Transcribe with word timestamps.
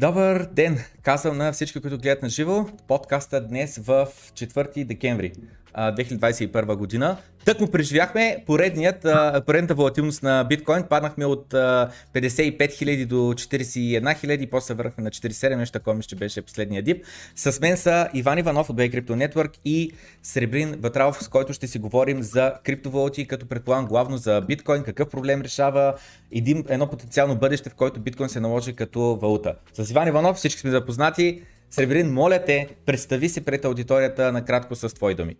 Добър 0.00 0.48
ден! 0.52 0.78
Казвам 1.02 1.36
на 1.36 1.52
всички, 1.52 1.80
които 1.80 1.98
гледат 1.98 2.22
на 2.22 2.28
живо 2.28 2.66
подкаста 2.88 3.46
днес 3.46 3.78
в 3.78 4.08
4 4.32 4.84
декември 4.84 5.32
2021 5.78 6.76
година. 6.76 7.16
Тък 7.44 7.60
му 7.60 7.70
преживяхме 7.70 8.44
поредният, 8.46 9.06
поредната 9.46 9.74
волатилност 9.74 10.22
на 10.22 10.44
биткоин. 10.44 10.82
Паднахме 10.82 11.24
от 11.24 11.46
55 11.50 12.58
000 12.58 13.06
до 13.06 13.14
41 13.14 14.00
000, 14.00 14.50
после 14.50 14.74
върнахме 14.74 15.04
на 15.04 15.10
47, 15.10 15.56
нещо 15.56 15.72
такова 15.72 15.96
мисля, 15.96 16.08
че 16.08 16.16
беше 16.16 16.42
последния 16.42 16.82
дип. 16.82 17.04
С 17.36 17.60
мен 17.60 17.76
са 17.76 18.08
Иван 18.14 18.38
Иванов 18.38 18.70
от 18.70 18.76
Bay 18.76 18.94
Crypto 18.94 19.28
Network 19.28 19.58
и 19.64 19.92
Сребрин 20.22 20.74
Ватралов, 20.80 21.24
с 21.24 21.28
който 21.28 21.52
ще 21.52 21.66
си 21.66 21.78
говорим 21.78 22.22
за 22.22 22.52
криптовалути, 22.64 23.26
като 23.26 23.46
предполагам 23.46 23.86
главно 23.86 24.16
за 24.16 24.40
биткоин, 24.40 24.82
какъв 24.82 25.08
проблем 25.08 25.40
решава, 25.40 25.94
един, 26.32 26.64
едно 26.68 26.86
потенциално 26.86 27.36
бъдеще, 27.36 27.70
в 27.70 27.74
който 27.74 28.00
биткоин 28.00 28.28
се 28.28 28.40
наложи 28.40 28.72
като 28.72 29.00
валута. 29.00 29.54
С 29.74 29.90
Иван 29.90 30.08
Иванов 30.08 30.36
всички 30.36 30.60
сме 30.60 30.70
запознати. 30.70 31.42
Сребрин, 31.70 32.12
моля 32.12 32.44
те, 32.44 32.68
представи 32.86 33.28
се 33.28 33.44
пред 33.44 33.64
аудиторията 33.64 34.32
накратко 34.32 34.74
с 34.74 34.88
твои 34.88 35.14
думи. 35.14 35.36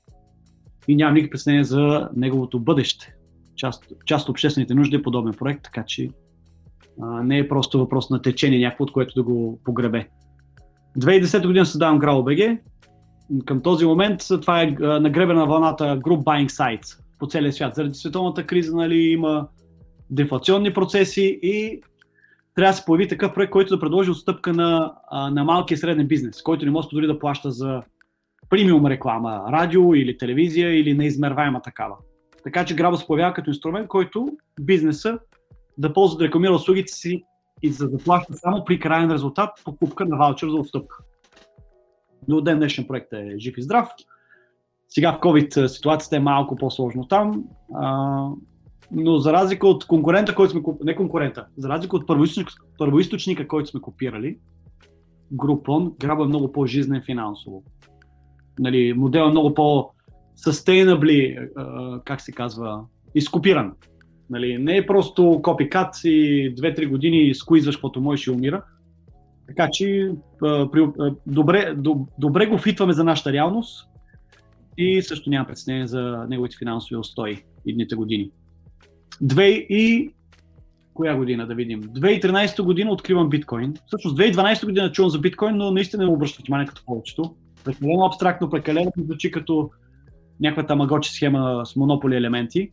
И 0.88 0.96
нямам 0.96 1.14
никакво 1.14 1.30
представление 1.30 1.64
за 1.64 2.08
неговото 2.16 2.60
бъдеще. 2.60 3.14
Част, 3.56 3.84
част 4.06 4.24
от 4.24 4.28
обществените 4.28 4.74
нужди 4.74 4.96
е 4.96 5.02
подобен 5.02 5.32
проект, 5.32 5.62
така 5.62 5.84
че 5.84 6.08
а, 7.02 7.22
не 7.22 7.38
е 7.38 7.48
просто 7.48 7.78
въпрос 7.78 8.10
на 8.10 8.22
течение 8.22 8.58
някакво, 8.58 8.84
от 8.84 8.92
което 8.92 9.14
да 9.14 9.22
го 9.22 9.60
погребе. 9.64 10.08
2010 10.98 11.46
година 11.46 11.66
създавам 11.66 12.00
GraalBG, 12.00 12.58
към 13.44 13.60
този 13.60 13.86
момент 13.86 14.20
това 14.28 14.62
е 14.62 14.66
нагребена 14.80 15.46
вълната 15.46 15.84
Group 15.84 16.22
Buying 16.24 16.48
Sites 16.48 16.98
по 17.18 17.26
целия 17.26 17.52
свят. 17.52 17.74
Заради 17.74 17.94
световната 17.94 18.46
криза 18.46 18.76
нали, 18.76 18.98
има 18.98 19.48
дефлационни 20.12 20.72
процеси 20.72 21.38
и 21.42 21.82
трябва 22.54 22.72
да 22.72 22.76
се 22.76 22.84
появи 22.84 23.08
такъв 23.08 23.34
проект, 23.34 23.50
който 23.50 23.76
да 23.76 23.80
предложи 23.80 24.10
отстъпка 24.10 24.52
на, 24.52 24.94
на 25.12 25.44
малкия 25.44 25.74
и 25.74 25.78
среден 25.78 26.06
бизнес, 26.06 26.42
който 26.42 26.64
не 26.64 26.70
може 26.70 26.88
дори 26.92 27.06
да 27.06 27.18
плаща 27.18 27.50
за 27.50 27.82
премиум 28.50 28.86
реклама, 28.86 29.44
радио 29.52 29.94
или 29.94 30.18
телевизия 30.18 30.80
или 30.80 30.94
неизмерваема 30.94 31.62
такава. 31.62 31.96
Така 32.44 32.64
че 32.64 32.74
Граба 32.74 32.96
се 32.96 33.06
появява 33.06 33.34
като 33.34 33.50
инструмент, 33.50 33.88
който 33.88 34.28
бизнеса 34.60 35.18
да 35.78 35.92
ползва 35.92 36.18
да 36.18 36.24
рекламира 36.24 36.52
услугите 36.52 36.92
си 36.92 37.24
и 37.62 37.70
да 37.70 37.98
плаща 37.98 38.34
само 38.34 38.64
при 38.64 38.80
крайен 38.80 39.10
резултат 39.12 39.50
покупка 39.64 40.04
на 40.04 40.16
ваучер 40.16 40.48
за 40.48 40.56
отстъпка. 40.56 40.96
До 42.28 42.40
ден 42.40 42.58
днешен 42.58 42.86
проект 42.86 43.12
е 43.12 43.34
жив 43.38 43.54
и 43.58 43.62
здрав. 43.62 43.88
Сега 44.88 45.12
в 45.12 45.20
COVID 45.20 45.66
ситуацията 45.66 46.16
е 46.16 46.20
малко 46.20 46.56
по-сложно 46.56 47.08
там, 47.08 47.44
но 48.92 49.18
за 49.18 49.32
разлика 49.32 49.66
от 49.66 49.86
конкурента, 49.86 50.34
който 50.34 50.50
сме 50.50 50.62
не 50.84 50.96
конкурента, 50.96 51.46
за 51.56 51.68
разлика 51.68 51.96
от 51.96 52.06
първоисточника, 52.06 52.52
първоисточника 52.78 53.48
който 53.48 53.70
сме 53.70 53.80
копирали, 53.80 54.38
Groupon, 55.34 55.98
граба 55.98 56.24
е 56.24 56.26
много 56.26 56.52
по-жизнен 56.52 57.02
финансово. 57.06 57.62
Нали, 58.58 58.92
модел 58.92 59.20
е 59.20 59.30
много 59.30 59.54
по-sustainably, 59.54 61.48
как 62.04 62.20
се 62.20 62.32
казва, 62.32 62.84
изкопиран. 63.14 63.72
Нали, 64.30 64.58
не 64.58 64.76
е 64.76 64.86
просто 64.86 65.40
копикат 65.42 65.94
и 66.04 66.54
2-3 66.54 66.88
години 66.88 67.34
скуизваш 67.34 67.76
каквото 67.76 68.00
можеш 68.00 68.26
и 68.26 68.30
умира, 68.30 68.62
така 69.46 69.68
че 69.72 70.12
при, 70.40 70.86
добре, 71.26 71.74
добре 72.18 72.46
го 72.46 72.58
фитваме 72.58 72.92
за 72.92 73.04
нашата 73.04 73.32
реалност 73.32 73.88
и 74.78 75.02
също 75.02 75.30
няма 75.30 75.46
представление 75.46 75.86
за 75.86 76.26
неговите 76.28 76.56
финансови 76.58 76.96
устои 76.96 77.44
идните 77.66 77.94
години. 77.94 78.30
Две 79.20 79.48
и 79.48 80.10
коя 80.94 81.16
година 81.16 81.46
да 81.46 81.54
видим? 81.54 81.82
2013 81.82 82.62
година 82.62 82.90
откривам 82.90 83.28
биткоин. 83.28 83.74
Всъщност 83.86 84.18
2012 84.18 84.64
година 84.64 84.92
чувам 84.92 85.10
за 85.10 85.18
биткоин, 85.18 85.56
но 85.56 85.70
наистина 85.70 86.04
не 86.04 86.10
обръщам 86.10 86.44
внимание 86.46 86.66
като 86.66 86.84
повечето. 86.86 87.34
Прекалено 87.64 88.04
абстрактно, 88.04 88.50
прекалено 88.50 88.92
звучи 88.98 89.30
като 89.30 89.70
някаква 90.40 90.66
тамагочи 90.66 91.12
схема 91.12 91.62
с 91.66 91.76
монополи 91.76 92.16
елементи. 92.16 92.70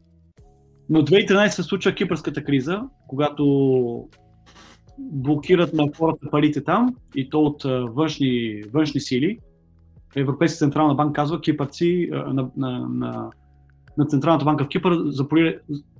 Но 0.89 1.01
2013 1.01 1.47
се 1.47 1.63
случва 1.63 1.91
кипърската 1.91 2.43
криза, 2.43 2.81
когато 3.07 4.07
блокират 4.99 5.73
на 5.73 5.87
хората 5.97 6.29
парите 6.31 6.63
там 6.63 6.95
и 7.15 7.29
то 7.29 7.41
от 7.41 7.63
външни, 7.93 8.63
външни 8.73 9.01
сили. 9.01 9.39
Европейска 10.15 10.57
централна 10.57 10.95
банка 10.95 11.13
казва 11.13 11.41
кипърци 11.41 12.09
на, 12.11 12.49
на, 12.57 12.87
на, 12.89 13.29
на 13.99 14.05
Централната 14.05 14.45
банка 14.45 14.63
в 14.63 14.67
Кипър 14.67 14.97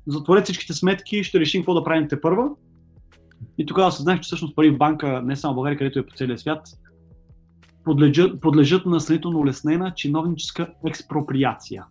затворят 0.08 0.44
всичките 0.44 0.74
сметки, 0.74 1.24
ще 1.24 1.40
решим 1.40 1.62
какво 1.62 1.74
да 1.74 1.84
правим 1.84 2.08
те 2.08 2.22
първа. 2.22 2.50
И 3.58 3.66
тогава 3.66 3.92
съзнах, 3.92 4.20
че 4.20 4.28
всъщност 4.28 4.56
пари 4.56 4.70
в 4.70 4.78
банка, 4.78 5.22
не 5.26 5.36
само 5.36 5.54
в 5.54 5.56
България, 5.56 5.78
където 5.78 6.00
е 6.00 6.06
по 6.06 6.16
целия 6.16 6.38
свят, 6.38 6.68
подлежат, 7.84 8.42
подлежат 8.42 8.86
на 8.86 9.00
сравнително 9.00 9.40
улеснена 9.40 9.94
чиновническа 9.96 10.68
експроприация. 10.88 11.86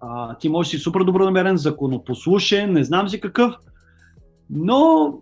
А, 0.00 0.38
ти 0.38 0.48
можеш 0.48 0.70
си 0.70 0.78
супер 0.78 1.00
добронамерен, 1.00 1.56
законопослушен, 1.56 2.72
не 2.72 2.84
знам 2.84 3.08
си 3.08 3.20
какъв, 3.20 3.54
но 4.50 5.12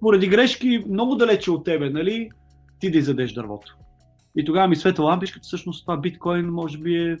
поради 0.00 0.28
грешки 0.28 0.84
много 0.88 1.14
далече 1.14 1.50
от 1.50 1.64
тебе, 1.64 1.90
нали, 1.90 2.30
ти 2.80 2.90
да 2.90 2.98
изядеш 2.98 3.32
дървото. 3.32 3.76
И 4.36 4.44
тогава 4.44 4.68
ми 4.68 4.76
светва 4.76 5.04
лампичката, 5.04 5.42
всъщност 5.42 5.84
това 5.84 5.96
биткоин 5.96 6.46
може 6.46 6.78
би 6.78 6.96
е 6.96 7.16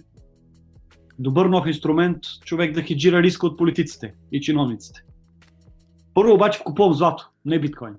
добър 1.18 1.46
нов 1.46 1.66
инструмент 1.66 2.18
човек 2.44 2.74
да 2.74 2.82
хеджира 2.82 3.22
риска 3.22 3.46
от 3.46 3.58
политиците 3.58 4.14
и 4.32 4.40
чиновниците. 4.40 5.04
Първо 6.14 6.34
обаче 6.34 6.64
купувам 6.64 6.94
злато, 6.94 7.30
не 7.44 7.60
биткоин. 7.60 7.94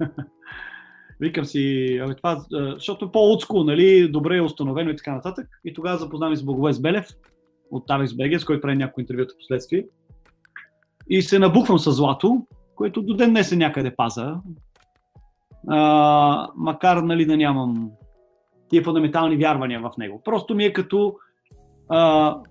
Викам 1.20 1.44
си, 1.44 1.98
абе, 2.04 2.14
това, 2.14 2.44
защото 2.50 3.04
е 3.04 3.12
по-отско, 3.12 3.64
нали, 3.64 4.08
добре 4.08 4.36
е 4.36 4.42
установено 4.42 4.90
и 4.90 4.96
така 4.96 5.14
нататък. 5.14 5.48
И 5.64 5.74
тогава 5.74 5.98
запознавам 5.98 6.36
с 6.36 6.44
Благовест 6.44 6.82
Белев 6.82 7.08
от 7.70 7.86
Тавекс 7.86 8.14
БГ, 8.14 8.40
с 8.40 8.44
който 8.44 8.60
прави 8.60 8.76
някои 8.76 9.02
интервюта 9.02 9.34
последствие. 9.38 9.86
И 11.08 11.22
се 11.22 11.38
набухвам 11.38 11.78
с 11.78 11.92
злато 11.92 12.46
което 12.82 13.02
до 13.02 13.14
ден 13.14 13.30
днес 13.30 13.52
е 13.52 13.56
някъде 13.56 13.96
паза. 13.96 14.36
А, 15.68 16.48
макар 16.56 16.96
нали, 16.96 17.26
да 17.26 17.36
нямам 17.36 17.90
тия 18.68 18.84
фундаментални 18.84 19.36
вярвания 19.36 19.80
в 19.80 19.90
него. 19.98 20.22
Просто 20.24 20.54
ми 20.54 20.64
е 20.64 20.72
като 20.72 21.16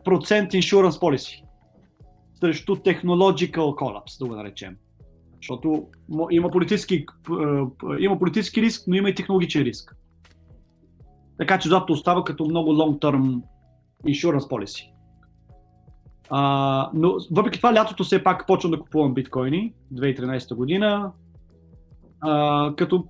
процент 0.03 0.51
insurance 0.51 0.99
policy 0.99 1.43
срещу 2.41 2.75
technological 2.75 3.75
collapse, 3.75 4.19
да 4.19 4.25
го 4.25 4.35
наречем. 4.35 4.75
Защото 5.35 5.87
има 6.31 6.49
политически, 6.49 7.05
има 7.99 8.19
политически 8.19 8.61
риск, 8.61 8.83
но 8.87 8.95
има 8.95 9.09
и 9.09 9.15
технологичен 9.15 9.61
риск. 9.61 9.95
Така 11.37 11.59
че 11.59 11.69
златото 11.69 11.93
остава 11.93 12.23
като 12.23 12.45
много 12.45 12.73
long-term 12.73 13.41
insurance 14.07 14.49
policy. 14.49 14.91
А, 16.29 16.89
но 16.93 17.15
въпреки 17.31 17.59
това 17.59 17.73
лятото 17.73 18.03
все 18.03 18.23
пак 18.23 18.47
почвам 18.47 18.71
да 18.71 18.79
купувам 18.79 19.13
биткоини 19.13 19.73
2013 19.93 20.55
година. 20.55 21.11
А, 22.21 22.73
като 22.75 23.07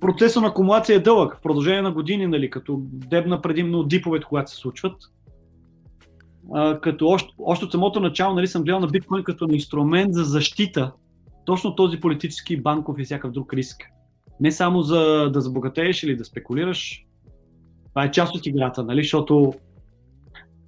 процесът 0.00 0.42
на 0.42 0.48
акумулация 0.48 0.96
е 0.96 1.00
дълъг, 1.00 1.36
в 1.36 1.40
продължение 1.40 1.82
на 1.82 1.92
години, 1.92 2.26
нали, 2.26 2.50
като 2.50 2.78
дебна 2.82 3.42
предимно 3.42 3.82
диповете, 3.82 4.26
когато 4.28 4.50
се 4.50 4.56
случват. 4.56 4.96
А, 6.54 6.80
като 6.80 7.08
още, 7.08 7.34
още 7.38 7.64
от 7.64 7.72
самото 7.72 8.00
начало 8.00 8.34
нали, 8.34 8.46
съм 8.46 8.62
гледал 8.62 8.80
на 8.80 8.86
биткоин 8.86 9.24
като 9.24 9.46
на 9.46 9.54
инструмент 9.54 10.14
за 10.14 10.24
защита 10.24 10.92
точно 11.48 11.74
този 11.74 12.00
политически, 12.00 12.62
банков 12.62 12.96
и 12.98 13.04
всякакъв 13.04 13.32
друг 13.32 13.54
риск. 13.54 13.82
Не 14.40 14.52
само 14.52 14.82
за 14.82 15.30
да 15.32 15.40
забогатееш 15.40 16.02
или 16.02 16.16
да 16.16 16.24
спекулираш, 16.24 17.04
това 17.88 18.04
е 18.04 18.10
част 18.10 18.34
от 18.34 18.46
играта, 18.46 18.84
нали? 18.84 19.02
защото 19.02 19.54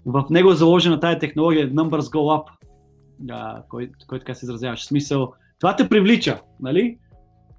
в 0.06 0.24
него 0.30 0.52
е 0.52 0.56
заложена 0.56 1.00
тая 1.00 1.18
технология 1.18 1.72
Numbers 1.72 2.00
Go 2.00 2.38
Up, 2.38 2.44
да, 3.18 3.62
кой, 3.68 3.90
кой 4.06 4.18
така 4.18 4.34
се 4.34 4.46
изразяваш. 4.46 4.84
Смисъл, 4.84 5.32
това 5.60 5.76
те 5.76 5.88
привлича, 5.88 6.40
нали? 6.60 6.98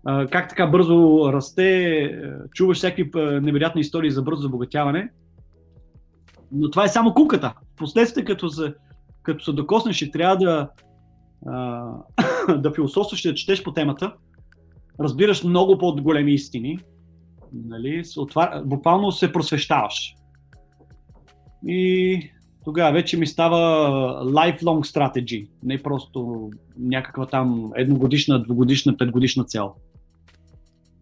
А, 0.06 0.28
как 0.28 0.50
така 0.50 0.68
бързо 0.68 1.30
расте, 1.34 2.22
чуваш 2.54 2.78
всякакви 2.78 3.12
невероятни 3.42 3.82
истории 3.82 4.12
за 4.12 4.22
бързо 4.22 4.42
забогатяване, 4.42 5.10
но 6.52 6.70
това 6.70 6.86
е 6.86 6.90
само 6.90 7.14
куката. 7.14 7.54
Последствие, 7.78 8.26
като 8.26 8.50
се, 8.50 8.74
като 9.24 9.44
се 9.44 9.52
докоснеш 9.52 10.02
и 10.02 10.12
трябва 10.12 10.38
да, 10.38 10.70
а, 11.48 11.92
да 12.58 12.74
философстваш 12.74 13.26
и 13.26 13.28
да 13.28 13.36
четеш 13.36 13.64
по 13.64 13.74
темата, 13.74 14.14
разбираш 15.00 15.44
много 15.44 15.78
по-големи 15.78 16.34
истини, 16.34 16.80
нали, 17.54 18.04
отвар... 18.18 18.62
буквално 18.66 19.12
се 19.12 19.32
просвещаваш. 19.32 20.16
И 21.68 22.32
тогава 22.66 22.92
вече 22.92 23.18
ми 23.18 23.28
става 23.28 23.58
lifelong 24.26 24.86
strategy, 24.96 25.48
не 25.64 25.84
просто 25.84 26.50
някаква 26.80 27.26
там 27.26 27.72
едногодишна, 27.76 28.44
двогодишна, 28.44 28.98
петгодишна 28.98 29.44
цел. 29.44 29.74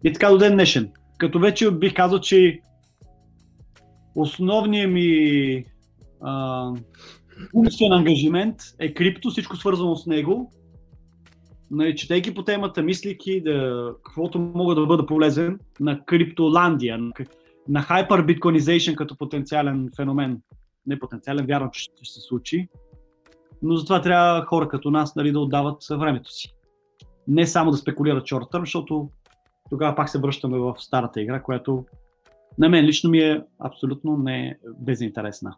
И 0.03 0.13
така 0.13 0.29
до 0.29 0.37
ден 0.37 0.53
днешен. 0.53 0.91
Като 1.17 1.39
вече 1.39 1.71
бих 1.71 1.93
казал, 1.93 2.19
че 2.19 2.59
основният 4.21 4.91
ми 4.91 5.63
а, 6.21 6.71
умствен 7.53 7.91
ангажимент 7.91 8.55
е 8.79 8.93
крипто, 8.93 9.29
всичко 9.29 9.55
свързано 9.55 9.95
с 9.95 10.05
него. 10.05 10.51
Нали, 11.71 11.95
четейки 11.95 12.33
по 12.33 12.43
темата, 12.43 12.83
мислики 12.83 13.41
да, 13.41 13.89
каквото 14.03 14.39
мога 14.39 14.75
да 14.75 14.85
бъда 14.85 15.05
полезен 15.05 15.59
на 15.79 16.05
криптоландия, 16.05 16.97
на, 16.97 17.11
на 17.67 17.81
hyperbitcoinization 17.81 18.95
като 18.95 19.17
потенциален 19.17 19.89
феномен. 19.95 20.41
Не 20.87 20.99
потенциален, 20.99 21.45
вярвам, 21.45 21.69
че 21.73 21.81
ще 21.81 22.05
се 22.05 22.19
случи. 22.19 22.67
Но 23.61 23.75
затова 23.75 24.01
трябва 24.01 24.45
хора 24.45 24.67
като 24.67 24.91
нас 24.91 25.15
нали, 25.15 25.31
да 25.31 25.39
отдават 25.39 25.77
времето 25.91 26.31
си. 26.31 26.55
Не 27.27 27.47
само 27.47 27.71
да 27.71 27.77
спекулират 27.77 28.23
short 28.23 28.59
защото 28.59 29.09
тогава 29.69 29.95
пак 29.95 30.09
се 30.09 30.19
връщаме 30.19 30.57
в 30.57 30.75
старата 30.79 31.21
игра, 31.21 31.41
която 31.43 31.85
на 32.59 32.69
мен 32.69 32.85
лично 32.85 33.09
ми 33.09 33.19
е 33.19 33.41
абсолютно 33.59 34.17
не 34.17 34.57
безинтересна. 34.79 35.55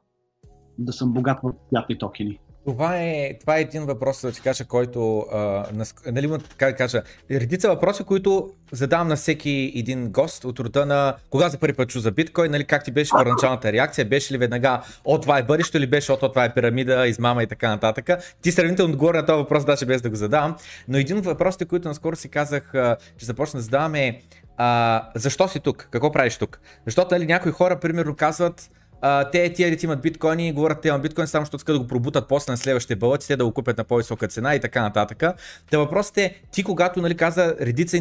Да 0.77 0.93
съм 0.93 1.13
богат 1.13 1.39
в 1.43 1.53
пятни 1.71 1.97
токени. 1.97 2.39
Това 2.65 2.97
е, 2.97 3.37
това 3.39 3.57
е 3.57 3.61
един 3.61 3.85
въпрос, 3.85 4.21
да 4.21 4.31
ти 4.31 4.41
кажа, 4.41 4.65
който, 4.65 5.19
а, 5.19 5.65
нали, 6.11 6.29
как 6.57 6.71
да 6.71 6.75
кажа, 6.75 7.01
редица 7.31 7.69
въпроси, 7.69 8.03
които 8.03 8.49
задавам 8.71 9.07
на 9.07 9.15
всеки 9.15 9.73
един 9.75 10.11
гост 10.11 10.45
от 10.45 10.59
рода 10.59 10.85
на 10.85 11.15
кога 11.29 11.49
за 11.49 11.59
първи 11.59 11.73
път 11.73 11.89
чу 11.89 11.99
за 11.99 12.11
биткоин, 12.11 12.51
нали, 12.51 12.65
как 12.65 12.83
ти 12.83 12.91
беше 12.91 13.11
първоначалната 13.17 13.71
реакция, 13.71 14.05
беше 14.05 14.33
ли 14.33 14.37
веднага, 14.37 14.81
о, 15.05 15.19
това 15.19 15.37
е 15.37 15.43
бъдеще 15.43 15.77
или 15.77 15.87
беше, 15.87 16.11
о, 16.11 16.17
това 16.17 16.45
е 16.45 16.53
пирамида, 16.53 17.07
измама 17.07 17.43
и 17.43 17.47
така 17.47 17.69
нататък. 17.69 18.09
Ти 18.41 18.51
сравнително 18.51 18.91
отговори 18.91 19.17
на 19.17 19.25
този 19.25 19.37
въпрос, 19.37 19.65
даже 19.65 19.85
без 19.85 20.01
да 20.01 20.09
го 20.09 20.15
задавам. 20.15 20.55
Но 20.87 20.97
един 20.97 21.17
от 21.17 21.25
въпросите, 21.25 21.65
които 21.65 21.87
наскоро 21.87 22.15
си 22.15 22.29
казах, 22.29 22.71
че 23.17 23.25
започна 23.25 23.57
да 23.57 23.63
задавам 23.63 23.95
е, 23.95 24.21
а, 24.63 25.03
защо 25.15 25.47
си 25.47 25.59
тук? 25.59 25.87
Какво 25.91 26.11
правиш 26.11 26.37
тук? 26.37 26.59
Защото 26.85 27.15
нали, 27.15 27.25
някои 27.25 27.51
хора, 27.51 27.79
примерно, 27.79 28.15
казват, 28.15 28.71
а, 29.01 29.29
те 29.29 29.53
тия 29.53 29.69
дете 29.69 29.85
имат 29.85 30.01
биткоини 30.01 30.47
и 30.47 30.51
говорят, 30.51 30.81
те 30.81 30.87
имат 30.87 31.01
биткоин, 31.01 31.27
само 31.27 31.45
защото 31.45 31.61
искат 31.61 31.75
да 31.75 31.79
го 31.79 31.87
пробутат 31.87 32.27
после 32.27 32.51
на 32.51 32.57
следващите 32.57 32.95
бълъци, 32.95 33.27
те 33.27 33.35
да 33.35 33.45
го 33.45 33.53
купят 33.53 33.77
на 33.77 33.83
по-висока 33.83 34.27
цена 34.27 34.55
и 34.55 34.59
така 34.59 34.81
нататък. 34.81 35.23
Та 35.71 35.77
въпросът 35.77 36.17
е, 36.17 36.41
ти 36.51 36.63
когато 36.63 37.01
нали, 37.01 37.17
каза 37.17 37.55
редица 37.61 37.97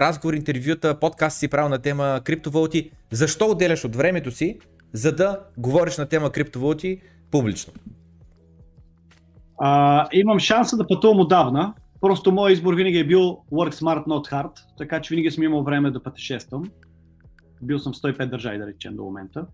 разговори, 0.00 0.36
интервюта, 0.36 1.00
подкаст 1.00 1.38
си 1.38 1.48
правил 1.48 1.68
на 1.68 1.78
тема 1.78 2.20
криптовалути, 2.24 2.90
защо 3.10 3.46
отделяш 3.46 3.84
от 3.84 3.96
времето 3.96 4.30
си, 4.30 4.58
за 4.92 5.12
да 5.12 5.40
говориш 5.58 5.96
на 5.96 6.06
тема 6.06 6.30
криптовалути 6.30 7.00
публично? 7.30 7.72
А, 9.58 10.06
имам 10.12 10.38
шанса 10.38 10.76
да 10.76 10.86
пътувам 10.86 11.20
отдавна. 11.20 11.74
Просто 12.04 12.32
моят 12.32 12.56
избор 12.56 12.74
винаги 12.74 12.98
е 12.98 13.06
бил 13.06 13.20
work 13.52 13.74
smart, 13.74 14.06
not 14.06 14.30
hard, 14.30 14.50
така 14.78 15.00
че 15.00 15.14
винаги 15.14 15.30
съм 15.30 15.44
имал 15.44 15.62
време 15.62 15.90
да 15.90 16.02
пътешествам. 16.02 16.64
Бил 17.62 17.78
съм 17.78 17.94
105 17.94 18.30
държави, 18.30 18.58
да 18.58 18.66
речем, 18.66 18.96
до 18.96 19.04
момента. 19.04 19.46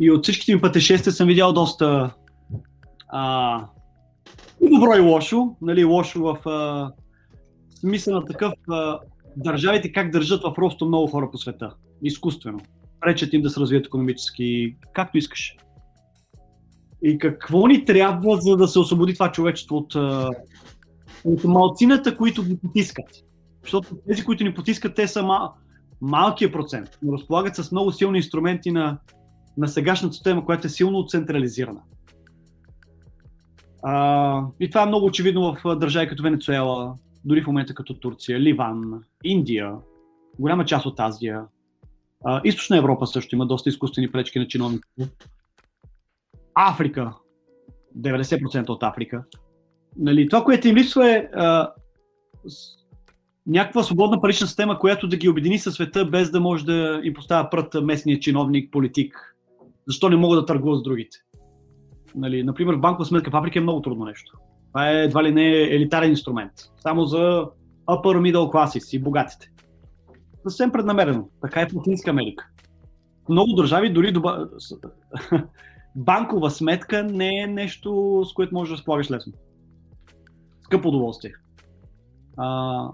И 0.00 0.10
от 0.10 0.22
всичките 0.22 0.54
ми 0.54 0.60
пътешествия 0.60 1.12
съм 1.12 1.28
видял 1.28 1.52
доста 1.52 2.14
а, 3.08 3.64
и 4.60 4.70
добро 4.70 4.96
и 4.96 5.00
лошо. 5.00 5.56
Нали, 5.62 5.84
лошо 5.84 6.22
в 6.22 6.48
а, 6.48 6.92
смисъл 7.80 8.14
на 8.14 8.24
такъв 8.24 8.52
а, 8.70 8.98
държавите 9.36 9.92
как 9.92 10.10
държат 10.10 10.42
в 10.42 10.54
просто 10.54 10.86
много 10.86 11.06
хора 11.06 11.30
по 11.30 11.38
света. 11.38 11.74
Изкуствено. 12.02 12.58
Пречат 13.00 13.32
им 13.32 13.42
да 13.42 13.50
се 13.50 13.60
развият 13.60 13.86
економически, 13.86 14.76
както 14.92 15.18
искаш. 15.18 15.56
И 17.02 17.18
какво 17.18 17.66
ни 17.66 17.84
трябва, 17.84 18.36
за 18.36 18.56
да 18.56 18.68
се 18.68 18.78
освободи 18.78 19.14
това 19.14 19.32
човечество 19.32 19.76
от, 19.76 19.96
от 21.24 21.44
малцината, 21.44 22.16
които 22.16 22.44
ги 22.44 22.58
потискат? 22.58 23.06
Защото 23.62 23.96
тези, 24.08 24.24
които 24.24 24.44
ни 24.44 24.54
потискат, 24.54 24.94
те 24.94 25.08
са 25.08 25.22
мал, 25.22 25.54
малкият 26.00 26.52
процент, 26.52 26.88
но 27.02 27.12
разполагат 27.12 27.56
с 27.56 27.72
много 27.72 27.92
силни 27.92 28.18
инструменти 28.18 28.70
на 28.70 28.98
на 29.58 29.68
сегашната 29.68 30.14
система, 30.14 30.44
която 30.44 30.66
е 30.66 30.70
силно 30.70 31.06
централизирана. 31.06 31.80
А, 33.82 34.44
и 34.60 34.70
това 34.70 34.82
е 34.82 34.86
много 34.86 35.06
очевидно 35.06 35.56
в 35.64 35.76
държави 35.76 36.08
като 36.08 36.22
Венецуела, 36.22 36.94
дори 37.24 37.42
в 37.42 37.46
момента 37.46 37.74
като 37.74 37.94
Турция, 37.94 38.40
Ливан, 38.40 39.02
Индия, 39.24 39.74
голяма 40.38 40.64
част 40.64 40.86
от 40.86 41.00
Азия. 41.00 41.44
А, 42.24 42.40
Източна 42.44 42.76
Европа 42.76 43.06
също 43.06 43.34
има 43.34 43.46
доста 43.46 43.68
изкуствени 43.68 44.12
пречки 44.12 44.38
на 44.38 44.46
чиновниците. 44.46 45.10
Африка, 46.54 47.14
90% 47.98 48.68
от 48.68 48.82
Африка. 48.82 49.24
Нали, 49.98 50.28
това, 50.28 50.44
което 50.44 50.68
им 50.68 50.76
липсва 50.76 51.10
е 51.10 51.28
а, 51.34 51.72
някаква 53.46 53.82
свободна 53.82 54.20
парична 54.20 54.46
система, 54.46 54.78
която 54.78 55.08
да 55.08 55.16
ги 55.16 55.28
обедини 55.28 55.58
със 55.58 55.74
света, 55.74 56.04
без 56.04 56.30
да 56.30 56.40
може 56.40 56.64
да 56.64 57.00
им 57.04 57.14
поставя 57.14 57.50
прът 57.50 57.74
местния 57.82 58.20
чиновник, 58.20 58.72
политик, 58.72 59.34
защо 59.86 60.08
не 60.08 60.16
мога 60.16 60.36
да 60.36 60.46
търгуват 60.46 60.80
с 60.80 60.82
другите. 60.82 61.18
Нали, 62.14 62.42
например, 62.42 62.76
банкова 62.76 63.04
сметка 63.04 63.30
в 63.30 63.36
Африка 63.36 63.58
е 63.58 63.62
много 63.62 63.82
трудно 63.82 64.04
нещо. 64.04 64.38
Това 64.68 64.90
е 64.90 65.04
едва 65.04 65.24
ли 65.24 65.32
не 65.32 65.62
елитарен 65.62 66.10
инструмент. 66.10 66.52
Само 66.76 67.04
за 67.04 67.46
upper 67.88 68.32
middle 68.32 68.52
classes 68.52 68.96
и 68.96 69.02
богатите. 69.02 69.50
Съвсем 70.42 70.72
преднамерено. 70.72 71.28
Така 71.42 71.60
е 71.60 71.66
в 71.66 71.74
Латинска 71.74 72.10
Америка. 72.10 72.48
В 73.26 73.28
много 73.28 73.52
държави 73.52 73.92
дори 73.92 74.12
доба... 74.12 74.48
банкова 75.96 76.50
сметка 76.50 77.02
не 77.02 77.38
е 77.38 77.46
нещо, 77.46 78.22
с 78.30 78.32
което 78.32 78.54
можеш 78.54 78.70
да 78.70 78.76
разполагаш 78.76 79.10
лесно. 79.10 79.32
Скъпо 80.68 80.88
удоволствие. 80.88 81.32
А... 82.36 82.88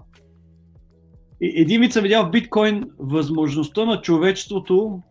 Един 1.41 1.81
вид 1.81 1.93
съм 1.93 2.03
видял 2.03 2.25
в 2.25 2.31
биткоин 2.31 2.83
възможността 2.99 3.85
на 3.85 4.01
човечеството 4.01 5.01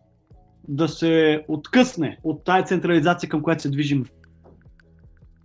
да 0.67 0.87
се 0.87 1.45
откъсне 1.47 2.17
от 2.23 2.43
тая 2.43 2.63
централизация, 2.63 3.29
към 3.29 3.41
която 3.41 3.61
се 3.61 3.69
движим 3.69 4.05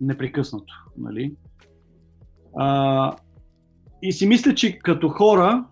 непрекъснато. 0.01 0.73
Нали? 0.97 1.33
А, 2.57 3.11
и 4.01 4.11
си 4.11 4.27
мисля, 4.27 4.55
че 4.55 4.79
като 4.79 5.09
хора 5.09 5.65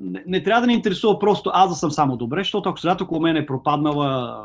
не, 0.00 0.24
не 0.26 0.42
трябва 0.42 0.60
да 0.60 0.66
ни 0.66 0.74
интересува 0.74 1.18
просто 1.18 1.50
аз 1.54 1.70
да 1.70 1.76
съм 1.76 1.90
само 1.90 2.16
добре, 2.16 2.40
защото 2.40 2.68
ако 2.68 2.80
средата 2.80 3.04
около 3.04 3.20
мен 3.20 3.36
е 3.36 3.46
пропаднала, 3.46 4.44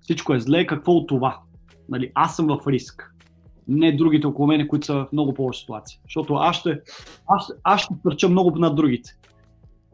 всичко 0.00 0.34
е 0.34 0.40
зле, 0.40 0.66
какво 0.66 0.92
от 0.92 1.08
това? 1.08 1.40
Нали, 1.88 2.12
аз 2.14 2.36
съм 2.36 2.46
в 2.46 2.66
риск. 2.66 3.14
Не 3.70 3.96
другите 3.96 4.26
около 4.26 4.48
мен, 4.48 4.68
които 4.68 4.86
са 4.86 4.94
в 4.94 5.06
много 5.12 5.34
по-лоша 5.34 5.60
ситуация. 5.60 6.00
Защото 6.04 6.34
аз 6.34 6.56
ще, 6.56 6.80
аз, 7.26 7.52
аз 7.64 7.80
ще 7.80 7.94
търча 8.02 8.28
много 8.28 8.58
над 8.58 8.76
другите. 8.76 9.16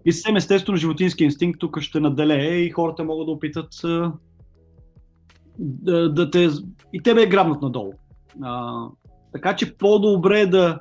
И 0.04 0.12
съвсем 0.12 0.36
естествено 0.36 0.78
животински 0.78 1.24
инстинкт 1.24 1.60
тук 1.60 1.80
ще 1.80 2.00
наделее 2.00 2.56
и 2.56 2.70
хората 2.70 3.04
могат 3.04 3.26
да 3.26 3.32
опитат 3.32 3.68
да, 5.58 6.12
да 6.12 6.30
те, 6.30 6.48
и 6.92 7.02
тебе 7.02 7.22
е 7.22 7.28
грабнат 7.28 7.62
надолу. 7.62 7.92
А, 8.42 8.82
така 9.32 9.56
че 9.56 9.76
по-добре 9.76 10.40
е 10.40 10.46
да, 10.46 10.80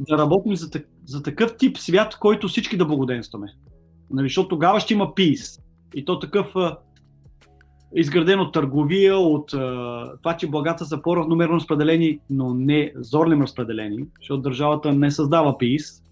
да 0.00 0.18
работим 0.18 0.56
за, 0.56 0.70
за 1.04 1.22
такъв 1.22 1.56
тип 1.56 1.78
свят, 1.78 2.16
който 2.20 2.48
всички 2.48 2.76
да 2.76 2.86
благоденстваме. 2.86 3.46
Нали, 4.10 4.28
защото 4.28 4.48
тогава 4.48 4.80
ще 4.80 4.94
има 4.94 5.06
peace. 5.06 5.60
И 5.94 6.04
то 6.04 6.18
такъв 6.18 6.56
а, 6.56 6.76
изграден 7.94 8.40
от 8.40 8.52
търговия, 8.52 9.16
от 9.16 9.54
а, 9.54 10.12
това, 10.22 10.36
че 10.36 10.50
благата 10.50 10.84
са 10.84 11.02
по-равномерно 11.02 11.54
разпределени, 11.54 12.18
но 12.30 12.54
не 12.54 12.92
зорлим 12.96 13.42
разпределени, 13.42 14.06
защото 14.20 14.42
държавата 14.42 14.92
не 14.92 15.10
създава 15.10 15.52
peace. 15.52 16.02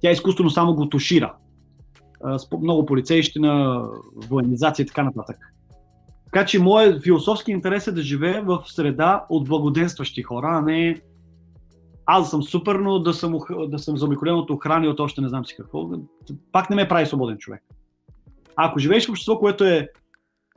Тя 0.00 0.10
изкуствено 0.10 0.50
само 0.50 0.74
го 0.74 0.88
тушира. 0.88 1.34
А, 2.24 2.38
с 2.38 2.48
много 2.62 2.86
полицейщина, 2.86 3.82
военизация 4.28 4.84
и 4.84 4.86
така 4.86 5.02
нататък. 5.02 5.36
Така 6.24 6.46
че 6.46 6.58
моят 6.58 7.02
философски 7.02 7.50
интерес 7.50 7.86
е 7.86 7.92
да 7.92 8.02
живея 8.02 8.42
в 8.42 8.62
среда 8.66 9.24
от 9.28 9.48
благоденстващи 9.48 10.22
хора, 10.22 10.48
а 10.50 10.60
не 10.60 11.00
аз 12.06 12.30
съм 12.30 12.42
супер, 12.42 12.74
но 12.74 12.98
да 12.98 13.14
съм, 13.14 13.38
да 13.68 13.78
съм 13.78 13.96
заобиколен 13.96 14.34
от 14.34 14.50
охрани 14.50 14.88
от 14.88 15.00
още 15.00 15.20
не 15.20 15.28
знам 15.28 15.46
си 15.46 15.56
какво. 15.56 15.90
Пак 16.52 16.70
не 16.70 16.76
ме 16.76 16.88
прави 16.88 17.06
свободен 17.06 17.38
човек. 17.38 17.62
А 18.56 18.68
ако 18.68 18.78
живееш 18.78 19.06
в 19.06 19.10
общество, 19.10 19.38
което 19.38 19.64
е 19.64 19.88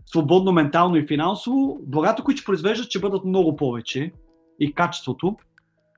свободно 0.05 0.51
ментално 0.51 0.95
и 0.95 1.07
финансово, 1.07 1.79
благата, 1.81 2.23
които 2.23 2.43
произвеждат, 2.45 2.85
ще 2.85 2.99
бъдат 2.99 3.25
много 3.25 3.55
повече 3.55 4.11
и 4.59 4.73
качеството. 4.73 5.35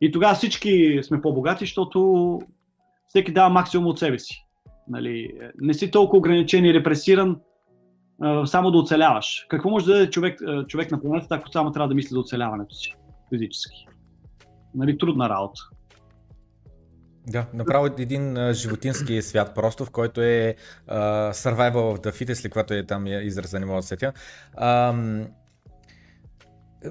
И 0.02 0.12
тогава 0.12 0.36
всички 0.36 1.00
сме 1.04 1.22
по-богати, 1.22 1.66
защото 1.66 2.40
всеки 3.08 3.34
дава 3.34 3.50
максимум 3.50 3.88
от 3.88 4.00
себе 4.00 4.20
си. 4.20 4.46
Нали, 4.88 5.32
не 5.62 5.74
си 5.74 5.92
толкова 5.92 6.18
ограничен 6.18 6.66
и 6.66 6.74
репресиран, 6.74 7.40
само 8.46 8.72
да 8.72 8.78
оцеляваш. 8.78 9.46
Какво 9.50 9.70
може 9.70 9.86
да 9.86 9.94
даде 9.94 10.10
човек, 10.10 10.42
човек 10.68 10.92
на 10.92 11.02
планетата, 11.02 11.36
ако 11.36 11.50
само 11.50 11.72
трябва 11.72 11.88
да 11.88 11.96
мисли 11.96 12.14
за 12.14 12.20
оцеляването 12.20 12.76
си 12.76 12.94
физически? 13.30 13.88
Нали, 14.76 14.98
трудна 14.98 15.30
работа. 15.30 15.62
Да, 17.30 17.46
направо 17.54 17.86
един 17.86 18.38
а, 18.38 18.54
животински 18.54 19.22
свят 19.22 19.52
просто, 19.56 19.86
в 19.86 19.90
който 19.90 20.22
е 20.22 20.56
а, 20.88 21.00
survival 21.34 21.74
of 21.74 22.06
the 22.06 22.12
fittest, 22.12 22.46
ли 22.46 22.50
когато 22.50 22.74
е 22.74 22.84
там 22.84 23.08
израза, 23.08 23.60
не 23.60 23.66
мога 23.66 23.82
да 23.82 23.88
сетя. 23.88 24.14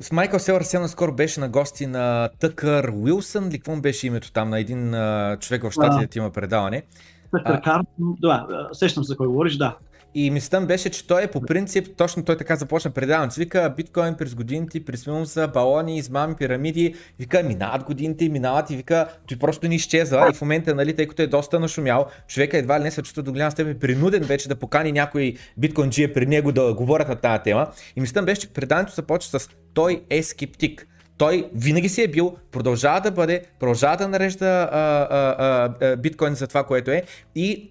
В 0.02 0.12
Майкъл 0.12 0.38
Селър 0.38 0.62
съвсем 0.62 0.88
скоро 0.88 1.12
беше 1.12 1.40
на 1.40 1.49
гости 1.49 1.87
на 1.87 2.28
Тъкър 2.38 2.88
Уилсън, 2.88 3.49
ли 3.49 3.59
какво 3.59 3.76
беше 3.76 4.07
името 4.07 4.33
там, 4.33 4.50
на 4.50 4.61
един 4.61 4.95
а, 4.95 5.37
човек 5.40 5.62
в 5.62 5.71
щатите, 5.71 6.19
има 6.19 6.31
предаване. 6.31 6.83
Тъкър 7.31 7.62
Кар, 7.62 7.81
да, 7.99 8.47
сещам 8.73 9.05
се 9.05 9.09
за 9.09 9.16
кой 9.16 9.26
говориш, 9.26 9.57
да. 9.57 9.76
И 10.18 10.30
мислята 10.30 10.66
беше, 10.66 10.90
че 10.90 11.06
той 11.06 11.23
е 11.23 11.26
по 11.26 11.40
принцип, 11.40 11.96
точно 11.96 12.25
той 12.25 12.37
така 12.37 12.56
започна 12.56 12.90
предаването. 12.90 13.35
Вика, 13.38 13.75
биткоин 13.76 14.14
през 14.14 14.35
годините, 14.35 14.85
през 14.85 15.08
са 15.25 15.49
балони, 15.54 15.99
измами, 15.99 16.35
пирамиди. 16.35 16.94
Вика, 17.18 17.42
минават 17.42 17.85
годините, 17.85 18.28
минават 18.28 18.70
и 18.70 18.76
вика, 18.76 19.08
той 19.26 19.38
просто 19.38 19.68
ни 19.68 19.75
изчезва. 19.75 20.28
И 20.30 20.35
в 20.35 20.40
момента, 20.40 20.75
нали, 20.75 20.96
тъй 20.96 21.06
като 21.06 21.23
е 21.23 21.26
доста 21.26 21.61
нашумял, 21.61 22.06
човека 22.28 22.58
едва 22.58 22.80
ли 22.80 22.85
не 22.85 22.90
се 22.90 23.02
чувства 23.02 23.23
до 23.23 23.32
голяма 23.32 23.50
степен 23.50 23.78
принуден 23.78 24.23
вече 24.23 24.49
да 24.49 24.56
покани 24.56 24.92
някой 24.92 25.35
биткоин 25.56 25.90
джия 25.90 26.12
при 26.12 26.26
него 26.26 26.52
да 26.52 26.75
говорят 26.75 27.08
на 27.08 27.16
тази 27.16 27.42
тема. 27.42 27.66
И 27.96 28.00
мислята 28.00 28.26
беше, 28.26 28.40
че 28.40 28.49
предаването 28.49 28.94
започва 28.94 29.40
с 29.40 29.49
той 29.75 30.02
е 30.11 30.23
скептик 30.23 30.87
той 31.18 31.50
винаги 31.54 31.88
си 31.88 32.02
е 32.02 32.08
бил, 32.08 32.37
продължава 32.52 33.00
да 33.00 33.11
бъде, 33.11 33.42
продължава 33.61 33.96
да 33.96 34.08
нарежда 34.08 34.46
а, 34.73 35.06
а, 35.11 35.75
а, 35.80 35.96
биткоин 35.96 36.35
за 36.35 36.46
това, 36.46 36.64
което 36.64 36.90
е 36.90 37.02
и 37.35 37.70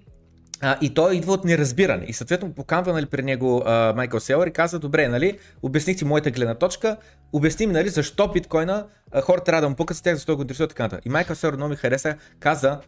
а, 0.61 0.77
и 0.81 0.93
той 0.93 1.15
идва 1.15 1.33
от 1.33 1.45
неразбиране. 1.45 2.05
И 2.07 2.13
съответно 2.13 2.53
поканва 2.53 2.93
нали, 2.93 3.05
при 3.05 3.23
него 3.23 3.63
а, 3.65 3.93
Майкъл 3.95 4.19
Селър 4.19 4.47
и 4.47 4.51
казва, 4.51 4.79
добре, 4.79 5.07
нали, 5.07 5.37
обясних 5.61 5.97
ти 5.97 6.05
моята 6.05 6.31
гледна 6.31 6.55
точка, 6.55 6.97
обясни 7.33 7.67
ми 7.67 7.73
нали, 7.73 7.89
защо 7.89 8.27
биткоина 8.27 8.85
а, 9.11 9.21
хората 9.21 9.43
трябва 9.43 9.61
да 9.61 9.69
му 9.69 9.75
пукат 9.75 9.97
с 9.97 10.01
тях, 10.01 10.15
защо 10.15 10.35
го 10.35 10.41
интересуват 10.41 10.69
така 10.69 10.83
нататък. 10.83 11.05
И 11.05 11.09
Майкъл 11.09 11.35
Селър 11.35 11.55
много 11.55 11.69
ми 11.69 11.75
хареса, 11.75 12.15
каза, 12.39 12.79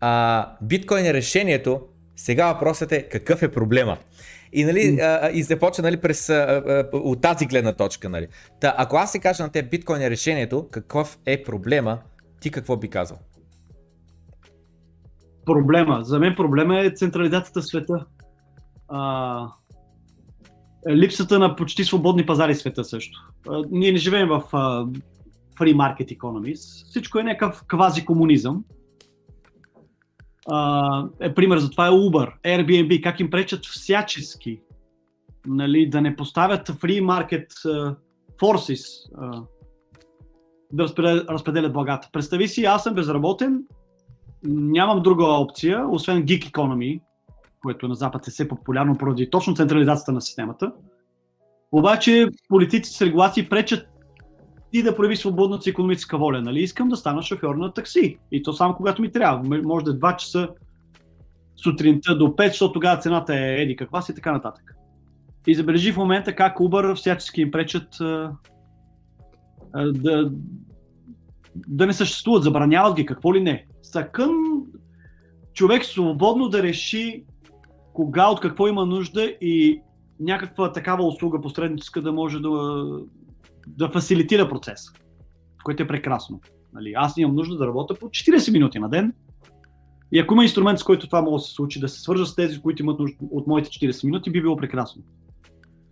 а, 0.00 0.46
биткоин 0.62 1.06
е 1.06 1.14
решението, 1.14 1.80
сега 2.16 2.52
въпросът 2.52 2.92
е 2.92 3.08
какъв 3.08 3.42
е 3.42 3.48
проблема. 3.48 3.98
И, 4.52 4.64
нали, 4.64 4.98
а, 5.00 5.30
и 5.30 5.42
започва 5.42 5.82
нали, 5.82 5.96
през, 5.96 6.30
а, 6.30 6.34
а, 6.34 6.96
от 6.96 7.20
тази 7.20 7.46
гледна 7.46 7.72
точка. 7.72 8.08
Нали. 8.08 8.28
Та, 8.60 8.74
ако 8.78 8.96
аз 8.96 9.12
се 9.12 9.18
кажа 9.18 9.42
на 9.42 9.48
теб 9.48 9.70
биткоин 9.70 10.02
е 10.02 10.10
решението, 10.10 10.68
какъв 10.70 11.18
е 11.26 11.42
проблема, 11.42 11.98
ти 12.40 12.50
какво 12.50 12.76
би 12.76 12.88
казал? 12.88 13.18
Проблема. 15.48 15.98
За 16.02 16.18
мен 16.18 16.34
проблема 16.36 16.80
е 16.80 16.90
централизацията 16.90 17.60
в 17.60 17.66
света. 17.66 18.04
А, 18.88 19.48
липсата 20.90 21.38
на 21.38 21.56
почти 21.56 21.84
свободни 21.84 22.26
пазари 22.26 22.54
в 22.54 22.58
света 22.58 22.84
също. 22.84 23.18
А, 23.48 23.62
ние 23.70 23.92
не 23.92 23.98
живеем 23.98 24.28
в 24.28 24.42
а, 24.52 24.86
free 25.58 25.74
market 25.74 26.18
economies. 26.18 26.88
Всичко 26.90 27.18
е 27.18 27.22
някакъв 27.22 27.64
квази 27.66 28.04
комунизъм. 28.04 28.64
Е, 31.20 31.34
пример 31.34 31.58
за 31.58 31.70
това 31.70 31.86
е 31.86 31.90
Uber, 31.90 32.32
Airbnb, 32.44 33.02
как 33.02 33.20
им 33.20 33.30
пречат 33.30 33.66
всячески 33.66 34.60
нали, 35.46 35.90
да 35.90 36.00
не 36.00 36.16
поставят 36.16 36.68
free 36.68 37.02
market 37.02 37.48
uh, 37.48 37.96
forces 38.40 39.12
uh, 39.16 39.46
да 40.72 41.24
разпределят 41.28 41.72
благата. 41.72 42.08
Представи 42.12 42.48
си, 42.48 42.64
аз 42.64 42.82
съм 42.82 42.94
безработен, 42.94 43.62
нямам 44.44 45.02
друга 45.02 45.24
опция, 45.24 45.88
освен 45.90 46.22
Geek 46.22 46.50
Economy, 46.50 47.00
което 47.62 47.88
на 47.88 47.94
Запад 47.94 48.28
е 48.28 48.30
все 48.30 48.48
популярно 48.48 48.98
поради 48.98 49.30
точно 49.30 49.54
централизацията 49.54 50.12
на 50.12 50.20
системата. 50.20 50.72
Обаче 51.72 52.28
политици 52.48 52.92
с 52.92 53.02
регулации 53.02 53.48
пречат 53.48 53.88
ти 54.72 54.82
да 54.82 54.96
прояви 54.96 55.16
свободната 55.16 55.62
си 55.62 55.70
економическа 55.70 56.18
воля. 56.18 56.42
Нали? 56.42 56.60
Искам 56.60 56.88
да 56.88 56.96
стана 56.96 57.22
шофьор 57.22 57.54
на 57.54 57.72
такси. 57.72 58.18
И 58.32 58.42
то 58.42 58.52
само 58.52 58.74
когато 58.74 59.02
ми 59.02 59.12
трябва. 59.12 59.62
Може 59.62 59.84
да 59.84 59.90
е 59.90 59.94
2 59.94 60.16
часа 60.16 60.48
сутринта 61.56 62.18
до 62.18 62.26
5, 62.26 62.48
защото 62.48 62.72
тогава 62.72 63.00
цената 63.00 63.34
е 63.34 63.62
еди 63.62 63.76
каква 63.76 64.02
си 64.02 64.12
и 64.12 64.14
така 64.14 64.32
нататък. 64.32 64.74
И 65.46 65.54
забележи 65.54 65.92
в 65.92 65.96
момента 65.96 66.34
как 66.34 66.58
Uber 66.58 66.94
всячески 66.94 67.40
им 67.40 67.50
пречат 67.50 68.00
а, 68.00 68.32
а, 69.72 69.92
да, 69.92 70.30
да 71.68 71.86
не 71.86 71.92
съществуват, 71.92 72.42
забраняват 72.42 72.96
ги, 72.96 73.06
какво 73.06 73.34
ли 73.34 73.40
не. 73.40 73.66
Съкън 73.82 74.34
човек 75.54 75.84
свободно 75.84 76.48
да 76.48 76.62
реши 76.62 77.24
кога, 77.92 78.28
от 78.28 78.40
какво 78.40 78.68
има 78.68 78.86
нужда 78.86 79.24
и 79.40 79.80
някаква 80.20 80.72
такава 80.72 81.06
услуга 81.06 81.40
посредническа 81.40 82.02
да 82.02 82.12
може 82.12 82.38
да, 82.38 82.84
да 83.66 83.90
фасилитира 83.90 84.48
процес, 84.48 84.80
което 85.64 85.82
е 85.82 85.86
прекрасно. 85.86 86.40
Нали, 86.72 86.92
аз 86.96 87.16
имам 87.16 87.34
нужда 87.34 87.56
да 87.56 87.66
работя 87.66 87.94
по 87.94 88.06
40 88.06 88.52
минути 88.52 88.78
на 88.78 88.88
ден 88.88 89.12
и 90.12 90.18
ако 90.18 90.34
има 90.34 90.42
инструмент, 90.42 90.78
с 90.78 90.84
който 90.84 91.06
това 91.06 91.22
може 91.22 91.42
да 91.42 91.48
се 91.48 91.54
случи, 91.54 91.80
да 91.80 91.88
се 91.88 92.00
свържа 92.00 92.26
с 92.26 92.34
тези, 92.34 92.60
които 92.60 92.82
имат 92.82 92.98
нужда 92.98 93.16
от 93.30 93.46
моите 93.46 93.68
40 93.68 94.04
минути, 94.04 94.30
би 94.30 94.42
било 94.42 94.56
прекрасно. 94.56 95.02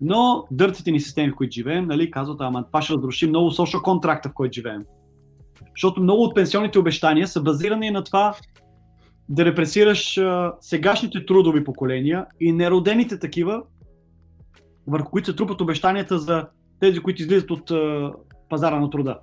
Но 0.01 0.45
дъртите 0.51 0.91
ни 0.91 1.01
системи, 1.01 1.31
в 1.31 1.37
които 1.37 1.55
живеем, 1.55 1.87
нали, 1.87 2.11
казват, 2.11 2.41
ама 2.41 2.67
това 2.67 2.83
ще 2.83 2.95
разруши 2.95 3.27
много 3.27 3.51
social 3.51 3.83
контракта, 3.83 4.29
в 4.29 4.35
който 4.35 4.55
живеем. 4.55 4.83
Защото 5.77 6.01
много 6.01 6.23
от 6.23 6.35
пенсионните 6.35 6.79
обещания 6.79 7.29
са 7.29 7.43
базирани 7.43 7.91
на 7.91 8.05
това 8.05 8.35
да 9.29 9.45
репресираш 9.45 10.19
а, 10.19 10.53
сегашните 10.61 11.27
трудови 11.27 11.65
поколения 11.65 12.27
и 12.41 12.53
неродените 12.53 13.19
такива, 13.19 13.63
върху 14.87 15.11
които 15.11 15.31
се 15.31 15.37
трупат 15.37 15.61
обещанията 15.61 16.19
за 16.19 16.47
тези, 16.81 17.01
които 17.01 17.23
излизат 17.23 17.51
от 17.51 17.71
а, 17.71 18.13
пазара 18.49 18.81
на 18.81 18.91
труда. 18.91 19.19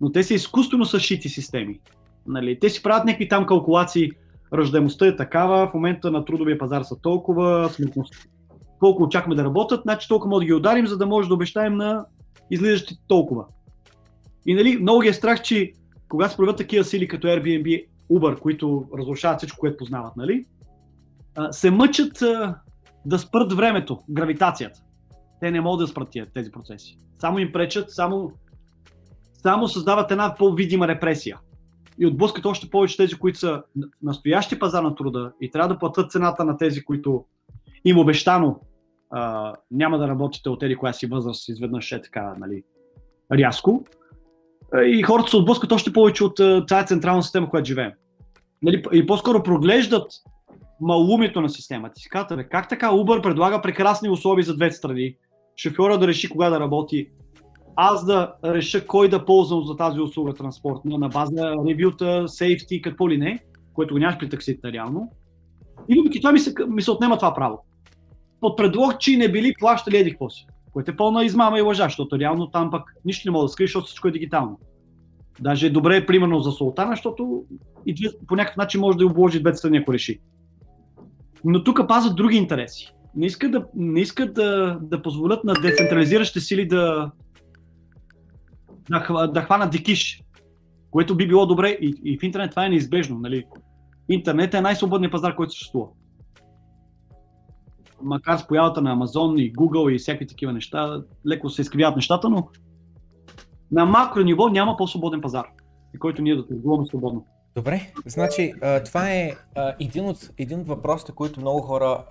Но 0.00 0.12
те 0.12 0.22
са 0.22 0.34
изкуствено 0.34 0.84
съшити 0.84 1.28
системи. 1.28 1.80
Нали? 2.26 2.58
Те 2.60 2.70
си 2.70 2.82
правят 2.82 3.04
някакви 3.04 3.28
там 3.28 3.46
калкулации. 3.46 4.10
Ръждаемостта 4.54 5.06
е 5.06 5.16
такава, 5.16 5.66
в 5.66 5.74
момента 5.74 6.10
на 6.10 6.24
трудовия 6.24 6.58
пазар 6.58 6.82
са 6.82 6.96
толкова, 7.02 7.68
смъртност. 7.68 8.14
Колко 8.78 9.02
очакваме 9.02 9.34
да 9.34 9.44
работят, 9.44 9.82
значи 9.82 10.08
толкова 10.08 10.30
може 10.30 10.44
да 10.44 10.46
ги 10.46 10.54
ударим, 10.54 10.86
за 10.86 10.98
да 10.98 11.06
може 11.06 11.28
да 11.28 11.34
обещаем 11.34 11.76
на 11.76 12.04
излизащите 12.50 13.00
толкова. 13.08 13.44
И 14.46 14.54
нали, 14.54 14.78
много 14.78 15.00
ги 15.00 15.08
е 15.08 15.12
страх, 15.12 15.42
че 15.42 15.72
когато 16.08 16.30
се 16.30 16.36
проявят 16.36 16.56
такива 16.56 16.84
сили 16.84 17.08
като 17.08 17.26
Airbnb, 17.26 17.86
Uber, 18.12 18.38
които 18.38 18.88
разрушават 18.98 19.38
всичко, 19.38 19.58
което 19.58 19.76
познават, 19.76 20.16
нали, 20.16 20.44
се 21.50 21.70
мъчат 21.70 22.22
да 23.06 23.18
спрат 23.18 23.52
времето, 23.52 23.98
гравитацията. 24.10 24.80
Те 25.40 25.50
не 25.50 25.60
могат 25.60 25.86
да 25.86 25.86
спрат 25.86 26.08
тези 26.34 26.50
процеси. 26.50 26.98
Само 27.18 27.38
им 27.38 27.52
пречат, 27.52 27.90
само, 27.90 28.32
само 29.42 29.68
създават 29.68 30.10
една 30.10 30.34
по-видима 30.38 30.88
репресия. 30.88 31.38
И 31.98 32.06
отблъскат 32.06 32.46
още 32.46 32.70
повече 32.70 32.96
тези, 32.96 33.14
които 33.14 33.38
са 33.38 33.62
настоящи 34.02 34.58
пазар 34.58 34.82
на 34.82 34.94
труда 34.94 35.32
и 35.40 35.50
трябва 35.50 35.68
да 35.68 35.78
платят 35.78 36.10
цената 36.10 36.44
на 36.44 36.56
тези, 36.56 36.84
които 36.84 37.24
им 37.84 37.98
обещано 37.98 38.60
а, 39.10 39.54
няма 39.70 39.98
да 39.98 40.08
работите 40.08 40.48
от 40.48 40.60
тези 40.60 40.74
коя 40.74 40.92
си 40.92 41.06
възраст, 41.06 41.48
изведнъж 41.48 41.92
е 41.92 42.02
така, 42.02 42.34
нали, 42.38 42.62
рязко 43.32 43.84
и 44.86 45.02
хората 45.02 45.30
се 45.30 45.36
отблъскат 45.36 45.72
още 45.72 45.92
повече 45.92 46.24
от 46.24 46.66
тази 46.68 46.86
централна 46.86 47.22
система, 47.22 47.50
която 47.50 47.66
живеем. 47.66 47.92
Нали, 48.62 48.82
и 48.92 49.06
по-скоро 49.06 49.42
проглеждат 49.42 50.12
малумието 50.80 51.40
на 51.40 51.48
системата. 51.48 52.00
Си 52.00 52.08
казват, 52.08 52.48
как 52.50 52.68
така 52.68 52.90
Uber 52.90 53.22
предлага 53.22 53.62
прекрасни 53.62 54.10
условия 54.10 54.44
за 54.44 54.56
двете 54.56 54.76
страни, 54.76 55.14
шофьора 55.56 55.98
да 55.98 56.06
реши 56.06 56.28
кога 56.28 56.50
да 56.50 56.60
работи, 56.60 57.08
аз 57.76 58.06
да 58.06 58.34
реша 58.44 58.86
кой 58.86 59.08
да 59.08 59.24
ползвам 59.24 59.64
за 59.66 59.76
тази 59.76 60.00
услуга 60.00 60.34
транспортна 60.34 60.98
на 60.98 61.08
база 61.08 61.54
ревюта, 61.68 62.28
сейфти, 62.28 62.82
какво 62.82 63.10
ли 63.10 63.18
не, 63.18 63.38
което 63.74 63.94
го 63.94 63.98
нямаш 63.98 64.18
при 64.18 64.28
таксите 64.28 64.72
реално. 64.72 65.12
И 65.88 65.98
въпреки 65.98 66.20
това 66.20 66.32
ми 66.32 66.38
се, 66.38 66.54
ми 66.68 66.82
се 66.82 66.90
отнема 66.90 67.16
това 67.16 67.34
право. 67.34 67.64
Под 68.40 68.56
предлог, 68.56 69.00
че 69.00 69.16
не 69.16 69.32
били 69.32 69.54
плащали 69.58 69.96
еди 69.96 70.10
какво 70.10 70.30
си. 70.30 70.46
Което 70.76 70.90
е 70.90 70.96
пълна 70.96 71.24
измама 71.24 71.58
и 71.58 71.62
лъжа, 71.62 71.84
защото 71.84 72.18
реално 72.18 72.46
там 72.46 72.70
пък 72.70 72.94
нищо 73.04 73.28
не 73.28 73.32
мога 73.32 73.44
да 73.44 73.48
скриеш, 73.48 73.70
защото 73.70 73.86
всичко 73.86 74.08
е 74.08 74.10
дигитално. 74.10 74.58
Даже 75.40 75.66
е 75.66 75.70
добре, 75.70 76.06
примерно 76.06 76.40
за 76.40 76.52
Султана, 76.52 76.92
защото 76.92 77.44
и 77.86 78.10
по 78.26 78.36
някакъв 78.36 78.56
начин 78.56 78.80
може 78.80 78.98
да 78.98 79.06
обложи 79.06 79.40
двете 79.40 79.56
страни, 79.58 79.78
ако 79.78 79.92
реши. 79.92 80.20
Но 81.44 81.64
тук 81.64 81.88
пазят 81.88 82.16
други 82.16 82.36
интереси. 82.36 82.92
Не 83.14 83.26
искат 83.26 83.52
да, 83.52 83.66
не 83.74 84.00
искат 84.00 84.34
да, 84.34 84.78
да 84.82 85.02
позволят 85.02 85.44
на 85.44 85.54
децентрализиращите 85.54 86.40
сили 86.40 86.68
да, 86.68 87.10
да, 88.90 89.26
да 89.26 89.42
хванат 89.42 89.70
дикиш, 89.70 90.22
което 90.90 91.16
би 91.16 91.28
било 91.28 91.46
добре 91.46 91.68
и, 91.68 91.94
и 92.04 92.18
в 92.18 92.22
интернет 92.22 92.50
това 92.50 92.66
е 92.66 92.68
неизбежно. 92.68 93.18
Нали? 93.18 93.44
Интернет 94.08 94.54
е 94.54 94.60
най-свободният 94.60 95.12
пазар, 95.12 95.34
който 95.36 95.52
съществува. 95.52 95.86
Макар 98.02 98.36
с 98.36 98.46
появата 98.46 98.82
на 98.82 98.96
Amazon 98.96 99.40
и 99.40 99.52
Google 99.52 99.90
и 99.90 99.98
всякакви 99.98 100.26
такива 100.26 100.52
неща, 100.52 101.02
леко 101.28 101.50
се 101.50 101.62
изкривяват 101.62 101.96
нещата, 101.96 102.28
но 102.28 102.48
на 103.72 103.86
макро 103.86 104.22
ниво 104.22 104.48
няма 104.48 104.76
по-свободен 104.76 105.20
пазар, 105.20 105.46
който 105.98 106.22
ние 106.22 106.36
да 106.36 106.46
търгуваме 106.46 106.86
свободно. 106.86 107.26
Добре, 107.54 107.92
значи 108.06 108.54
това 108.84 109.10
е 109.10 109.32
един 109.80 110.08
от, 110.08 110.30
един 110.38 110.60
от 110.60 110.66
въпросите, 110.66 111.12
които 111.12 111.40
много 111.40 111.60
хора 111.62 112.04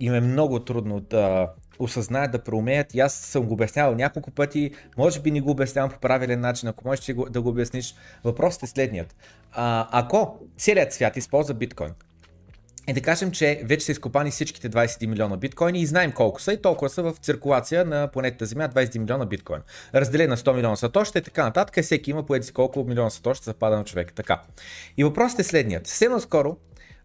им 0.00 0.14
е 0.14 0.20
много 0.20 0.60
трудно 0.60 1.00
да 1.00 1.48
осъзнаят, 1.78 2.32
да 2.32 2.44
проумеят. 2.44 2.94
И 2.94 3.00
аз 3.00 3.14
съм 3.14 3.46
го 3.46 3.54
обяснявал 3.54 3.94
няколко 3.94 4.30
пъти, 4.30 4.70
може 4.98 5.20
би 5.20 5.30
не 5.30 5.40
го 5.40 5.50
обяснявам 5.50 5.90
по 5.90 5.98
правилен 5.98 6.40
начин, 6.40 6.68
ако 6.68 6.88
можеш 6.88 7.14
да 7.30 7.42
го 7.42 7.48
обясниш. 7.48 7.94
Въпросът 8.24 8.62
е 8.62 8.66
следният. 8.66 9.16
ако 9.52 10.38
целият 10.56 10.92
свят 10.92 11.16
използва 11.16 11.54
биткоин, 11.54 11.90
и 12.90 12.92
да 12.92 13.00
кажем, 13.00 13.30
че 13.30 13.60
вече 13.64 13.86
са 13.86 13.92
изкопани 13.92 14.30
всичките 14.30 14.70
21 14.70 15.06
милиона 15.06 15.36
биткоини 15.36 15.80
и 15.80 15.86
знаем 15.86 16.12
колко 16.12 16.40
са 16.40 16.52
и 16.52 16.62
толкова 16.62 16.88
са 16.88 17.02
в 17.02 17.14
циркулация 17.22 17.84
на 17.84 18.08
планетата 18.08 18.46
Земя 18.46 18.68
21 18.68 18.98
милиона 18.98 19.26
биткоин. 19.26 19.60
Разделен 19.94 20.30
на 20.30 20.36
100 20.36 20.54
милиона 20.54 20.76
сатоща 20.76 21.18
и 21.18 21.22
така 21.22 21.44
нататък, 21.44 21.76
и 21.76 21.82
всеки 21.82 22.10
има 22.10 22.26
по 22.26 22.34
колко 22.54 22.84
милиона 22.84 23.10
сатоща 23.10 23.44
запада 23.44 23.76
на 23.76 23.84
човека. 23.84 24.14
Така. 24.14 24.40
И 24.96 25.04
въпросът 25.04 25.38
е 25.38 25.44
следният. 25.44 25.86
Съвсем 25.86 26.12
наскоро 26.12 26.56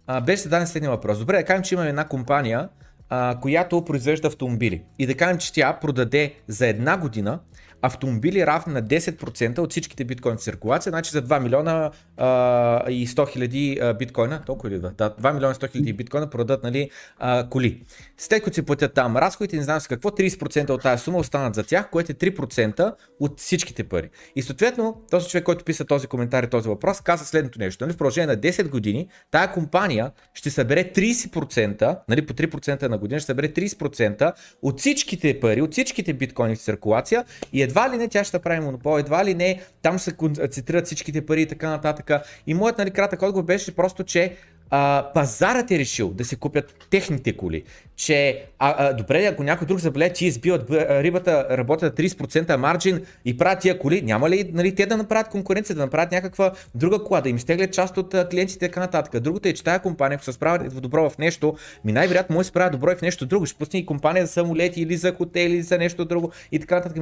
а, 0.07 0.21
беше 0.21 0.41
зададен 0.41 0.67
следния 0.67 0.91
въпрос. 0.91 1.19
Добре, 1.19 1.37
да 1.37 1.45
кажем, 1.45 1.63
че 1.63 1.75
имаме 1.75 1.89
една 1.89 2.07
компания, 2.07 2.69
а, 3.09 3.37
която 3.41 3.85
произвежда 3.85 4.27
автомобили. 4.27 4.83
И 4.99 5.07
да 5.07 5.15
кажем, 5.15 5.37
че 5.37 5.53
тя 5.53 5.79
продаде 5.81 6.33
за 6.47 6.67
една 6.67 6.97
година 6.97 7.39
автомобили 7.85 8.45
равни 8.45 8.73
на 8.73 8.83
10% 8.83 9.59
от 9.59 9.71
всичките 9.71 10.03
биткоин 10.03 10.37
циркулация, 10.37 10.89
значи 10.89 11.11
за 11.11 11.23
2 11.23 11.39
милиона 11.39 11.91
а, 12.17 12.91
и 12.91 13.07
100 13.07 13.31
хиляди 13.31 13.79
биткоина, 13.99 14.41
толкова 14.45 14.69
ли? 14.69 14.79
Да, 14.79 14.91
2 14.91 15.33
милиона 15.33 15.51
и 15.51 15.55
100 15.55 15.71
хиляди 15.71 15.93
биткоина 15.93 16.29
продадат 16.29 16.63
нали, 16.63 16.89
а, 17.17 17.49
коли. 17.49 17.83
След 18.17 18.43
като 18.43 18.55
си 18.55 18.61
платят 18.61 18.93
там 18.93 19.17
разходите, 19.17 19.57
не 19.57 19.63
знам 19.63 19.79
с 19.79 19.87
какво, 19.87 20.09
30% 20.09 20.69
от 20.69 20.81
тази 20.81 21.03
сума 21.03 21.17
останат 21.17 21.55
за 21.55 21.63
тях, 21.63 21.89
което 21.89 22.11
е 22.11 22.15
3% 22.15 22.93
от 23.19 23.39
всичките 23.39 23.83
пари. 23.83 24.09
И 24.35 24.41
съответно, 24.41 25.01
този 25.11 25.29
човек, 25.29 25.43
който 25.43 25.65
писа 25.65 25.85
този 25.85 26.07
коментар 26.07 26.43
и 26.43 26.47
този 26.49 26.69
въпрос, 26.69 27.01
каза 27.01 27.25
следното 27.25 27.59
нещо. 27.59 27.83
Нали, 27.83 27.93
в 27.93 27.97
продължение 27.97 28.27
на 28.27 28.41
10 28.41 28.69
години 28.69 29.07
тая 29.31 29.51
компания 29.51 30.11
ще 30.33 30.49
събере 30.49 30.83
30%, 30.83 31.99
нали, 32.09 32.25
по 32.25 32.33
3% 32.33 32.87
на 32.87 32.97
година, 32.97 33.19
ще 33.19 33.25
събере 33.25 33.47
30% 33.53 34.33
от 34.61 34.79
всичките 34.79 35.39
пари, 35.39 35.61
от 35.61 35.71
всичките 35.71 36.13
биткоини 36.13 36.55
в 36.55 36.59
циркулация 36.59 37.25
и 37.53 37.61
едва 37.61 37.74
едва 37.75 37.89
ли 37.89 37.97
не 37.97 38.07
тя 38.07 38.23
ще 38.23 38.39
прави 38.39 38.59
монопол, 38.59 38.99
едва 38.99 39.25
ли 39.25 39.33
не 39.33 39.61
там 39.81 39.99
се 39.99 40.11
концентрират 40.11 40.85
всичките 40.85 41.25
пари 41.25 41.41
и 41.41 41.45
така 41.45 41.69
нататък. 41.69 42.11
И 42.47 42.53
моят 42.53 42.77
нали, 42.77 42.91
кратък 42.91 43.21
отговор 43.21 43.45
беше 43.45 43.75
просто, 43.75 44.03
че 44.03 44.35
а, 44.69 45.11
пазарът 45.13 45.71
е 45.71 45.79
решил 45.79 46.09
да 46.09 46.25
се 46.25 46.35
купят 46.35 46.87
техните 46.89 47.37
коли, 47.37 47.63
че 47.95 48.45
а, 48.59 48.75
а, 48.77 48.93
добре, 48.93 49.25
ако 49.25 49.43
някой 49.43 49.67
друг 49.67 49.79
заболее, 49.79 50.13
че 50.13 50.25
избиват 50.25 50.69
рибата, 50.71 51.47
работят 51.51 51.97
30% 51.97 52.55
марджин 52.55 53.05
и 53.25 53.37
правят 53.37 53.59
тия 53.59 53.79
коли, 53.79 54.01
няма 54.01 54.29
ли 54.29 54.51
нали, 54.53 54.75
те 54.75 54.85
да 54.85 54.97
направят 54.97 55.27
конкуренция, 55.27 55.75
да 55.75 55.81
направят 55.81 56.11
някаква 56.11 56.51
друга 56.75 57.03
кола, 57.03 57.21
да 57.21 57.29
им 57.29 57.39
стеглят 57.39 57.73
част 57.73 57.97
от 57.97 58.15
клиентите 58.31 58.65
и 58.65 58.67
така 58.67 58.79
нататък. 58.79 59.21
Другото 59.21 59.47
е, 59.47 59.53
че 59.53 59.63
тази 59.63 59.79
компания, 59.79 60.15
ако 60.15 60.23
се 60.23 60.33
справя 60.33 60.69
добро 60.69 61.09
в 61.09 61.17
нещо, 61.17 61.55
ми 61.85 61.91
най-вероятно 61.91 62.33
може 62.33 62.39
да 62.39 62.45
се 62.45 62.49
справя 62.49 62.69
добро 62.69 62.91
и 62.91 62.95
в 62.95 63.01
нещо 63.01 63.25
друго. 63.25 63.45
Ще 63.45 63.57
пусне 63.57 63.79
и 63.79 63.85
компания 63.85 64.25
за 64.25 64.31
самолети 64.31 64.81
или 64.81 64.97
за 64.97 65.13
хотели 65.13 65.53
или 65.53 65.61
за 65.61 65.77
нещо 65.77 66.05
друго 66.05 66.31
и 66.51 66.59
така 66.59 66.75
нататък. 66.75 66.97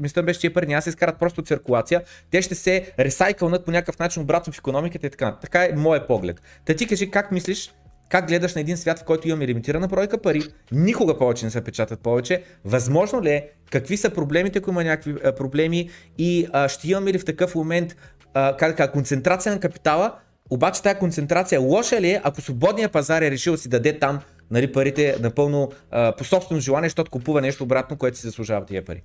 Мисля, 0.00 0.22
беше, 0.22 0.40
че 0.40 0.52
пари 0.52 0.66
няма 0.66 0.82
се 0.82 0.88
изкарат 0.88 1.18
просто 1.18 1.42
циркулация, 1.42 2.02
те 2.30 2.42
ще 2.42 2.54
се 2.54 2.92
ресайкълнат 2.98 3.64
по 3.64 3.70
някакъв 3.70 3.98
начин 3.98 4.22
обратно 4.22 4.52
в 4.52 4.58
економиката 4.58 5.06
и 5.06 5.10
така. 5.10 5.36
Така 5.42 5.64
е 5.64 5.72
моят 5.76 6.08
поглед. 6.08 6.40
Та 6.64 6.74
ти 6.74 6.86
кажи 6.86 7.03
как 7.10 7.32
мислиш, 7.32 7.74
как 8.08 8.28
гледаш 8.28 8.54
на 8.54 8.60
един 8.60 8.76
свят, 8.76 8.98
в 8.98 9.04
който 9.04 9.28
имаме 9.28 9.46
лимитирана 9.46 9.88
бройка 9.88 10.18
пари, 10.18 10.42
никога 10.72 11.18
повече 11.18 11.44
не 11.44 11.50
се 11.50 11.64
печатат 11.64 12.00
повече, 12.00 12.42
възможно 12.64 13.22
ли 13.22 13.30
е, 13.30 13.48
какви 13.70 13.96
са 13.96 14.10
проблемите, 14.10 14.58
ако 14.58 14.70
има 14.70 14.84
някакви 14.84 15.14
а, 15.24 15.34
проблеми? 15.34 15.90
И 16.18 16.46
а, 16.52 16.68
ще 16.68 16.90
имаме 16.90 17.12
ли 17.12 17.18
в 17.18 17.24
такъв 17.24 17.54
момент 17.54 17.96
а, 18.34 18.56
как, 18.56 18.76
как, 18.76 18.92
концентрация 18.92 19.52
на 19.52 19.60
капитала, 19.60 20.14
обаче 20.50 20.82
тази 20.82 20.98
концентрация 20.98 21.60
лоша 21.60 22.00
ли 22.00 22.10
е, 22.10 22.20
ако 22.24 22.40
свободния 22.40 22.88
пазар 22.88 23.22
е 23.22 23.30
решил 23.30 23.52
да 23.52 23.58
си 23.58 23.68
даде 23.68 23.98
там 23.98 24.20
нали, 24.50 24.72
парите 24.72 25.16
напълно 25.20 25.70
а, 25.90 26.12
по 26.16 26.24
собствено 26.24 26.60
желание, 26.60 26.88
защото 26.88 27.10
купува 27.10 27.40
нещо 27.40 27.64
обратно, 27.64 27.96
което 27.96 28.18
си 28.18 28.26
заслужава 28.26 28.66
тия 28.66 28.84
пари? 28.84 29.02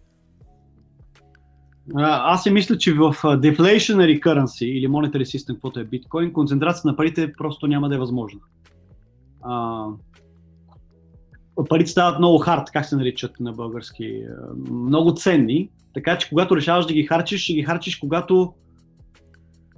Аз 1.95 2.43
си 2.43 2.51
мисля, 2.51 2.77
че 2.77 2.93
в 2.93 3.13
deflationary 3.23 4.19
currency 4.19 4.65
или 4.65 4.87
monetary 4.87 5.37
system, 5.37 5.53
каквото 5.53 5.79
е 5.79 5.83
биткоин, 5.83 6.33
концентрация 6.33 6.81
на 6.85 6.95
парите 6.95 7.33
просто 7.37 7.67
няма 7.67 7.89
да 7.89 7.95
е 7.95 7.99
възможна. 7.99 8.39
А, 9.41 9.85
парите 11.69 11.91
стават 11.91 12.19
много 12.19 12.37
хард, 12.37 12.71
как 12.71 12.85
се 12.85 12.95
наричат 12.95 13.39
на 13.39 13.51
български, 13.51 14.21
много 14.71 15.13
ценни, 15.15 15.69
така 15.93 16.17
че 16.17 16.29
когато 16.29 16.55
решаваш 16.55 16.85
да 16.85 16.93
ги 16.93 17.03
харчиш, 17.03 17.43
ще 17.43 17.53
ги 17.53 17.63
харчиш 17.63 17.95
когато 17.95 18.53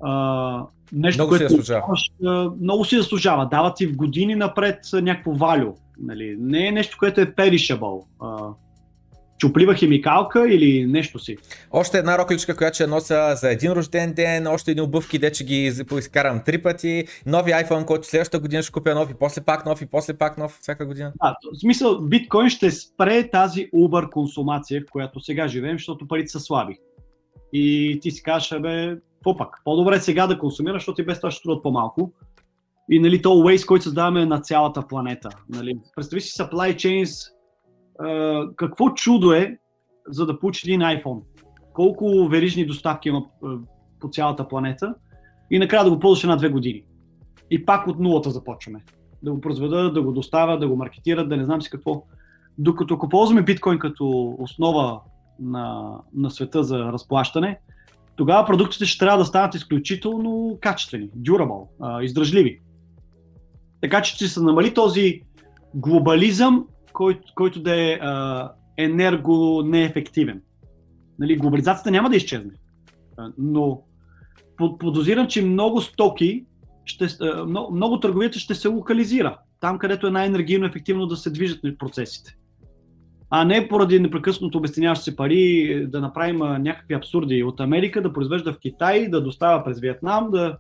а, 0.02 0.65
нещо, 0.93 1.21
много 1.21 1.30
което 1.30 1.50
си 1.50 1.56
заслужава. 1.56 2.54
много 2.62 2.86
си 2.86 2.97
заслужава. 2.97 3.47
Дават 3.47 3.76
ти 3.76 3.88
в 3.88 3.95
години 3.95 4.36
напред 4.36 4.80
някакво 4.93 5.32
валю. 5.32 5.74
Нали? 6.00 6.36
Не 6.39 6.67
е 6.67 6.71
нещо, 6.71 6.97
което 7.00 7.21
е 7.21 7.26
perishable. 7.26 8.06
А, 8.21 8.54
чуплива 9.42 9.74
химикалка 9.74 10.54
или 10.54 10.86
нещо 10.86 11.20
си. 11.20 11.38
Още 11.72 11.98
една 11.98 12.18
рокличка, 12.18 12.56
която 12.56 12.76
ще 12.76 12.88
нося 12.88 13.36
за 13.36 13.52
един 13.52 13.72
рожден 13.72 14.14
ден, 14.14 14.48
още 14.48 14.72
едни 14.72 14.82
обувки, 14.82 15.20
де 15.20 15.32
че 15.32 15.46
ги 15.46 15.74
изкарам 15.98 16.42
три 16.46 16.62
пъти, 16.62 17.06
нови 17.26 17.52
iPhone, 17.52 17.86
който 17.86 18.08
следващата 18.08 18.40
година 18.40 18.64
ще 18.64 18.72
купя 18.72 18.96
нов 18.96 19.12
и 19.12 19.14
после 19.20 19.42
пак 19.42 19.66
нов 19.66 19.82
и 19.82 19.86
после 19.86 20.14
пак 20.14 20.38
нов 20.38 20.58
всяка 20.62 20.86
година. 20.86 21.14
Да, 21.24 21.36
в 21.54 21.60
смисъл 21.60 22.02
биткоин 22.02 22.50
ще 22.50 22.72
спре 22.72 23.30
тази 23.30 23.70
Uber 23.76 24.10
консумация, 24.10 24.82
в 24.82 24.92
която 24.92 25.20
сега 25.20 25.48
живеем, 25.48 25.76
защото 25.76 26.08
парите 26.08 26.28
са 26.28 26.40
слаби. 26.40 26.78
И 27.54 28.00
ти 28.02 28.12
си 28.12 28.24
кажеш, 28.24 28.60
бе, 28.60 28.96
какво 29.16 29.38
пак? 29.38 29.62
По-добре 29.66 30.00
сега 30.00 30.28
да 30.28 30.40
консумираш, 30.40 30.82
защото 30.82 31.02
и 31.02 31.06
без 31.06 31.18
това 31.18 31.32
ще 31.32 31.40
струват 31.40 31.64
по-малко. 31.64 32.14
И 32.90 33.00
нали, 33.00 33.22
то 33.22 33.30
waste, 33.30 33.66
който 33.66 33.84
създаваме 33.84 34.26
на 34.26 34.42
цялата 34.42 34.88
планета. 34.88 35.30
Нали. 35.50 35.78
Представи 35.96 36.22
си 36.22 36.32
supply 36.32 36.76
chains, 36.76 37.31
какво 38.56 38.90
чудо 38.90 39.32
е, 39.32 39.58
за 40.08 40.26
да 40.26 40.40
получи 40.40 40.72
един 40.72 40.82
iPhone. 40.82 41.22
Колко 41.74 42.28
верижни 42.28 42.66
доставки 42.66 43.10
има 43.10 43.26
по 44.00 44.10
цялата 44.10 44.48
планета 44.48 44.96
и 45.52 45.60
накрая 45.60 45.84
да 45.84 45.90
го 45.90 46.00
ползваш 46.00 46.24
една-две 46.24 46.50
години. 46.50 46.84
И 47.52 47.66
пак 47.66 47.88
от 47.88 48.00
нулата 48.00 48.30
започваме. 48.30 48.84
Да 49.24 49.32
го 49.32 49.42
произведат, 49.42 49.94
да 49.94 50.02
го 50.02 50.12
доставят, 50.12 50.60
да 50.60 50.68
го 50.68 50.76
маркетират, 50.76 51.30
да 51.30 51.38
не 51.38 51.46
знам 51.46 51.62
си 51.62 51.70
какво. 51.70 52.04
Докато 52.58 52.94
ако 52.94 53.10
ползваме 53.10 53.42
биткоин 53.42 53.80
като 53.80 54.36
основа 54.40 55.00
на, 55.40 55.96
на 56.14 56.32
света 56.32 56.64
за 56.64 56.80
разплащане, 56.80 57.60
тогава 58.16 58.46
продуктите 58.46 58.86
ще 58.86 59.06
трябва 59.06 59.18
да 59.18 59.26
станат 59.26 59.56
изключително 59.56 60.58
качествени, 60.62 61.10
durable, 61.10 62.02
издръжливи. 62.02 62.62
Така 63.82 64.02
че 64.02 64.16
ще 64.16 64.28
се 64.28 64.42
намали 64.42 64.74
този 64.74 65.22
глобализъм 65.74 66.66
който, 66.94 67.34
който 67.36 67.62
да 67.62 67.82
е 67.82 67.94
а, 67.94 68.52
енерго 68.78 69.64
неефективен. 69.66 70.42
Нали, 71.20 71.38
глобализацията 71.38 71.92
няма 71.92 72.10
да 72.10 72.16
изчезне, 72.16 72.52
но 73.38 73.82
подозирам, 74.58 75.28
че 75.28 75.46
много 75.46 75.82
стоки, 75.82 76.46
ще, 76.86 77.08
много, 77.48 77.76
много 77.76 78.00
търговията 78.00 78.40
ще 78.40 78.56
се 78.56 78.68
локализира 78.68 79.38
там, 79.62 79.78
където 79.78 80.08
е 80.08 80.12
най-енергийно 80.12 80.66
ефективно 80.66 81.06
да 81.06 81.18
се 81.18 81.30
движат 81.30 81.60
процесите. 81.80 82.36
А 83.30 83.46
не 83.46 83.68
поради 83.68 84.00
непрекъснато 84.00 84.58
обесценяващи 84.58 85.04
се 85.04 85.16
пари 85.16 85.86
да 85.90 86.02
направим 86.02 86.38
някакви 86.38 86.94
абсурди 86.94 87.44
от 87.44 87.60
Америка, 87.60 88.02
да 88.02 88.14
произвежда 88.14 88.54
в 88.54 88.60
Китай, 88.60 89.10
да 89.10 89.24
доставя 89.24 89.64
през 89.64 89.80
Виетнам, 89.80 90.32
да, 90.32 90.58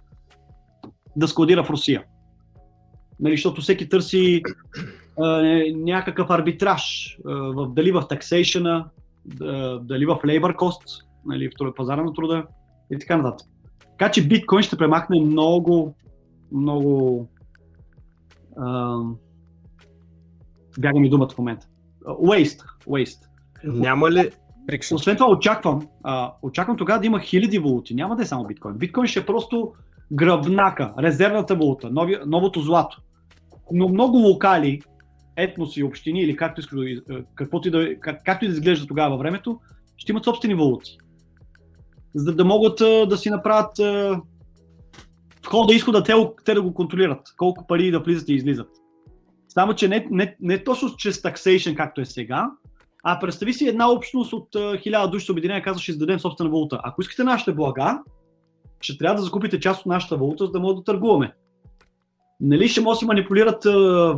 да 1.15 1.27
складира 1.27 1.63
в 1.63 1.69
Русия. 1.69 2.03
Нали, 3.19 3.33
защото 3.33 3.61
всеки 3.61 3.89
търси 3.89 4.41
някакъв 5.75 6.29
арбитраж 6.29 7.17
в, 7.25 7.67
дали 7.73 7.91
в 7.91 8.07
таксейшена, 8.09 8.89
дали 9.81 10.05
в 10.05 10.19
labor 10.23 10.55
cost, 10.55 11.05
нали, 11.25 11.49
в 11.59 11.73
пазара 11.75 12.03
на 12.03 12.13
труда 12.13 12.45
и 12.91 12.99
така 12.99 13.17
нататък. 13.17 13.47
Така 13.97 14.11
че 14.11 14.27
биткоин 14.27 14.63
ще 14.63 14.77
премахне 14.77 15.21
много, 15.21 15.95
много 16.51 17.27
а, 18.57 18.97
бяга 20.79 20.99
ми 20.99 21.09
думата 21.09 21.29
в 21.29 21.37
момента. 21.37 21.67
Waste. 22.05 22.63
Waste. 22.87 23.25
Няма 23.63 24.11
ли... 24.11 24.29
Освен 24.93 25.17
това 25.17 25.29
очаквам, 25.31 25.87
а, 26.03 26.33
очаквам 26.41 26.77
тогава 26.77 26.99
да 26.99 27.05
има 27.05 27.19
хиляди 27.19 27.59
валути. 27.59 27.95
Няма 27.95 28.15
да 28.15 28.21
е 28.21 28.25
само 28.25 28.43
биткоин. 28.43 28.77
Биткоин 28.77 29.07
ще 29.07 29.19
е 29.19 29.25
просто 29.25 29.73
гръбнака, 30.11 30.93
резервната 30.99 31.55
валута, 31.55 31.89
нови, 31.89 32.17
новото 32.25 32.61
злато. 32.61 33.01
Но 33.71 33.89
много 33.89 34.17
локали, 34.17 34.81
етноси, 35.37 35.83
общини 35.83 36.21
или 36.21 36.35
както 36.35 36.61
искаш 36.61 36.79
да, 36.79 37.23
каквото 37.35 37.67
и 37.67 37.71
да, 37.71 37.99
как, 37.99 38.23
както 38.25 38.45
и 38.45 38.47
да 38.47 38.53
изглежда 38.53 38.87
тогава 38.87 39.17
времето, 39.17 39.59
ще 39.97 40.11
имат 40.11 40.23
собствени 40.23 40.55
валути. 40.55 40.97
За 42.15 42.35
да 42.35 42.45
могат 42.45 42.77
да 43.09 43.17
си 43.17 43.29
направят 43.29 43.71
входа 45.45 45.73
и 45.73 45.75
изхода, 45.75 46.03
те, 46.03 46.13
те 46.45 46.53
да 46.53 46.61
го 46.61 46.73
контролират. 46.73 47.21
Колко 47.37 47.67
пари 47.67 47.91
да 47.91 47.99
влизат 47.99 48.29
и 48.29 48.33
излизат. 48.33 48.69
Само, 49.49 49.73
че 49.73 49.87
не, 49.87 50.07
не, 50.11 50.35
не 50.39 50.63
точно 50.63 50.95
чрез 50.97 51.21
taxation, 51.21 51.75
както 51.75 52.01
е 52.01 52.05
сега, 52.05 52.51
а 53.03 53.19
представи 53.19 53.53
си 53.53 53.67
една 53.67 53.91
общност 53.91 54.33
от 54.33 54.47
хиляда 54.83 55.09
души 55.09 55.25
се 55.25 55.31
обединение 55.31 55.63
казва, 55.63 55.81
ще 55.81 55.91
издадем 55.91 56.19
собствена 56.19 56.49
валута. 56.49 56.79
Ако 56.83 57.01
искате 57.01 57.23
нашите 57.23 57.53
блага, 57.53 58.01
ще 58.81 58.97
трябва 58.97 59.15
да 59.15 59.23
закупите 59.23 59.59
част 59.59 59.79
от 59.79 59.85
нашата 59.85 60.17
валута, 60.17 60.45
за 60.45 60.51
да 60.51 60.59
могат 60.59 60.77
да 60.77 60.83
търгуваме. 60.83 61.33
Нали 62.41 62.67
ще 62.67 62.81
може 62.81 62.95
да 62.95 62.99
си 62.99 63.05
манипулират 63.05 63.65
а, 63.65 63.71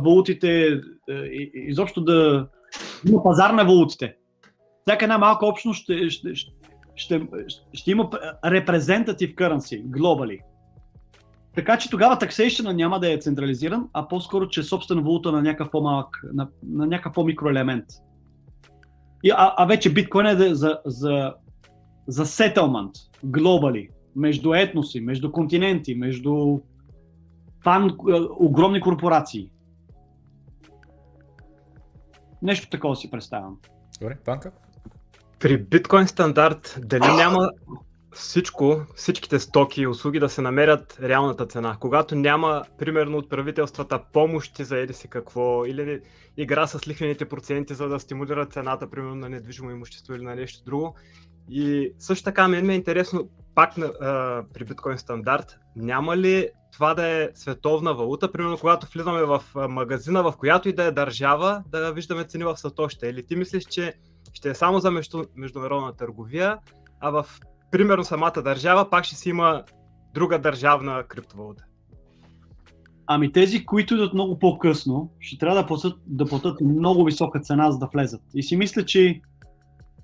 валутите, 0.04 0.80
и, 1.08 1.50
изобщо 1.54 2.00
да 2.00 2.48
има 3.08 3.22
пазар 3.22 3.50
на 3.50 3.64
валутите. 3.64 4.16
Всяка 4.82 5.04
една 5.04 5.18
малка 5.18 5.46
общност 5.46 5.82
ще, 5.82 6.10
ще, 6.10 6.34
ще, 6.34 6.52
ще, 6.96 7.20
ще 7.72 7.90
има 7.90 8.10
representative 8.44 9.34
currency, 9.34 9.84
globally. 9.84 10.40
Така 11.54 11.78
че 11.78 11.90
тогава 11.90 12.16
taxation 12.16 12.72
няма 12.72 13.00
да 13.00 13.12
е 13.12 13.18
централизиран, 13.18 13.88
а 13.92 14.08
по-скоро, 14.08 14.48
че 14.48 14.60
е 14.60 14.64
собствена 14.64 15.02
валута 15.02 15.32
на 15.32 15.42
някакъв 15.42 15.70
по-малък, 15.70 16.20
на, 16.34 16.48
на 16.68 16.86
някакъв 16.86 17.12
по-микроелемент. 17.12 17.84
И, 19.24 19.30
а, 19.30 19.54
а 19.56 19.66
вече 19.66 19.92
биткоин 19.92 20.26
е 20.26 20.54
за, 20.54 20.78
за, 20.84 21.34
за 22.06 22.26
settlement, 22.26 22.92
globally, 23.26 23.88
между 24.16 24.54
етноси, 24.54 25.00
между 25.00 25.32
континенти, 25.32 25.94
между 25.94 26.58
пан, 27.64 27.88
е, 27.88 28.20
огромни 28.38 28.80
корпорации. 28.80 29.50
Нещо 32.42 32.68
такова 32.70 32.96
си 32.96 33.10
представям. 33.10 33.58
Добре, 34.00 34.16
панка? 34.24 34.52
При 35.40 35.62
биткоин 35.62 36.06
стандарт, 36.06 36.80
дали 36.84 37.06
няма 37.16 37.50
всичко, 38.14 38.82
всичките 38.94 39.38
стоки 39.38 39.82
и 39.82 39.86
услуги 39.86 40.20
да 40.20 40.28
се 40.28 40.42
намерят 40.42 40.98
реалната 41.02 41.46
цена. 41.46 41.76
Когато 41.80 42.14
няма, 42.14 42.64
примерно, 42.78 43.18
от 43.18 43.30
правителствата 43.30 44.02
помощи 44.12 44.64
за 44.64 44.78
еди 44.78 44.92
си 44.92 45.08
какво, 45.08 45.64
или 45.64 46.00
игра 46.36 46.66
с 46.66 46.88
лихвените 46.88 47.24
проценти, 47.24 47.74
за 47.74 47.88
да 47.88 48.00
стимулира 48.00 48.46
цената, 48.46 48.90
примерно, 48.90 49.14
на 49.14 49.28
недвижимо 49.28 49.70
имущество 49.70 50.14
или 50.14 50.22
на 50.22 50.34
нещо 50.34 50.64
друго. 50.64 50.94
И 51.48 51.92
също 51.98 52.24
така, 52.24 52.48
мен 52.48 52.66
ме 52.66 52.72
е 52.72 52.76
интересно, 52.76 53.28
пак 53.54 53.78
а, 53.78 54.42
при 54.54 54.64
биткоин 54.64 54.98
стандарт, 54.98 55.58
няма 55.76 56.16
ли 56.16 56.48
това 56.72 56.94
да 56.94 57.06
е 57.06 57.28
световна 57.34 57.94
валута, 57.94 58.32
примерно 58.32 58.58
когато 58.58 58.86
влизаме 58.94 59.22
в 59.22 59.42
магазина, 59.68 60.22
в 60.22 60.34
която 60.38 60.68
и 60.68 60.72
да 60.72 60.84
е 60.84 60.90
държава, 60.90 61.62
да 61.68 61.92
виждаме 61.92 62.24
цени 62.24 62.44
в 62.44 62.56
сатоща. 62.56 63.06
Или 63.06 63.26
ти 63.26 63.36
мислиш, 63.36 63.64
че 63.64 63.94
ще 64.32 64.50
е 64.50 64.54
само 64.54 64.78
за 64.78 64.90
международна 65.36 65.96
търговия, 65.96 66.58
а 67.00 67.10
в 67.10 67.26
примерно 67.70 68.04
самата 68.04 68.42
държава 68.44 68.90
пак 68.90 69.04
ще 69.04 69.16
си 69.16 69.28
има 69.28 69.62
друга 70.14 70.38
държавна 70.38 71.04
криптовалута. 71.08 71.64
Ами 73.06 73.32
тези, 73.32 73.64
които 73.64 73.94
идват 73.94 74.14
много 74.14 74.38
по-късно, 74.38 75.12
ще 75.20 75.38
трябва 75.38 75.60
да 75.60 75.66
платят, 75.66 75.94
да 76.06 76.24
платят 76.24 76.60
много 76.60 77.04
висока 77.04 77.40
цена, 77.40 77.70
за 77.70 77.78
да 77.78 77.88
влезат. 77.92 78.22
И 78.34 78.42
си 78.42 78.56
мисля, 78.56 78.84
че 78.84 79.20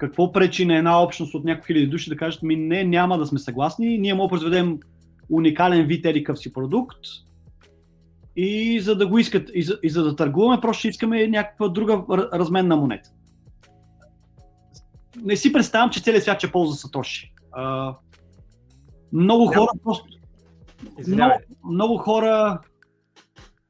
какво 0.00 0.32
пречи 0.32 0.66
на 0.66 0.76
една 0.76 1.02
общност 1.02 1.34
от 1.34 1.44
няколко 1.44 1.66
хиляди 1.66 1.86
души 1.86 2.10
да 2.10 2.16
кажат, 2.16 2.42
ми 2.42 2.56
не, 2.56 2.84
няма 2.84 3.18
да 3.18 3.26
сме 3.26 3.38
съгласни, 3.38 3.98
ние 3.98 4.14
му 4.14 4.28
произведем 4.28 4.78
уникален 5.30 5.86
вид 5.86 6.06
едикъв 6.06 6.38
си 6.38 6.52
продукт 6.52 6.98
и 8.36 8.80
за 8.80 8.96
да 8.96 9.06
го 9.06 9.18
искат, 9.18 9.50
и 9.54 9.62
за, 9.62 9.78
и 9.82 9.90
за 9.90 10.04
да 10.04 10.16
търгуваме, 10.16 10.60
просто 10.60 10.88
искаме 10.88 11.28
някаква 11.28 11.68
друга 11.68 12.04
разменна 12.10 12.76
монета. 12.76 13.10
Не 15.22 15.36
си 15.36 15.52
представям, 15.52 15.90
че 15.90 16.02
целият 16.02 16.22
свят 16.22 16.38
ще 16.38 16.52
ползва 16.52 16.76
Сатоши. 16.76 17.32
А, 17.52 17.94
много 19.12 19.46
хора 19.46 19.70
просто. 19.84 20.06
Много, 21.08 21.34
много 21.64 21.96
хора 21.96 22.60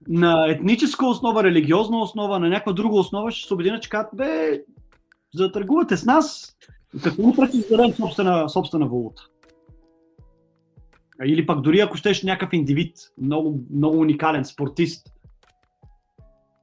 на 0.08 0.50
етническа 0.50 1.06
основа, 1.06 1.44
религиозна 1.44 2.00
основа, 2.00 2.38
на 2.38 2.48
някаква 2.48 2.72
друга 2.72 2.96
основа 2.96 3.30
ще 3.30 3.48
се 3.48 3.54
обединят, 3.54 3.82
че 3.82 3.88
казват, 3.88 4.10
бе, 4.14 4.60
за 5.34 5.44
да 5.44 5.52
търгувате 5.52 5.96
с 5.96 6.04
нас, 6.04 6.56
какво 7.02 7.22
му 7.22 7.36
пречи 7.36 7.64
да 7.70 7.92
собствена, 7.96 8.48
собствена 8.48 8.86
валута? 8.86 9.22
Или 11.24 11.46
пък 11.46 11.60
дори 11.60 11.80
ако 11.80 11.96
щеш 11.96 12.22
някакъв 12.22 12.52
индивид, 12.52 12.96
много, 13.22 13.60
много 13.74 13.98
уникален 13.98 14.44
спортист, 14.44 15.06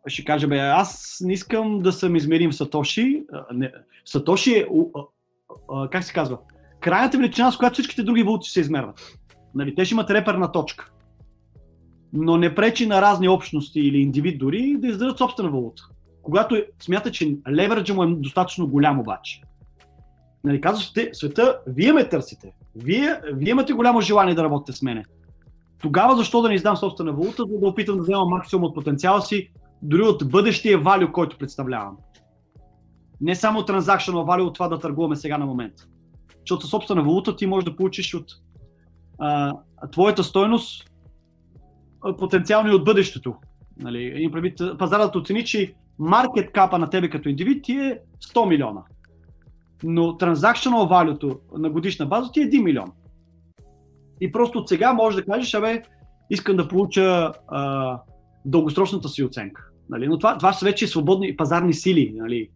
ще 0.07 0.23
каже, 0.23 0.47
бе, 0.47 0.59
аз 0.59 1.17
не 1.21 1.33
искам 1.33 1.79
да 1.79 1.91
съм 1.91 2.15
измерим 2.15 2.53
Сатоши. 2.53 3.23
Сатоши 4.05 4.53
е, 4.55 4.67
как 5.91 6.03
се 6.03 6.13
казва, 6.13 6.37
крайната 6.79 7.17
величина, 7.17 7.51
с 7.51 7.57
която 7.57 7.73
всичките 7.73 8.03
други 8.03 8.23
валути 8.23 8.49
се 8.49 8.59
измерват. 8.59 9.17
Нали, 9.55 9.75
те 9.75 9.85
ще 9.85 9.93
имат 9.93 10.09
реперна 10.09 10.51
точка. 10.51 10.91
Но 12.13 12.37
не 12.37 12.55
пречи 12.55 12.87
на 12.87 13.01
разни 13.01 13.29
общности 13.29 13.79
или 13.79 13.97
индивид 13.97 14.39
дори 14.39 14.77
да 14.77 14.87
издадат 14.87 15.17
собствена 15.17 15.49
валута. 15.49 15.83
Когато 16.27 16.63
смята, 16.79 17.11
че 17.11 17.37
левераджа 17.49 17.93
му 17.93 18.03
е 18.03 18.07
достатъчно 18.07 18.67
голям 18.67 18.99
обаче. 18.99 19.41
Нали, 20.43 20.61
казвате, 20.61 21.09
света, 21.13 21.59
вие 21.67 21.93
ме 21.93 22.09
търсите. 22.09 22.51
Вие, 22.75 23.21
вие 23.33 23.49
имате 23.49 23.73
голямо 23.73 24.01
желание 24.01 24.35
да 24.35 24.43
работите 24.43 24.77
с 24.77 24.81
мене. 24.81 25.05
Тогава 25.81 26.15
защо 26.15 26.41
да 26.41 26.49
не 26.49 26.55
издам 26.55 26.77
собствена 26.77 27.11
валута, 27.11 27.43
за 27.51 27.59
да 27.59 27.67
опитам 27.67 27.97
да 27.97 28.03
взема 28.03 28.25
максимум 28.25 28.63
от 28.63 28.75
потенциала 28.75 29.21
си, 29.21 29.51
дори 29.81 30.01
от 30.01 30.29
бъдещия 30.29 30.77
валю, 30.77 31.11
който 31.11 31.37
представлявам. 31.37 31.97
Не 33.21 33.35
само 33.35 33.65
транзакционал 33.65 34.25
валю 34.25 34.43
от 34.43 34.53
това 34.53 34.67
да 34.67 34.79
търгуваме 34.79 35.15
сега 35.15 35.37
на 35.37 35.45
момента 35.45 35.87
защото 36.47 36.61
със 36.61 36.71
собствена 36.71 37.03
валута 37.03 37.35
ти 37.35 37.45
можеш 37.45 37.65
да 37.65 37.75
получиш 37.75 38.13
от 38.13 38.25
а, 39.19 39.53
твоята 39.91 40.23
стойност 40.23 40.91
потенциално 42.17 42.71
и 42.71 42.75
от 42.75 42.83
бъдещето. 42.83 43.35
Нали, 43.77 44.31
пазарът 44.79 45.15
оцени, 45.15 45.45
че 45.45 45.73
маркет 45.99 46.51
капа 46.51 46.79
на 46.79 46.89
тебе 46.89 47.09
като 47.09 47.29
индивид 47.29 47.63
ти 47.63 47.73
е 47.73 47.99
100 48.33 48.47
милиона. 48.47 48.81
Но 49.83 50.01
transactional 50.01 50.89
value 50.89 51.39
на 51.57 51.69
годишна 51.69 52.05
база 52.05 52.31
ти 52.31 52.41
е 52.41 52.49
1 52.49 52.63
милион. 52.63 52.91
И 54.21 54.31
просто 54.31 54.59
от 54.59 54.69
сега 54.69 54.93
можеш 54.93 55.15
да 55.15 55.25
кажеш, 55.25 55.53
абе, 55.53 55.83
искам 56.29 56.55
да 56.55 56.67
получа 56.67 57.31
а, 57.47 57.99
дългосрочната 58.45 59.09
си 59.09 59.23
оценка. 59.23 59.67
Нали? 59.89 60.07
Но 60.07 60.17
това, 60.17 60.37
това 60.37 60.53
са 60.53 60.65
вече 60.65 60.87
свободни 60.87 61.35
пазарни 61.35 61.73
сили. 61.73 62.13
Нали? 62.15 62.49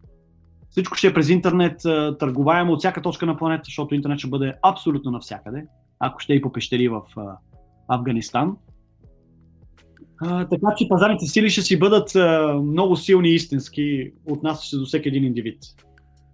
Всичко 0.70 0.96
ще 0.96 1.06
е 1.06 1.14
през 1.14 1.28
интернет, 1.28 1.80
търговаемо 2.18 2.72
от 2.72 2.78
всяка 2.78 3.02
точка 3.02 3.26
на 3.26 3.36
планета, 3.36 3.62
защото 3.64 3.94
интернет 3.94 4.18
ще 4.18 4.28
бъде 4.28 4.54
абсолютно 4.62 5.10
навсякъде, 5.10 5.66
ако 5.98 6.20
ще 6.20 6.34
и 6.34 6.42
по 6.42 6.52
пещери 6.52 6.88
в 6.88 7.02
Афганистан. 7.88 8.56
А, 10.20 10.48
така 10.48 10.66
че 10.76 10.88
пазарните 10.88 11.26
сили 11.26 11.50
ще 11.50 11.62
си 11.62 11.78
бъдат 11.78 12.16
а, 12.16 12.54
много 12.54 12.96
силни 12.96 13.30
и 13.30 13.34
истински, 13.34 14.12
отнасящи 14.30 14.76
до 14.76 14.84
всеки 14.84 15.08
един 15.08 15.24
индивид. 15.24 15.58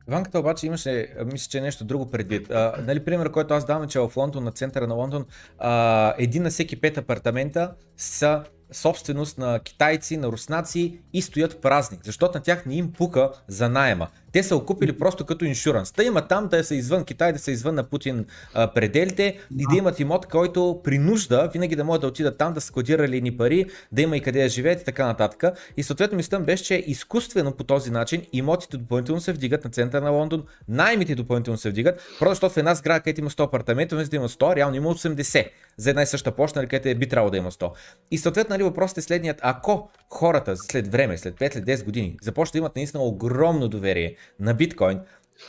Ванката 0.09 0.39
обаче 0.39 0.67
имаше, 0.67 1.09
мисля, 1.33 1.51
че 1.51 1.59
е 1.59 1.61
нещо 1.61 1.85
друго 1.85 2.11
предвид. 2.11 2.51
А, 2.51 2.75
нали, 2.87 3.05
пример, 3.05 3.31
който 3.31 3.55
аз 3.55 3.67
давам, 3.67 3.89
че 3.89 3.99
в 3.99 4.13
Лондон, 4.17 4.45
на 4.45 4.53
центъра 4.53 4.87
на 4.87 4.95
Лондон, 4.95 5.25
а, 5.59 6.15
един 6.19 6.43
на 6.43 6.51
всеки 6.51 6.81
пет 6.81 6.99
апартамента 6.99 7.73
са 7.97 8.43
собственост 8.73 9.39
на 9.39 9.61
китайци, 9.61 10.17
на 10.17 10.29
руснаци 10.29 10.99
и 11.13 11.23
стоят 11.23 11.61
празни, 11.61 11.99
защото 12.05 12.39
на 12.39 12.43
тях 12.43 12.67
не 12.67 12.75
им 12.75 12.93
пука 12.93 13.31
за 13.49 13.69
найема. 13.69 14.09
Те 14.33 14.43
са 14.43 14.57
окупили 14.57 14.99
просто 14.99 15.27
като 15.27 15.45
иншуранс. 15.45 15.93
Та 15.93 16.03
има 16.03 16.29
там 16.29 16.49
да 16.49 16.65
са 16.65 16.75
извън 16.75 17.05
Китай, 17.05 17.33
да 17.33 17.39
са 17.39 17.51
извън 17.51 17.75
на 17.75 17.83
Путин 17.83 18.27
а, 18.55 18.73
пределите 18.73 19.39
и 19.59 19.67
да 19.71 19.77
имат 19.77 20.01
имот, 20.01 20.27
който 20.27 20.81
при 20.85 20.99
нужда 20.99 21.51
винаги 21.53 21.77
да 21.77 21.85
могат 21.85 22.01
да 22.01 22.07
отидат 22.07 22.39
там, 22.39 22.55
да 22.55 22.61
складирали 22.61 23.21
ни 23.21 23.37
пари, 23.37 23.67
да 23.93 24.03
има 24.03 24.17
и 24.17 24.21
къде 24.21 24.43
да 24.43 24.49
живеят 24.49 24.83
и 24.83 24.85
така 24.85 25.07
нататък. 25.07 25.59
И 25.77 25.83
съответно 25.83 26.17
мислям 26.17 26.45
беше, 26.45 26.65
че 26.65 26.85
изкуствено 26.87 27.53
по 27.53 27.65
този 27.65 27.91
начин 27.91 28.23
имотите 28.33 28.77
допълнително 28.77 29.21
се 29.21 29.33
вдигат 29.33 29.65
на 29.65 29.71
центъра 29.71 30.05
на 30.05 30.11
Лондон, 30.11 30.45
наймите 30.69 31.15
допълнително 31.15 31.59
се 31.59 31.71
вдигат, 31.71 32.01
просто 32.19 32.35
защото 32.35 32.55
в 32.55 32.57
една 32.57 32.75
сграда, 32.75 33.01
където 33.01 33.21
има 33.21 33.31
100 33.31 33.45
апартамента, 33.45 33.97
вместо 33.97 34.11
да 34.11 34.17
има 34.17 34.29
100, 34.29 34.57
реално 34.57 34.77
има 34.77 34.95
80. 34.95 35.49
за 35.77 35.91
една 35.91 36.03
и 36.03 36.07
съща 36.07 36.33
почта, 36.33 36.59
нали, 36.59 36.69
където 36.69 36.89
е, 36.89 36.95
би 36.95 37.09
трябвало 37.09 37.31
да 37.31 37.37
има 37.37 37.51
100. 37.51 37.71
И 38.11 38.19
съответно 38.19 38.58
нали, 38.59 38.69
въпросът 38.69 38.99
е 38.99 39.03
следният, 39.03 39.41
ако 39.43 39.91
хората 40.11 40.57
след 40.57 40.89
време, 40.89 41.19
след 41.19 41.35
5 41.35 41.65
10 41.65 41.85
години, 41.85 42.17
започнат 42.23 42.53
да 42.53 42.59
имат 42.59 42.77
наистина 42.77 43.03
огромно 43.03 43.69
доверие 43.69 44.17
на 44.41 44.55
биткоин, 44.55 45.01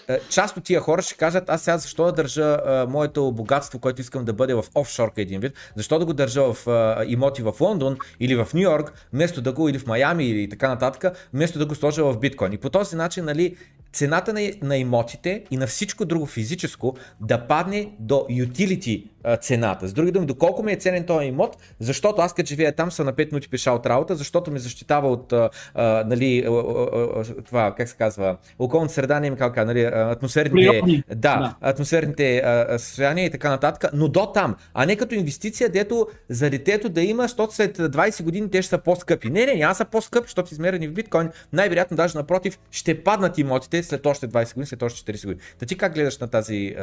е, 0.08 0.20
част 0.30 0.58
от 0.58 0.64
тия 0.64 0.82
хора 0.82 1.02
ще 1.02 1.16
кажат, 1.16 1.50
аз 1.50 1.62
сега 1.62 1.78
защо 1.78 2.06
да 2.06 2.12
държа 2.12 2.44
а, 2.44 2.86
моето 2.90 3.32
богатство, 3.32 3.80
което 3.80 4.02
искам 4.02 4.26
да 4.26 4.34
бъде 4.34 4.54
в 4.54 4.66
офшорка 4.76 5.22
един 5.22 5.40
вид, 5.40 5.54
защо 5.76 6.00
да 6.00 6.06
го 6.06 6.14
държа 6.14 6.54
в 6.54 6.68
а, 6.68 7.06
имоти 7.08 7.42
в 7.42 7.54
Лондон 7.60 7.98
или 8.20 8.36
в 8.36 8.48
Нью 8.54 8.62
Йорк, 8.62 8.94
вместо 9.14 9.42
да 9.42 9.52
го 9.52 9.70
или 9.70 9.80
в 9.80 9.88
Майами 9.88 10.26
или 10.26 10.50
така 10.50 10.68
нататък, 10.68 11.30
вместо 11.34 11.60
да 11.60 11.66
го 11.66 11.76
сложа 11.76 12.04
в 12.04 12.20
биткоин. 12.20 12.54
И 12.54 12.58
по 12.58 12.70
този 12.70 12.96
начин, 12.96 13.26
нали, 13.26 13.56
цената 13.94 14.34
на, 14.34 14.52
на 14.62 14.78
имотите 14.78 15.44
и 15.52 15.58
на 15.58 15.68
всичко 15.68 16.06
друго 16.06 16.26
физическо 16.26 16.98
да 17.22 17.48
падне 17.48 17.92
до 18.00 18.26
utility 18.30 19.06
цената. 19.42 19.88
С 19.88 19.94
други 19.94 20.12
думи, 20.12 20.26
доколко 20.26 20.64
ми 20.64 20.72
е 20.72 20.76
ценен 20.76 21.04
този 21.04 21.26
имот, 21.26 21.58
защото 21.80 22.22
аз 22.22 22.34
като 22.34 22.48
живея 22.48 22.76
там 22.76 22.92
съм 22.92 23.06
на 23.06 23.14
5 23.14 23.32
минути 23.32 23.50
пеша 23.50 23.72
от 23.72 23.86
работа, 23.86 24.16
защото 24.16 24.52
ме 24.52 24.60
защитава 24.60 25.08
от 25.10 25.34
а, 25.34 25.50
а, 25.74 26.04
нали, 26.08 26.46
а, 26.48 26.52
а, 26.52 27.24
това, 27.46 27.74
как 27.78 27.90
се 27.90 27.96
казва, 27.96 28.38
околната 28.60 28.94
среда, 28.94 29.20
не 29.20 29.36
как, 29.36 29.66
нали, 29.66 29.84
атмосферните, 29.94 30.82
да, 31.10 31.16
да. 31.16 31.56
атмосферните 31.62 32.44
състояния 32.78 33.26
и 33.26 33.30
така 33.30 33.50
нататък, 33.50 33.92
но 33.94 34.08
до 34.08 34.26
там, 34.26 34.56
а 34.74 34.86
не 34.86 34.96
като 34.96 35.16
инвестиция, 35.16 35.70
дето 35.70 36.08
за 36.30 36.50
детето 36.50 36.90
да 36.90 37.02
има, 37.02 37.24
защото 37.24 37.56
след 37.56 37.78
20 37.78 38.24
години 38.24 38.50
те 38.50 38.62
ще 38.62 38.70
са 38.70 38.78
по-скъпи. 38.78 39.30
Не, 39.30 39.46
не, 39.46 39.56
няма 39.56 39.76
са 39.76 39.86
по-скъпи, 39.86 40.26
защото 40.26 40.54
измерени 40.54 40.88
в 40.88 40.94
биткоин, 40.94 41.30
най-вероятно 41.54 41.98
даже 41.98 42.18
напротив 42.18 42.60
ще 42.72 43.04
паднат 43.04 43.38
имотите 43.38 43.84
след 43.84 44.06
още 44.06 44.28
20 44.28 44.54
години, 44.54 44.66
след 44.66 44.84
още 44.84 45.12
40 45.12 45.26
години. 45.26 45.42
Та 45.60 45.66
ти 45.66 45.78
как 45.78 45.94
гледаш 45.94 46.18
на 46.18 46.28
тази 46.28 46.76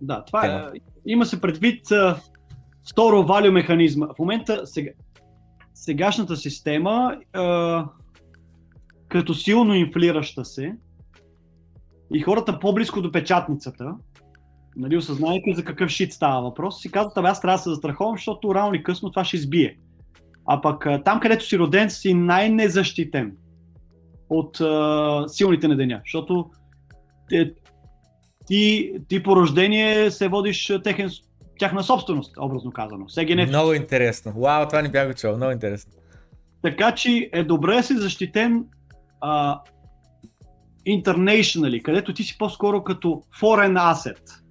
да, 0.00 0.24
това 0.24 0.40
тема. 0.40 0.70
е. 0.74 0.78
Има 1.06 1.26
се 1.26 1.40
предвид 1.40 1.86
второ 2.90 3.22
валю 3.22 3.52
механизма. 3.52 4.06
В 4.06 4.18
момента 4.18 4.66
сега, 4.66 4.90
сегашната 5.74 6.36
система 6.36 7.16
uh, 7.34 7.88
като 9.08 9.34
силно 9.34 9.74
инфлираща 9.74 10.44
се 10.44 10.76
и 12.14 12.20
хората 12.20 12.58
по-близко 12.58 13.02
до 13.02 13.12
печатницата, 13.12 13.94
нали, 14.76 14.96
осъзнавайки 14.96 15.54
за 15.54 15.64
какъв 15.64 15.90
шит 15.90 16.12
става 16.12 16.42
въпрос, 16.42 16.80
си 16.82 16.90
казват, 16.90 17.16
аз 17.16 17.40
трябва 17.40 17.56
да 17.56 17.62
се 17.62 17.70
застраховам, 17.70 18.16
защото 18.16 18.54
рано 18.54 18.74
или 18.74 18.82
късно 18.82 19.10
това 19.10 19.24
ще 19.24 19.36
избие. 19.36 19.78
А 20.46 20.60
пък 20.60 20.86
там, 21.04 21.20
където 21.20 21.44
си 21.44 21.58
роден, 21.58 21.90
си 21.90 22.14
най-незащитен 22.14 23.36
от 24.28 24.58
uh, 24.58 25.26
силните 25.26 25.68
на 25.68 25.76
деня, 25.76 26.00
защото 26.04 26.50
е, 27.32 27.50
ти, 28.46 28.92
ти 29.08 29.22
по 29.22 29.36
рождение 29.36 30.10
се 30.10 30.28
водиш 30.28 30.72
техен, 30.84 31.10
тяхна 31.58 31.82
собственост, 31.82 32.34
образно 32.38 32.70
казано. 32.70 33.06
Не... 33.16 33.46
Много 33.46 33.72
интересно. 33.72 34.32
Вау, 34.32 34.68
това 34.68 34.82
не 34.82 34.88
бях 34.88 35.14
чул. 35.14 35.36
Много 35.36 35.52
интересно. 35.52 35.92
Така 36.62 36.94
че 36.94 37.30
е 37.32 37.42
добре 37.44 37.74
да 37.74 37.82
си 37.82 37.96
защитен 37.96 38.64
а, 39.20 39.60
internationally, 40.88 41.82
където 41.82 42.14
ти 42.14 42.22
си 42.22 42.38
по-скоро 42.38 42.84
като 42.84 43.22
foreign 43.40 43.94
asset. 43.94 44.45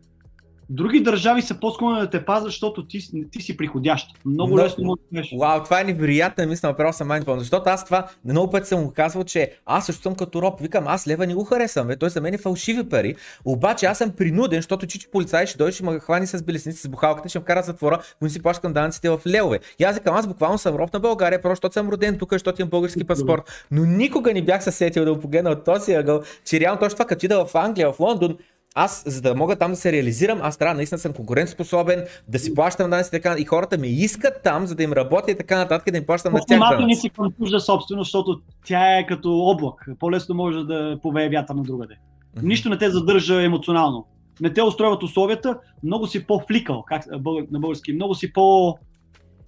Други 0.69 1.03
държави 1.03 1.41
са 1.41 1.59
по-склонни 1.59 2.01
да 2.01 2.09
те 2.09 2.25
пазят, 2.25 2.45
защото 2.45 2.87
ти, 2.87 2.99
ти 3.31 3.41
си 3.41 3.57
приходящ. 3.57 4.07
Много 4.25 4.55
Но, 4.55 4.63
лесно 4.63 4.83
може 4.83 5.01
да 5.11 5.37
Вау, 5.39 5.63
това 5.63 5.81
е 5.81 5.83
невероятна 5.83 6.45
мисля, 6.45 6.67
направо 6.67 6.93
съм 6.93 7.07
майндфон. 7.07 7.39
Защото 7.39 7.69
аз 7.69 7.85
това 7.85 8.07
много 8.25 8.51
пъти 8.51 8.67
съм 8.67 8.83
го 8.83 8.93
казвал, 8.93 9.23
че 9.23 9.51
аз 9.65 9.85
също 9.85 10.01
съм 10.01 10.15
като 10.15 10.41
роб. 10.41 10.59
Викам, 10.61 10.87
аз 10.87 11.07
лева 11.07 11.27
не 11.27 11.33
го 11.33 11.43
харесвам, 11.43 11.87
бе. 11.87 11.95
той 11.95 12.09
за 12.09 12.21
мен 12.21 12.33
е 12.33 12.37
фалшиви 12.37 12.89
пари. 12.89 13.15
Обаче 13.45 13.85
аз 13.85 13.97
съм 13.97 14.11
принуден, 14.11 14.57
защото 14.57 14.87
чичи 14.87 15.07
полицай 15.11 15.45
ще 15.45 15.57
дойде, 15.57 15.71
ще 15.71 15.83
ме 15.83 15.99
хвани 15.99 16.27
с 16.27 16.43
белесници, 16.43 16.81
с 16.81 16.87
бухалката, 16.87 17.29
ще 17.29 17.39
ме 17.39 17.45
кара 17.45 17.61
затвора, 17.61 17.99
но 18.21 18.29
си 18.29 18.41
плащам 18.41 18.73
данъците 18.73 19.09
в 19.09 19.21
левове. 19.27 19.59
И 19.79 19.83
аз 19.83 19.95
викам, 19.95 20.15
аз 20.15 20.27
буквално 20.27 20.57
съм 20.57 20.75
роб 20.75 20.93
на 20.93 20.99
България, 20.99 21.41
просто 21.41 21.55
защото 21.55 21.73
съм 21.73 21.89
роден 21.89 22.17
тук, 22.17 22.31
защото 22.31 22.61
имам 22.61 22.69
български 22.69 23.03
паспорт. 23.03 23.67
Но 23.71 23.85
никога 23.85 24.33
не 24.33 24.41
бях 24.41 24.63
се 24.63 24.71
сетил 24.71 25.05
да 25.05 25.13
го 25.13 25.19
погледна 25.19 25.49
от 25.49 25.63
този 25.65 25.93
ъгъл, 25.93 26.21
че 26.45 26.59
реално 26.59 26.79
точно 26.79 26.95
това, 26.95 27.05
като 27.05 27.45
в 27.45 27.55
Англия, 27.55 27.93
в 27.93 27.99
Лондон, 27.99 28.37
аз, 28.75 29.03
за 29.05 29.21
да 29.21 29.35
мога 29.35 29.55
там 29.55 29.71
да 29.71 29.77
се 29.77 29.91
реализирам, 29.91 30.39
аз 30.41 30.57
трябва 30.57 30.75
наистина 30.75 30.99
съм 30.99 31.13
конкурентоспособен, 31.13 32.05
да 32.27 32.39
си 32.39 32.55
плащам 32.55 32.89
данъци 32.89 33.11
така 33.11 33.35
и 33.37 33.45
хората 33.45 33.77
ме 33.77 33.87
искат 33.87 34.33
там, 34.43 34.67
за 34.67 34.75
да 34.75 34.83
им 34.83 34.93
работя 34.93 35.31
и 35.31 35.37
така 35.37 35.57
нататък, 35.57 35.91
да 35.91 35.97
им 35.97 36.05
плащам 36.05 36.33
на 36.33 36.39
тях. 36.47 36.59
Самата 36.59 36.85
не 36.85 36.95
си 36.95 37.09
към 37.09 37.31
чужда 37.31 37.59
собственост, 37.59 38.07
защото 38.07 38.41
тя 38.65 38.97
е 38.97 39.05
като 39.05 39.39
облак. 39.39 39.89
По-лесно 39.99 40.35
може 40.35 40.57
да 40.57 40.99
повее 41.01 41.29
вятър 41.29 41.55
на 41.55 41.63
другаде. 41.63 41.95
Нищо 42.43 42.69
не 42.69 42.77
те 42.77 42.89
задържа 42.89 43.43
емоционално. 43.43 44.07
Не 44.41 44.53
те 44.53 44.61
устройват 44.61 45.03
условията, 45.03 45.59
много 45.83 46.07
си 46.07 46.27
по-фликал, 46.27 46.83
как, 46.87 47.03
на 47.51 47.59
български, 47.59 47.93
много 47.93 48.15
си 48.15 48.33
по... 48.33 48.77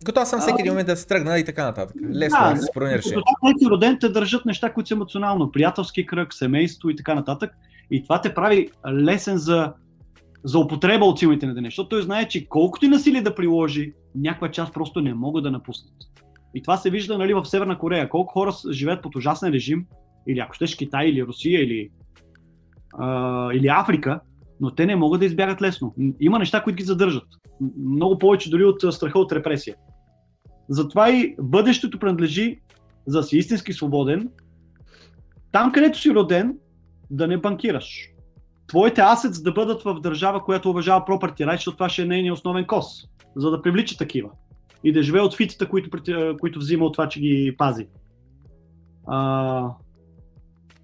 Готов 0.06 0.28
съм 0.28 0.40
всеки 0.40 0.62
един 0.62 0.72
момент 0.72 0.88
да 0.88 0.98
се 0.98 1.08
тръгна 1.08 1.40
и 1.40 1.46
така 1.46 1.64
нататък. 1.64 1.96
Лесно 2.14 2.40
да, 2.44 2.54
да 2.54 2.62
се 2.62 2.70
промениш. 2.74 3.04
Когато 3.40 3.60
си 3.60 3.66
роден, 3.70 3.98
те 4.02 4.10
държат 4.10 4.46
неща, 4.46 4.74
които 4.74 4.88
са 4.88 4.94
емоционално. 4.94 5.52
Приятелски 5.52 6.06
кръг, 6.06 6.34
семейство 6.34 6.90
и 6.90 6.96
така 6.96 7.16
нататък. 7.16 7.52
И 7.92 8.04
това 8.04 8.22
те 8.22 8.34
прави 8.34 8.70
лесен 8.92 9.38
за, 9.38 9.74
за 10.44 10.60
употреба 10.60 11.06
от 11.06 11.20
силите 11.20 11.46
на 11.46 11.54
деня, 11.54 11.68
защото 11.68 11.90
той 11.90 12.02
знае, 12.02 12.28
че 12.28 12.48
колкото 12.48 12.86
и 12.86 12.90
насилие 12.90 13.22
да 13.22 13.36
приложи, 13.36 13.94
някаква 14.16 14.52
част 14.52 14.74
просто 14.74 15.02
не 15.02 15.14
могат 15.14 15.44
да 15.44 15.52
напуснат. 15.52 15.94
И 16.56 16.62
това 16.62 16.78
се 16.78 16.90
вижда 16.90 17.18
нали, 17.18 17.34
в 17.34 17.46
Северна 17.46 17.78
Корея. 17.78 18.10
Колко 18.10 18.34
хора 18.34 18.52
живеят 18.72 19.02
под 19.02 19.16
ужасен 19.16 19.54
режим, 19.54 19.86
или 20.28 20.40
ако 20.40 20.54
щеш 20.54 20.76
Китай, 20.76 21.08
или 21.08 21.24
Русия, 21.24 21.64
или, 21.64 21.90
а, 22.94 23.50
или 23.54 23.68
Африка, 23.68 24.20
но 24.60 24.72
те 24.72 24.86
не 24.86 24.96
могат 24.96 25.20
да 25.20 25.26
избягат 25.26 25.62
лесно. 25.62 25.96
Има 26.20 26.40
неща, 26.40 26.64
които 26.64 26.78
ги 26.78 26.84
задържат. 26.84 27.28
Много 27.78 28.20
повече 28.20 28.50
дори 28.50 28.64
от 28.66 28.94
страха 28.94 29.20
от 29.20 29.32
репресия. 29.32 29.76
Затова 30.70 31.10
и 31.10 31.36
бъдещето 31.40 32.00
принадлежи 32.00 32.60
за 33.08 33.18
да 33.18 33.24
си 33.24 33.38
истински 33.38 33.74
свободен. 33.74 34.30
Там, 35.52 35.72
където 35.72 36.00
си 36.00 36.12
роден, 36.12 36.58
да 37.10 37.28
не 37.28 37.38
банкираш. 37.38 38.10
Твоите 38.68 39.02
асец 39.02 39.42
да 39.42 39.52
бъдат 39.52 39.84
в 39.84 40.00
държава, 40.00 40.44
която 40.44 40.70
уважава 40.70 41.06
property 41.06 41.46
rights, 41.46 41.56
защото 41.56 41.78
това 41.78 41.90
ще 41.90 42.02
е 42.02 42.06
нейният 42.06 42.38
основен 42.38 42.66
кос, 42.66 43.08
за 43.36 43.52
да 43.52 43.62
привлича 43.62 43.98
такива. 43.98 44.30
И 44.84 44.94
да 44.94 45.04
живее 45.04 45.22
от 45.22 45.36
фитите, 45.36 45.66
които, 45.66 45.90
които 46.40 46.60
взима 46.60 46.86
от 46.86 46.94
това, 46.94 47.10
че 47.10 47.20
ги 47.20 47.56
пази. 47.58 47.88
А, 49.08 49.70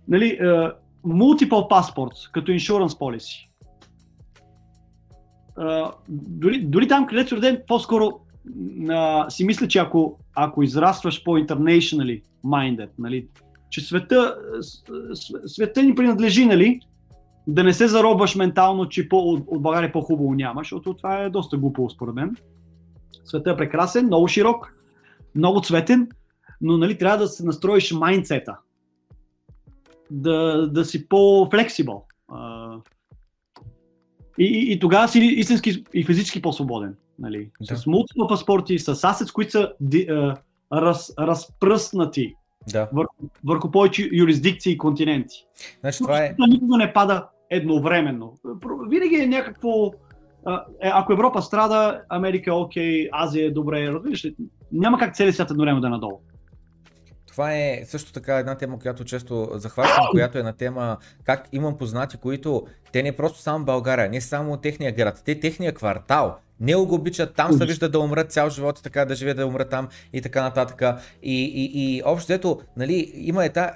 нали, 0.07 0.39
uh, 0.41 0.73
multiple 1.05 1.69
passports, 1.69 2.31
като 2.31 2.51
insurance 2.51 2.99
policy. 2.99 3.49
Uh, 5.57 5.93
дори, 6.09 6.65
дори 6.65 6.87
там, 6.87 7.07
където 7.07 7.35
роден, 7.35 7.61
по-скоро 7.67 8.19
uh, 8.49 9.29
си 9.29 9.45
мисля, 9.45 9.67
че 9.67 9.79
ако, 9.79 10.19
ако 10.35 10.63
израстваш 10.63 11.23
по-internationally 11.23 12.23
minded, 12.45 12.89
нали, 12.99 13.27
че 13.73 13.81
света, 13.81 14.35
света 15.45 15.83
ни 15.83 15.95
принадлежи, 15.95 16.45
нали? 16.45 16.79
Да 17.47 17.63
не 17.63 17.73
се 17.73 17.87
заробваш 17.87 18.35
ментално, 18.35 18.89
че 18.89 19.09
по, 19.09 19.17
от, 19.17 19.43
от 19.47 19.61
България 19.61 19.91
по-хубаво 19.91 20.33
няма, 20.33 20.61
защото 20.61 20.93
това 20.93 21.17
е 21.19 21.29
доста 21.29 21.57
глупо 21.57 21.89
според 21.89 22.15
мен. 22.15 22.35
Света 23.25 23.51
е 23.51 23.57
прекрасен, 23.57 24.05
много 24.05 24.27
широк, 24.27 24.73
много 25.35 25.61
цветен, 25.61 26.09
но 26.61 26.77
нали, 26.77 26.97
трябва 26.97 27.17
да 27.17 27.27
се 27.27 27.45
настроиш 27.45 27.91
майндсета. 27.91 28.57
Да, 30.11 30.67
да 30.67 30.85
си 30.85 31.07
по-флексибъл. 31.07 32.05
И, 34.39 34.45
и, 34.45 34.73
и 34.73 34.79
тогава 34.79 35.07
си 35.07 35.19
истински 35.19 35.83
и 35.93 36.05
физически 36.05 36.41
по-свободен. 36.41 36.95
Нали? 37.19 37.51
Да. 37.61 37.77
С 37.77 37.85
мултипл 37.87 38.27
паспорти, 38.27 38.79
с 38.79 39.03
асец, 39.03 39.31
които 39.31 39.51
са 39.51 39.73
ди, 39.79 40.07
а, 40.09 40.35
раз, 40.73 41.13
разпръснати 41.19 42.35
да. 42.71 42.89
върху, 42.93 43.15
върху 43.45 43.71
повече 43.71 44.09
юрисдикции 44.13 44.73
и 44.73 44.77
континенти. 44.77 45.45
Значи, 45.79 45.97
това 45.97 46.25
е... 46.25 46.35
Никога 46.49 46.77
не 46.77 46.93
пада 46.93 47.27
едновременно. 47.49 48.33
Винаги 48.89 49.15
е 49.15 49.27
някакво... 49.27 49.91
Е, 50.81 50.91
ако 50.93 51.13
Европа 51.13 51.41
страда, 51.41 52.01
Америка 52.09 52.51
е 52.51 52.53
окей, 52.53 53.09
Азия 53.11 53.45
е 53.45 53.51
добре, 53.51 53.91
разбираш 53.91 54.25
ли? 54.25 54.35
Няма 54.71 54.97
как 54.97 55.15
целият 55.15 55.35
свят 55.35 55.51
едновременно 55.51 55.81
да 55.81 55.87
е 55.87 55.89
надолу. 55.89 56.21
Това 57.33 57.53
е 57.53 57.81
също 57.85 58.13
така 58.13 58.37
една 58.37 58.55
тема, 58.55 58.79
която 58.79 59.05
често 59.05 59.49
захващам, 59.53 60.05
която 60.11 60.37
е 60.37 60.43
на 60.43 60.53
тема 60.53 60.97
как 61.23 61.49
имам 61.51 61.77
познати, 61.77 62.17
които 62.17 62.67
те 62.91 63.03
не 63.03 63.11
просто 63.11 63.39
само 63.39 63.65
България, 63.65 64.09
не 64.09 64.21
само 64.21 64.57
техния 64.57 64.91
град, 64.91 65.21
те 65.25 65.39
техния 65.39 65.73
квартал 65.73 66.35
не 66.59 66.75
го 66.75 66.95
обичат, 66.95 67.35
там 67.35 67.53
се 67.53 67.65
вижда 67.65 67.89
да 67.89 67.99
умрат 67.99 68.31
цял 68.31 68.49
живот 68.49 68.79
и 68.79 68.83
така 68.83 69.05
да 69.05 69.15
живее 69.15 69.33
да 69.33 69.47
умрат 69.47 69.69
там 69.69 69.87
и 70.13 70.21
така 70.21 70.43
нататък. 70.43 70.81
И, 71.23 71.43
и, 71.43 71.71
и 71.73 72.01
общо 72.05 72.33
ето, 72.33 72.59
нали, 72.77 73.11
има 73.15 73.45
е 73.45 73.49
та, 73.49 73.73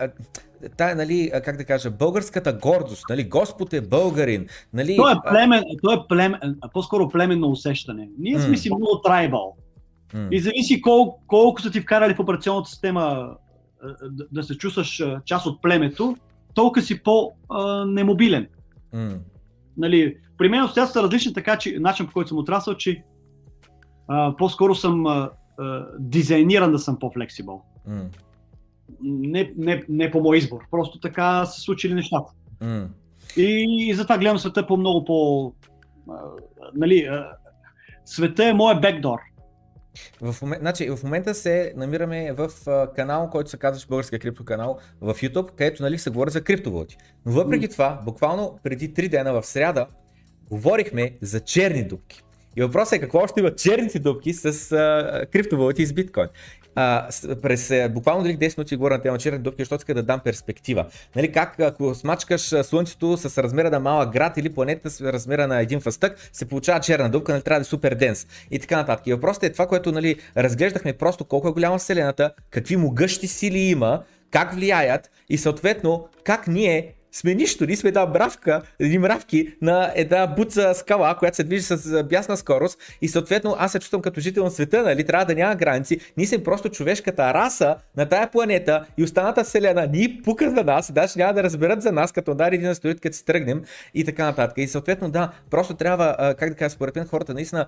тая, 0.78 0.96
нали, 0.96 1.32
как 1.46 1.58
да 1.58 1.66
кажа, 1.66 1.92
българската 1.92 2.54
гордост, 2.54 3.04
нали, 3.10 3.24
Господ 3.24 3.74
е 3.74 3.82
българин, 3.82 4.48
нали... 4.74 4.96
То 4.96 5.10
е 5.10 5.16
племен, 5.30 5.64
то 5.84 5.94
е 5.94 5.98
племен, 6.10 6.40
по-скоро 6.74 7.10
племенно 7.10 7.50
усещане. 7.50 8.10
Ние 8.20 8.40
сме 8.40 8.58
си 8.58 8.70
много 8.70 9.02
трайбал. 9.02 9.56
Mm. 10.14 10.30
И 10.32 10.40
зависи 10.40 10.82
колко, 10.82 11.22
колко 11.28 11.62
са 11.62 11.72
ти 11.72 11.82
вкарали 11.82 12.14
в 12.14 12.20
операционната 12.20 12.70
система 12.70 13.36
да, 14.12 14.26
да 14.32 14.44
се 14.44 14.58
чувстваш 14.58 15.04
част 15.26 15.46
от 15.46 15.62
племето, 15.62 16.18
толкова 16.54 16.82
си 16.82 17.04
по-немобилен. 17.04 18.48
Mm. 18.96 19.20
Нали, 19.78 20.18
при 20.38 20.50
мен 20.50 20.64
обстоятелствата 20.64 21.00
са 21.00 21.04
различни, 21.04 21.34
така 21.34 21.58
че 21.58 21.80
начин 21.80 22.08
по 22.08 22.14
който 22.14 22.30
съм 22.30 22.38
отрасъл, 22.38 22.74
че 22.74 23.04
А, 24.08 24.36
по-скоро 24.38 24.76
съм 24.76 25.06
а, 25.06 25.30
а, 25.60 25.86
дизайниран 26.00 26.72
да 26.72 26.80
съм 26.80 27.00
по-флексибъл. 27.00 27.62
М. 27.88 28.10
Не, 29.02 29.54
не, 29.58 29.84
не 29.90 30.12
по 30.12 30.22
мой 30.22 30.38
избор, 30.38 30.60
просто 30.72 31.00
така 31.00 31.46
са 31.46 31.62
случили 31.62 31.94
нещата. 31.94 32.32
М. 32.62 32.88
И, 33.38 33.66
и 33.90 33.94
затова 33.94 34.18
гледам 34.18 34.38
света 34.38 34.68
по 34.68 34.78
много 34.78 35.06
по... 35.06 35.54
А, 36.10 36.14
нали, 36.76 37.00
а, 37.00 37.28
света 38.06 38.46
е 38.46 38.54
моят 38.54 38.82
бекдор. 38.82 39.20
В, 40.22 40.42
момент, 40.42 40.62
значи, 40.62 40.90
в 40.90 41.00
момента 41.04 41.36
се 41.36 41.74
намираме 41.76 42.32
в 42.32 42.52
а, 42.68 42.94
канал, 42.96 43.30
който 43.30 43.50
се 43.50 43.58
казваше 43.58 43.88
Българския 43.88 44.20
крипто 44.20 44.46
канал 44.46 44.78
в 45.02 45.14
YouTube, 45.14 45.52
където 45.52 45.84
нали, 45.84 45.98
се 45.98 46.10
говори 46.10 46.32
за 46.32 46.42
криптовалути. 46.42 46.98
Но 47.26 47.32
въпреки 47.32 47.68
това, 47.68 48.02
буквално 48.06 48.60
преди 48.64 48.94
3 48.94 49.10
дена 49.10 49.34
в 49.34 49.46
сряда, 49.46 49.88
говорихме 50.50 51.18
за 51.22 51.40
черни 51.40 51.84
дупки. 51.84 52.24
И 52.58 52.62
въпросът 52.62 52.94
е 52.94 53.00
какво 53.00 53.28
ще 53.28 53.40
има 53.40 53.56
черните 53.56 54.00
дупки 54.00 54.34
с 54.34 54.72
а, 54.72 55.26
криптовалути 55.32 55.82
и 55.82 55.86
с 55.86 55.94
биткоин. 55.94 56.28
А, 56.80 57.08
през 57.42 57.72
а, 57.72 57.90
буквално 57.90 58.24
дали 58.24 58.38
10 58.38 58.58
минути 58.58 58.76
говоря 58.76 58.94
на 58.94 59.02
тема 59.02 59.18
черни 59.18 59.40
дупки, 59.40 59.62
защото 59.62 59.82
иска 59.82 59.94
да 59.94 60.04
дам 60.04 60.20
перспектива. 60.20 60.86
Нали, 61.16 61.32
как 61.32 61.60
ако 61.60 61.96
смачкаш 61.96 62.42
Слънцето 62.42 63.18
с 63.18 63.44
размера 63.44 63.70
на 63.70 63.80
малък 63.80 64.14
град 64.14 64.38
или 64.38 64.54
планета 64.54 64.90
с 64.90 65.02
размера 65.02 65.48
на 65.48 65.62
един 65.62 65.82
фъстък, 65.82 66.30
се 66.34 66.46
получава 66.46 66.80
черна 66.80 67.10
дупка, 67.10 67.32
нали, 67.32 67.42
трябва 67.42 67.60
да 67.60 67.62
е 67.62 67.64
супер 67.64 67.96
денс 67.96 68.28
и 68.52 68.60
така 68.60 68.78
нататък. 68.78 69.08
И 69.08 69.14
въпросът 69.14 69.44
е 69.44 69.52
това, 69.52 69.68
което 69.68 69.92
нали, 69.92 70.16
разглеждахме 70.38 70.94
просто 70.94 71.26
колко 71.26 71.48
е 71.48 71.52
голяма 71.52 71.78
Вселената, 71.78 72.32
какви 72.50 72.78
могъщи 72.78 73.28
сили 73.28 73.60
има, 73.60 74.04
как 74.32 74.54
влияят 74.54 75.12
и 75.30 75.38
съответно 75.38 76.08
как 76.24 76.48
ние 76.48 76.94
сме 77.12 77.36
нищо, 77.36 77.66
ние 77.66 77.76
сме 77.76 77.88
една 77.88 78.06
мравка, 78.06 78.62
едни 78.80 78.98
мравки 78.98 79.56
на 79.62 79.92
една 79.96 80.28
буца 80.28 80.74
скала, 80.76 81.16
която 81.16 81.36
се 81.36 81.44
движи 81.44 81.64
с 81.64 82.04
бясна 82.04 82.38
скорост 82.38 82.80
и 83.02 83.08
съответно 83.08 83.56
аз 83.60 83.72
се 83.72 83.80
чувствам 83.80 84.02
като 84.02 84.22
жител 84.22 84.44
на 84.44 84.52
света, 84.52 84.84
нали, 84.84 85.04
трябва 85.04 85.26
да 85.26 85.36
няма 85.36 85.56
граници, 85.56 86.00
ние 86.18 86.28
сме 86.28 86.44
просто 86.44 86.70
човешката 86.70 87.34
раса 87.34 87.76
на 87.98 88.10
тая 88.10 88.32
планета 88.32 88.86
и 88.98 89.04
останата 89.04 89.44
вселена. 89.44 89.88
Ни 89.88 90.22
пука 90.24 90.50
за 90.50 90.64
нас, 90.64 90.92
даже 90.92 91.14
няма 91.20 91.34
да 91.34 91.44
разберат 91.44 91.82
за 91.82 91.92
нас, 91.92 92.12
като 92.12 92.32
удари 92.32 92.56
един 92.56 92.70
астероид, 92.70 93.02
като 93.02 93.16
си 93.16 93.26
тръгнем 93.26 93.62
и 93.94 94.06
така 94.06 94.26
нататък. 94.26 94.58
И 94.58 94.68
съответно 94.68 95.10
да, 95.10 95.32
просто 95.50 95.74
трябва, 95.74 96.36
как 96.40 96.50
да 96.50 96.56
кажа, 96.56 96.70
според 96.70 96.96
мен 96.96 97.08
хората 97.08 97.34
наистина 97.34 97.68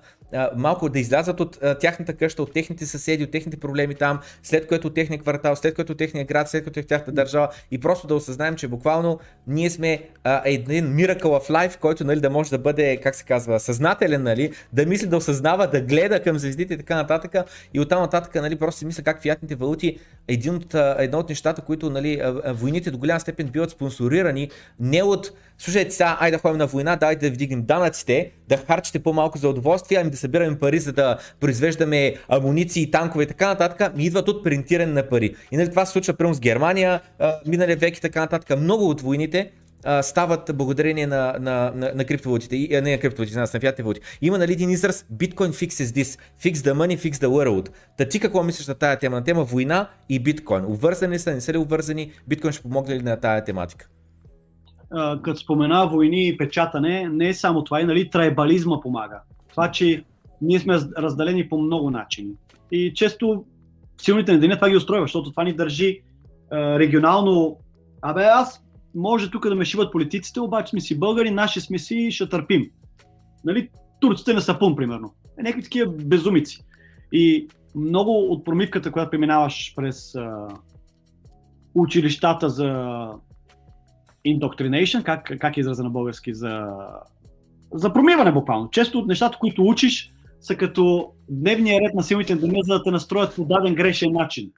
малко 0.56 0.88
да 0.88 0.98
излязат 0.98 1.40
от 1.40 1.58
тяхната 1.80 2.14
къща, 2.14 2.42
от 2.42 2.52
техните 2.52 2.86
съседи, 2.86 3.24
от 3.24 3.30
техните 3.30 3.56
проблеми 3.56 3.94
там, 3.94 4.20
след 4.42 4.66
което 4.66 4.90
техния 4.90 5.20
квартал, 5.20 5.56
след 5.56 5.74
което 5.74 5.94
техния 5.94 6.24
град, 6.24 6.48
след 6.48 6.64
което 6.64 6.80
от 6.80 6.86
тяхната 6.86 7.12
държава 7.12 7.48
и 7.70 7.80
просто 7.80 8.06
да 8.06 8.14
осъзнаем, 8.14 8.56
че 8.56 8.68
буквално 8.68 9.20
ние 9.46 9.70
сме 9.70 10.02
а, 10.24 10.42
един 10.44 10.84
miracle 10.84 11.22
of 11.22 11.50
life, 11.50 11.78
който 11.78 12.04
нали, 12.04 12.20
да 12.20 12.30
може 12.30 12.50
да 12.50 12.58
бъде, 12.58 12.96
как 12.96 13.14
се 13.14 13.24
казва, 13.24 13.60
съзнателен, 13.60 14.22
нали, 14.22 14.52
да 14.72 14.86
мисли, 14.86 15.06
да 15.06 15.16
осъзнава, 15.16 15.66
да 15.66 15.80
гледа 15.80 16.22
към 16.22 16.38
звездите 16.38 16.74
и 16.74 16.76
така 16.76 16.96
нататък. 16.96 17.34
И 17.74 17.80
оттам 17.80 18.02
нататък, 18.02 18.34
нали, 18.34 18.56
просто 18.56 18.78
си 18.78 18.86
мисля 18.86 19.02
как 19.02 19.22
фиатните 19.22 19.54
валути 19.54 19.98
един 20.28 20.54
от, 20.54 20.74
едно 20.74 21.18
от 21.18 21.28
нещата, 21.28 21.62
които 21.62 21.90
нали, 21.90 22.22
войните 22.46 22.90
до 22.90 22.98
голяма 22.98 23.20
степен 23.20 23.46
биват 23.46 23.70
спонсорирани 23.70 24.50
не 24.80 25.02
от 25.02 25.32
слушайте 25.60 25.90
сега, 25.90 26.16
айде 26.20 26.36
да 26.36 26.40
ходим 26.40 26.58
на 26.58 26.66
война, 26.66 26.96
дайте 26.96 27.28
да 27.28 27.34
вдигнем 27.34 27.62
данъците, 27.62 28.30
да 28.48 28.56
харчите 28.56 28.98
по-малко 28.98 29.38
за 29.38 29.48
удоволствие, 29.48 29.98
ами 30.00 30.10
да 30.10 30.16
събираме 30.16 30.58
пари, 30.58 30.78
за 30.78 30.92
да 30.92 31.18
произвеждаме 31.40 32.14
амуниции, 32.28 32.90
танкове 32.90 33.24
и 33.24 33.26
така 33.26 33.46
нататък, 33.46 33.96
ми 33.96 34.04
идват 34.04 34.28
от 34.28 34.44
принтиране 34.44 34.92
на 34.92 35.08
пари. 35.08 35.34
И 35.52 35.56
нали, 35.56 35.70
това 35.70 35.86
се 35.86 35.92
случва 35.92 36.14
прямо 36.14 36.34
с 36.34 36.40
Германия, 36.40 37.00
миналия 37.46 37.76
век 37.76 37.96
и 37.96 38.00
така 38.00 38.20
нататък. 38.20 38.58
Много 38.60 38.88
от 38.88 39.02
а, 39.84 40.02
стават 40.02 40.50
благодарение 40.54 41.06
на, 41.06 41.34
на, 41.40 41.72
на, 41.74 41.92
на 41.94 42.04
криптовалутите, 42.04 42.56
и- 42.56 42.80
не 42.82 42.90
на 42.92 42.98
криптовалутите, 42.98 43.38
на 43.38 43.46
фиатните 43.46 43.82
валути. 43.82 44.00
Има 44.22 44.38
нали 44.38 44.52
един 44.52 44.70
израз 44.70 45.06
Bitcoin 45.12 45.50
fixes 45.50 46.02
this, 46.02 46.20
fix 46.42 46.54
the 46.54 46.72
money, 46.72 46.96
fix 46.96 47.12
the 47.12 47.26
world. 47.26 47.68
Та 47.98 48.04
ти 48.04 48.20
какво 48.20 48.42
мислиш 48.42 48.66
на 48.66 48.74
тая 48.74 48.98
тема? 48.98 49.16
На 49.16 49.24
тема 49.24 49.44
война 49.44 49.88
и 50.08 50.18
биткоин. 50.18 50.64
Обвързани 50.64 51.14
ли 51.14 51.18
са, 51.18 51.34
не 51.34 51.40
са 51.40 51.52
ли 51.52 51.56
обвързани? 51.56 52.12
Биткоин 52.28 52.52
ще 52.52 52.62
помогне 52.62 52.98
ли 52.98 53.02
на 53.02 53.20
тая 53.20 53.44
тематика? 53.44 53.88
като 55.22 55.40
спомена 55.40 55.88
войни 55.88 56.28
и 56.28 56.36
печатане, 56.36 57.08
не 57.08 57.28
е 57.28 57.34
само 57.34 57.64
това, 57.64 57.80
и 57.80 57.84
нали, 57.84 58.10
трайбализма 58.10 58.80
помага. 58.80 59.20
Това, 59.48 59.70
че 59.70 60.04
ние 60.42 60.60
сме 60.60 60.74
раз- 60.74 60.88
разделени 60.98 61.48
по 61.48 61.58
много 61.58 61.90
начини. 61.90 62.30
И 62.72 62.92
често 62.94 63.44
силните 64.02 64.32
на 64.32 64.38
деня 64.40 64.56
това 64.56 64.70
ги 64.70 64.76
устройва, 64.76 65.04
защото 65.04 65.30
това 65.30 65.44
ни 65.44 65.52
държи 65.52 66.00
регионално. 66.52 67.56
Абе, 68.02 68.24
аз 68.24 68.62
може 68.94 69.30
тук 69.30 69.48
да 69.48 69.54
ме 69.54 69.64
шиват 69.64 69.92
политиците, 69.92 70.40
обаче 70.40 70.70
сме 70.70 70.80
си 70.80 70.98
българи, 70.98 71.30
наши 71.30 71.60
сме 71.60 71.78
си 71.78 71.96
и 71.96 72.10
ще 72.10 72.28
търпим. 72.28 72.70
Нали, 73.44 73.68
турците 74.00 74.34
на 74.34 74.40
сапун, 74.40 74.76
примерно. 74.76 75.14
Е, 75.38 75.42
някакви 75.42 75.62
такива 75.62 75.92
безумици. 75.92 76.64
И 77.12 77.48
много 77.74 78.32
от 78.32 78.44
промивката, 78.44 78.92
която 78.92 79.10
преминаваш 79.10 79.72
през 79.76 80.14
а, 80.14 80.48
училищата 81.74 82.48
за 82.48 82.68
indoctrination, 84.26 85.02
как, 85.02 85.32
как 85.40 85.56
е 85.56 85.60
израза 85.60 85.82
на 85.82 85.90
български, 85.90 86.34
за, 86.34 86.66
за 87.74 87.92
промиване 87.92 88.32
буквално. 88.32 88.70
Често 88.70 88.98
от 88.98 89.06
нещата, 89.06 89.38
които 89.40 89.66
учиш, 89.66 90.12
са 90.40 90.56
като 90.56 91.12
дневния 91.28 91.80
ред 91.80 91.94
на 91.94 92.02
силните 92.02 92.36
деня, 92.36 92.58
за 92.62 92.74
да 92.74 92.82
те 92.82 92.90
настроят 92.90 93.36
по 93.36 93.44
даден 93.44 93.74
грешен 93.74 94.12
начин. 94.12 94.50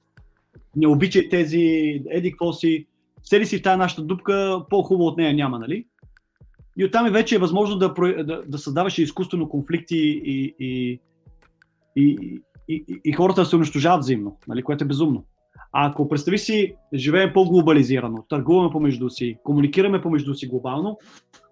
Не 0.75 0.87
обичай 0.87 1.29
тези, 1.29 1.61
еди 2.09 2.31
какво 2.31 2.53
си, 2.53 2.87
сели 3.23 3.45
си 3.45 3.57
в 3.57 3.61
тази 3.61 3.77
нашата 3.77 4.01
дупка, 4.01 4.65
по-хубаво 4.69 5.07
от 5.07 5.17
нея 5.17 5.33
няма, 5.33 5.59
нали? 5.59 5.85
И 6.77 6.85
оттам 6.85 7.07
и 7.07 7.09
вече 7.09 7.35
е 7.35 7.39
възможно 7.39 7.75
да, 7.77 7.93
да, 8.23 8.41
да 8.47 8.57
създаваш 8.57 8.97
изкуствено 8.97 9.49
конфликти 9.49 9.97
и, 10.25 10.55
и, 10.59 10.99
и, 11.95 12.39
и, 12.69 12.85
и 13.05 13.11
хората 13.11 13.41
да 13.41 13.45
се 13.45 13.55
унищожават 13.55 14.01
взаимно, 14.01 14.37
нали? 14.47 14.63
което 14.63 14.83
е 14.83 14.87
безумно. 14.87 15.25
А 15.73 15.89
ако 15.89 16.09
представи 16.09 16.37
си, 16.37 16.75
живеем 16.93 17.33
по-глобализирано, 17.33 18.25
търгуваме 18.29 18.69
помежду 18.71 19.09
си, 19.09 19.37
комуникираме 19.43 20.01
помежду 20.01 20.33
си 20.33 20.47
глобално, 20.47 20.97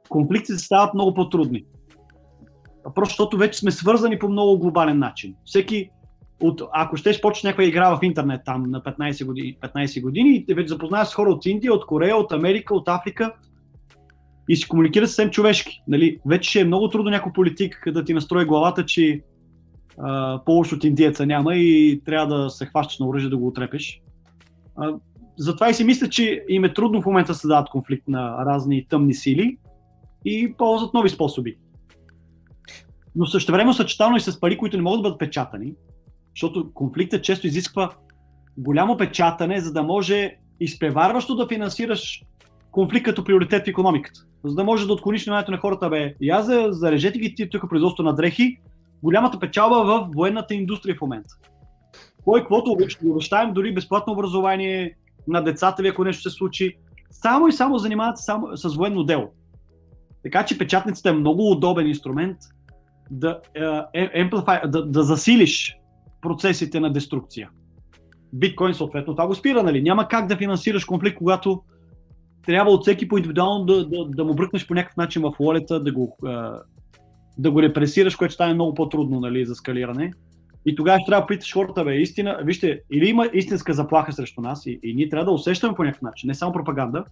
конфликтите 0.10 0.58
стават 0.58 0.94
много 0.94 1.14
по-трудни. 1.14 1.66
Просто 2.96 3.12
защото 3.12 3.38
вече 3.38 3.60
сме 3.60 3.72
свързани 3.72 4.20
по 4.20 4.30
много 4.30 4.60
глобален 4.60 5.00
начин. 5.00 5.36
Всеки, 5.46 5.90
от, 6.42 6.62
ако 6.74 6.98
щеш 6.98 7.22
почнеш 7.22 7.44
някаква 7.44 7.64
игра 7.64 7.96
в 7.96 8.04
интернет 8.04 8.42
там 8.46 8.64
на 8.64 8.82
15 8.82 9.26
години, 9.26 9.58
15 9.62 10.02
години 10.02 10.36
и 10.36 10.46
те 10.46 10.54
вече 10.54 10.68
запознаеш 10.68 11.08
с 11.08 11.14
хора 11.14 11.30
от 11.30 11.46
Индия, 11.46 11.74
от 11.74 11.86
Корея, 11.86 12.18
от 12.18 12.32
Америка, 12.32 12.76
от 12.76 12.88
Африка 12.88 13.34
и 14.50 14.56
си 14.56 14.68
комуникира 14.68 15.08
съвсем 15.08 15.30
човешки. 15.30 15.84
Нали? 15.88 16.20
Вече 16.26 16.50
ще 16.50 16.60
е 16.60 16.66
много 16.66 16.90
трудно 16.90 17.12
някой 17.12 17.34
политик 17.34 17.84
да 17.88 18.04
ти 18.04 18.14
настрои 18.14 18.46
главата, 18.46 18.86
че 18.86 19.22
а, 19.98 20.42
по-лошо 20.46 20.76
от 20.76 20.84
индиеца 20.84 21.26
няма 21.26 21.56
и 21.56 22.02
трябва 22.06 22.36
да 22.36 22.50
се 22.50 22.66
хващаш 22.66 23.00
на 23.00 23.08
оръжие 23.08 23.30
да 23.30 23.38
го 23.38 23.48
отрепеш. 23.48 24.02
А, 24.76 24.94
затова 25.38 25.70
и 25.70 25.74
си 25.74 25.84
мисля, 25.84 26.10
че 26.10 26.44
им 26.50 26.64
е 26.64 26.74
трудно 26.74 27.02
в 27.02 27.06
момента 27.06 27.32
да 27.32 27.38
се 27.38 27.48
дадат 27.48 27.70
конфликт 27.70 28.08
на 28.08 28.46
разни 28.46 28.88
тъмни 28.90 29.14
сили 29.14 29.58
и 30.26 30.54
ползват 30.58 30.94
нови 30.94 31.10
способи. 31.10 31.58
Но 33.16 33.26
също 33.26 33.52
време 33.52 33.74
съчетано 33.74 34.16
и 34.16 34.20
с 34.20 34.40
пари, 34.40 34.58
които 34.58 34.78
не 34.78 34.84
могат 34.84 35.00
да 35.00 35.04
бъдат 35.04 35.20
печатани, 35.20 35.74
защото 36.36 36.74
конфликтът 36.74 37.24
често 37.24 37.48
изисква 37.48 37.90
голямо 38.58 38.98
печатане, 38.98 39.60
за 39.60 39.74
да 39.74 39.84
може 39.84 40.36
изпреварващо 40.60 41.36
да 41.36 41.48
финансираш 41.48 42.24
конфликт 42.72 43.06
като 43.06 43.24
приоритет 43.24 43.66
в 43.66 43.70
економиката. 43.70 44.20
За 44.44 44.56
да 44.56 44.64
може 44.64 44.88
да 44.88 44.94
отклониш 44.94 45.26
вниманието 45.26 45.52
на 45.52 45.58
хората, 45.58 45.90
бе, 45.90 46.16
я 46.22 46.42
за, 46.42 46.68
зарежете 46.72 47.20
ги 47.20 47.36
ти 47.36 47.50
тук 47.50 47.70
производство 47.70 48.04
на 48.04 48.16
дрехи, 48.16 48.58
голямата 49.04 49.40
печалба 49.40 49.84
в 49.84 50.10
военната 50.16 50.54
индустрия 50.54 50.96
в 50.96 51.02
момента. 51.02 51.34
Кой 52.26 52.40
каквото 52.40 52.78
го 53.04 53.12
обещаем, 53.12 53.54
дори 53.54 53.74
безплатно 53.74 54.14
образование 54.14 54.96
на 55.28 55.42
децата 55.42 55.84
ви, 55.84 55.90
ако 55.90 56.04
нещо 56.04 56.30
се 56.30 56.30
случи. 56.30 56.78
Само 57.12 57.48
и 57.48 57.52
само 57.52 57.78
занимават 57.78 58.18
само 58.18 58.58
с 58.58 58.76
военно 58.76 59.04
дело. 59.04 59.30
Така 60.24 60.46
че 60.46 60.58
печатницата 60.58 61.10
е 61.10 61.14
много 61.14 61.52
удобен 61.52 61.88
инструмент 61.88 62.38
да, 63.12 63.40
е, 63.94 64.26
amplify, 64.26 64.68
да, 64.68 64.86
да 64.86 65.04
засилиш 65.04 65.81
процесите 66.22 66.80
на 66.80 66.94
деструкция. 66.94 67.50
Биткоин 68.34 68.74
съответно 68.74 69.14
това 69.14 69.28
го 69.28 69.36
спира, 69.36 69.64
нали? 69.64 69.82
Няма 69.82 70.08
как 70.08 70.28
да 70.28 70.38
финансираш 70.38 70.86
конфликт, 70.86 71.18
когато 71.18 71.62
трябва 72.46 72.72
от 72.72 72.82
всеки 72.82 73.08
по 73.08 73.18
индивидуално 73.18 73.66
да, 73.66 73.88
да, 73.88 74.06
да 74.06 74.26
му 74.26 74.36
бръкнеш 74.36 74.68
по 74.68 74.74
някакъв 74.74 74.98
начин 74.98 75.22
в 75.22 75.34
уолета, 75.40 75.80
да 75.80 75.92
го, 75.92 76.18
да 77.38 77.52
го 77.52 77.62
репресираш, 77.62 78.16
което 78.16 78.34
стане 78.34 78.54
много 78.54 78.74
по-трудно 78.74 79.20
нали, 79.20 79.46
за 79.46 79.56
скалиране. 79.56 80.14
И 80.66 80.76
тогава 80.76 81.00
ще 81.00 81.10
трябва 81.10 81.22
да 81.22 81.28
питаш 81.28 81.54
хората, 81.54 81.84
бе, 81.84 81.96
истина, 81.96 82.40
вижте, 82.44 82.82
или 82.92 83.10
има 83.10 83.30
истинска 83.34 83.74
заплаха 83.74 84.14
срещу 84.14 84.42
нас 84.42 84.66
и, 84.66 84.80
и 84.84 84.94
ние 84.94 85.10
трябва 85.10 85.26
да 85.26 85.32
усещаме 85.32 85.76
по 85.76 85.84
някакъв 85.84 86.02
начин, 86.02 86.28
не 86.28 86.34
само 86.34 86.54
пропаганда, 86.54 87.04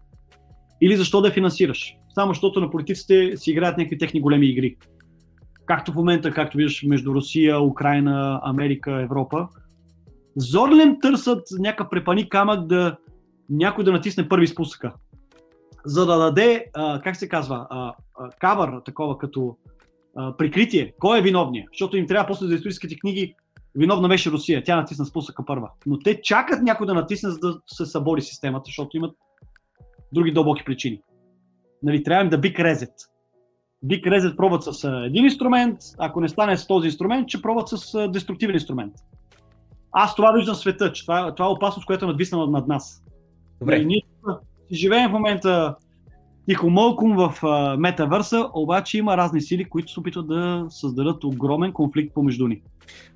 или 0.82 0.98
защо 0.98 1.22
да 1.22 1.32
финансираш. 1.32 1.96
Само 2.14 2.32
защото 2.32 2.62
на 2.62 2.70
политиците 2.70 3.38
си 3.38 3.52
играят 3.52 3.78
някакви 3.78 3.98
техни 3.98 4.22
големи 4.22 4.48
игри. 4.48 4.76
Както 5.70 5.92
в 5.92 5.96
момента, 5.96 6.32
както 6.32 6.58
виждаш, 6.58 6.84
между 6.84 7.14
Русия, 7.14 7.62
Украина, 7.62 8.40
Америка, 8.44 9.02
Европа. 9.02 9.48
Зорлем 10.36 10.98
търсят 11.02 11.48
някакъв 11.60 11.90
препани 11.90 12.30
камък 12.30 12.68
да 12.68 12.98
някой 13.50 13.84
да 13.84 13.92
натисне 13.92 14.30
първи 14.30 14.48
спусъка. 14.48 14.94
За 15.86 16.06
да 16.06 16.18
даде, 16.18 16.66
а, 16.74 17.02
как 17.02 17.16
се 17.16 17.30
казва, 17.30 17.68
а, 17.70 17.94
а, 18.20 18.30
кавър, 18.40 18.82
такова 18.86 19.18
като 19.18 19.58
а, 20.16 20.38
прикритие. 20.38 20.94
Кой 21.00 21.20
е 21.20 21.22
виновният? 21.22 21.68
Защото 21.74 21.98
им 21.98 22.08
трябва 22.08 22.28
после 22.28 22.48
за 22.48 22.56
историческите 22.56 23.00
книги 23.00 23.36
виновна 23.76 24.08
беше 24.08 24.32
Русия. 24.32 24.64
Тя 24.64 24.76
натисна 24.76 25.06
спусъка 25.06 25.46
първа. 25.46 25.70
Но 25.86 26.00
те 26.00 26.22
чакат 26.22 26.62
някой 26.62 26.88
да 26.88 26.94
натисне, 26.94 27.30
за 27.30 27.40
да 27.40 27.60
се 27.68 27.86
събори 27.86 28.22
системата, 28.22 28.64
защото 28.66 28.98
имат 28.98 29.16
други 30.14 30.32
дълбоки 30.32 30.64
причини. 30.66 31.02
Нали, 31.84 32.04
трябва 32.04 32.24
им 32.24 32.30
да 32.30 32.38
бик 32.38 32.60
резет. 32.60 32.94
Бик 33.84 34.08
резет 34.08 34.38
пробват 34.38 34.64
с 34.64 35.04
един 35.06 35.26
инструмент, 35.26 35.78
ако 35.98 36.22
не 36.22 36.30
стане 36.30 36.58
с 36.58 36.68
този 36.68 36.88
инструмент, 36.88 37.30
ще 37.30 37.42
пробват 37.42 37.68
с 37.68 38.08
деструктивен 38.08 38.56
инструмент. 38.56 38.94
Аз 39.92 40.16
това 40.16 40.32
виждам 40.32 40.56
в 40.56 40.60
света, 40.60 40.92
че 40.92 41.04
това, 41.04 41.36
това 41.36 41.50
е 41.50 41.52
опасност, 41.52 41.86
която 41.86 42.06
е 42.06 42.08
надвиснала 42.08 42.48
над 42.52 42.68
нас. 42.68 43.04
Добре. 43.60 43.76
Нали, 43.76 43.86
ние 43.86 44.02
живеем 44.72 45.10
в 45.10 45.14
момента 45.14 45.76
тихомълком 46.46 47.16
в 47.16 47.44
а, 47.44 47.78
метавърса, 47.78 48.50
обаче 48.54 48.98
има 48.98 49.18
разни 49.18 49.42
сили, 49.42 49.66
които 49.66 49.92
се 49.92 50.00
опитват 50.00 50.28
да 50.28 50.66
създадат 50.70 51.24
огромен 51.24 51.74
конфликт 51.74 52.14
помежду 52.14 52.48
ни. 52.48 52.62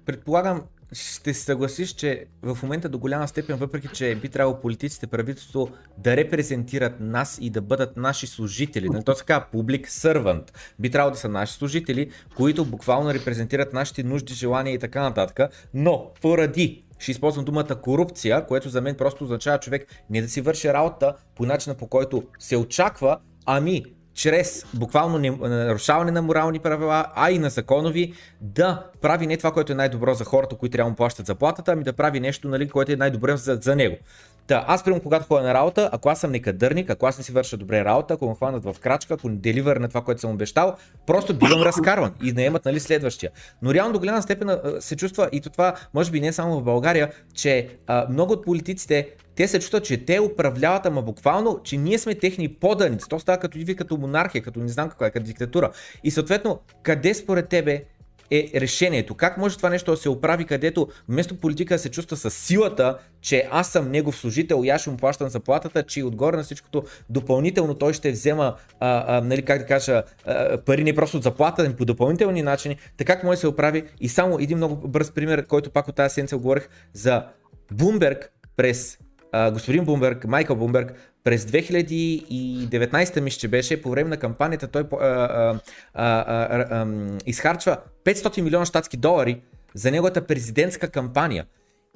Предполагам, 0.05 0.61
ще 0.93 1.33
се 1.33 1.43
съгласиш, 1.43 1.89
че 1.89 2.25
в 2.41 2.57
момента 2.63 2.89
до 2.89 2.99
голяма 2.99 3.27
степен, 3.27 3.55
въпреки 3.55 3.87
че 3.87 4.15
би 4.15 4.29
трябвало 4.29 4.59
политиците, 4.59 5.07
правителство 5.07 5.69
да 5.97 6.17
репрезентират 6.17 6.99
нас 6.99 7.37
и 7.41 7.49
да 7.49 7.61
бъдат 7.61 7.97
наши 7.97 8.27
служители, 8.27 8.89
нали, 8.89 9.03
то 9.03 9.15
се 9.15 9.25
казва 9.25 9.45
public 9.53 9.87
servant, 9.87 10.43
би 10.79 10.89
трябвало 10.89 11.11
да 11.11 11.17
са 11.17 11.29
наши 11.29 11.53
служители, 11.53 12.11
които 12.35 12.65
буквално 12.65 13.13
репрезентират 13.13 13.73
нашите 13.73 14.03
нужди, 14.03 14.33
желания 14.33 14.73
и 14.73 14.79
така 14.79 15.01
нататък, 15.01 15.53
но 15.73 16.11
поради 16.21 16.83
ще 16.99 17.11
използвам 17.11 17.45
думата 17.45 17.81
корупция, 17.81 18.45
което 18.47 18.69
за 18.69 18.81
мен 18.81 18.95
просто 18.95 19.23
означава 19.23 19.59
човек 19.59 20.03
не 20.09 20.21
да 20.21 20.29
си 20.29 20.41
върши 20.41 20.73
работа 20.73 21.13
по 21.35 21.45
начина 21.45 21.75
по 21.75 21.87
който 21.87 22.23
се 22.39 22.57
очаква, 22.57 23.19
ами 23.45 23.85
чрез 24.13 24.65
буквално 24.73 25.17
не- 25.17 25.37
нарушаване 25.49 26.11
на 26.11 26.21
морални 26.21 26.59
правила, 26.59 27.05
а 27.15 27.31
и 27.31 27.39
на 27.39 27.49
законови, 27.49 28.13
да 28.41 28.85
прави 29.01 29.27
не 29.27 29.37
това, 29.37 29.51
което 29.51 29.71
е 29.71 29.75
най-добро 29.75 30.13
за 30.13 30.23
хората, 30.23 30.55
които 30.55 30.73
трябва 30.73 30.89
му 30.89 30.95
плащат 30.95 31.25
заплатата, 31.25 31.71
ами 31.71 31.83
да 31.83 31.93
прави 31.93 32.19
нещо, 32.19 32.47
нали, 32.47 32.69
което 32.69 32.91
е 32.91 32.95
най-добре 32.95 33.37
за, 33.37 33.59
за 33.61 33.75
него. 33.75 33.97
Та, 34.47 34.65
аз 34.67 34.83
примерно 34.83 35.03
когато 35.03 35.25
ходя 35.25 35.43
на 35.43 35.53
работа, 35.53 35.89
ако 35.93 36.09
аз 36.09 36.19
съм 36.19 36.31
некадърник, 36.31 36.89
ако 36.89 37.05
аз 37.05 37.17
не 37.17 37.23
си 37.23 37.31
върша 37.31 37.57
добре 37.57 37.85
работа, 37.85 38.13
ако 38.13 38.29
ме 38.29 38.35
хванат 38.35 38.63
в 38.63 38.75
крачка, 38.79 39.13
ако 39.13 39.29
не 39.29 39.35
деливър 39.35 39.77
на 39.77 39.87
това, 39.87 40.01
което 40.01 40.21
съм 40.21 40.31
обещал, 40.31 40.75
просто 41.07 41.33
бивам 41.33 41.61
разкарван 41.61 42.13
и 42.23 42.31
наемат 42.31 42.65
нали, 42.65 42.79
следващия. 42.79 43.31
Но 43.61 43.73
реално 43.73 43.93
до 43.93 43.99
голяма 43.99 44.21
степен 44.21 44.59
се 44.79 44.95
чувства 44.95 45.29
и 45.31 45.41
то 45.41 45.49
това, 45.49 45.73
може 45.93 46.11
би 46.11 46.21
не 46.21 46.33
само 46.33 46.59
в 46.59 46.63
България, 46.63 47.11
че 47.33 47.67
а, 47.87 48.07
много 48.09 48.33
от 48.33 48.45
политиците 48.45 49.09
те 49.35 49.47
се 49.47 49.59
чувстват, 49.59 49.85
че 49.85 50.05
те 50.05 50.19
управляват, 50.19 50.85
ама 50.85 51.01
буквално, 51.01 51.59
че 51.63 51.77
ние 51.77 51.99
сме 51.99 52.15
техни 52.15 52.47
поданици. 52.53 53.09
То 53.09 53.19
става 53.19 53.37
като 53.37 53.57
ви 53.57 53.75
като 53.75 53.97
монархия, 53.97 54.41
като 54.41 54.59
не 54.59 54.67
знам 54.67 54.89
каква 54.89 55.07
е, 55.07 55.11
като 55.11 55.25
диктатура. 55.25 55.71
И 56.03 56.11
съответно, 56.11 56.59
къде 56.83 57.13
според 57.13 57.49
тебе 57.49 57.83
е 58.31 58.51
решението? 58.55 59.15
Как 59.15 59.37
може 59.37 59.57
това 59.57 59.69
нещо 59.69 59.91
да 59.91 59.97
се 59.97 60.09
оправи, 60.09 60.45
където 60.45 60.87
вместо 61.09 61.35
политика 61.35 61.79
се 61.79 61.91
чувства 61.91 62.17
с 62.17 62.31
силата, 62.31 62.97
че 63.21 63.47
аз 63.51 63.71
съм 63.71 63.91
негов 63.91 64.17
служител 64.17 64.61
и 64.63 64.69
аз 64.69 64.81
ще 64.81 64.89
му 64.89 64.97
плащам 64.97 65.29
заплатата, 65.29 65.83
че 65.83 65.99
и 65.99 66.03
отгоре 66.03 66.37
на 66.37 66.43
всичкото 66.43 66.83
допълнително 67.09 67.75
той 67.75 67.93
ще 67.93 68.11
взема, 68.11 68.55
а, 68.79 69.17
а, 69.17 69.21
нали, 69.21 69.41
как 69.41 69.59
да 69.59 69.65
кажа, 69.65 70.03
а, 70.25 70.57
пари 70.57 70.83
не 70.83 70.95
просто 70.95 71.17
от 71.17 71.23
заплата, 71.23 71.63
ами 71.65 71.75
по 71.75 71.85
допълнителни 71.85 72.41
начини. 72.41 72.77
Така 72.97 73.13
как 73.13 73.23
може 73.23 73.37
да 73.37 73.39
се 73.39 73.47
оправи? 73.47 73.83
И 74.01 74.09
само 74.09 74.39
един 74.39 74.57
много 74.57 74.87
бърз 74.87 75.11
пример, 75.11 75.45
който 75.45 75.71
пак 75.71 75.87
от 75.87 75.95
тази 75.95 76.13
седмица 76.13 76.37
говорих 76.37 76.69
за 76.93 77.25
Бумберг 77.71 78.31
през 78.55 78.97
а, 79.31 79.51
господин 79.51 79.85
Бумберг, 79.85 80.25
Майкъл 80.25 80.55
Бумберг, 80.55 81.12
през 81.23 81.45
2019 81.45 83.19
мисля, 83.19 83.39
че 83.39 83.47
беше, 83.47 83.81
по 83.81 83.89
време 83.89 84.09
на 84.09 84.17
кампанията 84.17 84.67
той 84.67 84.83
а, 84.91 84.97
а, 84.97 85.59
а, 85.93 86.15
а, 86.59 86.87
изхарчва 87.25 87.77
500 88.05 88.41
милиона 88.41 88.65
щатски 88.65 88.97
долари 88.97 89.41
за 89.75 89.91
неговата 89.91 90.27
президентска 90.27 90.89
кампания. 90.89 91.45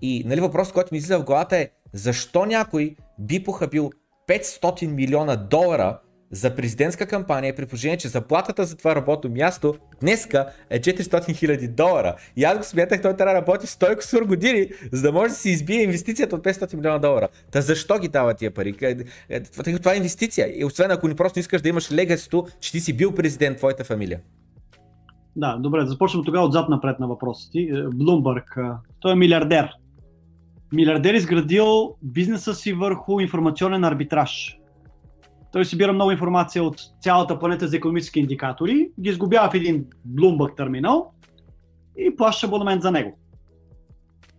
И 0.01 0.23
нали, 0.25 0.41
въпросът, 0.41 0.73
който 0.73 0.89
ми 0.91 0.97
излиза 0.97 1.19
в 1.19 1.23
главата 1.23 1.57
е 1.57 1.69
защо 1.93 2.45
някой 2.45 2.95
би 3.19 3.43
похабил 3.43 3.91
500 4.27 4.87
милиона 4.87 5.35
долара 5.35 5.99
за 6.31 6.55
президентска 6.55 7.05
кампания, 7.05 7.55
при 7.55 7.65
положение, 7.65 7.97
че 7.97 8.07
заплатата 8.07 8.65
за 8.65 8.77
това 8.77 8.95
работно 8.95 9.29
място 9.29 9.75
днеска 10.01 10.45
е 10.69 10.81
400 10.81 11.35
хиляди 11.35 11.67
долара. 11.67 12.15
И 12.35 12.43
аз 12.43 12.57
го 12.57 12.63
смятах, 12.63 13.01
той 13.01 13.13
трябва 13.13 13.33
да 13.33 13.41
работи 13.41 13.67
100 13.67 13.95
кусур 13.95 14.25
години, 14.25 14.67
за 14.91 15.01
да 15.01 15.11
може 15.11 15.29
да 15.29 15.35
си 15.35 15.49
избие 15.49 15.83
инвестицията 15.83 16.35
от 16.35 16.43
500 16.43 16.75
милиона 16.75 16.99
долара. 16.99 17.27
Та 17.51 17.61
защо 17.61 17.99
ги 17.99 18.07
дава 18.07 18.33
тия 18.33 18.51
пари? 18.51 18.75
Е, 18.81 18.97
е, 19.29 19.43
Това 19.79 19.93
е 19.93 19.97
инвестиция. 19.97 20.59
И 20.59 20.65
освен 20.65 20.91
ако 20.91 21.07
ни 21.07 21.15
просто 21.15 21.39
искаш 21.39 21.61
да 21.61 21.69
имаш 21.69 21.91
легасито, 21.91 22.47
че 22.59 22.71
ти 22.71 22.79
си 22.79 22.97
бил 22.97 23.15
президент, 23.15 23.57
твоята 23.57 23.83
фамилия. 23.83 24.19
Да, 25.35 25.57
добре, 25.57 25.85
започвам 25.85 26.25
тогава 26.25 26.45
отзад 26.45 26.69
напред 26.69 26.99
на 26.99 27.07
въпроса 27.07 27.51
ти. 27.51 27.59
Е, 27.59 27.83
Блумбърг, 27.95 28.57
той 28.99 29.11
е 29.11 29.15
милиардер. 29.15 29.69
Милиардер 30.73 31.13
изградил 31.13 31.95
бизнеса 32.01 32.53
си 32.53 32.73
върху 32.73 33.19
информационен 33.19 33.83
арбитраж. 33.83 34.59
Той 35.51 35.65
събира 35.65 35.93
много 35.93 36.11
информация 36.11 36.63
от 36.63 36.81
цялата 37.01 37.39
планета 37.39 37.67
за 37.67 37.77
економически 37.77 38.19
индикатори, 38.19 38.89
ги 38.99 39.09
изгубява 39.09 39.49
в 39.49 39.53
един 39.53 39.85
Bloomberg 40.07 40.57
терминал 40.57 41.11
и 41.97 42.15
плаща 42.15 42.47
абонамент 42.47 42.81
за 42.81 42.91
него. 42.91 43.17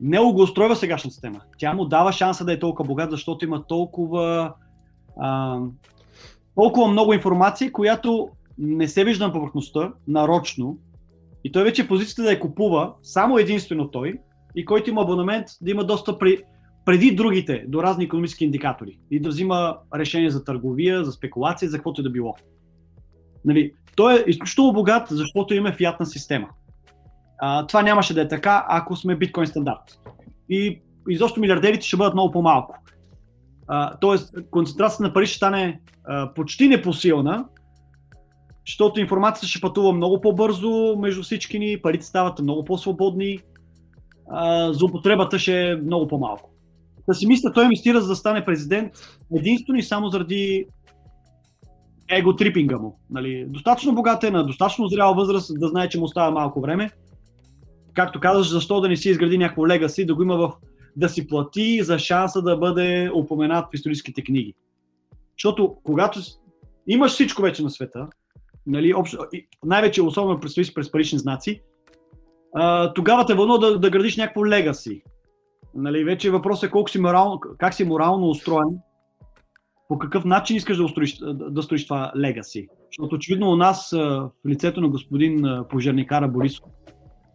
Него 0.00 0.32
го 0.32 0.42
устройва 0.42 0.76
сегашната 0.76 1.12
система. 1.12 1.40
Тя 1.58 1.74
му 1.74 1.84
дава 1.84 2.12
шанса 2.12 2.44
да 2.44 2.52
е 2.52 2.58
толкова 2.58 2.86
богат, 2.86 3.10
защото 3.10 3.44
има 3.44 3.66
толкова, 3.66 4.54
а, 5.20 5.58
толкова 6.54 6.88
много 6.88 7.12
информация, 7.12 7.72
която 7.72 8.28
не 8.58 8.88
се 8.88 9.04
вижда 9.04 9.26
на 9.26 9.32
повърхността, 9.32 9.92
нарочно, 10.08 10.78
и 11.44 11.52
той 11.52 11.64
вече 11.64 11.82
е 11.82 11.88
позицията 11.88 12.22
да 12.22 12.30
я 12.30 12.40
купува, 12.40 12.92
само 13.02 13.38
единствено 13.38 13.90
той, 13.90 14.18
и 14.56 14.64
който 14.64 14.90
има 14.90 15.02
абонамент 15.02 15.46
да 15.60 15.70
има 15.70 15.84
достъп 15.84 16.20
при, 16.20 16.42
преди 16.88 17.14
другите 17.14 17.64
до 17.68 17.82
разни 17.82 18.04
економически 18.04 18.44
индикатори 18.44 18.98
и 19.10 19.20
да 19.20 19.28
взима 19.28 19.76
решения 19.94 20.30
за 20.30 20.44
търговия, 20.44 21.04
за 21.04 21.12
спекулация, 21.12 21.70
за 21.70 21.76
каквото 21.76 22.00
и 22.00 22.04
да 22.04 22.10
било. 22.10 22.34
Нали, 23.44 23.72
той 23.96 24.14
е 24.14 24.24
изключително 24.26 24.72
богат, 24.72 25.08
защото 25.10 25.54
има 25.54 25.72
фиатна 25.72 26.06
система. 26.06 26.48
А, 27.38 27.66
това 27.66 27.82
нямаше 27.82 28.14
да 28.14 28.20
е 28.20 28.28
така, 28.28 28.66
ако 28.68 28.96
сме 28.96 29.16
биткоин 29.16 29.46
стандарт. 29.46 30.00
И 30.48 30.80
изобщо 31.08 31.40
милиардерите 31.40 31.86
ще 31.86 31.96
бъдат 31.96 32.14
много 32.14 32.32
по-малко. 32.32 32.78
А, 33.66 33.96
тоест, 33.98 34.34
концентрацията 34.50 35.02
на 35.02 35.12
пари 35.12 35.26
ще 35.26 35.36
стане 35.36 35.80
а, 36.04 36.34
почти 36.34 36.68
непосилна, 36.68 37.44
защото 38.66 39.00
информацията 39.00 39.46
ще 39.46 39.60
пътува 39.60 39.92
много 39.92 40.20
по-бързо 40.20 40.96
между 40.98 41.22
всички 41.22 41.58
ни, 41.58 41.82
парите 41.82 42.06
стават 42.06 42.38
много 42.38 42.64
по-свободни, 42.64 43.38
а, 44.30 44.72
за 44.72 44.84
употребата 44.84 45.38
ще 45.38 45.70
е 45.70 45.76
много 45.76 46.08
по-малко. 46.08 46.50
Да 47.08 47.14
си 47.14 47.26
мисля, 47.26 47.52
той 47.52 47.64
инвестира 47.64 48.00
за 48.00 48.08
да 48.08 48.16
стане 48.16 48.44
президент 48.44 48.92
единствено 49.36 49.78
и 49.78 49.82
само 49.82 50.08
заради 50.08 50.66
его 52.10 52.36
трипинга 52.36 52.78
му. 52.78 52.98
Нали, 53.10 53.46
достатъчно 53.48 53.94
богат 53.94 54.24
е, 54.24 54.30
на 54.30 54.46
достатъчно 54.46 54.88
зряла 54.88 55.14
възраст 55.14 55.52
да 55.60 55.68
знае, 55.68 55.88
че 55.88 55.98
му 55.98 56.04
остава 56.04 56.30
малко 56.30 56.60
време. 56.60 56.90
Както 57.94 58.20
казваш, 58.20 58.50
защо 58.50 58.80
да 58.80 58.88
не 58.88 58.96
си 58.96 59.10
изгради 59.10 59.38
някакво 59.38 59.66
легаси, 59.66 60.06
да 60.06 60.14
го 60.14 60.22
има 60.22 60.36
в 60.36 60.52
да 60.96 61.08
си 61.08 61.26
плати 61.26 61.82
за 61.82 61.98
шанса 61.98 62.42
да 62.42 62.56
бъде 62.56 63.10
упоменат 63.14 63.64
в 63.64 63.74
историческите 63.74 64.22
книги. 64.22 64.54
Защото 65.38 65.76
когато 65.84 66.20
имаш 66.86 67.12
всичко 67.12 67.42
вече 67.42 67.62
на 67.62 67.70
света, 67.70 68.06
нали, 68.66 68.94
общо, 68.94 69.18
най-вече 69.64 70.02
особено 70.02 70.40
през, 70.40 70.74
през 70.74 70.90
парични 70.90 71.18
знаци, 71.18 71.62
а, 72.54 72.92
тогава 72.92 73.26
те 73.26 73.34
вълнува 73.34 73.58
да, 73.58 73.78
да 73.78 73.90
градиш 73.90 74.16
някакво 74.16 74.46
легаси. 74.46 75.02
Нали, 75.74 76.04
вече 76.04 76.30
въпросът 76.30 76.68
е 76.68 76.70
колко 76.70 76.90
си 76.90 76.98
морално, 76.98 77.40
как 77.58 77.74
си 77.74 77.84
морално 77.84 78.28
устроен, 78.28 78.78
по 79.88 79.98
какъв 79.98 80.24
начин 80.24 80.56
искаш 80.56 80.76
да, 80.76 80.84
устроиш, 80.84 81.18
да 81.34 81.62
строиш 81.62 81.84
това 81.84 82.12
легаси. 82.16 82.68
Защото 82.86 83.14
очевидно 83.14 83.50
у 83.50 83.56
нас 83.56 83.90
в 83.92 84.30
лицето 84.48 84.80
на 84.80 84.88
господин 84.88 85.64
пожарникара 85.70 86.28
Борисов, 86.28 86.70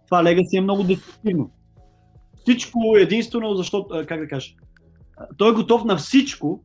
това 0.05 0.23
легаси 0.23 0.57
е 0.57 0.61
много 0.61 0.84
деструктивно. 0.84 1.51
Всичко 2.36 2.79
единствено, 2.97 3.55
защото, 3.55 4.05
как 4.07 4.19
да 4.19 4.27
кажа, 4.27 4.53
той 5.38 5.51
е 5.51 5.55
готов 5.55 5.84
на 5.84 5.97
всичко, 5.97 6.63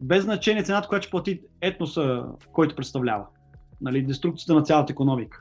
без 0.00 0.24
значение 0.24 0.62
цената, 0.62 0.88
която 0.88 1.04
ще 1.04 1.10
плати 1.10 1.40
етноса, 1.60 2.24
който 2.52 2.76
представлява. 2.76 3.26
Нали, 3.80 4.02
деструкцията 4.02 4.54
на 4.54 4.62
цялата 4.62 4.92
економика. 4.92 5.40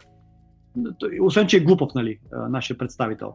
Освен, 1.22 1.48
че 1.48 1.58
е 1.58 1.60
глупав, 1.60 1.90
нали, 1.96 2.20
нашия 2.50 2.78
представител. 2.78 3.34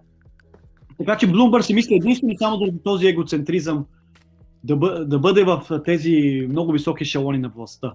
Така 0.98 1.16
че 1.16 1.28
Bloomberg 1.28 1.60
си 1.60 1.74
мисли 1.74 1.94
единствено 1.94 2.34
само 2.38 2.56
заради 2.56 2.78
този 2.84 3.06
егоцентризъм 3.06 3.86
да, 4.64 4.76
бъ, 4.76 5.04
да 5.04 5.18
бъде 5.18 5.44
в 5.44 5.80
тези 5.84 6.46
много 6.50 6.72
високи 6.72 7.04
шалони 7.04 7.38
на 7.38 7.48
властта. 7.48 7.94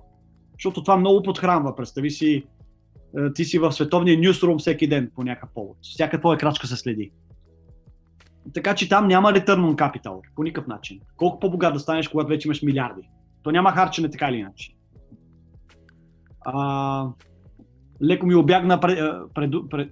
Защото 0.54 0.84
това 0.84 0.98
много 0.98 1.24
подхранва. 1.24 1.76
Представи 1.76 2.12
си, 2.12 2.44
ти 3.36 3.46
си 3.46 3.60
в 3.60 3.72
световния 3.72 4.20
нюсрум 4.20 4.58
всеки 4.58 4.88
ден 4.88 5.12
по 5.16 5.24
някакъв 5.24 5.50
повод. 5.54 5.78
Всяка 5.82 6.20
твоя 6.20 6.38
крачка 6.38 6.68
се 6.68 6.76
следи. 6.76 7.12
Така 8.54 8.76
че 8.76 8.90
там 8.90 9.08
няма 9.08 9.32
return 9.32 9.76
on 9.76 9.76
capital 9.76 10.20
по 10.36 10.44
никакъв 10.44 10.68
начин. 10.68 11.00
Колко 11.18 11.40
по-богат 11.40 11.74
да 11.74 11.80
станеш, 11.80 12.08
когато 12.08 12.30
вече 12.30 12.48
имаш 12.48 12.62
милиарди. 12.62 13.10
То 13.44 13.52
няма 13.52 13.72
харчене 13.72 14.10
така 14.10 14.30
или 14.30 14.38
иначе. 14.38 14.76
А, 16.42 17.08
леко 18.04 18.26
ми 18.26 18.36
обягна 18.36 18.80
пред, 18.80 19.00
пред, 19.34 19.52
пред, 19.70 19.92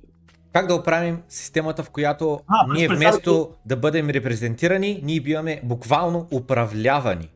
как 0.53 0.67
да 0.67 0.75
оправим 0.75 1.21
системата, 1.27 1.83
в 1.83 1.89
която 1.89 2.39
А, 2.47 2.73
ние 2.73 2.87
вместо 2.87 3.49
да 3.65 3.77
бъдем 3.77 4.09
репрезентирани, 4.09 5.01
ние 5.03 5.21
биваме 5.21 5.61
буквално 5.63 6.27
управлявани. 6.31 7.29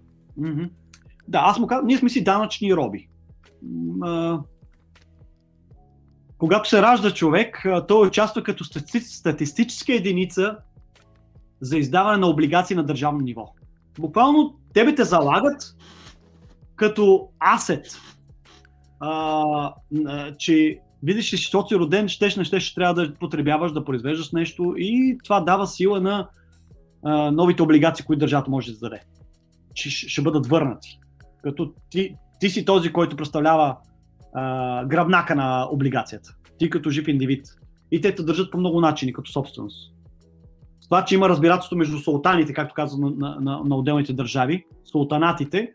Да, 1.28 1.40
аз 1.44 1.60
му 1.60 1.68
казвам, 1.68 1.88
ние 1.88 1.98
сме 1.98 2.10
си 2.10 2.24
данъчни 2.24 2.76
роби. 2.76 3.10
Когато 6.38 6.70
се 6.70 6.82
ражда 6.82 7.12
човек, 7.14 7.66
той 7.88 8.08
участва 8.08 8.44
като 8.44 8.64
стати- 8.64 9.00
статистическа 9.00 9.94
единица 9.94 10.58
за 11.62 11.78
издаване 11.78 12.18
на 12.18 12.28
облигации 12.28 12.76
на 12.76 12.84
държавно 12.84 13.20
ниво. 13.20 13.54
Буквално 14.00 14.60
тебе 14.74 14.96
те 14.96 15.04
залагат 15.04 15.76
като 16.76 17.30
асет, 17.56 17.86
а, 19.00 19.74
че 20.40 20.80
видиш 21.04 21.34
ли, 21.34 21.38
защото 21.38 21.68
си 21.68 21.76
роден, 21.76 22.08
щеш 22.08 22.36
не 22.36 22.44
щеш, 22.44 22.74
трябва 22.74 22.94
да 22.94 23.14
потребяваш, 23.14 23.72
да 23.72 23.86
произвеждаш 23.86 24.32
нещо 24.32 24.74
и 24.78 25.18
това 25.24 25.42
дава 25.42 25.68
сила 25.68 26.02
на 26.02 26.30
а, 27.04 27.32
новите 27.32 27.64
облигации, 27.64 28.06
които 28.06 28.20
държавата 28.20 28.52
може 28.52 28.68
да 28.68 28.72
издаде 28.72 29.02
че 29.74 29.90
ще 29.90 30.22
бъдат 30.22 30.48
върнати. 30.48 31.00
Като 31.44 31.74
ти, 31.90 32.16
ти 32.40 32.50
си 32.50 32.66
този, 32.66 32.94
който 32.94 33.16
представлява 33.16 33.78
а, 34.34 34.86
гръбнака 34.86 35.36
на 35.36 35.68
облигацията. 35.72 36.36
Ти 36.58 36.70
като 36.70 36.90
жив 36.90 37.08
индивид. 37.08 37.46
И 37.92 38.02
те 38.02 38.16
те 38.16 38.24
държат 38.24 38.52
по 38.52 38.58
много 38.58 38.82
начини, 38.82 39.14
като 39.14 39.32
собственост. 39.32 39.94
С 40.82 40.88
това, 40.88 41.06
че 41.06 41.16
има 41.16 41.30
разбирателство 41.30 41.78
между 41.78 41.98
султаните, 41.98 42.54
както 42.54 42.74
казват 42.74 43.02
на, 43.02 43.10
на, 43.10 43.40
на, 43.40 43.62
на 43.66 43.76
отделните 43.76 44.14
държави, 44.14 44.66
султанатите, 44.92 45.74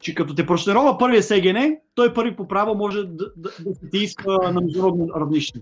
че 0.00 0.14
като 0.14 0.34
те 0.34 0.46
прошнерова 0.46 0.98
първия 0.98 1.22
СГН, 1.22 1.76
той 1.94 2.14
първи 2.14 2.36
по 2.36 2.48
право 2.48 2.74
може 2.74 2.98
да, 2.98 3.24
да, 3.36 3.50
да 3.60 3.74
се 3.74 3.90
ти 3.92 3.98
иска 3.98 4.38
на 4.52 4.60
международно 4.60 5.08
равнище. 5.16 5.60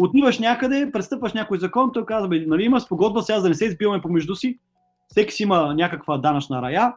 Отиваш 0.00 0.38
някъде, 0.38 0.90
престъпваш 0.92 1.32
някой 1.32 1.58
закон, 1.58 1.90
той 1.92 2.06
казва, 2.06 2.28
бе, 2.28 2.46
нали 2.46 2.62
има 2.62 2.80
спогодба, 2.80 3.22
сега 3.22 3.40
да 3.40 3.48
не 3.48 3.54
се 3.54 3.64
избиваме 3.64 4.02
помежду 4.02 4.34
си, 4.34 4.58
всеки 5.08 5.32
си 5.32 5.42
има 5.42 5.74
някаква 5.74 6.18
данъчна 6.18 6.62
рая, 6.62 6.94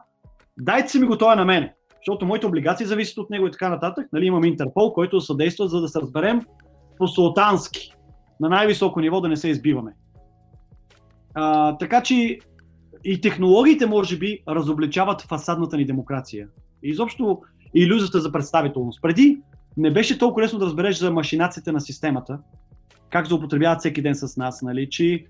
дайте 0.58 0.88
си 0.88 0.98
ми 0.98 1.06
го 1.06 1.18
това 1.18 1.34
на 1.34 1.44
мене, 1.44 1.74
защото 1.96 2.26
моите 2.26 2.46
облигации 2.46 2.86
зависят 2.86 3.18
от 3.18 3.30
него 3.30 3.46
и 3.46 3.50
така 3.50 3.68
нататък. 3.68 4.08
Нали, 4.12 4.26
имам 4.26 4.44
Интерпол, 4.44 4.92
който 4.92 5.20
съдейства, 5.20 5.68
за 5.68 5.80
да 5.80 5.88
се 5.88 6.00
разберем 6.00 6.42
по 6.98 7.08
султански, 7.08 7.92
на 8.40 8.48
най-високо 8.48 9.00
ниво 9.00 9.20
да 9.20 9.28
не 9.28 9.36
се 9.36 9.48
избиваме. 9.48 9.92
А, 11.34 11.76
така 11.78 12.02
че 12.02 12.38
и 13.04 13.20
технологиите, 13.20 13.86
може 13.86 14.18
би, 14.18 14.42
разобличават 14.48 15.22
фасадната 15.22 15.76
ни 15.76 15.84
демокрация. 15.84 16.48
Изобщо 16.82 17.40
иллюзията 17.74 18.20
за 18.20 18.32
представителност. 18.32 19.02
Преди 19.02 19.40
не 19.76 19.92
беше 19.92 20.18
толкова 20.18 20.42
лесно 20.42 20.58
да 20.58 20.66
разбереш 20.66 20.98
за 20.98 21.10
машинацията 21.10 21.72
на 21.72 21.80
системата, 21.80 22.38
как 23.10 23.26
злоупотребяват 23.26 23.78
всеки 23.78 24.02
ден 24.02 24.14
с 24.14 24.36
нас, 24.36 24.62
нали, 24.62 24.90
че 24.90 25.24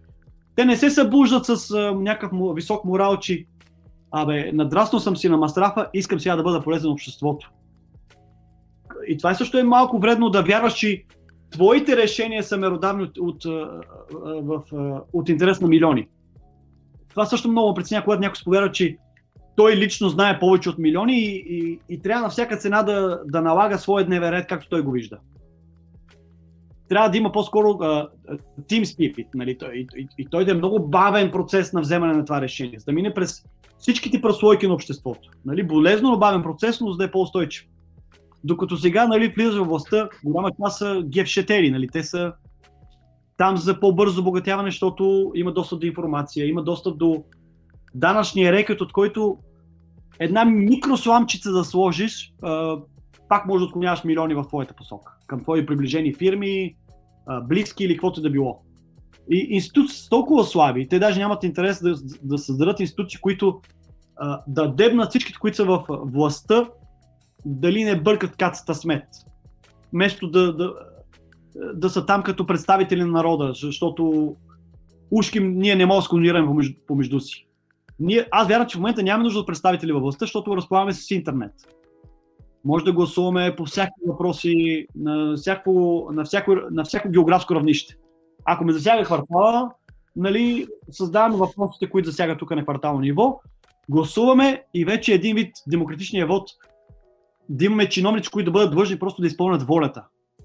те 0.57 0.65
не 0.65 0.77
се 0.77 0.91
събуждат 0.91 1.47
с 1.47 1.71
а, 1.71 1.93
някакъв 1.95 2.33
висок 2.55 2.85
морал, 2.85 3.17
че 3.17 3.47
абе, 4.11 4.53
надраснал 4.53 5.01
съм 5.01 5.17
си 5.17 5.29
на 5.29 5.37
мастрафа, 5.37 5.87
искам 5.95 6.21
сега 6.21 6.37
да 6.37 6.43
бъда 6.43 6.63
полезен 6.63 6.87
на 6.87 6.93
обществото. 6.93 7.53
И 9.09 9.17
това 9.17 9.35
също 9.35 9.59
е 9.59 9.63
малко 9.63 9.99
вредно 9.99 10.31
да 10.31 10.43
вярваш, 10.43 10.75
че 10.75 11.05
твоите 11.51 11.97
решения 11.97 12.43
са 12.43 12.57
меродавни 12.57 13.03
от, 13.03 13.19
от, 13.19 13.45
от 15.13 15.29
интерес 15.29 15.61
на 15.61 15.69
милиони. 15.69 16.09
Това 17.09 17.27
също 17.27 17.49
много 17.49 17.75
притеснява, 17.75 18.05
когато 18.05 18.21
някой 18.21 18.37
сповядва, 18.37 18.73
че 18.73 18.97
той 19.59 19.77
лично 19.77 20.09
знае 20.09 20.39
повече 20.39 20.71
от 20.71 20.79
милиони 20.79 21.19
и, 21.19 21.45
и, 21.49 21.79
и 21.89 22.03
трябва 22.03 22.23
на 22.23 22.29
всяка 22.29 22.57
цена 22.57 22.83
да, 22.83 23.21
да 23.27 23.43
налага 23.43 23.79
своя 23.79 24.07
дневен 24.07 24.31
ред, 24.31 24.47
както 24.47 24.69
той 24.69 24.83
го 24.83 24.91
вижда. 24.91 25.19
Трябва 26.89 27.09
да 27.09 27.19
има 27.19 27.33
по-скоро 27.33 27.69
uh, 27.69 28.09
team 28.61 28.85
spirit, 28.85 29.27
нали? 29.35 29.59
И, 29.75 29.87
и, 29.97 30.09
и 30.19 30.27
той 30.31 30.45
да 30.45 30.51
е 30.51 30.55
много 30.55 30.89
бавен 30.89 31.31
процес 31.31 31.73
на 31.73 31.81
вземане 31.81 32.13
на 32.13 32.25
това 32.25 32.41
решение, 32.41 32.79
за 32.79 32.85
да 32.85 32.93
мине 32.93 33.15
през 33.15 33.45
всичките 33.79 34.21
прослойки 34.21 34.67
на 34.67 34.75
обществото. 34.75 35.31
Нали? 35.45 35.63
Болезно, 35.63 36.11
но 36.11 36.19
бавен 36.19 36.43
процес, 36.43 36.81
но 36.81 36.91
за 36.91 36.97
да 36.97 37.05
е 37.05 37.11
по-устойчив. 37.11 37.67
Докато 38.45 38.77
сега 38.77 39.07
нали, 39.09 39.33
влизаш 39.37 39.59
в 39.59 39.65
властта, 39.65 40.09
голяма 40.25 40.51
част 40.63 40.79
са 40.79 41.03
гефшетери, 41.07 41.71
нали? 41.71 41.89
те 41.93 42.03
са 42.03 42.33
там 43.37 43.57
за 43.57 43.81
по-бързо 43.81 44.21
обогатяване, 44.21 44.71
защото 44.71 45.33
има 45.35 45.53
достъп 45.53 45.81
до 45.81 45.87
информация, 45.87 46.47
има 46.47 46.63
достъп 46.63 46.99
до 46.99 47.25
данъчния 47.95 48.53
рекет, 48.53 48.81
от 48.81 48.93
който 48.93 49.39
една 50.21 50.45
микросламчица 50.45 51.53
да 51.53 51.65
сложиш, 51.65 52.35
пак 53.29 53.47
може 53.47 53.63
да 53.63 53.65
отклоняваш 53.65 54.05
милиони 54.05 54.35
в 54.35 54.45
твоята 54.49 54.75
посока. 54.75 55.13
Към 55.27 55.43
твои 55.43 55.67
приближени 55.67 56.15
фирми, 56.15 56.77
близки 57.43 57.85
или 57.85 57.95
каквото 57.95 58.21
и 58.21 58.23
да 58.23 58.31
било. 58.31 58.63
И 59.31 59.47
институции 59.51 59.99
са 59.99 60.09
толкова 60.09 60.45
слаби, 60.45 60.89
те 60.89 60.99
даже 60.99 61.21
нямат 61.21 61.45
интерес 61.45 61.83
да, 61.83 61.95
да 62.23 62.39
създадат 62.39 62.81
институции, 62.81 63.21
които 63.21 63.61
да 64.47 64.75
дебнат 64.75 65.09
всичките, 65.09 65.39
които 65.39 65.57
са 65.57 65.65
в 65.65 65.85
властта, 65.89 66.69
дали 67.45 67.85
не 67.85 68.01
бъркат 68.01 68.37
кацата 68.37 68.75
смет. 68.75 69.05
Вместо 69.93 70.31
да, 70.31 70.57
да, 70.57 70.75
да 71.75 71.91
са 71.91 72.07
там 72.07 72.23
като 72.23 72.47
представители 72.47 73.01
на 73.01 73.11
народа, 73.11 73.53
защото 73.55 74.35
ушки 75.11 75.41
ние 75.41 75.77
не 75.77 75.87
можем 75.87 75.99
да 75.99 76.03
се 76.03 76.09
комунираме 76.09 76.47
помежду, 76.47 76.75
помежду 76.87 77.21
си. 77.21 77.48
Ние, 78.01 78.27
аз 78.31 78.49
вярвам, 78.49 78.69
че 78.69 78.77
в 78.77 78.81
момента 78.81 79.03
нямаме 79.03 79.25
нужда 79.25 79.41
от 79.41 79.47
представители 79.47 79.93
във 79.93 80.03
властта, 80.03 80.25
защото 80.25 80.57
разполагаме 80.57 80.93
с 80.93 81.11
интернет. 81.11 81.53
Може 82.65 82.85
да 82.85 82.93
гласуваме 82.93 83.57
по 83.57 83.65
всякакви 83.65 84.07
въпроси, 84.07 84.87
на 84.95 85.37
всяко, 85.37 86.09
на 86.13 86.25
всяко, 86.25 86.57
на 86.71 86.85
всяко 86.85 87.11
географско 87.11 87.55
равнище. 87.55 87.95
Ако 88.45 88.65
ме 88.65 88.73
засяга 88.73 89.05
квартала, 89.05 89.71
нали, 90.17 90.67
създаваме 90.91 91.37
въпросите, 91.37 91.91
които 91.91 92.11
засягат 92.11 92.39
тук 92.39 92.51
на 92.51 92.65
квартално 92.65 93.01
ниво, 93.01 93.41
гласуваме 93.89 94.63
и 94.75 94.85
вече 94.85 95.15
един 95.15 95.37
вид 95.37 95.53
демократичния 95.67 96.27
вод 96.27 96.49
да 97.49 97.65
имаме 97.65 97.89
чиновници, 97.89 98.31
които 98.31 98.51
да 98.51 98.53
бъдат 98.53 98.71
длъжни 98.71 98.99
просто 98.99 99.23
да 99.23 99.29
изпълнят 99.29 99.63
волята. 99.63 100.05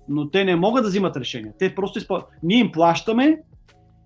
Но 0.10 0.30
те 0.30 0.44
не 0.44 0.56
могат 0.56 0.84
да 0.84 0.90
взимат 0.90 1.18
решения. 1.18 1.54
Те 1.60 1.76
просто 1.76 2.00
изпъл... 2.00 2.22
Ние 2.44 2.58
им 2.58 2.72
плащаме 2.72 3.42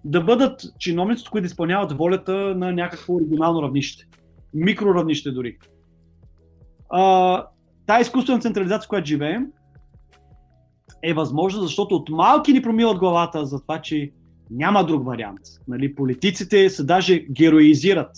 да 0.07 0.21
бъдат 0.21 0.61
чиновници, 0.79 1.25
които 1.31 1.45
изпълняват 1.45 1.91
волята 1.91 2.33
на 2.33 2.71
някакво 2.71 3.19
регионално 3.19 3.61
равнище. 3.63 4.07
Микроравнище 4.53 5.31
дори. 5.31 5.57
А, 6.89 7.45
тая 7.85 8.01
изкуствена 8.01 8.39
централизация, 8.39 8.85
в 8.85 8.89
която 8.89 9.07
живеем, 9.07 9.47
е 11.03 11.13
възможна, 11.13 11.61
защото 11.61 11.95
от 11.95 12.09
малки 12.09 12.53
ни 12.53 12.61
промиват 12.61 12.97
главата 12.97 13.45
за 13.45 13.61
това, 13.61 13.81
че 13.81 14.11
няма 14.51 14.85
друг 14.85 15.05
вариант. 15.05 15.39
Нали, 15.67 15.95
политиците 15.95 16.69
се 16.69 16.83
даже 16.83 17.19
героизират. 17.19 18.11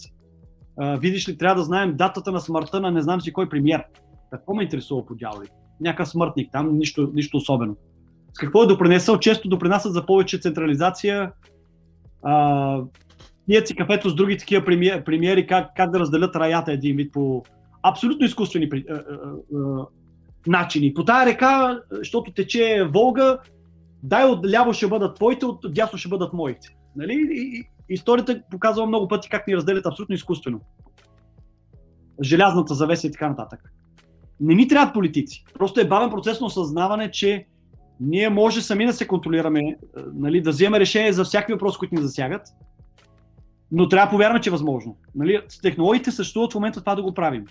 А, 0.78 0.98
видиш 0.98 1.30
ли, 1.30 1.38
трябва 1.38 1.56
да 1.56 1.64
знаем 1.64 1.96
датата 1.98 2.32
на 2.32 2.40
смъртта 2.40 2.82
на 2.82 2.92
не 2.92 3.02
знам 3.02 3.22
си 3.22 3.34
кой 3.34 3.50
премьер. 3.50 3.84
Какво 4.32 4.54
ме 4.54 4.64
интересува 4.64 5.06
по 5.06 5.16
дяволи? 5.16 5.48
Някакъв 5.82 6.10
смъртник, 6.10 6.52
там 6.52 6.78
нищо, 6.78 7.12
нищо 7.14 7.38
особено. 7.38 7.76
С 8.34 8.40
какво 8.40 8.64
е 8.64 8.68
допринесъл? 8.68 9.20
Често 9.20 9.50
допринасят 9.50 9.94
за 9.94 10.06
повече 10.06 10.40
централизация. 10.40 11.32
А, 12.24 12.82
пият 13.46 13.68
си 13.68 13.76
кафето 13.76 14.10
с 14.10 14.16
други 14.16 14.38
такива 14.38 14.66
премиери, 14.66 15.04
премиери 15.04 15.48
как, 15.48 15.72
как 15.76 15.92
да 15.92 16.00
разделят 16.00 16.36
раята 16.36 16.72
един 16.72 16.96
вид 16.96 17.14
по 17.14 17.44
абсолютно 17.84 18.26
изкуствени 18.26 18.70
а, 18.74 18.94
а, 18.94 19.04
а, 19.58 19.86
начини. 20.48 20.94
По 20.94 21.06
тая 21.06 21.26
река, 21.26 21.82
защото 21.92 22.34
тече 22.34 22.88
Волга, 22.94 23.38
дай 24.04 24.26
от 24.26 24.52
ляво 24.52 24.74
ще 24.74 24.88
бъдат 24.88 25.16
твоите, 25.16 25.46
от 25.46 25.66
дясно 25.70 25.98
ще 25.98 26.10
бъдат 26.10 26.34
моите. 26.34 26.68
Нали? 26.96 27.14
И, 27.14 27.60
и, 27.60 27.64
историята 27.94 28.42
показва 28.52 28.86
много 28.86 29.08
пъти 29.08 29.30
как 29.30 29.48
ни 29.48 29.56
разделят 29.56 29.86
абсолютно 29.86 30.16
изкуствено. 30.16 30.60
Желязната 32.24 32.74
завеса 32.74 33.08
и 33.08 33.12
така 33.12 33.30
нататък. 33.30 33.74
Не 34.40 34.56
ни 34.56 34.68
трябват 34.68 34.94
политици. 34.94 35.44
Просто 35.54 35.80
е 35.80 35.88
бавен 35.88 36.10
процес 36.10 36.40
на 36.40 36.48
осъзнаване, 36.48 37.12
че 37.12 37.46
ние 38.00 38.30
може 38.30 38.62
сами 38.62 38.86
да 38.86 38.94
се 38.94 39.08
контролираме, 39.08 39.60
е, 39.60 39.76
нали, 40.14 40.42
да 40.42 40.50
вземем 40.50 40.80
решение 40.80 41.14
за 41.14 41.24
всякакви 41.24 41.54
въпроси, 41.54 41.78
които 41.80 41.96
ни 41.96 42.02
засягат, 42.02 42.42
но 43.72 43.90
трябва 43.90 44.08
да 44.08 44.12
повярваме, 44.12 44.42
че 44.42 44.50
е 44.50 44.52
възможно. 44.52 44.98
Нали, 45.16 45.42
технологиите 45.62 46.12
съществуват 46.12 46.52
в 46.52 46.56
момента 46.56 46.80
това 46.80 46.96
да 46.96 47.04
го 47.04 47.14
правим. 47.14 47.46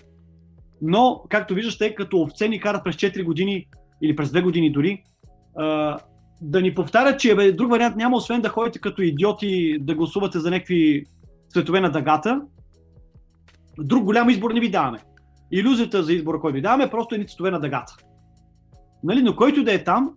Но, 0.81 1.23
както 1.29 1.53
виждаш, 1.53 1.77
те 1.77 1.95
като 1.95 2.21
овце 2.21 2.47
ни 2.47 2.59
карат 2.59 2.83
през 2.83 2.95
4 2.95 3.23
години 3.23 3.67
или 4.01 4.15
през 4.15 4.29
2 4.29 4.43
години 4.43 4.71
дори, 4.71 5.03
а, 5.57 5.97
да 6.41 6.61
ни 6.61 6.75
повтарят, 6.75 7.19
че 7.19 7.35
бе, 7.35 7.51
друг 7.51 7.71
вариант 7.71 7.95
няма, 7.95 8.17
освен 8.17 8.41
да 8.41 8.49
ходите 8.49 8.79
като 8.79 9.01
идиоти 9.01 9.77
да 9.79 9.95
гласувате 9.95 10.39
за 10.39 10.51
някакви 10.51 11.05
цветове 11.49 11.79
на 11.79 11.91
дъгата. 11.91 12.41
Друг 13.79 14.03
голям 14.03 14.29
избор 14.29 14.51
не 14.51 14.59
ви 14.59 14.71
даваме. 14.71 14.99
Иллюзията 15.51 16.03
за 16.03 16.13
избора, 16.13 16.39
който 16.39 16.55
ви 16.55 16.61
даваме, 16.61 16.83
е 16.83 16.89
просто 16.89 17.15
едни 17.15 17.27
цветове 17.27 17.51
на 17.51 17.59
дъгата. 17.59 17.95
Нали, 19.03 19.21
но 19.21 19.35
който 19.35 19.63
да 19.63 19.73
е 19.73 19.83
там, 19.83 20.11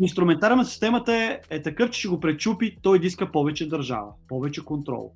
инструментарът 0.00 0.56
на 0.56 0.64
системата 0.64 1.14
е, 1.14 1.40
е 1.50 1.62
такъв, 1.62 1.90
че 1.90 1.98
ще 1.98 2.08
го 2.08 2.20
пречупи, 2.20 2.78
той 2.82 2.98
да 2.98 3.06
иска 3.06 3.32
повече 3.32 3.68
държава, 3.68 4.08
повече 4.28 4.64
контрол. 4.64 5.12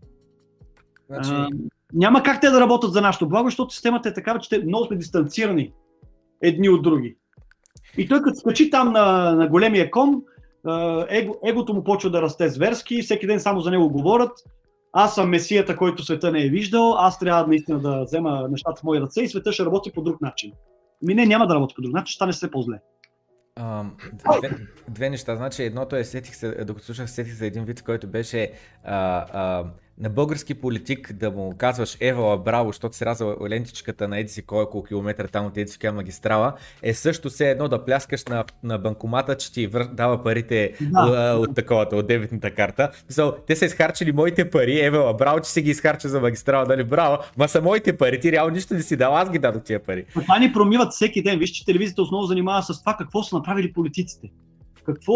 Значи, 1.09 1.31
А, 1.33 1.49
няма 1.93 2.23
как 2.23 2.41
те 2.41 2.51
да 2.51 2.61
работят 2.61 2.93
за 2.93 3.01
нашето 3.01 3.29
благо, 3.29 3.47
защото 3.47 3.75
системата 3.75 4.09
е 4.09 4.15
такава, 4.15 4.39
че 4.39 4.49
те 4.49 4.65
много 4.65 4.85
сме 4.85 4.97
дистанцирани 4.97 5.73
едни 6.43 6.69
от 6.69 6.83
други. 6.83 7.17
И 7.99 8.09
той 8.09 8.23
като 8.23 8.39
скачи 8.39 8.71
там 8.71 8.93
на, 8.93 9.35
на 9.35 9.49
големия 9.49 9.91
кон, 9.91 10.23
его, 11.09 11.35
егото 11.45 11.75
му 11.75 11.85
почва 11.85 12.11
да 12.11 12.23
расте 12.23 12.49
зверски, 12.49 13.03
всеки 13.03 13.27
ден 13.27 13.41
само 13.41 13.61
за 13.61 13.71
него 13.71 13.91
говорят. 13.91 14.33
Аз 14.93 15.15
съм 15.15 15.29
месията, 15.29 15.77
който 15.77 16.05
света 16.05 16.33
не 16.33 16.45
е 16.45 16.49
виждал, 16.49 16.95
аз 16.99 17.19
трябва 17.19 17.47
наистина 17.47 17.81
да 17.81 18.03
взема 18.05 18.49
нещата 18.51 18.81
в 18.81 18.85
мои 18.85 19.01
ръце 19.01 19.23
и 19.23 19.29
света 19.29 19.53
ще 19.53 19.65
работи 19.65 19.93
по 19.93 20.03
друг 20.03 20.21
начин. 20.21 20.53
Ми 21.03 21.15
не, 21.15 21.27
няма 21.27 21.47
да 21.47 21.55
работи 21.55 21.75
по 21.75 21.83
друг 21.83 21.93
начин, 21.93 22.07
ще 22.07 22.15
стане 22.15 22.33
все 22.33 22.51
по-зле. 22.51 22.81
Две, 24.13 24.51
две 24.89 25.11
неща. 25.11 25.37
Значи 25.37 25.63
едното 25.63 25.97
е, 25.97 26.05
сетих 26.05 26.37
се, 26.37 26.65
докато 26.65 26.87
слушах, 26.87 27.11
сетих 27.11 27.35
за 27.35 27.47
един 27.47 27.65
вид, 27.65 27.83
който 27.83 28.07
беше 28.07 28.53
uh, 28.89 29.35
uh, 29.35 29.67
на 30.01 30.11
български 30.11 30.55
политик 30.55 31.13
да 31.13 31.31
му 31.31 31.55
казваш 31.59 31.97
Ева, 32.01 32.39
браво, 32.39 32.69
защото 32.69 32.97
си 32.97 33.07
разва 33.07 33.37
лентичката 33.51 34.09
на 34.09 34.19
еди 34.19 34.29
си 34.29 34.43
кой 34.43 34.65
колко 34.65 34.89
километра 34.89 35.29
там 35.29 35.47
от 35.47 35.57
еди 35.57 35.71
си 35.71 35.89
магистрала, 35.89 36.53
е 36.83 36.95
също 36.95 37.29
все 37.31 37.51
едно 37.51 37.69
да 37.69 37.85
пляскаш 37.85 38.25
на, 38.25 38.45
на 38.63 38.79
банкомата, 38.79 39.37
че 39.37 39.53
ти 39.53 39.67
вър... 39.67 39.85
дава 39.85 40.23
парите 40.23 40.73
да. 40.81 41.37
от 41.39 41.55
таковата, 41.55 41.97
от 41.97 42.07
дебитната 42.07 42.55
карта. 42.55 42.91
So, 43.11 43.37
те 43.47 43.57
са 43.57 43.65
изхарчили 43.65 44.13
моите 44.13 44.51
пари, 44.51 44.81
Ева, 44.81 45.15
браво, 45.15 45.41
че 45.41 45.51
си 45.51 45.63
ги 45.63 45.71
изхарча 45.71 46.09
за 46.09 46.21
магистрала, 46.21 46.67
дали 46.67 46.85
браво, 46.85 47.19
ма 47.37 47.49
са 47.49 47.63
моите 47.63 47.97
пари, 47.97 48.21
ти 48.21 48.33
реално 48.33 48.55
нищо 48.55 48.75
не 48.75 48.83
си 48.83 48.97
дал, 48.97 49.17
аз 49.17 49.31
ги 49.31 49.39
дадох 49.39 49.63
тия 49.63 49.83
пари. 49.83 50.05
Това 50.15 50.39
ни 50.39 50.53
промиват 50.53 50.93
всеки 50.93 51.23
ден, 51.23 51.39
виж, 51.39 51.51
че 51.51 51.65
телевизията 51.65 52.03
основно 52.03 52.27
занимава 52.27 52.63
с 52.63 52.81
това 52.81 52.97
какво 52.99 53.23
са 53.23 53.37
направили 53.37 53.73
политиците. 53.73 54.31
Какво, 54.85 55.15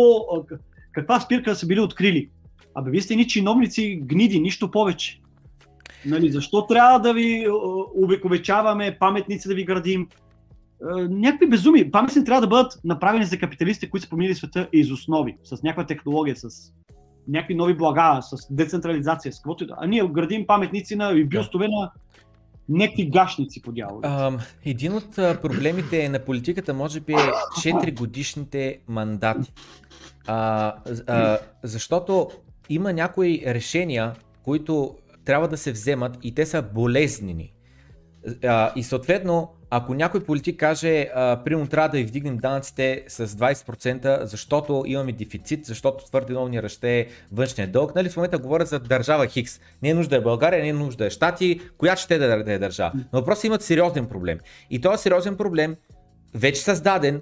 каква 0.93 1.21
спирка 1.21 1.55
са 1.55 1.67
били 1.67 1.81
открили 1.81 2.29
Абе, 2.75 2.91
вие 2.91 3.01
сте 3.01 3.17
ни 3.17 3.29
чиновници 3.29 4.01
гниди, 4.05 4.41
нищо 4.41 4.71
повече. 4.71 5.21
Нали, 6.07 6.31
защо 6.33 6.67
трябва 6.67 6.99
да 6.99 7.15
ви 7.15 7.47
увековечаваме, 7.95 8.97
паметници 9.01 9.49
да 9.49 9.55
ви 9.55 9.65
градим? 9.65 10.09
някакви 11.11 11.49
безуми. 11.49 11.91
Паметници 11.91 12.25
трябва 12.25 12.41
да 12.41 12.47
бъдат 12.47 12.81
направени 12.85 13.25
за 13.25 13.39
капиталисти, 13.39 13.91
които 13.91 14.05
са 14.05 14.11
променили 14.11 14.35
света 14.35 14.69
из 14.73 14.91
основи, 14.91 15.37
с 15.45 15.63
някаква 15.63 15.87
технология, 15.87 16.37
с 16.37 16.73
някакви 17.29 17.55
нови 17.55 17.75
блага, 17.75 18.19
с 18.23 18.55
децентрализация, 18.55 19.33
с 19.33 19.37
каквото. 19.37 19.67
А 19.77 19.87
ние 19.87 20.09
градим 20.09 20.47
паметници 20.47 20.97
на 20.97 21.13
и 21.13 21.25
бюстове 21.25 21.69
на 21.69 21.91
някакви 22.69 23.11
гашници 23.11 23.63
по 23.63 23.73
дявол. 23.73 24.01
един 24.65 24.93
от 24.95 25.17
проблемите 25.17 26.09
на 26.09 26.19
политиката 26.19 26.75
може 26.75 27.01
би 27.01 27.13
е 27.13 27.17
4 27.17 27.99
годишните 27.99 28.79
мандати. 28.89 29.53
А, 30.27 30.75
а, 31.07 31.39
защото 31.63 32.31
има 32.69 32.93
някои 32.93 33.43
решения, 33.47 34.13
които 34.45 34.97
трябва 35.25 35.49
да 35.49 35.57
се 35.57 35.73
вземат 35.73 36.19
и 36.23 36.35
те 36.35 36.47
са 36.47 36.63
болезнени. 36.63 37.53
А, 38.45 38.73
и 38.77 38.83
съответно, 38.83 39.55
ако 39.71 39.95
някой 39.95 40.25
политик 40.25 40.61
каже, 40.61 41.09
примерно 41.45 41.67
трябва 41.67 41.89
да 41.89 41.97
ви 41.99 42.05
вдигнем 42.05 42.37
данъците 42.37 43.05
с 43.09 43.27
20%, 43.29 44.25
защото 44.25 44.83
имаме 44.87 45.13
дефицит, 45.13 45.67
защото 45.67 46.05
твърде 46.05 46.33
много 46.33 46.49
ни 46.49 46.63
расте 46.63 47.09
външния 47.33 47.69
дълг, 47.69 47.95
нали 47.95 48.09
в 48.09 48.17
момента 48.17 48.39
говорят 48.39 48.69
за 48.69 48.81
държава 48.81 49.27
Хикс. 49.27 49.61
Не 49.83 49.89
е 49.89 49.95
нужда 49.95 50.17
е 50.17 50.21
България, 50.21 50.63
не 50.63 50.69
е 50.69 50.73
нужда 50.73 51.07
е 51.07 51.11
Штати, 51.11 51.61
коя 51.79 51.97
ще 51.97 52.19
да, 52.19 52.45
да 52.45 52.53
е 52.53 52.59
държава. 52.59 52.93
Но 52.95 53.19
въпросът 53.19 53.45
имат 53.45 53.63
сериозен 53.63 54.07
проблем. 54.07 54.39
И 54.71 54.81
този 54.81 55.03
сериозен 55.03 55.37
проблем 55.37 55.77
вече 56.35 56.61
създаден 56.61 57.17
е, 57.17 57.21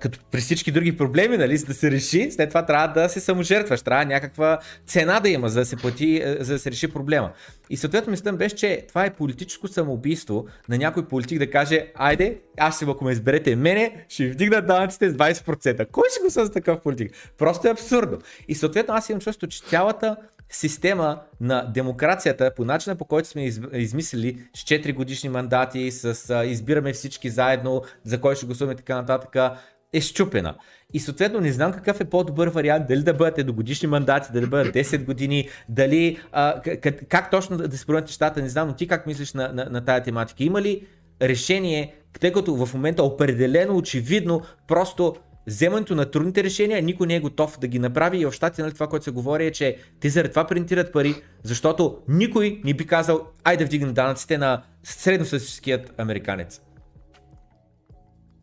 като 0.00 0.18
при 0.30 0.40
всички 0.40 0.72
други 0.72 0.96
проблеми, 0.96 1.36
нали, 1.36 1.56
за 1.56 1.66
да 1.66 1.74
се 1.74 1.90
реши, 1.90 2.30
след 2.30 2.48
това 2.48 2.66
трябва 2.66 2.88
да 2.88 3.08
се 3.08 3.20
саможертваш, 3.20 3.82
трябва 3.82 4.04
някаква 4.04 4.58
цена 4.86 5.20
да 5.20 5.28
има, 5.28 5.48
за 5.48 5.60
да 5.60 5.66
се 5.66 5.76
плати, 5.76 6.22
е, 6.24 6.36
за 6.40 6.52
да 6.52 6.58
се 6.58 6.70
реши 6.70 6.88
проблема. 6.88 7.32
И 7.70 7.76
съответно 7.76 8.10
мислям 8.10 8.36
беше, 8.36 8.56
че 8.56 8.84
това 8.88 9.04
е 9.04 9.14
политическо 9.14 9.68
самоубийство 9.68 10.46
на 10.68 10.78
някой 10.78 11.08
политик 11.08 11.38
да 11.38 11.50
каже, 11.50 11.86
айде, 11.94 12.38
аз 12.58 12.76
ще 12.76 12.84
ако 12.88 13.04
ме 13.04 13.12
изберете 13.12 13.56
мене, 13.56 14.04
ще 14.08 14.24
ви 14.24 14.30
вдигна 14.30 14.62
данъците 14.62 15.10
с 15.10 15.14
20%. 15.14 15.86
Кой 15.90 16.04
ще 16.10 16.22
го 16.22 16.28
за 16.28 16.52
такъв 16.52 16.80
политик? 16.80 17.12
Просто 17.38 17.68
е 17.68 17.70
абсурдно. 17.70 18.18
И 18.48 18.54
съответно 18.54 18.94
аз 18.94 19.08
имам 19.08 19.20
чувство, 19.20 19.46
че 19.46 19.62
цялата 19.62 20.16
система 20.52 21.20
на 21.40 21.72
демокрацията, 21.72 22.54
по 22.56 22.64
начина 22.64 22.96
по 22.96 23.04
който 23.04 23.28
сме 23.28 23.50
измислили 23.72 24.44
с 24.54 24.60
4 24.60 24.94
годишни 24.94 25.28
мандати, 25.28 25.90
с 25.90 26.44
избираме 26.46 26.92
всички 26.92 27.30
заедно, 27.30 27.82
за 28.04 28.20
кой 28.20 28.36
ще 28.36 28.46
гласуваме 28.46 28.76
така 28.76 28.96
нататък, 28.96 29.58
е 29.92 30.00
щупена. 30.00 30.54
И 30.94 31.00
съответно 31.00 31.40
не 31.40 31.52
знам 31.52 31.72
какъв 31.72 32.00
е 32.00 32.04
по-добър 32.04 32.48
вариант, 32.48 32.86
дали 32.88 33.02
да 33.02 33.14
бъдат 33.14 33.38
едногодишни 33.38 33.88
мандати, 33.88 34.28
дали 34.32 34.44
да 34.44 34.50
бъдат 34.50 34.74
10 34.74 35.04
години, 35.04 35.48
дали 35.68 36.18
а, 36.32 36.60
как, 36.60 37.08
как 37.08 37.30
точно 37.30 37.56
да 37.56 37.78
се 37.78 37.86
променят 37.86 38.08
нещата, 38.08 38.42
не 38.42 38.48
знам, 38.48 38.68
но 38.68 38.74
ти 38.74 38.88
как 38.88 39.06
мислиш 39.06 39.32
на, 39.32 39.52
на, 39.52 39.64
на 39.70 39.84
тая 39.84 40.02
тематика? 40.02 40.44
Има 40.44 40.62
ли 40.62 40.86
решение, 41.22 41.94
тъй 42.20 42.32
като 42.32 42.66
в 42.66 42.74
момента 42.74 43.02
определено, 43.02 43.76
очевидно, 43.76 44.42
просто 44.68 45.16
вземането 45.46 45.94
на 45.94 46.10
трудните 46.10 46.44
решения, 46.44 46.82
никой 46.82 47.06
не 47.06 47.14
е 47.16 47.20
готов 47.20 47.58
да 47.58 47.68
ги 47.68 47.78
направи 47.78 48.18
и 48.18 48.26
в 48.26 48.32
щати 48.32 48.62
нали, 48.62 48.74
това, 48.74 48.86
което 48.86 49.04
се 49.04 49.10
говори 49.10 49.46
е, 49.46 49.52
че 49.52 49.76
те 50.00 50.08
заради 50.08 50.30
това 50.30 50.46
принтират 50.46 50.92
пари, 50.92 51.14
защото 51.42 51.98
никой 52.08 52.60
не 52.64 52.74
би 52.74 52.86
казал, 52.86 53.20
айде 53.44 53.64
да 53.64 53.68
вдигнем 53.68 53.94
данъците 53.94 54.38
на 54.38 54.62
средностатистическият 54.82 56.00
американец. 56.00 56.62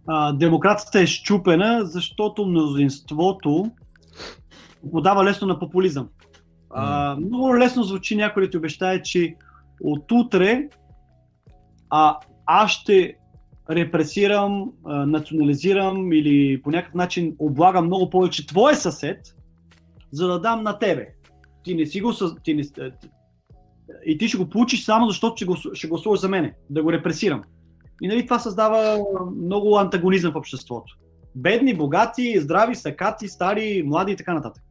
А, 0.08 0.34
демокрацията 0.34 1.00
е 1.00 1.08
щупена, 1.08 1.86
защото 1.86 2.46
мнозинството 2.46 3.72
подава 4.92 5.24
лесно 5.26 5.48
на 5.48 5.60
популизъм. 5.60 6.10
А, 6.70 7.16
много 7.16 7.58
лесно 7.58 7.84
звучи 7.84 8.16
някой 8.16 8.44
да 8.44 8.50
ти 8.50 8.58
обещае, 8.58 9.02
че 9.02 9.36
от 9.82 10.12
утре 10.12 10.68
а, 11.90 12.18
аз 12.46 12.72
ще 12.72 13.16
репресирам, 13.70 14.72
национализирам 14.86 16.14
или 16.14 16.62
по 16.62 16.72
някакъв 16.72 16.94
начин 16.94 17.36
облагам 17.40 17.86
много 17.86 18.10
повече 18.10 18.48
твой 18.48 18.76
съсед, 18.76 19.18
за 20.12 20.28
да 20.28 20.40
дам 20.40 20.64
на 20.64 20.80
тебе. 20.80 21.08
Ти 21.64 21.76
не 21.76 21.86
си 21.86 22.02
го... 22.02 22.14
Ти 22.44 22.54
не, 22.54 22.64
и 24.06 24.18
ти 24.18 24.28
ще 24.28 24.38
го 24.38 24.50
получиш 24.50 24.84
само 24.84 25.08
защото 25.08 25.36
ще, 25.36 25.46
го, 25.46 25.56
гласуваш 25.88 26.20
за 26.20 26.30
мене, 26.30 26.54
да 26.70 26.84
го 26.84 26.92
репресирам. 26.92 27.44
И 28.02 28.08
нали, 28.08 28.26
това 28.26 28.40
създава 28.40 28.98
много 29.36 29.78
антагонизъм 29.78 30.34
в 30.34 30.36
обществото. 30.36 30.98
Бедни, 31.36 31.74
богати, 31.74 32.40
здрави, 32.40 32.76
сакати, 32.76 33.28
стари, 33.28 33.84
млади 33.86 34.12
и 34.12 34.16
така 34.16 34.34
нататък. 34.34 34.64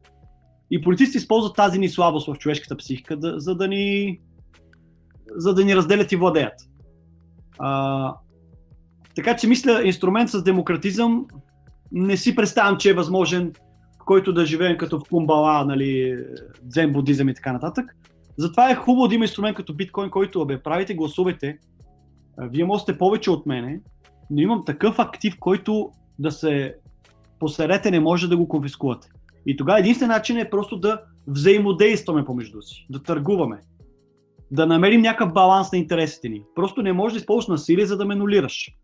И 0.71 0.81
политиците 0.81 1.17
използват 1.17 1.55
тази 1.55 1.79
ни 1.79 1.89
слабост 1.89 2.27
в 2.27 2.37
човешката 2.37 2.77
психика, 2.77 3.17
да, 3.17 3.39
за, 3.39 3.55
да 3.55 3.67
ни, 3.67 4.19
за 5.35 5.53
да 5.53 5.65
ни 5.65 5.75
разделят 5.75 6.11
и 6.11 6.15
владеят. 6.15 6.53
А, 7.59 8.15
така 9.23 9.35
че 9.35 9.47
мисля, 9.47 9.81
инструмент 9.85 10.29
с 10.29 10.43
демократизъм 10.43 11.25
не 11.91 12.17
си 12.17 12.35
представям, 12.35 12.77
че 12.77 12.89
е 12.89 12.93
възможен, 12.93 13.53
който 14.05 14.33
да 14.33 14.45
живеем 14.45 14.77
като 14.77 14.99
в 14.99 15.03
кумбала, 15.09 15.65
нали, 15.65 16.17
дзен 16.61 16.93
будизъм 16.93 17.29
и 17.29 17.33
така 17.33 17.53
нататък. 17.53 17.95
Затова 18.37 18.71
е 18.71 18.75
хубаво 18.75 19.07
да 19.07 19.15
има 19.15 19.23
инструмент 19.23 19.57
като 19.57 19.73
биткоин, 19.73 20.09
който 20.09 20.45
бе, 20.45 20.63
правите, 20.63 20.95
гласувайте. 20.95 21.57
Вие 22.41 22.65
можете 22.65 22.97
повече 22.97 23.31
от 23.31 23.45
мене, 23.45 23.81
но 24.29 24.41
имам 24.41 24.65
такъв 24.65 24.99
актив, 24.99 25.35
който 25.39 25.91
да 26.19 26.31
се 26.31 26.75
посерете 27.39 27.91
не 27.91 27.99
може 27.99 28.29
да 28.29 28.37
го 28.37 28.47
конфискувате. 28.47 29.07
И 29.45 29.57
тогава 29.57 29.79
единствен 29.79 30.07
начин 30.07 30.37
е 30.37 30.49
просто 30.49 30.79
да 30.79 31.01
взаимодействаме 31.27 32.25
помежду 32.25 32.61
си, 32.61 32.87
да 32.89 33.03
търгуваме, 33.03 33.59
да 34.51 34.65
намерим 34.65 35.01
някакъв 35.01 35.33
баланс 35.33 35.71
на 35.71 35.77
интересите 35.77 36.29
ни. 36.29 36.43
Просто 36.55 36.81
не 36.81 36.93
можеш 36.93 37.13
да 37.13 37.19
използваш 37.19 37.47
насилие, 37.47 37.85
за 37.85 37.97
да 37.97 38.05
ме 38.05 38.15
нулираш 38.15 38.75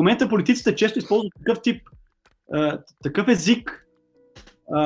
момента 0.00 0.28
политиците 0.28 0.74
често 0.74 0.98
използват 0.98 1.32
такъв 1.38 1.62
тип, 1.62 1.82
а, 2.54 2.78
такъв 3.02 3.28
език 3.28 3.86
а, 4.74 4.80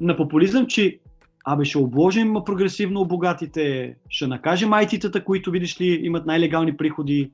на 0.00 0.16
популизъм, 0.16 0.66
че 0.66 1.00
абе 1.44 1.64
ще 1.64 1.78
обложим 1.78 2.34
прогресивно 2.46 3.04
богатите, 3.04 3.96
ще 4.08 4.26
накажем 4.26 4.72
айтитата, 4.72 5.24
които 5.24 5.50
видиш 5.50 5.80
ли 5.80 6.00
имат 6.02 6.26
най-легални 6.26 6.76
приходи 6.76 7.32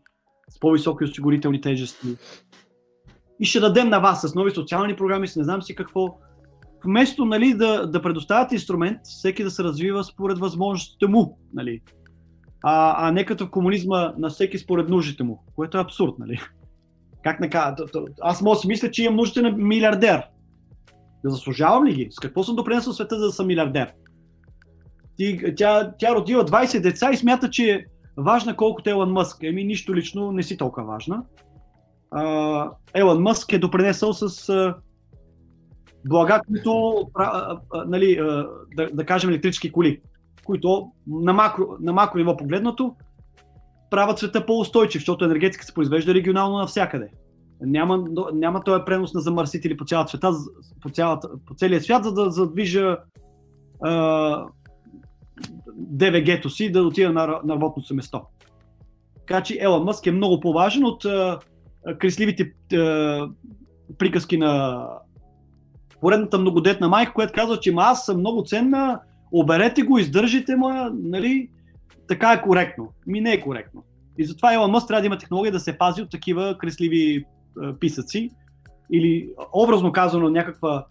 с 0.50 0.60
по-високи 0.60 1.04
осигурителни 1.04 1.60
тежести. 1.60 2.06
И 3.40 3.44
ще 3.44 3.60
дадем 3.60 3.88
на 3.88 3.98
вас 3.98 4.20
с 4.22 4.34
нови 4.34 4.50
социални 4.50 4.96
програми, 4.96 5.28
с 5.28 5.36
не 5.36 5.44
знам 5.44 5.62
си 5.62 5.74
какво. 5.74 6.18
Вместо 6.84 7.24
нали, 7.24 7.54
да, 7.54 7.86
да 7.86 8.02
предоставят 8.02 8.52
инструмент, 8.52 8.98
всеки 9.04 9.44
да 9.44 9.50
се 9.50 9.64
развива 9.64 10.04
според 10.04 10.38
възможностите 10.38 11.06
му. 11.06 11.38
Нали. 11.54 11.80
А, 12.62 13.08
а 13.08 13.12
не 13.12 13.24
като 13.24 13.46
в 13.46 13.50
комунизма 13.50 14.12
на 14.18 14.28
всеки 14.28 14.58
според 14.58 14.88
нуждите 14.88 15.22
му, 15.22 15.44
което 15.54 15.78
е 15.78 15.80
абсурд. 15.80 16.14
Нали. 16.18 16.40
Как 17.22 17.40
нека... 17.40 17.76
Аз 18.20 18.42
мога 18.42 18.56
да 18.56 18.60
си 18.60 18.68
мисля, 18.68 18.90
че 18.90 19.04
имам 19.04 19.16
нуждите 19.16 19.42
на 19.42 19.50
милиардер. 19.50 20.22
Да 21.24 21.30
заслужавам 21.30 21.86
ли 21.86 21.94
ги? 21.94 22.08
С 22.10 22.16
какво 22.16 22.42
съм 22.42 22.56
допринесъл 22.56 22.92
света, 22.92 23.18
за 23.18 23.26
да 23.26 23.32
съм 23.32 23.46
милиардер? 23.46 23.92
Ти, 25.16 25.54
тя, 25.56 25.92
тя 25.98 26.14
родила 26.14 26.44
20 26.44 26.80
деца 26.80 27.10
и 27.12 27.16
смята, 27.16 27.50
че 27.50 27.70
е 27.70 27.84
важна 28.16 28.56
колкото 28.56 28.90
Елън 28.90 29.12
Мъск. 29.12 29.42
Еми, 29.42 29.64
нищо 29.64 29.94
лично 29.94 30.32
не 30.32 30.42
си 30.42 30.56
толкова 30.56 30.86
важна. 30.86 31.22
Uh, 32.12 32.70
Елън 32.94 33.22
Мъск 33.22 33.52
е 33.52 33.58
допринесъл 33.58 34.12
с 34.12 34.28
uh, 34.28 34.74
блага, 36.08 36.40
които, 36.46 36.70
uh, 36.70 37.58
uh, 37.58 37.84
нали, 37.84 38.06
uh, 38.06 38.48
да, 38.76 38.88
да 38.92 39.06
кажем, 39.06 39.30
електрически 39.30 39.72
коли, 39.72 40.00
които 40.44 40.92
на 41.06 41.32
макро, 41.32 41.66
на 41.80 41.92
макро 41.92 42.18
ниво 42.18 42.36
погледнато 42.36 42.96
правят 43.92 44.18
света 44.18 44.46
по-устойчив, 44.46 45.00
защото 45.00 45.24
енергетика 45.24 45.64
се 45.64 45.74
произвежда 45.74 46.14
регионално 46.14 46.58
навсякъде. 46.58 47.08
Няма, 47.60 48.04
няма 48.34 48.62
този 48.64 48.82
пренос 48.86 49.14
на 49.14 49.20
замърсители 49.20 49.76
по 49.76 49.84
цялата 49.84 50.08
света, 50.08 50.32
по, 50.82 50.90
цялата, 50.90 51.28
по 51.46 51.54
целия 51.54 51.80
свят, 51.80 52.04
за 52.04 52.12
да 52.12 52.30
задвижа 52.30 52.96
а, 53.82 54.44
ДВГ-то 55.76 56.50
си 56.50 56.72
да 56.72 56.82
отида 56.82 57.12
на, 57.12 57.26
на 57.44 57.54
работното 57.54 57.86
си 57.86 57.94
место. 57.94 58.20
Така 59.18 59.42
че 59.42 59.58
Елон 59.60 59.84
Мъск 59.84 60.06
е 60.06 60.12
много 60.12 60.40
по-важен 60.40 60.84
от 60.84 61.04
а, 61.04 61.38
кресливите 61.98 62.52
а, 62.76 63.28
приказки 63.98 64.38
на 64.38 64.86
поредната 66.00 66.38
многодетна 66.38 66.88
майка, 66.88 67.12
която 67.12 67.32
казва, 67.34 67.60
че 67.60 67.74
аз 67.76 68.04
съм 68.04 68.18
много 68.18 68.44
ценна, 68.44 69.00
оберете 69.32 69.82
го, 69.82 69.98
издържите 69.98 70.56
ма, 70.56 70.90
нали, 70.94 71.48
така 72.08 72.32
е 72.32 72.42
коректно. 72.42 72.88
Ми 73.06 73.20
не 73.20 73.32
е 73.32 73.40
коректно. 73.40 73.84
И 74.18 74.24
затова 74.24 74.54
Елон 74.54 74.70
Мъск 74.70 74.88
трябва 74.88 75.00
да 75.00 75.06
има 75.06 75.18
технология 75.18 75.52
да 75.52 75.60
се 75.60 75.78
пази 75.78 76.02
от 76.02 76.10
такива 76.10 76.58
кресливи 76.58 77.24
а, 77.62 77.78
писъци 77.78 78.30
или 78.92 79.30
образно 79.52 79.92
казано 79.92 80.28
някаква 80.28 80.86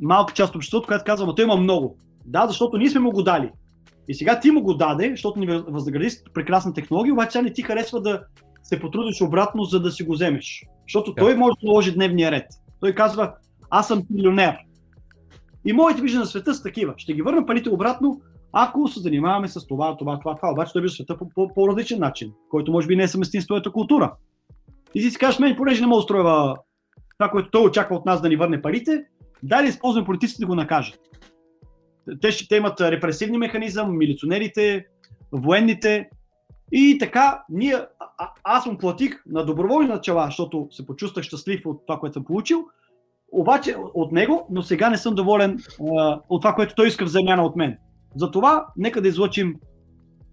малка 0.00 0.34
част 0.34 0.50
от 0.50 0.56
обществото, 0.56 0.86
която 0.86 1.04
казва, 1.04 1.34
той 1.34 1.44
има 1.44 1.56
много. 1.56 1.96
Да, 2.24 2.46
защото 2.46 2.78
ние 2.78 2.90
сме 2.90 3.00
му 3.00 3.10
го 3.10 3.22
дали. 3.22 3.50
И 4.08 4.14
сега 4.14 4.40
ти 4.40 4.50
му 4.50 4.62
го 4.62 4.74
даде, 4.74 5.10
защото 5.10 5.40
ни 5.40 5.46
възнагради 5.46 6.10
с 6.10 6.24
прекрасна 6.34 6.74
технология, 6.74 7.12
обаче 7.12 7.30
сега 7.30 7.42
не 7.42 7.52
ти 7.52 7.62
харесва 7.62 8.00
да 8.00 8.22
се 8.62 8.80
потрудиш 8.80 9.20
обратно, 9.20 9.64
за 9.64 9.80
да 9.80 9.90
си 9.90 10.04
го 10.04 10.12
вземеш. 10.12 10.64
Защото 10.88 11.12
да. 11.12 11.22
той 11.22 11.36
може 11.36 11.52
да 11.62 11.66
наложи 11.66 11.94
дневния 11.94 12.30
ред. 12.30 12.46
Той 12.80 12.94
казва, 12.94 13.34
аз 13.70 13.88
съм 13.88 14.06
трилионер. 14.06 14.56
И 15.64 15.72
моите 15.72 16.02
виждания 16.02 16.20
на 16.20 16.26
света 16.26 16.54
са 16.54 16.62
такива. 16.62 16.94
Ще 16.96 17.12
ги 17.12 17.22
върна 17.22 17.46
парите 17.46 17.70
обратно, 17.70 18.20
ако 18.52 18.88
се 18.88 19.00
занимаваме 19.00 19.48
с 19.48 19.66
това, 19.66 19.96
това, 19.96 20.18
това, 20.18 20.36
това. 20.36 20.52
Обаче 20.52 20.72
той 20.72 20.82
вижда 20.82 20.94
света 20.94 21.16
по, 21.18 21.28
по, 21.28 21.54
по 21.54 21.68
различен 21.68 21.98
начин, 21.98 22.32
който 22.48 22.72
може 22.72 22.86
би 22.86 22.96
не 22.96 23.02
е 23.02 23.08
съвместим 23.08 23.40
с 23.40 23.46
твоята 23.46 23.72
култура. 23.72 24.14
И 24.94 25.00
ти 25.00 25.10
си 25.10 25.18
кажеш, 25.18 25.38
мен, 25.38 25.56
понеже 25.56 25.80
не 25.80 25.88
да 25.88 25.94
устроя 25.94 26.56
това, 27.18 27.30
което 27.30 27.50
той 27.50 27.62
очаква 27.62 27.96
от 27.96 28.06
нас 28.06 28.22
да 28.22 28.28
ни 28.28 28.36
върне 28.36 28.62
парите, 28.62 29.04
дали 29.42 29.68
използваме 29.68 30.06
политиците 30.06 30.40
да 30.40 30.46
го 30.46 30.54
накажат. 30.54 31.00
Те, 32.20 32.30
те 32.48 32.56
имат 32.56 32.80
репресивни 32.80 33.38
механизъм, 33.38 33.98
милиционерите, 33.98 34.86
военните. 35.32 36.10
И 36.72 36.98
така, 37.00 37.42
ние, 37.48 37.74
а, 38.18 38.30
аз 38.44 38.66
му 38.66 38.78
платих 38.78 39.22
на 39.26 39.44
доброволни 39.44 39.88
начала, 39.88 40.26
защото 40.26 40.68
се 40.70 40.86
почувствах 40.86 41.24
щастлив 41.24 41.66
от 41.66 41.86
това, 41.86 42.00
което 42.00 42.14
съм 42.14 42.24
получил, 42.24 42.66
обаче 43.32 43.76
от 43.94 44.12
него, 44.12 44.46
но 44.50 44.62
сега 44.62 44.90
не 44.90 44.96
съм 44.96 45.14
доволен 45.14 45.58
а, 45.98 46.20
от 46.28 46.42
това, 46.42 46.54
което 46.54 46.74
той 46.74 46.88
иска 46.88 47.06
в 47.06 47.10
замяна 47.10 47.44
от 47.44 47.56
мен. 47.56 47.78
Затова 48.16 48.66
нека 48.76 49.02
да 49.02 49.08
излъчим 49.08 49.56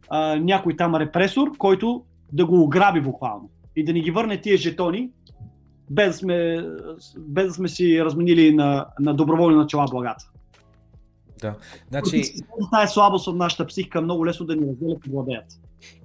а, 0.10 0.36
някой 0.36 0.76
там 0.76 0.96
репресор, 0.96 1.58
който 1.58 2.04
да 2.34 2.46
го 2.46 2.64
ограби 2.64 3.02
буквално 3.02 3.50
и 3.76 3.84
да 3.84 3.94
ни 3.94 4.02
ги 4.02 4.12
върне 4.12 4.42
тия 4.42 4.58
жетони, 4.58 5.10
без 5.90 6.08
да 6.08 6.14
сме, 6.14 6.68
без 7.18 7.48
да 7.48 7.54
сме 7.54 7.68
си 7.68 8.06
разменили 8.06 8.54
на, 8.54 8.86
на 9.00 9.14
доброволни 9.14 9.56
начала 9.56 9.86
благата. 9.92 10.30
Да. 11.42 11.56
Значи... 11.90 12.18
Е 12.84 12.88
слабост 12.88 13.28
от 13.28 13.38
нашата 13.38 13.66
психика, 13.66 14.02
много 14.02 14.26
лесно 14.26 14.46
да 14.46 14.56
ни 14.56 14.68
разделят 14.68 15.08
и 15.08 15.10
владеят. 15.10 15.46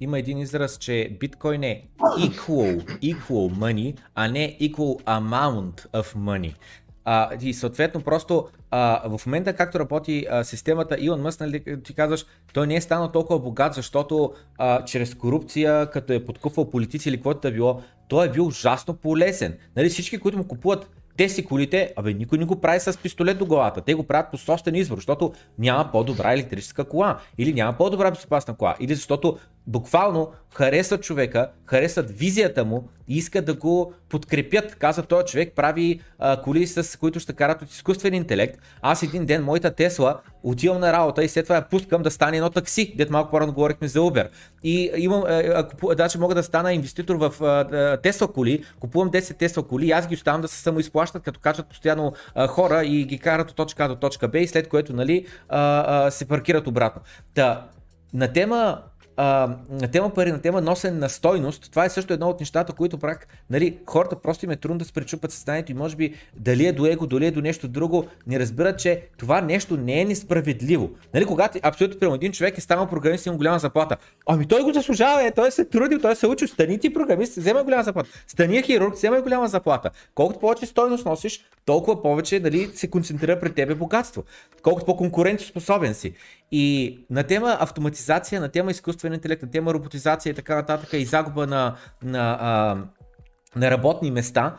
Има 0.00 0.18
един 0.18 0.38
израз, 0.38 0.78
че 0.78 1.16
биткоин 1.20 1.62
е 1.62 1.88
equal, 1.98 3.00
equal 3.00 3.54
money, 3.58 3.98
а 4.14 4.28
не 4.28 4.56
equal 4.60 5.04
amount 5.04 5.86
of 5.92 6.16
money. 6.16 6.54
А, 7.12 7.30
и 7.42 7.54
съответно 7.54 8.00
просто 8.00 8.48
а, 8.70 9.18
в 9.18 9.26
момента 9.26 9.52
както 9.52 9.78
работи 9.78 10.26
а, 10.30 10.44
системата 10.44 10.96
Илон 11.00 11.20
Мъс, 11.20 11.40
нали, 11.40 11.82
ти 11.84 11.94
казваш, 11.94 12.26
той 12.52 12.66
не 12.66 12.76
е 12.76 12.80
станал 12.80 13.08
толкова 13.08 13.38
богат, 13.38 13.74
защото 13.74 14.32
а, 14.58 14.84
чрез 14.84 15.14
корупция, 15.14 15.90
като 15.90 16.12
е 16.12 16.24
подкупвал 16.24 16.70
политици 16.70 17.08
или 17.08 17.16
каквото 17.16 17.48
е 17.48 17.52
било, 17.52 17.82
той 18.08 18.26
е 18.26 18.30
бил 18.30 18.46
ужасно 18.46 18.94
полезен. 18.94 19.56
Нали, 19.76 19.88
всички, 19.88 20.18
които 20.18 20.38
му 20.38 20.44
купуват 20.44 20.90
те 21.16 21.28
си 21.28 21.44
колите, 21.44 21.92
абе 21.96 22.14
никой 22.14 22.38
не 22.38 22.44
го 22.44 22.60
прави 22.60 22.80
с 22.80 22.98
пистолет 22.98 23.38
до 23.38 23.46
главата. 23.46 23.80
Те 23.80 23.94
го 23.94 24.02
правят 24.02 24.30
по 24.30 24.38
собствен 24.38 24.74
избор, 24.74 24.96
защото 24.96 25.32
няма 25.58 25.88
по-добра 25.92 26.32
електрическа 26.32 26.84
кола 26.84 27.18
или 27.38 27.52
няма 27.52 27.72
по-добра 27.72 28.10
безопасна 28.10 28.56
кола 28.56 28.76
или 28.80 28.94
защото 28.94 29.38
буквално 29.66 30.32
харесват 30.54 31.02
човека, 31.02 31.50
харесват 31.66 32.10
визията 32.10 32.64
му 32.64 32.88
и 33.08 33.16
искат 33.16 33.44
да 33.44 33.54
го 33.54 33.92
подкрепят. 34.08 34.74
Казва 34.74 35.02
този 35.02 35.26
човек 35.26 35.52
прави 35.56 36.00
а, 36.18 36.42
коли, 36.42 36.66
с 36.66 36.98
които 36.98 37.20
ще 37.20 37.32
карат 37.32 37.62
от 37.62 37.70
изкуствен 37.70 38.14
интелект. 38.14 38.58
Аз 38.82 39.02
един 39.02 39.26
ден 39.26 39.44
моята 39.44 39.74
Тесла 39.74 40.20
отивам 40.42 40.80
на 40.80 40.92
работа 40.92 41.24
и 41.24 41.28
след 41.28 41.44
това 41.44 41.56
я 41.56 41.68
пускам 41.68 42.02
да 42.02 42.10
стане 42.10 42.36
едно 42.36 42.50
такси, 42.50 42.94
дето 42.96 43.12
малко 43.12 43.30
по-рано 43.30 43.52
говорихме 43.52 43.88
за 43.88 43.98
Uber. 43.98 44.28
И 44.62 44.90
имам, 44.96 45.24
ако, 45.54 45.94
даже 45.94 46.18
мога 46.18 46.34
да 46.34 46.42
стана 46.42 46.72
инвеститор 46.72 47.14
в 47.14 47.34
Тесла 48.02 48.32
коли, 48.32 48.64
купувам 48.80 49.10
10 49.10 49.38
Тесла 49.38 49.68
коли 49.68 49.86
и 49.86 49.92
аз 49.92 50.06
ги 50.06 50.14
оставам 50.14 50.40
да 50.40 50.48
се 50.48 50.62
самоизплащат, 50.62 51.22
като 51.22 51.40
качат 51.40 51.68
постоянно 51.68 52.12
а, 52.34 52.46
хора 52.46 52.84
и 52.84 53.04
ги 53.04 53.18
карат 53.18 53.50
от 53.50 53.56
точка 53.56 53.84
А 53.84 53.88
до 53.88 53.96
точка 53.96 54.28
Б 54.28 54.38
и 54.38 54.46
след 54.46 54.68
което 54.68 54.92
нали, 54.92 55.26
а, 55.48 56.06
а, 56.06 56.10
се 56.10 56.28
паркират 56.28 56.66
обратно. 56.66 57.02
Та, 57.34 57.66
на 58.14 58.32
тема 58.32 58.82
на 59.20 59.88
тема 59.92 60.10
пари, 60.10 60.32
на 60.32 60.40
тема 60.40 60.60
носен 60.60 60.98
на 60.98 61.08
стойност, 61.08 61.70
това 61.70 61.84
е 61.84 61.88
също 61.88 62.12
едно 62.12 62.28
от 62.28 62.40
нещата, 62.40 62.72
които 62.72 62.98
прак, 62.98 63.28
нали, 63.50 63.78
хората 63.86 64.16
просто 64.16 64.44
им 64.44 64.50
е 64.50 64.56
трудно 64.56 64.78
да 64.78 64.84
се 64.84 64.92
пречупат 64.92 65.32
състоянието 65.32 65.72
и 65.72 65.74
може 65.74 65.96
би 65.96 66.14
дали 66.36 66.66
е 66.66 66.72
до 66.72 66.86
его, 66.86 67.06
дали 67.06 67.26
е 67.26 67.30
до 67.30 67.40
нещо 67.40 67.68
друго, 67.68 68.06
не 68.26 68.40
разбират, 68.40 68.78
че 68.78 69.02
това 69.18 69.40
нещо 69.40 69.76
не 69.76 70.00
е 70.00 70.04
несправедливо. 70.04 70.90
Нали, 71.14 71.24
когато 71.24 71.58
абсолютно 71.62 72.00
прямо 72.00 72.14
един 72.14 72.32
човек 72.32 72.58
е 72.58 72.60
станал 72.60 72.86
програмист 72.86 73.26
и 73.26 73.28
има 73.28 73.38
голяма 73.38 73.58
заплата, 73.58 73.96
ами 74.26 74.46
той 74.46 74.62
го 74.62 74.72
заслужава, 74.72 75.26
е, 75.26 75.30
той 75.30 75.50
се 75.50 75.64
трудил, 75.64 75.98
той 75.98 76.16
се 76.16 76.26
учи, 76.26 76.46
стани 76.46 76.78
ти 76.78 76.92
програмист, 76.92 77.36
взема 77.36 77.64
голяма 77.64 77.82
заплата, 77.82 78.10
стани 78.26 78.62
хирург, 78.62 78.94
взема 78.94 79.20
голяма 79.20 79.48
заплата. 79.48 79.90
Колкото 80.14 80.40
повече 80.40 80.66
стойност 80.66 81.06
носиш, 81.06 81.44
толкова 81.64 82.02
повече 82.02 82.40
нали, 82.40 82.70
се 82.74 82.90
концентрира 82.90 83.40
пред 83.40 83.54
тебе 83.54 83.74
богатство. 83.74 84.24
Колкото 84.62 84.86
по-конкурентоспособен 84.86 85.94
си. 85.94 86.14
И 86.52 86.98
на 87.10 87.22
тема 87.22 87.56
автоматизация, 87.60 88.40
на 88.40 88.48
тема 88.48 88.70
изкуствен 88.70 89.09
интелект, 89.14 89.42
на 89.42 89.50
тема 89.50 89.74
роботизация 89.74 90.30
и 90.30 90.34
така 90.34 90.54
нататък 90.54 90.92
и 90.92 91.04
загуба 91.04 91.46
на, 91.46 91.76
на, 92.02 92.38
а, 92.40 92.78
на 93.56 93.70
работни 93.70 94.10
места, 94.10 94.56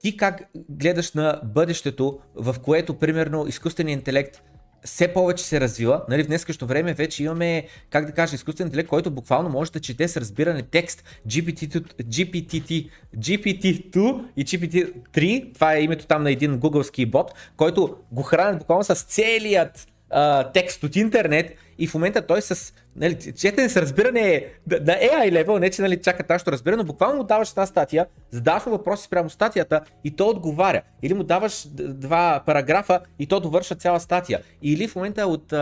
ти 0.00 0.16
как 0.16 0.42
гледаш 0.68 1.12
на 1.12 1.40
бъдещето, 1.44 2.18
в 2.34 2.56
което 2.62 2.98
примерно 2.98 3.46
изкуственият 3.46 4.00
интелект 4.00 4.42
все 4.84 5.12
повече 5.12 5.44
се 5.44 5.60
развива. 5.60 6.02
Нали, 6.08 6.22
в 6.22 6.26
днескащо 6.26 6.66
време 6.66 6.94
вече 6.94 7.24
имаме, 7.24 7.66
как 7.90 8.06
да 8.06 8.12
кажа, 8.12 8.34
изкуствен 8.34 8.66
интелект, 8.66 8.88
който 8.88 9.10
буквално 9.10 9.48
може 9.48 9.72
да 9.72 9.80
чете 9.80 10.08
с 10.08 10.16
разбиране 10.16 10.62
текст 10.62 11.04
GPT, 11.28 11.80
GPT, 12.02 12.90
GPT-2 13.16 14.24
и 14.36 14.44
GPT-3, 14.44 15.54
това 15.54 15.74
е 15.74 15.82
името 15.82 16.06
там 16.06 16.22
на 16.22 16.30
един 16.30 16.58
гугълски 16.58 17.06
бот, 17.06 17.34
който 17.56 17.96
го 18.12 18.22
хранят 18.22 18.58
буквално 18.58 18.84
с 18.84 18.94
целият 18.94 19.86
а, 20.10 20.52
текст 20.52 20.82
от 20.82 20.96
интернет 20.96 21.56
и 21.78 21.86
в 21.86 21.94
момента 21.94 22.26
той 22.26 22.42
с 22.42 22.72
нали, 22.96 23.32
четене 23.32 23.68
с 23.68 23.76
разбиране 23.76 24.46
на 24.70 24.92
AI 24.92 25.44
level, 25.44 25.58
не 25.58 25.70
че 25.70 25.82
нали, 25.82 26.02
чака 26.02 26.22
тази 26.22 26.44
разбиране, 26.46 26.82
но 26.82 26.84
буквално 26.84 27.16
му 27.16 27.24
даваш 27.24 27.50
една 27.50 27.66
статия, 27.66 28.06
задаваш 28.30 28.66
му 28.66 28.72
въпроси 28.72 29.04
спрямо 29.04 29.30
статията 29.30 29.80
и 30.04 30.16
то 30.16 30.28
отговаря. 30.28 30.82
Или 31.02 31.14
му 31.14 31.22
даваш 31.22 31.66
два 31.74 32.42
параграфа 32.46 33.00
и 33.18 33.26
то 33.26 33.40
довършва 33.40 33.76
цяла 33.76 34.00
статия. 34.00 34.40
Или 34.62 34.88
в 34.88 34.96
момента 34.96 35.26
от 35.26 35.52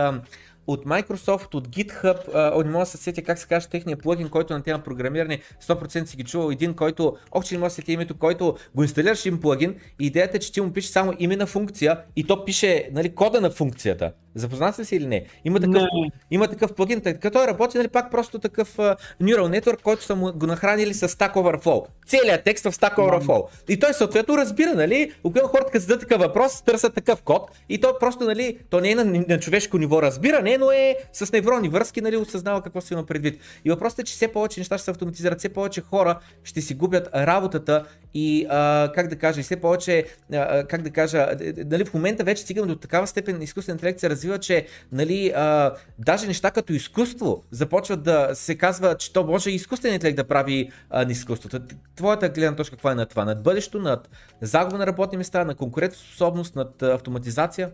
от 0.67 0.85
Microsoft, 0.85 1.53
от 1.53 1.67
GitHub, 1.67 2.17
а, 2.33 2.63
не 2.63 2.69
мога 2.69 2.81
да 2.81 2.85
се 2.85 2.97
сетя 2.97 3.21
как 3.21 3.39
се 3.39 3.47
каже 3.47 3.67
техния 3.67 3.97
плагин, 3.97 4.29
който 4.29 4.53
на 4.53 4.63
тема 4.63 4.83
програмиране 4.83 5.39
100% 5.61 6.05
си 6.05 6.17
ги 6.17 6.23
чувал, 6.23 6.51
един, 6.51 6.73
който, 6.73 7.17
още 7.31 7.55
не 7.55 7.59
мога 7.59 7.67
да 7.67 7.69
се 7.69 7.75
сетя 7.75 7.91
името, 7.91 8.17
който 8.17 8.57
го 8.75 8.83
инсталираш 8.83 9.25
им 9.25 9.41
плагин 9.41 9.75
идеята 9.99 10.37
е, 10.37 10.39
че 10.39 10.53
ти 10.53 10.61
му 10.61 10.73
пише 10.73 10.87
само 10.87 11.13
име 11.19 11.35
на 11.35 11.45
функция 11.45 11.99
и 12.15 12.27
то 12.27 12.45
пише 12.45 12.89
нали, 12.91 13.15
кода 13.15 13.41
на 13.41 13.51
функцията. 13.51 14.11
Запознат 14.35 14.87
си 14.87 14.95
или 14.95 15.07
не? 15.07 15.25
Има 15.45 15.59
такъв, 15.59 15.81
не. 15.81 16.11
има 16.31 16.47
такъв 16.47 16.73
плагин, 16.73 17.01
като 17.01 17.31
той 17.31 17.47
работи, 17.47 17.77
нали, 17.77 17.87
пак 17.87 18.11
просто 18.11 18.39
такъв 18.39 18.77
uh, 18.77 18.97
neural 19.21 19.61
network, 19.61 19.81
който 19.81 20.03
са 20.03 20.15
му 20.15 20.33
го 20.33 20.45
нахранили 20.45 20.93
с 20.93 21.07
Stack 21.09 21.33
Overflow. 21.33 21.85
Целият 22.07 22.43
текст 22.43 22.63
в 22.63 22.71
Stack 22.71 22.95
Overflow. 22.95 23.47
И 23.69 23.79
той 23.79 23.93
съответно 23.93 24.37
разбира, 24.37 24.73
нали, 24.73 25.11
когато 25.23 25.47
хората 25.47 25.71
като 25.71 25.81
зададат 25.81 26.01
такъв 26.01 26.21
въпрос, 26.21 26.61
търсят 26.61 26.93
такъв 26.93 27.21
код 27.21 27.51
и 27.69 27.81
то 27.81 27.95
просто, 27.99 28.23
нали, 28.23 28.57
то 28.69 28.79
не 28.79 28.91
е 28.91 28.95
на, 28.95 29.05
на 29.27 29.39
човешко 29.39 29.77
ниво 29.77 30.01
разбиране, 30.01 30.57
но 30.57 30.71
е 30.71 30.95
с 31.13 31.31
невронни 31.31 31.69
връзки, 31.69 32.01
нали, 32.01 32.17
осъзнава 32.17 32.61
какво 32.61 32.81
си 32.81 32.93
има 32.93 33.05
предвид. 33.05 33.41
И 33.65 33.69
въпросът 33.69 33.99
е, 33.99 34.03
че 34.03 34.13
все 34.13 34.27
повече 34.27 34.59
неща 34.59 34.77
ще 34.77 34.85
се 34.85 34.91
автоматизират, 34.91 35.39
все 35.39 35.49
повече 35.49 35.81
хора 35.81 36.19
ще 36.43 36.61
си 36.61 36.73
губят 36.73 37.09
работата 37.15 37.85
и, 38.13 38.45
а, 38.49 38.91
как 38.95 39.07
да 39.07 39.15
кажа, 39.15 39.39
и 39.39 39.43
все 39.43 39.55
повече, 39.55 40.05
а, 40.33 40.63
как 40.63 40.81
да 40.81 40.89
кажа, 40.89 41.27
нали, 41.65 41.85
в 41.85 41.93
момента 41.93 42.23
вече 42.23 42.41
стигаме 42.41 42.67
до 42.67 42.75
такава 42.75 43.07
степен 43.07 43.41
изкуствен 43.41 43.75
интелект 43.75 43.99
се 43.99 44.09
развива, 44.23 44.39
че 44.39 44.67
нали, 44.91 45.31
а, 45.35 45.73
даже 45.99 46.27
неща 46.27 46.51
като 46.51 46.73
изкуство 46.73 47.43
започват 47.51 48.03
да 48.03 48.29
се 48.33 48.57
казва, 48.57 48.97
че 48.97 49.13
то 49.13 49.23
може 49.23 49.49
и 49.49 49.55
изкуствен 49.55 49.93
интелект 49.93 50.17
да 50.17 50.27
прави 50.27 50.71
а, 50.89 51.11
изкуството. 51.11 51.59
Твоята 51.95 52.29
гледна 52.29 52.55
точка 52.55 52.75
каква 52.75 52.91
е 52.91 52.95
на 52.95 53.05
това? 53.05 53.25
Над 53.25 53.43
бъдещето, 53.43 53.79
над 53.79 54.09
загуба 54.41 54.77
на 54.77 54.87
работни 54.87 55.17
места, 55.17 55.45
на 55.45 55.55
конкурентоспособност, 55.55 56.55
над 56.55 56.83
автоматизация? 56.83 57.71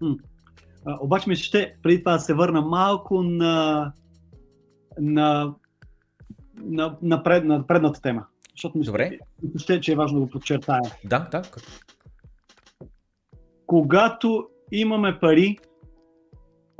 М. 0.00 0.16
А, 0.84 0.98
обаче 1.00 1.28
ми 1.28 1.36
ще 1.36 1.74
преди 1.82 1.98
това 1.98 2.12
да 2.12 2.18
се 2.18 2.34
върна 2.34 2.60
малко 2.60 3.22
на, 3.22 3.92
на, 5.00 5.54
на, 6.56 6.96
на, 7.02 7.22
пред, 7.22 7.44
на 7.44 7.66
предната 7.66 8.00
тема. 8.00 8.26
защото 8.56 8.78
мисля, 8.78 8.92
Добре. 8.92 9.18
мисля, 9.54 9.80
че 9.80 9.92
е 9.92 9.96
важно 9.96 10.18
да 10.18 10.24
го 10.24 10.30
подчертая. 10.30 10.80
Да, 11.04 11.28
да. 11.32 11.42
Когато 13.66 14.46
имаме 14.72 15.18
пари, 15.20 15.58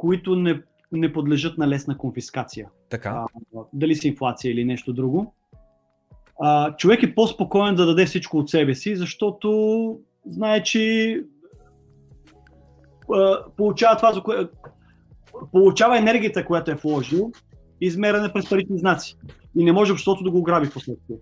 които 0.03 0.37
не, 0.37 0.63
не 0.93 1.13
подлежат 1.13 1.59
на 1.59 1.69
лесна 1.69 1.99
конфискация, 1.99 2.69
Така. 2.89 3.09
а, 3.11 3.27
дали 3.73 3.97
с 3.97 4.05
инфлация 4.05 4.53
или 4.53 4.65
нещо 4.65 4.93
друго, 4.93 5.35
а, 6.41 6.77
човек 6.77 7.03
е 7.03 7.15
по-спокоен 7.15 7.75
да 7.75 7.87
даде 7.87 8.07
всичко 8.07 8.39
от 8.39 8.51
себе 8.51 8.75
си, 8.75 8.97
защото 8.97 9.99
знае, 10.27 10.63
че 10.63 11.15
а, 13.15 13.39
получава 13.57 13.97
това, 13.97 14.13
за 14.13 14.23
кое, 14.23 14.49
получава 15.53 15.99
енергията, 15.99 16.45
която 16.45 16.71
е 16.71 16.75
вложил, 16.75 17.33
измерена 17.81 18.33
през 18.33 18.51
парични 18.51 18.79
знаци. 18.79 19.17
И 19.59 19.65
не 19.65 19.73
може 19.73 19.93
обществото 19.93 20.25
да 20.25 20.31
го 20.31 20.39
ограби 20.39 20.67
в 20.67 20.73
последствие. 20.73 21.17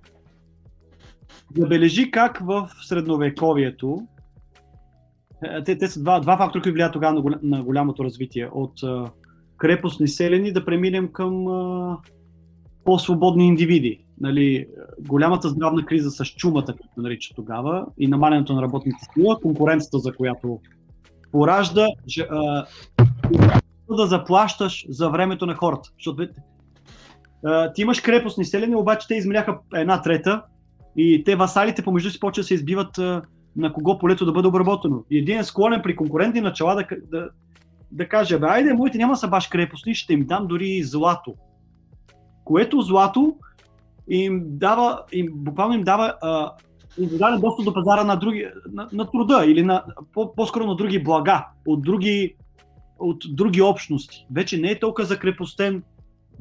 Забележи 1.56 2.10
как 2.10 2.38
в 2.38 2.70
средновековието, 2.82 4.06
те, 5.64 5.78
те 5.78 5.88
са 5.88 6.00
два, 6.00 6.20
два 6.20 6.36
фактора, 6.36 6.62
които 6.62 6.74
влияят 6.74 6.92
тогава 6.92 7.14
на, 7.14 7.20
голям, 7.20 7.40
на 7.42 7.62
голямото 7.62 8.04
развитие. 8.04 8.48
От 8.52 8.82
а, 8.82 9.10
крепостни 9.56 10.08
селени 10.08 10.52
да 10.52 10.64
преминем 10.64 11.08
към 11.12 11.48
а, 11.48 11.98
по-свободни 12.84 13.46
индивиди. 13.46 14.04
Нали, 14.20 14.66
голямата 15.00 15.48
здравна 15.48 15.84
криза 15.86 16.10
с 16.10 16.24
чумата, 16.24 16.66
както 16.66 17.02
нарича 17.02 17.34
тогава, 17.34 17.86
и 17.98 18.08
намалянето 18.08 18.52
на 18.52 18.62
работната 18.62 18.96
сила, 19.14 19.40
конкуренцията, 19.40 19.98
за 19.98 20.12
която 20.12 20.60
поражда 21.32 21.86
ж, 22.08 22.18
а, 22.30 22.66
да 23.90 24.06
заплащаш 24.06 24.86
за 24.88 25.08
времето 25.08 25.46
на 25.46 25.54
хората. 25.54 25.90
Защото 25.98 26.28
а, 27.44 27.72
ти 27.72 27.82
имаш 27.82 28.00
крепостни 28.00 28.44
селени, 28.44 28.76
обаче 28.76 29.06
те 29.08 29.14
измеряха 29.14 29.58
една 29.74 30.02
трета 30.02 30.42
и 30.96 31.24
те 31.24 31.36
васалите 31.36 31.82
помежду 31.82 32.10
си 32.10 32.20
почват 32.20 32.42
да 32.42 32.46
се 32.46 32.54
избиват 32.54 32.98
а, 32.98 33.22
на 33.56 33.72
кого 33.72 33.98
полето 33.98 34.24
да 34.24 34.32
бъде 34.32 34.48
обработено. 34.48 35.04
И 35.10 35.18
един 35.18 35.38
е 35.38 35.44
склонен 35.44 35.80
при 35.82 35.96
конкурентни 35.96 36.40
начала 36.40 36.74
да, 36.74 36.86
да, 37.10 37.28
да 37.92 38.08
каже, 38.08 38.38
бе, 38.38 38.46
айде, 38.46 38.74
моите 38.74 38.98
няма 38.98 39.16
са 39.16 39.28
баш 39.28 39.48
крепостни, 39.48 39.94
ще 39.94 40.12
им 40.12 40.26
дам 40.26 40.46
дори 40.46 40.82
злато. 40.82 41.34
Което 42.44 42.80
злато 42.80 43.36
им 44.08 44.42
дава, 44.44 45.02
им, 45.12 45.28
буквално 45.34 45.74
им 45.74 45.82
дава 45.82 46.14
а, 46.22 46.52
индивидуален 46.98 47.40
достъп 47.40 47.64
до 47.64 47.74
пазара 47.74 48.04
на, 48.04 48.16
други, 48.16 48.46
на, 48.72 48.88
на 48.92 49.10
труда 49.10 49.44
или 49.46 49.62
на, 49.62 49.84
по, 50.12 50.34
по-скоро 50.34 50.66
на 50.66 50.76
други 50.76 51.02
блага, 51.02 51.46
от 51.66 51.82
други, 51.82 52.34
от 52.98 53.24
други 53.28 53.62
общности. 53.62 54.26
Вече 54.34 54.58
не 54.58 54.70
е 54.70 54.78
толкова 54.78 55.06
закрепостен 55.06 55.82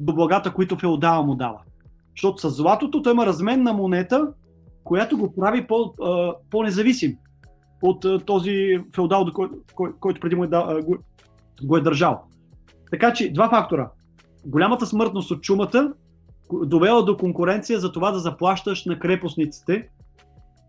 до 0.00 0.14
благата, 0.14 0.54
които 0.54 0.76
феодала 0.76 1.22
му 1.22 1.34
дава. 1.34 1.58
Защото 2.16 2.40
с 2.40 2.50
златото 2.50 3.02
той 3.02 3.12
има 3.12 3.26
размен 3.26 3.62
на 3.62 3.72
монета, 3.72 4.28
която 4.84 5.18
го 5.18 5.34
прави 5.34 5.66
по, 5.66 5.94
а, 6.02 6.34
по-независим 6.50 7.16
от 7.82 8.04
а, 8.04 8.18
този 8.18 8.78
феодал, 8.94 9.26
кой, 9.34 9.48
кой, 9.74 9.92
който 10.00 10.20
преди 10.20 10.36
му 10.36 10.44
е, 10.44 10.46
да, 10.46 10.80
го, 10.82 10.96
го 11.62 11.76
е 11.76 11.80
държал. 11.80 12.22
Така 12.90 13.12
че 13.12 13.32
два 13.32 13.50
фактора. 13.50 13.90
Голямата 14.46 14.86
смъртност 14.86 15.30
от 15.30 15.42
чумата 15.42 15.92
довела 16.52 17.02
до 17.02 17.16
конкуренция 17.16 17.80
за 17.80 17.92
това 17.92 18.10
да 18.10 18.18
заплащаш 18.18 18.84
на 18.84 18.98
крепостниците 18.98 19.88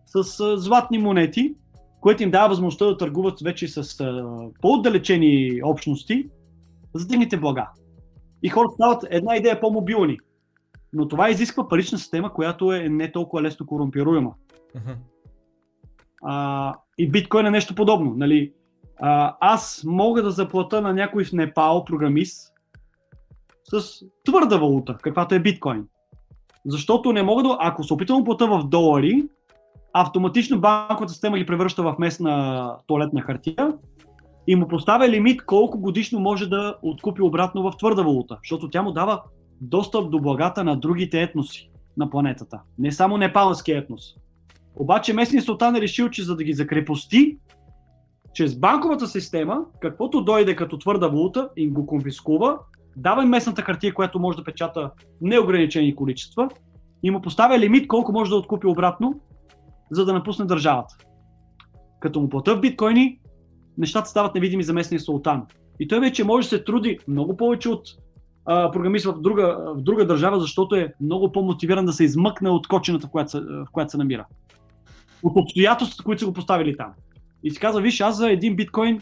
с 0.05 0.39
а, 0.39 0.57
златни 0.57 0.97
монети, 0.97 1.55
което 2.01 2.23
им 2.23 2.31
дава 2.31 2.49
възможността 2.49 2.85
да 2.85 2.97
търгуват 2.97 3.41
вече 3.41 3.67
с 3.67 3.99
а, 3.99 4.25
по-отдалечени 4.61 5.61
общности 5.63 6.29
за 6.93 7.07
техните 7.07 7.37
блага. 7.37 7.69
И 8.43 8.49
хората 8.49 8.73
стават 8.73 9.05
една 9.09 9.35
идея 9.35 9.59
по-мобилни. 9.59 10.17
Но 10.93 11.07
това 11.07 11.29
изисква 11.29 11.67
парична 11.67 11.97
система, 11.97 12.33
която 12.33 12.71
е 12.71 12.89
не 12.89 13.11
толкова 13.11 13.41
лесно 13.41 13.65
корумпируема. 13.65 14.33
Мгм. 14.75 14.91
А, 16.23 16.75
и 16.97 17.09
биткоин 17.11 17.45
е 17.45 17.51
нещо 17.51 17.75
подобно. 17.75 18.13
Нали? 18.17 18.53
А, 19.01 19.35
аз 19.39 19.83
мога 19.85 20.23
да 20.23 20.31
заплата 20.31 20.81
на 20.81 20.93
някой 20.93 21.25
в 21.25 21.31
Непал 21.31 21.85
програмист 21.85 22.53
с 23.63 24.05
твърда 24.25 24.57
валута, 24.57 24.97
каквато 25.01 25.35
е 25.35 25.39
биткоин. 25.39 25.87
Защото 26.65 27.13
не 27.13 27.23
мога 27.23 27.43
да, 27.43 27.57
ако 27.59 27.83
се 27.83 27.93
опитам 27.93 28.17
да 28.17 28.23
плата 28.23 28.47
в 28.47 28.63
долари, 28.63 29.23
автоматично 29.93 30.61
банковата 30.61 31.13
система 31.13 31.37
ги 31.37 31.45
превръща 31.45 31.83
в 31.83 31.95
местна 31.99 32.75
туалетна 32.87 33.21
хартия 33.21 33.73
и 34.47 34.55
му 34.55 34.67
поставя 34.67 35.09
лимит 35.09 35.45
колко 35.45 35.79
годишно 35.79 36.19
може 36.19 36.49
да 36.49 36.75
откупи 36.81 37.21
обратно 37.21 37.63
в 37.63 37.77
твърда 37.77 38.01
валута, 38.01 38.37
защото 38.43 38.69
тя 38.69 38.81
му 38.81 38.91
дава 38.91 39.23
достъп 39.61 40.11
до 40.11 40.19
благата 40.19 40.63
на 40.63 40.79
другите 40.79 41.21
етноси 41.21 41.71
на 41.97 42.09
планетата. 42.09 42.61
Не 42.79 42.91
само 42.91 43.17
непалски 43.17 43.71
етнос. 43.71 44.15
Обаче 44.75 45.13
местният 45.13 45.45
султан 45.45 45.75
е 45.75 45.81
решил, 45.81 46.09
че 46.09 46.23
за 46.23 46.35
да 46.35 46.43
ги 46.43 46.53
закрепости, 46.53 47.37
чрез 48.33 48.59
банковата 48.59 49.07
система, 49.07 49.65
каквото 49.81 50.23
дойде 50.23 50.55
като 50.55 50.77
твърда 50.77 51.07
валута, 51.07 51.49
им 51.57 51.73
го 51.73 51.85
конфискува, 51.85 52.59
дава 52.97 53.23
им 53.23 53.29
местната 53.29 53.61
хартия, 53.61 53.93
която 53.93 54.19
може 54.19 54.37
да 54.37 54.43
печата 54.43 54.91
неограничени 55.21 55.95
количества 55.95 56.49
и 57.03 57.11
му 57.11 57.21
поставя 57.21 57.59
лимит 57.59 57.87
колко 57.87 58.11
може 58.11 58.29
да 58.29 58.35
откупи 58.35 58.67
обратно, 58.67 59.19
за 59.91 60.05
да 60.05 60.13
напусне 60.13 60.45
държавата. 60.45 60.95
Като 61.99 62.21
му 62.21 62.29
плата 62.29 62.55
в 62.55 62.59
биткоини, 62.59 63.19
нещата 63.77 64.09
стават 64.09 64.35
невидими 64.35 64.63
за 64.63 64.73
местния 64.73 64.99
султан. 64.99 65.45
И 65.79 65.87
той 65.87 65.99
вече 65.99 66.23
може 66.23 66.45
да 66.45 66.49
се 66.49 66.63
труди 66.63 66.97
много 67.07 67.37
повече 67.37 67.69
от 67.69 67.83
а, 68.45 68.71
програмист 68.71 69.05
в 69.05 69.21
друга, 69.21 69.73
в 69.77 69.81
друга 69.81 70.07
държава, 70.07 70.39
защото 70.39 70.75
е 70.75 70.93
много 71.01 71.31
по-мотивиран 71.31 71.85
да 71.85 71.93
се 71.93 72.03
измъкне 72.03 72.49
от 72.49 72.67
кочината, 72.67 73.07
в 73.07 73.09
която 73.09 73.31
се, 73.31 73.39
в 73.39 73.67
която 73.71 73.91
се 73.91 73.97
намира. 73.97 74.25
От 75.23 75.37
обстоятелствата, 75.37 76.03
които 76.03 76.19
са 76.19 76.25
го 76.25 76.33
поставили 76.33 76.77
там. 76.77 76.91
И 77.43 77.51
си 77.51 77.59
казва, 77.59 77.81
виж, 77.81 78.01
аз 78.01 78.17
за 78.17 78.31
един 78.31 78.55
биткоин 78.55 79.01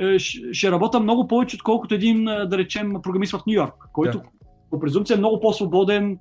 е, 0.00 0.18
ще 0.52 0.70
работя 0.70 1.00
много 1.00 1.28
повече, 1.28 1.56
отколкото 1.56 1.94
един, 1.94 2.28
е, 2.28 2.46
да 2.46 2.58
речем, 2.58 2.92
програмист 3.02 3.32
в 3.32 3.46
Нью 3.46 3.54
Йорк, 3.54 3.74
който 3.92 4.18
Да. 4.18 4.24
по 4.70 4.80
презумпция 4.80 5.14
е 5.14 5.18
много 5.18 5.40
по-свободен 5.40 6.18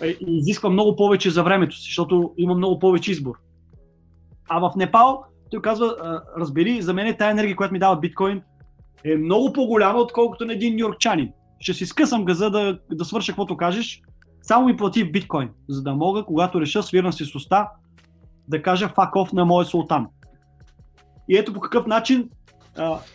е, 0.00 0.06
и 0.06 0.16
изисква 0.38 0.70
много 0.70 0.96
повече 0.96 1.30
за 1.30 1.42
времето 1.42 1.76
си, 1.76 1.82
защото 1.82 2.32
има 2.36 2.54
много 2.54 2.78
повече 2.78 3.10
избор. 3.10 3.34
А 4.48 4.58
в 4.58 4.72
Непал 4.76 5.24
той 5.50 5.62
казва, 5.62 6.20
разбери, 6.38 6.82
за 6.82 6.94
мен 6.94 7.16
тая 7.18 7.30
енергия, 7.30 7.56
която 7.56 7.72
ми 7.72 7.78
дава 7.78 7.96
биткоин, 7.96 8.42
е 9.04 9.16
много 9.16 9.52
по-голяма, 9.52 9.98
отколкото 9.98 10.44
на 10.44 10.52
един 10.52 10.76
нью-йоркчанин. 10.76 11.32
Ще 11.60 11.74
си 11.74 11.86
скъсам 11.86 12.24
газа 12.24 12.50
да, 12.50 12.78
да 12.92 13.04
свърша 13.04 13.32
каквото 13.32 13.56
кажеш, 13.56 14.02
само 14.42 14.66
ми 14.66 14.76
плати 14.76 15.12
биткоин, 15.12 15.50
за 15.68 15.82
да 15.82 15.94
мога, 15.94 16.24
когато 16.24 16.60
реша 16.60 16.82
свирна 16.82 17.12
си 17.12 17.24
с 17.24 17.34
уста, 17.34 17.68
да 18.48 18.62
кажа 18.62 18.88
фак 18.88 19.16
оф 19.16 19.32
на 19.32 19.44
моя 19.44 19.66
султан. 19.66 20.06
И 21.28 21.36
ето 21.36 21.52
по 21.52 21.60
какъв 21.60 21.86
начин 21.86 22.30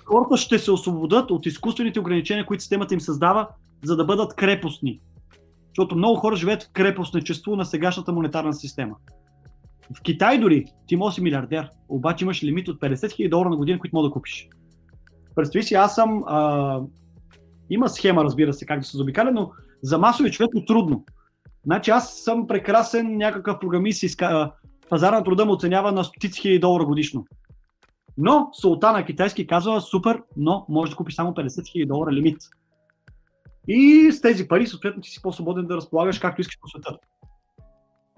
хората 0.06 0.38
ще 0.38 0.60
се 0.60 0.72
освободят 0.72 1.32
от 1.32 1.46
изкуствените 1.46 2.00
ограничения, 2.00 2.46
които 2.46 2.62
системата 2.62 2.94
им 2.94 3.02
създава, 3.02 3.48
за 3.84 3.96
да 3.96 4.06
бъдат 4.06 4.36
крепостни. 4.36 5.00
Защото 5.68 5.96
много 5.96 6.20
хора 6.20 6.36
живеят 6.36 6.64
в 6.64 6.72
крепостничество 6.74 7.56
на 7.56 7.66
сегашната 7.66 8.14
монетарна 8.14 8.54
система. 8.54 8.96
В 9.98 10.02
Китай 10.02 10.40
дори 10.40 10.66
ти 10.88 10.96
можеш 10.96 11.16
да 11.16 11.16
си 11.16 11.24
милиардер, 11.24 11.70
обаче 11.90 12.26
имаш 12.26 12.44
лимит 12.44 12.68
от 12.68 12.80
50 12.80 12.96
000 12.96 13.30
долара 13.30 13.50
на 13.50 13.56
година, 13.56 13.80
които 13.80 13.96
мога 13.96 14.08
да 14.08 14.14
купиш. 14.14 14.50
Представи 15.36 15.64
си, 15.64 15.74
аз 15.74 15.96
съм... 15.96 16.24
А, 16.28 16.80
има 17.72 17.90
схема, 17.90 18.24
разбира 18.24 18.54
се, 18.54 18.66
как 18.66 18.80
да 18.80 18.86
се 18.86 18.98
заобикаля, 18.98 19.32
но 19.32 19.52
за 19.82 19.98
масови 19.98 20.32
човек 20.32 20.50
е 20.56 20.66
трудно. 20.66 21.06
Значи 21.66 21.92
аз 21.92 22.16
съм 22.16 22.48
прекрасен 22.48 23.18
някакъв 23.18 23.60
програмист, 23.60 24.04
иска, 24.04 24.26
а, 24.26 24.52
пазара 24.90 25.16
на 25.16 25.24
труда 25.24 25.46
му 25.46 25.52
оценява 25.52 25.92
на 25.92 26.04
стотици 26.04 26.42
хиляди 26.42 26.60
долара 26.60 26.86
годишно. 26.86 27.26
Но 28.18 28.50
султана 28.54 29.06
китайски 29.06 29.48
казва 29.48 29.82
супер, 29.82 30.24
но 30.38 30.66
може 30.70 30.92
да 30.92 30.98
купиш 30.98 31.16
само 31.16 31.32
50 31.32 31.48
000 31.48 31.88
долара 31.88 32.12
лимит. 32.12 32.38
И 33.68 34.12
с 34.12 34.22
тези 34.22 34.48
пари, 34.48 34.68
съответно, 34.68 35.02
ти 35.02 35.10
си 35.10 35.22
по-свободен 35.22 35.68
да 35.68 35.76
разполагаш 35.76 36.20
както 36.20 36.42
искаш 36.42 36.60
по 36.62 36.68
света. 36.68 36.98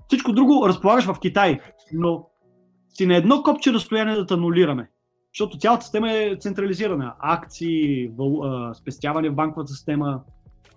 Всичко 0.08 0.32
друго 0.32 0.68
разполагаш 0.68 1.06
в 1.06 1.20
Китай, 1.20 1.60
но 1.93 2.30
си 2.89 3.06
на 3.06 3.16
едно 3.16 3.43
копче 3.43 3.74
разстояние 3.74 4.16
да 4.16 4.26
те 4.26 4.34
анулираме. 4.34 4.89
Защото 5.34 5.57
цялата 5.57 5.84
система 5.84 6.11
е 6.11 6.36
централизирана. 6.39 7.13
Акции, 7.19 8.07
въл, 8.07 8.43
а, 8.43 8.73
спестяване 8.73 9.29
в 9.29 9.36
банковата 9.36 9.73
система 9.73 10.21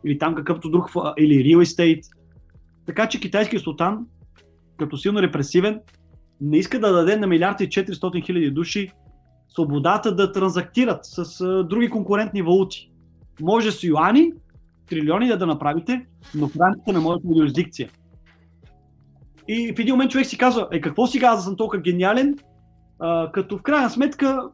или 0.04 0.18
там 0.18 0.34
какъвто 0.34 0.70
друг, 0.70 0.90
или 1.18 1.54
real 1.54 1.64
estate. 1.64 2.02
Така 2.86 3.08
че 3.08 3.20
китайският 3.20 3.62
султан, 3.62 4.06
като 4.76 4.96
силно 4.96 5.22
репресивен, 5.22 5.80
не 6.40 6.58
иска 6.58 6.80
да 6.80 6.92
даде 6.92 7.16
на 7.16 7.26
милиард 7.26 7.60
и 7.60 7.68
400 7.68 8.26
хиляди 8.26 8.50
души 8.50 8.90
свободата 9.48 10.14
да 10.14 10.32
транзактират 10.32 11.00
с 11.02 11.40
а, 11.40 11.64
други 11.64 11.90
конкурентни 11.90 12.42
валути. 12.42 12.90
Може 13.40 13.72
с 13.72 13.84
юани, 13.84 14.32
трилиони 14.88 15.28
да, 15.28 15.38
да 15.38 15.46
направите, 15.46 16.06
но 16.34 16.48
в 16.48 16.56
рамките 16.60 16.92
на 16.92 17.00
моята 17.00 17.28
юрисдикция. 17.36 17.90
И 19.48 19.74
в 19.76 19.78
един 19.78 19.94
момент 19.94 20.10
човек 20.10 20.26
си 20.26 20.38
казва, 20.38 20.68
е 20.72 20.80
какво 20.80 21.06
сега 21.06 21.26
аз 21.26 21.44
съм 21.44 21.56
толкова 21.56 21.82
гениален, 21.82 22.38
като 23.32 23.58
в 23.58 23.62
крайна 23.62 23.90
сметка 23.90 24.50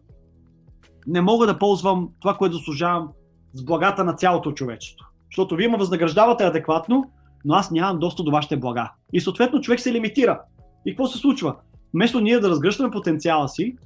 не 1.07 1.21
мога 1.21 1.47
да 1.47 1.59
ползвам 1.59 2.09
това, 2.21 2.37
което 2.37 2.57
заслужавам 2.57 3.09
с 3.53 3.65
благата 3.65 4.05
на 4.05 4.15
цялото 4.15 4.53
човечество. 4.53 5.07
Защото 5.31 5.57
вие 5.57 5.69
ме 5.69 5.79
възнаграждавате 5.79 6.45
адекватно, 6.45 7.05
но 7.45 7.55
аз 7.55 7.71
нямам 7.71 7.99
достъп 7.99 8.27
до 8.27 8.33
вашите 8.33 8.57
блага. 8.57 8.93
И 9.13 9.21
съответно 9.21 9.61
човек 9.61 9.81
се 9.81 9.93
лимитира. 9.93 10.41
И 10.87 10.91
какво 10.91 11.07
се 11.07 11.19
случва? 11.19 11.57
Вместо 11.95 12.21
ние 12.21 12.41
да 12.41 12.51
разгръщаме 12.51 12.91
потенциала 12.91 13.49
си, 13.49 13.77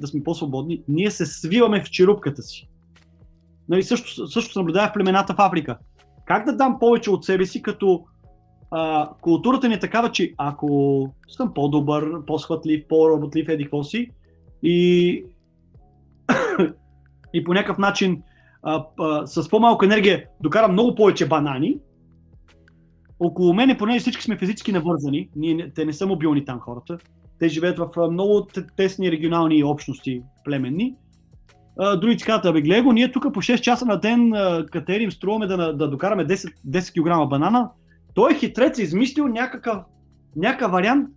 да 0.00 0.06
сме 0.06 0.22
по-свободни, 0.22 0.82
ние 0.88 1.10
се 1.10 1.26
свиваме 1.26 1.82
в 1.82 1.90
черупката 1.90 2.42
си. 2.42 2.68
Нали, 3.68 3.82
също, 3.82 4.26
също 4.26 4.52
се 4.52 4.60
в 4.60 4.92
племената 4.94 5.34
в 5.34 5.40
Африка. 5.40 5.78
Как 6.26 6.46
да 6.46 6.56
дам 6.56 6.78
повече 6.78 7.10
от 7.10 7.24
себе 7.24 7.46
си, 7.46 7.62
като 7.62 8.04
а, 8.70 9.10
културата 9.20 9.68
ни 9.68 9.74
е 9.74 9.80
такава, 9.80 10.12
че 10.12 10.34
ако 10.38 11.08
съм 11.28 11.54
по-добър, 11.54 12.24
по-схватлив, 12.26 12.84
по-работлив, 12.88 13.48
еди 13.48 13.64
какво 13.64 13.84
си, 13.84 14.10
и, 14.62 15.24
и 17.34 17.44
по 17.44 17.54
някакъв 17.54 17.78
начин 17.78 18.22
а, 18.62 18.84
а, 19.00 19.26
с 19.26 19.48
по-малка 19.48 19.86
енергия 19.86 20.24
докарам 20.40 20.72
много 20.72 20.94
повече 20.94 21.28
банани, 21.28 21.78
около 23.20 23.54
мене, 23.54 23.78
понеже 23.78 24.00
всички 24.00 24.22
сме 24.22 24.38
физически 24.38 24.72
навързани, 24.72 25.28
ние, 25.36 25.72
те 25.74 25.84
не 25.84 25.92
са 25.92 26.06
мобилни 26.06 26.44
там 26.44 26.60
хората, 26.60 26.98
те 27.38 27.48
живеят 27.48 27.78
в 27.78 28.10
много 28.10 28.46
тесни 28.76 29.12
регионални 29.12 29.64
общности 29.64 30.22
племенни. 30.44 30.94
Други 32.00 32.18
си 32.18 32.24
казват, 32.24 32.44
абе 32.44 32.60
гледай 32.60 32.82
ние 32.92 33.12
тук 33.12 33.22
по 33.34 33.42
6 33.42 33.60
часа 33.60 33.86
на 33.86 34.00
ден 34.00 34.32
катерим, 34.72 35.12
струваме 35.12 35.46
да, 35.46 35.72
да 35.72 35.90
докараме 35.90 36.26
10, 36.26 36.52
10 36.68 37.24
кг 37.24 37.28
банана. 37.28 37.70
Той 38.14 38.32
е 38.32 38.38
хитрец, 38.38 38.78
измислил 38.78 39.28
някакъв, 39.28 39.82
някакъв 40.36 40.72
вариант 40.72 41.08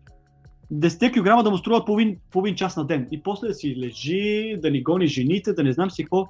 10 0.73 1.11
кг 1.11 1.43
да 1.43 1.51
му 1.51 1.57
струват 1.57 1.85
половин, 1.85 2.17
половин 2.31 2.55
час 2.55 2.77
на 2.77 2.85
ден. 2.85 3.07
И 3.11 3.23
после 3.23 3.47
да 3.47 3.53
си 3.53 3.75
лежи, 3.75 4.55
да 4.61 4.71
ни 4.71 4.83
гони 4.83 5.07
жените, 5.07 5.53
да 5.53 5.63
не 5.63 5.73
знам 5.73 5.91
си 5.91 6.03
какво. 6.03 6.27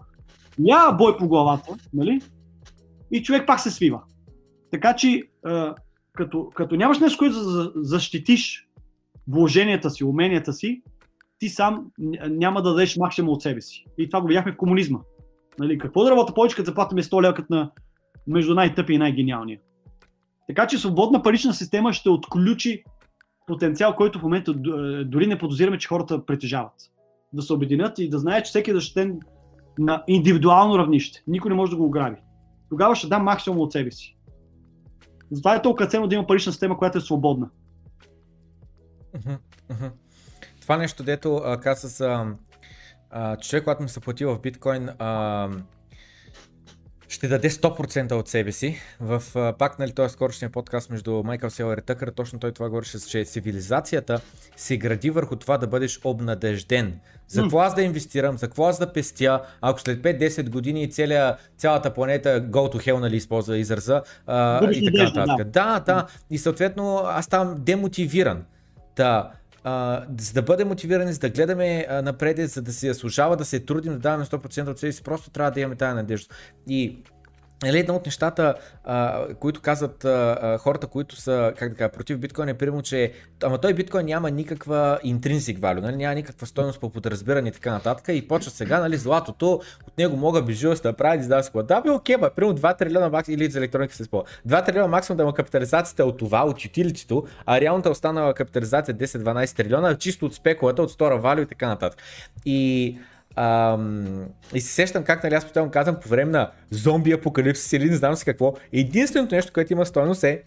Няма 0.59 0.97
бой 0.97 1.17
по 1.17 1.27
главата, 1.27 1.73
нали? 1.93 2.21
И 3.11 3.23
човек 3.23 3.47
пак 3.47 3.59
се 3.59 3.71
свива. 3.71 4.01
Така 4.71 4.95
че, 4.95 5.21
като, 6.13 6.49
като 6.53 6.75
нямаш 6.75 6.99
нещо, 6.99 7.17
което 7.17 7.35
да 7.35 7.71
защитиш 7.75 8.67
вложенията 9.27 9.89
си, 9.89 10.03
уменията 10.03 10.53
си, 10.53 10.81
ти 11.39 11.49
сам 11.49 11.85
няма 12.29 12.61
да 12.61 12.69
дадеш 12.69 12.97
максимум 12.97 13.33
от 13.33 13.41
себе 13.41 13.61
си. 13.61 13.85
И 13.97 14.09
това 14.09 14.21
го 14.21 14.27
видяхме 14.27 14.51
в 14.51 14.57
комунизма. 14.57 14.99
Нали, 15.59 15.77
какво 15.77 16.03
да 16.03 16.11
работя 16.11 16.33
повече, 16.33 16.55
като 16.55 16.65
заплатиме 16.65 17.03
100 17.03 17.21
лева 17.21 17.45
на 17.49 17.71
между 18.27 18.53
най-тъпи 18.53 18.93
и 18.93 18.97
най-гениалния. 18.97 19.59
Така 20.47 20.67
че 20.67 20.77
свободна 20.77 21.23
парична 21.23 21.53
система 21.53 21.93
ще 21.93 22.09
отключи 22.09 22.83
потенциал, 23.47 23.95
който 23.95 24.19
в 24.19 24.23
момента 24.23 24.51
е, 24.51 25.03
дори 25.03 25.27
не 25.27 25.37
подозираме, 25.37 25.77
че 25.77 25.87
хората 25.87 26.25
притежават. 26.25 26.73
Да 27.33 27.41
се 27.41 27.53
обединят 27.53 27.99
и 27.99 28.09
да 28.09 28.19
знаят, 28.19 28.45
че 28.45 28.49
всеки 28.49 28.71
е 28.71 28.73
защитен 28.73 29.19
на 29.79 30.03
индивидуално 30.07 30.77
равнище. 30.77 31.23
Никой 31.27 31.49
не 31.49 31.55
може 31.55 31.71
да 31.71 31.77
го 31.77 31.85
ограби. 31.85 32.17
Тогава 32.69 32.95
ще 32.95 33.07
дам 33.07 33.23
максимум 33.23 33.59
от 33.59 33.71
себе 33.71 33.91
си. 33.91 34.17
Затова 35.31 35.55
е 35.55 35.61
толкова 35.61 35.87
ценно 35.87 36.07
да 36.07 36.15
има 36.15 36.27
парична 36.27 36.51
система, 36.51 36.77
която 36.77 36.97
е 36.97 37.01
свободна. 37.01 37.49
Това 40.61 40.77
нещо, 40.77 41.03
дето 41.03 41.41
каза 41.61 41.87
за 41.87 42.25
човек, 43.41 43.63
когато 43.63 43.81
му 43.81 43.89
се 43.89 43.99
плати 43.99 44.25
в 44.25 44.39
биткоин, 44.39 44.89
а, 44.99 45.49
ще 47.07 47.27
даде 47.27 47.49
100% 47.49 48.11
от 48.11 48.27
себе 48.27 48.51
си. 48.51 48.77
В 48.99 49.23
пак, 49.59 49.79
нали, 49.79 49.91
този 49.91 50.13
скорошния 50.13 50.49
подкаст 50.49 50.89
между 50.89 51.23
Майкъл 51.23 51.49
Селър 51.49 51.77
и 51.77 51.81
Тъкър, 51.81 52.11
точно 52.11 52.39
той 52.39 52.51
това 52.51 52.69
говореше, 52.69 52.99
че 52.99 53.23
цивилизацията 53.23 54.21
се 54.55 54.77
гради 54.77 55.09
върху 55.09 55.35
това 55.35 55.57
да 55.57 55.67
бъдеш 55.67 55.99
обнадежден. 56.03 56.99
За 57.27 57.41
какво 57.41 57.59
аз 57.59 57.75
да 57.75 57.81
инвестирам, 57.81 58.37
за 58.37 58.47
какво 58.47 58.65
аз 58.65 58.79
да 58.79 58.93
пестя, 58.93 59.41
ако 59.61 59.79
след 59.81 60.01
5-10 60.01 60.49
години 60.49 60.91
целия, 60.91 61.37
цялата 61.57 61.93
планета 61.93 62.41
go 62.41 62.75
to 62.75 62.87
hell, 62.87 62.99
нали, 62.99 63.15
използва 63.15 63.57
израза 63.57 64.01
а, 64.27 64.71
и 64.71 64.85
така 64.85 65.03
нататък. 65.03 65.47
Да. 65.47 65.79
да, 65.79 65.93
да. 65.93 66.07
И 66.29 66.37
съответно 66.37 67.01
аз 67.05 67.25
ставам 67.25 67.55
демотивиран. 67.59 68.43
Да, 68.95 69.31
за 70.19 70.33
да 70.33 70.41
бъдем 70.41 70.67
мотивирани, 70.67 71.13
за 71.13 71.19
да 71.19 71.29
гледаме 71.29 71.85
а, 71.89 72.01
напред, 72.01 72.49
за 72.49 72.61
да 72.61 72.73
се 72.73 72.87
заслужава 72.87 73.37
да 73.37 73.45
се 73.45 73.59
трудим, 73.59 73.93
да 73.93 73.99
даваме 73.99 74.25
100% 74.25 74.67
от 74.67 74.79
себе 74.79 74.91
си, 74.91 75.03
просто 75.03 75.29
трябва 75.29 75.51
да 75.51 75.59
имаме 75.59 75.75
тази 75.75 75.95
надежда. 75.95 76.35
И 76.67 76.97
едно 77.65 77.95
от 77.95 78.05
нещата, 78.05 78.55
а, 78.83 79.25
които 79.39 79.61
казват 79.61 80.05
а, 80.05 80.57
хората, 80.61 80.87
които 80.87 81.15
са, 81.15 81.53
как 81.57 81.69
да 81.69 81.75
кажа, 81.75 81.89
против 81.89 82.17
биткоин 82.17 82.49
е 82.49 82.53
примерно, 82.53 82.81
че 82.81 83.11
ама 83.43 83.57
той 83.57 83.73
биткоин 83.73 84.05
няма 84.05 84.31
никаква 84.31 84.99
интринсик 85.03 85.59
валю, 85.59 85.81
нали, 85.81 85.95
няма 85.95 86.15
никаква 86.15 86.47
стойност 86.47 86.79
по 86.79 86.89
подразбиране 86.89 87.49
и 87.49 87.51
така 87.51 87.71
нататък 87.71 88.05
и 88.09 88.27
почва 88.27 88.51
сега, 88.51 88.79
нали, 88.79 88.97
златото, 88.97 89.61
от 89.87 89.97
него 89.97 90.17
мога 90.17 90.41
безжилост 90.41 90.83
да 90.83 90.93
прави, 90.93 91.27
да 91.27 91.43
се 91.43 91.51
Да, 91.63 91.81
бе, 91.81 91.89
окей, 91.89 92.17
бе, 92.17 92.29
примерно 92.29 92.57
2 92.57 92.77
трилиона 92.77 93.09
максимум, 93.09 93.39
или 93.39 93.51
за 93.51 93.59
електроника 93.59 93.95
се 93.95 94.03
спо. 94.03 94.23
2 94.47 94.65
трилиона 94.65 94.87
максимум 94.87 95.17
да 95.17 95.23
има 95.23 95.33
капитализацията 95.33 96.05
от 96.05 96.17
това, 96.17 96.45
от 96.45 96.65
ютилитито, 96.65 97.25
а 97.45 97.61
реалната 97.61 97.89
останала 97.89 98.33
капитализация 98.33 98.95
10-12 98.95 99.55
трилиона, 99.55 99.95
чисто 99.95 100.25
от 100.25 100.33
спекулата, 100.33 100.81
от 100.81 100.91
стора 100.91 101.17
валю 101.17 101.41
и 101.41 101.45
така 101.45 101.67
нататък. 101.67 101.99
И 102.45 102.97
Ам, 103.39 104.25
и 104.53 104.61
се 104.61 104.73
сещам 104.73 105.03
как, 105.03 105.23
нали, 105.23 105.35
аз 105.35 105.43
постоянно 105.43 105.71
казвам 105.71 105.97
по 106.01 106.09
време 106.09 106.31
на 106.31 106.51
зомби 106.71 107.11
апокалипсис 107.11 107.73
или 107.73 107.89
не 107.89 107.95
знам 107.95 108.15
си 108.15 108.25
какво. 108.25 108.53
Единственото 108.73 109.35
нещо, 109.35 109.53
което 109.53 109.73
има 109.73 109.85
стойност 109.85 110.23
е 110.23 110.43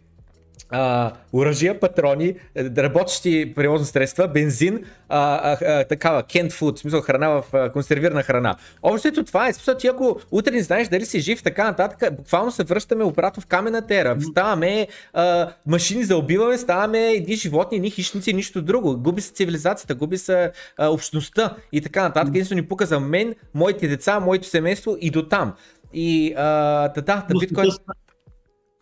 а, 0.71 1.13
оръжия, 1.33 1.81
патрони, 1.81 2.35
е, 2.55 2.65
работещи 2.65 3.53
превозни 3.57 3.87
средства, 3.87 4.29
бензин, 4.29 4.85
а, 5.09 5.53
а, 5.53 5.59
а, 5.65 5.85
такава, 5.85 6.23
food, 6.23 6.77
в 6.77 6.79
смисъл 6.79 7.01
храна 7.01 7.29
в 7.29 7.45
а, 7.53 7.73
консервирана 7.73 8.23
храна. 8.23 8.57
Общото 8.83 9.25
това 9.25 9.49
е, 9.49 9.53
смисъл 9.53 9.77
ти 9.77 9.87
ако 9.87 10.21
утре 10.31 10.51
не 10.51 10.63
знаеш 10.63 10.89
дали 10.89 11.07
си 11.07 11.21
жив, 11.21 11.43
така 11.43 11.65
нататък, 11.65 12.17
буквално 12.17 12.51
се 12.53 12.65
връщаме 12.65 13.05
обратно 13.05 13.41
в 13.41 13.47
камената 13.47 13.95
ера. 13.95 14.17
Ставаме 14.21 14.89
а, 15.13 15.53
машини 15.67 16.05
за 16.05 16.17
убиване, 16.17 16.59
ставаме 16.59 17.13
едни 17.13 17.35
животни, 17.35 17.77
едни 17.77 17.91
хищници, 17.91 18.33
нищо 18.33 18.63
друго. 18.63 18.97
Губи 18.97 19.21
се 19.21 19.33
цивилизацията, 19.33 19.95
губи 19.95 20.19
се 20.19 20.53
а, 20.77 20.89
общността 20.89 21.57
и 21.73 21.81
така 21.81 22.03
нататък. 22.03 22.29
Единствено 22.29 22.61
ни 22.61 22.69
пука 22.69 22.87
за 22.87 23.01
мен, 23.01 23.35
моите 23.55 23.89
деца, 23.89 24.21
моето 24.21 24.49
семейство 24.49 24.97
и 25.01 25.11
до 25.11 25.29
там. 25.29 25.55
И 25.93 26.35
а, 26.37 26.43
да, 26.89 27.03
да, 27.03 27.27
да, 27.29 27.39
биткоин... 27.39 27.71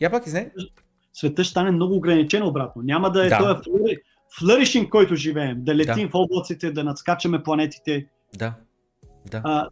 Я 0.01 0.09
пак 0.09 0.27
изне 0.27 0.51
света 1.13 1.43
ще 1.43 1.51
стане 1.51 1.71
много 1.71 1.95
ограничен 1.95 2.43
обратно. 2.43 2.81
Няма 2.81 3.11
да 3.11 3.25
е 3.25 3.29
да. 3.29 3.61
този 3.61 3.97
флъришинг, 4.39 4.89
който 4.89 5.15
живеем, 5.15 5.63
да 5.63 5.75
летим 5.75 6.07
да. 6.07 6.09
в 6.09 6.15
облаците, 6.15 6.71
да 6.71 6.83
надскачаме 6.83 7.43
планетите. 7.43 8.07
Да. 8.37 8.53
да. 9.31 9.41
А, 9.43 9.67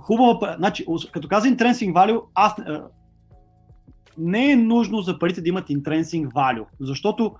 хубаво, 0.00 0.40
значи, 0.56 0.86
като 1.12 1.28
каза 1.28 1.48
intrinsic 1.48 1.92
value, 1.92 2.22
аз, 2.34 2.58
а, 2.58 2.84
не 4.18 4.50
е 4.50 4.56
нужно 4.56 5.00
за 5.00 5.18
парите 5.18 5.40
да 5.40 5.48
имат 5.48 5.68
intrinsic 5.68 6.28
value, 6.28 6.66
защото 6.80 7.34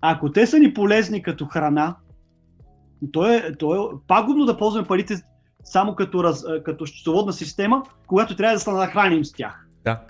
ако 0.00 0.32
те 0.32 0.46
са 0.46 0.58
ни 0.58 0.74
полезни 0.74 1.22
като 1.22 1.46
храна, 1.46 1.96
то 3.12 3.32
е, 3.32 3.56
то 3.58 3.74
е 3.74 3.96
пагубно 4.06 4.44
да 4.44 4.56
ползваме 4.56 4.86
парите 4.86 5.14
само 5.64 5.94
като, 5.94 6.24
раз, 6.24 6.44
като 6.64 6.86
счетоводна 6.86 7.32
система, 7.32 7.82
когато 8.06 8.36
трябва 8.36 8.54
да 8.54 8.60
се 8.60 8.70
нахраним 8.70 9.24
с 9.24 9.32
тях. 9.32 9.68
Да 9.84 10.00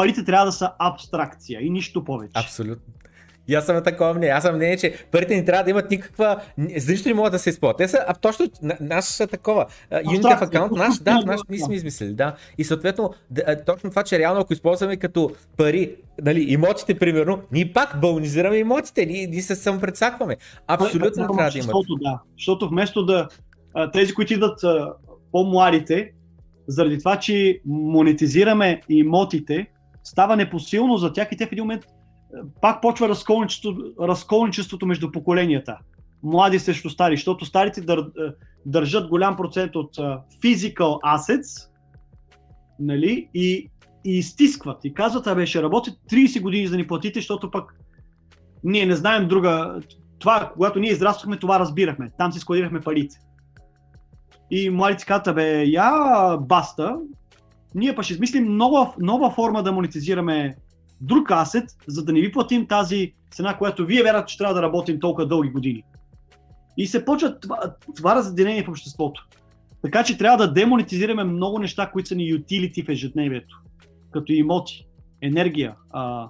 парите 0.00 0.24
трябва 0.24 0.46
да 0.46 0.52
са 0.52 0.72
абстракция 0.78 1.60
и 1.62 1.70
нищо 1.70 2.04
повече. 2.04 2.32
Абсолютно. 2.34 2.94
И 3.48 3.54
аз 3.54 3.66
съм 3.66 3.76
на 3.76 3.82
такова 3.82 4.14
мнение. 4.14 4.34
Аз 4.34 4.42
съм 4.42 4.56
мнение, 4.56 4.76
че 4.76 4.94
парите 5.10 5.36
не 5.36 5.44
трябва 5.44 5.64
да 5.64 5.70
имат 5.70 5.90
никаква. 5.90 6.40
Защо 6.76 7.08
не 7.08 7.14
могат 7.14 7.32
да 7.32 7.38
се 7.38 7.50
използват? 7.50 7.76
Те 7.76 7.88
са 7.88 8.04
а, 8.08 8.14
точно 8.14 8.46
наш 8.80 9.16
такова. 9.16 9.66
Unity 9.92 10.38
в 10.38 10.42
аккаунт, 10.42 10.72
наш, 10.72 10.98
да, 10.98 11.20
наш 11.26 11.40
ние 11.48 11.58
сме 11.58 11.74
измислили. 11.74 12.14
Да. 12.14 12.34
И 12.58 12.64
съответно, 12.64 13.10
да, 13.30 13.64
точно 13.64 13.90
това, 13.90 14.02
че 14.02 14.18
реално 14.18 14.40
ако 14.40 14.52
използваме 14.52 14.96
като 14.96 15.30
пари, 15.56 15.94
нали, 16.22 16.40
имотите, 16.48 16.98
примерно, 16.98 17.42
ние 17.52 17.72
пак 17.72 18.00
балонизираме 18.00 18.56
имотите, 18.56 19.06
ние, 19.06 19.26
ние 19.26 19.42
се 19.42 19.54
самопредсакваме. 19.54 20.36
Абсолютно 20.66 21.22
не 21.22 21.36
трябва 21.36 21.50
да 21.50 21.58
имат. 21.58 21.86
Да, 22.02 22.20
защото 22.38 22.68
вместо 22.68 23.04
да 23.04 23.28
тези, 23.92 24.14
които 24.14 24.32
идват 24.32 24.60
по-младите, 25.32 26.12
заради 26.68 26.98
това, 26.98 27.16
че 27.18 27.60
монетизираме 27.66 28.80
имотите, 28.88 29.66
става 30.04 30.36
непосилно 30.36 30.96
за 30.96 31.12
тях 31.12 31.28
и 31.32 31.36
те 31.36 31.46
в 31.46 31.52
един 31.52 31.64
момент 31.64 31.84
е, 31.84 31.88
пак 32.60 32.82
почва 32.82 33.08
разколничеството, 33.08 33.92
разколничеството 34.00 34.86
между 34.86 35.12
поколенията. 35.12 35.78
Млади 36.22 36.58
срещу 36.58 36.90
стари, 36.90 37.16
защото 37.16 37.44
старите 37.44 37.80
дър, 37.80 37.98
е, 37.98 38.32
държат 38.66 39.08
голям 39.08 39.36
процент 39.36 39.76
от 39.76 39.98
е, 39.98 40.02
physical 40.42 41.00
assets 41.00 41.70
нали, 42.80 43.28
и, 43.34 43.70
и 44.04 44.18
изтискват 44.18 44.84
и 44.84 44.94
казват, 44.94 45.26
абе 45.26 45.46
ще 45.46 45.62
работят 45.62 45.94
30 46.10 46.42
години 46.42 46.66
за 46.66 46.70
да 46.70 46.76
ни 46.76 46.86
платите, 46.86 47.18
защото 47.18 47.50
пък 47.50 47.74
ние 48.64 48.86
не 48.86 48.96
знаем 48.96 49.28
друга. 49.28 49.80
Това, 50.18 50.50
когато 50.54 50.78
ние 50.78 50.90
израствахме, 50.90 51.36
това 51.36 51.60
разбирахме. 51.60 52.10
Там 52.18 52.32
си 52.32 52.38
складирахме 52.38 52.80
парите. 52.80 53.16
И 54.50 54.70
младите 54.70 55.04
казват, 55.06 55.34
бе, 55.34 55.64
я 55.64 56.36
баста, 56.40 56.96
ние 57.74 57.94
па 57.94 58.02
ще 58.02 58.12
измислим 58.12 58.56
нова, 58.56 58.94
нова 58.98 59.30
форма 59.30 59.62
да 59.62 59.72
монетизираме 59.72 60.56
друг 61.00 61.30
асет, 61.30 61.64
за 61.86 62.04
да 62.04 62.12
не 62.12 62.20
ви 62.20 62.32
платим 62.32 62.66
тази 62.66 63.14
цена, 63.30 63.58
която 63.58 63.86
вие 63.86 64.02
вярвате, 64.02 64.32
че 64.32 64.38
трябва 64.38 64.54
да 64.54 64.62
работим 64.62 65.00
толкова 65.00 65.26
дълги 65.26 65.50
години. 65.50 65.82
И 66.76 66.86
се 66.86 67.04
почва 67.04 67.40
това, 67.40 67.74
това 67.96 68.14
разделение 68.14 68.64
в 68.64 68.68
обществото. 68.68 69.28
Така 69.82 70.04
че 70.04 70.18
трябва 70.18 70.46
да 70.46 70.52
демонетизираме 70.52 71.24
много 71.24 71.58
неща, 71.58 71.90
които 71.90 72.08
са 72.08 72.14
ни 72.14 72.30
ютилити 72.30 72.82
в 72.82 72.88
ежедневието. 72.88 73.62
Като 74.10 74.32
имоти, 74.32 74.86
енергия, 75.22 75.74
а, 75.90 76.28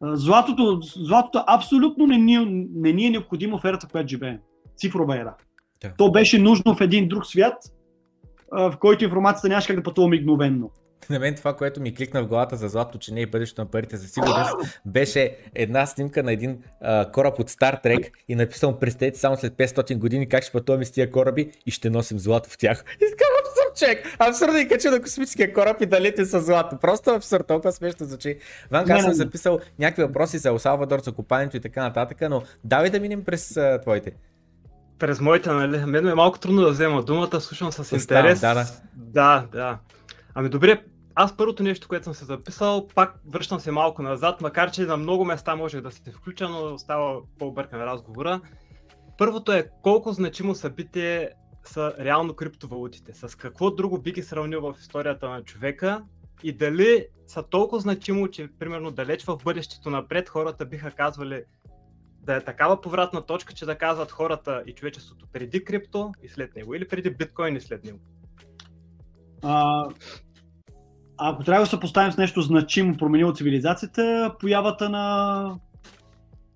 А, 0.00 0.16
Златото, 0.16 0.80
златото 0.82 1.44
абсолютно 1.46 2.06
не 2.06 2.18
ни, 2.18 2.66
не 2.74 2.92
ни 2.92 3.06
е 3.06 3.10
необходимо 3.10 3.58
в 3.58 3.64
ерата, 3.64 3.86
в 3.86 3.90
която 3.90 4.08
живеем. 4.08 4.38
Цифрова 4.76 5.16
ера. 5.16 5.34
Да. 5.82 5.94
То 5.98 6.10
беше 6.10 6.38
нужно 6.38 6.74
в 6.74 6.80
един 6.80 7.08
друг 7.08 7.26
свят, 7.26 7.54
в 8.52 8.74
който 8.80 9.04
информацията 9.04 9.48
нямаше 9.48 9.66
как 9.66 9.76
да 9.76 9.82
пътува 9.82 10.08
мигновенно. 10.08 10.70
На 11.10 11.18
мен 11.18 11.34
това, 11.34 11.56
което 11.56 11.80
ми 11.80 11.94
кликна 11.94 12.22
в 12.22 12.26
главата 12.26 12.56
за 12.56 12.68
злато, 12.68 12.98
че 12.98 13.14
не 13.14 13.20
е 13.20 13.26
бъдещето 13.26 13.60
на 13.62 13.70
парите 13.70 13.96
за 13.96 14.08
сигурност, 14.08 14.80
беше 14.86 15.36
една 15.54 15.86
снимка 15.86 16.22
на 16.22 16.32
един 16.32 16.62
а, 16.80 17.10
кораб 17.12 17.38
от 17.38 17.50
Star 17.50 17.84
Trek 17.84 18.10
и 18.28 18.34
написано 18.34 18.78
представете 18.78 19.18
само 19.18 19.36
след 19.36 19.52
500 19.52 19.98
години 19.98 20.28
как 20.28 20.42
ще 20.42 20.52
пътуваме 20.52 20.84
с 20.84 20.90
тия 20.90 21.10
кораби 21.10 21.50
и 21.66 21.70
ще 21.70 21.90
носим 21.90 22.18
злато 22.18 22.50
в 22.50 22.58
тях. 22.58 22.84
И 22.96 23.10
така 23.10 23.24
абсурд, 23.40 23.76
човек! 23.78 24.16
Абсурдно 24.18 24.58
и 24.58 24.68
кача 24.68 24.90
на 24.90 25.02
космическия 25.02 25.52
кораб 25.52 25.80
и 25.80 25.86
да 25.86 26.00
лети 26.00 26.24
с 26.24 26.40
злато. 26.40 26.76
Просто 26.80 27.10
абсурд, 27.10 27.46
толкова 27.46 27.72
смешно 27.72 28.06
звучи. 28.06 28.38
Ванка, 28.70 28.92
аз 28.92 29.02
съм 29.02 29.12
записал 29.12 29.58
някакви 29.78 30.02
въпроси 30.02 30.38
за 30.38 30.48
Ел 30.48 30.58
Салвадор, 30.58 31.00
за 31.00 31.12
купането 31.12 31.56
и 31.56 31.60
така 31.60 31.82
нататък, 31.82 32.18
но 32.30 32.42
давай 32.64 32.90
да 32.90 33.00
минем 33.00 33.24
през 33.24 33.56
а, 33.56 33.80
твоите. 33.80 34.12
През 34.98 35.20
моите, 35.20 35.50
нали? 35.50 35.84
Мен 35.84 36.08
е 36.08 36.14
малко 36.14 36.38
трудно 36.38 36.62
да 36.62 36.70
взема 36.70 37.02
думата, 37.02 37.40
слушам 37.40 37.72
с 37.72 37.92
интерес. 37.92 38.40
да, 38.40 38.54
да. 38.54 38.66
Да, 38.96 39.46
да. 39.52 39.78
Ами 40.34 40.48
добре, 40.48 40.82
аз 41.14 41.36
първото 41.36 41.62
нещо, 41.62 41.88
което 41.88 42.04
съм 42.04 42.14
се 42.14 42.24
записал, 42.24 42.88
пак 42.94 43.14
връщам 43.26 43.60
се 43.60 43.70
малко 43.70 44.02
назад, 44.02 44.40
макар 44.40 44.70
че 44.70 44.82
на 44.82 44.96
много 44.96 45.24
места 45.24 45.56
можех 45.56 45.80
да 45.80 45.90
се 45.90 46.10
включа, 46.12 46.48
но 46.48 46.78
става 46.78 47.20
по-объркан 47.38 47.80
разговора. 47.80 48.40
Първото 49.18 49.52
е 49.52 49.70
колко 49.82 50.12
значимо 50.12 50.54
събитие 50.54 51.30
са 51.64 51.94
реално 51.98 52.34
криптовалутите. 52.34 53.12
С 53.14 53.34
какво 53.34 53.70
друго 53.70 53.98
би 53.98 54.12
ги 54.12 54.22
сравнил 54.22 54.60
в 54.60 54.74
историята 54.80 55.28
на 55.28 55.42
човека 55.42 56.02
и 56.42 56.52
дали 56.52 57.06
са 57.26 57.42
толкова 57.42 57.80
значимо, 57.80 58.28
че 58.28 58.48
примерно 58.58 58.90
далеч 58.90 59.24
в 59.24 59.38
бъдещето 59.44 59.90
напред 59.90 60.28
хората 60.28 60.66
биха 60.66 60.90
казвали 60.90 61.44
да 62.28 62.36
е 62.36 62.40
такава 62.40 62.80
повратна 62.80 63.22
точка, 63.22 63.54
че 63.54 63.66
да 63.66 63.78
казват 63.78 64.10
хората 64.10 64.62
и 64.66 64.72
човечеството 64.72 65.26
преди 65.32 65.64
крипто 65.64 66.12
и 66.22 66.28
след 66.28 66.56
него, 66.56 66.74
или 66.74 66.88
преди 66.88 67.10
биткоин 67.10 67.56
и 67.56 67.60
след 67.60 67.84
него. 67.84 67.98
А, 69.42 69.84
ако 71.18 71.44
трябва 71.44 71.62
да 71.62 71.70
се 71.70 71.80
поставим 71.80 72.12
с 72.12 72.16
нещо 72.16 72.42
значимо 72.42 72.96
променило 72.96 73.32
цивилизацията, 73.32 74.34
появата 74.40 74.88
на 74.88 75.54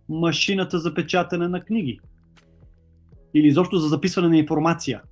машината 0.09 0.79
за 0.79 0.95
печатане 0.95 1.49
на 1.49 1.61
книги. 1.61 2.01
Или 3.35 3.47
изобщо 3.47 3.77
за 3.77 3.89
записване 3.89 4.29
на 4.29 4.37
информация, 4.37 5.03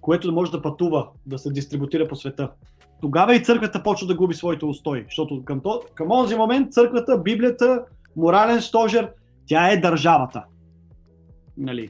което 0.00 0.32
може 0.32 0.50
да 0.50 0.62
пътува, 0.62 1.08
да 1.26 1.38
се 1.38 1.50
дистрибутира 1.50 2.08
по 2.08 2.16
света. 2.16 2.50
Тогава 3.00 3.34
и 3.34 3.44
църквата 3.44 3.82
почва 3.82 4.06
да 4.06 4.14
губи 4.14 4.34
своите 4.34 4.64
устои, 4.64 5.04
защото 5.04 5.44
към, 5.44 5.60
то, 5.60 5.82
към 5.94 6.08
този 6.08 6.36
момент 6.36 6.72
църквата, 6.72 7.18
Библията, 7.18 7.84
морален 8.16 8.62
стожер, 8.62 9.10
тя 9.46 9.70
е 9.70 9.76
държавата. 9.76 10.44
Нали? 11.56 11.88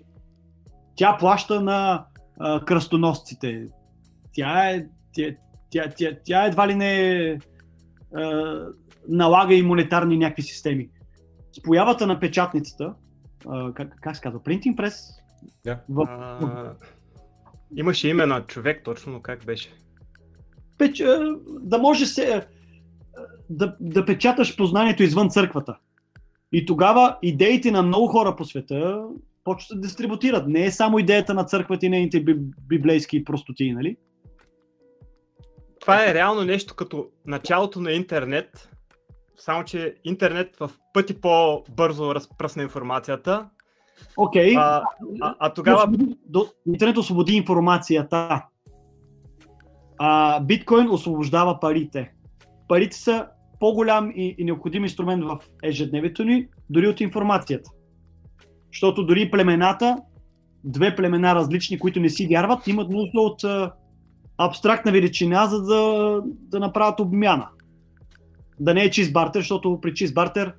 Тя 0.94 1.16
плаща 1.16 1.60
на 1.60 2.06
а, 2.40 2.64
кръстоносците. 2.64 3.68
Тя 4.32 4.70
е, 4.70 4.86
тя, 5.12 5.24
тя, 5.70 5.90
тя, 5.96 6.10
тя 6.24 6.44
едва 6.44 6.68
ли 6.68 6.74
не 6.74 7.38
а, 8.14 8.54
налага 9.08 9.54
и 9.54 9.62
монетарни 9.62 10.18
някакви 10.18 10.42
системи. 10.42 10.88
С 11.52 11.62
появата 11.62 12.06
на 12.06 12.20
печатницата, 12.20 12.94
а, 13.48 13.72
как, 13.72 13.96
как 14.00 14.16
се 14.16 14.22
казва, 14.22 14.42
принтинг 14.42 14.76
прес, 14.76 15.08
Да. 15.64 15.80
в, 15.88 16.06
А, 16.08 16.74
имаше 17.76 18.08
име 18.08 18.26
на 18.26 18.46
човек 18.46 18.84
точно, 18.84 19.12
но 19.12 19.20
как 19.20 19.44
беше? 19.44 19.68
печ, 20.78 21.02
да 21.60 21.78
може 21.78 22.06
се, 22.06 22.46
да, 23.50 23.76
да 23.80 24.06
печаташ 24.06 24.56
познанието 24.56 25.02
извън 25.02 25.30
църквата. 25.30 25.78
И 26.52 26.66
тогава 26.66 27.18
идеите 27.22 27.70
на 27.70 27.82
много 27.82 28.06
хора 28.06 28.36
по 28.36 28.44
света 28.44 29.04
почват 29.44 29.80
да 29.80 29.86
дистрибутират. 29.86 30.48
Не 30.48 30.64
е 30.64 30.70
само 30.70 30.98
идеята 30.98 31.34
на 31.34 31.44
църквата 31.44 31.86
и 31.86 31.88
нейните 31.88 32.24
би- 32.24 32.40
библейски 32.68 33.24
простоти, 33.24 33.72
нали? 33.72 33.96
Това 35.80 36.04
е 36.10 36.14
реално 36.14 36.44
нещо 36.44 36.74
като 36.74 37.06
началото 37.26 37.80
на 37.80 37.92
интернет, 37.92 38.70
само 39.36 39.64
че 39.64 39.94
интернет 40.04 40.56
в 40.60 40.70
пъти 40.92 41.20
по-бързо 41.20 42.14
разпръсна 42.14 42.62
информацията, 42.62 43.48
Окей. 44.16 44.56
а, 44.56 44.82
а, 45.20 45.34
а 45.38 45.54
тогава 45.54 45.86
До, 46.26 46.46
интернет 46.66 46.96
освободи 46.96 47.32
информацията. 47.32 48.42
А 49.98 50.40
биткоин 50.40 50.90
освобождава 50.90 51.60
парите. 51.60 52.12
Парите 52.68 52.96
са 52.96 53.26
по-голям 53.60 54.12
и, 54.16 54.34
и 54.38 54.44
необходим 54.44 54.84
инструмент 54.84 55.24
в 55.24 55.38
ежедневието 55.62 56.24
ни, 56.24 56.46
дори 56.70 56.88
от 56.88 57.00
информацията. 57.00 57.70
Защото 58.72 59.06
дори 59.06 59.30
племената, 59.30 59.98
две 60.64 60.96
племена 60.96 61.34
различни, 61.34 61.78
които 61.78 62.00
не 62.00 62.08
си 62.08 62.26
вярват, 62.26 62.66
имат 62.66 62.90
нужда 62.90 63.20
от 63.20 63.44
а, 63.44 63.72
абстрактна 64.38 64.92
величина, 64.92 65.46
за 65.46 65.62
да, 65.62 66.20
да 66.26 66.60
направят 66.60 67.00
обмяна. 67.00 67.48
Да 68.60 68.74
не 68.74 68.82
е 68.82 68.90
чист 68.90 69.12
бартер, 69.12 69.40
защото 69.40 69.78
при 69.82 69.94
чист 69.94 70.14
бартер, 70.14 70.54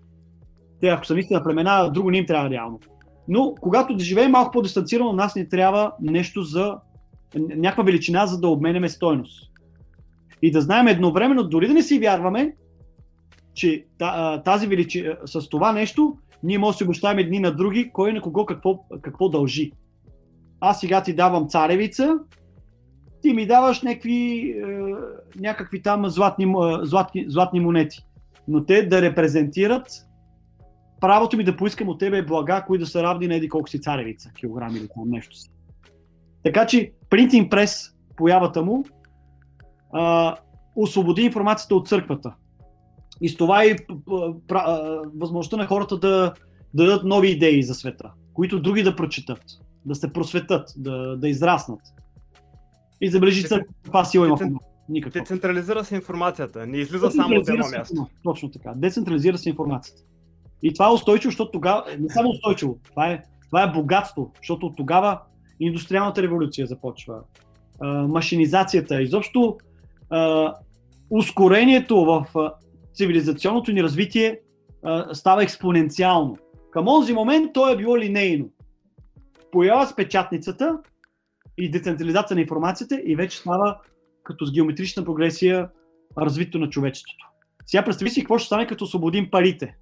те 0.81 0.87
ако 0.87 1.05
са 1.05 1.13
наистина 1.13 1.43
племена, 1.43 1.91
друго 1.93 2.11
не 2.11 2.17
им 2.17 2.25
трябва 2.25 2.49
реално. 2.49 2.79
Но 3.27 3.55
когато 3.61 3.95
да 3.95 4.03
живеем 4.03 4.31
малко 4.31 4.51
по-дистанцирано, 4.51 5.13
нас 5.13 5.35
ни 5.35 5.49
трябва 5.49 5.91
нещо 6.01 6.43
за 6.43 6.75
някаква 7.35 7.83
величина, 7.83 8.25
за 8.25 8.39
да 8.39 8.47
обменяме 8.47 8.89
стойност. 8.89 9.51
И 10.41 10.51
да 10.51 10.61
знаем 10.61 10.87
едновременно, 10.87 11.43
дори 11.43 11.67
да 11.67 11.73
не 11.73 11.81
си 11.81 11.99
вярваме, 11.99 12.53
че 13.57 13.85
тази 14.45 14.67
величина, 14.67 15.15
с 15.25 15.49
това 15.49 15.73
нещо, 15.73 16.17
ние 16.43 16.57
може 16.57 16.75
да 16.75 16.77
си 16.77 16.83
обещаем 16.83 17.19
едни 17.19 17.39
на 17.39 17.51
други, 17.51 17.89
кой 17.93 18.13
на 18.13 18.21
кого 18.21 18.45
какво, 18.45 18.79
какво 19.01 19.29
дължи. 19.29 19.71
Аз 20.59 20.79
сега 20.79 21.03
ти 21.03 21.15
давам 21.15 21.47
царевица, 21.47 22.19
ти 23.21 23.33
ми 23.33 23.47
даваш 23.47 23.81
някакви, 23.81 24.49
е, 24.49 24.65
някакви 25.39 25.81
там 25.81 26.09
златни, 26.09 26.45
м- 26.45 26.79
златни, 26.83 27.25
златни 27.27 27.59
монети. 27.59 28.05
Но 28.47 28.65
те 28.65 28.83
да 28.83 29.01
репрезентират 29.01 29.87
правото 30.99 31.37
ми 31.37 31.43
да 31.43 31.57
поискам 31.57 31.89
от 31.89 31.99
тебе 31.99 32.25
блага, 32.25 32.63
които 32.67 32.85
да 32.85 32.89
са 32.89 33.03
равни 33.03 33.27
на 33.27 33.35
еди 33.35 33.49
колко 33.49 33.69
си 33.69 33.81
царевица, 33.81 34.31
килограми 34.33 34.77
или 34.79 34.87
там 34.87 35.09
нещо 35.09 35.35
си. 35.35 35.49
Така 36.43 36.65
че 36.65 36.91
Printing 37.09 37.49
Press, 37.49 37.93
появата 38.15 38.63
му, 38.63 38.85
а, 39.93 40.35
освободи 40.75 41.21
информацията 41.21 41.75
от 41.75 41.87
църквата. 41.87 42.33
И 43.21 43.29
с 43.29 43.37
това 43.37 43.65
и 43.65 43.75
възможността 45.15 45.57
на 45.57 45.67
хората 45.67 45.97
да, 45.97 46.33
да 46.73 46.85
дадат 46.85 47.03
нови 47.03 47.29
идеи 47.29 47.63
за 47.63 47.73
света, 47.73 48.11
които 48.33 48.59
други 48.59 48.83
да 48.83 48.95
прочитат, 48.95 49.43
да 49.85 49.95
се 49.95 50.13
просветат, 50.13 50.69
да, 50.77 51.17
да 51.17 51.29
израснат. 51.29 51.79
И 53.01 53.09
забележи 53.09 53.43
църквата 53.43 53.73
каква 53.83 54.05
сила 54.05 54.27
има 54.27 54.37
в 54.37 55.09
децентрализира 55.13 55.83
се 55.83 55.95
информацията, 55.95 56.67
не 56.67 56.77
излиза 56.77 57.11
само 57.11 57.35
от 57.35 57.49
едно 57.49 57.63
се 57.63 57.77
място. 57.77 58.07
Точно 58.23 58.51
така. 58.51 58.73
Децентрализира 58.75 59.37
се 59.37 59.49
информацията. 59.49 60.01
И 60.63 60.73
това 60.73 60.87
е 60.87 60.91
устойчиво, 60.91 61.31
защото 61.31 61.51
тогава, 61.51 61.83
не 61.99 62.09
само 62.09 62.29
устойчиво, 62.29 62.77
това 62.83 63.07
е, 63.11 63.23
това 63.47 63.63
е 63.63 63.71
богатство, 63.71 64.31
защото 64.37 64.65
от 64.65 64.77
тогава 64.77 65.19
индустриалната 65.59 66.23
революция 66.23 66.67
започва, 66.67 67.19
а, 67.79 68.07
машинизацията, 68.07 69.01
изобщо 69.01 69.57
а, 70.09 70.53
ускорението 71.09 72.05
в 72.05 72.25
цивилизационното 72.97 73.71
ни 73.71 73.83
развитие 73.83 74.39
а, 74.83 75.15
става 75.15 75.43
експоненциално. 75.43 76.37
Към 76.71 76.87
онзи 76.87 77.13
момент 77.13 77.53
то 77.53 77.69
е 77.69 77.77
било 77.77 77.97
линейно. 77.97 78.49
Поява 79.51 79.87
с 79.87 79.95
печатницата 79.95 80.79
и 81.57 81.71
децентрализация 81.71 82.35
на 82.35 82.41
информацията 82.41 83.01
и 83.05 83.15
вече 83.15 83.37
става 83.37 83.77
като 84.23 84.45
с 84.45 84.51
геометрична 84.51 85.05
прогресия 85.05 85.69
развитието 86.17 86.59
на 86.59 86.69
човечеството. 86.69 87.25
Сега 87.65 87.85
представи 87.85 88.11
си 88.11 88.21
какво 88.21 88.37
ще 88.37 88.45
стане 88.45 88.67
като 88.67 88.83
освободим 88.83 89.31
парите. 89.31 89.75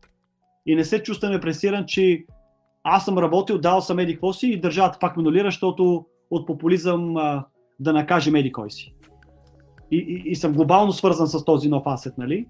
И 0.66 0.76
не 0.76 0.86
се 0.86 1.04
чувстваме 1.04 1.40
пресиран, 1.40 1.86
че 1.88 2.26
аз 2.84 3.06
съм 3.06 3.18
работил, 3.18 3.58
дал 3.58 3.82
съм 3.82 4.00
еди 4.00 4.20
си 4.34 4.48
и 4.48 4.62
държавата 4.62 5.00
пак 5.00 5.18
ме 5.18 5.24
нулира, 5.24 5.48
защото 5.48 6.06
от 6.32 6.48
популизъм 6.48 7.18
а, 7.18 7.46
да 7.80 7.94
накажем 7.94 8.36
еди 8.36 8.52
си. 8.70 8.96
И, 9.92 9.98
и, 9.98 10.32
и 10.32 10.36
съм 10.36 10.54
глобално 10.54 10.94
свързан 10.94 11.28
с 11.28 11.46
този 11.46 11.70
нов 11.70 11.84
асет, 11.86 12.18
нали? 12.18 12.48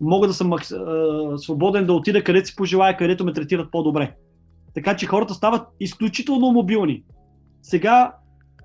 Мога 0.00 0.26
да 0.26 0.34
съм 0.34 0.48
макс, 0.48 0.72
свободен 1.36 1.86
да 1.86 1.92
отида 1.92 2.24
където 2.24 2.48
си 2.48 2.56
пожелая, 2.56 2.96
където 2.96 3.24
ме 3.24 3.32
третират 3.32 3.70
по-добре. 3.70 4.14
Така 4.74 4.96
че 4.96 5.06
хората 5.06 5.34
стават 5.34 5.68
изключително 5.80 6.52
мобилни. 6.52 7.04
Сега 7.62 8.14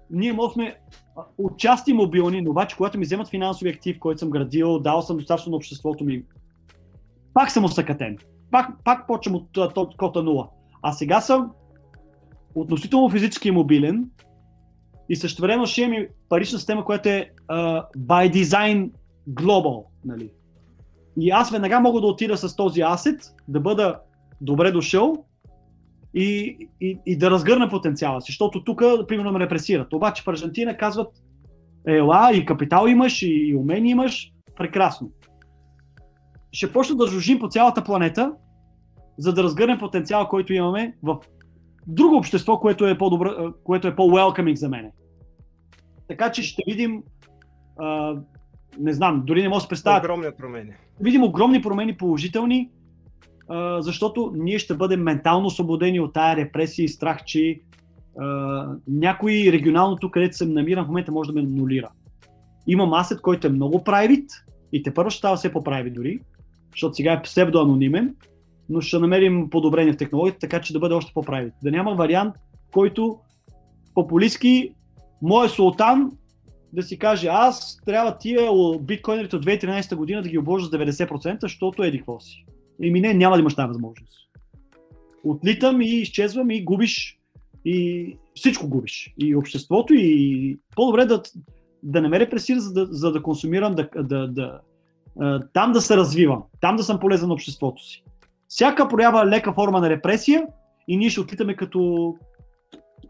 ние 0.09 0.33
можем 0.33 0.67
отчасти 1.37 1.93
мобилни, 1.93 2.41
но 2.41 2.51
обаче 2.51 2.75
когато 2.75 2.99
ми 2.99 3.05
вземат 3.05 3.29
финансови 3.29 3.69
актив, 3.69 3.99
който 3.99 4.19
съм 4.19 4.29
градил, 4.29 4.79
дал 4.79 5.01
съм 5.01 5.17
достатъчно 5.17 5.49
на 5.49 5.55
обществото 5.55 6.03
ми, 6.03 6.23
пак 7.33 7.51
съм 7.51 7.65
усъкатен. 7.65 8.17
Пак, 8.51 8.83
пак 8.83 9.07
почвам 9.07 9.35
от 9.35 9.57
а, 9.57 9.69
то- 9.69 9.89
кота 9.97 10.21
нула. 10.21 10.49
А 10.81 10.91
сега 10.91 11.21
съм 11.21 11.51
относително 12.55 13.09
физически 13.09 13.51
мобилен 13.51 14.09
и 15.09 15.15
също 15.15 15.41
време 15.41 15.65
ще 15.65 15.81
имам 15.81 16.05
парична 16.29 16.59
система, 16.59 16.85
която 16.85 17.09
е 17.09 17.31
uh, 17.49 17.83
by 17.97 18.33
design 18.33 18.91
global. 19.29 19.83
Нали? 20.05 20.31
И 21.19 21.31
аз 21.31 21.51
веднага 21.51 21.79
мога 21.79 22.01
да 22.01 22.07
отида 22.07 22.37
с 22.37 22.55
този 22.55 22.81
асет, 22.81 23.21
да 23.47 23.59
бъда 23.59 23.99
добре 24.41 24.71
дошъл 24.71 25.25
и, 26.13 26.57
и, 26.81 26.99
и 27.05 27.17
да 27.17 27.31
разгърна 27.31 27.69
потенциала 27.69 28.21
си, 28.21 28.31
защото 28.31 28.63
тук, 28.63 28.83
примерно, 29.07 29.31
ме 29.31 29.39
репресират. 29.39 29.93
Обаче 29.93 30.23
в 30.23 30.27
Аржентина 30.27 30.77
казват, 30.77 31.07
ела, 31.87 32.31
и 32.33 32.45
капитал 32.45 32.87
имаш, 32.87 33.21
и, 33.21 33.27
и 33.27 33.55
умения 33.55 33.91
имаш, 33.91 34.31
прекрасно. 34.57 35.11
Ще 36.51 36.73
почна 36.73 36.95
да 36.95 37.07
жужим 37.07 37.39
по 37.39 37.49
цялата 37.49 37.83
планета, 37.83 38.33
за 39.17 39.33
да 39.33 39.43
разгърнем 39.43 39.79
потенциала, 39.79 40.27
който 40.27 40.53
имаме 40.53 40.95
в 41.03 41.17
друго 41.87 42.15
общество, 42.15 42.59
което 42.59 42.87
е, 42.87 42.97
по-добро, 42.97 43.53
което 43.63 43.87
е 43.87 43.95
по-welcoming 43.95 44.55
за 44.55 44.69
мене. 44.69 44.91
Така 46.07 46.31
че 46.31 46.43
ще 46.43 46.63
видим, 46.67 47.03
а, 47.79 48.15
не 48.79 48.93
знам, 48.93 49.23
дори 49.25 49.41
не 49.41 49.49
мога 49.49 49.57
да 49.57 49.61
се 49.61 49.67
представя. 49.67 49.99
Огромни 49.99 50.27
промени. 50.37 50.71
Видим 51.01 51.23
огромни 51.23 51.61
промени 51.61 51.97
положителни, 51.97 52.69
а, 53.47 53.81
защото 53.81 54.33
ние 54.35 54.59
ще 54.59 54.73
бъдем 54.73 55.03
ментално 55.03 55.47
освободени 55.47 55.99
от 55.99 56.13
тая 56.13 56.35
репресия 56.35 56.85
и 56.85 56.89
страх, 56.89 57.23
че 57.25 57.59
а, 58.19 58.25
някой 58.87 59.31
регионалното, 59.31 60.11
където 60.11 60.37
се 60.37 60.45
намирам 60.45 60.85
в 60.85 60.87
момента, 60.87 61.11
може 61.11 61.33
да 61.33 61.41
ме 61.41 61.47
нулира. 61.47 61.89
Имам 62.67 62.93
асет, 62.93 63.21
който 63.21 63.47
е 63.47 63.49
много 63.49 63.77
private 63.77 64.29
и 64.73 64.83
те 64.83 64.93
първо 64.93 65.09
ще 65.09 65.17
става 65.17 65.35
все 65.35 65.51
по-private 65.51 65.93
дори, 65.93 66.19
защото 66.71 66.95
сега 66.95 67.13
е 67.13 67.21
псевдоанонимен, 67.21 68.15
но 68.69 68.81
ще 68.81 68.99
намерим 68.99 69.49
подобрение 69.49 69.93
в 69.93 69.97
технологията, 69.97 70.39
така 70.39 70.61
че 70.61 70.73
да 70.73 70.79
бъде 70.79 70.95
още 70.95 71.13
по-private. 71.13 71.53
Да 71.63 71.71
няма 71.71 71.95
вариант, 71.95 72.35
който 72.73 73.17
популистски, 73.93 74.73
моят 75.21 75.51
султан 75.51 76.11
да 76.73 76.83
си 76.83 76.99
каже, 76.99 77.27
аз 77.27 77.81
трябва 77.85 78.17
тия 78.17 78.51
биткоинерите 78.79 79.35
от 79.35 79.45
2013 79.45 79.95
година 79.95 80.21
да 80.21 80.29
ги 80.29 80.37
обложа 80.37 80.65
с 80.65 80.71
90%, 80.71 81.37
защото 81.41 81.83
еди 81.83 81.97
какво 81.97 82.19
си. 82.19 82.45
Еми 82.83 83.01
не, 83.01 83.13
няма 83.13 83.35
да 83.35 83.39
имаш 83.39 83.55
тази 83.55 83.67
възможност. 83.67 84.29
Отлитам 85.23 85.81
и 85.81 85.85
изчезвам 85.85 86.51
и 86.51 86.63
губиш 86.63 87.19
и 87.65 88.17
всичко 88.35 88.67
губиш. 88.67 89.13
И 89.17 89.35
обществото, 89.35 89.93
и 89.93 90.59
по-добре 90.75 91.05
да, 91.05 91.21
да 91.83 92.01
не 92.01 92.07
ме 92.07 92.19
репресира, 92.19 92.59
за 92.59 92.73
да, 92.73 92.85
за 92.85 93.11
да 93.11 93.23
консумирам, 93.23 93.75
да, 93.75 93.89
да, 94.03 94.27
да, 94.27 94.59
там 95.53 95.71
да 95.71 95.81
се 95.81 95.97
развивам, 95.97 96.43
там 96.61 96.75
да 96.75 96.83
съм 96.83 96.99
полезен 96.99 97.27
на 97.27 97.33
обществото 97.33 97.83
си. 97.83 98.03
Всяка 98.47 98.87
проява 98.87 99.25
лека 99.25 99.53
форма 99.53 99.79
на 99.79 99.89
репресия 99.89 100.43
и 100.87 100.97
ние 100.97 101.09
ще 101.09 101.21
отлитаме 101.21 101.55
като, 101.55 102.15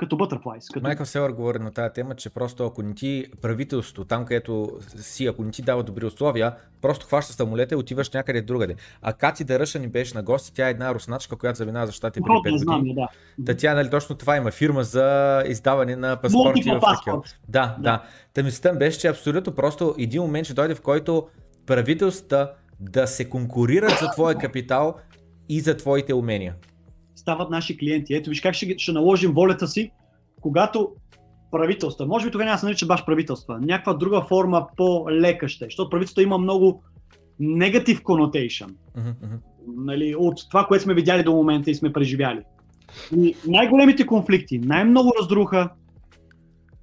като 0.02 0.16
butterflies. 0.16 0.74
Като... 0.74 0.84
Майкъл 0.84 1.06
Селър 1.06 1.32
говори 1.32 1.60
на 1.60 1.72
тази 1.72 1.94
тема, 1.94 2.16
че 2.16 2.30
просто 2.30 2.66
ако 2.66 2.82
не 2.82 2.96
ти 2.96 3.26
правителство, 3.42 4.06
там 4.06 4.26
където 4.26 4.72
си, 4.96 5.26
ако 5.26 5.44
не 5.44 5.52
ти 5.52 5.62
дава 5.62 5.84
добри 5.84 6.06
условия, 6.06 6.56
просто 6.82 7.06
хващаш 7.06 7.36
самолета 7.36 7.76
и 7.76 7.78
отиваш 7.78 8.10
някъде 8.10 8.42
другаде. 8.42 8.76
А 9.02 9.14
Кати 9.14 9.44
Дъръша 9.44 9.80
ни 9.80 9.88
беше 9.88 10.16
на 10.16 10.24
гости, 10.24 10.54
тя 10.54 10.68
е 10.68 10.72
една 10.72 10.94
русначка, 10.94 11.36
която 11.36 11.58
заминава 11.58 11.86
за 11.86 11.92
щати 11.92 12.22
преди 12.22 12.56
5 12.56 12.66
години. 12.66 12.96
Да. 12.96 13.08
Та 13.46 13.58
тя, 13.58 13.74
нали, 13.74 13.90
точно 13.90 14.16
това 14.16 14.38
има 14.38 14.52
фирма 14.52 14.84
за 14.84 15.44
издаване 15.48 15.96
на 15.96 16.22
паспорти 16.22 16.62
в 16.62 16.80
такива. 16.98 17.22
Да, 17.50 17.76
да. 17.76 17.76
да. 17.80 18.04
Та 18.34 18.44
мислята 18.44 18.78
беше, 18.78 19.00
че 19.00 19.08
абсолютно 19.08 19.56
просто 19.56 19.96
един 19.98 20.22
момент 20.22 20.46
ще 20.46 20.54
дойде, 20.54 20.76
в 20.76 20.82
който 20.82 21.28
правителствата 21.66 22.54
да 22.80 23.08
се 23.08 23.30
конкурират 23.30 24.00
за 24.00 24.12
твоя 24.12 24.36
капитал 24.38 24.96
и 25.50 25.60
за 25.60 25.78
твоите 25.78 26.14
умения 26.14 26.56
стават 27.22 27.50
наши 27.50 27.78
клиенти. 27.78 28.14
Ето 28.14 28.30
виж 28.30 28.42
как 28.42 28.54
ще, 28.54 28.78
ще 28.78 28.92
наложим 28.92 29.32
волята 29.32 29.68
си, 29.68 29.92
когато 30.42 30.90
правителства, 31.52 32.06
може 32.06 32.26
би 32.26 32.32
тогава 32.32 32.46
няма 32.46 32.58
се 32.58 32.66
нарича 32.66 32.86
баш 32.86 33.06
правителства, 33.06 33.60
някаква 33.62 33.94
друга 33.94 34.22
форма 34.22 34.68
по-лека 34.78 35.48
ще, 35.48 35.66
защото 35.66 35.90
правителството 35.90 36.22
има 36.22 36.38
много 36.38 36.84
негатив. 37.40 38.02
Mm-hmm. 38.04 39.40
Нали, 39.68 40.16
от 40.16 40.50
това, 40.50 40.66
което 40.66 40.84
сме 40.84 40.94
видяли 40.94 41.24
до 41.24 41.32
момента 41.32 41.72
и 41.72 41.76
сме 41.76 41.94
преживяли. 41.94 42.42
И 43.18 43.36
най-големите 43.48 44.06
конфликти, 44.06 44.60
най-много 44.60 45.12
разруха 45.22 45.70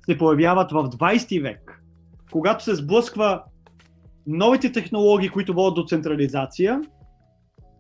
се 0.05 0.19
появяват 0.19 0.73
в 0.73 0.85
20 0.85 1.43
век, 1.43 1.83
когато 2.33 2.65
се 2.65 2.75
сблъсква 2.75 3.43
новите 4.27 4.73
технологии, 4.73 5.29
които 5.29 5.55
водят 5.55 5.75
до 5.75 5.85
централизация 5.85 6.81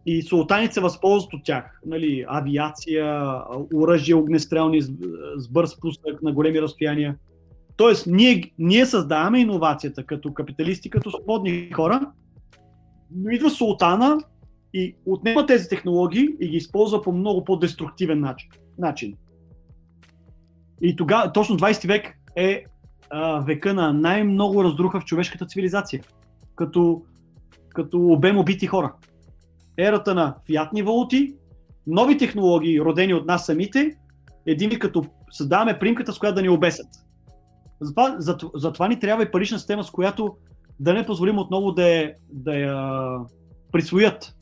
и 0.06 0.22
султаните 0.22 0.74
се 0.74 0.80
възползват 0.80 1.34
от 1.34 1.44
тях. 1.44 1.80
Нали, 1.86 2.24
авиация, 2.28 3.34
оръжие, 3.74 4.14
огнестрелни 4.14 4.82
с 5.36 5.48
бърз 5.50 5.80
пусък 5.80 6.22
на 6.22 6.32
големи 6.32 6.62
разстояния. 6.62 7.16
Тоест, 7.76 8.06
ние, 8.06 8.52
ние 8.58 8.86
създаваме 8.86 9.40
иновацията 9.40 10.04
като 10.04 10.34
капиталисти, 10.34 10.90
като 10.90 11.10
свободни 11.10 11.70
хора, 11.72 12.12
но 13.16 13.30
идва 13.30 13.50
султана 13.50 14.18
и 14.74 14.96
отнема 15.06 15.46
тези 15.46 15.68
технологии 15.68 16.28
и 16.40 16.48
ги 16.48 16.56
използва 16.56 17.02
по 17.02 17.12
много 17.12 17.44
по-деструктивен 17.44 18.24
начин. 18.78 19.14
И 20.82 20.96
тогава, 20.96 21.32
точно 21.32 21.58
20 21.58 21.86
век 21.86 22.18
е 22.36 22.64
а, 23.10 23.40
века 23.40 23.74
на 23.74 23.92
най-много 23.92 24.64
разруха 24.64 25.00
в 25.00 25.04
човешката 25.04 25.46
цивилизация, 25.46 26.02
като, 26.54 27.02
като 27.68 27.98
обем 27.98 28.38
убити 28.38 28.66
хора 28.66 28.92
ерата 29.78 30.14
на 30.14 30.34
фиатни 30.46 30.82
валути, 30.82 31.34
нови 31.86 32.18
технологии, 32.18 32.80
родени 32.80 33.14
от 33.14 33.26
нас 33.26 33.46
самите, 33.46 33.96
един 34.46 34.78
като 34.78 35.04
създаваме 35.30 35.78
примката, 35.78 36.12
с 36.12 36.18
която 36.18 36.34
да 36.34 36.42
ни 36.42 36.48
обесят. 36.48 36.86
Затова, 37.80 38.16
затова, 38.18 38.50
затова 38.54 38.88
ни 38.88 39.00
трябва 39.00 39.22
и 39.22 39.30
парична 39.30 39.58
система, 39.58 39.84
с 39.84 39.90
която 39.90 40.36
да 40.80 40.94
не 40.94 41.06
позволим 41.06 41.38
отново 41.38 41.72
да 41.72 41.88
я, 41.88 42.14
да 42.32 42.54
я 42.54 43.08
присвоят. 43.72 44.34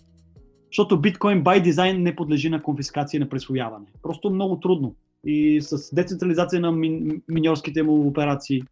Защото 0.66 1.00
биткоин 1.00 1.44
by 1.44 1.62
дизайн 1.62 2.02
не 2.02 2.16
подлежи 2.16 2.48
на 2.48 2.62
конфискация 2.62 3.18
и 3.18 3.20
на 3.20 3.28
присвояване. 3.28 3.86
Просто 4.02 4.30
много 4.30 4.60
трудно. 4.60 4.94
И 5.24 5.60
с 5.60 5.94
децентрализация 5.94 6.60
на 6.60 6.72
ми, 6.72 7.20
миньорските 7.28 7.82
му 7.82 8.08
операции. 8.08 8.62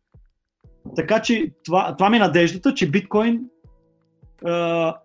Така 0.97 1.23
че 1.23 1.53
това, 1.65 1.97
това 1.97 2.11
ми 2.11 2.17
е 2.17 2.21
надеждата, 2.21 2.75
че 2.75 2.91
биткоин 2.91 3.49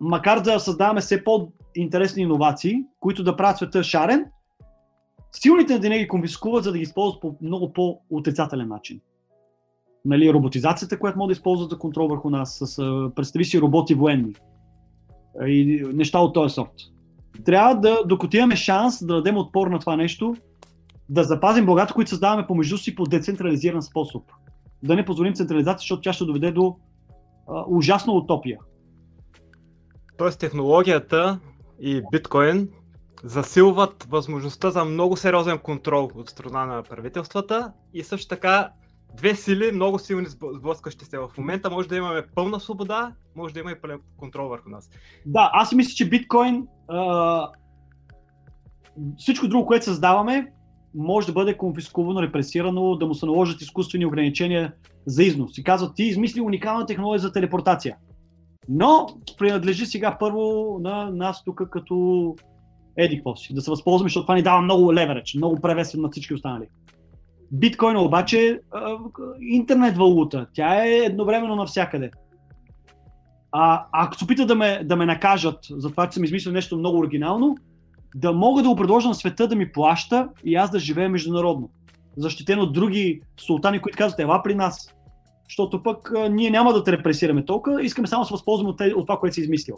макар 0.00 0.40
да 0.40 0.60
създаваме 0.60 1.00
все 1.00 1.24
по-интересни 1.24 2.22
иновации, 2.22 2.84
които 3.00 3.24
да 3.24 3.36
правят 3.36 3.56
света 3.56 3.82
шарен, 3.82 4.26
силните 5.32 5.78
да 5.78 5.88
не 5.88 5.98
ги 5.98 6.08
конфискуват, 6.08 6.64
за 6.64 6.72
да 6.72 6.78
ги 6.78 6.82
използват 6.82 7.20
по 7.20 7.36
много 7.42 7.72
по-отрицателен 7.72 8.68
начин. 8.68 9.00
Нали, 10.04 10.32
роботизацията, 10.32 10.98
която 10.98 11.18
може 11.18 11.28
да 11.28 11.32
използват 11.32 11.70
за 11.70 11.78
контрол 11.78 12.08
върху 12.08 12.30
нас, 12.30 12.58
с, 12.62 12.76
представи 13.16 13.44
си 13.44 13.60
роботи 13.60 13.94
военни 13.94 14.34
и 15.46 15.84
неща 15.94 16.18
от 16.18 16.34
този 16.34 16.54
сорт. 16.54 16.72
Трябва 17.44 17.74
да, 17.74 18.04
докато 18.06 18.36
имаме 18.36 18.56
шанс 18.56 19.06
да 19.06 19.14
дадем 19.14 19.36
отпор 19.36 19.66
на 19.66 19.78
това 19.78 19.96
нещо, 19.96 20.36
да 21.08 21.24
запазим 21.24 21.66
богато, 21.66 21.94
които 21.94 22.10
създаваме 22.10 22.46
помежду 22.46 22.78
си 22.78 22.94
по 22.94 23.04
децентрализиран 23.04 23.82
способ. 23.82 24.22
Да 24.82 24.96
не 24.96 25.04
позволим 25.04 25.34
централизация, 25.34 25.78
защото 25.78 26.02
тя 26.02 26.12
ще 26.12 26.24
доведе 26.24 26.52
до 26.52 26.76
а, 27.48 27.64
ужасна 27.68 28.12
утопия. 28.12 28.58
Тоест 30.20 30.40
технологията 30.40 31.40
и 31.80 32.02
биткоин 32.12 32.68
засилват 33.24 34.06
възможността 34.10 34.70
за 34.70 34.84
много 34.84 35.16
сериозен 35.16 35.58
контрол 35.58 36.10
от 36.14 36.30
страна 36.30 36.66
на 36.66 36.82
правителствата 36.82 37.72
и 37.94 38.04
също 38.04 38.28
така 38.28 38.70
две 39.16 39.34
сили, 39.34 39.72
много 39.72 39.98
силни 39.98 40.26
сблъскащи 40.54 41.04
се 41.04 41.18
в 41.18 41.28
момента. 41.38 41.70
Може 41.70 41.88
да 41.88 41.96
имаме 41.96 42.22
пълна 42.34 42.60
свобода, 42.60 43.12
може 43.36 43.54
да 43.54 43.60
има 43.60 43.72
и 43.72 43.80
пълен 43.80 44.00
контрол 44.16 44.48
върху 44.48 44.68
нас. 44.68 44.90
Да, 45.26 45.50
аз 45.52 45.72
мисля, 45.72 45.92
че 45.96 46.08
биткоин, 46.08 46.66
а... 46.88 47.48
всичко 49.18 49.48
друго, 49.48 49.66
което 49.66 49.84
създаваме, 49.84 50.52
може 50.94 51.26
да 51.26 51.32
бъде 51.32 51.56
конфискувано, 51.56 52.22
репресирано, 52.22 52.96
да 52.96 53.06
му 53.06 53.14
се 53.14 53.26
наложат 53.26 53.60
изкуствени 53.60 54.06
ограничения 54.06 54.72
за 55.06 55.22
износ. 55.22 55.58
И 55.58 55.64
казват, 55.64 55.94
ти 55.94 56.02
измисли 56.02 56.40
уникална 56.40 56.86
технология 56.86 57.20
за 57.20 57.32
телепортация. 57.32 57.96
Но 58.68 59.06
принадлежи 59.38 59.86
сега 59.86 60.16
първо 60.20 60.78
на 60.80 61.10
нас 61.10 61.44
тук 61.44 61.62
като 61.70 62.36
еди 62.96 63.16
какво 63.16 63.34
да 63.50 63.60
се 63.60 63.70
възползваме, 63.70 64.08
защото 64.08 64.24
това 64.24 64.34
ни 64.34 64.42
дава 64.42 64.60
много 64.60 64.94
леверидж, 64.94 65.34
много 65.34 65.60
превес 65.60 65.94
на 65.94 66.10
всички 66.10 66.34
останали. 66.34 66.68
Биткоин 67.52 67.96
обаче 67.96 68.48
е 68.48 68.58
интернет 69.40 69.96
валута, 69.96 70.46
тя 70.54 70.86
е 70.86 70.88
едновременно 70.88 71.56
навсякъде. 71.56 72.10
А 73.52 73.86
ако 73.92 74.16
се 74.16 74.24
опитат 74.24 74.48
да 74.48 74.54
ме, 74.54 74.84
да 74.84 74.96
ме 74.96 75.06
накажат 75.06 75.58
за 75.70 75.90
това, 75.90 76.08
че 76.08 76.14
съм 76.14 76.24
измислил 76.24 76.52
нещо 76.52 76.78
много 76.78 76.98
оригинално, 76.98 77.56
да 78.14 78.32
мога 78.32 78.62
да 78.62 78.68
го 78.68 78.76
предложа 78.76 79.08
на 79.08 79.14
света 79.14 79.48
да 79.48 79.56
ми 79.56 79.72
плаща 79.72 80.28
и 80.44 80.54
аз 80.54 80.70
да 80.70 80.78
живея 80.78 81.08
международно. 81.08 81.70
Защитен 82.16 82.60
от 82.60 82.72
други 82.72 83.20
султани, 83.40 83.80
които 83.80 83.98
казват, 83.98 84.20
ела 84.20 84.42
при 84.42 84.54
нас 84.54 84.94
защото 85.50 85.82
пък 85.82 86.12
ние 86.30 86.50
няма 86.50 86.72
да 86.72 86.84
те 86.84 86.92
репресираме 86.92 87.44
толкова, 87.44 87.84
искаме 87.84 88.08
само 88.08 88.22
да 88.22 88.26
се 88.26 88.34
възползваме 88.34 88.70
от, 88.70 88.80
от 88.80 89.06
това, 89.06 89.18
което 89.18 89.34
си 89.34 89.40
измислил. 89.40 89.76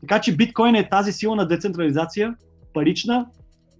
Така 0.00 0.20
че 0.20 0.36
биткоин 0.36 0.74
е 0.74 0.88
тази 0.88 1.12
сила 1.12 1.36
на 1.36 1.46
децентрализация, 1.46 2.34
парична, 2.74 3.26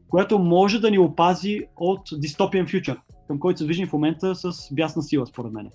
която 0.08 0.38
може 0.38 0.80
да 0.80 0.90
ни 0.90 0.98
опази 0.98 1.60
от 1.76 2.00
дистопиен 2.12 2.66
фьючер, 2.66 2.96
към 3.28 3.38
който 3.38 3.58
се 3.58 3.64
движим 3.64 3.88
в 3.88 3.92
момента 3.92 4.34
с 4.34 4.74
бясна 4.74 5.02
сила, 5.02 5.26
според 5.26 5.52
мен. 5.52 5.70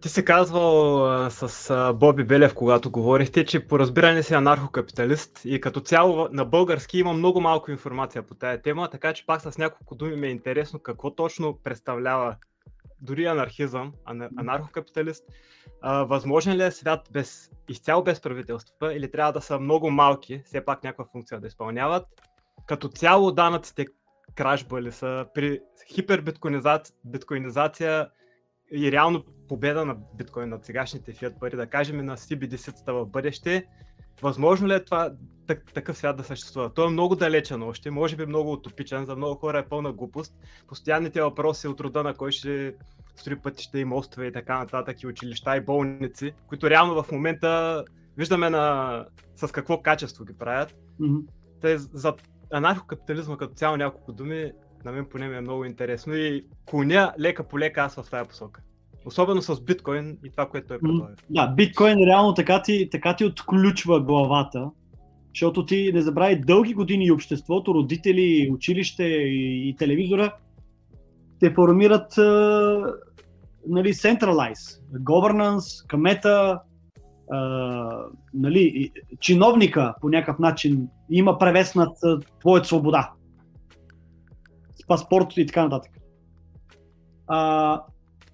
Ти 0.00 0.08
се 0.08 0.24
казвал 0.24 1.04
а, 1.06 1.30
с 1.30 1.70
а, 1.70 1.92
Боби 1.92 2.24
Белев, 2.24 2.54
когато 2.54 2.90
говорихте, 2.90 3.44
че 3.44 3.66
по 3.66 3.78
разбиране 3.78 4.22
си 4.22 4.34
анархокапиталист 4.34 5.40
и 5.44 5.60
като 5.60 5.80
цяло 5.80 6.28
на 6.32 6.44
български 6.44 6.98
има 6.98 7.12
много 7.12 7.40
малко 7.40 7.70
информация 7.70 8.22
по 8.22 8.34
тая 8.34 8.62
тема, 8.62 8.88
така 8.90 9.12
че 9.12 9.26
пак 9.26 9.40
с 9.40 9.58
няколко 9.58 9.94
думи 9.94 10.16
ми 10.16 10.26
е 10.26 10.30
интересно 10.30 10.78
какво 10.78 11.10
точно 11.14 11.58
представлява 11.64 12.36
дори 13.02 13.26
анархизъм, 13.26 13.92
анархокапиталист. 14.38 15.24
А, 15.82 16.04
възможен 16.04 16.56
ли 16.56 16.62
е 16.62 16.70
свят 16.70 17.08
без, 17.12 17.50
изцяло 17.68 18.04
без 18.04 18.20
правителства 18.20 18.94
или 18.94 19.10
трябва 19.10 19.32
да 19.32 19.40
са 19.40 19.58
много 19.58 19.90
малки, 19.90 20.42
все 20.44 20.64
пак 20.64 20.84
някаква 20.84 21.04
функция 21.12 21.40
да 21.40 21.46
изпълняват? 21.46 22.06
Като 22.66 22.88
цяло 22.88 23.32
данъците 23.32 23.86
кражба 24.34 24.82
ли 24.82 24.92
са 24.92 25.26
при 25.34 25.60
хипербиткоинизация 25.94 28.08
и 28.72 28.92
реално 28.92 29.24
победа 29.48 29.84
на 29.84 29.96
биткоин, 30.14 30.48
на 30.48 30.58
сегашните 30.62 31.12
фиат 31.12 31.40
пари, 31.40 31.56
да 31.56 31.66
кажем 31.66 32.04
на 32.04 32.16
CBDC-тата 32.16 32.92
в 32.92 33.06
бъдеще, 33.06 33.66
възможно 34.22 34.68
ли 34.68 34.74
е 34.74 34.84
това 34.84 35.12
так, 35.54 35.72
такъв 35.74 35.98
свят 35.98 36.16
да 36.16 36.24
съществува? 36.24 36.74
Той 36.74 36.86
е 36.86 36.90
много 36.90 37.16
далечен 37.16 37.62
още, 37.62 37.90
може 37.90 38.16
би 38.16 38.26
много 38.26 38.52
утопичен, 38.52 39.04
за 39.04 39.16
много 39.16 39.34
хора 39.34 39.58
е 39.58 39.68
пълна 39.68 39.92
глупост. 39.92 40.34
Постоянните 40.68 41.22
въпроси 41.22 41.68
от 41.68 41.80
рода 41.80 42.02
на 42.02 42.14
кой 42.14 42.32
ще 42.32 42.74
строи 43.16 43.36
пътища 43.36 43.78
и 43.78 43.84
мостове 43.84 44.26
и 44.26 44.32
така 44.32 44.58
нататък, 44.58 45.02
и 45.02 45.06
училища 45.06 45.56
и 45.56 45.60
болници, 45.60 46.32
които 46.46 46.70
реално 46.70 47.02
в 47.02 47.12
момента 47.12 47.84
виждаме 48.16 48.50
на... 48.50 49.04
с 49.36 49.52
какво 49.52 49.82
качество 49.82 50.24
ги 50.24 50.32
правят. 50.38 50.74
Mm-hmm. 51.00 51.24
Те 51.60 51.78
за 51.78 52.14
анархокапитализма 52.52 53.36
като 53.36 53.54
цяло 53.54 53.76
няколко 53.76 54.12
думи, 54.12 54.52
на 54.84 54.92
мен 54.92 55.06
поне 55.10 55.28
ми 55.28 55.36
е 55.36 55.40
много 55.40 55.64
интересно 55.64 56.14
и 56.14 56.44
клоня 56.70 57.14
лека 57.18 57.48
по 57.48 57.58
лека 57.58 57.80
аз 57.80 57.94
в 57.94 58.10
тази 58.10 58.28
посока. 58.28 58.60
Особено 59.04 59.42
с 59.42 59.60
биткоин 59.60 60.18
и 60.24 60.30
това, 60.30 60.48
което 60.48 60.68
той 60.68 60.78
предлага. 60.78 61.14
Да, 61.30 61.46
биткоин 61.46 61.98
реално 61.98 62.34
така 62.34 62.62
ти, 62.62 62.88
така 62.92 63.16
ти 63.16 63.24
отключва 63.24 64.00
главата, 64.00 64.70
защото 65.34 65.66
ти 65.66 65.90
не 65.94 66.02
забрави 66.02 66.40
дълги 66.40 66.74
години 66.74 67.10
обществото, 67.10 67.74
родители, 67.74 68.50
училище 68.52 69.04
и, 69.04 69.76
телевизора 69.78 70.32
те 71.40 71.54
формират 71.54 72.16
нали, 73.66 73.94
centralize, 73.94 74.80
governance, 74.92 75.86
камета, 75.86 76.60
uh, 77.32 78.06
нали, 78.34 78.92
чиновника 79.20 79.94
по 80.00 80.08
някакъв 80.08 80.38
начин 80.38 80.88
има 81.10 81.38
превес 81.38 81.74
над 81.74 81.96
твоята 82.40 82.68
свобода. 82.68 83.12
С 84.82 84.86
паспорт 84.86 85.36
и 85.36 85.46
така 85.46 85.62
нататък. 85.62 85.92
Uh, 87.28 87.80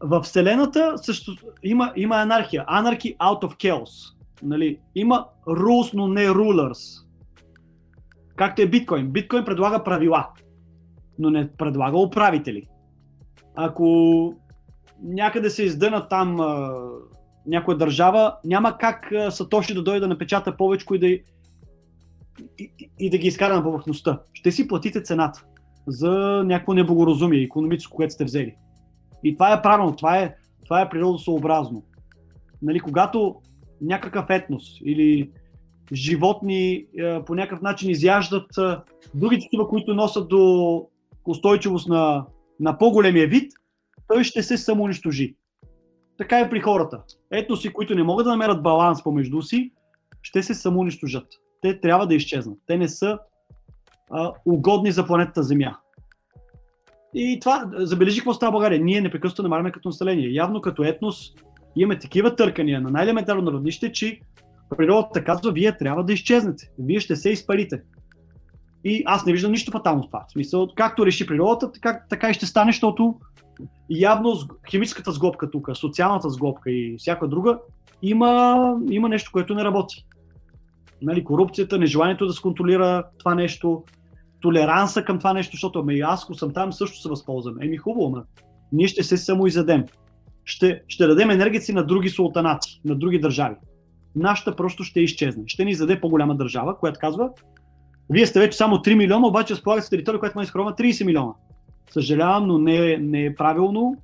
в 0.00 0.22
Вселената 0.22 0.92
също 0.96 1.36
има, 1.62 1.92
има 1.96 2.16
анархия. 2.16 2.64
Anarchy 2.66 3.16
out 3.16 3.42
of 3.42 3.56
chaos. 3.56 4.15
Нали? 4.42 4.78
Има 4.94 5.26
rules, 5.46 5.94
но 5.94 6.08
не 6.08 6.28
rulers. 6.28 7.06
Както 8.36 8.62
е 8.62 8.66
биткоин. 8.66 9.10
Биткоин 9.10 9.44
предлага 9.44 9.84
правила, 9.84 10.28
но 11.18 11.30
не 11.30 11.52
предлага 11.52 11.98
управители. 11.98 12.66
Ако 13.54 14.34
някъде 15.02 15.50
се 15.50 15.62
издъна 15.62 16.08
там 16.08 16.40
а, 16.40 16.74
някоя 17.46 17.76
държава, 17.76 18.36
няма 18.44 18.78
как 18.78 19.12
а, 19.12 19.30
Сатоши 19.30 19.74
да 19.74 19.82
дойде 19.82 20.00
да 20.00 20.08
напечата 20.08 20.56
повече 20.56 20.86
и 20.92 20.98
да, 20.98 21.06
и, 21.06 21.22
и, 22.58 22.90
и 22.98 23.10
да 23.10 23.18
ги 23.18 23.26
изкара 23.28 23.56
на 23.56 23.62
повърхността. 23.62 24.20
Ще 24.32 24.52
си 24.52 24.68
платите 24.68 25.02
цената 25.02 25.44
за 25.86 26.42
някакво 26.46 26.74
неблагоразумие 26.74 27.40
економическо, 27.40 27.96
което 27.96 28.14
сте 28.14 28.24
взели. 28.24 28.54
И 29.24 29.34
това 29.34 29.52
е 29.52 29.62
правилно, 29.62 29.96
това 29.96 30.18
е, 30.18 30.34
това 30.64 30.80
е 30.80 30.88
природосъобразно. 30.88 31.82
Нали, 32.62 32.80
когато 32.80 33.36
някакъв 33.80 34.26
етнос 34.30 34.80
или 34.84 35.30
животни 35.92 36.72
е, 36.72 36.86
по 37.24 37.34
някакъв 37.34 37.62
начин 37.62 37.90
изяждат 37.90 38.58
е, 38.58 38.76
други 39.14 39.40
такива, 39.40 39.68
които 39.68 39.94
носят 39.94 40.28
до 40.28 40.86
устойчивост 41.26 41.88
на, 41.88 42.26
на 42.60 42.78
по-големия 42.78 43.28
вид, 43.28 43.52
той 44.08 44.24
ще 44.24 44.42
се 44.42 44.56
самоунищожи. 44.56 45.36
Така 46.18 46.40
е 46.40 46.50
при 46.50 46.60
хората. 46.60 47.02
Етноси, 47.30 47.72
които 47.72 47.94
не 47.94 48.02
могат 48.02 48.24
да 48.24 48.30
намерят 48.30 48.62
баланс 48.62 49.02
помежду 49.02 49.42
си, 49.42 49.72
ще 50.22 50.42
се 50.42 50.54
самоунищожат. 50.54 51.26
Те 51.62 51.80
трябва 51.80 52.06
да 52.06 52.14
изчезнат. 52.14 52.58
Те 52.66 52.78
не 52.78 52.88
са 52.88 53.18
а, 54.10 54.32
угодни 54.46 54.92
за 54.92 55.06
планетата 55.06 55.42
Земя. 55.42 55.76
И 57.14 57.40
това, 57.40 57.70
забележи 57.74 58.20
какво 58.20 58.34
става 58.34 58.52
България. 58.52 58.80
Ние 58.80 59.00
непрекъснато 59.00 59.42
намаляме 59.42 59.72
като 59.72 59.88
население. 59.88 60.32
Явно 60.32 60.60
като 60.60 60.84
етнос 60.84 61.34
имаме 61.76 61.98
такива 61.98 62.36
търкания 62.36 62.80
на 62.80 62.90
най-елементарно 62.90 63.52
равнище, 63.52 63.92
че 63.92 64.20
природата 64.76 65.24
казва, 65.24 65.52
вие 65.52 65.76
трябва 65.76 66.04
да 66.04 66.12
изчезнете. 66.12 66.70
Вие 66.78 67.00
ще 67.00 67.16
се 67.16 67.30
изпарите. 67.30 67.82
И 68.84 69.02
аз 69.06 69.26
не 69.26 69.32
виждам 69.32 69.52
нищо 69.52 69.70
фатално 69.70 70.02
в 70.02 70.06
това. 70.06 70.24
В 70.28 70.32
смисъл, 70.32 70.68
както 70.76 71.06
реши 71.06 71.26
природата, 71.26 71.72
така, 71.72 72.00
така 72.08 72.30
и 72.30 72.34
ще 72.34 72.46
стане, 72.46 72.72
защото 72.72 73.14
явно 73.90 74.38
химическата 74.70 75.12
сглобка 75.12 75.50
тук, 75.50 75.70
социалната 75.74 76.30
сглобка 76.30 76.70
и 76.70 76.96
всяка 76.98 77.28
друга, 77.28 77.58
има, 78.02 78.74
има 78.90 79.08
нещо, 79.08 79.30
което 79.32 79.54
не 79.54 79.64
работи. 79.64 80.06
Нали, 81.02 81.24
корупцията, 81.24 81.78
нежеланието 81.78 82.26
да 82.26 82.32
се 82.32 82.42
контролира 82.42 83.04
това 83.18 83.34
нещо, 83.34 83.84
толеранса 84.40 85.04
към 85.04 85.18
това 85.18 85.32
нещо, 85.32 85.52
защото 85.52 85.78
ами 85.78 86.00
аз, 86.00 86.24
ако 86.24 86.34
съм 86.34 86.52
там, 86.52 86.72
също 86.72 87.00
се 87.00 87.08
възползвам. 87.08 87.62
Еми 87.62 87.76
хубаво, 87.76 88.10
ма. 88.10 88.22
Ние 88.72 88.88
ще 88.88 89.02
се 89.02 89.16
самоизядем. 89.16 89.84
Ще, 90.46 90.82
ще 90.88 91.06
дадем 91.06 91.30
енергията 91.30 91.66
си 91.66 91.72
на 91.72 91.86
други 91.86 92.08
султанати, 92.08 92.80
на 92.84 92.94
други 92.94 93.20
държави. 93.20 93.54
Нашата 94.16 94.56
просто 94.56 94.84
ще 94.84 95.00
изчезне. 95.00 95.42
Ще 95.46 95.64
ни 95.64 95.74
заде 95.74 96.00
по-голяма 96.00 96.36
държава, 96.36 96.78
която 96.78 97.00
казва, 97.00 97.30
вие 98.10 98.26
сте 98.26 98.40
вече 98.40 98.56
само 98.56 98.76
3 98.76 98.94
милиона, 98.94 99.26
обаче 99.26 99.54
разполагате 99.54 99.86
с 99.86 99.90
територия, 99.90 100.18
която 100.18 100.38
може 100.38 100.52
да 100.52 100.58
30 100.58 101.04
милиона. 101.04 101.32
Съжалявам, 101.90 102.46
но 102.46 102.58
не, 102.58 102.96
не 102.96 103.24
е 103.24 103.34
правилно. 103.34 103.96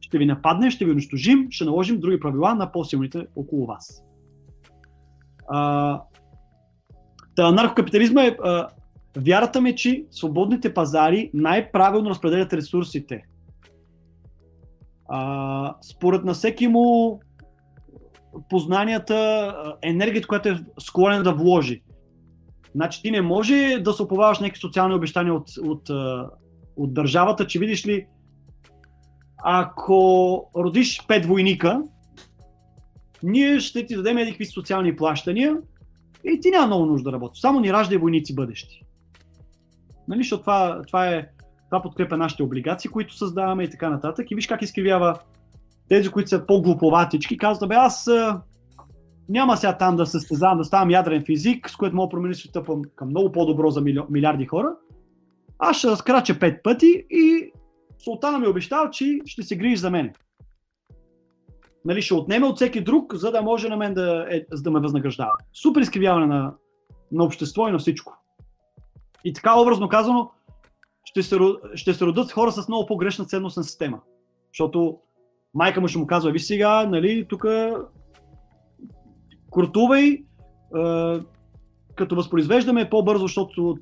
Ще 0.00 0.18
ви 0.18 0.26
нападне, 0.26 0.70
ще 0.70 0.84
ви 0.84 0.90
унищожим, 0.90 1.46
ще 1.50 1.64
наложим 1.64 2.00
други 2.00 2.20
правила 2.20 2.54
на 2.54 2.72
по-силните 2.72 3.26
около 3.36 3.66
вас. 3.66 4.02
А, 5.48 6.02
та, 7.36 7.52
наркокапитализма 7.52 8.22
е 8.22 8.36
а, 8.44 8.68
Вярата 9.16 9.60
ми 9.60 9.70
е, 9.70 9.74
че 9.74 10.04
свободните 10.10 10.74
пазари 10.74 11.30
най-правилно 11.34 12.10
разпределят 12.10 12.52
ресурсите. 12.52 13.22
А, 15.10 15.74
според 15.82 16.24
на 16.24 16.34
всеки 16.34 16.68
му 16.68 17.20
познанията, 18.48 19.54
енергията, 19.82 20.28
която 20.28 20.48
е 20.48 20.64
склонен 20.80 21.22
да 21.22 21.32
вложи. 21.32 21.82
Значи 22.74 23.02
ти 23.02 23.10
не 23.10 23.22
може 23.22 23.78
да 23.84 23.92
се 23.92 24.02
оповаваш 24.02 24.38
някакви 24.38 24.60
социални 24.60 24.94
обещания 24.94 25.34
от, 25.34 25.48
от, 25.62 25.90
от 26.76 26.94
държавата, 26.94 27.46
че 27.46 27.58
видиш 27.58 27.86
ли, 27.86 28.06
ако 29.44 30.50
родиш 30.56 31.06
пет 31.08 31.26
войника, 31.26 31.82
ние 33.22 33.60
ще 33.60 33.86
ти 33.86 33.96
дадем 33.96 34.16
някакви 34.16 34.46
социални 34.46 34.96
плащания 34.96 35.56
и 36.24 36.40
ти 36.40 36.50
няма 36.50 36.66
много 36.66 36.86
нужда 36.86 37.10
да 37.10 37.14
работиш. 37.14 37.40
Само 37.40 37.60
ни 37.60 37.72
раждай 37.72 37.98
войници 37.98 38.34
бъдещи. 38.34 38.82
Нали, 40.08 40.18
защото 40.18 40.42
това, 40.42 40.82
това, 40.86 41.08
е, 41.08 41.28
това 41.70 41.82
подкрепя 41.82 42.16
нашите 42.16 42.42
облигации, 42.42 42.90
които 42.90 43.16
създаваме 43.16 43.64
и 43.64 43.70
така 43.70 43.90
нататък. 43.90 44.30
И 44.30 44.34
виж 44.34 44.46
как 44.46 44.62
изкривява 44.62 45.18
тези, 45.88 46.08
които 46.08 46.28
са 46.28 46.46
по-глуповатички, 46.46 47.38
казват, 47.38 47.68
бе 47.68 47.74
аз 47.74 48.08
няма 49.28 49.56
сега 49.56 49.78
там 49.78 49.96
да 49.96 50.06
състезавам, 50.06 50.58
да 50.58 50.64
ставам 50.64 50.90
ядрен 50.90 51.24
физик, 51.24 51.70
с 51.70 51.76
което 51.76 51.96
мога 51.96 52.06
да 52.06 52.10
променя 52.10 52.34
света 52.34 52.62
към 52.96 53.08
много 53.08 53.32
по-добро 53.32 53.70
за 53.70 53.80
милиарди 54.10 54.46
хора. 54.46 54.68
Аз 55.58 55.76
ще 55.76 55.88
разкрача 55.88 56.38
пет 56.38 56.62
пъти 56.62 57.04
и 57.10 57.52
султана 58.04 58.38
ми 58.38 58.46
е 58.46 58.48
обещал, 58.48 58.90
че 58.90 59.20
ще 59.26 59.42
се 59.42 59.56
грижи 59.56 59.76
за 59.76 59.90
мен. 59.90 60.12
Нали, 61.84 62.02
ще 62.02 62.14
отнеме 62.14 62.46
от 62.46 62.56
всеки 62.56 62.80
друг, 62.80 63.14
за 63.14 63.30
да 63.30 63.42
може 63.42 63.68
на 63.68 63.76
мен 63.76 63.94
да, 63.94 64.26
е, 64.30 64.44
за 64.52 64.62
да 64.62 64.70
ме 64.70 64.80
възнаграждава. 64.80 65.32
Супер 65.62 65.80
изкривяване 65.80 66.26
на, 66.26 66.54
на 67.12 67.24
общество 67.24 67.68
и 67.68 67.72
на 67.72 67.78
всичко. 67.78 68.16
И 69.24 69.32
така 69.32 69.60
образно 69.60 69.88
казано, 69.88 70.30
ще 71.04 71.22
се, 71.22 71.38
ще 71.74 71.94
се 71.94 72.06
родят 72.06 72.32
хора 72.32 72.52
с 72.52 72.68
много 72.68 72.86
по-грешна 72.86 73.24
ценностна 73.24 73.64
система. 73.64 74.00
Защото 74.52 74.98
майка 75.54 75.80
му 75.80 75.88
ще 75.88 75.98
му 75.98 76.06
казва, 76.06 76.30
виж 76.30 76.42
сега, 76.42 76.86
нали, 76.86 77.26
тук 77.28 77.44
куртувай, 79.50 80.06
е, 80.08 80.22
като 81.94 82.16
възпроизвеждаме 82.16 82.90
по-бързо, 82.90 83.26
защото 83.26 83.76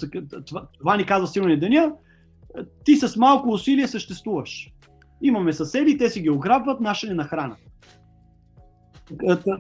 това, 0.47 0.67
това 0.79 0.97
ни 0.97 1.07
казва 1.07 1.27
силно 1.27 1.57
деня, 1.57 1.93
ти 2.85 2.97
с 2.97 3.17
малко 3.17 3.49
усилие 3.49 3.89
съществуваш. 3.89 4.73
Имаме 5.23 5.53
съседи, 5.53 5.99
те 5.99 6.11
си 6.11 6.21
ги 6.21 6.31
ограбват, 6.31 6.81
наша 6.81 7.07
не 7.07 7.15
нахрана. 7.15 7.57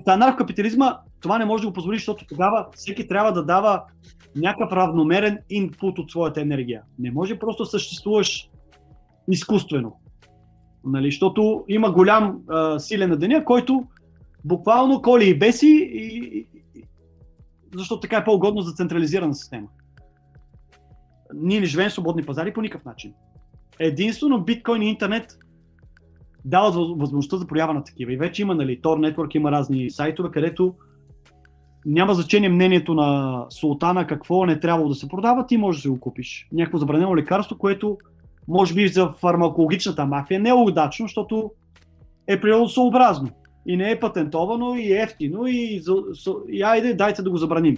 Та 0.05 0.12
анархокапитализма 0.12 0.98
това 1.20 1.39
не 1.39 1.45
може 1.45 1.62
да 1.62 1.69
го 1.69 1.73
позволи, 1.73 1.97
защото 1.97 2.27
тогава 2.27 2.66
всеки 2.74 3.09
трябва 3.09 3.32
да 3.32 3.45
дава 3.45 3.82
някакъв 4.36 4.73
равномерен 4.73 5.39
инпут 5.51 5.99
от 5.99 6.11
своята 6.11 6.40
енергия. 6.40 6.82
Не 6.99 7.11
може 7.11 7.39
просто 7.39 7.62
да 7.62 7.70
съществуваш 7.70 8.51
изкуствено. 9.31 9.97
Нали, 10.85 11.07
защото 11.07 11.65
има 11.69 11.93
голям 11.93 12.39
а, 12.49 12.78
силен 12.78 13.11
на 13.11 13.16
деня, 13.16 13.45
който 13.45 13.85
буквално 14.45 15.03
коли 15.03 15.28
и 15.28 15.39
беси, 15.39 15.90
и, 15.93 16.39
и, 16.39 16.47
защото 17.74 18.01
така 18.01 18.16
е 18.16 18.24
по-угодно 18.24 18.61
за 18.61 18.73
централизирана 18.73 19.35
система. 19.35 19.69
Ние 21.35 21.61
не 21.61 21.66
живеем 21.66 21.90
свободни 21.90 22.27
пазари 22.27 22.53
по 22.53 22.61
никакъв 22.61 22.85
начин. 22.85 23.12
Единствено 23.78 24.45
биткоин 24.45 24.82
и 24.82 24.89
интернет 24.89 25.39
дават 26.45 26.74
възможността 26.74 27.36
за 27.36 27.47
проява 27.47 27.74
на 27.74 27.85
такива. 27.85 28.12
И 28.12 28.16
вече 28.16 28.43
има, 28.43 28.55
нали, 28.55 28.81
Tor 28.81 29.15
Network, 29.15 29.36
има 29.36 29.53
разни 29.53 29.90
сайтове, 29.90 30.31
където 30.31 30.74
няма 31.89 32.15
значение 32.15 32.48
мнението 32.48 32.94
на 32.94 33.44
султана 33.51 34.06
какво 34.06 34.47
не 34.47 34.60
трябвало 34.60 34.89
да 34.89 34.94
се 34.94 35.09
продава, 35.09 35.47
ти 35.47 35.56
можеш 35.56 35.78
да 35.78 35.82
си 35.82 35.89
го 35.89 36.01
купиш. 36.01 36.48
Някакво 36.52 36.78
забранено 36.78 37.16
лекарство, 37.16 37.59
което 37.59 37.98
може 38.48 38.74
би 38.74 38.89
за 38.89 39.12
фармакологичната 39.12 40.06
мафия 40.06 40.40
не 40.40 40.48
е 40.48 40.52
удачно, 40.52 41.05
защото 41.05 41.51
е 42.27 42.40
природосъобразно 42.40 43.28
и 43.66 43.77
не 43.77 43.90
е 43.90 44.01
патентовано 44.01 44.74
и 44.74 44.93
е 44.93 45.02
ефтино 45.02 45.47
и, 45.47 45.82
и 46.48 46.62
айде 46.62 46.94
дайте 46.94 47.23
да 47.23 47.31
го 47.31 47.36
забраним. 47.36 47.77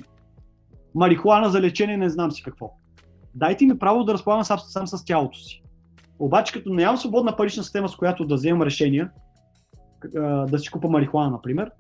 Марихуана 0.95 1.51
за 1.51 1.61
лечение 1.61 1.97
не 1.97 2.11
знам 2.11 2.33
си 2.33 2.43
какво. 2.43 2.71
Дайте 3.35 3.67
ми 3.67 3.79
право 3.79 4.05
да 4.05 4.15
разполагам 4.15 4.45
сам, 4.45 4.59
сам 4.59 4.87
с 4.87 5.05
тялото 5.05 5.39
си. 5.39 5.63
Обаче 6.19 6.53
като 6.53 6.73
нямам 6.73 6.97
свободна 6.97 7.37
парична 7.37 7.63
система, 7.63 7.89
с 7.89 7.97
която 7.97 8.25
да 8.25 8.35
вземам 8.35 8.63
решения, 8.63 9.11
да 10.49 10.59
си 10.59 10.71
купа 10.71 10.89
марихуана, 10.89 11.31
например, 11.31 11.71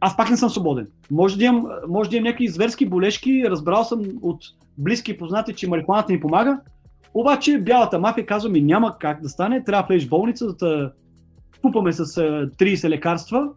аз 0.00 0.16
пак 0.16 0.30
не 0.30 0.36
съм 0.36 0.50
свободен. 0.50 0.88
Може 1.10 1.38
да 1.38 1.44
имам, 1.44 1.66
може 1.88 2.10
да 2.10 2.16
имам 2.16 2.24
някакви 2.24 2.48
зверски 2.48 2.88
болешки, 2.88 3.44
разбрал 3.50 3.84
съм 3.84 4.02
от 4.22 4.40
близки 4.78 5.10
и 5.10 5.18
познати, 5.18 5.54
че 5.54 5.68
марихуаната 5.68 6.12
ни 6.12 6.20
помага, 6.20 6.60
обаче 7.14 7.58
бялата 7.58 7.98
мафия 7.98 8.26
казва 8.26 8.50
ми 8.50 8.60
няма 8.60 8.98
как 8.98 9.22
да 9.22 9.28
стане, 9.28 9.64
трябва 9.64 9.82
да 9.82 9.86
влезеш 9.86 10.06
в 10.06 10.10
болница, 10.10 10.46
да 10.52 10.92
купаме 11.62 11.92
с 11.92 12.04
30 12.04 12.88
лекарства, 12.88 13.48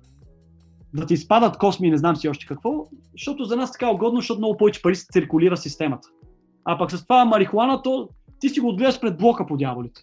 да 0.94 1.06
ти 1.06 1.18
спадат 1.18 1.58
косми, 1.58 1.90
не 1.90 1.98
знам 1.98 2.16
си 2.16 2.30
още 2.30 2.46
какво, 2.46 2.86
защото 3.12 3.46
за 3.46 3.56
нас 3.56 3.72
така 3.72 3.88
е 3.88 3.94
угодно, 3.94 4.20
защото 4.20 4.40
много 4.40 4.58
повече 4.58 4.82
пари 4.82 4.96
се 4.96 5.08
циркулира 5.14 5.58
системата. 5.58 6.08
А 6.66 6.78
пък 6.78 6.92
с 6.92 7.04
това 7.04 7.26
марихуана, 7.26 7.82
то 7.82 8.10
ти 8.40 8.50
си 8.50 8.60
го 8.60 8.68
отгледаш 8.68 9.00
пред 9.00 9.18
блока 9.18 9.46
по 9.46 9.58
дяволите. 9.58 10.02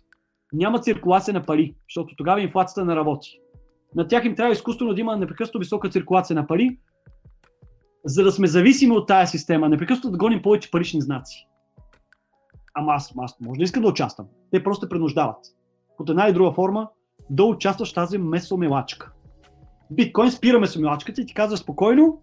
Няма 0.53 0.81
циркулация 0.81 1.35
на 1.35 1.43
пари, 1.43 1.75
защото 1.91 2.15
тогава 2.17 2.41
инфлацията 2.43 2.85
не 2.85 2.97
работи. 2.97 3.39
На 3.97 4.09
тях 4.09 4.25
им 4.25 4.35
трябва 4.35 4.53
изкуствено 4.53 4.95
да 4.95 5.01
има 5.01 5.17
непрекъснато 5.17 5.59
висока 5.59 5.91
циркулация 5.91 6.35
на 6.35 6.47
пари, 6.47 6.79
за 8.05 8.25
да 8.25 8.33
сме 8.33 8.47
зависими 8.47 8.93
от 8.93 9.09
тази 9.09 9.31
система, 9.31 9.69
непрекъснато 9.69 10.11
да 10.11 10.19
гоним 10.19 10.43
повече 10.43 10.71
парични 10.71 11.01
знаци. 11.01 11.49
Ама 12.75 12.93
аз, 12.93 13.15
аз 13.19 13.41
може 13.41 13.59
да 13.59 13.65
искам 13.65 13.83
да 13.83 13.89
участвам. 13.89 14.27
Те 14.51 14.63
просто 14.63 14.89
принуждават. 14.89 15.39
От 15.99 16.11
една 16.11 16.27
или 16.27 16.33
друга 16.33 16.53
форма 16.53 16.89
да 17.31 17.45
участваш 17.45 17.91
в 17.91 17.95
тази 17.95 18.19
месомилачка. 18.19 19.13
Биткоин 19.91 20.31
спира 20.31 20.61
месомилачката 20.61 21.21
и 21.21 21.27
ти 21.27 21.35
казва 21.35 21.57
спокойно, 21.57 22.23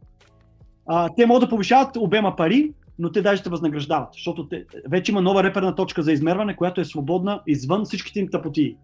а, 0.85 1.09
те 1.17 1.25
могат 1.25 1.41
да 1.41 1.49
повишават 1.49 1.95
обема 1.97 2.35
пари, 2.35 2.73
но 2.99 3.11
те 3.11 3.21
даже 3.21 3.43
те 3.43 3.49
възнаграждават, 3.49 4.09
защото 4.13 4.47
те, 4.47 4.65
вече 4.89 5.11
има 5.11 5.21
нова 5.21 5.43
реперна 5.43 5.75
точка 5.75 6.03
за 6.03 6.11
измерване, 6.11 6.55
която 6.55 6.81
е 6.81 6.85
свободна 6.85 7.41
извън 7.47 7.85
всичките 7.85 8.19
им 8.19 8.29
тъпотии. 8.29 8.77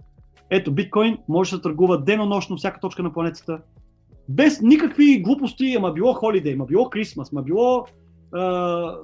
Ето, 0.49 0.71
биткоин 0.71 1.17
може 1.27 1.55
да 1.55 1.61
търгува 1.61 1.97
денонощно 1.97 2.57
всяка 2.57 2.79
точка 2.79 3.03
на 3.03 3.13
планетата, 3.13 3.61
без 4.29 4.61
никакви 4.61 5.21
глупости, 5.21 5.75
ама 5.77 5.93
било 5.93 6.13
холидей, 6.13 6.53
ама 6.53 6.65
било 6.65 6.89
Крисмас, 6.89 7.29
ама 7.33 7.43
било 7.43 7.85
а, 8.31 8.95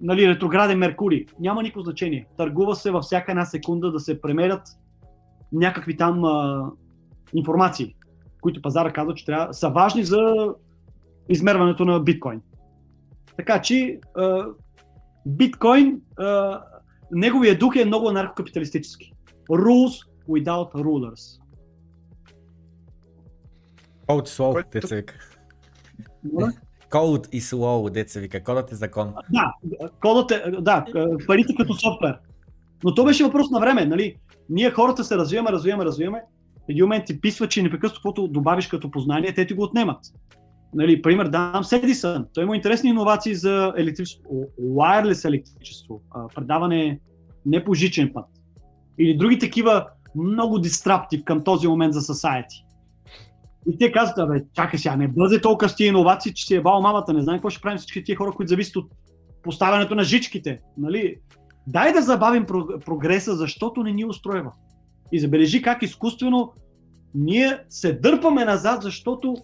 нали, 0.00 0.28
ретрограден 0.28 0.78
Меркурий. 0.78 1.26
Няма 1.40 1.62
никакво 1.62 1.82
значение. 1.82 2.26
Търгува 2.36 2.74
се 2.74 2.90
във 2.90 3.04
всяка 3.04 3.32
една 3.32 3.44
секунда 3.44 3.92
да 3.92 4.00
се 4.00 4.20
премерят 4.20 4.62
някакви 5.52 5.96
там 5.96 6.24
а, 6.24 6.70
информации, 7.34 7.94
които 8.40 8.62
пазара 8.62 8.92
казва, 8.92 9.14
че 9.14 9.24
трябва, 9.24 9.54
са 9.54 9.68
важни 9.68 10.04
за 10.04 10.54
измерването 11.28 11.84
на 11.84 12.00
биткоин. 12.00 12.40
Така 13.36 13.62
че 13.62 14.00
а, 14.16 14.44
биткоин, 15.26 16.00
а, 16.18 16.60
неговия 17.12 17.58
дух 17.58 17.76
е 17.76 17.84
много 17.84 18.08
анархокапиталистически. 18.08 19.12
Rules 19.50 20.09
without 20.30 20.72
rulers. 20.72 21.40
Code 24.08 24.28
slow, 24.28 24.52
Което... 24.52 24.70
деца 24.70 24.96
вика. 24.96 25.14
Code 26.90 27.28
и 27.32 27.40
slow, 27.40 27.90
деца 27.90 28.20
вика. 28.20 28.44
Кодът 28.44 28.72
е 28.72 28.74
закон. 28.74 29.14
Да, 29.30 29.54
кодът 30.00 30.30
е, 30.30 30.50
да, 30.60 30.84
парите 31.26 31.54
като 31.58 31.74
софтуер. 31.74 32.18
Но 32.84 32.94
то 32.94 33.04
беше 33.04 33.24
въпрос 33.24 33.50
на 33.50 33.60
време, 33.60 33.86
нали? 33.86 34.16
Ние 34.48 34.70
хората 34.70 35.04
се 35.04 35.16
развиваме, 35.16 35.52
развиваме, 35.52 35.84
развиваме. 35.84 36.22
Един 36.68 36.84
момент 36.84 37.04
ти 37.04 37.20
писва, 37.20 37.48
че 37.48 37.62
непрекъснато 37.62 37.98
каквото 37.98 38.28
добавиш 38.28 38.66
като 38.66 38.90
познание, 38.90 39.34
те 39.34 39.46
ти 39.46 39.54
го 39.54 39.62
отнемат. 39.62 39.98
Нали, 40.74 41.02
пример 41.02 41.28
давам 41.28 41.64
с 41.64 41.72
Едисън. 41.72 42.26
Той 42.34 42.44
има 42.44 42.56
интересни 42.56 42.90
иновации 42.90 43.34
за 43.34 43.72
електричество, 43.76 44.30
wireless 44.60 45.28
електричество, 45.28 46.00
предаване 46.34 47.00
не 47.46 47.64
по 47.64 47.74
жичен 47.74 48.10
път. 48.14 48.24
Или 48.98 49.16
други 49.16 49.38
такива 49.38 49.86
много 50.14 50.58
дистраптив 50.58 51.24
към 51.24 51.44
този 51.44 51.68
момент 51.68 51.94
за 51.94 52.00
society. 52.00 52.64
И 53.68 53.78
те 53.78 53.92
казват, 53.92 54.28
бе, 54.28 54.44
чакай 54.54 54.78
сега, 54.78 54.96
не 54.96 55.08
бъде 55.08 55.40
толкова 55.40 55.68
с 55.68 55.76
тия 55.76 55.88
иновации, 55.88 56.34
че 56.34 56.46
си 56.46 56.54
е 56.54 56.62
бал 56.62 56.80
мамата, 56.80 57.12
не 57.12 57.22
знам 57.22 57.36
какво 57.36 57.50
ще 57.50 57.60
правим 57.60 57.78
всички 57.78 58.04
тия 58.04 58.16
хора, 58.16 58.32
които 58.32 58.50
зависят 58.50 58.76
от 58.76 58.90
поставянето 59.42 59.94
на 59.94 60.04
жичките. 60.04 60.60
Нали? 60.78 61.16
Дай 61.66 61.92
да 61.92 62.02
забавим 62.02 62.46
прогреса, 62.86 63.36
защото 63.36 63.82
не 63.82 63.92
ни 63.92 64.04
устройва. 64.04 64.52
И 65.12 65.20
забележи 65.20 65.62
как 65.62 65.82
изкуствено 65.82 66.52
ние 67.14 67.58
се 67.68 67.92
дърпаме 67.92 68.44
назад, 68.44 68.82
защото 68.82 69.36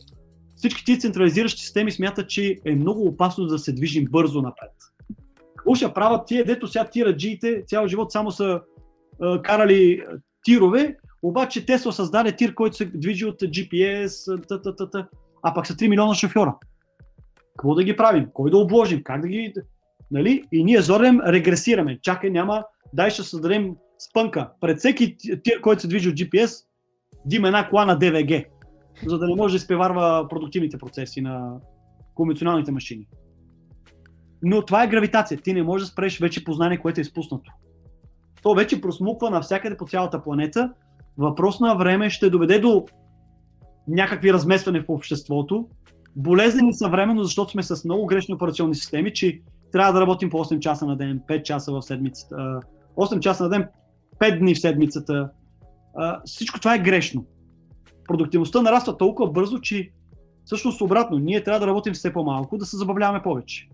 всички 0.56 0.84
тези 0.84 1.00
централизиращи 1.00 1.62
системи 1.62 1.92
смятат, 1.92 2.28
че 2.28 2.56
е 2.64 2.74
много 2.74 3.06
опасно 3.06 3.46
да 3.46 3.58
се 3.58 3.72
движим 3.72 4.04
бързо 4.10 4.42
напред. 4.42 4.72
Уша 5.66 5.94
правят 5.94 6.26
тия, 6.26 6.44
дето 6.44 6.66
сега 6.66 6.84
тираджиите 6.84 7.64
цял 7.66 7.88
живот 7.88 8.12
само 8.12 8.30
са 8.30 8.60
е, 9.22 9.42
карали 9.42 10.02
тирове, 10.46 10.96
обаче 11.22 11.66
Тесла 11.66 11.92
създаде 11.92 12.36
тир, 12.36 12.54
който 12.54 12.76
се 12.76 12.84
движи 12.84 13.24
от 13.24 13.40
GPS, 13.40 14.48
т-т-т-т, 14.48 15.06
а 15.42 15.54
пък 15.54 15.66
са 15.66 15.74
3 15.74 15.88
милиона 15.88 16.14
шофьора. 16.14 16.54
Какво 17.56 17.74
да 17.74 17.84
ги 17.84 17.96
правим? 17.96 18.26
Кой 18.32 18.50
да 18.50 18.58
обложим? 18.58 19.02
Как 19.02 19.22
да 19.22 19.28
ги... 19.28 19.54
Нали? 20.10 20.44
И 20.52 20.64
ние 20.64 20.82
зорем 20.82 21.20
регресираме. 21.20 21.98
Чакай, 22.02 22.30
няма, 22.30 22.64
дай 22.92 23.10
ще 23.10 23.22
създадем 23.22 23.76
спънка. 24.10 24.50
Пред 24.60 24.78
всеки 24.78 25.16
тир, 25.44 25.60
който 25.60 25.82
се 25.82 25.88
движи 25.88 26.08
от 26.08 26.14
GPS, 26.14 26.64
да 27.24 27.36
има 27.36 27.46
една 27.46 27.68
кола 27.68 27.84
на 27.84 27.98
DVG, 27.98 28.46
за 29.06 29.18
да 29.18 29.26
не 29.26 29.34
може 29.34 29.52
да 29.52 29.56
изпреварва 29.56 30.26
продуктивните 30.28 30.78
процеси 30.78 31.20
на 31.20 31.56
конвенционалните 32.14 32.72
машини. 32.72 33.08
Но 34.42 34.64
това 34.64 34.84
е 34.84 34.88
гравитация. 34.88 35.40
Ти 35.40 35.52
не 35.52 35.62
можеш 35.62 35.86
да 35.86 35.92
спреш 35.92 36.18
вече 36.18 36.44
познание, 36.44 36.78
което 36.78 37.00
е 37.00 37.02
изпуснато. 37.02 37.52
То 38.46 38.54
вече 38.54 38.80
просмуква 38.80 39.30
навсякъде 39.30 39.76
по 39.76 39.86
цялата 39.86 40.22
планета 40.22 40.72
въпрос 41.18 41.60
на 41.60 41.74
време 41.74 42.10
ще 42.10 42.30
доведе 42.30 42.58
до 42.58 42.86
някакви 43.88 44.32
разместване 44.32 44.80
в 44.80 44.88
обществото. 44.88 45.68
Болезнени 46.16 46.74
са 46.74 46.88
временно, 46.88 47.24
защото 47.24 47.50
сме 47.50 47.62
с 47.62 47.84
много 47.84 48.06
грешни 48.06 48.34
операционни 48.34 48.74
системи, 48.74 49.12
че 49.12 49.40
трябва 49.72 49.92
да 49.92 50.00
работим 50.00 50.30
по 50.30 50.44
8 50.44 50.58
часа 50.58 50.86
на 50.86 50.96
ден, 50.96 51.20
5 51.28 51.42
часа 51.42 51.72
в 51.72 51.82
седмицата, 51.82 52.60
8 52.96 53.20
часа 53.20 53.42
на 53.42 53.48
ден, 53.48 53.68
5 54.18 54.38
дни 54.38 54.54
в 54.54 54.60
седмицата. 54.60 55.30
Всичко 56.24 56.60
това 56.60 56.74
е 56.74 56.78
грешно. 56.78 57.24
Продуктивността 58.08 58.62
нараства 58.62 58.96
толкова 58.96 59.30
бързо, 59.30 59.60
че 59.60 59.90
всъщност 60.44 60.80
обратно, 60.80 61.18
ние 61.18 61.44
трябва 61.44 61.60
да 61.60 61.66
работим 61.66 61.94
все 61.94 62.12
по-малко, 62.12 62.58
да 62.58 62.66
се 62.66 62.76
забавляваме 62.76 63.22
повече. 63.22 63.68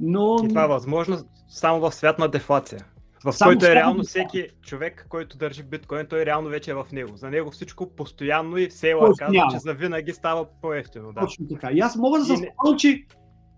Но... 0.00 0.36
И 0.44 0.48
това 0.48 0.64
е 0.64 0.68
възможно 0.68 1.16
само 1.48 1.80
в 1.80 1.92
свят 1.92 2.18
на 2.18 2.28
дефлация. 2.28 2.84
В 3.24 3.32
Само 3.32 3.48
който 3.48 3.66
е 3.66 3.74
реално 3.74 4.02
всеки 4.02 4.46
човек, 4.62 5.06
който 5.08 5.36
държи 5.36 5.62
биткоин, 5.62 6.06
той 6.06 6.26
реално 6.26 6.48
вече 6.48 6.70
е 6.70 6.74
в 6.74 6.86
него. 6.92 7.16
За 7.16 7.30
него 7.30 7.50
всичко 7.50 7.90
постоянно 7.96 8.56
и 8.56 8.70
Сейла 8.70 9.10
казва, 9.18 9.48
че 9.50 9.58
за 9.58 9.74
винаги 9.74 10.12
става 10.12 10.46
по-ефтино. 10.62 11.12
Да. 11.12 11.20
Точно 11.20 11.48
така. 11.48 11.70
И 11.72 11.80
аз 11.80 11.96
мога 11.96 12.18
да 12.18 12.24
се 12.24 12.36
спомня, 12.36 12.76
че 12.78 13.04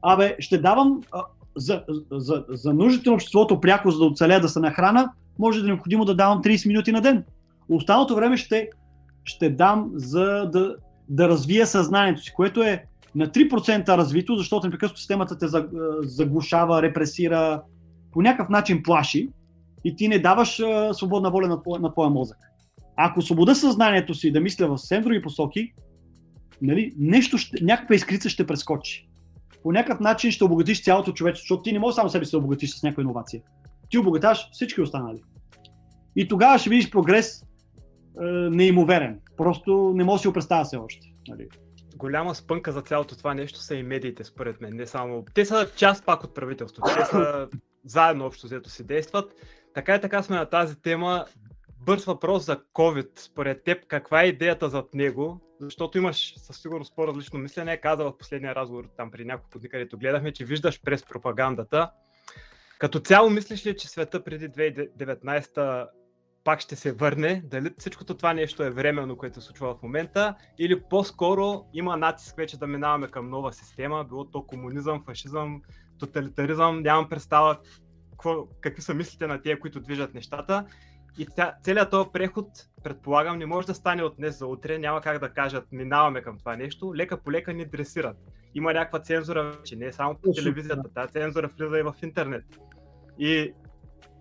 абе, 0.02 0.36
ще 0.38 0.58
давам 0.58 1.00
а, 1.12 1.22
за, 1.56 1.84
за, 2.10 2.44
за 2.48 2.74
нуждите 2.74 3.08
на 3.08 3.14
обществото 3.14 3.60
пряко, 3.60 3.90
за 3.90 3.98
да 3.98 4.04
оцеля 4.04 4.40
да 4.40 4.48
се 4.48 4.60
нахрана, 4.60 5.12
може 5.38 5.60
да 5.60 5.66
е 5.66 5.68
необходимо 5.68 6.04
да 6.04 6.14
давам 6.14 6.42
30 6.42 6.68
минути 6.68 6.92
на 6.92 7.00
ден. 7.00 7.24
Останалото 7.68 8.14
време 8.14 8.36
ще, 8.36 8.70
ще 9.24 9.50
дам 9.50 9.90
за 9.94 10.50
да, 10.52 10.76
да 11.08 11.28
развия 11.28 11.66
съзнанието 11.66 12.22
си, 12.22 12.32
което 12.34 12.62
е 12.62 12.84
на 13.14 13.26
3% 13.26 13.96
развито, 13.96 14.36
защото 14.36 14.66
непрекъснато 14.66 15.00
системата 15.00 15.38
те 15.38 15.46
заглушава, 16.02 16.82
репресира, 16.82 17.62
по 18.12 18.22
някакъв 18.22 18.48
начин 18.48 18.82
плаши 18.82 19.28
и 19.84 19.96
ти 19.96 20.08
не 20.08 20.18
даваш 20.18 20.60
а, 20.60 20.94
свободна 20.94 21.30
воля 21.30 21.48
на, 21.48 21.62
твоя, 21.62 21.80
на 21.80 21.92
твоя 21.92 22.10
мозък. 22.10 22.38
Ако 22.96 23.22
свобода 23.22 23.54
съзнанието 23.54 24.14
си 24.14 24.32
да 24.32 24.40
мисля 24.40 24.68
в 24.68 24.78
съвсем 24.78 25.02
други 25.02 25.22
посоки, 25.22 25.72
нали, 26.62 26.94
нещо 26.98 27.38
ще, 27.38 27.64
някаква 27.64 27.94
искрица 27.94 28.28
ще 28.28 28.46
прескочи. 28.46 29.08
По 29.62 29.72
някакъв 29.72 30.00
начин 30.00 30.30
ще 30.30 30.44
обогатиш 30.44 30.84
цялото 30.84 31.12
човечество, 31.12 31.44
защото 31.44 31.62
ти 31.62 31.72
не 31.72 31.78
можеш 31.78 31.94
само 31.94 32.08
себе 32.08 32.24
си 32.24 32.30
да 32.30 32.38
обогатиш 32.38 32.70
с 32.70 32.82
някаква 32.82 33.02
иновация. 33.02 33.42
Ти 33.90 33.98
обогаташ 33.98 34.48
всички 34.52 34.80
останали. 34.80 35.22
И 36.16 36.28
тогава 36.28 36.58
ще 36.58 36.70
видиш 36.70 36.90
прогрес 36.90 37.42
е, 37.42 38.24
неимоверен. 38.50 39.20
Просто 39.36 39.92
не 39.94 40.04
мога 40.04 40.16
да 40.16 40.18
си 40.18 40.26
го 40.26 40.32
представя 40.32 40.64
все 40.64 40.76
още. 40.76 41.06
Нали? 41.28 41.48
Голяма 41.96 42.34
спънка 42.34 42.72
за 42.72 42.82
цялото 42.82 43.16
това 43.16 43.34
нещо 43.34 43.58
са 43.58 43.74
и 43.74 43.82
медиите, 43.82 44.24
според 44.24 44.60
мен. 44.60 44.76
Не 44.76 44.86
само... 44.86 45.24
Те 45.34 45.44
са 45.44 45.70
част 45.76 46.06
пак 46.06 46.24
от 46.24 46.34
правителството. 46.34 46.90
Те 46.98 47.04
са 47.04 47.48
заедно 47.84 48.26
общо 48.26 48.46
взето 48.46 48.70
си 48.70 48.86
действат. 48.86 49.34
Така 49.74 49.94
и 49.94 50.00
така 50.00 50.22
сме 50.22 50.36
на 50.36 50.46
тази 50.46 50.80
тема. 50.80 51.24
Бърз 51.80 52.04
въпрос 52.04 52.44
за 52.44 52.60
COVID. 52.74 53.18
Според 53.18 53.64
теб, 53.64 53.86
каква 53.86 54.22
е 54.22 54.26
идеята 54.26 54.68
зад 54.68 54.94
него? 54.94 55.40
Защото 55.60 55.98
имаш 55.98 56.34
със 56.38 56.62
сигурност 56.62 56.96
по-различно 56.96 57.38
мислене. 57.38 57.76
Каза 57.76 58.04
в 58.04 58.18
последния 58.18 58.54
разговор 58.54 58.84
там 58.96 59.10
при 59.10 59.24
няколко 59.24 59.58
дни, 59.58 59.68
където 59.68 59.98
гледахме, 59.98 60.32
че 60.32 60.44
виждаш 60.44 60.82
през 60.82 61.04
пропагандата. 61.04 61.90
Като 62.78 63.00
цяло 63.00 63.30
мислиш 63.30 63.66
ли, 63.66 63.76
че 63.76 63.88
света 63.88 64.24
преди 64.24 64.48
2019 64.48 65.88
пак 66.44 66.60
ще 66.60 66.76
се 66.76 66.92
върне? 66.92 67.42
Дали 67.44 67.70
всичкото 67.78 68.16
това 68.16 68.34
нещо 68.34 68.62
е 68.62 68.70
временно, 68.70 69.16
което 69.16 69.40
се 69.40 69.46
случва 69.46 69.74
в 69.74 69.82
момента? 69.82 70.34
Или 70.58 70.80
по-скоро 70.80 71.64
има 71.74 71.96
натиск 71.96 72.36
вече 72.36 72.58
да 72.58 72.66
минаваме 72.66 73.08
към 73.08 73.30
нова 73.30 73.52
система, 73.52 74.04
било 74.04 74.24
то 74.24 74.46
комунизъм, 74.46 75.02
фашизъм, 75.06 75.62
тоталитаризъм, 75.98 76.82
нямам 76.82 77.08
представа 77.08 77.58
какво, 78.10 78.46
какви 78.60 78.82
са 78.82 78.94
мислите 78.94 79.26
на 79.26 79.42
тия, 79.42 79.60
които 79.60 79.80
движат 79.80 80.14
нещата. 80.14 80.66
И 81.18 81.26
целият 81.62 81.90
този 81.90 82.08
преход, 82.12 82.48
предполагам, 82.84 83.38
не 83.38 83.46
може 83.46 83.66
да 83.66 83.74
стане 83.74 84.02
от 84.02 84.16
днес 84.16 84.38
за 84.38 84.46
утре, 84.46 84.78
няма 84.78 85.00
как 85.00 85.18
да 85.18 85.28
кажат, 85.28 85.64
минаваме 85.72 86.22
към 86.22 86.38
това 86.38 86.56
нещо, 86.56 86.94
лека 86.94 87.22
по 87.22 87.32
лека 87.32 87.52
ни 87.52 87.66
дресират. 87.66 88.16
Има 88.54 88.72
някаква 88.72 89.00
цензура, 89.00 89.58
че 89.64 89.76
не 89.76 89.86
е 89.86 89.92
само 89.92 90.14
по 90.14 90.32
телевизията, 90.32 90.92
тази 90.94 91.12
цензура 91.12 91.48
влиза 91.58 91.78
и 91.78 91.82
в 91.82 91.94
интернет. 92.02 92.44
И 93.18 93.52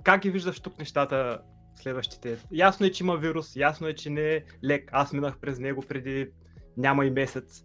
как 0.04 0.22
ги 0.22 0.30
виждаш 0.30 0.60
тук 0.60 0.80
нещата 0.80 1.42
следващите? 1.76 2.38
Ясно 2.52 2.86
е, 2.86 2.92
че 2.92 3.04
има 3.04 3.18
вирус, 3.18 3.56
ясно 3.56 3.88
е, 3.88 3.94
че 3.94 4.10
не 4.10 4.22
е 4.22 4.44
лек. 4.66 4.90
Аз 4.92 5.14
минах 5.14 5.40
през 5.40 5.60
него 5.60 5.84
преди 5.88 6.30
няма 6.78 7.06
и 7.06 7.12
месец. 7.12 7.64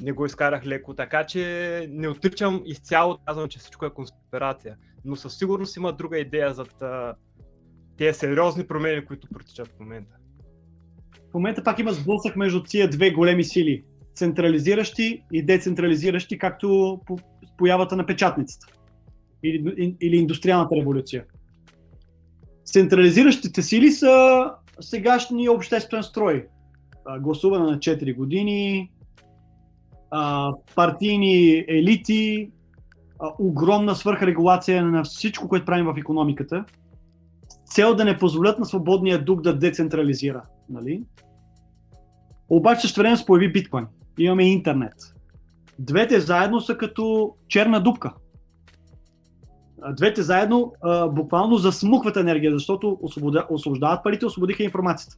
Не 0.00 0.12
го 0.12 0.26
изкарах 0.26 0.66
леко, 0.66 0.94
така 0.94 1.26
че 1.26 1.86
не 1.90 2.08
отричам 2.08 2.62
изцяло, 2.64 3.18
казвам, 3.26 3.48
че 3.48 3.58
всичко 3.58 3.86
е 3.86 3.90
конспирация. 3.90 4.76
Но 5.04 5.16
със 5.16 5.38
сигурност 5.38 5.76
има 5.76 5.92
друга 5.92 6.18
идея 6.18 6.54
за 6.54 6.64
тези 7.98 8.18
сериозни 8.18 8.66
промени, 8.66 9.04
които 9.04 9.28
протичат 9.28 9.68
в 9.68 9.80
момента. 9.80 10.16
В 11.30 11.34
момента 11.34 11.64
пак 11.64 11.78
има 11.78 11.92
сблъсък 11.92 12.36
между 12.36 12.62
тия 12.62 12.90
две 12.90 13.10
големи 13.10 13.44
сили. 13.44 13.84
Централизиращи 14.14 15.24
и 15.32 15.42
децентрализиращи, 15.42 16.38
както 16.38 17.00
по 17.06 17.18
появата 17.58 17.96
на 17.96 18.06
печатницата 18.06 18.66
или, 19.42 19.96
или 20.00 20.16
индустриалната 20.16 20.76
революция. 20.76 21.24
Централизиращите 22.64 23.62
сили 23.62 23.90
са 23.90 24.44
сегашния 24.80 25.52
обществен 25.52 26.02
строй. 26.02 26.46
Гласуване 27.20 27.64
на 27.64 27.78
4 27.78 28.16
години, 28.16 28.90
партийни 30.74 31.64
елити, 31.68 32.50
огромна 33.38 33.94
свърхрегулация 33.94 34.84
на 34.84 35.04
всичко, 35.04 35.48
което 35.48 35.66
правим 35.66 35.86
в 35.86 35.98
економиката, 35.98 36.64
цел 37.66 37.94
да 37.94 38.04
не 38.04 38.18
позволят 38.18 38.58
на 38.58 38.66
свободния 38.66 39.24
дух 39.24 39.40
да 39.40 39.58
децентрализира. 39.58 40.42
Нали? 40.68 41.02
Обаче 42.48 42.80
също 42.80 43.00
време 43.00 43.16
се 43.16 43.26
появи 43.26 43.52
биткоин. 43.52 43.86
Имаме 44.18 44.44
интернет. 44.44 44.94
Двете 45.78 46.20
заедно 46.20 46.60
са 46.60 46.76
като 46.76 47.34
черна 47.48 47.82
дупка 47.82 48.12
двете 49.96 50.22
заедно 50.22 50.72
а, 50.82 51.08
буквално 51.08 51.56
засмукват 51.56 52.16
енергия, 52.16 52.52
защото 52.52 52.98
освобождават 53.50 54.04
парите, 54.04 54.26
освободиха 54.26 54.62
информацията. 54.62 55.16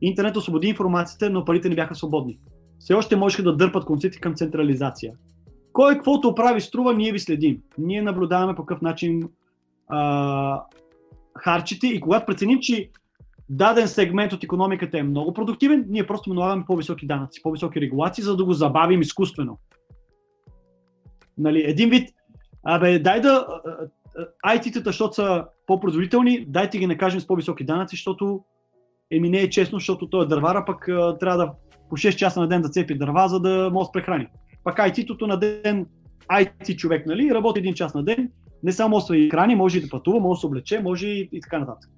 Интернет 0.00 0.36
освободи 0.36 0.68
информацията, 0.68 1.30
но 1.30 1.44
парите 1.44 1.68
не 1.68 1.74
бяха 1.74 1.94
свободни. 1.94 2.38
Все 2.84 2.94
още 2.94 3.16
можеха 3.16 3.42
да 3.42 3.56
дърпат 3.56 3.84
конците 3.84 4.20
към 4.20 4.34
централизация. 4.34 5.12
Кой 5.72 5.94
каквото 5.94 6.34
прави 6.34 6.60
струва, 6.60 6.94
ние 6.94 7.12
ви 7.12 7.18
следим. 7.18 7.62
Ние 7.78 8.02
наблюдаваме 8.02 8.54
по 8.54 8.66
какъв 8.66 8.82
начин 8.82 9.28
а, 9.88 10.62
харчите 11.38 11.86
и 11.86 12.00
когато 12.00 12.26
преценим, 12.26 12.58
че 12.60 12.90
даден 13.48 13.88
сегмент 13.88 14.32
от 14.32 14.44
економиката 14.44 14.98
е 14.98 15.02
много 15.02 15.32
продуктивен, 15.32 15.84
ние 15.88 16.06
просто 16.06 16.30
му 16.30 16.34
налагаме 16.34 16.64
по-високи 16.66 17.06
данъци, 17.06 17.42
по-високи 17.42 17.80
регулации, 17.80 18.24
за 18.24 18.36
да 18.36 18.44
го 18.44 18.52
забавим 18.52 19.00
изкуствено. 19.00 19.58
Нали, 21.38 21.62
един 21.66 21.90
вид, 21.90 22.10
Абе, 22.64 22.98
дай 22.98 23.20
да... 23.20 23.46
IT-тата, 24.46 24.84
защото 24.84 25.14
са 25.14 25.44
по-производителни, 25.66 26.44
дайте 26.48 26.78
ги 26.78 26.86
накажем 26.86 27.20
с 27.20 27.26
по-високи 27.26 27.64
данъци, 27.64 27.96
защото 27.96 28.44
еми 29.10 29.30
не 29.30 29.38
е 29.38 29.50
честно, 29.50 29.78
защото 29.78 30.10
той 30.10 30.24
е 30.24 30.28
дървара, 30.28 30.64
пък 30.66 30.84
трябва 31.20 31.36
да 31.36 31.52
по 31.90 31.96
6 31.96 32.16
часа 32.16 32.40
на 32.40 32.48
ден 32.48 32.62
да 32.62 32.68
цепи 32.68 32.98
дърва, 32.98 33.28
за 33.28 33.40
да 33.40 33.70
може 33.72 33.86
да 33.86 33.92
прехрани. 33.92 34.26
Пак 34.64 34.78
IT-тото 34.78 35.26
на 35.26 35.36
ден, 35.36 35.86
IT 36.30 36.76
човек, 36.76 37.06
нали, 37.06 37.34
работи 37.34 37.60
един 37.60 37.74
час 37.74 37.94
на 37.94 38.04
ден, 38.04 38.30
не 38.62 38.72
само 38.72 39.00
и 39.12 39.30
храни, 39.30 39.54
може 39.54 39.78
и 39.78 39.80
да 39.80 39.88
пътува, 39.88 40.20
може 40.20 40.36
да 40.36 40.40
се 40.40 40.46
облече, 40.46 40.80
може 40.80 41.06
и, 41.06 41.28
и 41.32 41.40
така 41.40 41.58
нататък. 41.58 41.90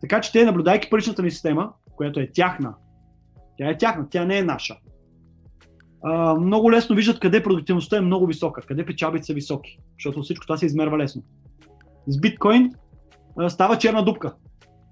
Така 0.00 0.20
че 0.20 0.32
те, 0.32 0.44
наблюдайки 0.44 0.90
паричната 0.90 1.22
ни 1.22 1.30
система, 1.30 1.72
която 1.96 2.20
е 2.20 2.30
тяхна, 2.34 2.74
тя 3.58 3.70
е 3.70 3.78
тяхна, 3.78 4.06
тя 4.10 4.24
не 4.24 4.38
е 4.38 4.42
наша 4.42 4.76
а, 6.04 6.34
много 6.34 6.72
лесно 6.72 6.96
виждат 6.96 7.20
къде 7.20 7.42
продуктивността 7.42 7.96
е 7.96 8.00
много 8.00 8.26
висока, 8.26 8.60
къде 8.60 8.86
печалбите 8.86 9.24
са 9.24 9.34
високи, 9.34 9.78
защото 9.98 10.22
всичко 10.22 10.46
това 10.46 10.56
се 10.56 10.66
измерва 10.66 10.98
лесно. 10.98 11.22
С 12.06 12.20
биткоин 12.20 12.72
а, 13.38 13.50
става 13.50 13.78
черна 13.78 14.04
дупка. 14.04 14.34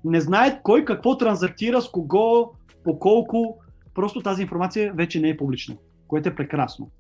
Не 0.05 0.21
знаят 0.21 0.61
кой 0.63 0.85
какво 0.85 1.19
транзактира, 1.19 1.83
с 1.83 1.91
кого, 1.91 2.53
по 2.85 2.99
колко, 2.99 3.59
просто 3.95 4.21
тази 4.21 4.43
информация 4.43 4.93
вече 4.93 5.21
не 5.21 5.29
е 5.29 5.37
публична, 5.37 5.77
което 6.09 6.29
е 6.29 6.35
прекрасно. 6.35 6.91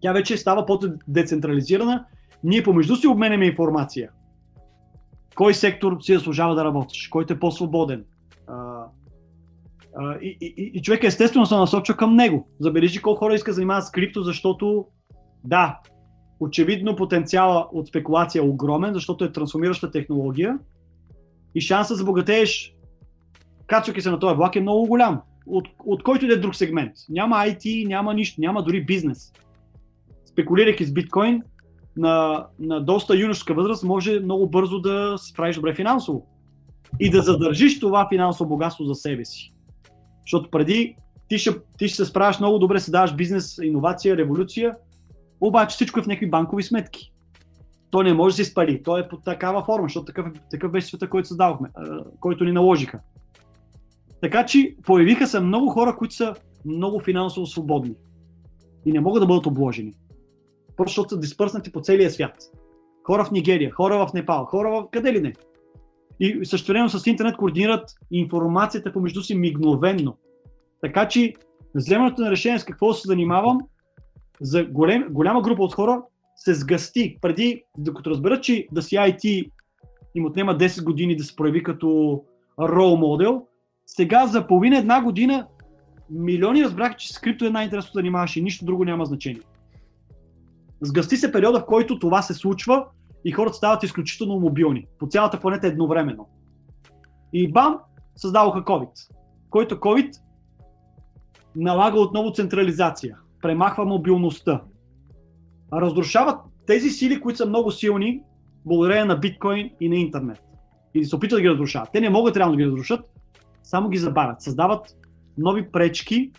Тя 0.00 0.12
вече 0.12 0.36
става 0.36 0.66
по-децентрализирана, 0.66 2.06
ние 2.44 2.62
помежду 2.62 2.96
си 2.96 3.06
обменяме 3.06 3.46
информация. 3.46 4.10
Кой 5.34 5.54
сектор 5.54 5.96
си 6.00 6.14
заслужава 6.14 6.54
да 6.54 6.64
работиш, 6.64 7.08
който 7.08 7.32
е 7.32 7.38
по-свободен, 7.38 8.04
и, 10.22 10.38
и, 10.40 10.72
и 10.74 10.82
човек 10.82 11.04
естествено 11.04 11.46
се 11.46 11.54
насочва 11.54 11.96
към 11.96 12.14
него. 12.14 12.48
Забележи 12.60 13.02
колко 13.02 13.18
хора 13.18 13.34
иска 13.34 13.50
да 13.50 13.54
занимават 13.54 13.86
с 13.86 13.90
крипто, 13.90 14.22
защото 14.22 14.86
да, 15.44 15.80
очевидно 16.40 16.96
потенциала 16.96 17.68
от 17.72 17.88
спекулация 17.88 18.40
е 18.40 18.48
огромен, 18.48 18.94
защото 18.94 19.24
е 19.24 19.32
трансформираща 19.32 19.90
технология 19.90 20.58
и 21.54 21.60
шанса 21.60 21.96
да 21.96 22.04
богатееш, 22.04 22.76
качвайки 23.66 24.00
се 24.00 24.10
на 24.10 24.18
този 24.18 24.36
влак 24.36 24.56
е 24.56 24.60
много 24.60 24.86
голям. 24.86 25.20
От, 25.46 25.68
от 25.84 26.02
който 26.02 26.26
да 26.26 26.32
е 26.32 26.36
друг 26.36 26.56
сегмент. 26.56 26.92
Няма 27.08 27.36
IT, 27.36 27.86
няма 27.86 28.14
нищо, 28.14 28.40
няма 28.40 28.62
дори 28.62 28.84
бизнес. 28.84 29.32
Спекулирайки 30.26 30.84
с 30.84 30.92
биткоин, 30.92 31.42
на, 31.96 32.46
на 32.58 32.80
доста 32.80 33.16
юношска 33.16 33.54
възраст 33.54 33.84
може 33.84 34.20
много 34.20 34.48
бързо 34.48 34.80
да 34.80 35.14
се 35.18 35.34
правиш 35.34 35.56
добре 35.56 35.74
финансово 35.74 36.26
и 37.00 37.10
да 37.10 37.22
задържиш 37.22 37.80
това 37.80 38.08
финансово 38.08 38.48
богатство 38.48 38.84
за 38.84 38.94
себе 38.94 39.24
си. 39.24 39.54
Защото 40.22 40.50
преди 40.50 40.96
ти 41.28 41.38
ще, 41.38 41.50
ти 41.78 41.88
ще 41.88 41.96
се 41.96 42.04
справяш 42.04 42.40
много 42.40 42.58
добре, 42.58 42.80
се 42.80 42.90
даваш 42.90 43.14
бизнес, 43.14 43.58
иновация, 43.62 44.16
революция, 44.16 44.76
обаче 45.40 45.74
всичко 45.74 46.00
е 46.00 46.02
в 46.02 46.06
някакви 46.06 46.30
банкови 46.30 46.62
сметки. 46.62 47.12
То 47.90 48.02
не 48.02 48.14
може 48.14 48.36
да 48.36 48.44
се 48.44 48.50
спари. 48.50 48.82
То 48.82 48.98
е 48.98 49.08
по 49.08 49.16
такава 49.16 49.64
форма, 49.64 49.84
защото 49.88 50.04
такъв, 50.04 50.26
такъв 50.50 50.72
беше 50.72 50.86
света, 50.86 51.10
който 51.10 51.28
създавахме, 51.28 51.68
който 52.20 52.44
ни 52.44 52.52
наложиха. 52.52 53.00
Така 54.24 54.46
че 54.46 54.76
появиха 54.82 55.26
се 55.26 55.40
много 55.40 55.68
хора, 55.68 55.96
които 55.96 56.14
са 56.14 56.34
много 56.64 57.00
финансово 57.00 57.46
свободни 57.46 57.94
и 58.86 58.92
не 58.92 59.00
могат 59.00 59.22
да 59.22 59.26
бъдат 59.26 59.46
обложени. 59.46 59.92
Просто 60.76 60.90
защото 60.90 61.08
са 61.08 61.20
диспърснати 61.20 61.72
по 61.72 61.80
целия 61.80 62.10
свят. 62.10 62.36
Хора 63.06 63.24
в 63.24 63.30
Нигерия, 63.30 63.70
хора 63.70 64.06
в 64.06 64.12
Непал, 64.14 64.44
хора 64.44 64.70
в 64.70 64.90
къде 64.90 65.12
ли 65.12 65.20
не. 65.20 65.32
И 66.20 66.44
също 66.44 66.72
време 66.72 66.88
с 66.88 67.06
интернет 67.06 67.36
координират 67.36 67.90
информацията 68.10 68.92
помежду 68.92 69.22
си 69.22 69.34
мигновенно. 69.34 70.16
Така 70.80 71.08
че 71.08 71.34
вземането 71.74 72.22
на 72.22 72.30
решение 72.30 72.58
с 72.58 72.64
какво 72.64 72.92
се 72.92 73.06
занимавам, 73.06 73.58
за 74.40 74.64
голем, 74.64 75.06
голяма 75.10 75.42
група 75.42 75.62
от 75.62 75.74
хора 75.74 76.02
се 76.36 76.54
сгъсти. 76.54 77.18
Преди, 77.20 77.64
докато 77.78 78.10
разберат, 78.10 78.42
че 78.42 78.66
да 78.72 78.82
си 78.82 78.94
IT 78.94 79.50
им 80.14 80.26
отнема 80.26 80.58
10 80.58 80.84
години 80.84 81.16
да 81.16 81.24
се 81.24 81.36
прояви 81.36 81.62
като 81.62 82.22
рол 82.60 82.96
модел, 82.96 83.46
сега 83.86 84.26
за 84.26 84.46
половина 84.46 84.78
една 84.78 85.02
година 85.02 85.46
милиони 86.10 86.64
разбраха, 86.64 86.96
че 86.96 87.12
скрипто 87.12 87.44
е 87.44 87.50
най-интересно 87.50 87.90
да 87.94 87.98
занимаваш 87.98 88.36
и 88.36 88.42
нищо 88.42 88.64
друго 88.64 88.84
няма 88.84 89.04
значение. 89.04 89.42
Сгъсти 90.80 91.16
се 91.16 91.32
периода, 91.32 91.60
в 91.60 91.66
който 91.66 91.98
това 91.98 92.22
се 92.22 92.34
случва 92.34 92.86
и 93.24 93.32
хората 93.32 93.56
стават 93.56 93.82
изключително 93.82 94.40
мобилни 94.40 94.86
по 94.98 95.06
цялата 95.06 95.40
планета 95.40 95.66
едновременно. 95.66 96.28
И 97.32 97.52
бам, 97.52 97.78
създадоха 98.16 98.64
COVID, 98.64 99.08
който 99.50 99.74
COVID 99.74 100.20
налага 101.56 102.00
отново 102.00 102.32
централизация, 102.32 103.16
премахва 103.42 103.84
мобилността, 103.84 104.62
разрушават 105.72 106.40
тези 106.66 106.90
сили, 106.90 107.20
които 107.20 107.36
са 107.36 107.46
много 107.46 107.70
силни, 107.70 108.22
благодарение 108.64 109.04
на 109.04 109.16
биткоин 109.16 109.70
и 109.80 109.88
на 109.88 109.96
интернет. 109.96 110.40
или 110.94 111.04
се 111.04 111.16
опитват 111.16 111.38
да 111.38 111.42
ги 111.42 111.50
разрушават. 111.50 111.88
Те 111.92 112.00
не 112.00 112.10
могат 112.10 112.36
реално 112.36 112.56
да 112.56 112.62
ги 112.62 112.66
разрушат, 112.66 113.00
само 113.64 113.88
ги 113.88 113.98
забавят. 113.98 114.42
Създават 114.42 114.96
нови 115.38 115.72
пречки 115.72 116.30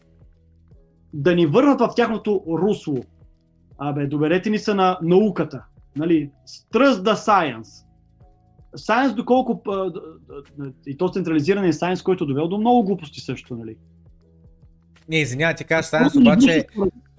да 1.13 1.35
ни 1.35 1.45
върнат 1.45 1.79
в 1.79 1.89
тяхното 1.95 2.43
русло. 2.47 3.03
Абе, 3.77 4.07
доберете 4.07 4.49
ни 4.49 4.59
се 4.59 4.73
на 4.73 4.99
науката. 5.01 5.63
Нали? 5.95 6.31
Trust 6.73 6.93
the 6.93 7.13
science. 7.13 7.85
Science 8.77 9.13
доколко... 9.13 9.61
И 10.87 10.97
то 10.97 11.09
централизиране 11.09 11.67
е 11.67 11.73
science, 11.73 12.03
който 12.03 12.23
е 12.23 12.27
довел 12.27 12.47
до 12.47 12.57
много 12.57 12.83
глупости 12.83 13.19
също, 13.19 13.55
нали? 13.55 13.75
Не, 15.09 15.19
извинявай, 15.19 15.55
ти 15.55 15.63
кажеш 15.63 15.91
Science, 15.91 16.21
обаче 16.21 16.67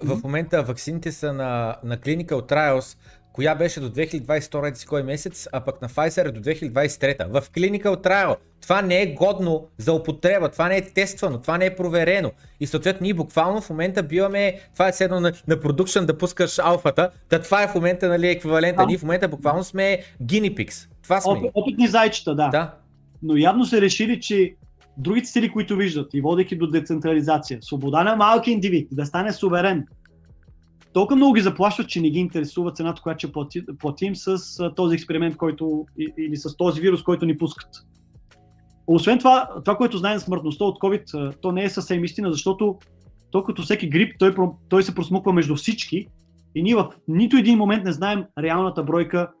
в 0.03 0.23
момента 0.23 0.63
ваксините 0.63 1.11
са 1.11 1.33
на, 1.33 1.75
на 1.83 1.97
Clinical 1.97 2.51
Trials, 2.51 2.97
коя 3.37 3.55
беше 3.55 3.79
до 3.79 3.89
2022 3.89 4.73
си 4.73 4.85
кой 4.85 5.03
месец, 5.03 5.47
а 5.51 5.61
пък 5.61 5.81
на 5.81 5.89
Pfizer 5.89 6.27
е 6.27 6.31
до 6.31 6.41
2023. 6.41 7.41
В 7.41 7.49
Clinical 7.49 8.03
Trial 8.03 8.35
това 8.61 8.81
не 8.81 9.01
е 9.01 9.13
годно 9.13 9.67
за 9.77 9.93
употреба, 9.93 10.49
това 10.49 10.67
не 10.67 10.77
е 10.77 10.81
тествано, 10.81 11.41
това 11.41 11.57
не 11.57 11.65
е 11.65 11.75
проверено. 11.75 12.31
И 12.59 12.67
съответно 12.67 13.03
ние 13.03 13.13
буквално 13.13 13.61
в 13.61 13.69
момента 13.69 14.03
биваме, 14.03 14.59
това 14.73 14.87
е 14.87 14.93
седно 14.93 15.19
на, 15.19 15.33
на 15.47 15.59
продукшн 15.59 16.05
да 16.05 16.17
пускаш 16.17 16.59
алфата, 16.59 17.09
да 17.29 17.41
това 17.41 17.63
е 17.63 17.67
в 17.67 17.75
момента 17.75 18.09
нали, 18.09 18.27
еквивалента. 18.27 18.85
Ние 18.85 18.97
в 18.97 19.03
момента 19.03 19.27
буквално 19.27 19.63
сме 19.63 19.99
pigs. 20.21 20.87
Това 21.03 21.21
сме. 21.21 21.31
Опит, 21.31 21.51
опитни 21.53 21.87
зайчета, 21.87 22.35
да. 22.35 22.49
да. 22.49 22.73
Но 23.23 23.37
явно 23.37 23.65
се 23.65 23.81
решили, 23.81 24.21
че 24.21 24.55
другите 24.97 25.27
сили, 25.27 25.51
които 25.51 25.75
виждат 25.75 26.13
и 26.13 26.21
водейки 26.21 26.55
до 26.55 26.67
децентрализация, 26.67 27.59
свобода 27.61 28.03
на 28.03 28.15
малки 28.15 28.51
индивид, 28.51 28.87
да 28.91 29.05
стане 29.05 29.33
суверен, 29.33 29.85
толкова 30.97 31.15
много 31.15 31.33
ги 31.33 31.41
заплащат, 31.41 31.89
че 31.89 32.01
не 32.01 32.09
ги 32.09 32.19
интересува 32.19 32.71
цената, 32.71 33.01
която 33.01 33.19
ще 33.19 33.31
плати, 33.31 33.65
платим 33.79 34.15
с 34.15 34.39
този 34.75 34.95
експеримент, 34.95 35.37
който, 35.37 35.85
или 36.17 36.37
с 36.37 36.57
този 36.57 36.81
вирус, 36.81 37.03
който 37.03 37.25
ни 37.25 37.37
пускат. 37.37 37.69
Освен 38.87 39.19
това, 39.19 39.49
това, 39.65 39.77
което 39.77 39.97
знаем 39.97 40.19
смъртността 40.19 40.65
от 40.65 40.79
COVID, 40.79 41.35
то 41.41 41.51
не 41.51 41.63
е 41.63 41.69
съвсем 41.69 42.03
истина, 42.03 42.31
защото 42.31 42.77
то 43.31 43.43
като 43.43 43.61
всеки 43.61 43.89
грип, 43.89 44.15
той, 44.19 44.35
той 44.69 44.83
се 44.83 44.95
просмуква 44.95 45.33
между 45.33 45.55
всички 45.55 46.07
и 46.55 46.63
ние 46.63 46.75
в 46.75 46.89
нито 47.07 47.37
един 47.37 47.57
момент 47.57 47.83
не 47.83 47.91
знаем 47.91 48.25
реалната 48.39 48.83
бройка 48.83 49.31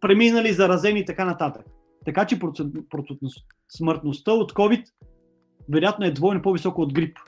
преминали, 0.00 0.52
заразени 0.52 1.00
и 1.00 1.04
така 1.04 1.24
нататък. 1.24 1.66
Така 2.04 2.26
че 2.26 2.38
смъртността 3.76 4.32
от 4.32 4.52
COVID 4.52 4.84
вероятно 5.68 6.06
е 6.06 6.10
двойно 6.10 6.42
по-високо 6.42 6.82
от 6.82 6.92
грип 6.92 7.18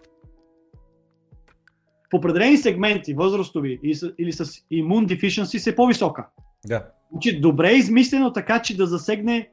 в 2.13 2.17
определени 2.17 2.57
сегменти, 2.57 3.15
възрастови 3.15 3.81
или 4.19 4.33
с 4.33 4.65
имун 4.71 5.07
deficiency, 5.07 5.73
е 5.73 5.77
по-висока. 5.77 6.27
Да. 6.67 6.87
Значи, 7.13 7.41
добре 7.41 7.71
е 7.71 7.77
измислено 7.77 8.33
така, 8.33 8.63
че 8.63 8.77
да 8.77 8.87
засегне 8.87 9.51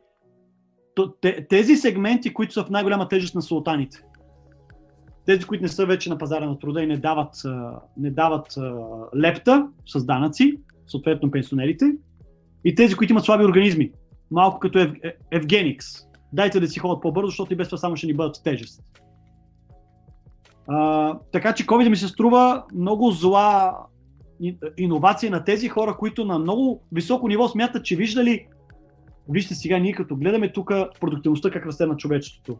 тези 1.49 1.75
сегменти, 1.75 2.33
които 2.33 2.53
са 2.53 2.63
в 2.63 2.69
най-голяма 2.69 3.07
тежест 3.07 3.35
на 3.35 3.41
султаните. 3.41 4.03
Тези, 5.25 5.45
които 5.45 5.61
не 5.61 5.67
са 5.67 5.85
вече 5.85 6.09
на 6.09 6.17
пазара 6.17 6.45
на 6.45 6.59
труда 6.59 6.81
и 6.81 6.87
не 6.87 6.97
дават, 6.97 7.35
не 7.97 8.11
дават 8.11 8.55
лепта 9.17 9.67
с 9.87 10.05
данъци, 10.05 10.59
съответно 10.87 11.31
пенсионерите, 11.31 11.85
и 12.65 12.75
тези, 12.75 12.95
които 12.95 13.13
имат 13.13 13.25
слаби 13.25 13.45
организми, 13.45 13.91
малко 14.31 14.59
като 14.59 14.79
Ев, 14.79 14.91
Евгеникс. 15.31 15.85
Дайте 16.33 16.59
да 16.59 16.67
си 16.67 16.79
ходят 16.79 17.01
по-бързо, 17.01 17.27
защото 17.27 17.53
и 17.53 17.55
без 17.55 17.67
това 17.67 17.77
само 17.77 17.95
ще 17.95 18.07
ни 18.07 18.13
бъдат 18.13 18.41
тежест. 18.43 18.83
А, 20.67 21.17
така 21.31 21.53
че 21.53 21.65
COVID 21.65 21.89
ми 21.89 21.95
се 21.95 22.07
струва 22.07 22.63
много 22.73 23.11
зла 23.11 23.77
иновация 24.77 25.31
на 25.31 25.43
тези 25.43 25.69
хора, 25.69 25.97
които 25.97 26.25
на 26.25 26.39
много 26.39 26.81
високо 26.91 27.27
ниво 27.27 27.47
смятат, 27.47 27.85
че 27.85 27.95
виждали, 27.95 28.47
вижте 29.29 29.55
сега 29.55 29.79
ние 29.79 29.93
като 29.93 30.15
гледаме 30.15 30.51
тук 30.51 30.71
продуктивността 30.99 31.51
как 31.51 31.65
расте 31.65 31.85
на 31.85 31.97
човечеството, 31.97 32.57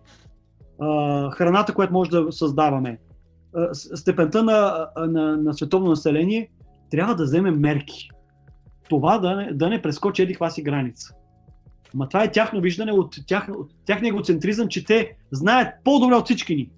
а, 0.80 1.32
храната, 1.32 1.73
която 1.73 1.94
може 1.94 2.10
да 2.10 2.32
създаваме, 2.32 2.99
а, 3.56 3.73
степента 3.73 4.44
на, 4.44 4.88
на, 4.98 5.38
на 5.38 5.53
световно 5.53 5.90
население, 5.90 6.49
трябва 6.91 7.15
да 7.15 7.23
вземем 7.23 7.60
мерки. 7.60 8.10
Това 8.90 9.18
да 9.18 9.36
не, 9.36 9.53
да 9.53 9.69
не 9.69 9.82
прескочи 9.82 10.22
еди 10.22 10.38
си 10.49 10.64
граница. 10.64 11.14
Ма 11.94 12.10
това 12.10 12.23
е 12.23 12.32
тяхно 12.32 12.61
виждане 12.61 12.91
от, 12.91 13.15
тях, 13.28 13.49
от 13.57 13.72
тяхния 13.86 14.10
егоцентризъм, 14.10 14.68
че 14.68 14.86
те 14.86 15.15
знаят 15.32 15.73
по-добре 15.84 16.15
от 16.15 16.26
всички 16.26 16.56
ни 16.56 16.69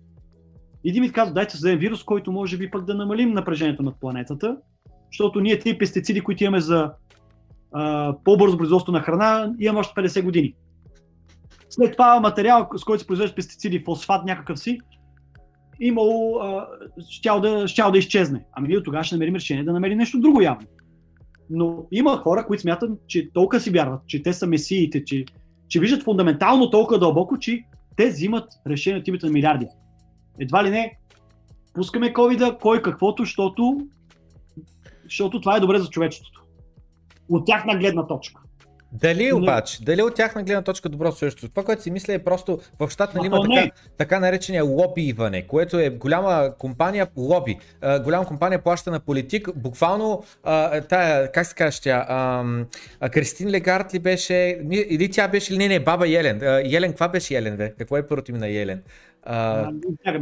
един 0.86 1.04
ми 1.04 1.12
казва, 1.12 1.34
дайте 1.34 1.52
създадем 1.52 1.80
вирус, 1.80 2.04
който 2.04 2.32
може 2.32 2.58
би 2.58 2.72
пък 2.72 2.86
да 2.86 2.96
намалим 2.96 3.34
напрежението 3.34 3.84
над 3.84 3.96
планетата, 4.00 4.58
защото 5.12 5.42
ние 5.42 5.60
тези 5.60 5.78
пестициди, 5.78 6.22
които 6.22 6.44
имаме 6.44 6.60
за 6.60 6.92
а, 7.72 8.16
по-бързо 8.24 8.58
производство 8.58 8.92
на 8.92 9.02
храна, 9.02 9.54
имаме 9.60 9.80
още 9.80 10.02
50 10.02 10.24
години. 10.24 10.54
След 11.70 11.92
това 11.92 12.20
материал, 12.20 12.70
с 12.76 12.84
който 12.84 13.02
се 13.02 13.08
произвеждат 13.08 13.36
пестициди, 13.36 13.84
фосфат 13.86 14.26
някакъв 14.26 14.60
си, 14.60 14.80
имало, 15.80 16.42
щял, 17.10 17.42
да, 17.42 17.68
щял 17.68 17.92
да 17.92 17.98
изчезне. 17.98 18.46
Ами 18.54 18.68
ние 18.68 18.84
тогава 18.84 19.04
ще 19.04 19.16
намерим 19.16 19.36
решение 19.36 19.64
да 19.64 19.74
намерим 19.74 19.98
нещо 19.98 20.20
друго 20.20 20.42
явно. 20.42 20.68
Но 21.50 21.86
има 21.92 22.18
хора, 22.18 22.46
които 22.46 22.62
смятат, 22.62 22.92
че 23.08 23.30
толкова 23.34 23.60
си 23.60 23.70
вярват, 23.70 24.02
че 24.08 24.24
те 24.24 24.34
са 24.34 24.48
месиите, 24.48 25.06
че, 25.06 25.26
че 25.68 25.80
виждат 25.80 26.04
фундаментално 26.04 26.70
толкова 26.70 27.00
дълбоко, 27.00 27.40
че 27.40 27.64
те 27.96 28.10
взимат 28.10 28.50
решение 28.68 29.00
от 29.00 29.08
името 29.08 29.26
на 29.26 29.32
милиарди 29.32 29.68
едва 30.40 30.64
ли 30.64 30.70
не, 30.70 30.98
пускаме 31.74 32.14
covid 32.14 32.60
кой 32.60 32.82
каквото, 32.82 33.24
защото, 33.24 33.78
защото 35.04 35.42
това 35.42 35.58
е 35.58 35.60
добре 35.60 35.80
за 35.80 35.90
човечеството. 35.90 36.44
От 37.30 37.46
тяхна 37.46 37.78
гледна 37.78 38.08
точка. 38.08 38.42
Дали 38.94 39.34
обаче, 39.34 39.84
дали 39.84 40.02
от 40.02 40.16
тяхна 40.16 40.44
гледна 40.44 40.62
точка 40.62 40.90
добро 40.90 41.12
също? 41.12 41.50
Това, 41.50 41.64
което 41.64 41.84
си 41.84 41.92
мисля 41.92 42.14
е 42.14 42.24
просто 42.24 42.60
в 42.80 42.90
щат 42.90 43.16
нали, 43.16 43.26
има 43.26 43.42
така, 43.42 43.72
така 43.98 44.20
наречения 44.20 44.64
лобииване, 44.64 45.48
което 45.48 45.80
е 45.80 45.90
голяма 45.90 46.54
компания 46.58 47.08
лоби. 47.18 47.58
А, 47.82 48.00
голяма 48.00 48.26
компания 48.26 48.64
плаща 48.64 48.92
на 48.92 49.00
политик. 49.00 49.50
Буквално 49.56 50.24
а, 50.44 50.82
тая, 50.82 51.32
как 51.32 51.46
се 51.46 51.56
казва 51.56 51.82
тя, 51.84 52.06
а, 52.10 52.44
а, 53.00 53.10
Кристин 53.10 53.50
Легард 53.50 53.94
ли 53.94 54.00
беше, 54.00 54.60
или 54.72 55.12
тя 55.12 55.28
беше 55.28 55.58
не, 55.58 55.68
не, 55.68 55.80
баба 55.80 56.10
Елен. 56.10 56.42
А, 56.44 56.62
Елен, 56.76 56.92
каква 56.92 57.08
беше 57.08 57.36
Елен, 57.36 57.58
бе? 57.58 57.74
Какво 57.78 57.98
е 57.98 58.08
първото 58.08 58.32
име 58.32 58.40
на 58.40 58.48
Елен? 58.48 58.84
А, 59.26 59.72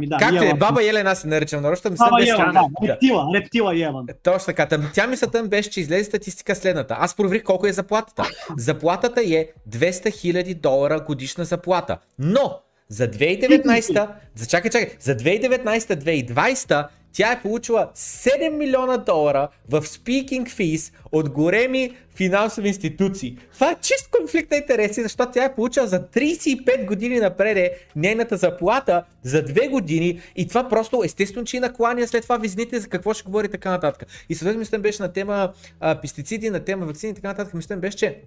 да, 0.06 0.16
както 0.18 0.44
е, 0.44 0.54
баба 0.54 0.84
Елен, 0.84 1.06
аз 1.06 1.20
се 1.20 1.28
наричам 1.28 1.62
нарочно. 1.62 1.90
Баба 1.90 2.22
Елен, 2.22 2.52
да, 2.52 2.88
рептила, 2.88 3.26
рептила 3.34 3.74
Елен. 3.74 4.06
Точно 4.22 4.46
така. 4.46 4.66
Тъм, 4.66 4.90
тя 4.94 5.06
мисълта 5.06 5.42
беше, 5.42 5.70
че 5.70 5.80
излезе 5.80 6.04
статистика 6.04 6.54
следната. 6.54 6.96
Аз 6.98 7.16
проверих 7.16 7.42
колко 7.42 7.66
е 7.66 7.72
заплатата. 7.72 8.24
Заплатата 8.58 9.20
е 9.20 9.46
200 9.70 10.06
000 10.08 10.60
долара 10.60 11.00
годишна 11.00 11.44
заплата. 11.44 11.98
Но 12.18 12.60
за 12.88 13.08
2019, 13.08 14.08
за 14.34 14.46
чакай, 14.46 14.70
чакай, 14.70 14.90
за 15.00 15.16
2019-2020 15.16 16.86
тя 17.12 17.32
е 17.32 17.42
получила 17.42 17.90
7 17.96 18.50
милиона 18.50 18.96
долара 18.96 19.48
в 19.70 19.82
speaking 19.82 20.48
fees 20.48 20.94
от 21.12 21.30
големи 21.30 21.96
финансови 22.14 22.68
институции. 22.68 23.38
Това 23.54 23.70
е 23.70 23.76
чист 23.80 24.10
конфликт 24.10 24.50
на 24.50 24.56
интереси, 24.56 25.02
защото 25.02 25.32
тя 25.32 25.44
е 25.44 25.54
получила 25.54 25.86
за 25.86 26.02
35 26.02 26.86
години 26.86 27.20
напред 27.20 27.72
нейната 27.96 28.36
заплата 28.36 29.04
за 29.22 29.44
2 29.44 29.70
години 29.70 30.20
и 30.36 30.48
това 30.48 30.68
просто 30.68 31.02
естествено, 31.04 31.46
че 31.46 31.56
и 31.56 31.60
накланя 31.60 32.06
след 32.06 32.22
това 32.22 32.36
визните 32.36 32.80
за 32.80 32.88
какво 32.88 33.14
ще 33.14 33.24
говори 33.24 33.48
така 33.48 33.70
нататък. 33.70 34.08
И 34.28 34.34
съответно 34.34 34.58
мисля 34.58 34.78
беше 34.78 35.02
на 35.02 35.12
тема 35.12 35.52
а, 35.80 36.00
пестициди, 36.00 36.50
на 36.50 36.64
тема 36.64 36.86
вакцини 36.86 37.12
и 37.12 37.14
така 37.14 37.28
нататък. 37.28 37.54
Мисля 37.54 37.76
беше, 37.76 37.96
че 37.96 38.18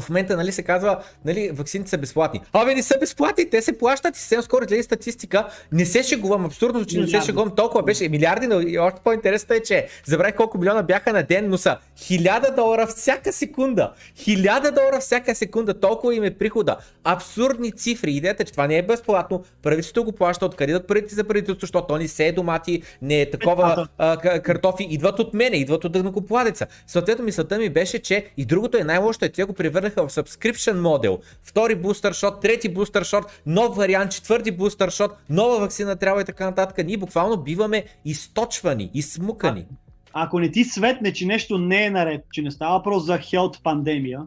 в 0.00 0.08
момента 0.08 0.36
нали, 0.36 0.52
се 0.52 0.62
казва, 0.62 1.02
нали, 1.24 1.50
вакцините 1.52 1.90
са 1.90 1.98
безплатни. 1.98 2.40
Абе, 2.52 2.74
не 2.74 2.82
са 2.82 2.94
безплатни, 3.00 3.50
те 3.50 3.62
се 3.62 3.78
плащат 3.78 4.16
и 4.16 4.20
съвсем 4.20 4.42
скоро 4.42 4.64
излезе 4.64 4.82
статистика. 4.82 5.48
Не 5.72 5.86
се 5.86 6.02
шегувам, 6.02 6.44
абсурдно, 6.44 6.84
че 6.84 7.00
не 7.00 7.06
се 7.06 7.20
шегувам 7.20 7.54
толкова 7.56 7.82
беше 7.82 8.08
милиарди, 8.08 8.46
но 8.46 8.60
и 8.60 8.78
още 8.78 9.00
по-интересно 9.04 9.54
е, 9.54 9.60
че 9.60 9.86
забравих 10.04 10.36
колко 10.36 10.58
милиона 10.58 10.82
бяха 10.82 11.12
на 11.12 11.22
ден, 11.22 11.48
но 11.48 11.58
са 11.58 11.78
1000 11.98 12.54
долара 12.54 12.86
всяка 12.86 13.32
секунда. 13.32 13.92
1000 14.18 14.70
долара 14.70 15.00
всяка 15.00 15.34
секунда, 15.34 15.80
толкова 15.80 16.14
им 16.14 16.24
е 16.24 16.30
прихода. 16.30 16.76
Абсурдни 17.04 17.72
цифри. 17.72 18.12
Идеята 18.12 18.42
е, 18.42 18.46
че 18.46 18.52
това 18.52 18.66
не 18.66 18.78
е 18.78 18.82
безплатно. 18.82 19.44
Правителството 19.62 20.04
го 20.04 20.12
плаща, 20.12 20.46
откъде 20.46 20.72
дадат 20.72 20.88
парите 20.88 21.14
за 21.14 21.24
правителството, 21.24 21.60
защото 21.60 21.86
то 21.86 21.98
не 21.98 22.08
се 22.08 22.26
е 22.26 22.32
домати, 22.32 22.82
не 23.02 23.20
е 23.20 23.30
такова 23.30 23.88
а, 23.98 24.40
картофи. 24.40 24.86
Идват 24.90 25.18
от 25.18 25.34
мене, 25.34 25.56
идват 25.56 25.84
от 25.84 25.92
дънакоплатеца. 25.92 26.66
Съответно, 26.86 27.24
мисълта 27.24 27.58
ми 27.58 27.68
беше, 27.68 27.98
че 27.98 28.26
и 28.36 28.44
другото 28.44 28.76
е 28.76 28.84
най-лошото, 28.84 29.24
е, 29.24 29.28
те 29.28 29.44
го 29.44 29.52
превърнаха 29.94 30.08
в 30.08 30.12
subscription 30.12 30.80
модел. 30.80 31.18
Втори 31.42 31.74
бустър 31.74 32.12
шот, 32.12 32.40
трети 32.40 32.68
бустър 32.68 33.04
шот, 33.04 33.42
нов 33.46 33.76
вариант, 33.76 34.12
четвърти 34.12 34.50
бустър 34.50 34.90
шот, 34.90 35.10
нова 35.30 35.60
вакцина 35.60 35.96
трябва 35.96 36.20
и 36.20 36.24
така 36.24 36.44
нататък. 36.44 36.86
Ние 36.86 36.96
буквално 36.96 37.36
биваме 37.36 37.84
източвани, 38.04 38.90
изсмукани. 38.94 39.66
А, 40.12 40.24
ако 40.24 40.40
не 40.40 40.50
ти 40.50 40.64
светне, 40.64 41.12
че 41.12 41.26
нещо 41.26 41.58
не 41.58 41.84
е 41.84 41.90
наред, 41.90 42.24
че 42.32 42.42
не 42.42 42.50
става 42.50 42.78
въпрос 42.78 43.04
за 43.04 43.18
хелт 43.18 43.62
пандемия, 43.62 44.20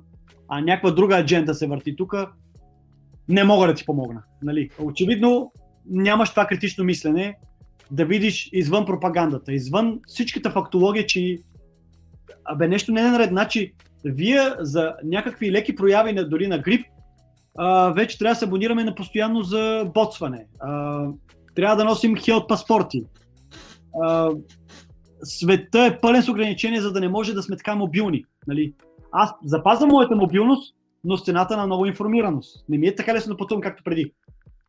а 0.47 0.61
някаква 0.61 0.91
друга 0.91 1.17
адженда 1.17 1.53
се 1.53 1.67
върти 1.67 1.95
тук, 1.95 2.15
не 3.29 3.43
мога 3.43 3.67
да 3.67 3.73
ти 3.73 3.85
помогна. 3.85 4.23
Нали? 4.43 4.69
Очевидно 4.79 5.51
нямаш 5.85 6.29
това 6.29 6.45
критично 6.45 6.83
мислене 6.83 7.37
да 7.91 8.05
видиш 8.05 8.49
извън 8.53 8.85
пропагандата, 8.85 9.53
извън 9.53 9.99
всичката 10.07 10.51
фактология, 10.51 11.05
че 11.05 11.37
абе 12.45 12.67
нещо 12.67 12.91
не 12.91 13.01
е 13.01 13.03
наред. 13.03 13.29
Значи, 13.29 13.73
вие 14.05 14.41
за 14.59 14.93
някакви 15.03 15.51
леки 15.51 15.75
прояви 15.75 16.13
на, 16.13 16.29
дори 16.29 16.47
на 16.47 16.59
грип, 16.59 16.85
а, 17.57 17.89
вече 17.89 18.17
трябва 18.17 18.33
да 18.33 18.39
се 18.39 18.45
абонираме 18.45 18.83
на 18.83 18.95
постоянно 18.95 19.43
за 19.43 19.91
боцване. 19.93 20.45
А, 20.59 21.05
трябва 21.55 21.75
да 21.75 21.85
носим 21.85 22.15
хелт 22.15 22.47
паспорти. 22.47 23.03
А, 24.03 24.29
света 25.23 25.85
е 25.85 25.99
пълен 25.99 26.23
с 26.23 26.29
ограничения, 26.29 26.81
за 26.81 26.91
да 26.91 26.99
не 26.99 27.09
може 27.09 27.33
да 27.33 27.43
сме 27.43 27.57
така 27.57 27.75
мобилни. 27.75 28.25
Нали? 28.47 28.73
Аз 29.11 29.31
запазвам 29.45 29.89
моята 29.89 30.15
мобилност, 30.15 30.75
но 31.03 31.17
с 31.17 31.23
цената 31.23 31.57
на 31.57 31.65
много 31.65 31.85
информираност. 31.85 32.65
Не 32.69 32.77
ми 32.77 32.87
е 32.87 32.95
така 32.95 33.13
лесно 33.13 33.33
да 33.33 33.37
пътувам 33.37 33.61
както 33.61 33.83
преди. 33.83 34.13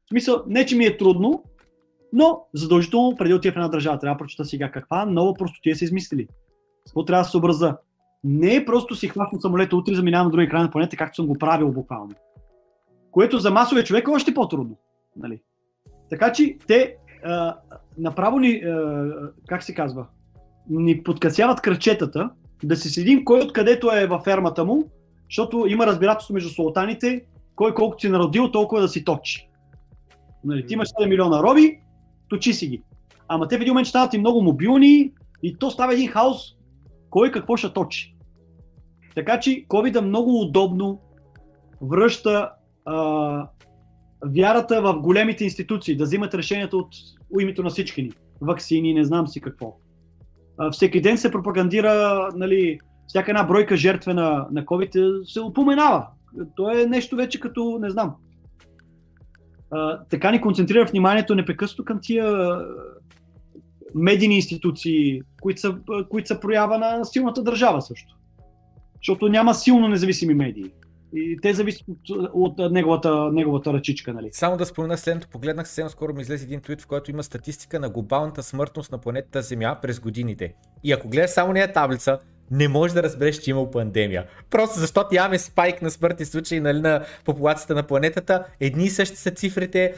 В 0.07 0.09
смисъл, 0.09 0.43
не 0.47 0.66
че 0.66 0.77
ми 0.77 0.85
е 0.85 0.97
трудно, 0.97 1.44
но 2.12 2.44
задължително 2.55 3.16
преди 3.16 3.35
отива 3.35 3.52
в 3.52 3.57
една 3.57 3.69
държава. 3.69 3.98
Трябва 3.98 4.15
да 4.15 4.19
прочета 4.19 4.44
сега 4.44 4.70
каква 4.70 5.07
много 5.07 5.35
просто 5.35 5.61
тия 5.62 5.77
са 5.77 5.85
измислили. 5.85 6.28
Какво 6.86 7.05
трябва 7.05 7.24
да 7.24 7.31
се 7.31 7.36
образа. 7.36 7.77
Не 8.24 8.55
е 8.55 8.64
просто 8.64 8.94
си 8.94 9.09
хващам 9.09 9.40
самолета 9.40 9.76
утре 9.76 9.94
заминавам 9.94 10.26
на 10.26 10.30
другия 10.30 10.48
край 10.48 10.62
на 10.62 10.70
планета, 10.70 10.97
както 10.97 11.16
съм 11.16 11.26
го 11.26 11.38
правил 11.38 11.72
буквално. 11.72 12.14
Което 13.10 13.38
за 13.38 13.51
масовия 13.51 13.84
човек 13.84 14.09
е 14.09 14.10
още 14.10 14.34
по-трудно. 14.34 14.76
Нали? 15.16 15.40
Така 16.10 16.32
че 16.32 16.56
те 16.66 16.97
а, 17.24 17.56
направо 17.98 18.38
ни, 18.38 18.51
а, 18.51 19.10
как 19.48 19.62
се 19.62 19.74
казва, 19.74 20.06
ни 20.70 21.02
подкасяват 21.02 21.60
кръчетата, 21.60 22.30
да 22.64 22.76
се 22.76 22.88
седим 22.88 23.24
кой 23.24 23.40
откъдето 23.40 23.90
е 23.92 24.06
във 24.06 24.22
фермата 24.22 24.64
му, 24.64 24.90
защото 25.28 25.66
има 25.68 25.86
разбирателство 25.86 26.34
между 26.34 26.48
султаните, 26.48 27.24
кой 27.56 27.74
колкото 27.74 28.01
си 28.01 28.09
народил, 28.09 28.51
толкова 28.51 28.80
да 28.80 28.88
си 28.88 29.05
точи. 29.05 29.48
Нали, 30.44 30.66
ти 30.66 30.74
имаш 30.74 30.88
7 30.88 31.09
милиона 31.09 31.42
роби, 31.42 31.78
точи 32.28 32.52
си 32.52 32.66
ги. 32.66 32.82
Ама 33.28 33.48
те 33.48 33.59
в 33.59 33.60
един 33.60 33.72
момент 33.72 33.86
стават 33.86 34.14
и 34.14 34.18
много 34.18 34.42
мобилни 34.42 35.12
и 35.42 35.56
то 35.59 35.70
става 35.70 35.92
един 35.92 36.09
хаос, 36.09 36.56
кой 37.11 37.31
какво 37.31 37.57
ще 37.57 37.73
точи. 37.73 38.16
Така 39.15 39.41
че 39.41 39.66
COVID 39.69 40.01
много 40.01 40.41
удобно 40.41 41.01
връща 41.82 42.51
а, 42.85 43.49
вярата 44.27 44.82
в 44.82 44.95
големите 45.01 45.45
институции, 45.45 45.97
да 45.97 46.05
взимат 46.05 46.35
решенията 46.35 46.77
от 46.77 46.89
името 47.41 47.62
на 47.62 47.70
всички 47.70 48.03
ни. 48.03 48.12
Ваксини, 48.41 48.95
не 48.95 49.05
знам 49.05 49.28
си 49.28 49.41
какво. 49.41 49.77
А, 50.59 50.70
всеки 50.70 51.01
ден 51.01 51.19
се 51.19 51.31
пропагандира, 51.31 52.28
нали, 52.37 52.78
всяка 53.07 53.31
една 53.31 53.45
бройка 53.45 53.77
жертва 53.77 54.15
на, 54.15 54.47
на 54.53 54.65
COVID 54.65 55.24
се 55.24 55.41
упоменава. 55.41 56.07
То 56.57 56.70
е 56.70 56.87
нещо 56.87 57.16
вече 57.16 57.41
като, 57.41 57.78
не 57.81 57.91
знам. 57.91 58.15
А, 59.70 60.05
така 60.11 60.31
ни 60.31 60.41
концентрира 60.41 60.85
вниманието 60.85 61.35
непрекъснато 61.35 61.85
към 61.85 61.99
тия 62.03 62.59
медийни 63.94 64.36
институции, 64.36 65.22
които 65.42 65.60
са, 65.60 65.76
които 66.10 66.28
са 66.28 66.40
проява 66.40 66.78
на 66.78 67.04
силната 67.04 67.42
държава 67.42 67.82
също. 67.82 68.16
Защото 68.96 69.28
няма 69.28 69.54
силно 69.54 69.88
независими 69.88 70.34
медии. 70.34 70.70
И 71.14 71.38
те 71.42 71.54
зависят 71.54 71.82
от, 71.88 72.58
от 72.58 72.72
неговата, 72.72 73.30
неговата 73.32 73.72
ръчичка. 73.72 74.12
Нали? 74.12 74.28
Само 74.32 74.56
да 74.56 74.66
спомена 74.66 74.98
следното. 74.98 75.28
Погледнах 75.28 75.68
съвсем 75.68 75.88
скоро 75.88 76.14
ми 76.14 76.22
излезе 76.22 76.44
един 76.44 76.60
твит, 76.60 76.82
в 76.82 76.86
който 76.86 77.10
има 77.10 77.22
статистика 77.22 77.80
на 77.80 77.90
глобалната 77.90 78.42
смъртност 78.42 78.92
на 78.92 78.98
планетата 78.98 79.42
Земя 79.42 79.78
през 79.82 80.00
годините. 80.00 80.54
И 80.84 80.92
ако 80.92 81.08
гледаш 81.08 81.30
само 81.30 81.52
нея 81.52 81.72
таблица, 81.72 82.18
не 82.51 82.68
можеш 82.68 82.94
да 82.94 83.02
разбереш, 83.02 83.39
че 83.39 83.51
има 83.51 83.70
пандемия. 83.70 84.24
Просто 84.51 84.81
защото 84.81 85.14
имаме 85.14 85.39
спайк 85.39 85.82
на 85.82 85.90
смъртни 85.90 86.24
случаи 86.27 86.60
нали, 86.60 86.81
на 86.81 87.05
популацията 87.24 87.74
на 87.74 87.82
планетата. 87.82 88.44
Едни 88.60 88.85
и 88.85 88.90
същи 88.90 89.16
са 89.16 89.31
цифрите. 89.31 89.94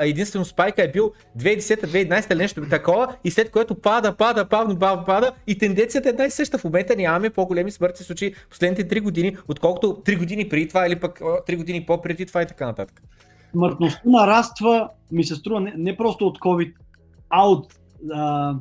единствено 0.00 0.44
спайка 0.44 0.82
е 0.82 0.90
бил 0.90 1.12
2010-2011 1.38 2.32
или 2.32 2.38
нещо 2.38 2.68
такова 2.70 3.16
и 3.24 3.30
след 3.30 3.50
което 3.50 3.74
пада, 3.74 4.16
пада, 4.16 4.48
пада, 4.48 4.78
пада, 4.78 5.04
пада 5.04 5.32
и 5.46 5.58
тенденцията 5.58 6.08
е 6.08 6.10
една 6.10 6.24
и 6.24 6.30
съща. 6.30 6.58
В 6.58 6.64
момента 6.64 6.96
нямаме 6.96 7.30
по-големи 7.30 7.70
смъртни 7.70 8.04
случаи 8.06 8.34
последните 8.50 8.88
3 8.88 9.02
години, 9.02 9.36
отколкото 9.48 9.86
3 9.86 10.18
години 10.18 10.48
преди 10.48 10.68
това 10.68 10.86
или 10.86 11.00
пък 11.00 11.20
3 11.20 11.56
години 11.56 11.86
по-преди 11.86 12.26
това 12.26 12.42
и 12.42 12.46
така 12.46 12.66
нататък. 12.66 13.02
Смъртността 13.52 14.00
нараства, 14.04 14.88
ми 15.12 15.24
се 15.24 15.34
струва, 15.34 15.60
не, 15.60 15.74
не 15.76 15.96
просто 15.96 16.26
от 16.26 16.38
COVID, 16.38 16.72
а 17.30 17.48
от 17.48 17.74
а, 18.12 18.54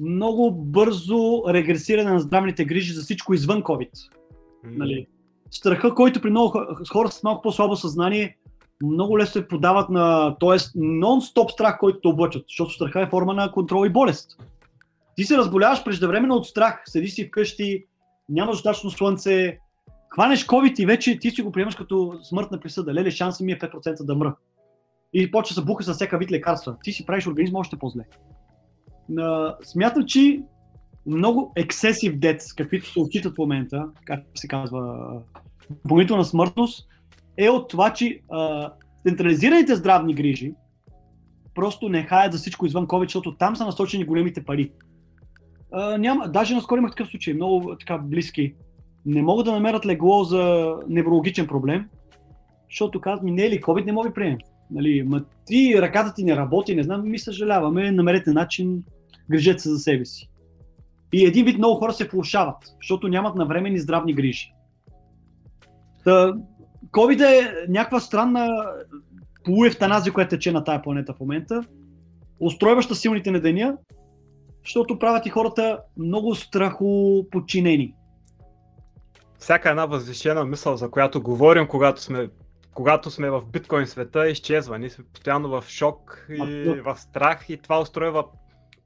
много 0.00 0.50
бързо 0.52 1.42
регресиране 1.48 2.12
на 2.12 2.20
здравните 2.20 2.64
грижи 2.64 2.92
за 2.92 3.02
всичко 3.02 3.34
извън 3.34 3.62
COVID. 3.62 3.90
Mm. 3.90 4.08
Нали? 4.64 5.06
Страха, 5.50 5.94
който 5.94 6.20
при 6.20 6.30
много 6.30 6.60
хора 6.92 7.10
с 7.10 7.22
малко 7.22 7.42
по-слабо 7.42 7.76
съзнание 7.76 8.36
много 8.82 9.18
лесно 9.18 9.32
се 9.32 9.48
подават 9.48 9.90
на, 9.90 10.36
т.е. 10.40 10.58
нон-стоп 10.78 11.50
страх, 11.50 11.78
който 11.78 12.00
те 12.00 12.08
облъчат, 12.08 12.44
защото 12.48 12.70
страха 12.70 13.00
е 13.00 13.08
форма 13.08 13.34
на 13.34 13.52
контрол 13.52 13.86
и 13.86 13.92
болест. 13.92 14.30
Ти 15.16 15.24
се 15.24 15.36
разболяваш 15.36 15.84
преждевременно 15.84 16.34
от 16.34 16.46
страх, 16.46 16.82
седи 16.86 17.08
си 17.08 17.26
вкъщи, 17.28 17.84
нямаш 18.28 18.56
достатъчно 18.56 18.90
слънце, 18.90 19.58
хванеш 20.10 20.46
COVID 20.46 20.80
и 20.80 20.86
вече 20.86 21.18
ти 21.18 21.30
си 21.30 21.42
го 21.42 21.52
приемаш 21.52 21.74
като 21.74 22.18
смъртна 22.22 22.60
присъда. 22.60 22.94
Леле, 22.94 23.10
шанса 23.10 23.44
ми 23.44 23.52
е 23.52 23.58
5% 23.58 24.04
да 24.04 24.14
мра. 24.14 24.36
И 25.12 25.30
почва 25.30 25.54
се 25.54 25.64
буха 25.64 25.84
с 25.84 25.94
всяка 25.94 26.18
вид 26.18 26.30
лекарства. 26.30 26.76
Ти 26.84 26.92
си 26.92 27.06
правиш 27.06 27.26
организма 27.26 27.58
още 27.58 27.76
по-зле 27.76 28.04
смятам, 29.62 30.04
че 30.06 30.42
много 31.06 31.52
excessive 31.56 32.18
deaths, 32.18 32.56
каквито 32.56 32.92
се 32.92 33.00
отчитат 33.00 33.34
в 33.34 33.38
момента, 33.38 33.88
как 34.04 34.20
се 34.34 34.48
казва, 34.48 35.10
допълнителна 35.84 36.24
смъртност, 36.24 36.88
е 37.36 37.48
от 37.48 37.68
това, 37.68 37.92
че 37.92 38.20
а, 38.30 38.72
централизираните 39.02 39.76
здравни 39.76 40.14
грижи 40.14 40.54
просто 41.54 41.88
не 41.88 42.02
хаят 42.02 42.32
за 42.32 42.38
всичко 42.38 42.66
извън 42.66 42.86
COVID, 42.86 43.04
защото 43.04 43.34
там 43.34 43.56
са 43.56 43.64
насочени 43.64 44.04
големите 44.04 44.44
пари. 44.44 44.70
А, 45.72 45.98
няма, 45.98 46.28
даже 46.28 46.54
наскоро 46.54 46.78
имах 46.78 46.90
такъв 46.90 47.08
случай, 47.08 47.34
много 47.34 47.76
така 47.80 47.98
близки. 47.98 48.54
Не 49.06 49.22
могат 49.22 49.46
да 49.46 49.52
намерят 49.52 49.86
легло 49.86 50.24
за 50.24 50.74
неврологичен 50.88 51.46
проблем, 51.46 51.88
защото 52.70 53.00
казват 53.00 53.22
ми, 53.22 53.30
не 53.30 53.44
е 53.44 53.50
ли 53.50 53.60
COVID, 53.60 53.84
не 53.84 53.92
мога 53.92 54.08
ви 54.08 54.14
приемем. 54.14 54.38
Нали, 54.70 55.02
ма 55.02 55.24
ти 55.46 55.74
ръката 55.78 56.14
ти 56.14 56.24
не 56.24 56.36
работи, 56.36 56.74
не 56.74 56.82
знам, 56.82 57.10
ми 57.10 57.18
съжаляваме, 57.18 57.92
намерете 57.92 58.30
начин, 58.30 58.84
грижете 59.30 59.62
се 59.62 59.70
за 59.70 59.78
себе 59.78 60.04
си. 60.04 60.28
И 61.12 61.26
един 61.26 61.44
вид 61.44 61.58
много 61.58 61.78
хора 61.78 61.92
се 61.92 62.08
влушават, 62.08 62.56
защото 62.82 63.08
нямат 63.08 63.34
навремени 63.34 63.78
здравни 63.78 64.14
грижи. 64.14 64.52
Та, 66.04 66.34
COVID 66.90 67.40
е 67.40 67.66
някаква 67.68 68.00
странна 68.00 68.48
полуевтаназия, 69.44 70.12
която 70.12 70.30
тече 70.30 70.52
на 70.52 70.64
тая 70.64 70.82
планета 70.82 71.14
в 71.14 71.20
момента, 71.20 71.62
устройваща 72.40 72.94
силните 72.94 73.30
на 73.30 73.40
деня, 73.40 73.76
защото 74.64 74.98
правят 74.98 75.26
и 75.26 75.30
хората 75.30 75.78
много 75.96 76.34
страхоподчинени. 76.34 77.94
Всяка 79.38 79.70
една 79.70 79.86
възвишена 79.86 80.44
мисъл, 80.44 80.76
за 80.76 80.90
която 80.90 81.22
говорим, 81.22 81.66
когато 81.68 82.02
сме, 82.02 82.28
когато 82.74 83.10
сме 83.10 83.30
в 83.30 83.42
биткоин 83.52 83.86
света, 83.86 84.28
изчезва. 84.28 84.78
Ние 84.78 84.90
сме 84.90 85.04
постоянно 85.12 85.48
в 85.48 85.64
шок 85.68 86.26
и 86.30 86.82
в 86.84 86.96
страх 86.96 87.46
и 87.48 87.56
това 87.56 87.80
устройва 87.80 88.24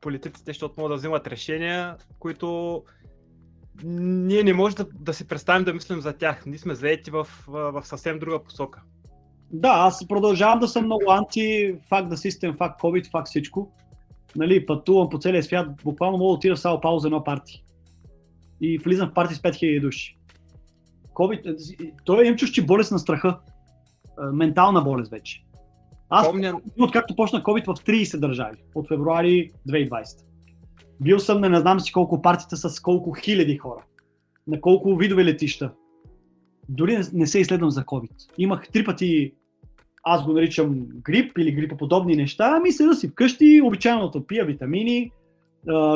политиците, 0.02 0.50
защото 0.50 0.74
могат 0.76 0.92
да 0.92 0.96
взимат 0.96 1.26
решения, 1.26 1.96
които 2.18 2.82
ние 3.84 4.42
не 4.42 4.54
можем 4.54 4.76
да, 4.76 4.86
да 4.94 5.14
си 5.14 5.28
представим 5.28 5.64
да 5.64 5.74
мислим 5.74 6.00
за 6.00 6.12
тях. 6.12 6.46
Ние 6.46 6.58
сме 6.58 6.74
заети 6.74 7.10
в, 7.10 7.26
в, 7.48 7.82
съвсем 7.84 8.18
друга 8.18 8.42
посока. 8.42 8.82
Да, 9.52 9.68
аз 9.68 10.08
продължавам 10.08 10.58
да 10.58 10.68
съм 10.68 10.84
много 10.84 11.10
анти, 11.10 11.76
факт 11.88 12.08
да 12.08 12.16
систем, 12.16 12.56
факт 12.56 12.80
COVID, 12.80 13.10
факт 13.10 13.28
всичко. 13.28 13.72
Нали, 14.36 14.66
пътувам 14.66 15.08
по 15.08 15.18
целия 15.18 15.42
свят, 15.42 15.66
буквално 15.84 16.18
мога 16.18 16.28
да 16.28 16.34
отида 16.34 16.56
в 16.56 16.60
Сао 16.60 16.80
Пауло 16.80 16.98
за 16.98 17.08
едно 17.08 17.24
парти. 17.24 17.64
И 18.60 18.78
влизам 18.78 19.10
в 19.10 19.14
парти 19.14 19.34
с 19.34 19.38
5000 19.38 19.80
души. 19.80 20.18
COVID, 21.14 21.92
той 22.04 22.26
им 22.26 22.36
чуш, 22.36 22.50
че 22.50 22.66
болест 22.66 22.92
на 22.92 22.98
страха. 22.98 23.38
Ментална 24.32 24.82
болест 24.82 25.10
вече. 25.10 25.44
Аз 26.14 26.26
помня... 26.26 26.60
откакто 26.80 27.16
почна 27.16 27.42
COVID 27.42 27.64
в 27.64 27.84
30 27.84 28.18
държави, 28.18 28.56
от 28.74 28.88
февруари 28.88 29.50
2020. 29.68 30.24
Бил 31.00 31.18
съм 31.18 31.40
на 31.40 31.48
не 31.48 31.60
знам 31.60 31.80
си 31.80 31.92
колко 31.92 32.22
партита 32.22 32.56
с 32.56 32.80
колко 32.80 33.12
хиляди 33.12 33.56
хора. 33.56 33.82
На 34.46 34.60
колко 34.60 34.96
видове 34.96 35.24
летища. 35.24 35.72
Дори 36.68 36.98
не 37.12 37.26
се 37.26 37.40
изследвам 37.40 37.70
за 37.70 37.84
COVID. 37.84 38.10
Имах 38.38 38.68
три 38.68 38.84
пъти, 38.84 39.32
аз 40.02 40.24
го 40.24 40.32
наричам 40.32 40.86
грип 41.04 41.38
или 41.38 41.52
грипоподобни 41.52 42.16
неща, 42.16 42.54
ами 42.56 42.72
седа 42.72 42.94
си 42.94 43.08
вкъщи, 43.08 43.60
обичайно 43.64 44.08
да 44.08 44.26
пия 44.26 44.44
витамини, 44.44 45.10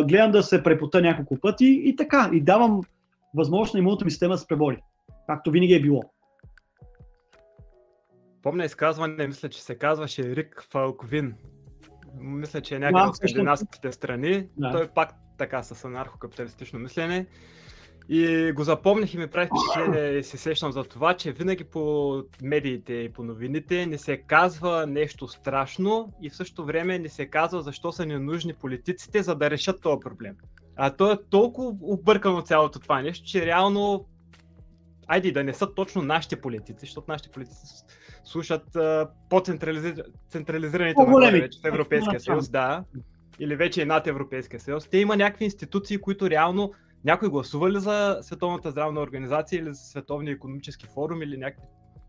гледам 0.09 0.31
да 0.31 0.43
се 0.43 0.63
препота 0.63 1.01
няколко 1.01 1.41
пъти 1.41 1.83
и 1.85 1.97
така. 1.97 2.31
И 2.33 2.41
давам 2.41 2.81
възможност 3.35 3.75
на 3.75 3.81
имунната 3.81 4.05
ми 4.05 4.11
система 4.11 4.35
да 4.35 4.39
се 4.39 4.47
пребори. 4.47 4.79
Както 5.27 5.51
винаги 5.51 5.75
е 5.75 5.81
било. 5.81 6.03
Помня 8.47 8.65
изказване, 8.65 9.27
мисля, 9.27 9.49
че 9.49 9.63
се 9.63 9.75
казваше 9.75 10.37
Рик 10.37 10.67
Фалковин. 10.71 11.35
Мисля, 12.19 12.61
че 12.61 12.75
е 12.75 12.79
някъде 12.79 13.09
от 13.09 13.17
скандинавските 13.17 13.93
страни. 13.93 14.49
Да. 14.57 14.73
Той 14.73 14.89
пак 14.89 15.15
така 15.39 15.63
с 15.63 15.85
анархокапиталистично 15.85 16.79
мислене. 16.79 17.27
И 18.09 18.53
го 18.53 18.65
запомних 18.65 19.15
и 19.15 19.19
ми 19.19 19.27
прави 19.27 19.49
впечатление 19.49 20.19
и 20.19 20.23
се 20.23 20.37
сещам 20.37 20.73
за 20.73 20.85
това, 20.85 21.15
че 21.15 21.33
винаги 21.33 21.65
по 21.65 22.23
медиите 22.43 22.93
и 22.93 23.13
по 23.13 23.23
новините 23.23 23.87
не 23.87 23.99
се 23.99 24.17
казва 24.17 24.87
нещо 24.87 25.29
страшно 25.29 26.13
и 26.23 26.31
в 26.31 26.37
същото 26.37 26.65
време 26.65 26.99
не 26.99 27.09
се 27.09 27.27
казва 27.27 27.63
защо 27.63 27.93
са 27.93 28.07
ни 28.07 28.19
нужни 28.19 28.55
политиците, 28.55 29.23
за 29.23 29.35
да 29.35 29.51
решат 29.51 29.81
този 29.81 30.01
проблем. 30.01 30.37
А 30.77 30.91
то 30.91 31.13
е 31.13 31.19
толкова 31.31 31.77
объркано 31.81 32.43
цялото 32.43 32.79
това 32.79 33.03
нещо, 33.03 33.27
че 33.27 33.47
реално 33.47 34.07
айде 35.07 35.33
да 35.33 35.45
не 35.45 35.55
са 35.55 35.75
точно 35.75 36.03
нашите 36.03 36.41
политици, 36.41 36.81
защото 36.81 37.11
нашите 37.11 37.31
политици 37.31 37.85
слушат 38.27 38.77
а, 38.77 39.09
по-централизираните 39.31 40.95
По-големи. 40.95 41.41
вече 41.41 41.59
в 41.65 41.69
Европейския 41.69 42.21
съюз, 42.21 42.49
да, 42.49 42.85
или 43.39 43.57
вече 43.57 43.83
и 43.83 43.85
над 43.85 44.07
Европейския 44.07 44.61
съюз. 44.61 44.89
Те 44.89 44.99
има 44.99 45.17
някакви 45.17 45.45
институции, 45.45 45.99
които 45.99 46.31
реално 46.31 46.73
някой 47.05 47.29
гласува 47.29 47.71
ли 47.71 47.81
за 47.81 48.19
Световната 48.23 48.71
здравна 48.71 49.01
организация 49.01 49.59
или 49.59 49.75
за 49.75 49.81
Световния 49.81 50.33
економически 50.33 50.87
форум 50.95 51.23
или 51.23 51.37
някакви 51.37 51.69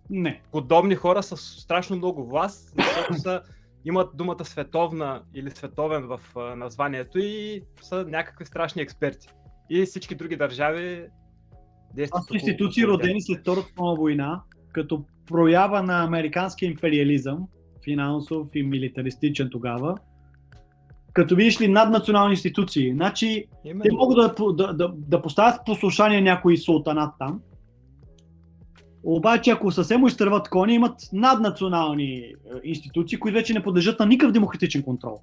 Не. 0.10 0.42
подобни 0.52 0.96
хора 0.96 1.24
с 1.24 1.38
страшно 1.38 1.96
много 1.96 2.26
власт, 2.26 2.74
защото 2.78 3.14
са, 3.14 3.42
имат 3.86 4.10
думата 4.14 4.46
световна 4.46 5.22
или 5.36 5.52
световен 5.52 6.08
в 6.08 6.20
а, 6.36 6.56
названието 6.56 7.20
и 7.20 7.62
са 7.82 8.06
някакви 8.08 8.46
страшни 8.46 8.82
експерти. 8.82 9.28
И 9.70 9.86
всички 9.86 10.16
други 10.16 10.36
държави 10.36 11.06
действат. 11.96 12.28
Това 12.28 12.40
са 12.40 12.46
институции 12.46 12.86
родени 12.86 13.22
след 13.22 13.42
Втората 13.42 13.68
война, 13.78 14.42
като 14.78 15.04
проява 15.26 15.84
на 15.84 16.04
американския 16.04 16.70
империализъм, 16.70 17.48
финансов 17.84 18.48
и 18.56 18.64
милитаристичен 18.64 19.50
тогава, 19.52 19.96
като 21.14 21.36
видиш 21.36 21.62
ли 21.62 21.68
наднационални 21.68 22.34
институции. 22.34 22.94
Значи, 22.94 23.46
те 23.64 23.70
Именно. 23.70 23.98
могат 23.98 24.38
да, 24.38 24.54
да, 24.54 24.74
да, 24.74 24.94
да 24.96 25.22
поставят 25.22 25.60
послушание 25.66 26.22
някой 26.22 26.58
султанат 26.58 27.14
там, 27.20 27.40
обаче 29.04 29.52
ако 29.52 29.72
съвсем 29.72 30.08
изтърват 30.08 30.50
кони, 30.50 30.74
имат 30.74 31.00
наднационални 31.14 32.14
е, 32.14 32.34
институции, 32.64 33.20
които 33.20 33.36
вече 33.36 33.54
не 33.54 33.64
подлежат 33.64 34.00
на 34.00 34.06
никакъв 34.06 34.34
демократичен 34.34 34.84
контрол. 34.84 35.20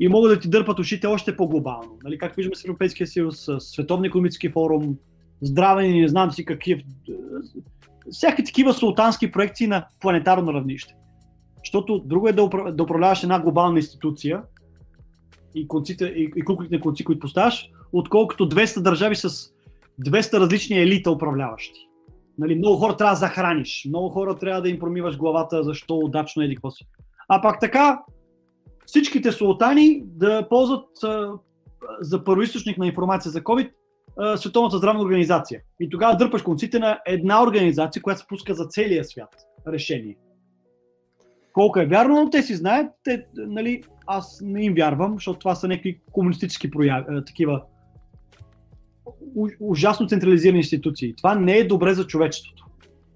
И 0.00 0.08
могат 0.08 0.32
да 0.32 0.40
ти 0.40 0.50
дърпат 0.50 0.78
ушите 0.78 1.06
още 1.06 1.36
по-глобално. 1.36 1.98
Нали, 2.04 2.18
как 2.18 2.34
виждаме 2.36 2.56
с 2.56 2.64
Европейския 2.64 3.06
съюз, 3.06 3.48
Световния 3.58 4.08
економически 4.08 4.48
форум, 4.48 4.96
здравен 5.42 5.94
и 5.94 6.00
не 6.00 6.08
знам 6.08 6.32
си 6.32 6.44
какви. 6.44 6.84
Всякакви 8.10 8.44
такива 8.44 8.74
султански 8.74 9.32
проекции 9.32 9.66
на 9.66 9.86
планетарно 10.00 10.52
равнище. 10.54 10.94
Защото 11.58 11.98
друго 11.98 12.28
е 12.28 12.32
да, 12.32 12.42
упра- 12.42 12.72
да 12.72 12.82
управляваш 12.82 13.22
една 13.22 13.40
глобална 13.40 13.78
институция 13.78 14.42
и, 15.54 15.68
конците, 15.68 16.04
и, 16.04 16.32
и 16.36 16.44
куклите 16.44 16.80
конци, 16.80 17.04
които 17.04 17.20
поставяш, 17.20 17.70
отколкото 17.92 18.48
200 18.48 18.82
държави 18.82 19.16
с 19.16 19.28
200 20.00 20.40
различни 20.40 20.78
елита 20.78 21.10
управляващи. 21.10 21.88
Нали, 22.38 22.54
много 22.54 22.76
хора 22.76 22.96
трябва 22.96 23.12
да 23.12 23.18
захраниш, 23.18 23.84
много 23.88 24.08
хора 24.08 24.38
трябва 24.38 24.62
да 24.62 24.68
им 24.68 24.78
промиваш 24.78 25.16
главата, 25.16 25.62
защо 25.62 25.96
удачно 25.96 26.42
еди 26.42 26.54
какво 26.54 26.70
си. 26.70 26.86
А 27.28 27.42
пак 27.42 27.60
така, 27.60 28.02
всичките 28.86 29.32
султани 29.32 30.02
да 30.04 30.48
ползват 30.48 31.04
а, 31.04 31.32
за 32.00 32.24
първоисточник 32.24 32.78
на 32.78 32.86
информация 32.86 33.30
за 33.32 33.42
COVID 33.42 33.70
Световната 34.36 34.78
здравна 34.78 35.02
организация. 35.02 35.60
И 35.80 35.88
тогава 35.90 36.16
дърпаш 36.16 36.42
конците 36.42 36.78
на 36.78 37.00
една 37.06 37.42
организация, 37.42 38.02
която 38.02 38.20
се 38.20 38.26
пуска 38.26 38.54
за 38.54 38.66
целия 38.66 39.04
свят 39.04 39.36
решение. 39.68 40.16
Колко 41.52 41.80
е 41.80 41.86
вярно, 41.86 42.24
но 42.24 42.30
те 42.30 42.42
си 42.42 42.54
знаят, 42.54 42.92
те, 43.04 43.26
нали, 43.36 43.82
аз 44.06 44.40
не 44.44 44.64
им 44.64 44.74
вярвам, 44.74 45.14
защото 45.14 45.38
това 45.38 45.54
са 45.54 45.68
някакви 45.68 46.00
комунистически 46.12 46.70
прояви, 46.70 47.06
такива 47.26 47.62
ужасно 49.60 50.08
централизирани 50.08 50.58
институции. 50.58 51.14
Това 51.16 51.34
не 51.34 51.58
е 51.58 51.66
добре 51.66 51.94
за 51.94 52.06
човечеството. 52.06 52.66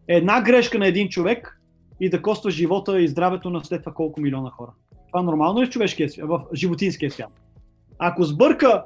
Една 0.09 0.43
грешка 0.43 0.79
на 0.79 0.87
един 0.87 1.09
човек 1.09 1.61
и 2.01 2.11
да 2.11 2.23
коства 2.23 2.51
живота 2.51 3.01
и 3.01 3.09
здравето 3.09 3.51
на 3.51 3.65
след 3.65 3.83
това 3.83 3.93
колко 3.93 4.21
милиона 4.21 4.51
хора. 4.51 4.71
Това 5.13 5.23
нормално 5.23 5.63
е 5.63 5.67
в 5.67 5.71
човешкия 5.71 6.09
свят, 6.09 6.29
в 6.29 6.45
животинския 6.55 7.11
свят. 7.11 7.33
Ако 7.99 8.25
сбърка 8.25 8.83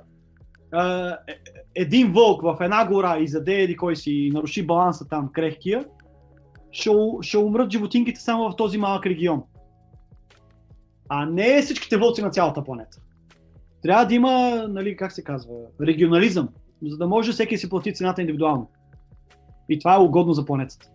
един 1.75 2.13
вълк 2.13 2.43
в 2.43 2.57
една 2.61 2.87
гора 2.87 3.19
и 3.19 3.29
заде 3.29 3.55
еди 3.55 3.77
кой 3.77 3.97
си 3.97 4.13
и 4.13 4.31
наруши 4.31 4.67
баланса 4.67 5.09
там 5.09 5.31
крехкия, 5.33 5.85
ще, 6.71 6.91
ще 7.21 7.39
умрат 7.39 7.73
животинките 7.73 8.21
само 8.21 8.51
в 8.51 8.57
този 8.57 8.79
малък 8.79 9.07
регион. 9.07 9.43
А 11.09 11.27
не 11.27 11.63
всичките 11.63 11.97
вълци 11.97 12.23
на 12.23 12.31
цялата 12.31 12.65
планета. 12.65 13.01
Трябва 13.83 14.07
да 14.07 14.15
има, 14.15 14.65
нали, 14.69 14.97
как 14.97 15.13
се 15.13 15.25
казва, 15.25 15.55
регионализъм, 15.81 16.49
за 16.83 16.97
да 16.97 17.07
може 17.07 17.33
всеки 17.33 17.59
си 17.59 17.69
плати 17.69 17.95
цената 17.95 18.21
индивидуално. 18.21 18.71
И 19.69 19.79
това 19.79 19.95
е 19.95 19.99
угодно 19.99 20.33
за 20.33 20.45
планетата. 20.45 20.91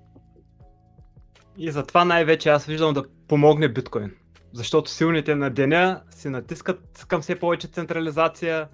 И 1.57 1.71
затова 1.71 2.05
най-вече 2.05 2.49
аз 2.49 2.65
виждам 2.65 2.93
да 2.93 3.03
помогне 3.27 3.69
биткоин. 3.69 4.11
Защото 4.53 4.91
силните 4.91 5.35
на 5.35 5.49
деня 5.49 6.01
си 6.11 6.29
натискат 6.29 7.05
към 7.07 7.21
все 7.21 7.39
повече 7.39 7.67
централизация. 7.67 8.67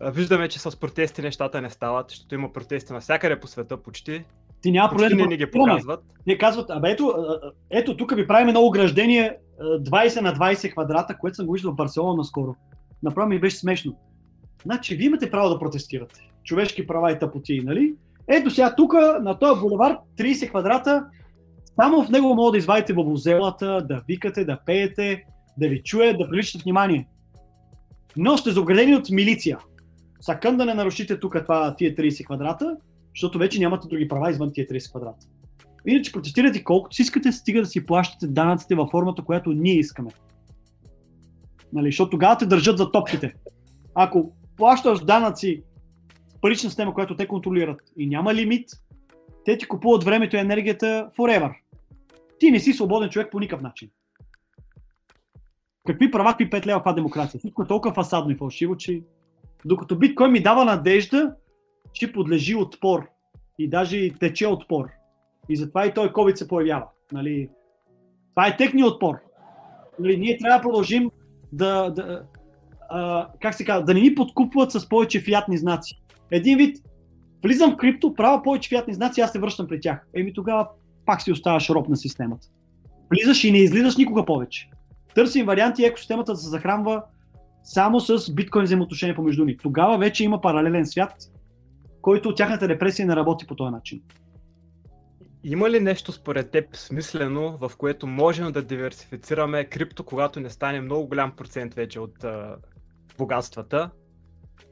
Виждаме, 0.00 0.48
че 0.48 0.58
с 0.58 0.80
протести 0.80 1.22
нещата 1.22 1.60
не 1.60 1.70
стават, 1.70 2.06
защото 2.10 2.34
има 2.34 2.52
протести 2.52 2.92
навсякъде 2.92 3.40
по 3.40 3.46
света 3.46 3.76
почти. 3.76 4.24
Ти 4.62 4.70
няма 4.70 4.88
проблем 4.88 5.08
Почти 5.08 5.16
да 5.16 5.22
не 5.22 5.28
ни 5.28 5.36
ги 5.36 5.50
показват. 5.50 6.00
Те 6.26 6.38
казват, 6.38 6.70
абе 6.70 6.90
ето, 6.90 7.14
ето 7.70 7.96
тук 7.96 8.14
ви 8.14 8.26
правим 8.26 8.48
едно 8.48 8.60
ограждение 8.60 9.36
а, 9.60 9.64
20 9.64 10.20
на 10.20 10.34
20 10.34 10.72
квадрата, 10.72 11.18
което 11.18 11.36
съм 11.36 11.46
го 11.46 11.52
виждал 11.52 11.72
в 11.72 11.76
Барселона 11.76 12.16
наскоро. 12.16 12.54
Направо 13.02 13.28
ми 13.28 13.40
беше 13.40 13.56
смешно. 13.56 13.96
Значи, 14.62 14.96
вие 14.96 15.06
имате 15.06 15.30
право 15.30 15.48
да 15.48 15.58
протестирате. 15.58 16.20
Човешки 16.44 16.86
права 16.86 17.12
и 17.12 17.18
тъпоти, 17.18 17.60
нали? 17.64 17.94
Ето 18.28 18.50
сега 18.50 18.74
тук, 18.74 18.92
на 19.20 19.38
този 19.38 19.60
булевар, 19.60 19.98
30 20.18 20.48
квадрата, 20.48 21.06
само 21.80 22.04
в 22.04 22.08
него 22.08 22.34
мога 22.34 22.52
да 22.52 22.58
извадите 22.58 22.94
бабузелата, 22.94 23.86
да 23.88 24.02
викате, 24.08 24.44
да 24.44 24.58
пеете, 24.66 25.24
да 25.58 25.68
ви 25.68 25.82
чуят, 25.82 26.18
да 26.18 26.28
привличате 26.28 26.62
внимание. 26.62 27.08
Но 28.16 28.36
сте 28.36 28.50
заградени 28.50 28.96
от 28.96 29.10
милиция. 29.10 29.58
Сакън 30.26 30.56
да 30.56 30.64
не 30.64 30.74
нарушите 30.74 31.20
тук 31.20 31.36
това, 31.42 31.76
тия 31.76 31.94
30 31.94 32.24
квадрата, 32.24 32.76
защото 33.14 33.38
вече 33.38 33.58
нямате 33.58 33.88
други 33.88 34.08
права 34.08 34.30
извън 34.30 34.52
тия 34.52 34.66
30 34.66 34.90
квадрата. 34.90 35.26
Иначе 35.86 36.12
протестирате 36.12 36.64
колкото 36.64 36.96
си 36.96 37.02
искате, 37.02 37.32
стига 37.32 37.60
да 37.60 37.66
си 37.66 37.86
плащате 37.86 38.26
данъците 38.26 38.74
във 38.74 38.90
формата, 38.90 39.22
която 39.22 39.52
ние 39.52 39.78
искаме. 39.78 40.10
Нали, 41.72 41.88
защото 41.88 42.10
тогава 42.10 42.38
те 42.38 42.46
държат 42.46 42.78
за 42.78 42.92
топките. 42.92 43.34
Ако 43.94 44.32
плащаш 44.56 45.00
данъци 45.00 45.62
с 46.28 46.40
парична 46.40 46.70
система, 46.70 46.94
която 46.94 47.16
те 47.16 47.28
контролират 47.28 47.80
и 47.96 48.06
няма 48.06 48.34
лимит, 48.34 48.68
те 49.44 49.58
ти 49.58 49.68
купуват 49.68 50.04
времето 50.04 50.36
и 50.36 50.38
енергията 50.38 51.10
forever. 51.18 51.54
Ти 52.38 52.50
не 52.50 52.60
си 52.60 52.72
свободен 52.72 53.10
човек 53.10 53.28
по 53.32 53.40
никакъв 53.40 53.62
начин. 53.62 53.90
Какви 55.86 56.10
права, 56.10 56.30
какви 56.30 56.50
5 56.50 56.66
лева, 56.66 56.78
каква 56.78 56.92
демокрация? 56.92 57.38
Всичко 57.38 57.62
е 57.62 57.66
толкова 57.66 57.94
фасадно 57.94 58.30
и 58.30 58.36
фалшиво, 58.36 58.76
че 58.76 59.02
докато 59.66 59.96
биткоин 59.96 60.32
ми 60.32 60.42
дава 60.42 60.64
надежда, 60.64 61.34
че 61.92 62.12
подлежи 62.12 62.54
отпор 62.54 63.08
и 63.58 63.68
даже 63.68 64.10
тече 64.20 64.46
отпор. 64.46 64.86
И 65.48 65.56
затова 65.56 65.86
и 65.86 65.94
той 65.94 66.12
COVID 66.12 66.34
се 66.34 66.48
появява. 66.48 66.86
Нали? 67.12 67.48
Това 68.30 68.46
е 68.46 68.56
техният 68.56 68.90
отпор. 68.90 69.14
Нали, 69.98 70.16
ние 70.16 70.38
трябва 70.38 70.58
да 70.58 70.62
продължим 70.62 71.10
да, 71.52 71.90
да, 71.90 72.22
а, 72.88 73.28
как 73.40 73.54
се 73.54 73.64
казва, 73.64 73.84
да 73.84 73.94
не 73.94 74.00
ни 74.00 74.14
подкупват 74.14 74.72
с 74.72 74.88
повече 74.88 75.20
фиатни 75.20 75.58
знаци. 75.58 76.02
Един 76.30 76.58
вид, 76.58 76.76
влизам 77.44 77.72
в 77.72 77.76
крипто, 77.76 78.14
правя 78.14 78.42
повече 78.42 78.68
фиатни 78.68 78.94
знаци, 78.94 79.20
аз 79.20 79.32
се 79.32 79.38
връщам 79.38 79.66
при 79.66 79.80
тях. 79.80 80.06
Еми 80.14 80.32
тогава 80.32 80.68
пак 81.06 81.22
си 81.22 81.32
оставаш 81.32 81.70
роб 81.70 81.88
на 81.88 81.96
системата. 81.96 82.48
Влизаш 83.10 83.44
и 83.44 83.52
не 83.52 83.58
излизаш 83.58 83.96
никога 83.96 84.24
повече. 84.24 84.70
Търсим 85.14 85.46
варианти 85.46 85.84
екосистемата 85.84 86.32
да 86.32 86.38
се 86.38 86.48
захранва 86.48 87.02
само 87.66 88.00
с 88.00 88.32
биткоин 88.32 88.64
взаимоотношения 88.64 89.16
помежду 89.16 89.44
ни. 89.44 89.56
Тогава 89.56 89.98
вече 89.98 90.24
има 90.24 90.40
паралелен 90.40 90.86
свят, 90.86 91.12
който 92.02 92.28
от 92.28 92.36
тяхната 92.36 92.68
репресия 92.68 93.06
не 93.06 93.16
работи 93.16 93.46
по 93.46 93.54
този 93.56 93.70
начин. 93.70 94.02
Има 95.44 95.70
ли 95.70 95.80
нещо 95.80 96.12
според 96.12 96.50
теб 96.50 96.76
смислено, 96.76 97.58
в 97.60 97.72
което 97.78 98.06
можем 98.06 98.52
да 98.52 98.62
диверсифицираме 98.62 99.64
крипто, 99.64 100.04
когато 100.04 100.40
не 100.40 100.50
стане 100.50 100.80
много 100.80 101.06
голям 101.06 101.32
процент 101.36 101.74
вече 101.74 102.00
от 102.00 102.24
а, 102.24 102.56
богатствата? 103.18 103.90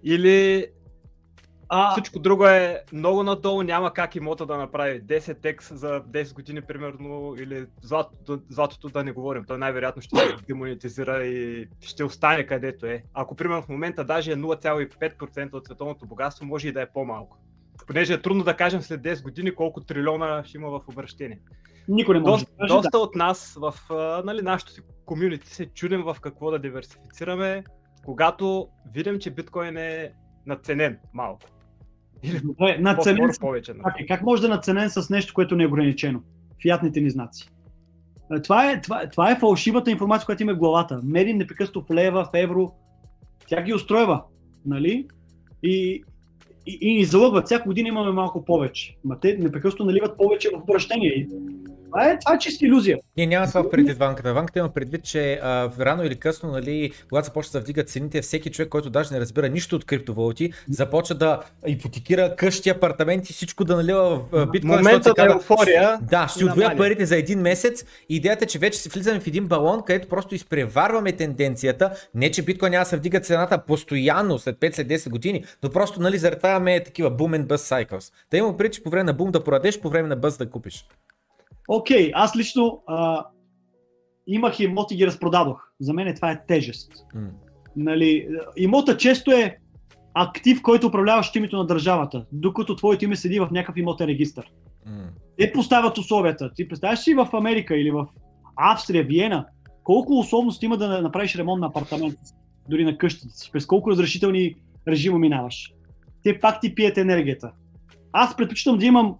Или 0.03 0.67
А, 1.69 1.93
всичко 1.93 2.19
друго 2.19 2.47
е 2.47 2.83
много 2.93 3.23
надолу, 3.23 3.63
няма 3.63 3.93
как 3.93 4.17
имота 4.17 4.47
да 4.47 4.57
направи 4.57 5.03
10x 5.03 5.75
за 5.75 6.01
10 6.01 6.35
години 6.35 6.63
примерно, 6.63 7.35
или 7.39 7.67
златото, 7.83 8.41
златото 8.49 8.89
да 8.89 9.05
не 9.05 9.13
говорим, 9.13 9.45
той 9.45 9.59
най-вероятно 9.59 10.03
ще 10.03 10.17
се 10.17 10.37
демонетизира 10.47 11.25
и 11.25 11.69
ще 11.81 12.05
остане 12.05 12.47
където 12.47 12.87
е. 12.87 13.03
Ако 13.15 13.35
примерно 13.37 13.63
в 13.63 13.69
момента 13.69 14.05
даже 14.05 14.33
е 14.33 14.37
0,5% 14.37 15.55
от 15.55 15.65
световното 15.67 16.07
богатство, 16.07 16.47
може 16.47 16.69
и 16.69 16.73
да 16.73 16.83
е 16.83 16.87
по-малко. 16.87 17.39
Понеже 17.87 18.15
е 18.15 18.23
трудно 18.23 18.45
да 18.45 18.57
кажем 18.57 18.83
след 18.83 19.01
10 19.01 19.23
години 19.23 19.55
колко 19.55 19.81
трилиона 19.81 20.45
ще 20.45 20.57
има 20.57 20.71
в 20.71 20.81
обращение. 20.89 21.41
никой 21.89 22.15
не 22.15 22.21
може 22.21 22.45
Доста, 22.45 22.57
да 22.61 22.67
доста 22.67 22.99
от 22.99 23.15
нас 23.15 23.59
в 23.61 23.75
нали, 24.25 24.43
нашото 24.43 24.73
си 24.73 24.81
комюнити 25.07 25.55
се 25.55 25.67
чудим 25.67 26.03
в 26.03 26.17
какво 26.21 26.51
да 26.51 26.59
диверсифицираме, 26.59 27.65
когато 28.05 28.69
видим, 28.93 29.19
че 29.19 29.31
биткоин 29.31 29.77
е 29.77 30.13
надценен 30.47 30.99
малко. 31.15 31.47
Или 32.25 32.41
Добре, 32.41 32.79
надценен 32.81 33.31
повече. 33.41 33.73
как, 33.85 33.95
как 34.09 34.23
може 34.23 34.43
да 34.43 34.49
е 34.49 34.51
надценен 34.51 34.91
с 34.91 35.11
нещо, 35.11 35.35
което 35.35 35.57
не 35.57 35.65
е 35.65 35.67
ограничено? 35.67 36.21
Фиатните 36.63 37.01
ни 37.01 37.11
знаци. 37.11 37.51
Е, 38.33 38.43
Това 38.43 38.71
е, 38.71 38.81
това, 38.81 39.09
това 39.11 39.31
е 39.31 39.39
фалшивата 39.39 39.91
информация, 39.91 40.27
която 40.27 40.43
има 40.43 40.55
в 40.55 40.59
главата. 40.59 41.01
Мери 41.05 41.35
непрекъснато 41.35 41.83
в 41.83 41.91
лева, 41.95 42.25
в 42.25 42.31
евро. 42.35 42.73
Тя 43.49 43.63
ги 43.63 43.75
устройва. 43.75 44.23
Нали? 44.67 45.07
И, 45.63 46.03
и, 46.67 46.79
и 46.81 46.95
ни 46.95 47.05
залъгват. 47.05 47.45
Всяка 47.47 47.65
година 47.65 47.89
имаме 47.89 48.11
малко 48.11 48.45
повече. 48.45 48.97
Ма 49.05 49.21
те 49.21 49.37
непрекъснато 49.37 49.85
наливат 49.85 50.17
повече 50.17 50.49
в 50.55 50.63
обращение. 50.63 51.29
Това 51.95 52.11
е, 52.11 52.19
това 52.19 52.35
е 52.35 52.39
чиста 52.39 52.67
иллюзия. 52.67 52.99
Не, 53.19 53.27
няма 53.27 53.47
това 53.47 53.71
предвид 53.71 53.99
ванката. 53.99 54.35
Ванката 54.35 54.59
има 54.59 54.69
предвид, 54.69 55.05
че 55.05 55.41
а, 55.43 55.71
рано 55.81 56.05
или 56.05 56.17
късно, 56.17 56.51
нали, 56.51 56.93
когато 57.09 57.25
започва 57.25 57.53
да 57.53 57.61
вдигат 57.61 57.89
цените, 57.89 58.23
всеки 58.23 58.51
човек, 58.51 58.69
който 58.69 58.91
даже 58.91 59.15
не 59.15 59.21
разбира 59.21 59.49
нищо 59.49 59.77
от 59.77 59.85
криптовалути, 59.85 60.53
започва 60.69 61.15
да 61.15 61.41
ипотекира 61.67 62.37
къщи, 62.37 62.71
апартаменти, 62.71 63.33
всичко 63.33 63.65
да 63.65 63.77
налива 63.77 64.21
в 64.33 64.47
биткоин. 64.47 64.77
Моментът 64.77 65.07
на 65.07 65.15
казва, 65.15 65.33
еуфория. 65.33 65.99
Да, 66.03 66.29
ще 66.29 66.45
отвоя 66.45 66.77
парите 66.77 67.07
за 67.07 67.17
един 67.17 67.41
месец. 67.41 67.85
Идеята 68.09 68.45
е, 68.45 68.49
че 68.49 68.59
вече 68.59 68.79
се 68.79 68.89
влизаме 68.89 69.21
в 69.21 69.27
един 69.27 69.47
балон, 69.47 69.83
където 69.87 70.09
просто 70.09 70.35
изпреварваме 70.35 71.13
тенденцията. 71.13 71.91
Не, 72.15 72.31
че 72.31 72.43
биткоин 72.43 72.71
няма 72.71 72.83
да 72.83 72.89
се 72.89 72.97
вдига 72.97 73.21
цената 73.21 73.59
постоянно 73.59 74.39
след 74.39 74.57
5 74.57 74.75
след 74.75 74.89
10 74.89 75.11
години, 75.11 75.45
но 75.63 75.71
просто 75.71 76.01
нали, 76.01 76.21
имаме 76.45 76.85
такива 76.85 77.11
boom 77.11 77.43
and 77.43 77.47
bust 77.47 77.87
cycles. 77.87 78.13
Да 78.31 78.37
има 78.37 78.57
преди, 78.57 78.75
че 78.75 78.83
по 78.83 78.91
време 78.91 79.05
на 79.05 79.13
бум 79.13 79.31
да 79.31 79.45
продадеш, 79.45 79.81
по 79.81 79.89
време 79.89 80.09
на 80.09 80.17
бъз 80.17 80.37
да 80.37 80.51
купиш. 80.51 80.87
Окей, 81.69 82.11
аз 82.15 82.37
лично 82.37 82.83
а, 82.87 83.27
имах 84.27 84.61
имоти 84.61 84.95
и 84.95 84.97
ги 84.97 85.07
разпродадох. 85.07 85.63
За 85.81 85.93
мен 85.93 86.15
това 86.15 86.31
е 86.31 86.47
тежест. 86.47 86.93
М. 87.15 87.29
Нали, 87.77 88.29
имота 88.57 88.97
често 88.97 89.31
е 89.31 89.59
актив, 90.15 90.63
който 90.63 90.87
управляваш 90.87 91.31
името 91.35 91.57
на 91.57 91.67
държавата, 91.67 92.27
докато 92.33 92.77
твоето 92.77 93.05
име 93.05 93.17
седи 93.17 93.41
в 93.41 93.49
някакъв 93.51 93.77
имотен 93.77 94.07
регистр. 94.07 94.43
М. 94.87 95.09
Те 95.39 95.53
поставят 95.53 95.99
условията. 95.99 96.53
Ти 96.55 96.69
представяш 96.69 96.99
си 96.99 97.15
в 97.15 97.29
Америка 97.33 97.77
или 97.77 97.91
в 97.91 98.07
Австрия, 98.57 99.05
Виена, 99.05 99.47
колко 99.85 100.19
условности 100.19 100.67
има 100.67 100.77
да 100.77 101.03
направиш 101.03 101.37
ремонт 101.37 101.61
на 101.61 101.67
апартамента 101.67 102.27
си, 102.27 102.35
дори 102.69 102.85
на 102.85 102.99
къщата 102.99 103.35
си, 103.35 103.51
през 103.53 103.67
колко 103.67 103.91
разрешителни 103.91 104.55
режима 104.89 105.19
минаваш. 105.19 105.73
Те 106.23 106.41
пак 106.41 106.61
ти 106.61 106.75
пият 106.75 106.99
енергията. 106.99 107.53
Аз 108.13 108.37
предпочитам 108.37 108.79
да 108.79 108.87
имам 108.87 109.17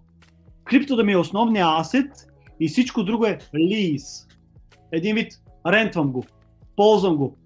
крипто 0.63 0.95
да 0.95 1.03
ми 1.03 1.11
е 1.11 1.17
основния 1.17 1.65
асет 1.79 2.11
и 2.59 2.67
всичко 2.67 3.03
друго 3.03 3.25
е 3.25 3.39
лиз. 3.55 4.27
Един 4.91 5.15
вид, 5.15 5.31
рентвам 5.67 6.11
го, 6.11 6.25
ползвам 6.75 7.15
го, 7.15 7.37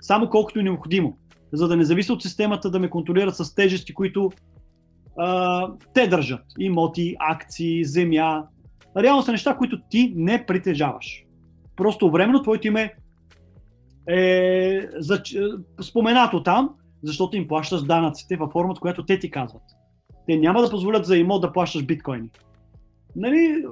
само 0.00 0.30
колкото 0.30 0.58
е 0.58 0.62
необходимо, 0.62 1.16
за 1.52 1.68
да 1.68 1.76
не 1.76 1.84
зависи 1.84 2.12
от 2.12 2.22
системата 2.22 2.70
да 2.70 2.78
ме 2.78 2.90
контролират 2.90 3.36
с 3.36 3.54
тежести, 3.54 3.94
които 3.94 4.30
а, 5.18 5.68
те 5.94 6.06
държат. 6.06 6.44
Имоти, 6.58 7.16
акции, 7.18 7.84
земя. 7.84 8.46
Реално 8.96 9.22
са 9.22 9.32
неща, 9.32 9.56
които 9.56 9.80
ти 9.90 10.12
не 10.16 10.46
притежаваш. 10.46 11.24
Просто 11.76 12.10
временно 12.10 12.42
твоето 12.42 12.66
име 12.66 12.94
е 14.08 14.80
зач... 14.98 15.36
споменато 15.82 16.42
там, 16.42 16.70
защото 17.02 17.36
им 17.36 17.48
плащаш 17.48 17.82
данъците 17.82 18.36
във 18.36 18.52
формата, 18.52 18.80
която 18.80 19.04
те 19.04 19.18
ти 19.18 19.30
казват. 19.30 19.62
Те 20.26 20.36
няма 20.36 20.62
да 20.62 20.70
позволят 20.70 21.06
за 21.06 21.16
имот 21.16 21.42
да 21.42 21.52
плащаш 21.52 21.84
биткоини. 21.84 22.28
Нали? 23.16 23.38
е, 23.38 23.62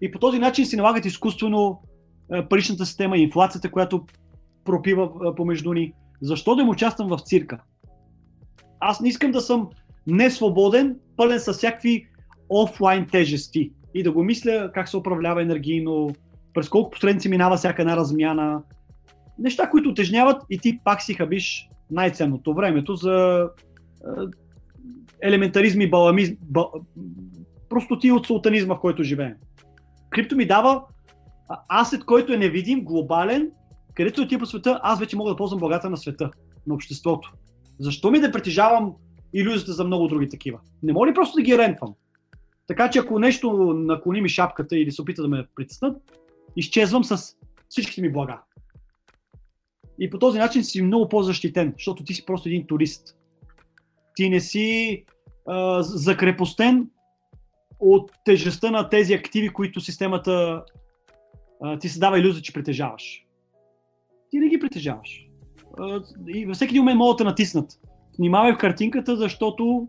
И 0.00 0.10
по 0.10 0.18
този 0.18 0.38
начин 0.38 0.66
си 0.66 0.76
налагат 0.76 1.04
изкуствено 1.04 1.82
е, 2.32 2.48
паричната 2.48 2.86
система, 2.86 3.18
инфлацията, 3.18 3.70
която 3.70 4.06
пропива 4.64 5.04
е, 5.04 5.34
помежду 5.34 5.72
ни. 5.72 5.92
Защо 6.22 6.56
да 6.56 6.62
им 6.62 6.68
участвам 6.68 7.08
в 7.08 7.18
цирка? 7.24 7.60
Аз 8.80 9.00
не 9.00 9.08
искам 9.08 9.30
да 9.30 9.40
съм 9.40 9.68
несвободен, 10.06 10.96
пълен 11.16 11.40
с 11.40 11.52
всякакви 11.52 12.06
офлайн 12.48 13.06
тежести 13.06 13.72
и 13.94 14.02
да 14.02 14.12
го 14.12 14.24
мисля 14.24 14.70
как 14.74 14.88
се 14.88 14.96
управлява 14.96 15.42
енергийно, 15.42 16.10
през 16.54 16.68
колко 16.68 16.90
посредници 16.90 17.28
минава 17.28 17.56
всяка 17.56 17.82
една 17.82 17.96
размяна. 17.96 18.62
Неща, 19.38 19.70
които 19.70 19.88
утежняват 19.88 20.42
и 20.50 20.58
ти 20.58 20.80
пак 20.84 21.02
си 21.02 21.14
хабиш 21.14 21.68
най-ценното 21.90 22.54
времето 22.54 22.94
за 22.94 23.48
елементаризми, 25.22 25.90
баламизм, 25.90 26.34
просто 27.68 27.98
ти 27.98 28.12
от 28.12 28.26
султанизма, 28.26 28.74
в 28.74 28.80
който 28.80 29.02
живеем. 29.02 29.34
Крипто 30.10 30.36
ми 30.36 30.46
дава 30.46 30.84
асет, 31.68 32.04
който 32.04 32.32
е 32.32 32.36
невидим, 32.36 32.84
глобален, 32.84 33.50
където 33.94 34.22
отива 34.22 34.40
по 34.40 34.46
света, 34.46 34.80
аз 34.82 35.00
вече 35.00 35.16
мога 35.16 35.30
да 35.30 35.36
ползвам 35.36 35.60
благата 35.60 35.90
на 35.90 35.96
света, 35.96 36.30
на 36.66 36.74
обществото. 36.74 37.32
Защо 37.78 38.10
ми 38.10 38.20
да 38.20 38.32
притежавам 38.32 38.94
иллюзията 39.34 39.72
за 39.72 39.84
много 39.84 40.08
други 40.08 40.28
такива? 40.28 40.58
Не 40.82 40.92
мога 40.92 41.06
ли 41.06 41.14
просто 41.14 41.36
да 41.36 41.42
ги 41.42 41.58
рентвам? 41.58 41.94
Така 42.66 42.90
че 42.90 42.98
ако 42.98 43.18
нещо 43.18 43.52
наклони 43.74 44.20
ми 44.20 44.28
шапката 44.28 44.78
или 44.78 44.92
се 44.92 45.02
опита 45.02 45.22
да 45.22 45.28
ме 45.28 45.46
притеснат, 45.56 45.96
изчезвам 46.56 47.04
с 47.04 47.36
всичките 47.68 48.02
ми 48.02 48.12
блага. 48.12 48.40
И 49.98 50.10
по 50.10 50.18
този 50.18 50.38
начин 50.38 50.64
си 50.64 50.82
много 50.82 51.08
по-защитен, 51.08 51.72
защото 51.76 52.04
ти 52.04 52.14
си 52.14 52.26
просто 52.26 52.48
един 52.48 52.66
турист. 52.66 53.16
Ти 54.14 54.30
не 54.30 54.40
си 54.40 55.04
а, 55.46 55.82
закрепостен 55.82 56.90
от 57.80 58.12
тежестта 58.24 58.70
на 58.70 58.88
тези 58.88 59.14
активи, 59.14 59.48
които 59.48 59.80
системата 59.80 60.64
а, 61.62 61.78
ти 61.78 61.88
се 61.88 61.98
дава 61.98 62.18
иллюзия, 62.18 62.42
че 62.42 62.52
притежаваш. 62.52 63.24
Ти 64.30 64.38
не 64.38 64.48
ги 64.48 64.58
притежаваш. 64.58 65.26
А, 65.78 66.00
и 66.28 66.46
във 66.46 66.56
всеки 66.56 66.70
един 66.70 66.82
момент 66.82 66.98
могат 66.98 67.18
да 67.18 67.24
натиснат. 67.24 67.80
Внимавай 68.18 68.52
в 68.52 68.58
картинката, 68.58 69.16
защото 69.16 69.88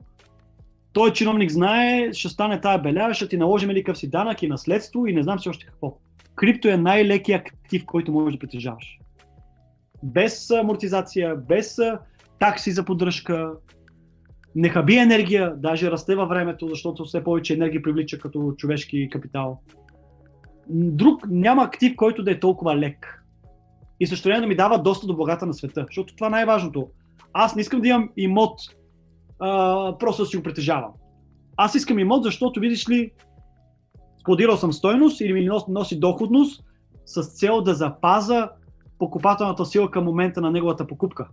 той 0.94 1.14
чиновник 1.14 1.52
знае, 1.52 2.14
ще 2.14 2.30
стане 2.30 2.62
тая 2.62 2.80
беля, 2.80 3.14
ще 3.14 3.28
ти 3.28 3.38
наложим 3.38 3.70
ли 3.70 3.84
къв 3.84 3.98
си 3.98 4.10
данък 4.10 4.44
и 4.44 4.48
наследство 4.48 5.08
и 5.08 5.14
не 5.14 5.24
знам 5.24 5.40
си 5.40 5.50
още 5.50 5.66
какво. 5.66 5.98
Крипто 6.36 6.68
е 6.68 6.78
най-лекият 6.78 7.48
актив, 7.48 7.86
който 7.86 8.12
можеш 8.12 8.34
да 8.34 8.40
притежаваш. 8.40 9.00
Без 10.04 10.52
амортизация, 10.52 11.36
без 11.36 11.78
такси 12.40 12.72
за 12.72 12.86
поддръжка, 12.86 13.54
не 14.56 14.70
хаби 14.70 14.96
енергия, 14.96 15.54
даже 15.58 15.92
расте 15.92 16.16
във 16.16 16.30
времето, 16.30 16.68
защото 16.68 17.06
все 17.06 17.24
повече 17.24 17.54
енергия 17.54 17.82
привлича 17.82 18.20
като 18.20 18.54
човешки 18.58 19.10
капитал. 19.10 19.60
Друг 20.70 21.28
няма 21.30 21.64
актив, 21.64 21.96
който 21.96 22.24
да 22.24 22.32
е 22.32 22.40
толкова 22.40 22.78
лек. 22.78 23.24
И 24.00 24.08
също 24.08 24.28
време 24.28 24.42
да 24.42 24.48
ми 24.48 24.56
дава 24.56 24.82
доста 24.82 25.08
до 25.08 25.16
благата 25.16 25.46
на 25.46 25.54
света, 25.54 25.86
защото 25.88 26.16
това 26.16 26.28
е 26.28 26.30
най-важното. 26.30 26.88
Аз 27.34 27.56
не 27.56 27.62
искам 27.62 27.82
да 27.82 27.88
имам 27.88 28.10
имот, 28.18 28.60
а, 29.40 29.98
просто 29.98 30.24
да 30.24 30.26
си 30.26 30.38
го 30.38 30.44
притежавам. 30.44 30.92
Аз 31.58 31.76
искам 31.76 32.00
имот, 32.00 32.24
защото 32.24 32.60
видиш 32.60 32.90
ли, 32.90 33.12
складирал 34.20 34.58
съм 34.58 34.74
стойност 34.74 35.22
или 35.22 35.34
ми 35.34 35.50
носи 35.68 36.00
доходност 36.00 36.64
с 37.06 37.24
цел 37.24 37.62
да 37.62 37.74
запаза 37.74 38.50
покупателната 39.00 39.66
сила 39.66 39.92
към 39.92 40.04
момента 40.04 40.42
на 40.42 40.52
неговата 40.52 40.88
покупка. 40.88 41.28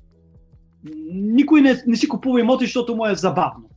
Никой 1.12 1.60
не, 1.60 1.82
не 1.86 1.96
си 1.96 2.08
купува 2.08 2.40
имоти, 2.40 2.64
защото 2.64 2.96
му 2.96 3.06
е 3.06 3.14
забавно. 3.14 3.68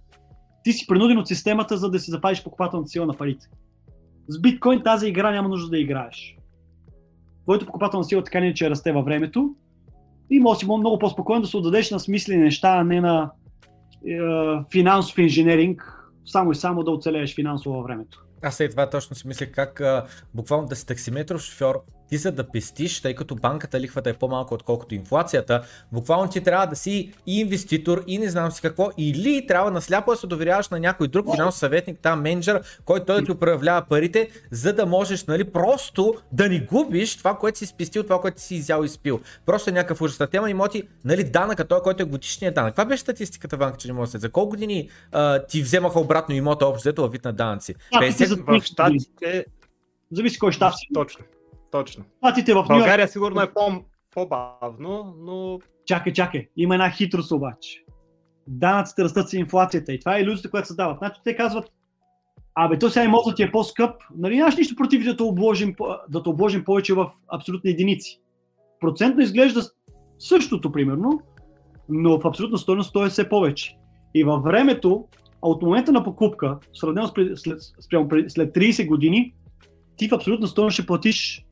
Ти 0.64 0.74
си 0.74 0.88
принуден 0.88 1.18
от 1.18 1.28
системата, 1.28 1.78
за 1.78 1.90
да 1.90 2.00
си 2.00 2.12
запазиш 2.12 2.44
покупателната 2.44 2.90
сила 2.90 3.06
на 3.06 3.14
парите. 3.14 3.48
С 4.28 4.42
биткоин 4.42 4.82
тази 4.84 5.08
игра 5.08 5.32
няма 5.32 5.50
нужда 5.50 5.70
да 5.70 5.78
играеш. 5.78 6.38
Твоята 7.44 7.66
покупателна 7.66 8.04
сила 8.04 8.24
така 8.24 8.40
не 8.40 8.54
че 8.54 8.70
расте 8.70 8.92
във 8.92 9.06
времето 9.06 9.56
и 10.30 10.40
може 10.40 10.60
си 10.60 10.66
много 10.66 11.00
по-спокойно 11.00 11.42
да 11.42 11.48
се 11.48 11.58
отдадеш 11.58 11.92
на 11.92 12.00
смислени 12.00 12.44
неща, 12.44 12.78
а 12.78 12.84
не 12.84 13.02
на 13.02 13.32
е, 14.08 14.18
финансов 14.72 15.18
инженеринг, 15.18 15.96
само 16.26 16.52
и 16.52 16.56
само 16.56 16.84
да 16.84 16.92
оцелееш 16.92 17.36
финансово 17.36 17.76
във 17.76 17.84
времето. 17.84 18.26
Аз 18.44 18.56
след 18.56 18.72
това 18.72 18.90
точно 18.90 19.16
си 19.16 19.28
мислех 19.28 19.52
как 19.52 19.82
а, 19.82 20.06
буквално 20.34 20.68
да 20.68 20.76
си 20.76 20.86
таксиметров 20.86 21.42
шофьор, 21.42 21.82
ти 22.10 22.18
за 22.18 22.32
да 22.32 22.50
пестиш, 22.50 23.02
тъй 23.02 23.16
като 23.16 23.36
банката 23.36 23.80
лихвата 23.80 24.10
е 24.10 24.14
по-малко 24.14 24.54
отколкото 24.54 24.96
инфлацията, 24.96 25.64
буквално 25.92 26.30
ти 26.30 26.42
трябва 26.42 26.68
да 26.68 26.76
си 26.76 27.14
и 27.28 27.40
инвеститор 27.40 28.04
и 28.08 28.18
не 28.18 28.30
знам 28.30 28.52
си 28.52 28.62
какво, 28.62 28.90
или 28.98 29.48
трябва 29.48 29.72
насляпо 29.72 30.12
да 30.12 30.18
се 30.18 30.28
доверяваш 30.28 30.70
на 30.70 30.80
някой 30.80 31.08
друг 31.08 31.32
финансов 31.34 31.60
съветник, 31.60 32.00
там 32.02 32.22
менеджер, 32.22 32.62
който 32.86 33.06
той 33.06 33.20
да 33.20 33.26
ти 33.26 33.32
управлява 33.32 33.86
парите, 33.90 34.30
за 34.52 34.74
да 34.74 34.86
можеш 34.86 35.26
нали, 35.26 35.44
просто 35.44 36.16
да 36.32 36.50
не 36.50 36.60
губиш 36.60 37.18
това, 37.18 37.38
което 37.38 37.58
си 37.58 37.66
спестил, 37.66 38.04
това, 38.04 38.22
което 38.22 38.42
си 38.42 38.56
изял 38.56 38.84
и 38.84 38.90
спил. 38.90 39.20
Просто 39.46 39.70
е 39.70 39.74
някакъв 39.74 40.02
ужасна 40.02 40.28
тема 40.28 40.50
имоти, 40.50 40.84
нали, 41.06 41.24
данъка, 41.24 41.68
той, 41.68 41.82
който 41.82 42.04
е 42.04 42.06
годишният 42.06 42.56
данък. 42.56 42.74
Това 42.74 42.86
беше 42.86 43.02
статистиката, 43.02 43.58
Ванка, 43.58 43.78
че 43.78 43.88
не 43.88 43.94
може 43.94 44.08
да 44.08 44.12
се. 44.12 44.18
За 44.18 44.30
колко 44.30 44.50
години 44.50 44.90
а, 45.12 45.46
ти 45.46 45.62
вземаха 45.62 46.00
обратно 46.00 46.36
имота 46.36 46.66
общо 46.66 46.82
взето 46.82 47.02
във 47.02 47.12
вид 47.12 47.24
на 47.26 47.34
данъци? 47.34 47.76
А, 47.94 48.02
50 48.02 48.18
ти 48.18 48.26
за- 48.26 48.36
В 48.36 48.62
Штатите, 48.64 49.46
Зависи 50.12 50.40
кой 50.40 50.52
щат 50.52 50.74
си. 50.78 50.88
точно. 50.94 51.26
Точно. 51.72 52.04
Щатите 52.18 52.54
в 52.54 52.56
Нью 52.56 52.62
Йорк 52.62 52.68
България 52.68 53.08
сигурно 53.08 53.42
е 53.42 53.54
по- 53.54 53.84
по-бавно, 54.12 55.16
но 55.20 55.60
Чакай, 55.90 56.14
чакай. 56.14 56.48
Има 56.58 56.76
една 56.76 56.90
хитрост 56.90 57.32
обаче. 57.32 57.84
Данъците 58.48 59.04
растат 59.04 59.30
с 59.30 59.34
инфлацията 59.34 59.94
и 59.94 60.00
това 60.00 60.18
е 60.18 60.22
иллюзията, 60.22 60.50
която 60.50 60.68
се 60.68 60.76
дава. 60.76 60.96
Значи 60.98 61.22
те 61.24 61.36
казват, 61.36 61.66
абе, 62.56 62.80
то 62.80 62.90
сега 62.90 63.04
имотът 63.06 63.36
ти 63.36 63.44
е 63.44 63.52
по-скъп, 63.52 63.96
нали 64.18 64.38
нямаш 64.38 64.56
нищо 64.58 64.76
против 64.76 65.04
да 65.04 65.18
те 65.18 65.24
обложим, 65.24 65.76
да 66.10 66.24
те 66.24 66.30
обложим 66.30 66.64
повече 66.64 66.94
в 66.94 67.12
абсолютни 67.34 67.70
единици. 67.70 68.22
Процентно 68.80 69.22
изглежда 69.22 69.62
същото, 70.20 70.72
примерно, 70.72 71.22
но 71.90 72.20
в 72.20 72.28
абсолютна 72.28 72.58
стойност 72.58 72.94
той 72.94 73.08
е 73.08 73.10
все 73.10 73.30
повече. 73.30 73.78
И 74.16 74.24
във 74.24 74.44
времето, 74.44 75.08
а 75.42 75.48
от 75.50 75.62
момента 75.62 75.92
на 75.92 76.04
покупка, 76.04 76.58
сравнено 76.74 77.08
с 77.08 77.12
след, 77.80 78.10
пред- 78.10 78.32
след 78.32 78.54
30 78.56 78.88
години, 78.88 79.34
ти 79.98 80.10
в 80.10 80.14
абсолютна 80.14 80.48
стойност 80.48 80.74
ще 80.74 80.86
платиш 80.86 81.46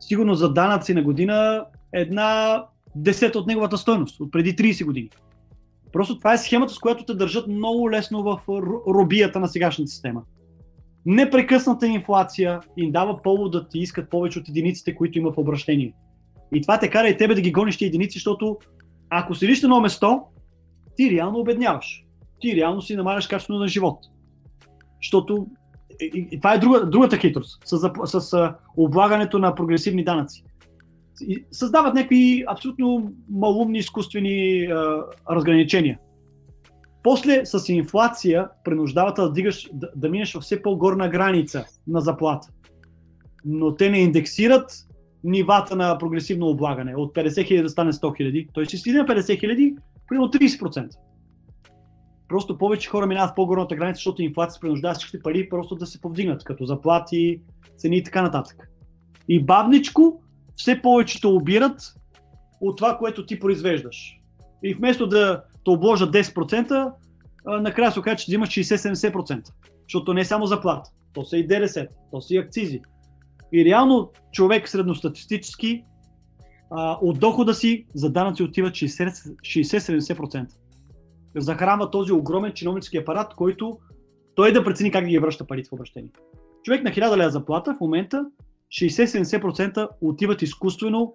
сигурно 0.00 0.34
за 0.34 0.52
данъци 0.52 0.94
на 0.94 1.02
година 1.02 1.64
една 1.92 2.64
десета 2.96 3.38
от 3.38 3.46
неговата 3.46 3.78
стойност, 3.78 4.20
от 4.20 4.32
преди 4.32 4.56
30 4.56 4.84
години. 4.84 5.10
Просто 5.92 6.18
това 6.18 6.32
е 6.32 6.38
схемата, 6.38 6.74
с 6.74 6.78
която 6.78 7.04
те 7.04 7.14
държат 7.14 7.46
много 7.46 7.90
лесно 7.90 8.22
в 8.22 8.40
ро- 8.48 8.94
робията 8.94 9.40
на 9.40 9.48
сегашната 9.48 9.90
система. 9.90 10.22
Непрекъсната 11.06 11.86
инфлация 11.86 12.60
им 12.76 12.92
дава 12.92 13.22
повод 13.22 13.52
да 13.52 13.68
ти 13.68 13.78
искат 13.78 14.10
повече 14.10 14.38
от 14.38 14.48
единиците, 14.48 14.94
които 14.94 15.18
има 15.18 15.32
в 15.32 15.38
обращение. 15.38 15.94
И 16.54 16.62
това 16.62 16.78
те 16.78 16.90
кара 16.90 17.08
и 17.08 17.16
тебе 17.16 17.34
да 17.34 17.40
ги 17.40 17.52
гониш 17.52 17.76
ти 17.76 17.84
единици, 17.84 18.18
защото 18.18 18.56
ако 19.10 19.34
седиш 19.34 19.62
на 19.62 19.66
едно 19.66 19.80
место, 19.80 20.22
ти 20.96 21.10
реално 21.10 21.38
обедняваш. 21.38 22.04
Ти 22.40 22.56
реално 22.56 22.82
си 22.82 22.96
намаляш 22.96 23.26
качеството 23.26 23.60
на 23.60 23.68
живот. 23.68 23.98
Защото 25.02 25.46
и, 26.00 26.28
и 26.32 26.40
това 26.40 26.54
е 26.54 26.58
друга, 26.58 26.86
другата 26.86 27.16
хитрост 27.16 27.60
с, 27.64 27.90
с, 28.04 28.20
с 28.20 28.52
облагането 28.76 29.38
на 29.38 29.54
прогресивни 29.54 30.04
данъци. 30.04 30.44
И 31.20 31.44
създават 31.52 31.94
някакви 31.94 32.44
абсолютно 32.48 33.12
малумни 33.30 33.78
изкуствени 33.78 34.64
а, 34.64 35.04
разграничения. 35.30 35.98
После 37.02 37.46
с 37.46 37.68
инфлация 37.68 38.48
принуждават 38.64 39.16
да, 39.16 39.32
да, 39.72 39.90
да 39.96 40.08
минеш 40.08 40.34
в 40.34 40.40
все 40.40 40.62
по-горна 40.62 41.08
граница 41.08 41.64
на 41.86 42.00
заплата. 42.00 42.48
Но 43.44 43.74
те 43.74 43.90
не 43.90 43.98
индексират 43.98 44.72
нивата 45.24 45.76
на 45.76 45.98
прогресивно 45.98 46.46
облагане 46.46 46.94
от 46.96 47.14
50 47.14 47.44
хиляди 47.46 47.62
да 47.62 47.68
стане 47.68 47.92
100 47.92 48.16
хиляди. 48.16 48.48
Той 48.52 48.64
ще 48.64 48.76
стигне 48.76 48.98
на 48.98 49.06
50 49.06 49.40
хиляди, 49.40 49.76
примерно 50.08 50.28
30%. 50.28 50.88
Просто 52.28 52.58
повече 52.58 52.88
хора 52.88 53.06
минават 53.06 53.36
по-горната 53.36 53.76
граница, 53.76 53.98
защото 53.98 54.22
инфлация 54.22 54.60
принуждава 54.60 54.94
всичките 54.94 55.22
пари 55.22 55.48
просто 55.48 55.74
да 55.74 55.86
се 55.86 56.00
повдигнат, 56.00 56.44
като 56.44 56.64
заплати, 56.64 57.40
цени 57.76 57.96
и 57.96 58.04
така 58.04 58.22
нататък. 58.22 58.70
И 59.28 59.44
бавничко 59.44 60.22
все 60.56 60.82
повечето 60.82 61.34
обират 61.34 61.94
от 62.60 62.76
това, 62.76 62.98
което 62.98 63.26
ти 63.26 63.40
произвеждаш. 63.40 64.20
И 64.64 64.74
вместо 64.74 65.06
да 65.06 65.42
те 65.64 65.70
обложат 65.70 66.14
10%, 66.14 66.92
накрая 67.46 67.92
се 67.92 68.00
окаже, 68.00 68.16
че 68.16 68.24
взимаш 68.28 68.48
60-70%. 68.48 69.48
Защото 69.82 70.14
не 70.14 70.20
е 70.20 70.24
само 70.24 70.46
заплата, 70.46 70.90
то 71.12 71.24
са 71.24 71.36
и 71.36 71.46
ДДС, 71.46 71.86
то 72.10 72.20
са 72.20 72.34
и 72.34 72.38
акцизи. 72.38 72.80
И 73.52 73.64
реално 73.64 74.10
човек 74.32 74.68
средностатистически 74.68 75.84
а, 76.70 76.98
от 77.02 77.20
дохода 77.20 77.54
си 77.54 77.86
за 77.94 78.10
данъци 78.10 78.42
отиват 78.42 78.72
60-70%. 78.72 80.46
Захранва 81.40 81.90
този 81.90 82.12
огромен 82.12 82.52
чиновнически 82.52 82.96
апарат, 82.96 83.34
който 83.34 83.78
той 84.34 84.52
да 84.52 84.64
прецени 84.64 84.90
как 84.90 85.04
да 85.04 85.10
ги 85.10 85.18
връща 85.18 85.46
парите 85.46 85.68
в 85.68 85.72
обращение. 85.72 86.10
Човек 86.62 86.84
на 86.84 86.90
1000 86.90 87.16
лева 87.16 87.30
заплата 87.30 87.74
в 87.74 87.80
момента 87.80 88.26
60-70% 88.70 89.88
отиват 90.00 90.42
изкуствено 90.42 91.14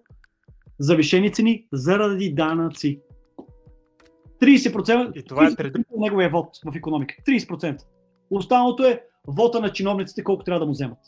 завишени 0.79 1.33
цени 1.33 1.67
заради 1.71 2.33
данъци. 2.33 3.01
30% 4.41 5.13
и 5.13 5.25
това 5.25 5.47
е 5.47 5.55
преди... 5.55 5.83
неговия 5.97 6.29
вод 6.29 6.47
в 6.65 6.75
економика. 6.75 7.15
30%. 7.27 7.81
Останалото 8.29 8.83
е 8.83 9.03
вота 9.27 9.59
на 9.59 9.71
чиновниците, 9.71 10.23
колко 10.23 10.43
трябва 10.43 10.59
да 10.59 10.65
му 10.65 10.71
вземат. 10.71 10.99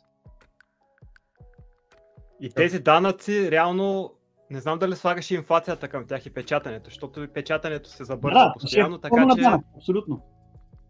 И 2.42 2.50
тези 2.50 2.80
данъци 2.80 3.52
реално 3.52 4.15
не 4.50 4.60
знам 4.60 4.80
дали 4.80 4.96
слагаш 4.96 5.32
инфлацията 5.32 5.88
към 5.88 6.08
тях 6.08 6.26
и 6.26 6.30
печатането, 6.30 6.86
защото 6.86 7.24
и 7.24 7.28
печатането 7.28 7.90
се 7.90 8.04
забърза 8.04 8.40
да, 8.40 8.54
постоянно, 8.60 8.98
така 8.98 9.28
че 9.36 9.42
да, 9.42 9.60
абсолютно. 9.78 10.22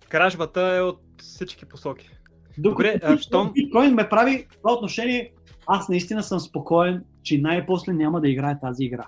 кражбата 0.10 0.62
е 0.62 0.82
от 0.82 1.02
всички 1.18 1.66
посоки. 1.66 2.10
Добре, 2.58 3.00
а, 3.04 3.18
щом... 3.18 3.52
Биткоин 3.54 3.94
ме 3.94 4.10
прави 4.10 4.48
това 4.58 4.74
отношение, 4.74 5.34
аз 5.68 5.90
наистина 5.90 6.24
съм 6.24 6.40
спокоен, 6.40 7.04
че 7.24 7.42
най-после 7.42 7.94
няма 7.94 8.22
да 8.22 8.30
играе 8.30 8.60
тази 8.60 8.84
игра. 8.84 9.08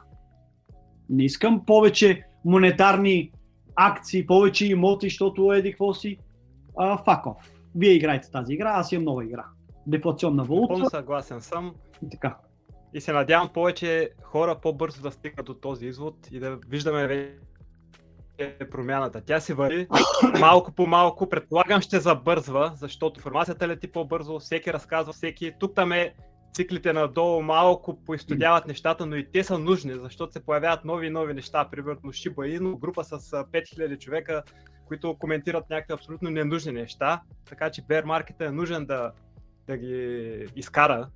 Не 1.09 1.23
искам 1.23 1.65
повече 1.65 2.23
монетарни 2.45 3.31
акции, 3.75 4.25
повече 4.25 4.65
имоти, 4.65 5.09
защото 5.09 5.53
еди 5.53 5.71
какво 5.71 5.93
си. 5.93 6.17
Факов. 7.05 7.37
Вие 7.75 7.91
играете 7.91 8.31
тази 8.31 8.53
игра, 8.53 8.69
аз 8.75 8.91
имам 8.91 9.05
нова 9.05 9.25
игра. 9.25 9.45
Дефлационна 9.87 10.43
валута. 10.43 10.67
Пълно 10.67 10.89
съгласен 10.89 11.41
съм. 11.41 11.73
И 12.05 12.09
така. 12.09 12.37
И 12.97 13.01
се 13.01 13.13
надявам 13.13 13.49
повече 13.49 14.09
хора 14.21 14.55
по-бързо 14.61 15.01
да 15.01 15.11
стигнат 15.11 15.45
до 15.45 15.53
този 15.53 15.85
извод 15.85 16.15
и 16.31 16.39
да 16.39 16.59
виждаме 16.67 17.07
вече 17.07 18.69
промяната. 18.71 19.21
Тя 19.21 19.39
се 19.39 19.53
върви 19.53 19.87
малко 20.39 20.71
по 20.71 20.87
малко, 20.87 21.29
предполагам 21.29 21.81
ще 21.81 21.99
забързва, 21.99 22.71
защото 22.75 23.19
информацията 23.19 23.67
лети 23.67 23.87
по-бързо, 23.87 24.39
всеки 24.39 24.73
разказва 24.73 25.13
всеки. 25.13 25.53
Тук 25.59 25.75
там 25.75 25.91
е 25.91 26.13
циклите 26.53 26.93
надолу 26.93 27.41
малко 27.41 28.03
поизстудяват 28.05 28.67
нещата, 28.67 29.05
но 29.05 29.15
и 29.15 29.31
те 29.31 29.43
са 29.43 29.59
нужни, 29.59 29.93
защото 29.93 30.33
се 30.33 30.45
появяват 30.45 30.85
нови 30.85 31.07
и 31.07 31.09
нови 31.09 31.33
неща. 31.33 31.69
Примерно 31.71 32.13
Shiba 32.13 32.59
Inu, 32.59 32.79
група 32.79 33.03
с 33.03 33.19
5000 33.19 33.99
човека, 33.99 34.43
които 34.87 35.15
коментират 35.19 35.69
някакви 35.69 35.93
абсолютно 35.93 36.29
ненужни 36.29 36.71
неща, 36.71 37.21
така 37.49 37.69
че 37.69 37.81
bear 37.81 38.03
market 38.03 38.47
е 38.47 38.51
нужен 38.51 38.85
да, 38.85 39.11
да 39.67 39.77
ги 39.77 40.47
изкара 40.55 41.09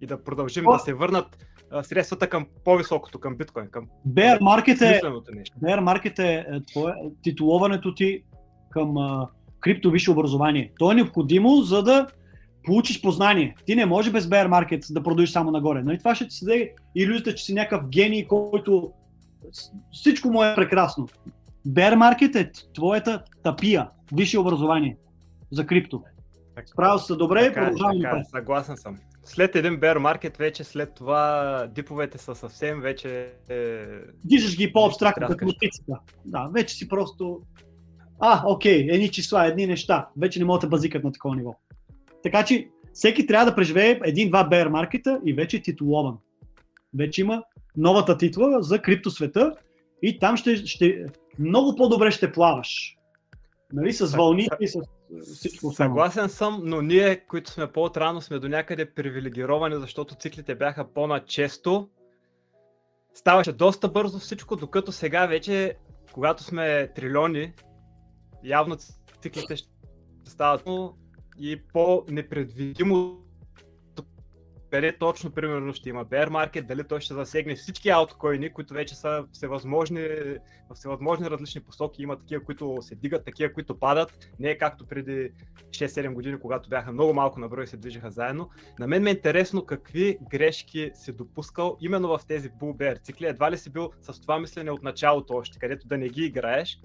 и 0.00 0.06
да 0.06 0.24
продължим 0.24 0.66
О! 0.66 0.72
да 0.72 0.78
се 0.78 0.94
върнат 0.94 1.26
а, 1.70 1.82
средствата 1.82 2.28
към 2.28 2.46
по-високото, 2.64 3.20
към 3.20 3.36
биткоин, 3.36 3.68
към 3.70 3.86
Bear 4.08 4.40
Market 4.40 4.82
е, 4.82 5.00
Bear 5.62 5.80
Market 5.80 6.18
е, 6.18 6.56
е 6.56 6.60
твое, 6.60 6.94
титуловането 7.22 7.94
ти 7.94 8.22
към 8.70 8.96
а, 8.96 9.28
крипто 9.60 9.90
висше 9.90 10.10
образование. 10.10 10.72
То 10.78 10.92
е 10.92 10.94
необходимо, 10.94 11.56
за 11.56 11.82
да 11.82 12.06
получиш 12.64 13.02
познание. 13.02 13.54
Ти 13.66 13.76
не 13.76 13.86
може 13.86 14.10
без 14.10 14.26
Bear 14.26 14.48
Market 14.48 14.92
да 14.92 15.02
продължиш 15.02 15.30
само 15.30 15.50
нагоре. 15.50 15.82
Нали? 15.82 15.98
Това 15.98 16.14
ще 16.14 16.28
ти 16.28 16.36
се 16.36 16.44
даде 16.44 16.72
иллюзията, 16.94 17.34
че 17.34 17.44
си 17.44 17.54
някакъв 17.54 17.88
гений, 17.88 18.26
който 18.26 18.92
всичко 19.92 20.28
му 20.28 20.44
е 20.44 20.54
прекрасно. 20.54 21.08
Bear 21.68 21.94
Market 21.94 22.36
е 22.36 22.52
твоята 22.74 23.22
тапия, 23.42 23.88
висше 24.12 24.38
образование 24.38 24.96
за 25.50 25.66
крипто. 25.66 26.02
Справил 26.66 26.98
се 26.98 27.14
добре, 27.14 27.54
продължаваме. 27.54 28.02
Така, 28.02 28.24
съгласен 28.24 28.76
съм 28.76 28.98
след 29.28 29.56
един 29.56 29.80
bear 29.80 29.98
market, 29.98 30.38
вече 30.38 30.64
след 30.64 30.94
това 30.94 31.66
диповете 31.74 32.18
са 32.18 32.34
съвсем 32.34 32.80
вече... 32.80 33.32
Е... 33.48 33.84
Дижаш 34.24 34.56
ги 34.56 34.72
по-абстрактно, 34.72 35.28
като 35.28 35.44
мотицата. 35.44 35.92
Да, 36.24 36.50
вече 36.54 36.74
си 36.74 36.88
просто... 36.88 37.40
А, 38.20 38.42
окей, 38.46 38.86
едни 38.90 39.10
числа, 39.10 39.46
едни 39.46 39.66
неща. 39.66 40.08
Вече 40.16 40.38
не 40.38 40.44
могат 40.44 40.60
да 40.60 40.68
базикат 40.68 41.04
на 41.04 41.12
такова 41.12 41.36
ниво. 41.36 41.54
Така 42.22 42.44
че 42.44 42.68
всеки 42.92 43.26
трябва 43.26 43.50
да 43.50 43.54
преживее 43.54 44.00
един-два 44.04 44.48
bear 44.48 44.68
маркета 44.68 45.20
и 45.24 45.32
вече 45.32 45.56
е 45.56 45.62
титулован. 45.62 46.18
Вече 46.94 47.20
има 47.20 47.42
новата 47.76 48.18
титла 48.18 48.62
за 48.62 48.82
криптосвета 48.82 49.52
и 50.02 50.18
там 50.18 50.36
ще, 50.36 50.56
ще 50.56 51.06
много 51.38 51.76
по-добре 51.76 52.10
ще 52.10 52.32
плаваш. 52.32 52.96
Нали, 53.72 53.92
с 53.92 54.16
вълните 54.16 54.56
и 54.60 54.68
с 54.68 54.80
всичко 55.22 55.72
Съгласен 55.72 56.28
съм, 56.28 56.60
но 56.64 56.82
ние, 56.82 57.16
които 57.16 57.50
сме 57.50 57.72
по-отрано, 57.72 58.20
сме 58.20 58.38
до 58.38 58.48
някъде 58.48 58.90
привилегировани, 58.90 59.76
защото 59.76 60.14
циклите 60.14 60.54
бяха 60.54 60.92
по-начесто. 60.92 61.88
Ставаше 63.14 63.52
доста 63.52 63.88
бързо 63.88 64.18
всичко, 64.18 64.56
докато 64.56 64.92
сега 64.92 65.26
вече, 65.26 65.76
когато 66.12 66.42
сме 66.42 66.92
трилиони, 66.94 67.52
явно 68.44 68.76
циклите 69.22 69.56
ще 69.56 69.68
стават 70.24 70.68
и 71.38 71.62
по-непредвидимо 71.72 73.27
къде 74.70 74.98
точно, 74.98 75.30
примерно, 75.30 75.74
ще 75.74 75.88
има 75.88 76.04
bear 76.04 76.28
market, 76.28 76.66
дали 76.66 76.84
той 76.84 77.00
ще 77.00 77.14
засегне 77.14 77.54
всички 77.54 77.88
ауткоини, 77.88 78.52
които 78.52 78.74
вече 78.74 78.94
са 78.94 79.24
всевъзможни, 79.32 80.00
в 80.70 80.74
всевъзможни 80.74 81.30
различни 81.30 81.60
посоки. 81.60 82.02
Има 82.02 82.18
такива, 82.18 82.44
които 82.44 82.78
се 82.80 82.94
дигат, 82.94 83.24
такива, 83.24 83.52
които 83.52 83.78
падат. 83.78 84.28
Не 84.38 84.50
е 84.50 84.58
както 84.58 84.86
преди 84.86 85.30
6-7 85.70 86.12
години, 86.12 86.40
когато 86.40 86.68
бяха 86.68 86.92
много 86.92 87.14
малко 87.14 87.40
на 87.40 87.48
брой 87.48 87.64
и 87.64 87.66
се 87.66 87.76
движиха 87.76 88.10
заедно. 88.10 88.50
На 88.78 88.86
мен 88.86 89.02
ме 89.02 89.10
е 89.10 89.12
интересно 89.12 89.66
какви 89.66 90.18
грешки 90.30 90.90
си 90.94 91.12
допускал 91.12 91.76
именно 91.80 92.08
в 92.08 92.20
тези 92.28 92.50
bull 92.50 92.76
bear 92.76 93.02
цикли. 93.02 93.26
Едва 93.26 93.50
ли 93.50 93.58
си 93.58 93.70
бил 93.70 93.90
с 94.02 94.20
това 94.20 94.38
мислене 94.38 94.70
от 94.70 94.82
началото 94.82 95.34
още, 95.34 95.58
където 95.58 95.88
да 95.88 95.98
не 95.98 96.08
ги 96.08 96.24
играеш. 96.24 96.80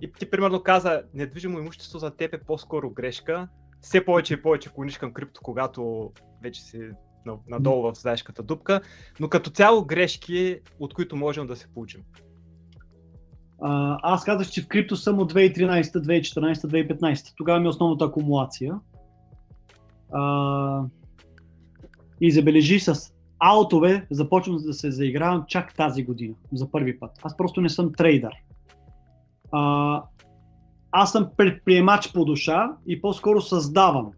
И 0.00 0.12
ти 0.12 0.30
примерно 0.30 0.62
каза, 0.62 1.02
недвижимо 1.14 1.58
имущество 1.58 1.98
за 1.98 2.10
теб 2.10 2.34
е 2.34 2.38
по-скоро 2.38 2.90
грешка, 2.90 3.48
все 3.80 4.04
повече 4.04 4.34
и 4.34 4.42
повече 4.42 4.72
клониш 4.72 4.98
към 4.98 5.12
крипто, 5.12 5.40
когато 5.44 6.12
вече 6.42 6.62
си 6.62 6.90
надолу 7.48 7.92
в 7.92 7.98
заешката 7.98 8.42
дупка, 8.42 8.80
но 9.20 9.28
като 9.28 9.50
цяло 9.50 9.84
грешки, 9.84 10.58
от 10.80 10.94
които 10.94 11.16
можем 11.16 11.46
да 11.46 11.56
се 11.56 11.68
получим. 11.68 12.00
А, 13.62 13.98
аз 14.02 14.24
казах, 14.24 14.50
че 14.50 14.62
в 14.62 14.68
крипто 14.68 14.96
съм 14.96 15.18
от 15.18 15.32
2013, 15.32 15.82
2014, 15.82 16.54
2015. 16.54 17.34
Тогава 17.36 17.60
ми 17.60 17.66
е 17.66 17.68
основната 17.68 18.04
акумулация. 18.04 18.80
А, 20.12 20.82
и 22.20 22.30
забележи 22.30 22.80
с 22.80 23.12
аутове 23.38 24.06
започвам 24.10 24.56
да 24.56 24.74
се 24.74 24.90
заигравам 24.90 25.44
чак 25.48 25.74
тази 25.74 26.04
година, 26.04 26.34
за 26.52 26.70
първи 26.70 26.98
път. 26.98 27.10
Аз 27.22 27.36
просто 27.36 27.60
не 27.60 27.68
съм 27.68 27.92
трейдър. 27.92 28.32
А, 29.52 30.02
аз 30.90 31.12
съм 31.12 31.30
предприемач 31.36 32.12
по 32.12 32.24
душа 32.24 32.72
и 32.86 33.00
по-скоро 33.00 33.40
създавам. 33.40 34.12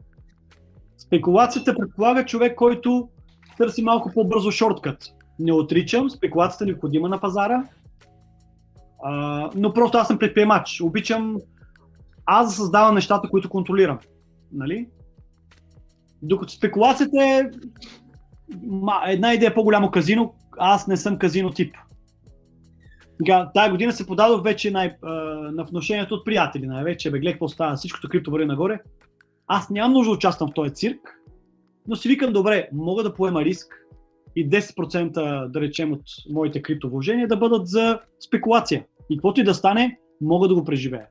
Спекулацията 0.98 1.74
предполага 1.74 2.24
човек, 2.24 2.56
който 2.56 3.08
търси 3.56 3.82
малко 3.82 4.12
по-бързо 4.14 4.50
шорткът. 4.50 5.04
Не 5.38 5.52
отричам, 5.52 6.10
спекулацията 6.10 6.64
е 6.64 6.66
необходима 6.66 7.08
на 7.08 7.20
пазара. 7.20 7.64
А, 9.04 9.50
но 9.54 9.72
просто 9.72 9.98
аз 9.98 10.06
съм 10.06 10.18
предприемач. 10.18 10.80
Обичам 10.80 11.36
аз 12.26 12.46
да 12.46 12.52
създавам 12.52 12.94
нещата, 12.94 13.28
които 13.28 13.48
контролирам. 13.48 13.98
Нали? 14.52 14.88
Докато 16.22 16.52
спекулацията 16.52 17.24
е 17.24 17.50
една 19.06 19.34
идея 19.34 19.54
по-голямо 19.54 19.90
казино, 19.90 20.34
аз 20.58 20.86
не 20.86 20.96
съм 20.96 21.18
казино 21.18 21.50
тип. 21.50 21.74
Тая 23.54 23.70
година 23.70 23.92
се 23.92 24.06
подадох 24.06 24.44
вече 24.44 24.70
най, 24.70 24.96
на 25.52 25.64
вношението 25.64 26.14
от 26.14 26.24
приятели, 26.24 26.66
най-вече, 26.66 27.10
бе, 27.10 27.18
гледай 27.18 27.32
какво 27.32 27.48
става, 27.48 27.76
всичкото 27.76 28.08
крипто 28.08 28.30
върви 28.30 28.46
нагоре. 28.46 28.80
Аз 29.48 29.70
нямам 29.70 29.92
нужда 29.92 30.10
да 30.10 30.16
участвам 30.16 30.50
в 30.50 30.54
този 30.54 30.74
цирк, 30.74 31.20
но 31.86 31.96
си 31.96 32.08
викам, 32.08 32.32
добре, 32.32 32.68
мога 32.72 33.02
да 33.02 33.14
поема 33.14 33.44
риск 33.44 33.74
и 34.36 34.50
10% 34.50 35.48
да 35.48 35.60
речем 35.60 35.92
от 35.92 36.02
моите 36.30 36.62
криптовложения 36.62 37.28
да 37.28 37.36
бъдат 37.36 37.68
за 37.68 38.00
спекулация. 38.26 38.86
И 39.10 39.16
каквото 39.16 39.40
и 39.40 39.44
да 39.44 39.54
стане, 39.54 39.98
мога 40.20 40.48
да 40.48 40.54
го 40.54 40.64
преживея. 40.64 41.06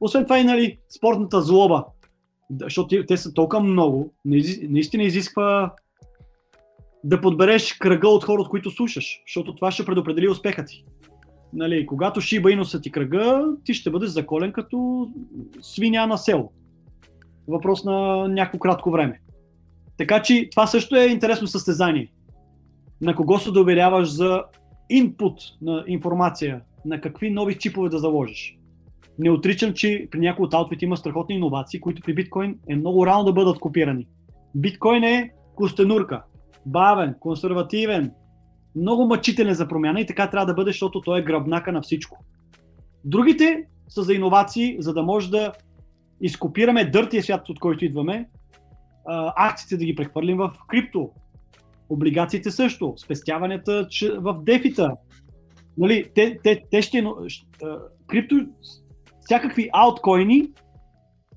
Освен 0.00 0.24
това 0.24 0.38
и 0.38 0.44
нали, 0.44 0.78
спортната 0.96 1.42
злоба, 1.42 1.84
защото 2.60 3.06
те 3.06 3.16
са 3.16 3.34
толкова 3.34 3.62
много, 3.62 4.12
наистина 4.24 5.02
изисква 5.02 5.74
да 7.04 7.20
подбереш 7.20 7.72
кръга 7.72 8.08
от 8.08 8.24
хора, 8.24 8.42
от 8.42 8.48
които 8.48 8.70
слушаш, 8.70 9.22
защото 9.26 9.54
това 9.54 9.70
ще 9.70 9.84
предопредели 9.84 10.28
успеха 10.28 10.64
ти. 10.64 10.84
Нали, 11.52 11.86
когато 11.86 12.20
Шиба 12.20 12.52
Инуса 12.52 12.80
ти 12.80 12.90
кръга, 12.90 13.46
ти 13.64 13.74
ще 13.74 13.90
бъдеш 13.90 14.10
заколен 14.10 14.52
като 14.52 15.08
свиня 15.60 16.06
на 16.06 16.18
село. 16.18 16.52
Въпрос 17.50 17.84
на 17.84 18.28
някакво 18.28 18.58
кратко 18.58 18.90
време. 18.90 19.20
Така 19.98 20.22
че 20.22 20.48
това 20.50 20.66
също 20.66 20.96
е 20.96 21.06
интересно 21.06 21.46
състезание. 21.46 22.12
На 23.00 23.14
кого 23.14 23.38
се 23.38 23.50
доверяваш 23.50 24.08
за 24.08 24.42
инпут 24.90 25.40
на 25.62 25.84
информация, 25.86 26.60
на 26.84 27.00
какви 27.00 27.30
нови 27.30 27.58
чипове 27.58 27.88
да 27.88 27.98
заложиш. 27.98 28.58
Не 29.18 29.30
отричам, 29.30 29.72
че 29.72 30.08
при 30.10 30.18
някои 30.18 30.44
от 30.44 30.54
аутфит 30.54 30.82
има 30.82 30.96
страхотни 30.96 31.34
иновации, 31.34 31.80
които 31.80 32.02
при 32.02 32.14
биткоин 32.14 32.58
е 32.68 32.76
много 32.76 33.06
рано 33.06 33.24
да 33.24 33.32
бъдат 33.32 33.58
копирани. 33.58 34.06
Биткоин 34.54 35.04
е 35.04 35.30
костенурка, 35.54 36.22
бавен, 36.66 37.14
консервативен, 37.20 38.12
много 38.76 39.06
мъчителен 39.06 39.54
за 39.54 39.68
промяна 39.68 40.00
и 40.00 40.06
така 40.06 40.30
трябва 40.30 40.46
да 40.46 40.54
бъде, 40.54 40.70
защото 40.70 41.00
той 41.00 41.20
е 41.20 41.24
гръбнака 41.24 41.72
на 41.72 41.82
всичко. 41.82 42.24
Другите 43.04 43.64
са 43.88 44.02
за 44.02 44.14
иновации, 44.14 44.76
за 44.78 44.94
да 44.94 45.02
може 45.02 45.30
да 45.30 45.52
изкопираме 46.20 46.90
дъртия 46.90 47.22
свят, 47.22 47.48
от 47.48 47.60
който 47.60 47.84
идваме, 47.84 48.28
акциите 49.36 49.76
да 49.76 49.84
ги 49.84 49.94
прехвърлим 49.94 50.36
в 50.36 50.52
крипто, 50.68 51.10
облигациите 51.88 52.50
също, 52.50 52.94
спестяванията 52.96 53.88
в 54.18 54.38
дефита. 54.42 54.96
Нали, 55.78 56.10
те, 56.14 56.38
те, 56.44 56.62
те 56.70 56.82
ще, 56.82 57.04
крипто, 58.06 58.46
всякакви 59.20 59.70
алткоини 59.72 60.48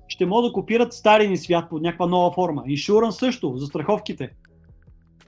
ще 0.08 0.26
могат 0.26 0.48
да 0.48 0.52
копират 0.52 0.92
стария 0.92 1.30
ни 1.30 1.36
свят 1.36 1.64
под 1.70 1.82
някаква 1.82 2.06
нова 2.06 2.32
форма. 2.32 2.62
Иншуран 2.66 3.12
също, 3.12 3.56
за 3.56 3.66
страховките 3.66 4.30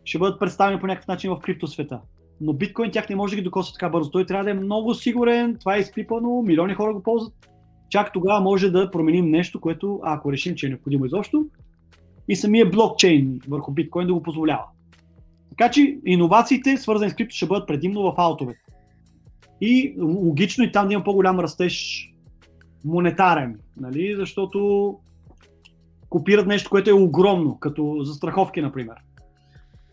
ще 0.05 0.19
бъдат 0.19 0.41
представени 0.41 0.81
по 0.81 0.87
някакъв 0.87 1.09
начин 1.09 1.31
в 1.31 1.39
криптосвета. 1.39 2.01
Но 2.41 2.53
биткоин 2.53 2.91
тях 2.91 3.09
не 3.09 3.17
може 3.17 3.31
да 3.31 3.37
ги 3.37 3.45
докосва 3.45 3.73
така 3.73 3.89
бързо. 3.89 4.11
Той 4.11 4.27
трябва 4.27 4.45
да 4.45 4.51
е 4.51 4.55
много 4.55 4.95
сигурен, 4.95 5.57
това 5.61 5.77
е 5.77 5.81
изпипано, 5.81 6.43
милиони 6.43 6.75
хора 6.75 6.93
го 6.93 7.03
ползват. 7.03 7.35
Чак 7.89 8.13
тогава 8.13 8.41
може 8.41 8.71
да 8.71 8.91
променим 8.91 9.31
нещо, 9.31 9.61
което, 9.61 10.01
ако 10.03 10.33
решим, 10.33 10.55
че 10.55 10.67
е 10.67 10.69
необходимо 10.69 11.07
изобщо, 11.07 11.47
и 12.29 12.37
самия 12.37 12.71
блокчейн 12.71 13.41
върху 13.49 13.73
биткоин 13.73 14.07
да 14.07 14.15
го 14.15 14.23
позволява. 14.23 14.65
Така 15.51 15.71
че 15.71 15.99
иновациите, 16.07 16.77
свързани 16.77 17.11
с 17.11 17.15
крипто, 17.15 17.37
ще 17.37 17.47
бъдат 17.47 17.69
предимно 17.69 18.03
в 18.03 18.15
аутовете. 18.17 18.61
И 19.61 19.95
логично 20.01 20.65
и 20.65 20.73
там 20.73 20.87
да 20.87 20.95
има 20.95 21.05
по-голям 21.05 21.41
растеж 21.41 22.07
монетарен, 22.85 23.59
нали? 23.77 24.17
защото 24.17 24.99
копират 26.09 26.47
нещо, 26.47 26.71
което 26.71 26.91
е 26.91 26.93
огромно, 26.93 27.59
като 27.59 27.97
застраховки, 28.03 28.61
например 28.61 28.97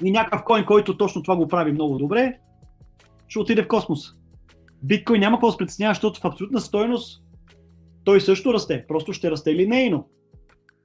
и 0.03 0.11
някакъв 0.11 0.43
коин, 0.43 0.65
който 0.65 0.97
точно 0.97 1.23
това 1.23 1.35
го 1.35 1.47
прави 1.47 1.71
много 1.71 1.97
добре, 1.97 2.37
ще 3.27 3.39
отиде 3.39 3.63
в 3.63 3.67
космоса. 3.67 4.13
Биткоин 4.83 5.19
няма 5.19 5.37
какво 5.37 5.65
да 5.65 5.71
се 5.71 5.87
защото 5.87 6.19
в 6.19 6.25
абсолютна 6.25 6.61
стойност 6.61 7.22
той 8.03 8.21
също 8.21 8.53
расте, 8.53 8.85
просто 8.88 9.13
ще 9.13 9.31
расте 9.31 9.55
линейно. 9.55 10.09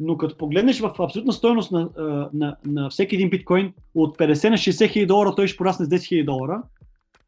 Но 0.01 0.16
като 0.16 0.36
погледнеш 0.36 0.81
в 0.81 0.95
абсолютна 0.99 1.32
стойност 1.32 1.73
на, 1.73 1.90
на, 2.32 2.57
на 2.66 2.90
всеки 2.90 3.15
един 3.15 3.31
биткоин, 3.31 3.73
от 3.95 4.19
50 4.19 4.51
на 4.51 4.57
60 4.57 4.93
хиляди 4.93 5.07
долара 5.07 5.35
той 5.35 5.47
ще 5.47 5.57
порасне 5.57 5.86
с 5.86 5.89
10 5.89 6.09
хиляди 6.09 6.24
долара, 6.24 6.62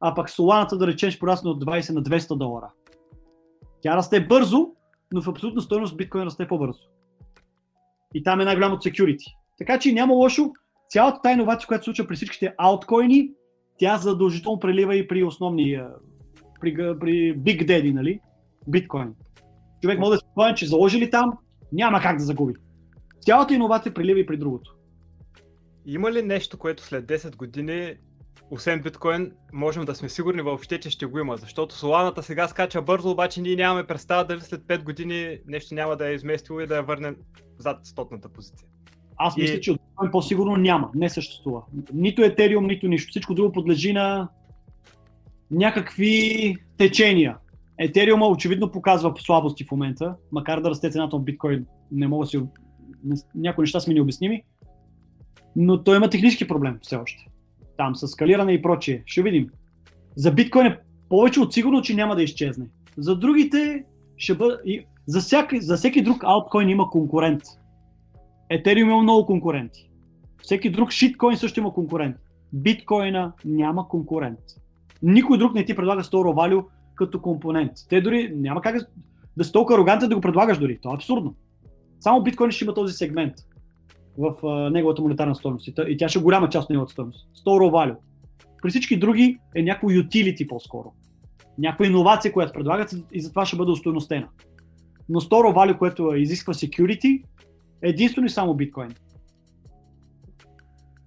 а 0.00 0.14
пък 0.14 0.30
соланата 0.30 0.78
да 0.78 0.86
речем 0.86 1.10
ще 1.10 1.20
порасне 1.20 1.50
от 1.50 1.64
20 1.64 1.94
на 1.94 2.02
200 2.02 2.36
долара. 2.38 2.70
Тя 3.82 3.96
расте 3.96 4.26
бързо, 4.26 4.66
но 5.12 5.22
в 5.22 5.28
абсолютна 5.28 5.60
стойност 5.60 5.96
биткоин 5.96 6.24
расте 6.24 6.48
по-бързо. 6.48 6.80
И 8.14 8.22
там 8.22 8.40
е 8.40 8.44
най-голямото 8.44 8.88
security. 8.88 9.34
Така 9.58 9.78
че 9.78 9.92
няма 9.92 10.14
лошо 10.14 10.52
цялата 10.90 11.20
тази 11.22 11.32
иновация, 11.32 11.66
която 11.66 11.82
се 11.82 11.88
случва 11.88 12.06
при 12.06 12.16
всичките 12.16 12.54
алткоини, 12.58 13.30
тя 13.78 13.96
задължително 13.96 14.58
прелива 14.58 14.96
и 14.96 15.08
при 15.08 15.24
основни, 15.24 15.80
при, 16.60 16.74
при 16.74 17.38
Big 17.38 17.66
Daddy, 17.66 17.92
нали? 17.92 18.20
биткоин. 18.68 19.14
Човек 19.82 19.98
може 19.98 20.10
да 20.10 20.16
се 20.16 20.26
спомня, 20.32 20.54
че 20.54 20.66
заложи 20.66 20.98
ли 20.98 21.10
там, 21.10 21.32
няма 21.72 22.00
как 22.00 22.16
да 22.16 22.24
загуби. 22.24 22.54
Цялата 23.20 23.54
иновация 23.54 23.94
прелива 23.94 24.20
и 24.20 24.26
при 24.26 24.36
другото. 24.36 24.74
Има 25.86 26.12
ли 26.12 26.22
нещо, 26.22 26.58
което 26.58 26.82
след 26.82 27.06
10 27.06 27.36
години, 27.36 27.94
освен 28.50 28.82
биткоин, 28.82 29.32
можем 29.52 29.84
да 29.84 29.94
сме 29.94 30.08
сигурни 30.08 30.42
въобще, 30.42 30.80
че 30.80 30.90
ще 30.90 31.06
го 31.06 31.18
има? 31.18 31.36
Защото 31.36 31.74
соланата 31.74 32.22
сега 32.22 32.48
скача 32.48 32.82
бързо, 32.82 33.10
обаче 33.10 33.40
ние 33.40 33.56
нямаме 33.56 33.86
представа 33.86 34.24
дали 34.24 34.40
след 34.40 34.60
5 34.60 34.82
години 34.82 35.38
нещо 35.46 35.74
няма 35.74 35.96
да 35.96 36.08
е 36.08 36.14
изместило 36.14 36.60
и 36.60 36.66
да 36.66 36.76
я 36.76 36.82
върнем 36.82 37.16
зад 37.58 37.86
стотната 37.86 38.28
позиция. 38.28 38.68
Аз 39.16 39.36
мисля, 39.36 39.54
и... 39.54 39.60
че 39.60 39.70
от 39.70 39.80
по-сигурно 40.12 40.56
няма, 40.56 40.90
не 40.94 41.10
съществува. 41.10 41.62
Нито 41.92 42.22
етериум, 42.22 42.66
нито 42.66 42.88
нищо. 42.88 43.10
Всичко 43.10 43.34
друго 43.34 43.52
подлежи 43.52 43.92
на 43.92 44.28
някакви 45.50 46.56
течения. 46.78 47.36
Етериума 47.80 48.26
очевидно 48.26 48.70
показва 48.70 49.14
слабости 49.18 49.64
в 49.64 49.70
момента, 49.70 50.14
макар 50.32 50.60
да 50.60 50.70
расте 50.70 50.90
цената 50.90 51.16
на 51.16 51.22
биткоин. 51.22 51.66
Не 51.92 52.08
мога 52.08 52.26
си... 52.26 52.40
Някои 53.34 53.62
неща 53.62 53.80
са 53.80 53.90
ми 53.90 53.94
необясними. 53.94 54.42
Но 55.56 55.84
той 55.84 55.96
има 55.96 56.10
технически 56.10 56.48
проблем 56.48 56.78
все 56.82 56.96
още. 56.96 57.26
Там 57.76 57.96
с 57.96 58.08
скалиране 58.08 58.52
и 58.52 58.62
прочие. 58.62 59.02
Ще 59.06 59.22
видим. 59.22 59.50
За 60.16 60.32
биткоин 60.32 60.66
е 60.66 60.78
повече 61.08 61.40
от 61.40 61.54
сигурно, 61.54 61.82
че 61.82 61.94
няма 61.94 62.16
да 62.16 62.22
изчезне. 62.22 62.66
За 62.96 63.18
другите 63.18 63.84
ще 64.16 64.34
бъде... 64.34 64.84
За, 65.06 65.20
всяки, 65.20 65.60
за 65.60 65.76
всеки 65.76 66.02
друг 66.02 66.24
алткоин 66.24 66.68
има 66.68 66.90
конкурент. 66.90 67.42
Етериум 68.50 68.90
има 68.90 69.02
много 69.02 69.26
конкуренти. 69.26 69.90
Всеки 70.42 70.70
друг 70.70 70.90
шиткоин 70.90 71.36
също 71.36 71.60
има 71.60 71.72
конкурент. 71.72 72.16
Биткоина 72.52 73.32
няма 73.44 73.88
конкурент. 73.88 74.38
Никой 75.02 75.38
друг 75.38 75.54
не 75.54 75.64
ти 75.64 75.76
предлага 75.76 76.02
Store 76.02 76.34
Value 76.34 76.64
като 77.04 77.22
компонент. 77.22 77.72
Те 77.88 78.00
дори 78.00 78.32
няма 78.34 78.60
как 78.60 78.76
да 79.36 79.44
си 79.44 79.52
толкова 79.52 79.78
арогантен 79.78 80.08
да 80.08 80.14
го 80.14 80.20
предлагаш 80.20 80.58
дори. 80.58 80.78
Това 80.82 80.94
е 80.94 80.96
абсурдно. 80.96 81.34
Само 82.00 82.22
биткоин 82.22 82.50
ще 82.50 82.64
има 82.64 82.74
този 82.74 82.94
сегмент 82.94 83.34
в 84.18 84.34
uh, 84.42 84.72
неговата 84.72 85.02
монетарна 85.02 85.34
стоеност 85.34 85.68
и, 85.68 85.74
и 85.88 85.96
тя 85.96 86.08
ще 86.08 86.18
е 86.18 86.22
голяма 86.22 86.48
част 86.48 86.64
от 86.64 86.70
неговата 86.70 86.92
стоеност. 86.92 87.28
Store 87.44 87.70
Value. 87.70 87.96
При 88.62 88.70
всички 88.70 88.98
други 88.98 89.38
е 89.54 89.62
някакво 89.62 89.88
utility 89.88 90.48
по-скоро. 90.48 90.92
Някаква 91.58 91.86
иновация, 91.86 92.32
която 92.32 92.52
предлагат 92.52 92.94
и 93.12 93.20
затова 93.20 93.46
ще 93.46 93.56
бъде 93.56 93.70
устойностена. 93.70 94.28
Но 95.08 95.20
Store 95.20 95.54
Value, 95.54 95.78
което 95.78 96.14
изисква 96.14 96.54
security, 96.54 97.22
Единствено 97.82 98.26
и 98.26 98.30
само 98.30 98.54
биткоин. 98.54 98.94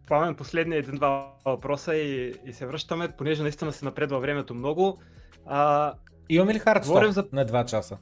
Пламен, 0.07 0.35
последния 0.35 0.79
един-два 0.79 1.33
въпроса 1.45 1.95
и, 1.95 2.33
и 2.45 2.53
се 2.53 2.65
връщаме, 2.65 3.09
понеже 3.17 3.43
наистина 3.43 3.71
се 3.71 3.85
напредва 3.85 4.19
времето 4.19 4.55
много. 4.55 4.97
А, 5.45 5.93
Имаме 6.29 6.53
ли 6.53 6.59
хардстоп 6.59 7.03
за... 7.09 7.27
на 7.31 7.45
2 7.45 7.65
часа? 7.65 7.97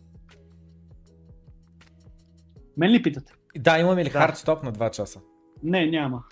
Мен 2.78 2.92
ли 2.92 3.04
питате? 3.04 3.34
Да, 3.58 3.80
имаме 3.80 4.06
ли 4.06 4.10
да. 4.10 4.20
хардстоп 4.20 4.64
на 4.64 4.74
2 4.74 4.92
часа? 4.92 5.22
Не, 5.64 5.86
няма. 5.86 6.24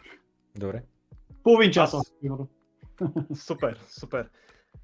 Добре. 0.56 0.84
Половин 1.44 1.72
час. 1.72 1.96
Супер, 3.36 3.80
супер. 4.00 4.30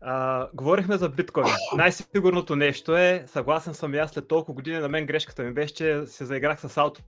А, 0.02 0.48
говорихме 0.54 0.98
за 0.98 1.10
биткоин. 1.10 1.46
Най-сигурното 1.76 2.56
нещо 2.56 2.98
е, 2.98 3.24
съгласен 3.28 3.74
съм 3.74 3.94
и 3.94 3.98
аз 3.98 4.12
след 4.12 4.28
толкова 4.28 4.54
години, 4.54 4.78
на 4.78 4.90
мен 4.90 5.06
грешката 5.06 5.44
ми 5.44 5.54
беше, 5.54 5.74
че 5.74 6.06
се 6.06 6.26
заиграх 6.26 6.60
с 6.60 6.78
ауто 6.78 7.02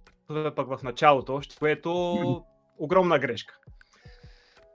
пък 0.55 0.67
в 0.67 0.83
началото, 0.83 1.35
още 1.35 1.55
което 1.59 2.15
огромна 2.77 3.19
грешка. 3.19 3.59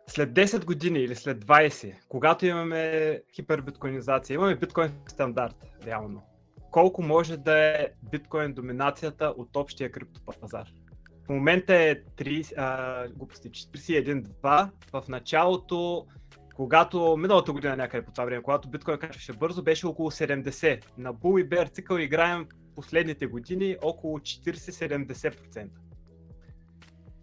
След 0.06 0.32
10 0.32 0.64
години 0.64 0.98
или 0.98 1.14
след 1.14 1.44
20, 1.44 1.94
когато 2.08 2.46
имаме 2.46 3.20
хипербиткоинизация, 3.34 4.34
имаме 4.34 4.56
биткоин 4.56 4.90
стандарт, 5.08 5.56
реално. 5.86 6.22
Колко 6.70 7.02
може 7.02 7.36
да 7.36 7.58
е 7.58 7.88
биткоин 8.10 8.54
доминацията 8.54 9.34
от 9.36 9.56
общия 9.56 9.92
криптопазар? 9.92 10.68
В 11.24 11.28
момента 11.28 11.74
е 11.74 11.94
30, 11.94 12.52
а, 12.56 13.08
глупости, 13.08 13.50
41-2. 13.50 14.70
В 14.92 15.04
началото 15.08 16.06
когато 16.54 17.16
миналата 17.16 17.52
година 17.52 17.76
някъде 17.76 18.06
по 18.06 18.12
това 18.12 18.24
време, 18.24 18.42
когато 18.42 18.68
биткоин 18.68 18.98
качваше 18.98 19.32
бързо, 19.32 19.62
беше 19.62 19.86
около 19.86 20.10
70. 20.10 20.84
На 20.98 21.14
Bull 21.14 21.40
и 21.40 21.48
Bear 21.48 21.72
цикъл 21.72 21.98
играем 21.98 22.46
последните 22.74 23.26
години 23.26 23.76
около 23.82 24.18
40-70%. 24.18 25.68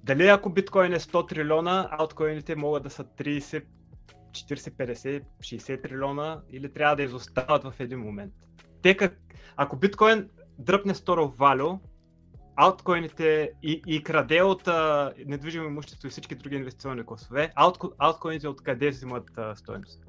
Дали 0.09 0.27
ако 0.27 0.49
биткоин 0.49 0.93
е 0.93 0.99
100 0.99 1.29
трилиона, 1.29 1.87
алткоините 1.91 2.55
могат 2.55 2.83
да 2.83 2.89
са 2.89 3.03
30, 3.03 3.63
40, 4.31 4.55
50, 4.57 5.23
60 5.39 5.83
трилиона 5.83 6.41
или 6.51 6.73
трябва 6.73 6.95
да 6.95 7.03
изостават 7.03 7.63
в 7.63 7.73
един 7.79 7.99
момент. 7.99 8.33
Те 8.81 8.97
как, 8.97 9.19
ако 9.55 9.75
биткоин 9.75 10.29
дръпне 10.59 10.93
of 10.93 11.35
Value, 11.37 11.79
алткоините 12.55 13.51
и, 13.63 13.81
и 13.87 14.03
краде 14.03 14.41
от 14.41 14.67
а, 14.67 15.13
недвижимо 15.25 15.65
имущество 15.65 16.07
и 16.07 16.11
всички 16.11 16.35
други 16.35 16.55
инвестиционни 16.55 17.05
класове, 17.05 17.51
аутко, 17.55 17.91
алткоините 17.97 18.47
откъде 18.47 18.89
взимат 18.89 19.37
а, 19.37 19.55
стоеност? 19.55 20.03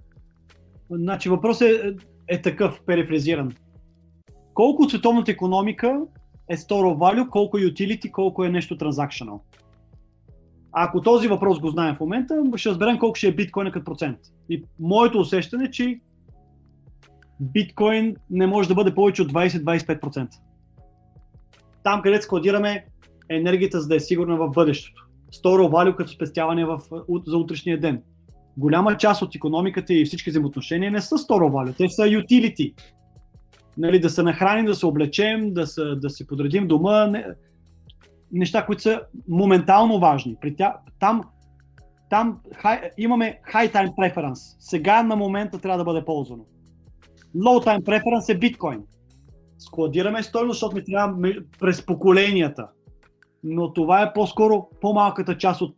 Значи 0.90 1.28
въпросът 1.28 1.68
е, 1.68 1.96
е 2.28 2.42
такъв, 2.42 2.80
перефразиран. 2.86 3.52
Колко 4.54 4.88
световната 4.88 5.30
економика 5.30 6.00
е 6.48 6.56
store 6.56 6.96
value, 6.96 7.28
колко 7.28 7.58
е 7.58 7.60
utility, 7.60 8.10
колко 8.10 8.44
е 8.44 8.48
нещо 8.48 8.78
transactional? 8.78 9.40
Ако 10.72 11.00
този 11.00 11.28
въпрос 11.28 11.60
го 11.60 11.68
знаем 11.68 11.96
в 11.96 12.00
момента, 12.00 12.42
ще 12.56 12.70
разберем 12.70 12.98
колко 12.98 13.14
ще 13.14 13.28
е 13.28 13.34
биткоин 13.34 13.70
като 13.70 13.84
процент. 13.84 14.18
И 14.48 14.64
моето 14.80 15.18
усещане 15.18 15.64
е, 15.64 15.70
че 15.70 16.00
биткоин 17.40 18.16
не 18.30 18.46
може 18.46 18.68
да 18.68 18.74
бъде 18.74 18.94
повече 18.94 19.22
от 19.22 19.32
20-25%. 19.32 20.28
Там, 21.84 22.02
където 22.02 22.24
складираме 22.24 22.84
енергията, 23.28 23.80
за 23.80 23.88
да 23.88 23.96
е 23.96 24.00
сигурна 24.00 24.36
в 24.36 24.50
бъдещето. 24.50 25.06
Store 25.34 25.70
value 25.70 25.96
като 25.96 26.10
спестяване 26.10 26.64
в, 26.64 26.80
за 27.26 27.36
утрешния 27.36 27.80
ден. 27.80 28.02
Голяма 28.56 28.96
част 28.96 29.22
от 29.22 29.34
економиката 29.34 29.94
и 29.94 30.04
всички 30.04 30.30
взаимоотношения 30.30 30.90
не 30.90 31.00
са 31.00 31.14
store 31.14 31.50
value, 31.50 31.76
те 31.76 31.88
са 31.88 32.02
utility. 32.02 32.74
Нали, 33.78 34.00
да 34.00 34.10
се 34.10 34.22
нахраним, 34.22 34.66
да 34.66 34.74
се 34.74 34.86
облечем, 34.86 35.52
да, 35.52 35.66
се, 35.66 35.84
да 35.84 36.10
си 36.10 36.26
подредим 36.26 36.66
дома. 36.66 37.06
Не, 37.06 37.26
неща, 38.32 38.66
които 38.66 38.82
са 38.82 39.02
моментално 39.28 39.98
важни. 39.98 40.36
При 40.40 40.56
тя, 40.56 40.76
там 41.00 41.22
там 42.10 42.40
хай, 42.54 42.90
имаме 42.98 43.40
high 43.52 43.72
time 43.72 43.94
preference. 43.94 44.56
Сега 44.58 45.02
на 45.02 45.16
момента 45.16 45.58
трябва 45.58 45.78
да 45.78 45.84
бъде 45.84 46.04
ползвано. 46.04 46.44
Low 47.36 47.66
time 47.66 47.82
preference 47.82 48.34
е 48.34 48.38
биткоин. 48.38 48.82
Складираме 49.58 50.22
стойност, 50.22 50.56
защото 50.56 50.76
ми 50.76 50.84
трябва 50.84 51.32
през 51.60 51.86
поколенията. 51.86 52.68
Но 53.44 53.72
това 53.72 54.02
е 54.02 54.12
по-скоро 54.12 54.68
по-малката 54.80 55.38
част 55.38 55.60
от 55.60 55.74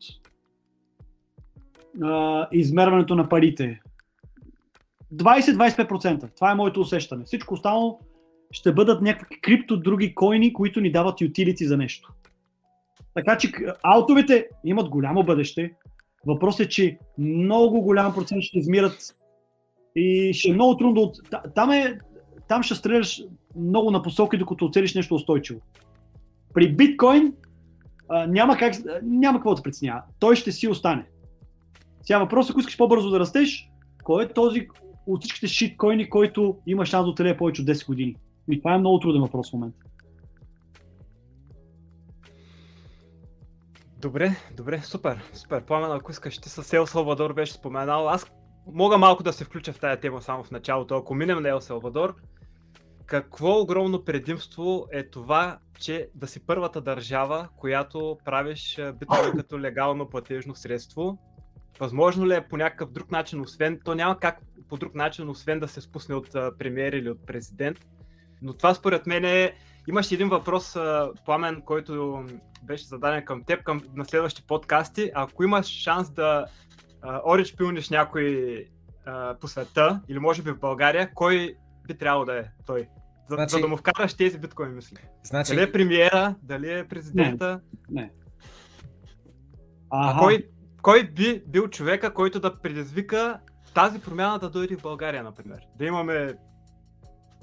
а, 2.03 2.49
измерването 2.53 3.15
на 3.15 3.29
парите. 3.29 3.81
20-25%. 5.15 6.35
Това 6.35 6.51
е 6.51 6.55
моето 6.55 6.81
усещане. 6.81 7.25
Всичко 7.25 7.55
останало 7.55 8.01
ще 8.51 8.73
бъдат 8.73 9.03
някакви 9.03 9.41
крипто 9.41 9.77
други 9.77 10.15
койни, 10.15 10.53
които 10.53 10.81
ни 10.81 10.93
дават 10.93 11.21
ютилити 11.21 11.67
за 11.67 11.77
нещо. 11.77 12.13
Така 13.15 13.39
че 13.39 13.53
аутовете 13.83 14.49
имат 14.65 14.89
голямо 14.89 15.23
бъдеще. 15.23 15.73
Въпросът 16.27 16.67
е, 16.67 16.69
че 16.69 16.99
много 17.19 17.81
голям 17.81 18.15
процент 18.15 18.43
ще 18.43 18.59
измират 18.59 19.17
и 19.97 20.33
ще 20.35 20.51
е 20.51 20.55
много 20.55 20.77
трудно. 20.77 21.13
Там, 21.55 21.71
е, 21.71 21.99
там 22.49 22.63
ще 22.63 22.75
стреляш 22.75 23.23
много 23.57 23.91
на 23.91 24.03
посоки, 24.03 24.37
докато 24.37 24.65
оцелиш 24.65 24.95
нещо 24.95 25.15
устойчиво. 25.15 25.61
При 26.55 26.73
биткоин 26.73 27.33
а, 28.09 28.27
няма, 28.27 28.57
как, 28.57 28.75
няма 29.03 29.39
какво 29.39 29.55
да 29.55 29.63
преценява. 29.63 30.03
Той 30.19 30.37
ще 30.37 30.53
си 30.53 30.69
остане. 30.69 31.07
Сега 32.03 32.19
въпросът, 32.19 32.51
ако 32.51 32.61
искаш 32.61 32.77
по-бързо 32.77 33.11
да 33.11 33.21
растеш, 33.21 33.71
кой 34.05 34.25
е 34.25 34.29
този 34.29 34.69
от 35.07 35.23
всичките 35.23 35.47
шиткоини, 35.47 36.11
който 36.11 36.57
има 36.67 36.87
шанс 36.87 37.05
да 37.05 37.11
оцелее 37.11 37.37
повече 37.37 37.63
от 37.63 37.69
10 37.69 37.87
години? 37.87 38.17
И 38.51 38.59
това 38.59 38.75
е 38.75 38.79
много 38.79 38.99
труден 38.99 39.21
въпрос 39.23 39.51
в 39.51 39.53
момента. 39.53 39.82
Добре, 44.03 44.37
добре, 44.57 44.81
супер, 44.85 45.31
супер. 45.33 45.65
Пламен, 45.65 45.93
ако 45.93 46.11
искаш, 46.11 46.39
ти 46.39 46.49
с 46.49 46.73
Ел 46.73 46.87
Салвадор 46.87 47.33
беше 47.33 47.53
споменал. 47.53 48.09
Аз 48.09 48.27
мога 48.67 48.99
малко 48.99 49.23
да 49.23 49.33
се 49.33 49.45
включа 49.45 49.73
в 49.73 49.81
тая 49.81 50.01
тема 50.01 50.23
само 50.23 50.45
в 50.45 50.51
началото. 50.51 50.97
Ако 50.97 51.15
минем 51.15 51.43
на 51.43 51.49
Ел 51.49 51.61
Салвадор, 51.61 52.15
какво 53.07 53.61
огромно 53.61 54.05
предимство 54.05 54.87
е 54.93 55.11
това, 55.11 55.59
че 55.81 56.09
да 56.15 56.27
си 56.27 56.47
първата 56.47 56.81
държава, 56.81 57.49
която 57.57 58.19
правиш 58.25 58.81
биткоин 59.01 59.33
като 59.37 59.61
легално 59.61 60.09
платежно 60.09 60.55
средство. 60.55 61.19
Възможно 61.81 62.27
ли 62.27 62.35
е 62.35 62.49
по 62.49 62.57
някакъв 62.57 62.91
друг 62.91 63.11
начин, 63.11 63.41
освен, 63.41 63.81
то 63.85 63.95
няма 63.95 64.19
как 64.19 64.39
по 64.69 64.77
друг 64.77 64.95
начин, 64.95 65.29
освен 65.29 65.61
да 65.61 65.69
се 65.69 65.81
спусне 65.81 66.15
от 66.15 66.33
премиер 66.59 66.93
или 66.93 67.11
от 67.11 67.27
президент. 67.27 67.79
Но 68.43 68.53
това 68.53 68.75
според 68.75 69.07
мен 69.07 69.25
е 69.25 69.53
Имаш 69.89 70.13
един 70.13 70.29
въпрос, 70.29 70.77
Пламен, 71.25 71.63
който 71.63 72.25
беше 72.63 72.85
зададен 72.85 73.25
към 73.25 73.45
теб, 73.45 73.63
към 73.63 73.83
на 73.95 74.05
следващите 74.05 74.47
подкасти. 74.47 75.11
Ако 75.15 75.45
имаш 75.45 75.67
шанс 75.67 76.11
да 76.11 76.47
орич 77.27 77.57
пилниш 77.57 77.91
някой 77.91 78.57
а, 79.07 79.39
по 79.39 79.49
света, 79.49 80.01
или 80.09 80.19
може 80.19 80.43
би 80.43 80.51
в 80.51 80.59
България, 80.59 81.11
кой 81.15 81.55
би 81.89 81.99
трябвало 81.99 82.25
да 82.25 82.39
е 82.39 82.45
той? 82.67 82.89
За, 83.29 83.35
значи... 83.35 83.55
за 83.55 83.61
да 83.61 83.69
му 83.69 83.77
вкараш 83.77 84.15
тези 84.15 84.39
биткоини, 84.39 84.75
мисли. 84.75 84.97
Значи... 85.25 85.55
Дали 85.55 85.63
е 85.63 85.73
премиера, 85.73 86.35
дали 86.43 86.79
е 86.79 86.89
президента? 86.89 87.61
Не. 87.91 88.03
не. 88.03 88.13
А 89.91 90.19
кой, 90.19 90.47
кой 90.83 91.05
би 91.05 91.43
бил 91.47 91.69
човека, 91.69 92.15
който 92.15 92.41
да 92.41 92.61
предизвика 92.61 93.41
тази 93.75 94.01
промяна 94.01 94.39
да 94.39 94.51
дойде 94.51 94.77
в 94.77 94.83
България, 94.83 95.23
например? 95.23 95.59
Да 95.79 95.85
имаме 95.85 96.35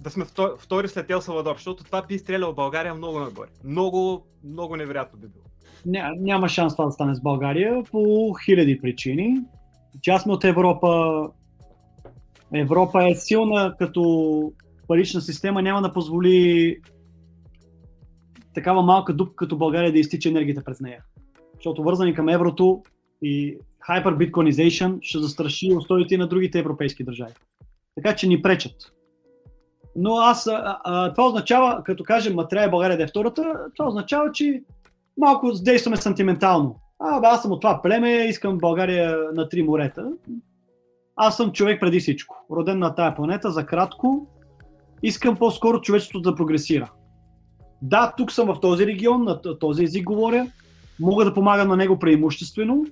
да 0.02 0.10
сме 0.10 0.26
втори 0.60 0.88
след 0.88 1.10
Ел 1.10 1.22
Салвадор, 1.22 1.56
защото 1.56 1.84
това 1.84 2.06
би 2.06 2.16
изстрелял 2.16 2.54
България 2.54 2.96
много 2.96 3.20
нагоре. 3.20 3.50
Много, 3.64 4.26
много 4.44 4.76
невероятно 4.76 5.20
би 5.20 5.28
било. 5.28 5.44
Ня, 5.86 6.14
няма 6.20 6.50
шанс 6.50 6.74
това 6.74 6.86
да 6.86 6.92
стане 6.92 7.16
с 7.16 7.22
България 7.22 7.84
по 7.92 8.34
хиляди 8.46 8.82
причини. 8.82 9.42
Част 10.02 10.28
от 10.28 10.44
Европа 10.44 11.30
Европа 12.54 13.08
е 13.10 13.16
силна 13.16 13.76
като 13.80 14.54
парична 14.88 15.22
система, 15.22 15.62
няма 15.62 15.82
да 15.82 15.94
позволи 15.94 16.78
такава 18.54 18.82
малка 18.82 19.14
дупка 19.14 19.36
като 19.36 19.58
България 19.58 19.92
да 19.92 20.00
изтича 20.00 20.30
енергията 20.30 20.64
през 20.64 20.80
нея. 20.80 21.04
Защото 21.56 21.84
вързани 21.84 22.14
към 22.14 22.30
еврото 22.30 22.84
и 23.22 23.58
hyperbitcoinization 23.90 24.98
ще 25.02 25.20
застраши 25.20 25.74
устоите 25.74 26.18
на 26.18 26.28
другите 26.28 26.60
европейски 26.60 27.04
държави. 27.04 27.34
Така 27.96 28.16
че 28.16 28.28
ни 28.28 28.42
пречат. 28.42 28.76
Но 30.02 30.16
аз, 30.16 30.48
а, 30.48 30.78
а, 30.84 31.14
това 31.14 31.28
означава, 31.28 31.84
като 31.84 32.04
кажем, 32.04 32.36
ма 32.36 32.48
трябва 32.48 32.70
България 32.70 32.98
да 32.98 33.04
е 33.04 33.08
втората, 33.08 33.54
това 33.76 33.90
означава, 33.90 34.32
че 34.32 34.64
малко 35.18 35.52
действаме 35.52 35.98
сантиментално. 35.98 36.76
А, 37.00 37.20
бе, 37.20 37.28
аз 37.28 37.42
съм 37.42 37.52
от 37.52 37.62
това 37.62 37.82
племе, 37.82 38.10
искам 38.10 38.58
България 38.58 39.18
на 39.34 39.50
три 39.50 39.64
морета. 39.64 40.12
Аз 41.16 41.38
съм 41.38 41.52
човек 41.52 41.82
преди 41.82 42.00
всичко. 42.00 42.46
Роден 42.52 42.80
на 42.80 42.96
тая 42.96 43.16
планета, 43.16 43.52
за 43.52 43.66
кратко. 43.66 44.28
Искам 45.04 45.36
по-скоро 45.36 45.82
човечеството 45.82 46.32
да 46.32 46.36
прогресира. 46.36 46.92
Да, 47.82 48.14
тук 48.18 48.32
съм 48.32 48.48
в 48.48 48.60
този 48.60 48.88
регион, 48.88 49.24
на 49.24 49.60
този 49.60 49.84
език 49.84 50.06
говоря. 50.06 50.48
Мога 51.00 51.26
да 51.26 51.34
помагам 51.34 51.68
на 51.68 51.78
него 51.78 52.00
преимуществено, 52.00 52.86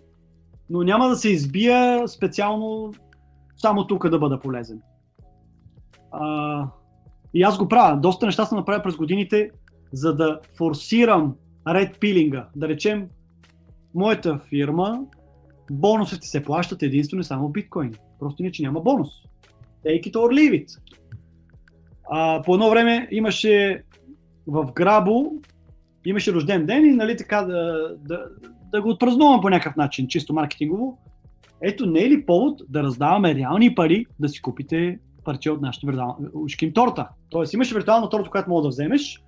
но 0.69 0.84
няма 0.84 1.09
да 1.09 1.15
се 1.15 1.29
избия 1.29 2.07
специално 2.07 2.93
само 3.57 3.88
тук 3.88 4.09
да 4.09 4.19
бъда 4.19 4.39
полезен. 4.39 4.81
А, 6.11 6.67
и 7.38 7.41
аз 7.41 7.57
го 7.57 7.68
правя. 7.68 7.99
Доста 7.99 8.26
неща 8.26 8.45
съм 8.45 8.57
направил 8.57 8.84
през 8.84 8.95
годините, 8.95 9.49
за 9.93 10.15
да 10.15 10.39
форсирам 10.57 11.35
ред 11.68 11.99
пилинга. 11.99 12.47
Да 12.55 12.68
речем, 12.68 13.07
моята 13.95 14.39
фирма, 14.49 14.99
бонусите 15.72 16.27
се 16.27 16.43
плащат 16.43 16.84
единствено 16.84 17.22
и 17.22 17.23
само 17.23 17.49
биткоин. 17.49 17.93
Просто 18.19 18.43
иначе 18.43 18.64
няма 18.64 18.81
бонус. 18.81 19.09
Take 19.85 20.03
it 20.03 20.14
or 20.14 20.34
leave 20.34 20.65
it. 20.65 20.80
А, 22.11 22.41
по 22.41 22.53
едно 22.53 22.69
време 22.69 23.07
имаше 23.11 23.84
в 24.47 24.72
Грабо, 24.76 25.31
имаше 26.05 26.34
рожден 26.34 26.65
ден 26.65 26.85
и 26.85 26.91
нали 26.91 27.18
така 27.18 27.41
да, 27.41 27.89
да, 27.99 28.26
да 28.72 28.81
го 28.81 28.89
отпразнувам 28.89 29.41
по 29.41 29.49
някакъв 29.49 29.76
начин, 29.76 30.07
чисто 30.07 30.34
маркетингово. 30.34 30.97
Ето 31.61 31.85
не 31.85 31.99
е 31.99 32.09
ли 32.09 32.26
повод 32.26 32.61
да 32.69 32.84
раздаваме 32.84 33.35
реални 33.35 33.76
пари 33.76 34.05
да 34.19 34.30
си 34.30 34.41
купите 34.41 34.99
парче 35.27 35.51
от 35.51 35.61
нашата 35.61 35.87
виртуална 35.87 36.15
ушким 36.33 36.73
торта. 36.73 37.09
Тоест 37.29 37.53
имаш 37.53 37.71
виртуална 37.71 38.09
торта, 38.09 38.29
която 38.29 38.49
мога 38.49 38.61
да 38.61 38.67
вземеш, 38.67 39.23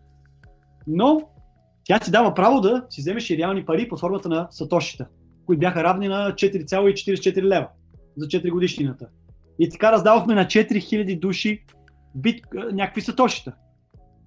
но 0.87 1.21
тя 1.83 1.99
ти 1.99 2.11
дава 2.11 2.33
право 2.33 2.61
да 2.61 2.85
си 2.89 3.01
вземеш 3.01 3.29
и 3.29 3.37
реални 3.37 3.65
пари 3.65 3.89
под 3.89 3.99
формата 3.99 4.29
на 4.29 4.47
сатошита, 4.51 5.07
които 5.45 5.59
бяха 5.59 5.83
равни 5.83 6.07
на 6.07 6.31
4,44 6.31 7.43
лева 7.43 7.67
за 8.17 8.27
4 8.27 8.51
годишнината. 8.51 9.07
И 9.59 9.69
така 9.69 9.91
раздавахме 9.91 10.35
на 10.35 10.45
4000 10.45 11.19
души 11.19 11.63
бит, 12.15 12.45
някакви 12.71 13.01
сатошита. 13.01 13.53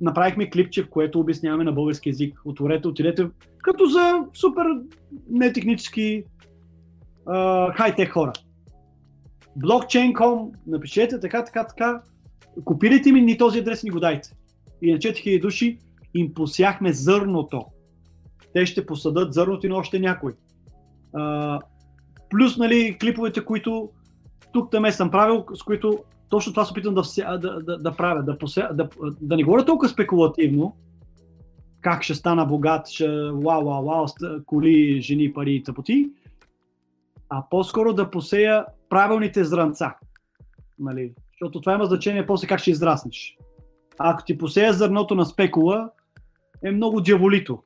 Направихме 0.01 0.51
клипче, 0.51 0.83
в 0.83 0.91
което 0.91 1.21
обясняваме 1.21 1.65
на 1.65 1.73
български 1.73 2.09
язик. 2.09 2.41
Отворете, 2.45 2.89
отидете, 2.89 3.27
като 3.59 3.87
за 3.87 4.25
супер 4.35 4.65
нетехнически 5.31 6.25
хай-тек 7.75 8.13
хора. 8.13 8.33
blockchain.com, 9.59 10.51
напишете 10.67 11.21
така, 11.21 11.45
така, 11.45 11.67
така, 11.67 12.03
копирайте 12.65 13.13
ми 13.13 13.21
ни 13.21 13.39
този 13.39 13.59
адрес, 13.59 13.83
ни 13.83 13.91
го 13.91 14.01
дайте. 14.01 14.31
И 14.83 14.93
на 14.93 14.99
4000 14.99 15.43
души 15.43 15.79
им 16.15 16.35
посяхме 16.35 16.93
зърното. 16.93 17.65
Те 18.55 18.67
ще 18.67 18.87
посадат 18.87 19.35
зърното 19.35 19.67
и 19.67 19.71
на 19.71 19.77
още 19.77 19.99
някой. 19.99 20.33
А, 21.13 21.61
плюс, 22.31 22.57
нали, 22.57 22.97
клиповете, 23.01 23.45
които 23.45 23.91
тук 24.53 24.71
там 24.71 24.91
съм 24.91 25.11
правил, 25.11 25.45
с 25.55 25.63
които 25.63 25.99
точно 26.29 26.53
това 26.53 26.65
се 26.65 26.73
опитвам 26.73 26.95
да, 26.95 27.03
вся, 27.03 27.39
да, 27.39 27.61
да, 27.61 27.79
да 27.79 27.93
правя, 27.93 28.23
да, 28.23 28.39
пося, 28.39 28.69
да, 28.75 28.89
да 29.21 29.37
не 29.37 29.45
говоря 29.45 29.65
толкова 29.65 29.89
спекулативно, 29.89 30.77
как 31.81 32.03
ще 32.03 32.15
стана 32.15 32.47
богат, 32.47 32.89
ще 32.89 33.09
вау, 33.31 33.65
вау, 33.65 33.85
вау, 33.85 34.07
коли, 34.47 35.01
жени, 35.01 35.33
пари 35.33 35.55
и 35.55 35.63
тъпоти, 35.63 36.11
а 37.29 37.45
по-скоро 37.51 37.93
да 37.93 38.11
посея 38.11 38.67
правилните 38.93 39.45
зранца. 39.45 39.95
Нали? 40.79 41.15
Защото 41.33 41.61
това 41.61 41.75
има 41.75 41.85
значение 41.85 42.27
после 42.27 42.47
как 42.47 42.61
ще 42.61 42.71
израснеш. 42.71 43.37
А 43.99 44.11
ако 44.11 44.25
ти 44.25 44.39
посея 44.39 44.73
зърното 44.73 45.15
на 45.15 45.25
спекула, 45.25 45.91
е 46.65 46.71
много 46.71 47.01
дяволито. 47.01 47.63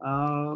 А, 0.00 0.52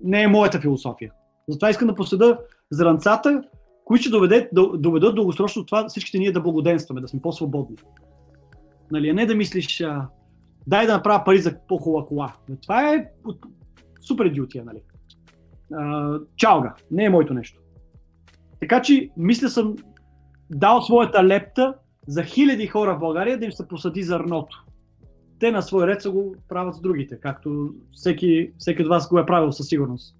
не 0.00 0.22
е 0.22 0.28
моята 0.28 0.60
философия. 0.60 1.12
Затова 1.48 1.70
искам 1.70 1.88
да 1.88 1.94
поседа 1.94 2.38
зранцата, 2.70 3.42
които 3.84 4.02
ще 4.02 4.10
доведат, 4.10 4.48
доведат 4.82 5.14
дългосрочно 5.14 5.66
това 5.66 5.88
всичките 5.88 6.18
ние 6.18 6.32
да 6.32 6.40
благоденстваме, 6.40 7.00
да 7.00 7.08
сме 7.08 7.20
по-свободни. 7.20 7.76
Нали, 8.90 9.08
а 9.08 9.14
не 9.14 9.26
да 9.26 9.34
мислиш, 9.34 9.80
а, 9.80 10.08
дай 10.66 10.86
да 10.86 10.92
направя 10.92 11.24
пари 11.24 11.38
за 11.38 11.58
по-хубава 11.68 12.06
кола. 12.06 12.32
Това 12.62 12.94
е 12.94 13.10
супер 14.00 14.24
идиотия, 14.24 14.64
нали? 14.64 14.82
А, 15.74 16.18
чалга, 16.36 16.74
не 16.90 17.04
е 17.04 17.10
моето 17.10 17.34
нещо. 17.34 17.60
Така 18.60 18.82
че, 18.82 19.10
мисля 19.16 19.48
съм 19.48 19.76
дал 20.50 20.82
своята 20.82 21.24
лепта 21.24 21.74
за 22.06 22.22
хиляди 22.22 22.66
хора 22.66 22.96
в 22.96 23.00
България 23.00 23.38
да 23.38 23.44
им 23.44 23.52
се 23.52 23.68
посади 23.68 24.02
зърното. 24.02 24.64
Те 25.38 25.50
на 25.50 25.62
свой 25.62 25.86
ред 25.86 26.02
са 26.02 26.10
го 26.10 26.34
правят 26.48 26.74
с 26.74 26.80
другите, 26.80 27.20
както 27.20 27.70
всеки, 27.92 28.52
всеки 28.58 28.82
от 28.82 28.88
вас 28.88 29.08
го 29.08 29.18
е 29.18 29.26
правил 29.26 29.52
със 29.52 29.66
сигурност. 29.66 30.16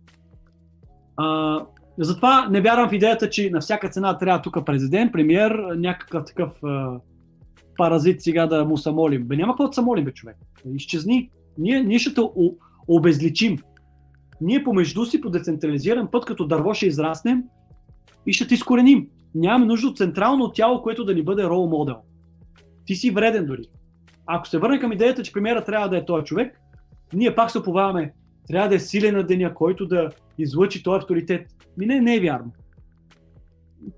А, 1.16 1.58
затова 1.98 2.48
не 2.48 2.60
вярвам 2.60 2.88
в 2.88 2.92
идеята, 2.92 3.30
че 3.30 3.50
на 3.50 3.60
всяка 3.60 3.88
цена 3.88 4.18
трябва 4.18 4.42
тук 4.42 4.66
президент, 4.66 5.12
премьер, 5.12 5.50
някакъв 5.76 6.24
такъв 6.24 6.50
а, 6.64 7.00
паразит 7.76 8.22
сега 8.22 8.46
да 8.46 8.64
му 8.64 8.76
самолим. 8.76 9.24
Бе 9.24 9.36
няма 9.36 9.52
какво 9.52 9.66
да 9.66 9.72
самолим, 9.72 10.04
бе 10.04 10.12
човек. 10.12 10.36
Изчезни. 10.74 11.30
Ние, 11.58 11.82
ние 11.82 11.98
ще 11.98 12.14
те 12.14 12.20
обезличим. 12.88 13.58
Ние 14.40 14.64
помежду 14.64 15.04
си 15.04 15.20
по 15.20 15.30
децентрализиран 15.30 16.08
път, 16.10 16.24
като 16.24 16.46
дърво 16.46 16.74
ще 16.74 16.86
израснем 16.86 17.44
и 18.28 18.32
ще 18.32 18.46
те 18.46 18.54
изкореним. 18.54 19.08
Нямаме 19.34 19.66
нужда 19.66 19.88
от 19.88 19.96
централно 19.96 20.52
тяло, 20.52 20.82
което 20.82 21.04
да 21.04 21.14
ни 21.14 21.22
бъде 21.22 21.44
рол 21.44 21.68
модел. 21.68 21.96
Ти 22.86 22.94
си 22.94 23.10
вреден 23.10 23.46
дори. 23.46 23.62
Ако 24.26 24.48
се 24.48 24.58
върнем 24.58 24.80
към 24.80 24.92
идеята, 24.92 25.22
че 25.22 25.32
премиера 25.32 25.64
трябва 25.64 25.88
да 25.88 25.96
е 25.98 26.04
този 26.04 26.24
човек, 26.24 26.60
ние 27.12 27.34
пак 27.34 27.50
се 27.50 27.58
оповаваме, 27.58 28.12
трябва 28.48 28.68
да 28.68 28.74
е 28.74 28.78
силен 28.78 29.16
на 29.16 29.22
деня, 29.22 29.54
който 29.54 29.86
да 29.86 30.10
излъчи 30.38 30.82
този 30.82 30.96
авторитет. 30.96 31.46
Ми 31.78 31.86
не, 31.86 32.00
не 32.00 32.16
е 32.16 32.20
вярно. 32.20 32.52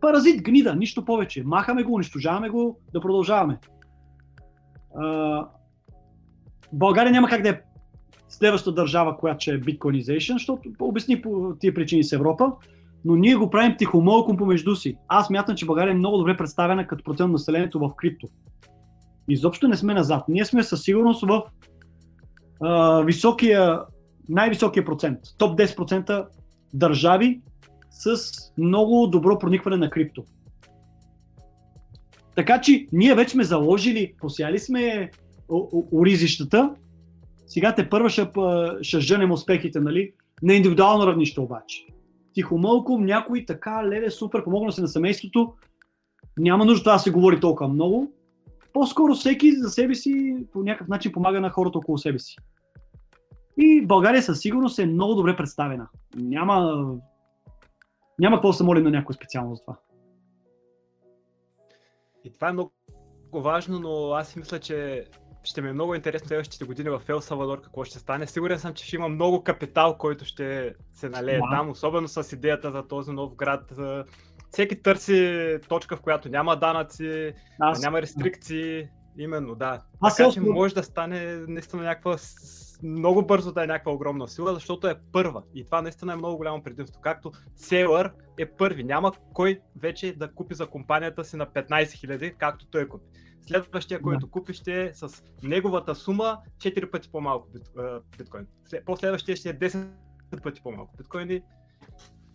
Паразит, 0.01 0.43
гнида, 0.43 0.75
нищо 0.75 1.05
повече. 1.05 1.43
Махаме 1.45 1.83
го, 1.83 1.95
унищожаваме 1.95 2.49
го, 2.49 2.79
да 2.93 3.01
продължаваме. 3.01 3.59
А, 4.97 5.47
България 6.73 7.13
няма 7.13 7.29
как 7.29 7.43
да 7.43 7.49
е 7.49 7.61
следващата 8.29 8.75
държава, 8.75 9.17
която 9.17 9.41
ще 9.41 9.51
е 9.51 9.59
биткоинизейшн, 9.59 10.33
защото 10.33 10.61
обясни 10.81 11.23
по 11.23 11.57
тия 11.61 11.75
причини 11.75 12.05
с 12.05 12.13
Европа, 12.13 12.53
но 13.05 13.17
ние 13.17 13.35
го 13.35 13.51
правим 13.51 13.77
тихомолком 13.79 14.37
помежду 14.37 14.77
си. 14.77 14.97
Аз 15.09 15.31
мятам, 15.31 15.57
че 15.57 15.67
България 15.67 15.93
е 15.93 15.95
много 15.95 16.17
добре 16.19 16.37
представена 16.37 16.87
като 16.87 17.05
процент 17.05 17.33
населението 17.33 17.79
в 17.79 17.97
крипто. 17.97 18.29
Изобщо 19.29 19.69
не 19.69 19.77
сме 19.77 19.95
назад. 19.95 20.25
Ние 20.29 20.45
сме 20.45 20.63
със 20.63 20.83
сигурност 20.83 21.23
в 21.27 21.43
а, 22.61 23.01
високия, 23.01 23.81
най-високия 24.29 24.85
процент. 24.85 25.19
Топ 25.39 25.59
10% 25.59 26.27
държави 26.75 27.41
с 27.91 28.19
много 28.59 29.07
добро 29.07 29.39
проникване 29.39 29.77
на 29.77 29.91
крипто. 29.91 30.25
Така 32.35 32.61
че 32.61 32.87
ние 32.93 33.15
вече 33.15 33.31
сме 33.31 33.45
заложили, 33.45 34.13
посяли 34.21 34.59
сме 34.59 35.11
оризищата, 35.93 36.75
сега 37.47 37.75
те 37.75 37.89
първа 37.89 38.11
ще, 38.11 38.29
ще 38.83 39.01
женем 39.01 39.33
успехите, 39.33 39.81
нали? 39.81 40.13
На 40.43 40.55
индивидуално 40.55 41.07
равнище 41.07 41.41
обаче. 41.41 41.87
Тихомълком 42.35 43.05
някой 43.05 43.45
така, 43.47 43.85
леле, 43.85 44.11
супер, 44.11 44.45
помогна 44.45 44.73
се 44.73 44.81
на 44.81 44.89
семейството. 44.89 45.55
Няма 46.39 46.65
нужда 46.65 46.93
да 46.93 46.99
се 46.99 47.11
говори 47.11 47.41
толкова 47.41 47.69
много. 47.69 48.13
По-скоро 48.73 49.15
всеки 49.15 49.53
за 49.53 49.69
себе 49.69 49.95
си 49.95 50.47
по 50.53 50.63
някакъв 50.63 50.89
начин 50.89 51.13
помага 51.13 51.41
на 51.41 51.51
хората 51.51 51.79
около 51.79 51.99
себе 51.99 52.19
си. 52.19 52.37
И 53.57 53.87
България 53.87 54.23
със 54.23 54.41
сигурност 54.41 54.79
е 54.79 54.87
много 54.87 55.15
добре 55.15 55.37
представена. 55.37 55.89
Няма, 56.17 56.87
няма 58.19 58.37
какво 58.37 58.49
да 58.49 58.55
се 58.55 58.65
молим 58.65 58.85
на 58.85 58.91
някой 58.91 59.15
специално 59.15 59.55
за 59.55 59.63
това. 59.63 59.77
И 62.25 62.33
това 62.33 62.49
е 62.49 62.53
много 62.53 62.73
важно, 63.33 63.81
но 63.81 64.13
аз 64.13 64.37
мисля, 64.37 64.59
че 64.59 65.05
ще 65.43 65.63
ми 65.63 65.69
е 65.69 65.73
много 65.73 65.95
интересно 65.95 66.29
следващите 66.29 66.65
години 66.65 66.91
в 66.91 67.03
Ел 67.09 67.21
Салвадор 67.21 67.61
какво 67.61 67.85
ще 67.85 67.99
стане. 67.99 68.27
Сигурен 68.27 68.59
съм, 68.59 68.75
че 68.75 68.87
ще 68.87 68.97
има 68.97 69.09
много 69.09 69.45
капитал, 69.45 69.97
който 69.99 70.25
ще 70.25 70.75
се 70.93 71.09
налее 71.09 71.39
да. 71.39 71.49
там, 71.51 71.71
особено 71.71 72.09
с 72.09 72.33
идеята 72.33 72.71
за 72.73 72.89
този 72.89 73.13
нов 73.13 73.35
град. 73.35 73.73
Всеки 74.51 74.83
търси 74.83 75.59
точка, 75.69 75.97
в 75.97 76.01
която 76.01 76.29
няма 76.29 76.57
данъци, 76.57 77.33
Аз... 77.61 77.83
няма 77.83 78.03
рестрикции. 78.03 78.89
Именно, 79.19 79.55
да. 79.55 79.81
Аз 80.01 80.17
така 80.17 80.31
че 80.31 80.41
може 80.41 80.75
да 80.75 80.83
стане 80.83 81.37
наистина 81.49 81.83
някаква 81.83 82.17
много 82.83 83.27
бързо 83.27 83.53
да 83.53 83.65
е 83.65 83.67
някаква 83.67 83.93
огромна 83.93 84.29
сила, 84.29 84.55
защото 84.55 84.89
е 84.89 84.95
първа. 85.13 85.43
И 85.55 85.65
това 85.65 85.83
наистина 85.83 86.13
е 86.13 86.17
много 86.17 86.37
голямо 86.37 86.63
предимство. 86.63 87.01
Както 87.01 87.33
Sailor 87.59 88.13
е 88.39 88.47
първи. 88.47 88.85
Няма 88.85 89.13
кой 89.33 89.61
вече 89.77 90.17
да 90.17 90.33
купи 90.33 90.55
за 90.55 90.67
компанията 90.67 91.25
си 91.25 91.37
на 91.37 91.47
15 91.47 91.85
000, 91.85 92.35
както 92.39 92.67
той 92.67 92.89
купи. 92.89 93.07
Следващия, 93.47 94.03
който 94.03 94.27
да. 94.27 94.31
купи, 94.31 94.53
ще 94.53 94.83
е 94.83 94.95
с 94.95 95.23
неговата 95.43 95.95
сума 95.95 96.39
4 96.59 96.91
пъти 96.91 97.09
по-малко 97.13 97.49
бит, 97.53 97.71
биткоин. 98.19 98.47
Последващия 98.87 99.37
ще 99.37 99.49
е 99.49 99.59
10 99.59 99.89
пъти 100.43 100.61
по-малко 100.63 100.95
биткоини. 100.97 101.43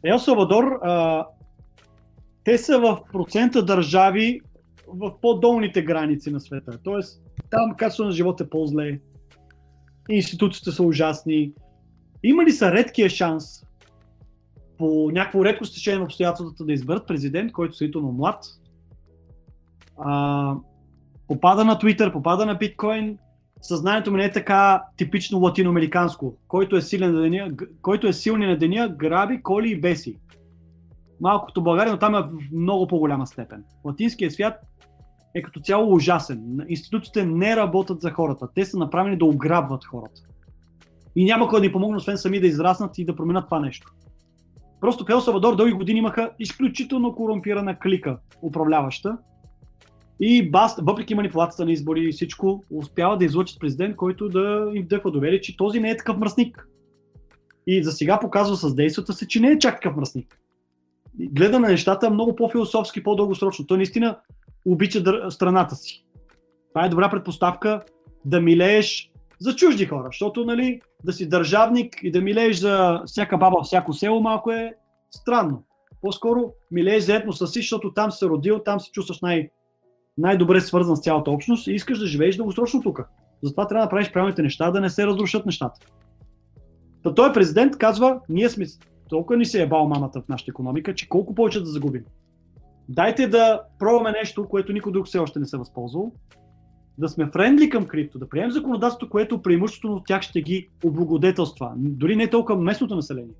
Ел 0.03 0.19
Салвадор, 0.19 0.79
а, 0.81 1.25
те 2.43 2.57
са 2.57 2.79
в 2.79 2.99
процента 3.11 3.65
държави 3.65 4.41
в 4.87 5.21
по-долните 5.21 5.81
граници 5.81 6.31
на 6.31 6.39
света. 6.39 6.77
Тоест, 6.83 7.23
там 7.49 7.75
качеството 7.77 8.07
на 8.07 8.15
живота 8.15 8.43
е 8.43 8.49
по-зле, 8.49 8.99
институциите 10.09 10.71
са 10.71 10.83
ужасни. 10.83 11.53
Има 12.23 12.45
ли 12.45 12.51
са 12.51 12.71
редкия 12.71 13.09
шанс 13.09 13.65
по 14.77 15.11
някакво 15.11 15.45
редко 15.45 15.65
стечение 15.65 15.99
на 15.99 16.05
обстоятелствата 16.05 16.65
да 16.65 16.73
изберат 16.73 17.07
президент, 17.07 17.51
който 17.51 17.71
е 17.71 17.77
съдително 17.77 18.11
млад, 18.11 18.45
а, 19.97 20.55
попада 21.27 21.65
на 21.65 21.75
Twitter, 21.75 22.13
попада 22.13 22.45
на 22.45 22.55
биткоин, 22.55 23.17
съзнанието 23.61 24.11
ми 24.11 24.17
не 24.17 24.25
е 24.25 24.31
така 24.31 24.83
типично 24.97 25.39
латиноамериканско. 25.39 26.37
Който 26.47 26.75
е, 26.75 26.81
силен 26.81 27.13
на 27.13 27.21
деня, 27.21 27.51
който 27.81 28.07
е 28.07 28.13
силен 28.13 28.49
на 28.49 28.57
деня, 28.57 28.89
граби, 28.89 29.41
коли 29.41 29.71
и 29.71 29.81
беси. 29.81 30.19
Малкото 31.21 31.63
България, 31.63 31.93
но 31.93 31.99
там 31.99 32.15
е 32.15 32.21
в 32.21 32.29
много 32.53 32.87
по-голяма 32.87 33.27
степен. 33.27 33.63
Латинският 33.85 34.33
свят 34.33 34.53
е 35.35 35.41
като 35.41 35.59
цяло 35.59 35.95
ужасен. 35.95 36.59
Институциите 36.67 37.25
не 37.25 37.55
работят 37.55 38.01
за 38.01 38.11
хората. 38.11 38.47
Те 38.55 38.65
са 38.65 38.77
направени 38.77 39.17
да 39.17 39.25
ограбват 39.25 39.85
хората. 39.85 40.21
И 41.15 41.25
няма 41.25 41.47
кой 41.47 41.59
да 41.59 41.65
ни 41.65 41.71
помогне, 41.71 41.97
освен 41.97 42.17
сами 42.17 42.39
да 42.39 42.47
израснат 42.47 42.97
и 42.97 43.05
да 43.05 43.15
променят 43.15 43.45
това 43.45 43.59
нещо. 43.59 43.93
Просто 44.81 45.05
в 45.05 45.09
Ел 45.09 45.21
Савадор 45.21 45.55
дълги 45.55 45.73
години 45.73 45.99
имаха 45.99 46.31
изключително 46.39 47.15
корумпирана 47.15 47.79
клика 47.79 48.17
управляваща, 48.41 49.17
и 50.19 50.51
Баст, 50.51 50.79
въпреки 50.81 51.15
манипулацията 51.15 51.65
на 51.65 51.71
избори 51.71 52.03
и 52.03 52.11
всичко, 52.11 52.63
успява 52.71 53.17
да 53.17 53.25
излъчат 53.25 53.59
президент, 53.59 53.95
който 53.95 54.29
да 54.29 54.71
им 54.73 54.83
вдъхва 54.83 55.11
доверие, 55.11 55.41
че 55.41 55.57
този 55.57 55.79
не 55.79 55.89
е 55.89 55.97
такъв 55.97 56.17
мръсник. 56.17 56.67
И 57.67 57.83
за 57.83 57.91
сега 57.91 58.19
показва 58.19 58.55
с 58.55 58.75
действията 58.75 59.13
си, 59.13 59.27
че 59.27 59.39
не 59.39 59.47
е 59.51 59.59
чак 59.59 59.81
такъв 59.81 59.97
мръсник. 59.97 60.39
Гледа 61.19 61.59
на 61.59 61.67
нещата 61.67 62.09
много 62.09 62.35
по-философски, 62.35 63.03
по-дългосрочно. 63.03 63.67
Той 63.67 63.77
наистина 63.77 64.17
обича 64.65 65.31
страната 65.31 65.75
си. 65.75 66.05
Това 66.73 66.85
е 66.85 66.89
добра 66.89 67.09
предпоставка 67.09 67.81
да 68.25 68.41
милееш 68.41 69.11
за 69.39 69.55
чужди 69.55 69.85
хора, 69.85 70.05
защото 70.05 70.45
нали, 70.45 70.81
да 71.03 71.13
си 71.13 71.29
държавник 71.29 71.95
и 72.03 72.11
да 72.11 72.21
милееш 72.21 72.57
за 72.57 73.01
всяка 73.05 73.37
баба, 73.37 73.63
всяко 73.63 73.93
село 73.93 74.21
малко 74.21 74.51
е 74.51 74.73
странно. 75.11 75.63
По-скоро 76.01 76.53
милееш 76.71 77.03
за 77.03 77.15
етноса 77.15 77.47
си, 77.47 77.59
защото 77.59 77.93
там 77.93 78.11
се 78.11 78.25
родил, 78.25 78.59
там 78.59 78.79
се 78.79 78.91
чувстваш 78.91 79.21
най- 79.21 79.49
най-добре 80.17 80.61
свързан 80.61 80.97
с 80.97 81.01
цялата 81.01 81.31
общност 81.31 81.67
и 81.67 81.71
искаш 81.71 81.99
да 81.99 82.07
живееш 82.07 82.35
дългосрочно 82.35 82.81
тук. 82.81 83.01
Затова 83.43 83.67
трябва 83.67 83.85
да 83.85 83.89
правиш 83.89 84.11
правилните 84.11 84.41
неща, 84.41 84.71
да 84.71 84.81
не 84.81 84.89
се 84.89 85.07
разрушат 85.07 85.45
нещата. 85.45 85.79
Та 87.03 87.13
той 87.13 87.33
президент 87.33 87.77
казва, 87.77 88.19
ние 88.29 88.49
сме 88.49 88.65
толкова 89.09 89.37
ни 89.37 89.45
се 89.45 89.61
е 89.61 89.67
бал 89.67 89.87
мамата 89.87 90.21
в 90.21 90.29
нашата 90.29 90.51
економика, 90.51 90.95
че 90.95 91.09
колко 91.09 91.35
повече 91.35 91.59
да 91.59 91.65
загубим. 91.65 92.03
Дайте 92.89 93.27
да 93.27 93.61
пробваме 93.79 94.11
нещо, 94.11 94.47
което 94.49 94.73
никой 94.73 94.91
друг 94.91 95.07
все 95.07 95.19
още 95.19 95.39
не 95.39 95.45
се 95.45 95.55
е 95.55 95.59
възползвал. 95.59 96.11
Да 96.97 97.09
сме 97.09 97.29
френдли 97.31 97.69
към 97.69 97.85
крипто, 97.85 98.19
да 98.19 98.29
приемем 98.29 98.51
законодателство, 98.51 99.09
което 99.09 99.41
преимуществото 99.41 99.95
от 99.95 100.05
тях 100.05 100.21
ще 100.21 100.41
ги 100.41 100.69
облагодетелства. 100.83 101.73
Дори 101.75 102.15
не 102.15 102.29
толкова 102.29 102.61
местното 102.61 102.95
население. 102.95 103.33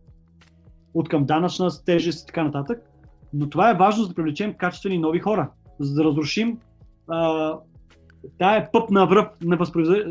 От 0.93 1.09
към 1.09 1.25
данъчна 1.25 1.69
тежест 1.85 2.23
и 2.23 2.25
така 2.25 2.43
нататък. 2.43 2.79
Но 3.33 3.49
това 3.49 3.69
е 3.69 3.77
важно 3.77 4.03
за 4.03 4.09
да 4.09 4.15
привлечем 4.15 4.53
качествени 4.53 4.97
нови 4.97 5.19
хора, 5.19 5.49
за 5.79 5.93
да 5.93 6.03
разрушим 6.03 6.57
а, 7.07 7.53
тая 8.37 8.71
пъп 8.71 8.89
на 8.89 9.05
връв 9.05 9.27
на, 9.41 9.57
възпроизвед... 9.57 10.07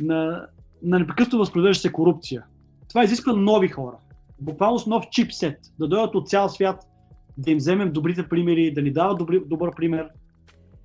на, 0.00 0.46
на 0.82 0.98
непрекъснато 0.98 1.38
възпроизвеждаща 1.38 1.88
се 1.88 1.92
корупция. 1.92 2.44
Това 2.88 3.04
изисква 3.04 3.32
нови 3.32 3.68
хора. 3.68 3.96
Буквално 4.40 4.78
с 4.78 4.86
нов 4.86 5.04
чипсет, 5.10 5.58
да 5.78 5.88
дойдат 5.88 6.14
от 6.14 6.28
цял 6.28 6.48
свят, 6.48 6.80
да 7.38 7.50
им 7.50 7.58
вземем 7.58 7.92
добрите 7.92 8.28
примери, 8.28 8.74
да 8.74 8.82
ни 8.82 8.92
дават 8.92 9.18
добри, 9.18 9.42
добър 9.46 9.74
пример, 9.74 10.08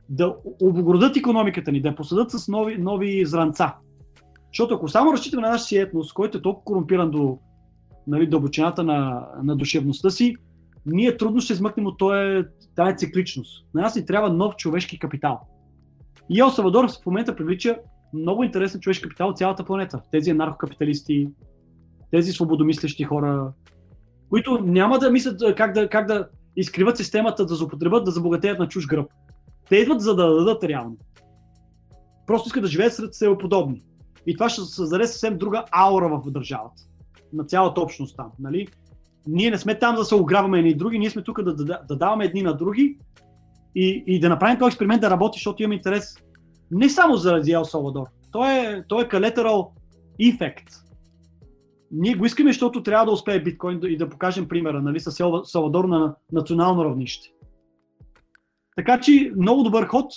да 0.09 0.35
обоградат 0.61 1.17
економиката 1.17 1.71
ни, 1.71 1.81
да 1.81 1.95
посадат 1.95 2.31
с 2.31 2.47
нови, 2.47 2.77
нови 2.77 3.25
зранца. 3.25 3.75
Защото 4.47 4.75
ако 4.75 4.87
само 4.87 5.13
разчитаме 5.13 5.41
на 5.41 5.49
нашия 5.49 5.83
етнос, 5.83 6.13
който 6.13 6.37
е 6.37 6.41
толкова 6.41 6.63
корумпиран 6.63 7.11
до 7.11 7.39
нали, 8.07 8.27
дълбочината 8.27 8.83
на, 8.83 9.27
на 9.43 9.55
душевността 9.55 10.09
си, 10.09 10.35
ние 10.85 11.17
трудно 11.17 11.41
ще 11.41 11.53
измъкнем 11.53 11.85
от 11.85 12.01
тази 12.77 12.97
цикличност. 12.97 13.65
На 13.73 13.81
нас 13.81 13.95
ни 13.95 14.05
трябва 14.05 14.29
нов 14.29 14.55
човешки 14.55 14.99
капитал. 14.99 15.39
И 16.29 16.39
Ел 16.39 16.49
Савадор 16.49 16.91
в 16.91 17.05
момента 17.05 17.35
привлича 17.35 17.77
много 18.13 18.43
интересен 18.43 18.81
човешки 18.81 19.03
капитал 19.03 19.29
от 19.29 19.37
цялата 19.37 19.65
планета. 19.65 20.01
Тези 20.11 20.31
анархокапиталисти, 20.31 21.29
тези 22.11 22.31
свободомислещи 22.31 23.03
хора, 23.03 23.51
които 24.29 24.59
няма 24.63 24.99
да 24.99 25.11
мислят 25.11 25.55
как 25.57 25.73
да, 25.73 25.89
как 25.89 26.07
да 26.07 26.27
изкриват 26.55 26.97
системата, 26.97 27.45
да 27.45 27.55
злоупотребят, 27.55 28.05
да 28.05 28.11
забогатеят 28.11 28.59
на 28.59 28.67
чуж 28.67 28.87
гръб. 28.87 29.11
Те 29.69 29.75
идват 29.75 30.01
за 30.01 30.15
да 30.15 30.35
дадат 30.35 30.63
реално. 30.63 30.97
Просто 32.27 32.47
искат 32.47 32.63
да 32.63 32.69
живеят 32.69 32.93
сред 32.93 33.13
себе 33.13 33.37
подобни. 33.37 33.81
И 34.27 34.33
това 34.33 34.49
ще 34.49 34.61
създаде 34.61 35.07
съвсем 35.07 35.37
друга 35.37 35.65
аура 35.71 36.09
в 36.09 36.31
държавата. 36.31 36.83
На 37.33 37.43
цялата 37.43 37.81
общност 37.81 38.17
там. 38.17 38.31
Нали? 38.39 38.67
Ние 39.27 39.51
не 39.51 39.57
сме 39.57 39.79
там 39.79 39.95
да 39.95 40.05
се 40.05 40.15
ограбваме 40.15 40.59
едни 40.59 40.73
други, 40.73 40.99
ние 40.99 41.09
сме 41.09 41.23
тук 41.23 41.41
да, 41.41 41.55
да, 41.55 41.81
да 41.87 41.95
даваме 41.95 42.25
едни 42.25 42.41
на 42.41 42.57
други 42.57 42.97
и, 43.75 44.03
и 44.07 44.19
да 44.19 44.29
направим 44.29 44.59
този 44.59 44.67
експеримент 44.67 45.01
да 45.01 45.09
работи, 45.09 45.37
защото 45.37 45.63
имаме 45.63 45.75
интерес 45.75 46.17
не 46.71 46.89
само 46.89 47.15
заради 47.15 47.51
Ел 47.51 47.65
Салвадор. 47.65 48.07
Той 48.31 48.53
е, 48.53 48.83
той 48.87 49.03
е 49.03 49.07
collateral 49.07 49.67
effect. 50.21 50.83
Ние 51.91 52.15
го 52.15 52.25
искаме, 52.25 52.51
защото 52.51 52.83
трябва 52.83 53.05
да 53.05 53.11
успее 53.11 53.43
биткоин 53.43 53.79
и 53.83 53.97
да 53.97 54.09
покажем 54.09 54.47
примера 54.47 54.81
нали, 54.81 54.99
с 54.99 55.19
Ел 55.19 55.45
Салвадор 55.45 55.85
на 55.85 56.15
национално 56.31 56.85
равнище. 56.85 57.29
Така 58.75 58.99
че 58.99 59.31
много 59.37 59.63
добър 59.63 59.85
ход. 59.85 60.11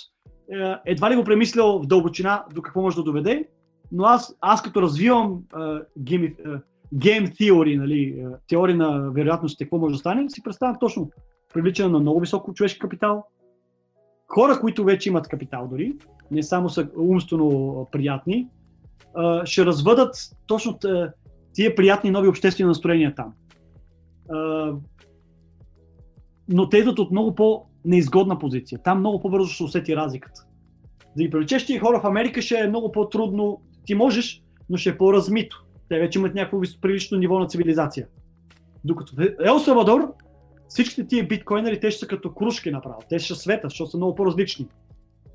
Е, 0.53 0.75
едва 0.85 1.11
ли 1.11 1.15
го 1.15 1.23
премислял 1.23 1.79
в 1.79 1.87
дълбочина 1.87 2.45
до 2.53 2.61
какво 2.61 2.81
може 2.81 2.95
да 2.95 3.03
доведе, 3.03 3.47
но 3.91 4.03
аз, 4.03 4.35
аз 4.41 4.61
като 4.63 4.81
развивам 4.81 5.41
uh, 5.53 5.83
game, 5.99 6.35
uh, 6.45 6.61
game 6.95 7.31
theory, 7.39 7.77
нали, 7.77 8.15
uh, 8.17 8.37
теория 8.47 8.75
на 8.75 9.11
вероятностите, 9.11 9.63
какво 9.63 9.77
може 9.77 9.93
да 9.93 9.99
стане, 9.99 10.29
си 10.29 10.43
представям 10.43 10.77
точно 10.79 11.09
привличане 11.53 11.89
на 11.89 11.99
много 11.99 12.19
високо 12.19 12.53
човешки 12.53 12.79
капитал, 12.79 13.25
хора, 14.27 14.59
които 14.59 14.83
вече 14.83 15.09
имат 15.09 15.27
капитал 15.27 15.67
дори, 15.71 15.93
не 16.31 16.43
само 16.43 16.69
са 16.69 16.89
умствено 16.97 17.87
приятни, 17.91 18.47
ще 19.43 19.65
развъдат 19.65 20.15
точно 20.47 20.79
тия 21.53 21.75
приятни 21.75 22.11
нови 22.11 22.27
обществени 22.27 22.67
настроения 22.67 23.15
там. 23.15 23.33
Но 26.49 26.69
те 26.69 26.77
идват 26.77 26.99
от 26.99 27.11
много 27.11 27.35
по-неизгодна 27.35 28.39
позиция. 28.39 28.79
Там 28.83 28.99
много 28.99 29.19
по-бързо 29.19 29.49
ще 29.49 29.63
усети 29.63 29.95
разликата. 29.95 30.41
Да 31.17 31.23
ги 31.23 31.29
привлечеш 31.29 31.65
тия 31.65 31.79
хора 31.79 31.99
в 31.99 32.05
Америка 32.05 32.41
ще 32.41 32.59
е 32.59 32.67
много 32.67 32.91
по-трудно. 32.91 33.61
Ти 33.85 33.95
можеш, 33.95 34.43
но 34.69 34.77
ще 34.77 34.89
е 34.89 34.97
по-размито. 34.97 35.65
Те 35.91 35.99
вече 35.99 36.19
имат 36.19 36.35
някакво 36.35 36.59
прилично 36.81 37.17
ниво 37.17 37.39
на 37.39 37.47
цивилизация. 37.47 38.07
Докато 38.83 39.15
в 39.15 39.27
Ел 39.45 39.59
Салвадор 39.59 40.13
всичките 40.67 41.07
тия 41.07 41.27
биткоинери, 41.27 41.79
те 41.79 41.91
ще 41.91 41.99
са 41.99 42.07
като 42.07 42.33
кружки 42.33 42.71
направо. 42.71 42.99
Те 43.09 43.19
ще 43.19 43.35
света, 43.35 43.69
защото 43.69 43.91
са 43.91 43.97
много 43.97 44.15
по-различни. 44.15 44.67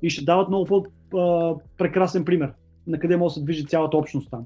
И 0.01 0.09
ще 0.09 0.25
дават 0.25 0.47
много 0.47 0.65
по-прекрасен 1.09 2.25
пример 2.25 2.53
на 2.87 2.99
къде 2.99 3.17
може 3.17 3.33
да 3.33 3.39
се 3.39 3.43
движи 3.43 3.65
цялата 3.65 3.97
общност 3.97 4.31
там. 4.31 4.45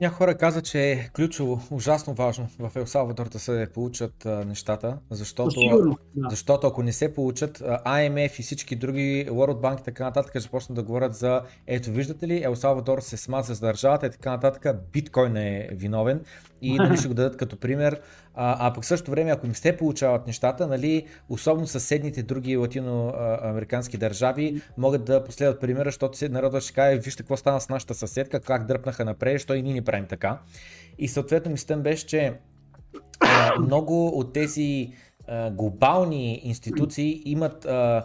Някои 0.00 0.16
хора 0.16 0.34
казват, 0.34 0.64
че 0.64 0.90
е 0.90 1.08
ключово, 1.08 1.62
ужасно 1.70 2.14
важно 2.14 2.48
в 2.58 2.76
Ел 2.76 2.86
Салвадор 2.86 3.28
да 3.28 3.38
се 3.38 3.68
получат 3.74 4.26
а, 4.26 4.44
нещата, 4.44 4.98
защото, 5.10 5.50
Сигурно, 5.50 5.98
да. 6.16 6.30
защото 6.30 6.66
ако 6.66 6.82
не 6.82 6.92
се 6.92 7.14
получат, 7.14 7.58
IMF 7.86 8.40
и 8.40 8.42
всички 8.42 8.76
други, 8.76 9.26
World 9.30 9.60
Bank 9.60 9.80
и 9.80 9.84
така 9.84 10.04
нататък, 10.04 10.40
започнат 10.40 10.76
да 10.76 10.82
говорят 10.82 11.14
за 11.14 11.42
ето 11.66 11.90
виждате 11.90 12.28
ли, 12.28 12.44
Ел 12.44 12.56
Салвадор 12.56 13.00
се 13.00 13.16
смаза 13.16 13.54
с 13.54 13.60
държавата 13.60 14.06
и 14.06 14.10
така 14.10 14.30
нататък, 14.30 14.76
биткоин 14.92 15.36
е 15.36 15.68
виновен 15.72 16.20
и 16.62 16.74
нали, 16.78 16.96
ще 16.96 17.08
го 17.08 17.14
дадат 17.14 17.36
като 17.36 17.56
пример. 17.56 18.00
А, 18.34 18.68
а 18.68 18.72
пък 18.72 18.84
също 18.84 19.10
време, 19.10 19.30
ако 19.30 19.46
не 19.46 19.54
се 19.54 19.76
получават 19.76 20.26
нещата, 20.26 20.66
нали, 20.66 21.06
особено 21.28 21.66
съседните 21.66 22.22
други 22.22 22.56
латиноамерикански 22.56 23.96
държави 23.96 24.62
могат 24.78 25.04
да 25.04 25.24
последват 25.24 25.60
примера, 25.60 25.84
защото 25.84 26.18
народът 26.30 26.62
ще 26.62 26.72
каже, 26.72 26.98
вижте 26.98 27.22
какво 27.22 27.36
стана 27.36 27.60
с 27.60 27.68
нашата 27.68 27.94
съседка, 27.94 28.40
как 28.40 28.66
дръпнаха 28.66 29.04
напред, 29.04 29.40
що 29.40 29.54
и 29.54 29.62
ние 29.62 29.74
не 29.74 29.84
правим 29.84 30.06
така. 30.06 30.38
И 30.98 31.08
съответно 31.08 31.52
мислям 31.52 31.80
беше, 31.80 32.06
че 32.06 32.34
а, 33.20 33.60
много 33.60 34.08
от 34.08 34.32
тези 34.32 34.92
глобални 35.52 36.40
институции 36.44 37.22
имат 37.24 37.64
а, 37.64 38.04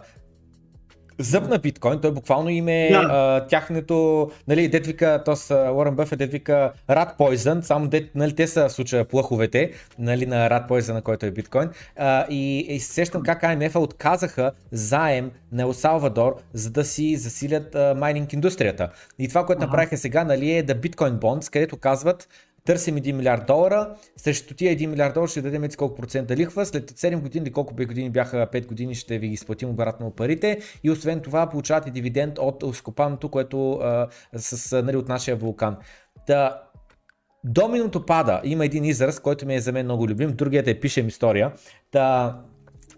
зъб 1.18 1.48
на 1.48 1.58
биткоин, 1.58 2.00
той 2.00 2.12
буквално 2.12 2.48
име 2.48 2.88
да. 2.92 2.98
а, 3.10 3.46
тяхното, 3.46 4.30
нали, 4.48 4.68
дет 4.68 4.86
вика, 4.86 5.22
с 5.34 5.54
Уорън 5.74 5.96
Бъфет, 5.96 6.18
дет 6.18 6.30
вика 6.30 6.72
Rat 6.88 7.18
Poison, 7.18 7.60
само 7.60 7.88
дет, 7.88 8.10
нали, 8.14 8.34
те 8.34 8.46
са 8.46 8.68
в 8.68 8.72
случая 8.72 9.04
плъховете, 9.04 9.72
нали, 9.98 10.26
на 10.26 10.50
Rat 10.50 10.68
Poison, 10.68 10.92
на 10.92 11.02
който 11.02 11.26
е 11.26 11.30
биткоин. 11.30 11.68
А, 11.96 12.26
и, 12.30 12.58
и 12.58 12.80
се 12.80 12.92
сещам 12.92 13.22
как 13.22 13.42
IMF 13.42 13.76
отказаха 13.76 14.52
заем 14.72 15.30
на 15.52 15.62
Ел 15.62 15.72
Салвадор, 15.72 16.36
за 16.52 16.70
да 16.70 16.84
си 16.84 17.16
засилят 17.16 17.74
а, 17.74 17.94
майнинг 17.98 18.32
индустрията. 18.32 18.88
И 19.18 19.28
това, 19.28 19.46
което 19.46 19.62
направиха 19.62 19.96
сега, 19.96 20.24
нали, 20.24 20.52
е 20.52 20.62
да 20.62 20.74
биткоин 20.74 21.14
Bonds, 21.14 21.52
където 21.52 21.76
казват, 21.76 22.28
търсим 22.68 22.96
1 22.96 23.12
милиард 23.12 23.46
долара, 23.46 23.94
срещу 24.16 24.54
тия 24.54 24.76
1 24.76 24.86
милиард 24.86 25.14
долара 25.14 25.28
ще 25.28 25.42
дадем 25.42 25.68
колко 25.78 25.94
процента 25.94 26.36
лихва, 26.36 26.66
след 26.66 26.90
7 26.90 27.20
години 27.20 27.42
или 27.42 27.52
колко 27.52 27.74
години 27.74 28.10
бяха 28.10 28.46
5 28.52 28.66
години 28.66 28.94
ще 28.94 29.18
ви 29.18 29.28
ги 29.28 29.34
изплатим 29.34 29.68
обратно 29.68 30.10
парите 30.10 30.58
и 30.84 30.90
освен 30.90 31.20
това 31.20 31.50
получавате 31.50 31.90
дивиденд 31.90 32.38
от 32.38 32.64
изкопаното, 32.72 33.28
което 33.28 33.72
а, 33.72 34.08
с, 34.36 34.82
нали, 34.82 34.96
от 34.96 35.08
нашия 35.08 35.36
вулкан. 35.36 35.76
Да, 36.26 36.62
Доминото 37.44 38.06
пада. 38.06 38.40
Има 38.44 38.64
един 38.64 38.84
израз, 38.84 39.20
който 39.20 39.46
ми 39.46 39.54
е 39.54 39.60
за 39.60 39.72
мен 39.72 39.84
много 39.84 40.08
любим. 40.08 40.30
Другият 40.36 40.68
е 40.68 40.80
пишем 40.80 41.08
история. 41.08 41.52
Та, 41.90 42.36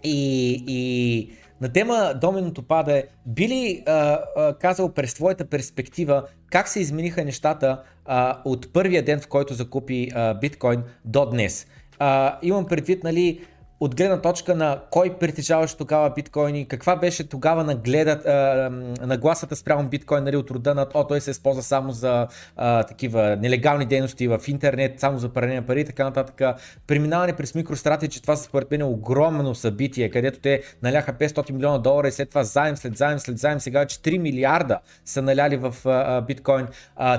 и, 0.05 0.65
и 0.69 1.31
на 1.61 1.73
тема 1.73 2.15
Доминото 2.21 2.63
пада 2.63 2.99
е, 2.99 3.05
би 3.27 3.49
ли 3.49 3.83
а, 3.87 4.19
а, 4.37 4.55
казал 4.55 4.93
през 4.93 5.15
твоята 5.15 5.45
перспектива 5.45 6.25
как 6.51 6.69
се 6.69 6.81
измениха 6.81 7.25
нещата 7.25 7.83
а, 8.05 8.39
от 8.45 8.73
първия 8.73 9.05
ден, 9.05 9.21
в 9.21 9.29
който 9.29 9.55
закупи 9.55 10.09
а, 10.15 10.35
биткоин 10.35 10.83
до 11.05 11.27
днес? 11.27 11.67
А, 11.99 12.39
имам 12.43 12.67
предвид, 12.67 13.05
нали, 13.05 13.41
от 13.81 13.97
гледна 13.97 14.21
точка 14.21 14.55
на 14.55 14.81
кой 14.91 15.19
притежаваше 15.19 15.77
тогава 15.77 16.11
биткоини, 16.11 16.69
каква 16.69 16.97
беше 16.97 17.29
тогава 17.29 17.65
нагледат, 17.65 18.27
а, 18.27 18.71
нагласата 19.07 19.57
спрямо 19.57 19.89
биткоин 19.89 20.25
нали, 20.25 20.37
от 20.37 20.51
рода 20.51 20.75
на 20.75 20.87
о, 20.95 21.07
той 21.07 21.21
се 21.21 21.31
използва 21.31 21.63
само 21.63 21.93
за 21.93 22.27
а, 22.57 22.83
такива 22.83 23.37
нелегални 23.37 23.87
дейности 23.87 24.29
в 24.29 24.41
интернет, 24.49 25.01
само 25.01 25.19
за 25.19 25.29
паране 25.29 25.55
на 25.55 25.63
пари 25.63 25.81
и 25.81 25.85
така 25.85 26.05
нататък. 26.05 26.57
Преминаване 26.87 27.33
през 27.33 27.55
микрострати, 27.55 28.09
че 28.09 28.23
това 28.23 28.37
според 28.37 28.71
мен 28.71 28.81
е 28.81 28.85
огромно 28.85 29.55
събитие, 29.55 30.11
където 30.11 30.41
те 30.41 30.63
наляха 30.83 31.13
500 31.13 31.51
милиона 31.51 31.79
долара 31.79 32.09
и 32.09 32.13
след 32.13 32.29
това 32.29 32.45
заем 32.45 32.77
след 32.77 32.97
заем 32.97 33.19
след 33.19 33.39
заем, 33.39 33.61
сега 33.61 33.85
4 33.85 34.19
милиарда 34.19 34.79
са 35.05 35.23
наляли 35.23 35.57
в 35.57 35.75
а, 35.85 36.21
биткоин. 36.21 36.67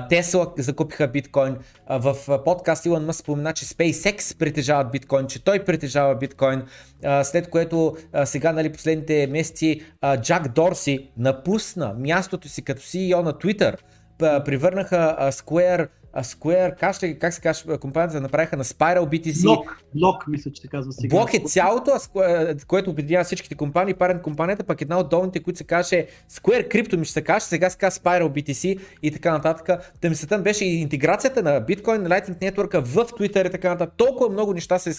Тесла 0.08 0.52
закупиха 0.58 1.08
биткоин. 1.08 1.56
А, 1.86 1.98
в 1.98 2.44
подкаст 2.44 2.86
Илон 2.86 3.04
Мъс 3.04 3.16
спомена, 3.16 3.52
че 3.52 3.64
SpaceX 3.64 4.38
притежават 4.38 4.90
биткоин, 4.90 5.26
че 5.26 5.44
той 5.44 5.64
притежава 5.64 6.14
биткоин 6.14 6.51
биткоин, 6.56 7.24
след 7.24 7.50
което 7.50 7.96
сега 8.24 8.52
нали, 8.52 8.72
последните 8.72 9.26
месеци 9.26 9.80
Джак 10.20 10.48
Дорси 10.48 11.10
напусна 11.16 11.94
мястото 11.98 12.48
си 12.48 12.62
като 12.62 12.80
CEO 12.80 13.22
на 13.22 13.32
Twitter, 13.32 13.76
превърнаха 14.18 15.16
Square 15.20 15.88
Square, 16.20 16.76
как, 16.76 16.94
ще, 16.94 17.18
как 17.18 17.34
се 17.34 17.40
казва, 17.40 17.78
компанията 17.78 18.20
направиха 18.20 18.56
на 18.56 18.64
Spiral 18.64 19.00
BTC. 19.00 19.42
Блок, 19.42 19.78
блок 19.94 20.24
мисля, 20.28 20.50
че 20.50 20.62
се 20.62 20.68
казва 20.68 20.92
сега. 20.92 21.16
Блок 21.16 21.34
е 21.34 21.38
цялото, 21.38 21.90
а 21.90 21.98
Square, 21.98 22.66
което 22.66 22.90
обединява 22.90 23.24
всичките 23.24 23.54
компании, 23.54 23.94
парен 23.94 24.20
компанията, 24.20 24.64
пък 24.64 24.80
една 24.80 24.98
от 24.98 25.08
долните, 25.08 25.42
които 25.42 25.58
се 25.58 25.64
каже 25.64 26.06
Square 26.30 26.68
Crypto 26.68 26.96
ми 26.96 27.04
ще 27.04 27.12
се 27.12 27.22
каже, 27.22 27.44
сега 27.44 27.70
се 27.70 27.78
казва 27.78 28.00
Spiral 28.00 28.28
BTC 28.28 28.80
и 29.02 29.10
така 29.10 29.32
нататък. 29.32 29.92
Та 30.00 30.08
мисълта 30.08 30.38
беше 30.38 30.64
и 30.64 30.80
интеграцията 30.80 31.42
на 31.42 31.60
Bitcoin, 31.66 32.08
Lightning 32.08 32.52
Network 32.52 32.78
в 32.78 32.94
Twitter 32.94 33.48
и 33.48 33.50
така 33.50 33.68
нататък. 33.68 33.94
Толкова 33.96 34.30
много 34.30 34.54
неща 34.54 34.78
се 34.78 34.94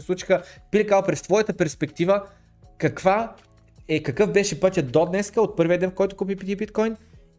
случиха. 0.00 0.42
Пиликал 0.70 1.02
през 1.02 1.22
твоята 1.22 1.52
перспектива, 1.52 2.22
каква 2.78 3.34
е, 3.88 4.02
какъв 4.02 4.32
беше 4.32 4.60
пътят 4.60 4.92
до 4.92 5.06
днеска, 5.06 5.40
от 5.40 5.56
първия 5.56 5.78
ден, 5.78 5.90
в 5.90 5.94
който 5.94 6.16
купи 6.16 6.56
биткоин 6.56 6.96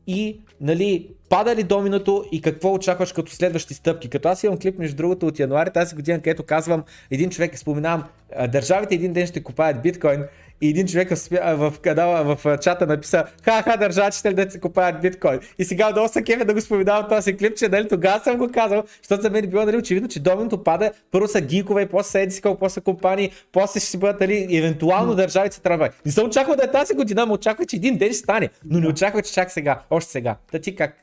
и 0.08 0.40
нали, 0.62 1.10
пада 1.30 1.56
ли 1.56 1.64
доминото 1.64 2.26
и 2.32 2.42
какво 2.42 2.74
очакваш 2.74 3.14
като 3.14 3.32
следващи 3.32 3.74
стъпки. 3.74 4.10
Като 4.10 4.30
аз 4.30 4.44
имам 4.44 4.60
клип 4.60 4.80
между 4.80 4.96
другото 4.96 5.28
от 5.28 5.40
януари 5.40 5.72
тази 5.74 5.96
година, 5.96 6.18
където 6.18 6.44
казвам, 6.44 6.84
един 7.12 7.30
човек 7.30 7.58
споменавам, 7.58 8.04
държавите 8.50 8.96
един 8.96 9.14
ден 9.14 9.28
ще 9.28 9.44
купаят 9.44 9.82
биткоин 9.82 10.24
и 10.62 10.70
един 10.70 10.88
човек 10.88 11.10
в 11.40 11.74
канала, 11.82 12.36
в 12.36 12.58
чата 12.58 12.88
написа, 12.88 13.24
ха-ха, 13.44 13.78
държачите 13.78 14.34
да 14.34 14.52
се 14.52 14.60
купаят 14.60 15.02
биткоин. 15.02 15.40
И 15.60 15.66
сега 15.66 15.92
много 15.92 16.08
са 16.08 16.24
кефе 16.24 16.46
да 16.46 16.54
го 16.54 16.62
споменавам 16.62 17.10
този 17.10 17.38
клип, 17.38 17.58
че 17.58 17.68
нали, 17.68 17.88
тогава 17.88 18.24
съм 18.24 18.38
го 18.38 18.50
казал, 18.54 18.84
защото 19.02 19.22
за 19.22 19.30
мен 19.30 19.50
било 19.50 19.66
нали, 19.66 19.78
очевидно, 19.78 20.10
че 20.10 20.20
доминото 20.20 20.64
пада, 20.64 20.92
първо 21.12 21.28
са 21.28 21.42
гикове, 21.42 21.90
после 21.90 22.10
са 22.10 22.20
едиска, 22.20 22.60
после 22.60 22.74
са 22.74 22.82
компании, 22.82 23.32
после 23.52 23.80
ще 23.80 23.90
си 23.90 23.98
бъдат 23.98 24.20
нали, 24.20 24.58
евентуално 24.58 25.16
държавите 25.16 25.62
трябва. 25.62 25.90
Не 26.06 26.12
съм 26.12 26.28
очаквал 26.28 26.56
да 26.56 26.64
е 26.64 26.72
тази 26.72 26.94
година, 26.94 27.26
но 27.26 27.34
очаквах, 27.34 27.68
че 27.68 27.76
един 27.76 27.98
ден 27.98 28.10
ще 28.10 28.18
стане, 28.18 28.50
но 28.66 28.80
не 28.80 28.88
очаквах, 28.88 29.24
че 29.24 29.34
чак 29.34 29.52
сега, 29.52 29.82
още 29.90 30.12
сега. 30.12 30.36
Та 30.52 30.60
ти 30.60 30.76
как 30.76 30.96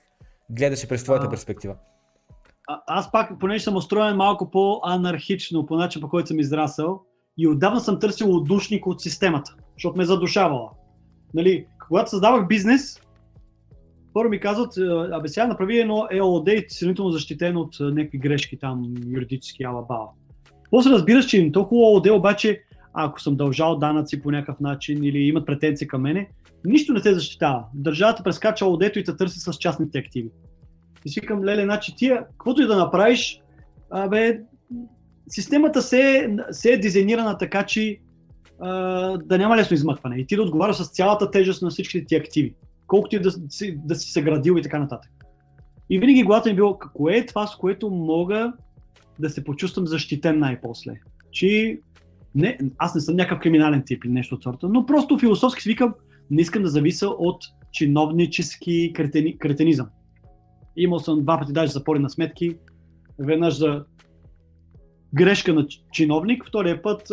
гледаше 0.51 0.89
през 0.89 1.05
твоята 1.05 1.27
а... 1.27 1.31
перспектива? 1.31 1.75
А, 2.69 2.83
аз 2.87 3.13
пак, 3.13 3.33
понеже 3.41 3.65
съм 3.65 3.77
устроен 3.77 4.17
малко 4.17 4.51
по-анархично, 4.51 5.67
по 5.67 5.77
начин 5.77 6.01
по 6.01 6.09
който 6.09 6.29
съм 6.29 6.41
израсъл, 6.41 7.01
и 7.41 7.49
отдавна 7.49 7.81
съм 7.81 7.99
търсил 7.99 8.37
отдушник 8.37 8.87
от 8.87 9.01
системата, 9.01 9.55
защото 9.77 9.99
ме 9.99 10.05
задушавала. 10.05 10.71
Нали, 11.35 11.67
когато 11.89 12.11
създавах 12.11 12.47
бизнес, 12.47 13.01
първо 14.15 14.31
ми 14.31 14.41
казват, 14.41 14.77
«Е, 14.77 14.81
абе 15.13 15.29
сега 15.29 15.47
направи 15.47 15.79
едно 15.79 16.07
ЕОД 16.11 16.49
и 16.49 16.67
сравнително 16.69 17.11
защитен 17.11 17.57
от 17.57 17.81
е, 17.81 17.83
някакви 17.83 18.19
грешки 18.19 18.59
там, 18.59 18.95
юридически 19.07 19.65
алабала. 19.65 20.09
После 20.71 20.91
разбираш, 20.91 21.27
че 21.27 21.39
им 21.39 21.53
толкова 21.53 21.83
ООД, 21.83 22.07
обаче 22.07 22.63
ако 22.95 23.21
съм 23.21 23.37
дължал 23.37 23.79
данъци 23.79 24.23
по 24.23 24.31
някакъв 24.31 24.61
начин 24.61 25.05
или 25.05 25.19
имат 25.19 25.47
претенции 25.47 25.87
към 25.87 26.03
мене, 26.03 26.31
нищо 26.65 26.93
не 26.93 27.01
се 27.01 27.15
защитава. 27.15 27.65
Държавата 27.75 28.23
прескача 28.23 28.67
ОД-то 28.67 28.99
и 28.99 29.05
те 29.05 29.17
търси 29.17 29.41
с 29.41 29.53
частните 29.53 29.99
активи. 29.99 30.31
И 31.05 31.09
си 31.09 31.21
викам, 31.21 31.45
леле, 31.45 31.65
значи 31.65 31.95
тия, 31.97 32.27
каквото 32.27 32.63
и 32.63 32.67
да 32.67 32.77
направиш, 32.77 33.41
абе, 33.91 34.41
системата 35.31 35.83
се 35.83 36.01
е, 36.01 36.29
се 36.51 36.73
е 36.73 36.79
дизайнирана 36.79 37.39
така, 37.39 37.67
че 37.67 37.99
а, 38.61 38.71
да 39.19 39.39
няма 39.39 39.57
лесно 39.57 39.75
измъкване 39.75 40.17
и 40.17 40.27
ти 40.27 40.37
да 40.37 40.43
отговаряш 40.43 40.77
с 40.77 40.91
цялата 40.91 41.31
тежест 41.31 41.63
на 41.63 41.71
всичките 41.71 42.07
ти 42.07 42.17
активи, 42.17 42.55
колкото 42.87 43.17
и 43.17 43.21
да, 43.21 43.31
да 43.75 43.95
си 43.95 44.13
се 44.13 44.23
градил 44.23 44.57
и 44.59 44.63
така 44.63 44.79
нататък. 44.79 45.11
И 45.91 45.99
винаги 45.99 46.23
главата 46.23 46.49
ми 46.49 46.53
е 46.53 46.57
било, 46.57 46.79
кое 46.95 47.17
е 47.17 47.27
това, 47.27 47.47
с 47.47 47.57
което 47.57 47.91
мога 47.91 48.53
да 49.19 49.31
се 49.31 49.45
почувствам 49.45 49.87
защитен 49.87 50.39
най-после. 50.39 50.93
Че 51.31 51.79
не, 52.35 52.59
аз 52.79 52.95
не 52.95 53.01
съм 53.01 53.17
някакъв 53.17 53.43
криминален 53.43 53.83
тип 53.87 54.05
или 54.05 54.13
нещо 54.13 54.35
от 54.35 54.43
сорта, 54.43 54.69
но 54.69 54.87
просто 54.87 55.19
философски 55.19 55.63
свикам, 55.63 55.95
не 56.31 56.43
искам 56.43 56.63
да 56.63 56.69
зависа 56.69 57.09
от 57.09 57.45
чиновнически 57.73 58.93
кретени, 58.93 59.39
кретенизъм. 59.39 59.87
Имал 60.77 60.99
съм 60.99 61.23
два 61.23 61.39
пъти 61.39 61.53
даже 61.53 61.73
запорени 61.73 62.11
сметки, 62.11 62.57
веднъж 63.19 63.59
за 63.59 63.85
грешка 65.15 65.55
на 65.55 65.67
чиновник, 65.93 66.45
втория 66.49 66.83
път 66.83 67.13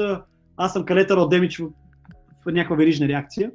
аз 0.58 0.74
съм 0.74 0.86
калетър 0.86 1.28
демич 1.28 1.58
в, 1.58 1.70
в 2.46 2.52
някаква 2.52 2.76
верижна 2.76 3.08
реакция. 3.08 3.52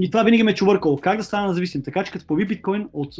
И 0.00 0.10
това 0.10 0.22
винаги 0.22 0.42
ме 0.42 0.50
е 0.50 0.54
чувъркало. 0.54 0.96
Как 0.96 1.16
да 1.16 1.24
стана 1.24 1.48
независим? 1.48 1.82
Така 1.82 2.04
че 2.04 2.12
като 2.12 2.26
появи 2.26 2.46
биткоин 2.46 2.88
от, 2.92 3.14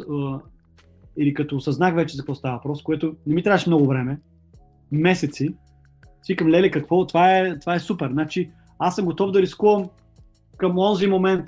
или 1.17 1.33
като 1.33 1.55
осъзнах 1.55 1.95
вече 1.95 2.15
за 2.15 2.21
какво 2.21 2.35
става 2.35 2.55
въпрос, 2.55 2.83
което 2.83 3.15
не 3.27 3.35
ми 3.35 3.43
трябваше 3.43 3.69
много 3.69 3.87
време, 3.87 4.19
месеци, 4.91 5.49
си 6.23 6.35
към 6.35 6.49
леле 6.49 6.71
какво, 6.71 7.07
това 7.07 7.37
е, 7.37 7.59
това 7.59 7.75
е 7.75 7.79
супер. 7.79 8.09
Значи 8.11 8.51
аз 8.79 8.95
съм 8.95 9.05
готов 9.05 9.31
да 9.31 9.41
рискувам 9.41 9.89
към 10.57 10.77
онзи 10.77 11.07
момент 11.07 11.45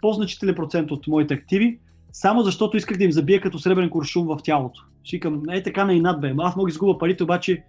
по-значителен 0.00 0.54
процент 0.54 0.90
от 0.90 1.06
моите 1.06 1.34
активи, 1.34 1.78
само 2.12 2.42
защото 2.42 2.76
исках 2.76 2.98
да 2.98 3.04
им 3.04 3.12
забия 3.12 3.40
като 3.40 3.58
сребрен 3.58 3.90
куршум 3.90 4.26
в 4.26 4.38
тялото. 4.44 4.84
Шикам, 5.04 5.42
е 5.50 5.62
така 5.62 5.84
на 5.84 5.94
инат 5.94 6.20
бе, 6.20 6.34
аз 6.38 6.56
мога 6.56 6.68
да 6.68 6.72
изгубя 6.72 6.98
парите, 6.98 7.22
обаче 7.22 7.64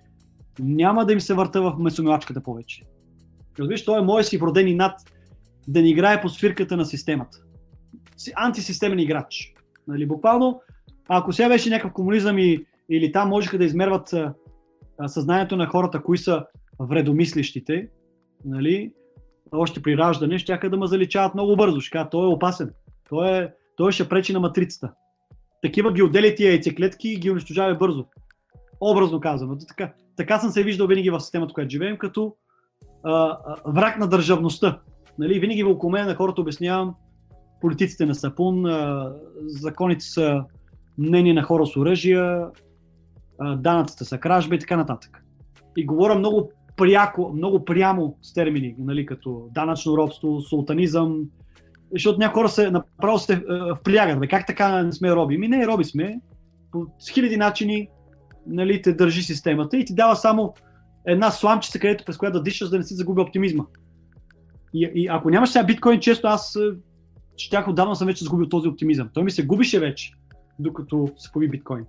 няма 0.60 1.06
да 1.06 1.14
им 1.14 1.22
се 1.22 1.34
върта 1.34 1.62
в 1.62 1.76
месомилачката 1.80 2.44
повече. 2.44 2.84
Разбираш, 3.60 3.86
той 3.86 3.99
е 3.99 4.06
мой 4.06 4.23
си 4.23 4.38
вроден 4.38 4.68
инат 4.68 4.99
да 5.68 5.81
не 5.81 5.90
играе 5.90 6.22
по 6.22 6.30
свирката 6.30 6.78
на 6.78 6.86
системата. 6.86 7.38
Антисистемен 8.36 8.99
играч. 8.99 9.54
Нали, 9.88 10.06
буквално, 10.06 10.62
ако 11.10 11.34
сега 11.34 11.49
беше 11.49 11.70
някакъв 11.70 11.94
комунизъм 11.94 12.38
и, 12.38 12.65
или 12.90 13.12
там 13.12 13.30
можеха 13.30 13.57
да 13.57 13.65
измерват 13.65 14.14
а, 14.14 14.34
съзнанието 15.07 15.56
на 15.56 15.68
хората, 15.68 16.04
кои 16.04 16.18
са 16.18 16.46
вредомислещите, 16.80 17.90
нали, 18.46 18.91
още 19.52 19.81
при 19.81 19.98
раждане, 19.98 20.40
ще 20.40 20.57
да 20.57 20.78
ме 20.78 20.88
заличават 20.88 21.34
много 21.34 21.56
бързо. 21.56 21.81
Ще 21.81 21.91
кажа, 21.91 22.10
той 22.10 22.23
е 22.23 22.34
опасен. 22.34 22.72
Той, 23.10 23.38
е, 23.38 23.49
той 23.78 23.91
ще 23.91 24.10
пречи 24.10 24.34
на 24.34 24.40
матрицата. 24.40 24.94
Такива 25.62 25.94
ги 25.94 26.04
отделя 26.04 26.36
тия 26.36 26.49
яйцеклетки 26.49 27.10
и 27.10 27.20
ги 27.20 27.31
унищожава 27.31 27.76
бързо. 27.76 28.06
Образно 28.81 29.20
казано. 29.20 29.57
Така, 29.68 29.94
така 30.18 30.39
съм 30.39 30.49
се 30.49 30.63
виждал 30.63 30.87
винаги 30.87 31.10
в 31.10 31.20
системата, 31.20 31.54
която 31.54 31.70
живеем, 31.70 31.97
като 31.97 32.36
а, 33.04 33.12
а, 33.12 33.55
враг 33.65 33.99
на 33.99 34.07
държавността. 34.07 34.79
Нали, 35.20 35.39
винаги 35.39 35.63
в 35.63 35.70
около 35.70 35.91
мен 35.91 36.05
на 36.05 36.15
хората 36.15 36.41
обяснявам 36.41 36.96
политиците 37.62 38.05
на 38.05 38.15
сапун, 38.15 38.65
а, 38.65 39.13
законите 39.46 40.05
са 40.05 40.44
мнение 40.97 41.34
на 41.34 41.44
хора 41.44 41.65
с 41.65 41.78
оръжия, 41.78 42.47
данъците 43.57 44.05
са 44.05 44.18
кражба 44.18 44.55
и 44.55 44.60
така 44.60 44.78
нататък. 44.78 45.23
И 45.78 45.86
говоря 45.86 46.15
много 46.15 46.52
пряко, 46.78 47.31
много 47.36 47.65
прямо 47.65 48.18
с 48.21 48.34
термини, 48.34 48.76
нали, 48.79 49.05
като 49.05 49.49
данъчно 49.52 49.97
робство, 49.97 50.41
султанизъм, 50.41 51.23
защото 51.91 52.20
някои 52.20 52.39
хора 52.39 52.49
се 52.49 52.71
направо 52.71 53.20
се 53.20 53.44
вплягат. 53.79 54.20
Бе, 54.20 54.28
как 54.28 54.47
така 54.47 54.84
не 54.84 54.91
сме 54.91 55.15
роби? 55.15 55.37
Ми 55.37 55.47
не, 55.47 55.68
роби 55.68 55.84
сме. 55.84 56.20
По 56.71 56.86
хиляди 57.13 57.37
начини 57.37 57.89
нали, 58.48 58.82
те 58.82 58.94
държи 58.94 59.24
системата 59.24 59.78
и 59.78 59.86
ти 59.86 59.96
дава 59.96 60.16
само 60.16 60.54
една 61.06 61.32
сламчица, 61.32 61.80
където 61.80 62.06
през 62.06 62.18
която 62.18 62.38
да 62.38 62.44
дишаш, 62.44 62.70
да 62.70 62.78
не 62.78 62.84
си 62.84 62.96
загуби 62.96 63.22
оптимизма. 63.22 63.64
И, 64.74 64.92
и 64.96 65.08
ако 65.08 65.30
нямаш 65.30 65.50
сега 65.50 65.66
биткоин, 65.66 66.00
често 66.00 66.28
аз 66.28 66.58
щях 67.38 67.68
отдавна 67.68 67.96
съм 67.96 68.08
вече 68.08 68.24
загубил 68.24 68.50
този 68.50 68.68
оптимизъм. 68.68 69.10
Той 69.14 69.24
ми 69.24 69.32
се 69.32 69.46
губише 69.46 69.80
вече, 69.80 70.12
докато 70.60 71.10
се 71.18 71.32
появи 71.32 71.52
биткоин. 71.52 71.86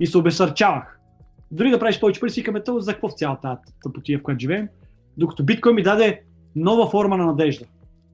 И 0.00 0.06
се 0.06 0.18
обесърчавах. 0.18 1.00
Дори 1.50 1.70
да 1.70 1.78
правиш 1.78 2.00
повече 2.00 2.20
пари, 2.20 2.30
си 2.30 2.40
викаме, 2.40 2.62
за 2.78 2.92
какво 2.92 3.08
в 3.08 3.14
цялата 3.14 3.58
тъпотия, 3.82 4.18
в 4.18 4.22
която 4.22 4.40
живеем. 4.40 4.68
Докато 5.16 5.44
биткоин 5.44 5.74
ми 5.74 5.82
даде 5.82 6.22
нова 6.56 6.90
форма 6.90 7.16
на 7.16 7.26
надежда, 7.26 7.64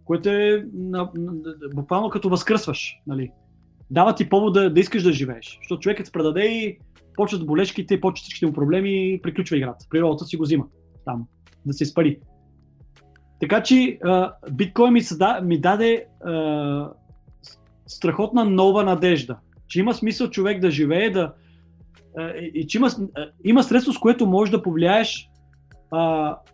което 0.05 0.29
е 0.29 0.67
на, 0.75 1.11
на, 1.15 1.33
буквално 1.75 2.11
като 2.11 2.29
възкръсваш. 2.29 3.01
Нали. 3.07 3.31
Дава 3.91 4.15
ти 4.15 4.29
повод 4.29 4.55
да, 4.55 4.71
да 4.71 4.81
искаш 4.81 5.03
да 5.03 5.13
живееш. 5.13 5.59
Защото 5.61 5.81
човекът 5.81 6.07
се 6.07 6.13
предаде 6.13 6.45
и 6.45 6.79
почват 7.17 7.47
болешките, 7.47 8.01
почват 8.01 8.23
всичките 8.23 8.47
му 8.47 8.53
проблеми, 8.53 9.21
приключва 9.23 9.57
играта. 9.57 9.87
Природата 9.91 10.25
си 10.25 10.37
го 10.37 10.43
взима 10.43 10.65
там, 11.05 11.27
да 11.67 11.73
се 11.73 11.85
изпари. 11.85 12.19
Така 13.41 13.63
че 13.63 13.99
биткоин 14.53 14.93
ми, 14.93 15.03
съда, 15.03 15.41
ми 15.43 15.61
даде 15.61 16.07
а, 16.25 16.91
страхотна 17.87 18.45
нова 18.45 18.85
надежда, 18.85 19.37
че 19.69 19.81
има 19.81 19.95
смисъл 19.95 20.31
човек 20.31 20.61
да 20.61 20.71
живее, 20.71 21.11
да, 21.11 21.33
а, 22.19 22.31
и 22.37 22.67
че 22.67 22.79
има, 22.79 22.91
а, 23.17 23.27
има 23.45 23.63
средство, 23.63 23.93
с 23.93 23.99
което 23.99 24.27
можеш 24.27 24.51
да 24.51 24.63
повлияеш 24.63 25.31
а, 25.91 26.01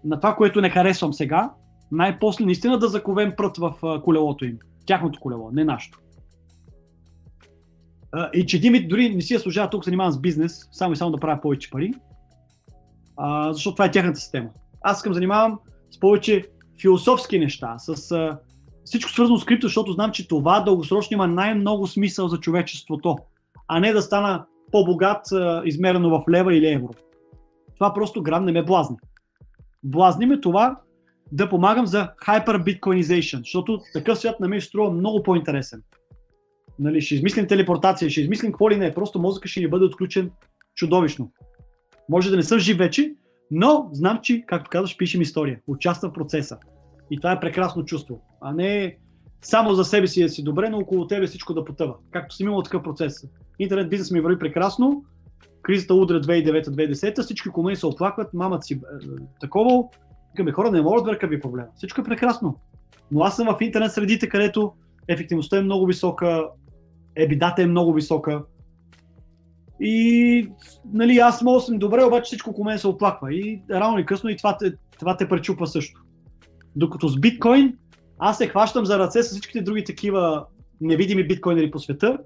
на 0.05 0.21
това, 0.21 0.37
което 0.37 0.61
не 0.61 0.71
харесвам 0.71 1.13
сега, 1.13 1.53
най-после 1.93 2.45
наистина 2.45 2.79
да 2.79 2.89
заковем 2.89 3.33
прът 3.37 3.57
в 3.57 3.75
а, 3.83 4.03
колелото 4.03 4.45
им. 4.45 4.59
Тяхното 4.87 5.21
колело, 5.21 5.51
не 5.53 5.65
нашето 5.65 5.99
и 8.35 8.47
че 8.47 8.61
Димит 8.61 8.89
дори 8.89 9.15
не 9.15 9.21
си 9.21 9.35
я 9.35 9.41
служава 9.41 9.71
тук, 9.71 9.85
занимавам 9.85 10.13
с 10.13 10.21
бизнес, 10.21 10.69
само 10.73 10.93
и 10.93 10.97
само 10.97 11.11
да 11.11 11.21
правя 11.21 11.41
повече 11.41 11.71
пари, 11.71 11.93
а, 13.17 13.53
защото 13.53 13.75
това 13.75 13.85
е 13.85 13.91
тяхната 13.91 14.21
система. 14.21 14.49
Аз 14.81 14.99
искам 14.99 15.15
занимавам 15.15 15.59
с 15.91 16.01
повече 16.01 16.47
философски 16.81 17.39
неща, 17.39 17.75
с 17.79 18.13
а, 18.13 18.39
всичко 18.85 19.11
свързано 19.11 19.39
с 19.39 19.45
крипто, 19.45 19.67
защото 19.67 19.93
знам, 19.93 20.13
че 20.13 20.29
това 20.29 20.61
дългосрочно 20.61 21.15
има 21.15 21.27
най-много 21.27 21.87
смисъл 21.87 22.29
за 22.29 22.39
човечеството, 22.39 23.17
а 23.69 23.81
не 23.81 23.93
да 23.93 24.03
стана 24.03 24.45
по-богат, 24.73 25.33
а, 25.33 25.63
измерено 25.65 26.11
в 26.11 26.25
лева 26.31 26.55
или 26.55 26.73
евро. 26.73 26.91
Това 27.75 27.95
просто 27.95 28.23
грам 28.23 28.45
не 28.45 28.53
ме 28.53 28.65
блазни. 28.65 28.97
Блазни 29.83 30.27
ме 30.27 30.41
това 30.41 30.77
да 31.33 31.49
помагам 31.49 31.87
за 31.87 32.09
hyper 32.27 32.63
bitcoinization, 32.63 33.39
защото 33.39 33.81
такъв 33.93 34.19
свят 34.19 34.41
на 34.41 34.49
мен 34.49 34.61
струва 34.61 34.91
много 34.91 35.23
по-интересен 35.23 35.83
Нали, 36.81 37.01
ще 37.01 37.15
измислим 37.15 37.47
телепортация, 37.47 38.11
ще 38.11 38.21
измислим 38.21 38.53
какво 38.53 38.71
ли 38.71 38.77
не. 38.77 38.95
Просто 38.95 39.21
мозъка 39.21 39.49
ще 39.49 39.61
ни 39.61 39.69
бъде 39.69 39.85
отключен 39.85 40.31
чудовищно. 40.75 41.33
Може 42.09 42.31
да 42.31 42.37
не 42.37 42.43
съм 42.43 42.59
жив 42.59 42.79
вече, 42.79 43.15
но 43.51 43.89
знам, 43.93 44.19
че, 44.23 44.45
както 44.47 44.71
казваш, 44.71 44.97
пишем 44.97 45.21
история. 45.21 45.61
Участвам 45.67 46.11
в 46.11 46.15
процеса. 46.15 46.59
И 47.11 47.17
това 47.17 47.33
е 47.33 47.41
прекрасно 47.41 47.85
чувство. 47.85 48.23
А 48.41 48.53
не 48.53 48.97
само 49.43 49.75
за 49.75 49.85
себе 49.85 50.07
си 50.07 50.23
да 50.23 50.29
си 50.29 50.45
добре, 50.45 50.69
но 50.71 50.79
около 50.79 51.07
тебе 51.07 51.27
всичко 51.27 51.55
да 51.55 51.65
потъва. 51.65 51.95
Както 52.11 52.35
съм 52.35 52.47
имал 52.47 52.63
такъв 52.63 52.83
процес. 52.83 53.27
Интернет 53.59 53.91
бизнес 53.91 54.11
ми 54.11 54.21
върви 54.21 54.39
прекрасно, 54.39 55.05
кризата 55.63 55.95
удра 55.95 56.21
2009-2010, 56.21 57.23
всички 57.23 57.49
около 57.49 57.77
се 57.77 57.87
оплакват, 57.87 58.35
мамата 58.35 58.63
си 58.63 58.75
е, 58.75 58.79
такова. 59.41 59.85
Викаме 60.33 60.53
хора, 60.53 60.71
не 60.71 60.83
може 60.83 61.05
да 61.05 61.27
ви 61.27 61.41
проблема. 61.41 61.69
Всичко 61.77 62.01
е 62.01 62.05
прекрасно. 62.05 62.57
Но 63.11 63.21
аз 63.21 63.37
съм 63.37 63.47
в 63.47 63.61
интернет 63.61 63.93
средите, 63.93 64.29
където 64.29 64.73
ефективността 65.09 65.59
е 65.59 65.63
много 65.63 65.87
висока, 65.87 66.49
ебидата 67.17 67.63
е 67.63 67.67
много 67.67 67.93
висока. 67.93 68.43
И 69.81 70.49
нали, 70.93 71.19
аз 71.19 71.43
мога 71.43 71.61
съм 71.61 71.79
добре, 71.79 72.05
обаче 72.05 72.27
всичко 72.27 72.51
около 72.51 72.65
мен 72.65 72.79
се 72.79 72.89
оплаква. 72.89 73.35
И 73.35 73.63
рано 73.71 73.99
или 73.99 74.07
късно 74.07 74.31
и 74.31 74.37
това 74.37 74.57
те, 74.57 74.73
това 74.99 75.17
те 75.17 75.29
пречупа 75.29 75.67
също. 75.67 76.01
Докато 76.77 77.09
с 77.09 77.21
биткоин 77.21 77.77
аз 78.19 78.39
се 78.39 78.49
хващам 78.49 78.87
за 78.87 78.99
ръце 78.99 79.23
с 79.23 79.31
всичките 79.31 79.63
други 79.63 79.85
такива 79.85 80.47
невидими 80.81 81.27
биткоинери 81.27 81.71
по 81.71 81.79
света 81.79 82.19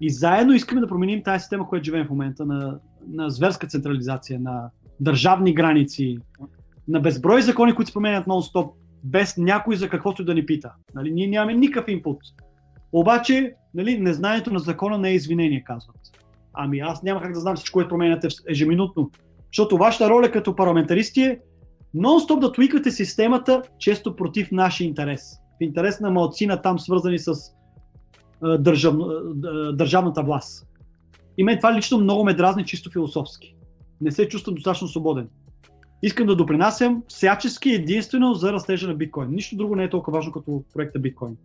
и 0.00 0.10
заедно 0.10 0.52
искаме 0.52 0.80
да 0.80 0.88
променим 0.88 1.22
тази 1.22 1.40
система, 1.40 1.68
която 1.68 1.84
живеем 1.84 2.06
в 2.06 2.10
момента, 2.10 2.46
на, 2.46 2.78
на 3.08 3.30
зверска 3.30 3.66
централизация, 3.66 4.40
на 4.40 4.70
държавни 5.00 5.54
граници, 5.54 6.18
на 6.88 7.00
безброй 7.00 7.42
закони, 7.42 7.74
които 7.74 7.88
се 7.88 7.94
променят 7.94 8.26
нон-стоп, 8.26 8.72
без 9.04 9.36
някой 9.36 9.76
за 9.76 9.88
каквото 9.88 10.24
да 10.24 10.34
ни 10.34 10.46
пита. 10.46 10.72
Нали, 10.94 11.10
ние 11.10 11.26
нямаме 11.26 11.54
никакъв 11.54 11.88
инпут. 11.88 12.18
Обаче, 12.92 13.54
нали, 13.78 13.98
незнанието 13.98 14.52
на 14.52 14.58
закона 14.58 14.98
не 14.98 15.10
е 15.10 15.14
извинение, 15.14 15.64
казват. 15.64 15.96
Ами 16.54 16.80
аз 16.80 17.02
няма 17.02 17.22
как 17.22 17.32
да 17.32 17.40
знам 17.40 17.56
всичко, 17.56 17.72
което 17.72 17.88
променяте 17.88 18.28
ежеминутно. 18.48 19.10
Защото 19.52 19.76
вашата 19.76 20.10
роля 20.10 20.30
като 20.30 20.56
парламентаристи 20.56 21.22
е 21.22 21.38
нон-стоп 21.96 22.38
да 22.38 22.52
твикате 22.52 22.90
системата, 22.90 23.62
често 23.78 24.16
против 24.16 24.52
нашия 24.52 24.86
интерес. 24.86 25.36
В 25.60 25.64
интерес 25.64 26.00
на 26.00 26.10
малцина 26.10 26.62
там 26.62 26.78
свързани 26.78 27.18
с 27.18 27.32
държав, 28.58 28.94
държавната 29.72 30.22
власт. 30.22 30.66
И 31.38 31.44
мен 31.44 31.56
това 31.56 31.76
лично 31.76 31.98
много 31.98 32.24
ме 32.24 32.34
дразни 32.34 32.64
чисто 32.64 32.90
философски. 32.90 33.56
Не 34.00 34.12
се 34.12 34.28
чувствам 34.28 34.54
достатъчно 34.54 34.88
свободен. 34.88 35.28
Искам 36.02 36.26
да 36.26 36.36
допринасям 36.36 37.02
всячески 37.08 37.70
единствено 37.70 38.34
за 38.34 38.52
растежа 38.52 38.88
на 38.88 38.94
биткоин. 38.94 39.30
Нищо 39.30 39.56
друго 39.56 39.76
не 39.76 39.84
е 39.84 39.90
толкова 39.90 40.18
важно 40.18 40.32
като 40.32 40.64
проекта 40.74 40.98
биткоин. 40.98 41.36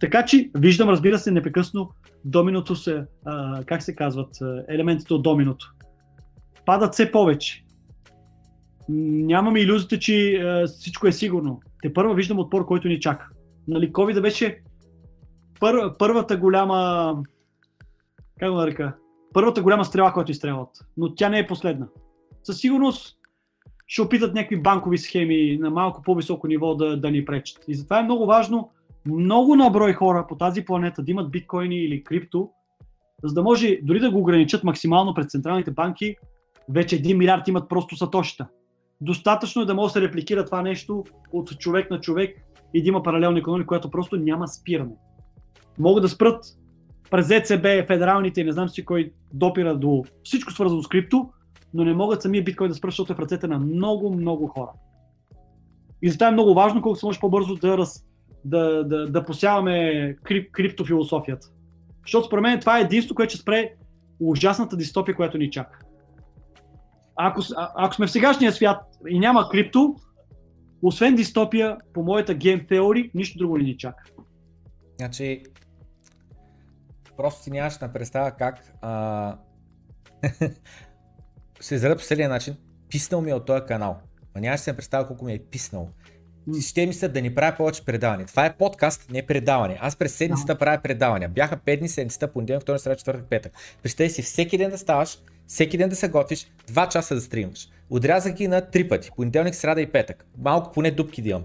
Така 0.00 0.24
че 0.24 0.50
виждам, 0.56 0.88
разбира 0.88 1.18
се, 1.18 1.30
непрекъсно 1.30 1.90
доминото 2.24 2.76
се, 2.76 3.04
а, 3.24 3.64
как 3.64 3.82
се 3.82 3.94
казват, 3.94 4.28
елементите 4.68 5.14
от 5.14 5.22
доминото. 5.22 5.74
Падат 6.66 6.92
все 6.92 7.12
повече. 7.12 7.64
Нямаме 8.88 9.60
иллюзията, 9.60 9.98
че 9.98 10.36
а, 10.36 10.66
всичко 10.66 11.06
е 11.06 11.12
сигурно. 11.12 11.60
Те 11.82 11.92
първо 11.92 12.14
виждам 12.14 12.38
отпор, 12.38 12.66
който 12.66 12.88
ни 12.88 13.00
чака. 13.00 13.28
Нали, 13.68 13.92
COVID 13.92 14.20
беше 14.20 14.62
пър, 15.60 15.96
първата 15.98 16.36
голяма, 16.36 17.14
как 18.40 18.50
го 18.50 18.56
нарека, 18.56 18.96
първата 19.32 19.62
голяма 19.62 19.84
стрела, 19.84 20.12
която 20.12 20.30
изстрелват, 20.30 20.70
но 20.96 21.14
тя 21.14 21.28
не 21.28 21.38
е 21.38 21.46
последна. 21.46 21.86
Със 22.42 22.58
сигурност 22.58 23.16
ще 23.86 24.02
опитат 24.02 24.34
някакви 24.34 24.62
банкови 24.62 24.98
схеми 24.98 25.58
на 25.60 25.70
малко 25.70 26.02
по-високо 26.02 26.46
ниво 26.46 26.74
да, 26.74 27.00
да 27.00 27.10
ни 27.10 27.24
пречат. 27.24 27.64
И 27.68 27.74
затова 27.74 27.98
е 27.98 28.02
много 28.02 28.26
важно 28.26 28.70
много 29.06 29.56
наброй 29.56 29.92
хора 29.92 30.26
по 30.28 30.36
тази 30.36 30.64
планета 30.64 31.02
да 31.02 31.10
имат 31.10 31.30
биткоини 31.30 31.76
или 31.76 32.04
крипто, 32.04 32.50
за 33.24 33.34
да 33.34 33.42
може 33.42 33.78
дори 33.82 34.00
да 34.00 34.10
го 34.10 34.18
ограничат 34.18 34.64
максимално 34.64 35.14
пред 35.14 35.30
централните 35.30 35.70
банки, 35.70 36.16
вече 36.68 37.02
1 37.02 37.16
милиард 37.16 37.48
имат 37.48 37.68
просто 37.68 37.96
сатошита. 37.96 38.46
Достатъчно 39.00 39.62
е 39.62 39.66
да 39.66 39.74
може 39.74 39.92
да 39.92 40.00
се 40.00 40.00
репликира 40.00 40.44
това 40.44 40.62
нещо 40.62 41.04
от 41.32 41.58
човек 41.58 41.90
на 41.90 42.00
човек 42.00 42.36
и 42.74 42.82
да 42.82 42.88
има 42.88 43.02
паралелна 43.02 43.38
економика, 43.38 43.66
която 43.66 43.90
просто 43.90 44.16
няма 44.16 44.48
спиране 44.48 44.94
могат 45.80 46.02
да 46.02 46.08
спрат 46.08 46.44
през 47.10 47.30
ЕЦБ, 47.30 47.86
федералните 47.86 48.40
и 48.40 48.44
не 48.44 48.52
знам 48.52 48.68
си 48.68 48.84
кой 48.84 49.12
допира 49.32 49.76
до 49.76 50.04
всичко 50.22 50.52
свързано 50.52 50.82
с 50.82 50.88
крипто, 50.88 51.30
но 51.74 51.84
не 51.84 51.94
могат 51.94 52.22
самия 52.22 52.44
биткоин 52.44 52.68
да 52.68 52.74
спрат, 52.74 52.90
защото 52.90 53.12
е 53.12 53.16
в 53.16 53.18
ръцете 53.18 53.46
на 53.46 53.58
много, 53.58 54.14
много 54.14 54.46
хора. 54.46 54.70
И 56.02 56.10
затова 56.10 56.28
е 56.28 56.32
много 56.32 56.54
важно, 56.54 56.82
колко 56.82 56.98
се 56.98 57.06
може 57.06 57.20
по-бързо 57.20 57.54
да, 57.54 57.78
раз, 57.78 58.06
да, 58.44 58.84
да, 58.84 59.06
да 59.06 59.24
посяваме 59.24 60.16
крип, 60.24 60.52
криптофилософията. 60.52 61.48
Защото 62.02 62.26
според 62.26 62.42
мен 62.42 62.60
това 62.60 62.78
е 62.78 62.82
единство, 62.82 63.14
което 63.14 63.30
ще 63.30 63.42
спре 63.42 63.74
ужасната 64.20 64.76
дистопия, 64.76 65.16
която 65.16 65.38
ни 65.38 65.50
чака. 65.50 65.78
Ако, 67.16 67.40
а, 67.56 67.72
ако 67.76 67.94
сме 67.94 68.06
в 68.06 68.10
сегашния 68.10 68.52
свят 68.52 68.78
и 69.08 69.18
няма 69.18 69.48
крипто, 69.48 69.96
освен 70.82 71.16
дистопия, 71.16 71.76
по 71.94 72.02
моята 72.02 72.34
гейм 72.34 72.66
теория, 72.68 73.10
нищо 73.14 73.38
друго 73.38 73.58
не 73.58 73.64
ни 73.64 73.76
чака. 73.76 74.04
Значи, 74.98 75.42
просто 77.16 77.42
си 77.42 77.50
нямаш 77.50 77.78
на 77.78 77.92
представа 77.92 78.30
как 78.30 78.72
а... 78.82 79.36
се 81.60 81.74
изреда 81.74 81.96
по 81.96 82.02
следния 82.02 82.28
начин. 82.28 82.56
Писнал 82.88 83.20
ми 83.20 83.30
е 83.30 83.34
от 83.34 83.46
този 83.46 83.62
канал. 83.68 83.98
А 84.34 84.40
нямаш 84.40 84.60
се 84.60 84.76
представа 84.76 85.06
колко 85.06 85.24
ми 85.24 85.32
е 85.32 85.44
писнал. 85.50 85.88
Ще 86.62 86.86
ми 86.86 86.94
се 86.94 87.08
да 87.08 87.22
ни 87.22 87.34
правя 87.34 87.56
повече 87.56 87.84
предавания. 87.84 88.26
Това 88.26 88.46
е 88.46 88.56
подкаст, 88.56 89.10
не 89.10 89.26
предаване. 89.26 89.78
Аз 89.80 89.96
през 89.96 90.14
седмицата 90.14 90.58
правя 90.58 90.80
предавания. 90.82 91.28
Бяха 91.28 91.56
5 91.56 91.78
дни 91.78 91.88
седмицата, 91.88 92.32
понеделник, 92.32 92.62
вторник, 92.62 92.80
среда, 92.80 92.96
четвъртък, 92.96 93.24
петък. 93.30 93.52
Представи 93.82 94.10
си 94.10 94.22
всеки 94.22 94.58
ден 94.58 94.70
да 94.70 94.78
ставаш, 94.78 95.18
всеки 95.46 95.78
ден 95.78 95.88
да 95.88 95.96
се 95.96 96.08
готвиш, 96.08 96.46
2 96.72 96.88
часа 96.88 97.14
да 97.14 97.20
стримаш. 97.20 97.68
Отрязах 97.90 98.32
ги 98.32 98.48
на 98.48 98.62
3 98.62 98.88
пъти. 98.88 99.10
Понеделник, 99.16 99.54
среда 99.54 99.80
и 99.80 99.86
петък. 99.86 100.26
Малко 100.38 100.72
поне 100.72 100.90
дупки 100.90 101.22
да 101.22 101.28
имам. 101.28 101.44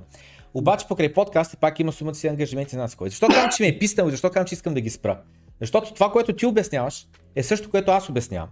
Обаче 0.54 0.88
покрай 0.88 1.14
подкаст 1.14 1.58
пак 1.60 1.80
има 1.80 1.92
сумата 1.92 2.16
си 2.16 2.28
ангажименти 2.28 2.76
на 2.76 2.82
нас. 2.82 2.98
Защо 3.02 3.28
казвам, 3.28 3.50
че 3.58 3.64
ми 3.64 3.70
е 3.70 3.80
писнал 3.80 4.08
и 4.08 4.12
защо 4.12 4.30
казвам, 4.30 4.46
че 4.46 4.56
искам 4.56 4.74
да 4.74 4.82
ги 4.82 4.90
спра? 4.90 5.20
Защото 5.62 5.94
това, 5.94 6.12
което 6.12 6.36
ти 6.36 6.46
обясняваш, 6.46 7.08
е 7.36 7.44
също, 7.44 7.70
което 7.70 7.92
аз 7.92 8.10
обяснявам. 8.10 8.50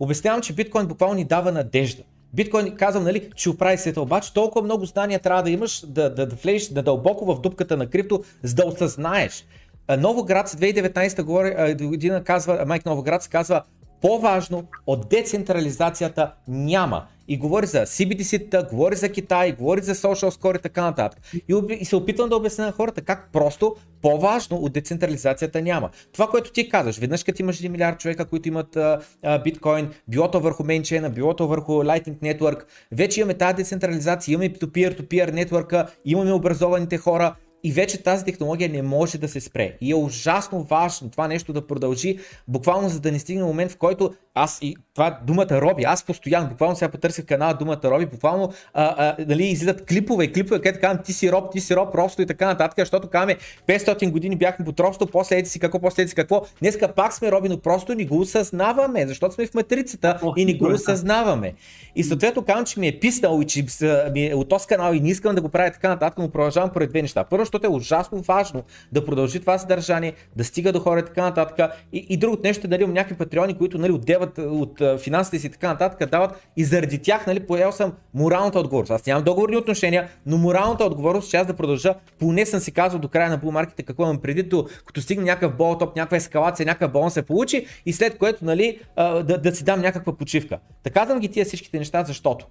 Обяснявам, 0.00 0.40
че 0.40 0.52
биткоин 0.52 0.86
буквално 0.86 1.14
ни 1.14 1.24
дава 1.24 1.52
надежда. 1.52 2.02
Биткоин, 2.34 2.76
казвам, 2.76 3.04
нали, 3.04 3.30
ще 3.36 3.50
оправи 3.50 3.78
света, 3.78 4.00
обаче 4.00 4.34
толкова 4.34 4.64
много 4.64 4.84
знания 4.84 5.20
трябва 5.20 5.42
да 5.42 5.50
имаш, 5.50 5.86
да, 5.86 6.14
да, 6.14 6.26
да 6.26 6.36
влезеш 6.36 6.68
да 6.68 6.82
дълбоко 6.82 7.24
в 7.34 7.40
дупката 7.40 7.76
на 7.76 7.86
крипто, 7.86 8.24
за 8.42 8.54
да 8.54 8.66
осъзнаеш. 8.66 9.44
Новоград 9.98 10.48
2019 10.48 11.86
година 11.86 12.24
казва, 12.24 12.64
Майк 12.66 12.86
Новоград 12.86 13.28
казва, 13.28 13.62
по-важно 14.00 14.64
от 14.86 15.08
децентрализацията 15.08 16.32
няма. 16.48 17.06
И 17.28 17.38
говори 17.38 17.66
за 17.66 17.78
CBDC-та, 17.78 18.62
говори 18.62 18.96
за 18.96 19.08
Китай, 19.08 19.52
говори 19.52 19.82
за 19.82 19.94
social 19.94 20.30
score 20.30 20.58
и 20.58 20.62
така 20.62 20.82
нататък. 20.82 21.20
И, 21.34 21.62
и 21.80 21.84
се 21.84 21.96
опитвам 21.96 22.28
да 22.28 22.36
обясня 22.36 22.66
на 22.66 22.72
хората 22.72 23.00
как 23.00 23.28
просто 23.32 23.76
по-важно 24.02 24.56
от 24.56 24.72
децентрализацията 24.72 25.62
няма. 25.62 25.90
Това, 26.12 26.26
което 26.26 26.52
ти 26.52 26.68
казваш, 26.68 26.98
веднъж 26.98 27.24
като 27.24 27.42
имаш 27.42 27.62
1 27.62 27.68
милиард 27.68 28.00
човека, 28.00 28.24
които 28.24 28.48
имат 28.48 28.78
биткоин, 29.44 29.90
билото 30.08 30.40
върху 30.40 30.64
мейнчейна, 30.64 31.10
билото 31.10 31.48
върху 31.48 31.72
Lightning 31.72 32.18
Network, 32.18 32.64
вече 32.92 33.20
имаме 33.20 33.34
тази 33.34 33.54
децентрализация, 33.54 34.32
имаме 34.32 34.52
peer-to-peer 34.52 35.32
нетворка, 35.32 35.86
имаме 36.04 36.32
образованите 36.32 36.98
хора, 36.98 37.34
и 37.64 37.72
вече 37.72 38.02
тази 38.02 38.24
технология 38.24 38.68
не 38.68 38.82
може 38.82 39.18
да 39.18 39.28
се 39.28 39.40
спре. 39.40 39.76
И 39.80 39.90
е 39.90 39.94
ужасно 39.94 40.62
важно 40.62 41.10
това 41.10 41.28
нещо 41.28 41.52
да 41.52 41.66
продължи, 41.66 42.18
буквално 42.48 42.88
за 42.88 43.00
да 43.00 43.12
не 43.12 43.18
стигне 43.18 43.44
момент, 43.44 43.70
в 43.72 43.76
който 43.76 44.14
аз 44.38 44.58
и 44.62 44.76
това 44.94 45.18
думата 45.26 45.46
Роби, 45.50 45.82
аз 45.84 46.04
постоянно, 46.04 46.48
буквално 46.48 46.76
сега 46.76 46.88
потърсих 46.88 47.26
канала 47.26 47.54
думата 47.54 47.80
Роби, 47.84 48.06
буквално 48.06 48.52
а, 48.74 48.94
а, 48.98 49.24
нали, 49.28 49.44
излизат 49.44 49.86
клипове 49.86 50.24
и 50.24 50.32
клипове, 50.32 50.60
където 50.60 50.80
казвам 50.80 51.02
ти 51.04 51.12
си 51.12 51.32
роб, 51.32 51.52
ти 51.52 51.60
си 51.60 51.76
роб, 51.76 51.92
просто 51.92 52.22
и 52.22 52.26
така 52.26 52.46
нататък, 52.46 52.78
защото 52.78 53.08
казваме 53.08 53.36
500 53.66 54.10
години 54.10 54.36
бяхме 54.36 54.64
под 54.64 54.80
робство, 54.80 55.06
после 55.06 55.36
еди 55.36 55.48
си 55.48 55.60
какво, 55.60 55.80
после 55.80 56.02
еди 56.02 56.08
си 56.08 56.14
какво. 56.14 56.42
Днеска 56.60 56.88
пак 56.88 57.12
сме 57.12 57.32
роби, 57.32 57.48
но 57.48 57.58
просто 57.58 57.94
ни 57.94 58.06
го 58.06 58.20
осъзнаваме, 58.20 59.06
защото 59.06 59.34
сме 59.34 59.46
в 59.46 59.54
матрицата 59.54 60.20
и 60.36 60.44
ни 60.44 60.58
го 60.58 60.66
осъзнаваме. 60.66 61.54
И 61.96 62.04
съответно 62.04 62.42
казвам, 62.42 62.64
че 62.64 62.80
ми 62.80 62.88
е 62.88 63.00
писнал 63.00 63.40
и 63.42 63.46
че 63.46 63.64
ми 64.12 64.26
е 64.26 64.34
от 64.34 64.48
този 64.48 64.66
канал 64.66 64.94
и 64.94 65.00
не 65.00 65.08
искам 65.08 65.34
да 65.34 65.40
го 65.40 65.48
правя 65.48 65.70
така 65.70 65.88
нататък, 65.88 66.18
но 66.18 66.30
продължавам 66.30 66.70
поради 66.70 66.90
две 66.90 67.02
неща. 67.02 67.24
Първо, 67.24 67.42
защото 67.42 67.66
е 67.66 67.70
ужасно 67.70 68.20
важно 68.20 68.62
да 68.92 69.04
продължи 69.04 69.40
това 69.40 69.58
съдържание, 69.58 70.12
да 70.36 70.44
стига 70.44 70.72
до 70.72 70.80
хората 70.80 71.06
и 71.06 71.08
така 71.08 71.22
нататък. 71.22 71.70
И, 71.92 72.06
и 72.08 72.16
другото 72.16 72.42
нещо 72.44 72.68
нали, 72.68 72.86
някакви 72.86 73.16
патреони, 73.16 73.58
които 73.58 73.78
нали, 73.78 73.92
отдеват 73.92 74.27
от 74.38 74.82
финансите 75.00 75.38
си 75.38 75.46
и 75.46 75.50
така 75.50 75.68
нататък, 75.68 76.10
дават 76.10 76.48
и 76.56 76.64
заради 76.64 76.98
тях, 76.98 77.26
нали, 77.26 77.40
поел 77.40 77.72
съм 77.72 77.92
моралната 78.14 78.60
отговорност. 78.60 78.90
Аз 78.90 79.06
нямам 79.06 79.24
договорни 79.24 79.56
отношения, 79.56 80.08
но 80.26 80.38
моралната 80.38 80.84
отговорност, 80.84 81.30
че 81.30 81.36
аз 81.36 81.46
да 81.46 81.54
продължа, 81.54 81.94
поне 82.18 82.46
съм 82.46 82.60
си 82.60 82.72
казал 82.72 83.00
до 83.00 83.08
края 83.08 83.30
на 83.30 83.36
булмарките 83.36 83.82
какво 83.82 84.02
имам 84.02 84.18
преди, 84.18 84.42
до, 84.42 84.66
като 84.86 85.00
стигне 85.00 85.24
някакъв 85.24 85.56
болтоп, 85.56 85.96
някаква 85.96 86.16
ескалация, 86.16 86.66
някакъв 86.66 86.92
балон 86.92 87.10
се 87.10 87.22
получи 87.22 87.66
и 87.86 87.92
след 87.92 88.18
което 88.18 88.44
нали, 88.44 88.78
да, 88.96 89.22
да 89.22 89.54
си 89.54 89.64
дам 89.64 89.80
някаква 89.80 90.16
почивка. 90.16 90.58
Така 90.82 91.04
да 91.04 91.20
ги 91.20 91.28
тия 91.28 91.44
всичките 91.44 91.78
неща, 91.78 92.04
защото 92.04 92.46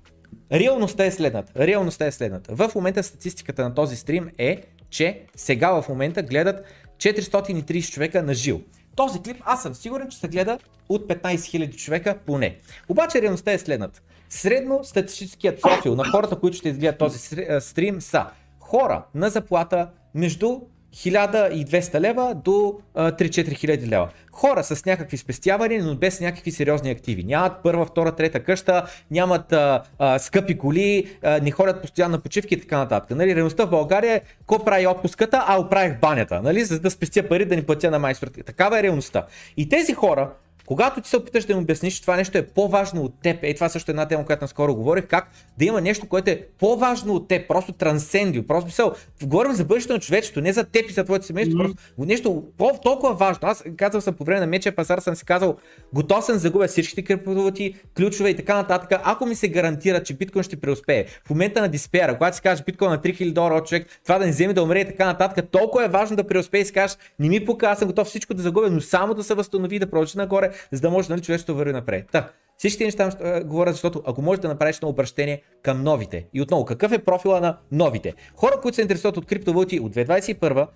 Реалността 0.51 1.05
е 1.05 1.11
следната. 1.11 1.67
Реалността 1.67 2.05
е 2.05 2.11
следната. 2.11 2.55
В 2.55 2.75
момента 2.75 3.03
статистиката 3.03 3.63
на 3.63 3.73
този 3.73 3.95
стрим 3.95 4.29
е, 4.37 4.61
че 4.89 5.21
сега 5.35 5.81
в 5.81 5.89
момента 5.89 6.23
гледат 6.23 6.65
430 6.97 7.91
човека 7.91 8.23
на 8.23 8.33
жил. 8.33 8.61
Този 8.97 9.21
клип 9.21 9.37
аз 9.45 9.61
съм 9.61 9.75
сигурен, 9.75 10.09
че 10.09 10.17
се 10.17 10.27
гледа 10.27 10.59
от 10.89 11.07
15 11.07 11.35
000 11.35 11.75
човека 11.75 12.17
поне. 12.25 12.57
Обаче 12.89 13.21
реалността 13.21 13.51
е 13.51 13.59
следната. 13.59 14.01
Средно 14.29 14.79
статистическият 14.83 15.61
профил 15.61 15.95
на 15.95 16.11
хората, 16.11 16.39
които 16.39 16.57
ще 16.57 16.69
изгледат 16.69 16.97
този 16.97 17.19
стрим 17.59 18.01
са 18.01 18.25
хора 18.59 19.05
на 19.15 19.29
заплата 19.29 19.89
между 20.15 20.59
1200 20.95 21.99
лева 21.99 22.35
до 22.35 22.79
3-4 22.95 23.53
хиляди 23.53 23.87
лева. 23.87 24.09
Хора 24.31 24.63
с 24.63 24.85
някакви 24.85 25.17
спестявания, 25.17 25.83
но 25.83 25.95
без 25.95 26.21
някакви 26.21 26.51
сериозни 26.51 26.91
активи. 26.91 27.23
Нямат 27.23 27.53
първа, 27.63 27.85
втора, 27.85 28.11
трета 28.11 28.43
къща, 28.43 28.83
нямат 29.11 29.53
а, 29.53 29.83
а, 29.99 30.19
скъпи 30.19 30.57
коли, 30.57 31.17
а, 31.23 31.39
не 31.39 31.51
ходят 31.51 31.81
постоянно 31.81 32.11
на 32.11 32.19
почивки 32.19 32.53
и 32.53 32.59
така 32.59 32.77
нататък. 32.77 33.17
Нали, 33.17 33.35
реалността 33.35 33.65
в 33.65 33.69
България 33.69 34.15
е, 34.15 34.21
ко 34.45 34.65
прави 34.65 34.87
отпуската, 34.87 35.43
а 35.47 35.59
оправих 35.59 35.99
банята, 35.99 36.41
нали, 36.41 36.63
за 36.63 36.79
да 36.79 36.91
спестя 36.91 37.27
пари 37.29 37.45
да 37.45 37.55
ни 37.55 37.63
платя 37.63 37.91
на 37.91 37.99
майсторите. 37.99 38.43
Такава 38.43 38.79
е 38.79 38.83
реалността. 38.83 39.25
И 39.57 39.69
тези 39.69 39.93
хора, 39.93 40.29
когато 40.67 41.01
ти 41.01 41.09
се 41.09 41.17
опиташ 41.17 41.45
да 41.45 41.53
им 41.53 41.59
обясниш, 41.59 41.93
че 41.93 42.01
това 42.01 42.15
нещо 42.15 42.37
е 42.37 42.47
по-важно 42.47 43.01
от 43.01 43.13
теб, 43.23 43.39
е 43.41 43.53
това 43.53 43.69
също 43.69 43.91
е 43.91 43.93
една 43.93 44.07
тема, 44.07 44.25
която 44.25 44.43
наскоро 44.43 44.75
говорих, 44.75 45.07
как 45.07 45.31
да 45.57 45.65
има 45.65 45.81
нещо, 45.81 46.07
което 46.07 46.29
е 46.29 46.41
по-важно 46.59 47.13
от 47.13 47.27
теб, 47.27 47.47
просто 47.47 47.71
трансцендио, 47.71 48.47
просто 48.47 48.65
мисъл, 48.65 48.93
говорим 49.23 49.53
за 49.53 49.65
бъдещето 49.65 49.93
на 49.93 49.99
човечеството, 49.99 50.41
не 50.41 50.53
за 50.53 50.63
теб 50.63 50.89
и 50.89 50.93
за 50.93 51.03
твоето 51.03 51.25
семейство, 51.25 51.59
mm-hmm. 51.59 51.75
просто 51.75 52.05
нещо 52.05 52.43
толкова 52.83 53.13
важно. 53.13 53.39
Аз 53.47 53.63
казал 53.77 54.01
съм 54.01 54.13
по 54.13 54.23
време 54.23 54.39
на 54.39 54.47
меча 54.47 54.71
пазар, 54.71 54.99
съм 54.99 55.15
си 55.15 55.25
казал, 55.25 55.55
готов 55.93 56.25
съм 56.25 56.35
да 56.35 56.39
загубя 56.39 56.67
всичките 56.67 57.03
криптовалути, 57.03 57.75
ключове 57.95 58.29
и 58.29 58.35
така 58.35 58.55
нататък, 58.55 59.01
ако 59.03 59.25
ми 59.25 59.35
се 59.35 59.47
гарантира, 59.47 60.03
че 60.03 60.13
биткоин 60.13 60.43
ще 60.43 60.55
преуспее. 60.55 61.05
В 61.25 61.29
момента 61.29 61.61
на 61.61 61.67
диспера, 61.67 62.17
когато 62.17 62.35
си 62.35 62.41
кажеш 62.41 62.65
биткоин 62.65 62.91
на 62.91 62.99
3000 62.99 63.33
долара 63.33 63.53
от 63.53 63.67
човек, 63.67 63.87
това 64.03 64.17
да 64.17 64.25
не 64.25 64.31
вземе 64.31 64.53
да 64.53 64.63
умре 64.63 64.79
и 64.79 64.85
така 64.85 65.05
нататък, 65.05 65.45
толкова 65.51 65.85
е 65.85 65.87
важно 65.87 66.15
да 66.15 66.27
преуспее 66.27 66.61
и 66.61 66.65
си 66.65 66.73
кажеш, 66.73 66.97
не 67.19 67.29
ми 67.29 67.45
пука, 67.45 67.67
аз 67.67 67.79
съм 67.79 67.87
готов 67.87 68.07
всичко 68.07 68.33
да 68.33 68.43
загубя, 68.43 68.69
но 68.69 68.81
само 68.81 69.13
да 69.13 69.23
се 69.23 69.33
възстанови, 69.33 69.79
да 69.79 69.89
продължи 69.89 70.17
нагоре, 70.17 70.51
за 70.71 70.81
да 70.81 70.89
може 70.89 71.09
нали, 71.09 71.21
човечеството 71.21 71.57
върви 71.57 71.73
напред. 71.73 72.05
Та, 72.11 72.29
всички 72.57 72.85
неща 72.85 73.11
uh, 73.11 73.43
говорят, 73.43 73.73
защото 73.73 74.03
ако 74.05 74.21
можеш 74.21 74.41
да 74.41 74.47
направиш 74.47 74.77
едно 74.77 74.89
обращение 74.89 75.41
към 75.63 75.83
новите. 75.83 76.25
И 76.33 76.41
отново, 76.41 76.65
какъв 76.65 76.91
е 76.91 76.99
профила 76.99 77.41
на 77.41 77.57
новите? 77.71 78.13
Хора, 78.35 78.59
които 78.61 78.75
се 78.75 78.81
интересуват 78.81 79.17
от 79.17 79.25
криптовалути 79.25 79.79
от 79.79 79.95
2021 79.95 80.67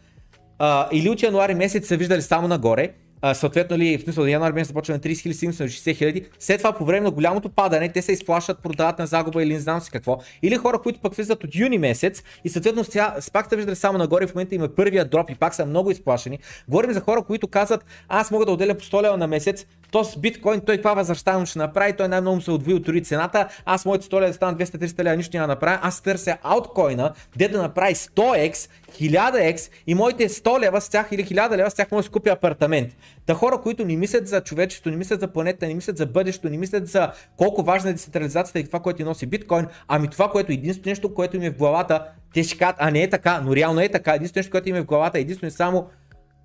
uh, 0.59 0.89
или 0.91 1.09
от 1.09 1.23
януари 1.23 1.53
месец 1.53 1.87
са 1.87 1.97
виждали 1.97 2.21
само 2.21 2.47
нагоре 2.47 2.93
съответно 3.33 3.77
ли, 3.77 3.97
в 3.97 4.01
смисъл, 4.01 4.25
януари 4.25 4.53
месец 4.53 4.67
започва 4.67 4.93
на 4.93 4.99
30 4.99 5.21
хиляди, 5.21 5.37
стигна 5.37 5.53
на 5.59 5.65
60 5.65 5.95
хиляди, 5.95 6.25
след 6.39 6.57
това 6.57 6.73
по 6.73 6.85
време 6.85 7.03
на 7.03 7.11
голямото 7.11 7.49
падане, 7.49 7.91
те 7.91 8.01
се 8.01 8.11
изплащат, 8.11 8.59
продават 8.59 8.99
на 8.99 9.07
загуба 9.07 9.43
или 9.43 9.53
не 9.53 9.59
знам 9.59 9.81
си 9.81 9.91
какво. 9.91 10.19
Или 10.41 10.55
хора, 10.55 10.79
които 10.79 10.99
пък 10.99 11.13
влизат 11.13 11.43
от 11.43 11.55
юни 11.55 11.77
месец 11.77 12.23
и 12.43 12.49
съответно 12.49 12.83
сега 12.83 13.15
пак 13.33 13.45
сте 13.45 13.55
виждали 13.55 13.75
само 13.75 13.97
нагоре, 13.97 14.27
в 14.27 14.35
момента 14.35 14.55
има 14.55 14.69
първия 14.75 15.05
дроп 15.05 15.29
и 15.29 15.35
пак 15.35 15.55
са 15.55 15.65
много 15.65 15.91
изплашени. 15.91 16.39
Говорим 16.67 16.93
за 16.93 16.99
хора, 16.99 17.21
които 17.21 17.47
казват, 17.47 17.85
аз 18.09 18.31
мога 18.31 18.45
да 18.45 18.51
отделя 18.51 18.75
по 18.75 18.83
100 18.83 19.03
лева 19.03 19.17
на 19.17 19.27
месец, 19.27 19.65
то 19.91 20.03
с 20.03 20.17
биткоин 20.17 20.61
той 20.65 20.75
каква 20.75 20.93
възвръщаемост 20.93 21.49
ще 21.49 21.59
направи, 21.59 21.93
той 21.93 22.07
най-много 22.07 22.41
се 22.41 22.51
отвои 22.51 22.73
от 22.73 23.07
цената, 23.07 23.47
аз 23.65 23.85
моите 23.85 24.05
100 24.05 24.13
лева 24.13 24.27
да 24.27 24.33
станат 24.33 24.59
200-300 24.59 25.03
лева, 25.03 25.15
нищо 25.15 25.37
няма 25.37 25.47
да 25.47 25.53
направя, 25.53 25.79
аз 25.81 26.01
търся 26.01 26.37
ауткоина, 26.43 27.13
де 27.37 27.47
да 27.47 27.61
направи 27.61 27.95
100x, 27.95 28.69
1000x 28.91 29.71
и 29.87 29.95
моите 29.95 30.29
100 30.29 30.59
лева 30.59 30.81
с 30.81 30.89
тях 30.89 31.07
или 31.11 31.25
1000 31.25 31.57
лева 31.57 31.71
с 31.71 31.73
тях 31.73 31.91
може 31.91 31.99
да 31.99 32.03
си 32.03 32.11
купя 32.11 32.29
апартамент. 32.29 32.95
Та 33.25 33.33
хора, 33.33 33.61
които 33.61 33.85
не 33.85 33.95
мислят 33.95 34.27
за 34.27 34.41
човечеството, 34.41 34.89
не 34.89 34.97
мислят 34.97 35.19
за 35.19 35.27
планета, 35.27 35.67
не 35.67 35.73
мислят 35.73 35.97
за 35.97 36.05
бъдещето, 36.05 36.49
не 36.49 36.57
мислят 36.57 36.87
за 36.87 37.11
колко 37.37 37.63
важна 37.63 37.89
е 37.89 37.93
децентрализацията 37.93 38.59
и 38.59 38.63
това, 38.63 38.79
което 38.79 39.05
носи 39.05 39.25
биткоин, 39.25 39.65
ами 39.87 40.07
това, 40.07 40.31
което 40.31 40.51
е 40.51 40.55
единственото 40.55 40.89
нещо, 40.89 41.13
което 41.13 41.35
им 41.37 41.43
е 41.43 41.49
в 41.49 41.57
главата, 41.57 42.07
те 42.33 42.43
ще 42.43 42.57
кажат, 42.57 42.75
а 42.79 42.91
не 42.91 43.03
е 43.03 43.09
така, 43.09 43.41
но 43.41 43.55
реално 43.55 43.79
е 43.79 43.89
така, 43.89 44.13
единственото 44.13 44.39
нещо, 44.39 44.51
което 44.51 44.69
им 44.69 44.75
е 44.75 44.81
в 44.81 44.85
главата, 44.85 45.19
единствено 45.19 45.51
само 45.51 45.87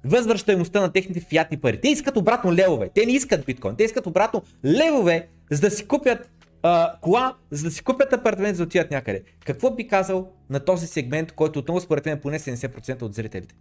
възвръщаемостта 0.07 0.81
на 0.81 0.93
техните 0.93 1.21
фиатни 1.21 1.57
пари. 1.57 1.81
Те 1.81 1.89
искат 1.89 2.17
обратно 2.17 2.53
левове, 2.53 2.91
те 2.95 3.07
не 3.07 3.13
искат 3.13 3.47
биткоин, 3.47 3.77
те 3.77 3.85
искат 3.85 4.07
обратно 4.07 4.43
левове, 4.65 5.29
за 5.51 5.61
да 5.61 5.71
си 5.71 5.87
купят 5.87 6.31
а, 6.63 6.93
кола, 7.01 7.35
за 7.51 7.65
да 7.65 7.71
си 7.71 7.85
купят 7.85 8.13
апартамент, 8.13 8.57
за 8.57 8.63
да 8.63 8.67
отидат 8.67 8.91
някъде. 8.91 9.23
Какво 9.45 9.71
би 9.71 9.89
казал 9.89 10.29
на 10.51 10.61
този 10.61 10.87
сегмент, 10.87 11.33
който 11.33 11.59
отново 11.59 11.81
според 11.81 12.07
мен 12.07 12.21
поне 12.21 12.39
70% 12.39 13.03
от 13.03 13.15
зрителите? 13.15 13.55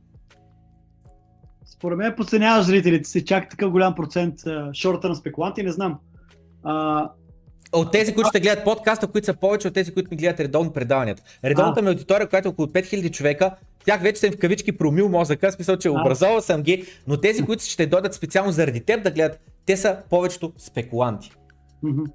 Според 1.65 1.97
мен 1.97 2.13
подценяваш 2.17 2.65
зрителите 2.65 3.09
си, 3.09 3.25
чак 3.25 3.49
такъв 3.49 3.71
голям 3.71 3.95
процент 3.95 4.35
шорта 4.73 5.09
на 5.09 5.15
спекуланти, 5.15 5.63
не 5.63 5.71
знам. 5.71 5.99
А, 6.63 7.09
от 7.75 7.91
тези, 7.91 8.13
които 8.13 8.29
ще 8.29 8.39
гледат 8.39 8.63
подкаста, 8.63 9.07
които 9.07 9.25
са 9.25 9.33
повече 9.33 9.67
от 9.67 9.73
тези, 9.73 9.93
които 9.93 10.07
ми 10.11 10.17
гледат 10.17 10.39
редовно 10.39 10.73
предаванията. 10.73 11.23
Редовната 11.43 11.81
ми 11.81 11.89
аудитория, 11.89 12.29
която 12.29 12.47
е 12.47 12.51
около 12.51 12.67
5000 12.67 13.11
човека, 13.11 13.55
тях 13.85 14.01
вече 14.01 14.19
съм 14.19 14.31
в 14.31 14.37
кавички 14.37 14.71
промил 14.71 15.09
мозъка, 15.09 15.51
смисъл, 15.51 15.77
че 15.77 15.89
образовал 15.89 16.41
съм 16.41 16.61
ги, 16.61 16.85
но 17.07 17.17
тези, 17.17 17.45
които 17.45 17.63
ще 17.63 17.85
дойдат 17.85 18.13
специално 18.13 18.51
заради 18.51 18.79
теб 18.79 19.03
да 19.03 19.11
гледат, 19.11 19.39
те 19.65 19.77
са 19.77 19.97
повечето 20.09 20.53
спекуланти. 20.57 21.31
Mm-hmm. 21.83 22.11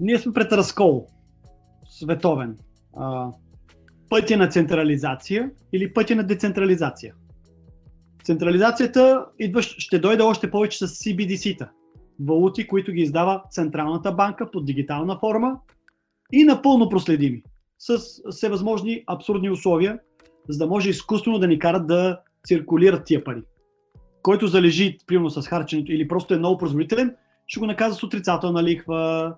Ние 0.00 0.18
сме 0.18 0.32
пред 0.32 0.52
разкол 0.52 1.06
световен. 1.88 2.56
А, 2.96 3.30
пътя 4.08 4.36
на 4.36 4.48
централизация 4.48 5.50
или 5.72 5.92
пътя 5.92 6.16
на 6.16 6.22
децентрализация. 6.26 7.14
Централизацията 8.24 9.26
идва, 9.38 9.62
ще 9.62 9.98
дойде 9.98 10.22
още 10.22 10.50
повече 10.50 10.78
с 10.78 10.88
CBDC-та. 10.88 11.70
Валути, 12.20 12.66
които 12.66 12.92
ги 12.92 13.02
издава 13.02 13.42
Централната 13.50 14.12
банка 14.12 14.50
под 14.50 14.66
дигитална 14.66 15.18
форма 15.18 15.58
и 16.32 16.44
напълно 16.44 16.88
проследими. 16.88 17.42
С 17.78 17.98
всевъзможни 18.30 19.04
абсурдни 19.06 19.50
условия, 19.50 19.98
за 20.48 20.58
да 20.58 20.66
може 20.66 20.90
изкуствено 20.90 21.38
да 21.38 21.48
ни 21.48 21.58
карат 21.58 21.86
да 21.86 22.20
циркулират 22.46 23.04
тия 23.04 23.24
пари. 23.24 23.42
Който 24.22 24.46
залежи, 24.46 24.98
примерно 25.06 25.30
с 25.30 25.48
харченето 25.48 25.92
или 25.92 26.08
просто 26.08 26.34
е 26.34 26.38
много 26.38 26.58
производителен, 26.58 27.14
ще 27.46 27.60
го 27.60 27.66
наказва 27.66 27.98
с 27.98 28.02
отрицателна 28.02 28.62
лихва, 28.62 29.34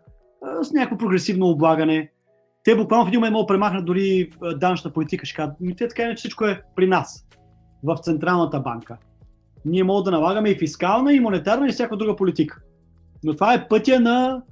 с 0.63 0.73
някакво 0.73 0.99
прогресивно 0.99 1.47
облагане. 1.47 2.11
Те 2.65 2.77
буквално 2.77 3.05
в 3.05 3.09
един 3.09 3.21
момент 3.21 3.33
могат 3.33 3.49
премахнат 3.49 3.85
дори 3.85 4.31
данъчна 4.57 4.93
политика. 4.93 5.27
Ще 5.27 5.37
кажат, 5.37 5.55
те 5.77 5.89
така 5.89 6.03
иначе 6.03 6.17
всичко 6.17 6.45
е 6.45 6.63
при 6.77 6.87
нас 6.87 7.27
в 7.85 7.97
Централната 8.03 8.61
банка. 8.61 8.99
Ние 9.65 9.85
можем 9.85 10.05
да 10.05 10.11
налагаме 10.11 10.51
и 10.51 10.59
фискална, 10.59 11.13
и 11.13 11.21
монетарна, 11.21 11.69
и 11.69 11.73
всяка 11.73 11.97
друга 11.97 12.17
политика. 12.17 12.63
Но 13.27 13.35
това 13.35 13.55
е 13.55 13.69
пътя 13.69 14.01
на, 14.01 14.43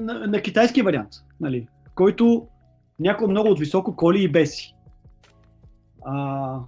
на, 0.00 0.26
на 0.26 0.42
китайски 0.42 0.82
вариант, 0.82 1.10
нали, 1.40 1.66
който 1.94 2.46
някой 2.98 3.28
много 3.28 3.48
от 3.48 3.58
високо 3.58 3.96
коли 3.96 4.22
и 4.22 4.28
беси. 4.28 4.74
А, 6.04 6.58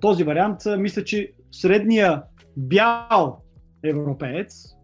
този 0.00 0.24
вариант, 0.24 0.60
мисля, 0.78 1.04
че 1.04 1.32
средния 1.52 2.22
бял 2.56 3.38
европеец 3.82 4.74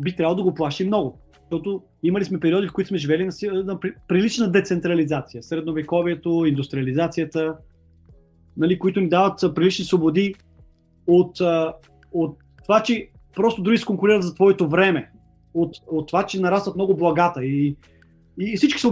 би 0.00 0.16
трябвало 0.16 0.36
да 0.36 0.42
го 0.42 0.54
плаши 0.54 0.84
много. 0.84 1.18
Защото 1.40 1.82
имали 2.02 2.24
сме 2.24 2.40
периоди, 2.40 2.68
в 2.68 2.72
които 2.72 2.88
сме 2.88 2.98
живели 2.98 3.24
на, 3.24 3.64
на 3.64 3.80
прилична 4.08 4.50
децентрализация. 4.52 5.42
Средновековието, 5.42 6.44
индустриализацията, 6.46 7.56
нали, 8.56 8.78
които 8.78 9.00
ни 9.00 9.08
дават 9.08 9.54
прилични 9.54 9.84
свободи 9.84 10.34
от, 11.06 11.40
от 12.12 12.38
това, 12.64 12.82
че 12.82 13.10
просто 13.34 13.62
дори 13.62 13.78
се 13.78 13.84
конкурират 13.84 14.22
за 14.22 14.34
твоето 14.34 14.68
време, 14.68 15.10
от, 15.54 15.76
от 15.86 16.08
това, 16.08 16.26
че 16.26 16.40
нарастват 16.40 16.74
много 16.74 16.96
благата 16.96 17.44
и, 17.44 17.76
и 18.40 18.56
всички 18.56 18.80
са 18.80 18.88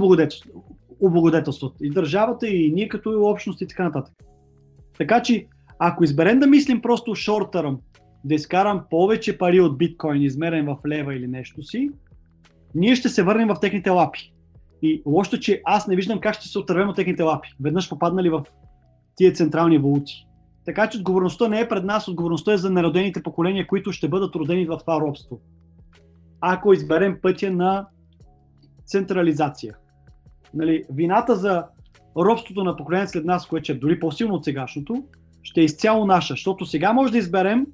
облагодетелстват. 1.01 1.73
И 1.83 1.91
държавата, 1.91 2.49
и 2.49 2.73
ние 2.73 2.89
като 2.89 3.23
общност 3.25 3.61
и 3.61 3.67
така 3.67 3.85
нататък. 3.85 4.15
Така 4.99 5.23
че, 5.23 5.47
ако 5.79 6.05
изберем 6.05 6.39
да 6.39 6.47
мислим 6.47 6.83
просто 6.83 7.11
term, 7.11 7.79
да 8.25 8.35
изкарам 8.35 8.83
повече 8.91 9.39
пари 9.39 9.61
от 9.61 9.79
биткоин, 9.79 10.23
измерен 10.23 10.67
в 10.67 10.79
лева 10.89 11.15
или 11.15 11.27
нещо 11.27 11.63
си, 11.63 11.91
ние 12.75 12.97
ще 12.97 13.09
се 13.09 13.23
върнем 13.23 13.49
в 13.49 13.61
техните 13.61 13.91
лапи. 13.91 14.33
И 14.83 15.03
лошото, 15.07 15.39
че 15.39 15.63
аз 15.65 15.87
не 15.87 15.97
виждам 15.97 16.21
как 16.21 16.35
ще 16.35 16.49
се 16.49 16.59
отървем 16.59 16.89
от 16.89 16.97
техните 16.97 17.23
лапи. 17.23 17.49
Веднъж 17.61 17.89
попаднали 17.89 18.29
в 18.29 18.43
тия 19.17 19.33
централни 19.33 19.79
валути. 19.79 20.27
Така 20.67 20.89
че 20.89 20.99
отговорността 20.99 21.49
не 21.49 21.61
е 21.61 21.69
пред 21.69 21.85
нас, 21.85 22.09
отговорността 22.09 22.53
е 22.53 22.57
за 22.57 22.71
народените 22.71 23.23
поколения, 23.23 23.67
които 23.67 23.93
ще 23.93 24.09
бъдат 24.09 24.35
родени 24.35 24.67
в 24.67 24.79
това 24.79 25.01
робство. 25.01 25.41
Ако 26.41 26.73
изберем 26.73 27.19
пътя 27.23 27.51
на 27.51 27.87
централизация. 28.87 29.77
Нали, 30.55 30.85
вината 30.91 31.37
за 31.37 31.65
робството 32.17 32.65
на 32.65 32.77
поколението 32.77 33.13
след 33.13 33.25
нас, 33.25 33.47
което 33.47 33.73
е 33.73 33.75
дори 33.75 34.01
по-силно 34.01 34.35
от 34.35 34.45
сегашното, 34.45 35.05
ще 35.43 35.61
е 35.61 35.65
изцяло 35.65 36.07
наша, 36.07 36.33
защото 36.33 36.67
сега 36.67 36.93
може 36.93 37.13
да 37.13 37.19
изберем 37.19 37.67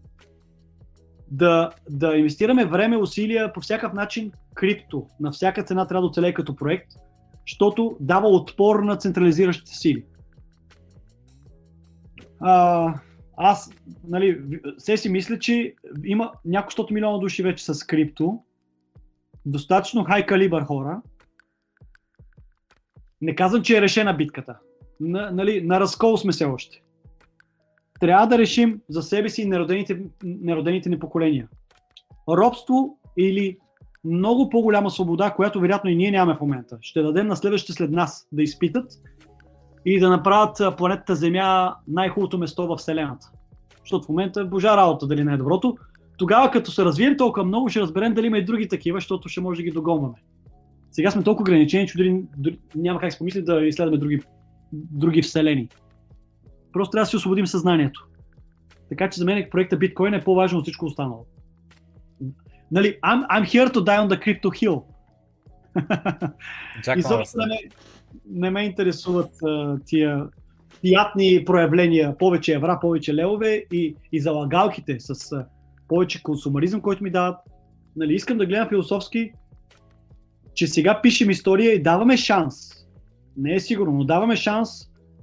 да, 1.30 1.70
да 1.90 2.16
инвестираме 2.16 2.64
време, 2.64 2.96
усилия 2.96 3.52
по 3.52 3.60
всякакъв 3.60 3.92
начин 3.92 4.32
крипто. 4.54 5.06
На 5.20 5.30
всяка 5.30 5.62
цена 5.64 5.86
трябва 5.86 6.02
да 6.02 6.06
оцелее 6.06 6.34
като 6.34 6.56
проект, 6.56 6.92
защото 7.48 7.96
дава 8.00 8.28
отпор 8.28 8.80
на 8.80 8.96
централизиращите 8.96 9.74
сили 9.74 10.04
а, 12.42 12.94
аз, 13.36 13.70
нали, 14.08 14.42
се 14.78 14.96
си 14.96 15.08
мисля, 15.08 15.38
че 15.38 15.74
има 16.04 16.32
няколко 16.44 16.92
милиона 16.92 17.18
души 17.18 17.42
вече 17.42 17.64
с 17.64 17.86
крипто, 17.86 18.38
достатъчно 19.46 20.04
хай 20.04 20.26
калибър 20.26 20.62
хора. 20.62 21.02
Не 23.20 23.34
казвам, 23.34 23.62
че 23.62 23.78
е 23.78 23.80
решена 23.80 24.14
битката. 24.14 24.58
На, 25.00 25.30
нали, 25.30 25.66
на 25.66 25.80
разкол 25.80 26.16
сме 26.16 26.32
се 26.32 26.44
още. 26.44 26.82
трябва 28.00 28.26
да 28.26 28.38
решим 28.38 28.80
за 28.88 29.02
себе 29.02 29.28
си 29.28 29.48
неродените, 29.48 30.02
неродените 30.24 30.88
ни 30.88 30.98
поколения. 30.98 31.48
Робство 32.28 32.98
или 33.16 33.58
много 34.04 34.50
по-голяма 34.50 34.90
свобода, 34.90 35.30
която 35.30 35.60
вероятно 35.60 35.90
и 35.90 35.96
ние 35.96 36.10
нямаме 36.10 36.38
в 36.38 36.40
момента. 36.40 36.78
Ще 36.80 37.02
дадем 37.02 37.26
на 37.26 37.36
следващите 37.36 37.72
след 37.72 37.90
нас 37.90 38.28
да 38.32 38.42
изпитат 38.42 38.92
и 39.84 40.00
да 40.00 40.10
направят 40.10 40.76
планетата 40.76 41.14
Земя 41.14 41.74
най-хубавото 41.88 42.38
место 42.38 42.66
в 42.66 42.76
Вселената. 42.76 43.30
Защото 43.80 44.06
в 44.06 44.08
момента 44.08 44.40
е 44.40 44.44
божа 44.44 44.76
работа 44.76 45.06
дали 45.06 45.24
не 45.24 45.32
е 45.32 45.36
доброто. 45.36 45.76
Тогава 46.18 46.50
като 46.50 46.70
се 46.70 46.84
развием 46.84 47.16
толкова 47.16 47.46
много, 47.46 47.68
ще 47.68 47.80
разберем 47.80 48.14
дали 48.14 48.26
има 48.26 48.38
и 48.38 48.44
други 48.44 48.68
такива, 48.68 48.96
защото 48.96 49.28
ще 49.28 49.40
може 49.40 49.56
да 49.56 49.62
ги 49.62 49.70
догонваме. 49.70 50.14
Сега 50.90 51.10
сме 51.10 51.22
толкова 51.22 51.42
ограничени, 51.42 51.88
че 51.88 51.96
дори, 51.96 52.22
дори 52.36 52.58
няма 52.74 53.00
как 53.00 53.10
да 53.10 53.18
помисли 53.18 53.42
да 53.42 53.66
изследваме 53.66 53.98
други, 53.98 54.20
други 54.72 55.22
вселени. 55.22 55.68
Просто 56.72 56.90
трябва 56.90 57.02
да 57.02 57.10
си 57.10 57.16
освободим 57.16 57.46
съзнанието. 57.46 58.06
Така 58.88 59.10
че 59.10 59.18
за 59.18 59.24
мен 59.24 59.46
проекта 59.50 59.76
биткоин 59.76 60.14
е 60.14 60.24
по-важен 60.24 60.58
от 60.58 60.64
всичко 60.64 60.86
останало. 60.86 61.26
Нали, 62.70 62.98
I'm, 63.04 63.26
I'm 63.28 63.44
here 63.44 63.72
to 63.72 63.78
die 63.78 64.00
on 64.00 64.08
the 64.08 64.18
crypto 64.24 64.48
hill. 64.48 64.82
Jack 66.84 66.98
И 66.98 67.02
също 67.02 67.38
не, 68.30 68.50
ме 68.50 68.62
интересуват 68.62 69.30
а, 69.42 69.78
тия 69.84 70.26
приятни 70.82 71.44
проявления, 71.46 72.18
повече 72.18 72.54
евра, 72.54 72.78
повече 72.80 73.14
левове 73.14 73.64
и, 73.72 73.96
и 74.12 74.20
залагалките 74.20 74.96
с 75.00 75.32
а, 75.32 75.46
повече 75.88 76.22
консумаризъм, 76.22 76.80
който 76.80 77.04
ми 77.04 77.10
дават. 77.10 77.36
Нали, 77.96 78.14
искам 78.14 78.38
да 78.38 78.46
гледам 78.46 78.68
философски, 78.68 79.32
че 80.54 80.66
сега 80.66 81.00
пишем 81.02 81.30
история 81.30 81.74
и 81.74 81.82
даваме 81.82 82.16
шанс. 82.16 82.56
Не 83.36 83.54
е 83.54 83.60
сигурно, 83.60 83.92
но 83.92 84.04
даваме 84.04 84.36
шанс 84.36 84.70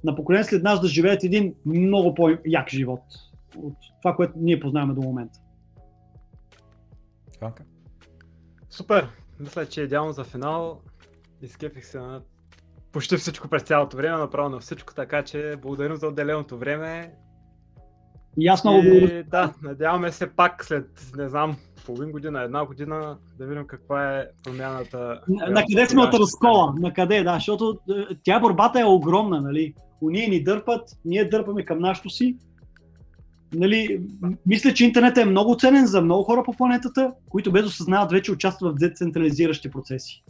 на 0.04 0.16
поколение 0.16 0.44
след 0.44 0.62
нас 0.62 0.80
да 0.80 0.88
живеят 0.88 1.24
един 1.24 1.54
много 1.66 2.14
по-як 2.14 2.70
живот 2.70 3.02
от 3.56 3.74
това, 4.02 4.16
което 4.16 4.32
ние 4.36 4.60
познаваме 4.60 4.94
до 4.94 5.00
момента. 5.00 5.38
Иванка? 7.36 7.64
Супер! 8.70 9.08
Мисля, 9.40 9.66
че 9.66 9.80
е 9.80 9.84
идеално 9.84 10.12
за 10.12 10.24
финал. 10.24 10.80
Изкепих 11.42 11.86
се 11.86 12.00
на 12.00 12.22
почти 12.92 13.16
всичко 13.16 13.48
през 13.48 13.62
цялото 13.62 13.96
време, 13.96 14.18
направо 14.18 14.48
на 14.48 14.60
всичко, 14.60 14.94
така 14.94 15.22
че 15.22 15.56
благодарим 15.62 15.96
за 15.96 16.06
отделеното 16.06 16.58
време. 16.58 17.12
И 18.38 18.48
аз 18.48 18.64
много 18.64 18.82
благодаря. 18.82 19.24
Да, 19.24 19.54
надяваме 19.62 20.12
се 20.12 20.26
пак 20.36 20.64
след, 20.64 20.86
не 21.16 21.28
знам, 21.28 21.56
половин 21.86 22.12
година, 22.12 22.42
една 22.42 22.64
година, 22.64 23.18
да 23.38 23.46
видим 23.46 23.66
каква 23.66 24.16
е 24.18 24.26
промяната. 24.42 25.20
На, 25.28 25.46
на 25.46 25.64
къде 25.70 25.86
сме 25.86 26.02
от 26.02 26.14
разкола? 26.14 26.74
На 26.78 26.92
къде, 26.92 27.22
да, 27.22 27.34
защото 27.34 27.78
е, 27.90 28.14
тя 28.24 28.40
борбата 28.40 28.80
е 28.80 28.84
огромна, 28.84 29.40
нали? 29.40 29.74
Уния 30.00 30.28
ни 30.28 30.44
дърпат, 30.44 30.88
ние 31.04 31.28
дърпаме 31.28 31.64
към 31.64 31.78
нашото 31.78 32.10
си. 32.10 32.36
Нали, 33.54 34.00
мисля, 34.46 34.74
че 34.74 34.84
интернет 34.84 35.18
е 35.18 35.24
много 35.24 35.56
ценен 35.56 35.86
за 35.86 36.02
много 36.02 36.22
хора 36.22 36.42
по 36.42 36.52
планетата, 36.52 37.12
които 37.30 37.52
без 37.52 37.66
осъзнават 37.66 38.10
вече 38.12 38.32
участват 38.32 38.74
в 38.74 38.78
децентрализиращи 38.78 39.70
процеси. 39.70 40.24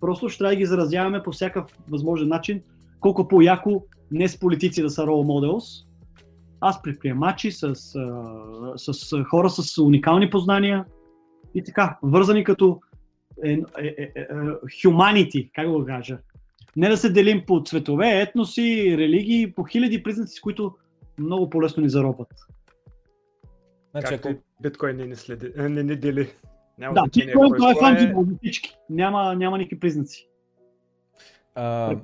Просто 0.00 0.28
ще 0.28 0.38
трябва 0.38 0.52
да 0.52 0.56
ги 0.56 0.66
заразяваме 0.66 1.22
по 1.22 1.32
всякакъв 1.32 1.78
възможен 1.88 2.28
начин, 2.28 2.62
колко 3.00 3.28
по-яко 3.28 3.82
не 4.10 4.28
с 4.28 4.40
политици 4.40 4.82
да 4.82 4.90
са 4.90 5.02
role 5.02 5.26
models, 5.26 5.86
а 6.60 6.72
с 6.72 6.82
предприемачи, 6.82 7.52
с, 7.52 7.74
с, 8.76 8.94
с 8.94 9.24
хора 9.24 9.50
с 9.50 9.78
уникални 9.78 10.30
познания 10.30 10.84
и 11.54 11.64
така, 11.64 11.98
вързани 12.02 12.44
като 12.44 12.80
е, 13.44 13.52
е, 13.52 13.62
е, 13.78 14.12
е, 14.14 14.26
humanity, 14.84 15.50
как 15.54 15.68
го 15.68 15.84
кажа. 15.84 16.18
Не 16.76 16.88
да 16.88 16.96
се 16.96 17.10
делим 17.10 17.42
по 17.46 17.62
цветове, 17.64 18.20
етноси, 18.20 18.96
религии, 18.98 19.52
по 19.52 19.64
хиляди 19.64 20.02
признаци, 20.02 20.34
с 20.34 20.40
които 20.40 20.74
много 21.18 21.50
по-лесно 21.50 21.82
ни 21.82 21.88
заробват. 21.88 22.28
Значи, 23.90 24.08
Както 24.08 24.28
ако... 24.28 24.38
биткоин 24.62 24.96
не 24.96 25.06
ни, 25.06 25.16
следи, 25.16 25.52
не 25.56 25.82
ни 25.82 25.96
дели. 25.96 26.28
Няма 26.78 26.94
да, 26.94 27.02
биткоин 27.02 27.52
това 27.56 27.70
е 27.70 27.74
фанджибъл 27.80 28.24
за 28.24 28.36
всички. 28.36 28.76
Няма, 28.90 29.34
няма 29.36 29.58
никакви 29.58 29.80
признаци. 29.80 30.28
А, 31.54 31.96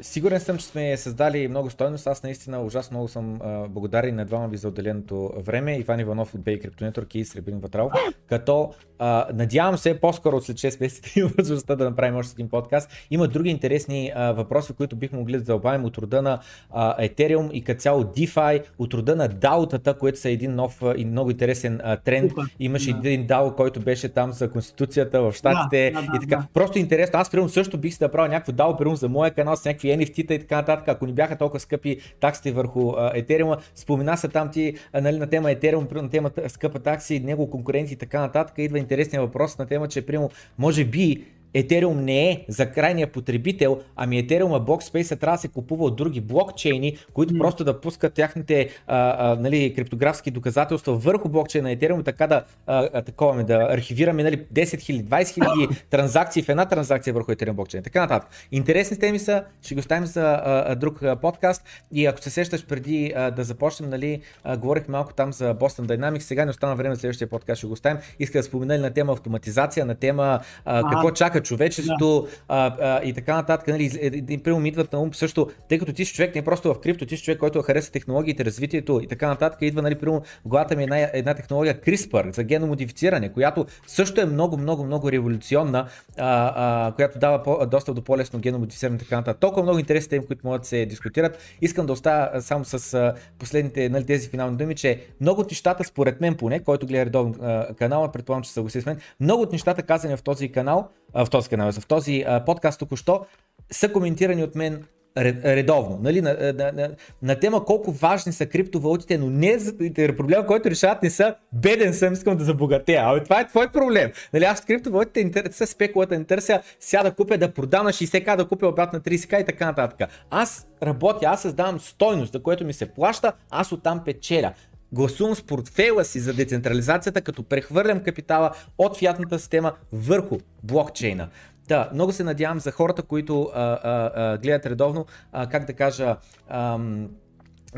Сигурен 0.00 0.40
съм, 0.40 0.58
че 0.58 0.66
сме 0.66 0.96
създали 0.96 1.48
много 1.48 1.70
стойност. 1.70 2.06
Аз 2.06 2.22
наистина 2.22 2.62
ужасно 2.62 2.94
много 2.94 3.08
съм 3.08 3.40
а, 3.42 3.68
благодарен 3.68 4.16
на 4.16 4.24
двама 4.24 4.48
ви 4.48 4.56
за 4.56 4.68
отделеното 4.68 5.30
време. 5.38 5.76
Иван 5.76 6.00
Иванов 6.00 6.34
от 6.34 6.40
Бей 6.40 6.60
Network 6.60 7.16
и 7.16 7.24
Сребин 7.24 7.58
Ватрал. 7.58 7.90
Като 8.26 8.74
а, 8.98 9.26
надявам 9.34 9.78
се 9.78 10.00
по-скоро 10.00 10.40
след 10.40 10.56
6 10.56 10.80
месеца 10.80 11.10
има 11.20 11.30
възможността 11.38 11.76
да 11.76 11.84
направим 11.84 12.16
още 12.16 12.34
един 12.34 12.48
подкаст. 12.48 12.90
Има 13.10 13.28
други 13.28 13.50
интересни 13.50 14.12
а, 14.14 14.32
въпроси, 14.32 14.72
които 14.72 14.96
бихме 14.96 15.18
могли 15.18 15.32
да 15.32 15.38
задълбавим 15.38 15.84
от 15.84 15.98
рода 15.98 16.22
на 16.22 16.40
а, 16.70 17.02
Ethereum 17.02 17.50
и 17.50 17.64
като 17.64 17.80
цяло 17.80 18.02
DeFi, 18.02 18.62
от 18.78 18.94
рода 18.94 19.16
на 19.16 19.28
DAO-тата, 19.28 19.98
които 19.98 20.18
са 20.18 20.30
един 20.30 20.54
нов 20.54 20.82
и 20.96 21.04
много 21.04 21.30
интересен 21.30 21.80
а, 21.84 21.96
тренд. 21.96 22.32
Имаше 22.60 22.92
да. 22.92 22.98
един 22.98 23.26
DAO, 23.26 23.54
който 23.54 23.80
беше 23.80 24.08
там 24.08 24.32
за 24.32 24.50
Конституцията 24.50 25.22
в 25.22 25.32
Штатите 25.32 25.90
да, 25.94 26.00
да, 26.00 26.06
и 26.16 26.20
така. 26.20 26.36
Да. 26.36 26.46
Просто 26.54 26.78
интересно. 26.78 27.18
Аз 27.18 27.30
примерно 27.30 27.48
също 27.48 27.78
бих 27.78 27.92
си 27.92 27.98
да 27.98 28.10
правя 28.10 28.28
някакво 28.28 28.52
DAO, 28.52 28.78
примерно 28.78 28.96
за 28.96 29.08
моя 29.08 29.30
канал 29.30 29.56
с 29.56 29.64
някакви 29.64 29.87
NFT-та 29.88 30.34
и 30.34 30.38
така 30.38 30.56
нататък. 30.56 30.88
Ако 30.88 31.06
ни 31.06 31.12
бяха 31.12 31.36
толкова 31.36 31.60
скъпи 31.60 31.98
таксите 32.20 32.52
върху 32.52 32.92
Етериума, 33.14 33.58
спомена 33.74 34.16
се 34.16 34.28
там 34.28 34.50
ти 34.50 34.74
нали, 34.94 35.18
на 35.18 35.26
тема 35.26 35.50
Етериум, 35.50 35.88
на 35.92 36.10
тема 36.10 36.30
скъпа 36.48 36.78
такси, 36.78 37.20
него 37.20 37.50
конкуренти 37.50 37.92
и 37.92 37.96
така 37.96 38.20
нататък. 38.20 38.58
Идва 38.58 38.78
интересния 38.78 39.22
въпрос 39.22 39.58
на 39.58 39.66
тема, 39.66 39.88
че 39.88 40.06
прямо 40.06 40.30
може 40.58 40.84
би 40.84 41.24
Ethereum 41.54 42.00
не 42.00 42.30
е 42.30 42.44
за 42.48 42.70
крайния 42.70 43.12
потребител, 43.12 43.80
ами 43.96 44.26
Ethereum 44.26 44.48
Block 44.48 44.92
Space 44.92 45.20
трябва 45.20 45.36
да 45.36 45.40
се 45.40 45.48
купува 45.48 45.84
от 45.84 45.96
други 45.96 46.20
блокчейни, 46.20 46.96
които 47.12 47.34
mm. 47.34 47.38
просто 47.38 47.64
да 47.64 47.80
пускат 47.80 48.14
тяхните 48.14 48.68
а, 48.86 49.32
а, 49.32 49.36
нали, 49.36 49.74
криптографски 49.74 50.30
доказателства 50.30 50.94
върху 50.94 51.28
блокчейна 51.28 51.68
на 51.68 51.76
Ethereum, 51.76 52.04
така 52.04 52.26
да, 52.26 52.44
а, 52.66 53.02
такова, 53.02 53.44
да 53.44 53.68
архивираме 53.70 54.22
нали, 54.22 54.46
10 54.54 54.64
000, 54.64 55.04
20 55.04 55.22
000 55.22 55.82
транзакции 55.90 56.42
в 56.42 56.48
една 56.48 56.64
транзакция 56.64 57.14
върху 57.14 57.32
Ethereum 57.32 57.52
блокчейн. 57.52 57.82
Така 57.82 58.00
нататък. 58.00 58.30
Интересни 58.52 58.98
теми 58.98 59.18
са, 59.18 59.44
ще 59.62 59.74
ги 59.74 59.80
оставим 59.80 60.06
за 60.06 60.40
а, 60.44 60.74
друг 60.74 61.02
а, 61.02 61.16
подкаст 61.16 61.64
и 61.92 62.06
ако 62.06 62.20
се 62.20 62.30
сещаш 62.30 62.66
преди 62.66 63.12
а, 63.16 63.30
да 63.30 63.44
започнем, 63.44 63.90
нали, 63.90 64.20
а, 64.44 64.56
говорих 64.56 64.88
малко 64.88 65.14
там 65.14 65.32
за 65.32 65.54
Boston 65.54 65.86
Dynamics, 65.86 66.18
сега 66.18 66.44
не 66.44 66.50
остана 66.50 66.76
време 66.76 66.94
за 66.94 67.00
следващия 67.00 67.28
подкаст, 67.28 67.58
ще 67.58 67.66
го 67.66 67.72
оставим. 67.72 67.98
Иска 68.18 68.38
да 68.38 68.42
спомена 68.42 68.78
на 68.78 68.90
тема 68.90 69.12
автоматизация, 69.12 69.86
на 69.86 69.94
тема 69.94 70.40
а, 70.64 70.90
какво 70.90 71.10
чака 71.10 71.37
чака 71.38 71.48
човечеството 71.48 72.22
да. 72.22 72.28
а, 72.48 72.76
а, 72.80 73.04
и 73.04 73.12
така 73.12 73.34
нататък. 73.34 73.68
Нали, 73.68 73.90
един 74.00 74.42
пример 74.42 74.60
ми 74.60 74.68
идват 74.68 74.92
на 74.92 75.00
ум 75.00 75.14
също, 75.14 75.50
тъй 75.68 75.78
като 75.78 75.92
ти 75.92 76.04
си 76.04 76.14
човек 76.14 76.34
не 76.34 76.42
просто 76.42 76.74
в 76.74 76.80
крипто, 76.80 77.06
ти 77.06 77.16
си 77.16 77.22
човек, 77.22 77.38
който 77.38 77.62
хареса 77.62 77.92
технологиите, 77.92 78.44
развитието 78.44 79.00
и 79.02 79.06
така 79.06 79.28
нататък. 79.28 79.58
Идва, 79.62 79.82
нали, 79.82 79.94
примерно, 79.94 80.20
в 80.20 80.48
главата 80.48 80.76
ми 80.76 80.82
една, 80.82 80.98
една 81.12 81.34
технология 81.34 81.80
CRISPR 81.80 82.34
за 82.34 82.42
геномодифициране, 82.42 83.32
която 83.32 83.66
също 83.86 84.20
е 84.20 84.24
много, 84.24 84.56
много, 84.56 84.84
много 84.84 85.12
революционна, 85.12 85.88
а, 86.18 86.52
а, 86.88 86.92
която 86.92 87.18
дава 87.18 87.42
по, 87.42 87.66
достъп 87.66 87.94
до 87.94 88.02
по-лесно 88.02 88.38
геномодифициране 88.38 88.96
и 88.96 88.98
така 88.98 89.16
нататък. 89.16 89.40
Толкова 89.40 89.62
много 89.62 89.78
интересни 89.78 90.10
теми, 90.10 90.26
които 90.26 90.46
могат 90.46 90.62
да 90.62 90.68
се 90.68 90.86
дискутират. 90.86 91.38
Искам 91.60 91.86
да 91.86 91.92
оставя 91.92 92.42
само 92.42 92.64
с 92.64 93.14
последните 93.38 93.88
нали, 93.88 94.06
тези 94.06 94.28
финални 94.28 94.56
думи, 94.56 94.74
че 94.74 95.00
много 95.20 95.40
от 95.40 95.50
нещата, 95.50 95.84
според 95.84 96.20
мен 96.20 96.34
поне, 96.34 96.60
който 96.60 96.86
гледа 96.86 97.06
редовно 97.06 97.34
канала, 97.78 98.12
предполагам, 98.12 98.42
че 98.42 98.50
съгласи 98.50 98.80
с 98.80 98.86
мен, 98.86 99.00
много 99.20 99.42
от 99.42 99.52
нещата 99.52 99.82
казани 99.82 100.16
в 100.16 100.22
този 100.22 100.48
канал 100.48 100.88
в 101.14 101.26
този 101.30 101.48
канал, 101.48 101.72
в 101.72 101.86
този 101.86 102.24
подкаст 102.46 102.78
току-що, 102.78 103.26
са 103.70 103.92
коментирани 103.92 104.44
от 104.44 104.54
мен 104.54 104.84
редовно, 105.16 105.98
нали, 106.02 106.20
на, 106.20 106.52
на, 106.58 106.72
на, 106.72 106.90
на 107.22 107.40
тема 107.40 107.64
колко 107.64 107.92
важни 107.92 108.32
са 108.32 108.46
криптовалутите, 108.46 109.18
но 109.18 109.30
не 109.30 109.58
за 109.58 109.76
проблема, 110.16 110.46
който 110.46 110.70
решават 110.70 111.02
не 111.02 111.10
са 111.10 111.34
беден 111.52 111.94
съм, 111.94 112.12
искам 112.12 112.36
да 112.36 112.44
забогатея. 112.44 113.02
Абе, 113.04 113.24
това 113.24 113.40
е 113.40 113.46
твой 113.46 113.68
проблем. 113.68 114.10
Нали, 114.32 114.44
аз 114.44 114.60
криптовалутите 114.60 115.24
не 115.24 115.30
търся 115.30 115.66
спекулата, 115.66 116.18
не 116.18 116.24
търся 116.24 116.62
сега 116.80 117.02
да 117.02 117.14
купя, 117.14 117.38
да 117.38 117.52
продам 117.52 117.84
на 117.84 117.92
60к, 117.92 118.36
да 118.36 118.48
купя 118.48 118.66
обратно 118.66 118.96
на 118.96 119.02
30к 119.02 119.42
и 119.42 119.44
така 119.44 119.66
нататък. 119.66 120.10
Аз 120.30 120.66
работя, 120.82 121.26
аз 121.26 121.42
създавам 121.42 121.80
стойност, 121.80 122.32
за 122.32 122.42
което 122.42 122.64
ми 122.64 122.72
се 122.72 122.86
плаща, 122.86 123.32
аз 123.50 123.72
оттам 123.72 124.04
печеля 124.04 124.52
гласувам 124.92 125.34
с 125.34 125.42
портфейла 125.42 126.04
си 126.04 126.20
за 126.20 126.34
децентрализацията, 126.34 127.20
като 127.20 127.42
прехвърлям 127.42 128.02
капитала 128.02 128.50
от 128.78 128.96
фиатната 128.96 129.38
система 129.38 129.72
върху 129.92 130.38
блокчейна. 130.62 131.28
Да, 131.68 131.90
много 131.94 132.12
се 132.12 132.24
надявам 132.24 132.60
за 132.60 132.70
хората, 132.70 133.02
които 133.02 133.50
а, 133.54 133.62
а, 133.62 134.10
а, 134.14 134.38
гледат 134.38 134.66
редовно, 134.66 135.06
а, 135.32 135.48
как 135.48 135.64
да 135.64 135.72
кажа, 135.72 136.16
ам, 136.48 137.08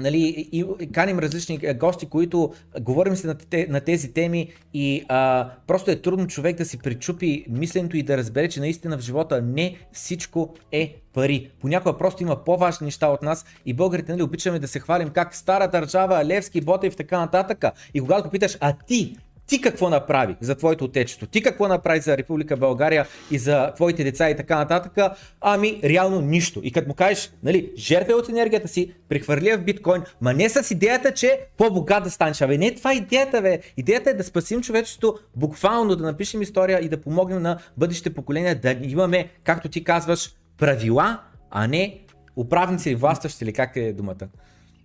нали, 0.00 0.48
и, 0.52 0.64
и 0.80 0.92
каним 0.92 1.18
различни 1.18 1.58
е, 1.62 1.74
гости, 1.74 2.06
които 2.06 2.52
говорим 2.80 3.16
си 3.16 3.26
на, 3.26 3.34
те, 3.34 3.66
на 3.70 3.80
тези 3.80 4.12
теми 4.12 4.52
и 4.74 5.04
а, 5.08 5.50
просто 5.66 5.90
е 5.90 5.96
трудно 5.96 6.26
човек 6.26 6.56
да 6.56 6.64
си 6.64 6.78
причупи 6.78 7.44
мисленето 7.48 7.96
и 7.96 8.02
да 8.02 8.16
разбере, 8.16 8.48
че 8.48 8.60
наистина 8.60 8.98
в 8.98 9.00
живота 9.00 9.42
не 9.42 9.76
всичко 9.92 10.54
е 10.72 10.96
пари. 11.12 11.50
Понякога 11.60 11.98
просто 11.98 12.22
има 12.22 12.44
по-важни 12.44 12.84
неща 12.84 13.08
от 13.08 13.22
нас 13.22 13.44
и 13.66 13.74
българите 13.74 14.12
нали, 14.12 14.22
обичаме 14.22 14.58
да 14.58 14.68
се 14.68 14.80
хвалим 14.80 15.10
как 15.10 15.34
стара 15.34 15.68
държава, 15.68 16.24
Левски, 16.24 16.60
Ботев 16.60 16.94
и 16.94 16.96
така 16.96 17.18
нататък. 17.18 17.64
И 17.94 18.00
когато 18.00 18.30
питаш, 18.30 18.56
а 18.60 18.72
ти 18.86 19.16
ти 19.50 19.60
какво 19.60 19.90
направи 19.90 20.36
за 20.40 20.54
твоето 20.54 20.84
отечество, 20.84 21.26
ти 21.26 21.42
какво 21.42 21.68
направи 21.68 22.00
за 22.00 22.16
Република 22.16 22.56
България 22.56 23.06
и 23.30 23.38
за 23.38 23.72
твоите 23.74 24.04
деца 24.04 24.30
и 24.30 24.36
така 24.36 24.56
нататък, 24.56 25.16
ами 25.40 25.80
реално 25.84 26.20
нищо. 26.20 26.60
И 26.64 26.72
като 26.72 26.88
му 26.88 26.94
кажеш, 26.94 27.32
нали, 27.42 27.72
жертва 27.76 28.14
от 28.14 28.28
енергията 28.28 28.68
си, 28.68 28.94
прехвърли 29.08 29.52
в 29.52 29.64
биткоин, 29.64 30.02
ма 30.20 30.32
не 30.32 30.48
с 30.48 30.70
идеята, 30.70 31.14
че 31.14 31.40
по-богат 31.56 32.04
да 32.04 32.10
станеш. 32.10 32.40
Абе, 32.40 32.58
не 32.58 32.74
това 32.74 32.92
е 32.92 32.96
идеята, 32.96 33.42
бе. 33.42 33.60
Идеята 33.76 34.10
е 34.10 34.14
да 34.14 34.24
спасим 34.24 34.62
човечеството, 34.62 35.18
буквално 35.36 35.96
да 35.96 36.04
напишем 36.04 36.42
история 36.42 36.80
и 36.80 36.88
да 36.88 37.00
помогнем 37.00 37.42
на 37.42 37.58
бъдещите 37.76 38.14
поколения 38.14 38.60
да 38.60 38.76
имаме, 38.82 39.28
както 39.44 39.68
ти 39.68 39.84
казваш, 39.84 40.30
правила, 40.58 41.20
а 41.50 41.66
не 41.66 42.00
управници 42.36 42.88
или 42.88 42.96
властващи 42.96 43.44
или 43.44 43.52
как 43.52 43.76
е 43.76 43.92
думата. 43.92 44.28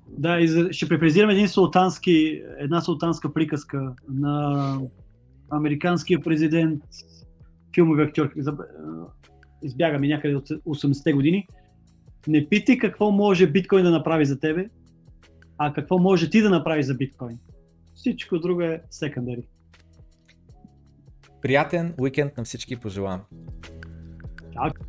Да, 0.07 0.39
и 0.39 0.47
за, 0.47 0.67
ще 0.71 0.89
препрезирам 0.89 1.29
един 1.29 1.47
султански, 1.47 2.43
една 2.57 2.81
султанска 2.81 3.33
приказка 3.33 3.93
на 4.09 4.79
американския 5.51 6.21
президент, 6.21 6.83
филмови 7.75 8.03
актьор, 8.03 8.31
избяга 9.63 9.99
ми 9.99 10.07
някъде 10.07 10.35
от 10.35 10.47
80-те 10.47 11.13
години. 11.13 11.47
Не 12.27 12.49
питай 12.49 12.77
какво 12.77 13.11
може 13.11 13.47
биткоин 13.47 13.83
да 13.83 13.91
направи 13.91 14.25
за 14.25 14.39
тебе, 14.39 14.69
а 15.57 15.73
какво 15.73 15.99
може 15.99 16.29
ти 16.29 16.41
да 16.41 16.49
направиш 16.49 16.85
за 16.85 16.93
биткоин. 16.93 17.39
Всичко 17.95 18.39
друго 18.39 18.61
е 18.61 18.81
секундари. 18.89 19.43
Приятен 21.41 21.93
уикенд 21.99 22.37
на 22.37 22.43
всички 22.43 22.75
пожелавам. 22.75 23.21
Чао! 24.53 24.84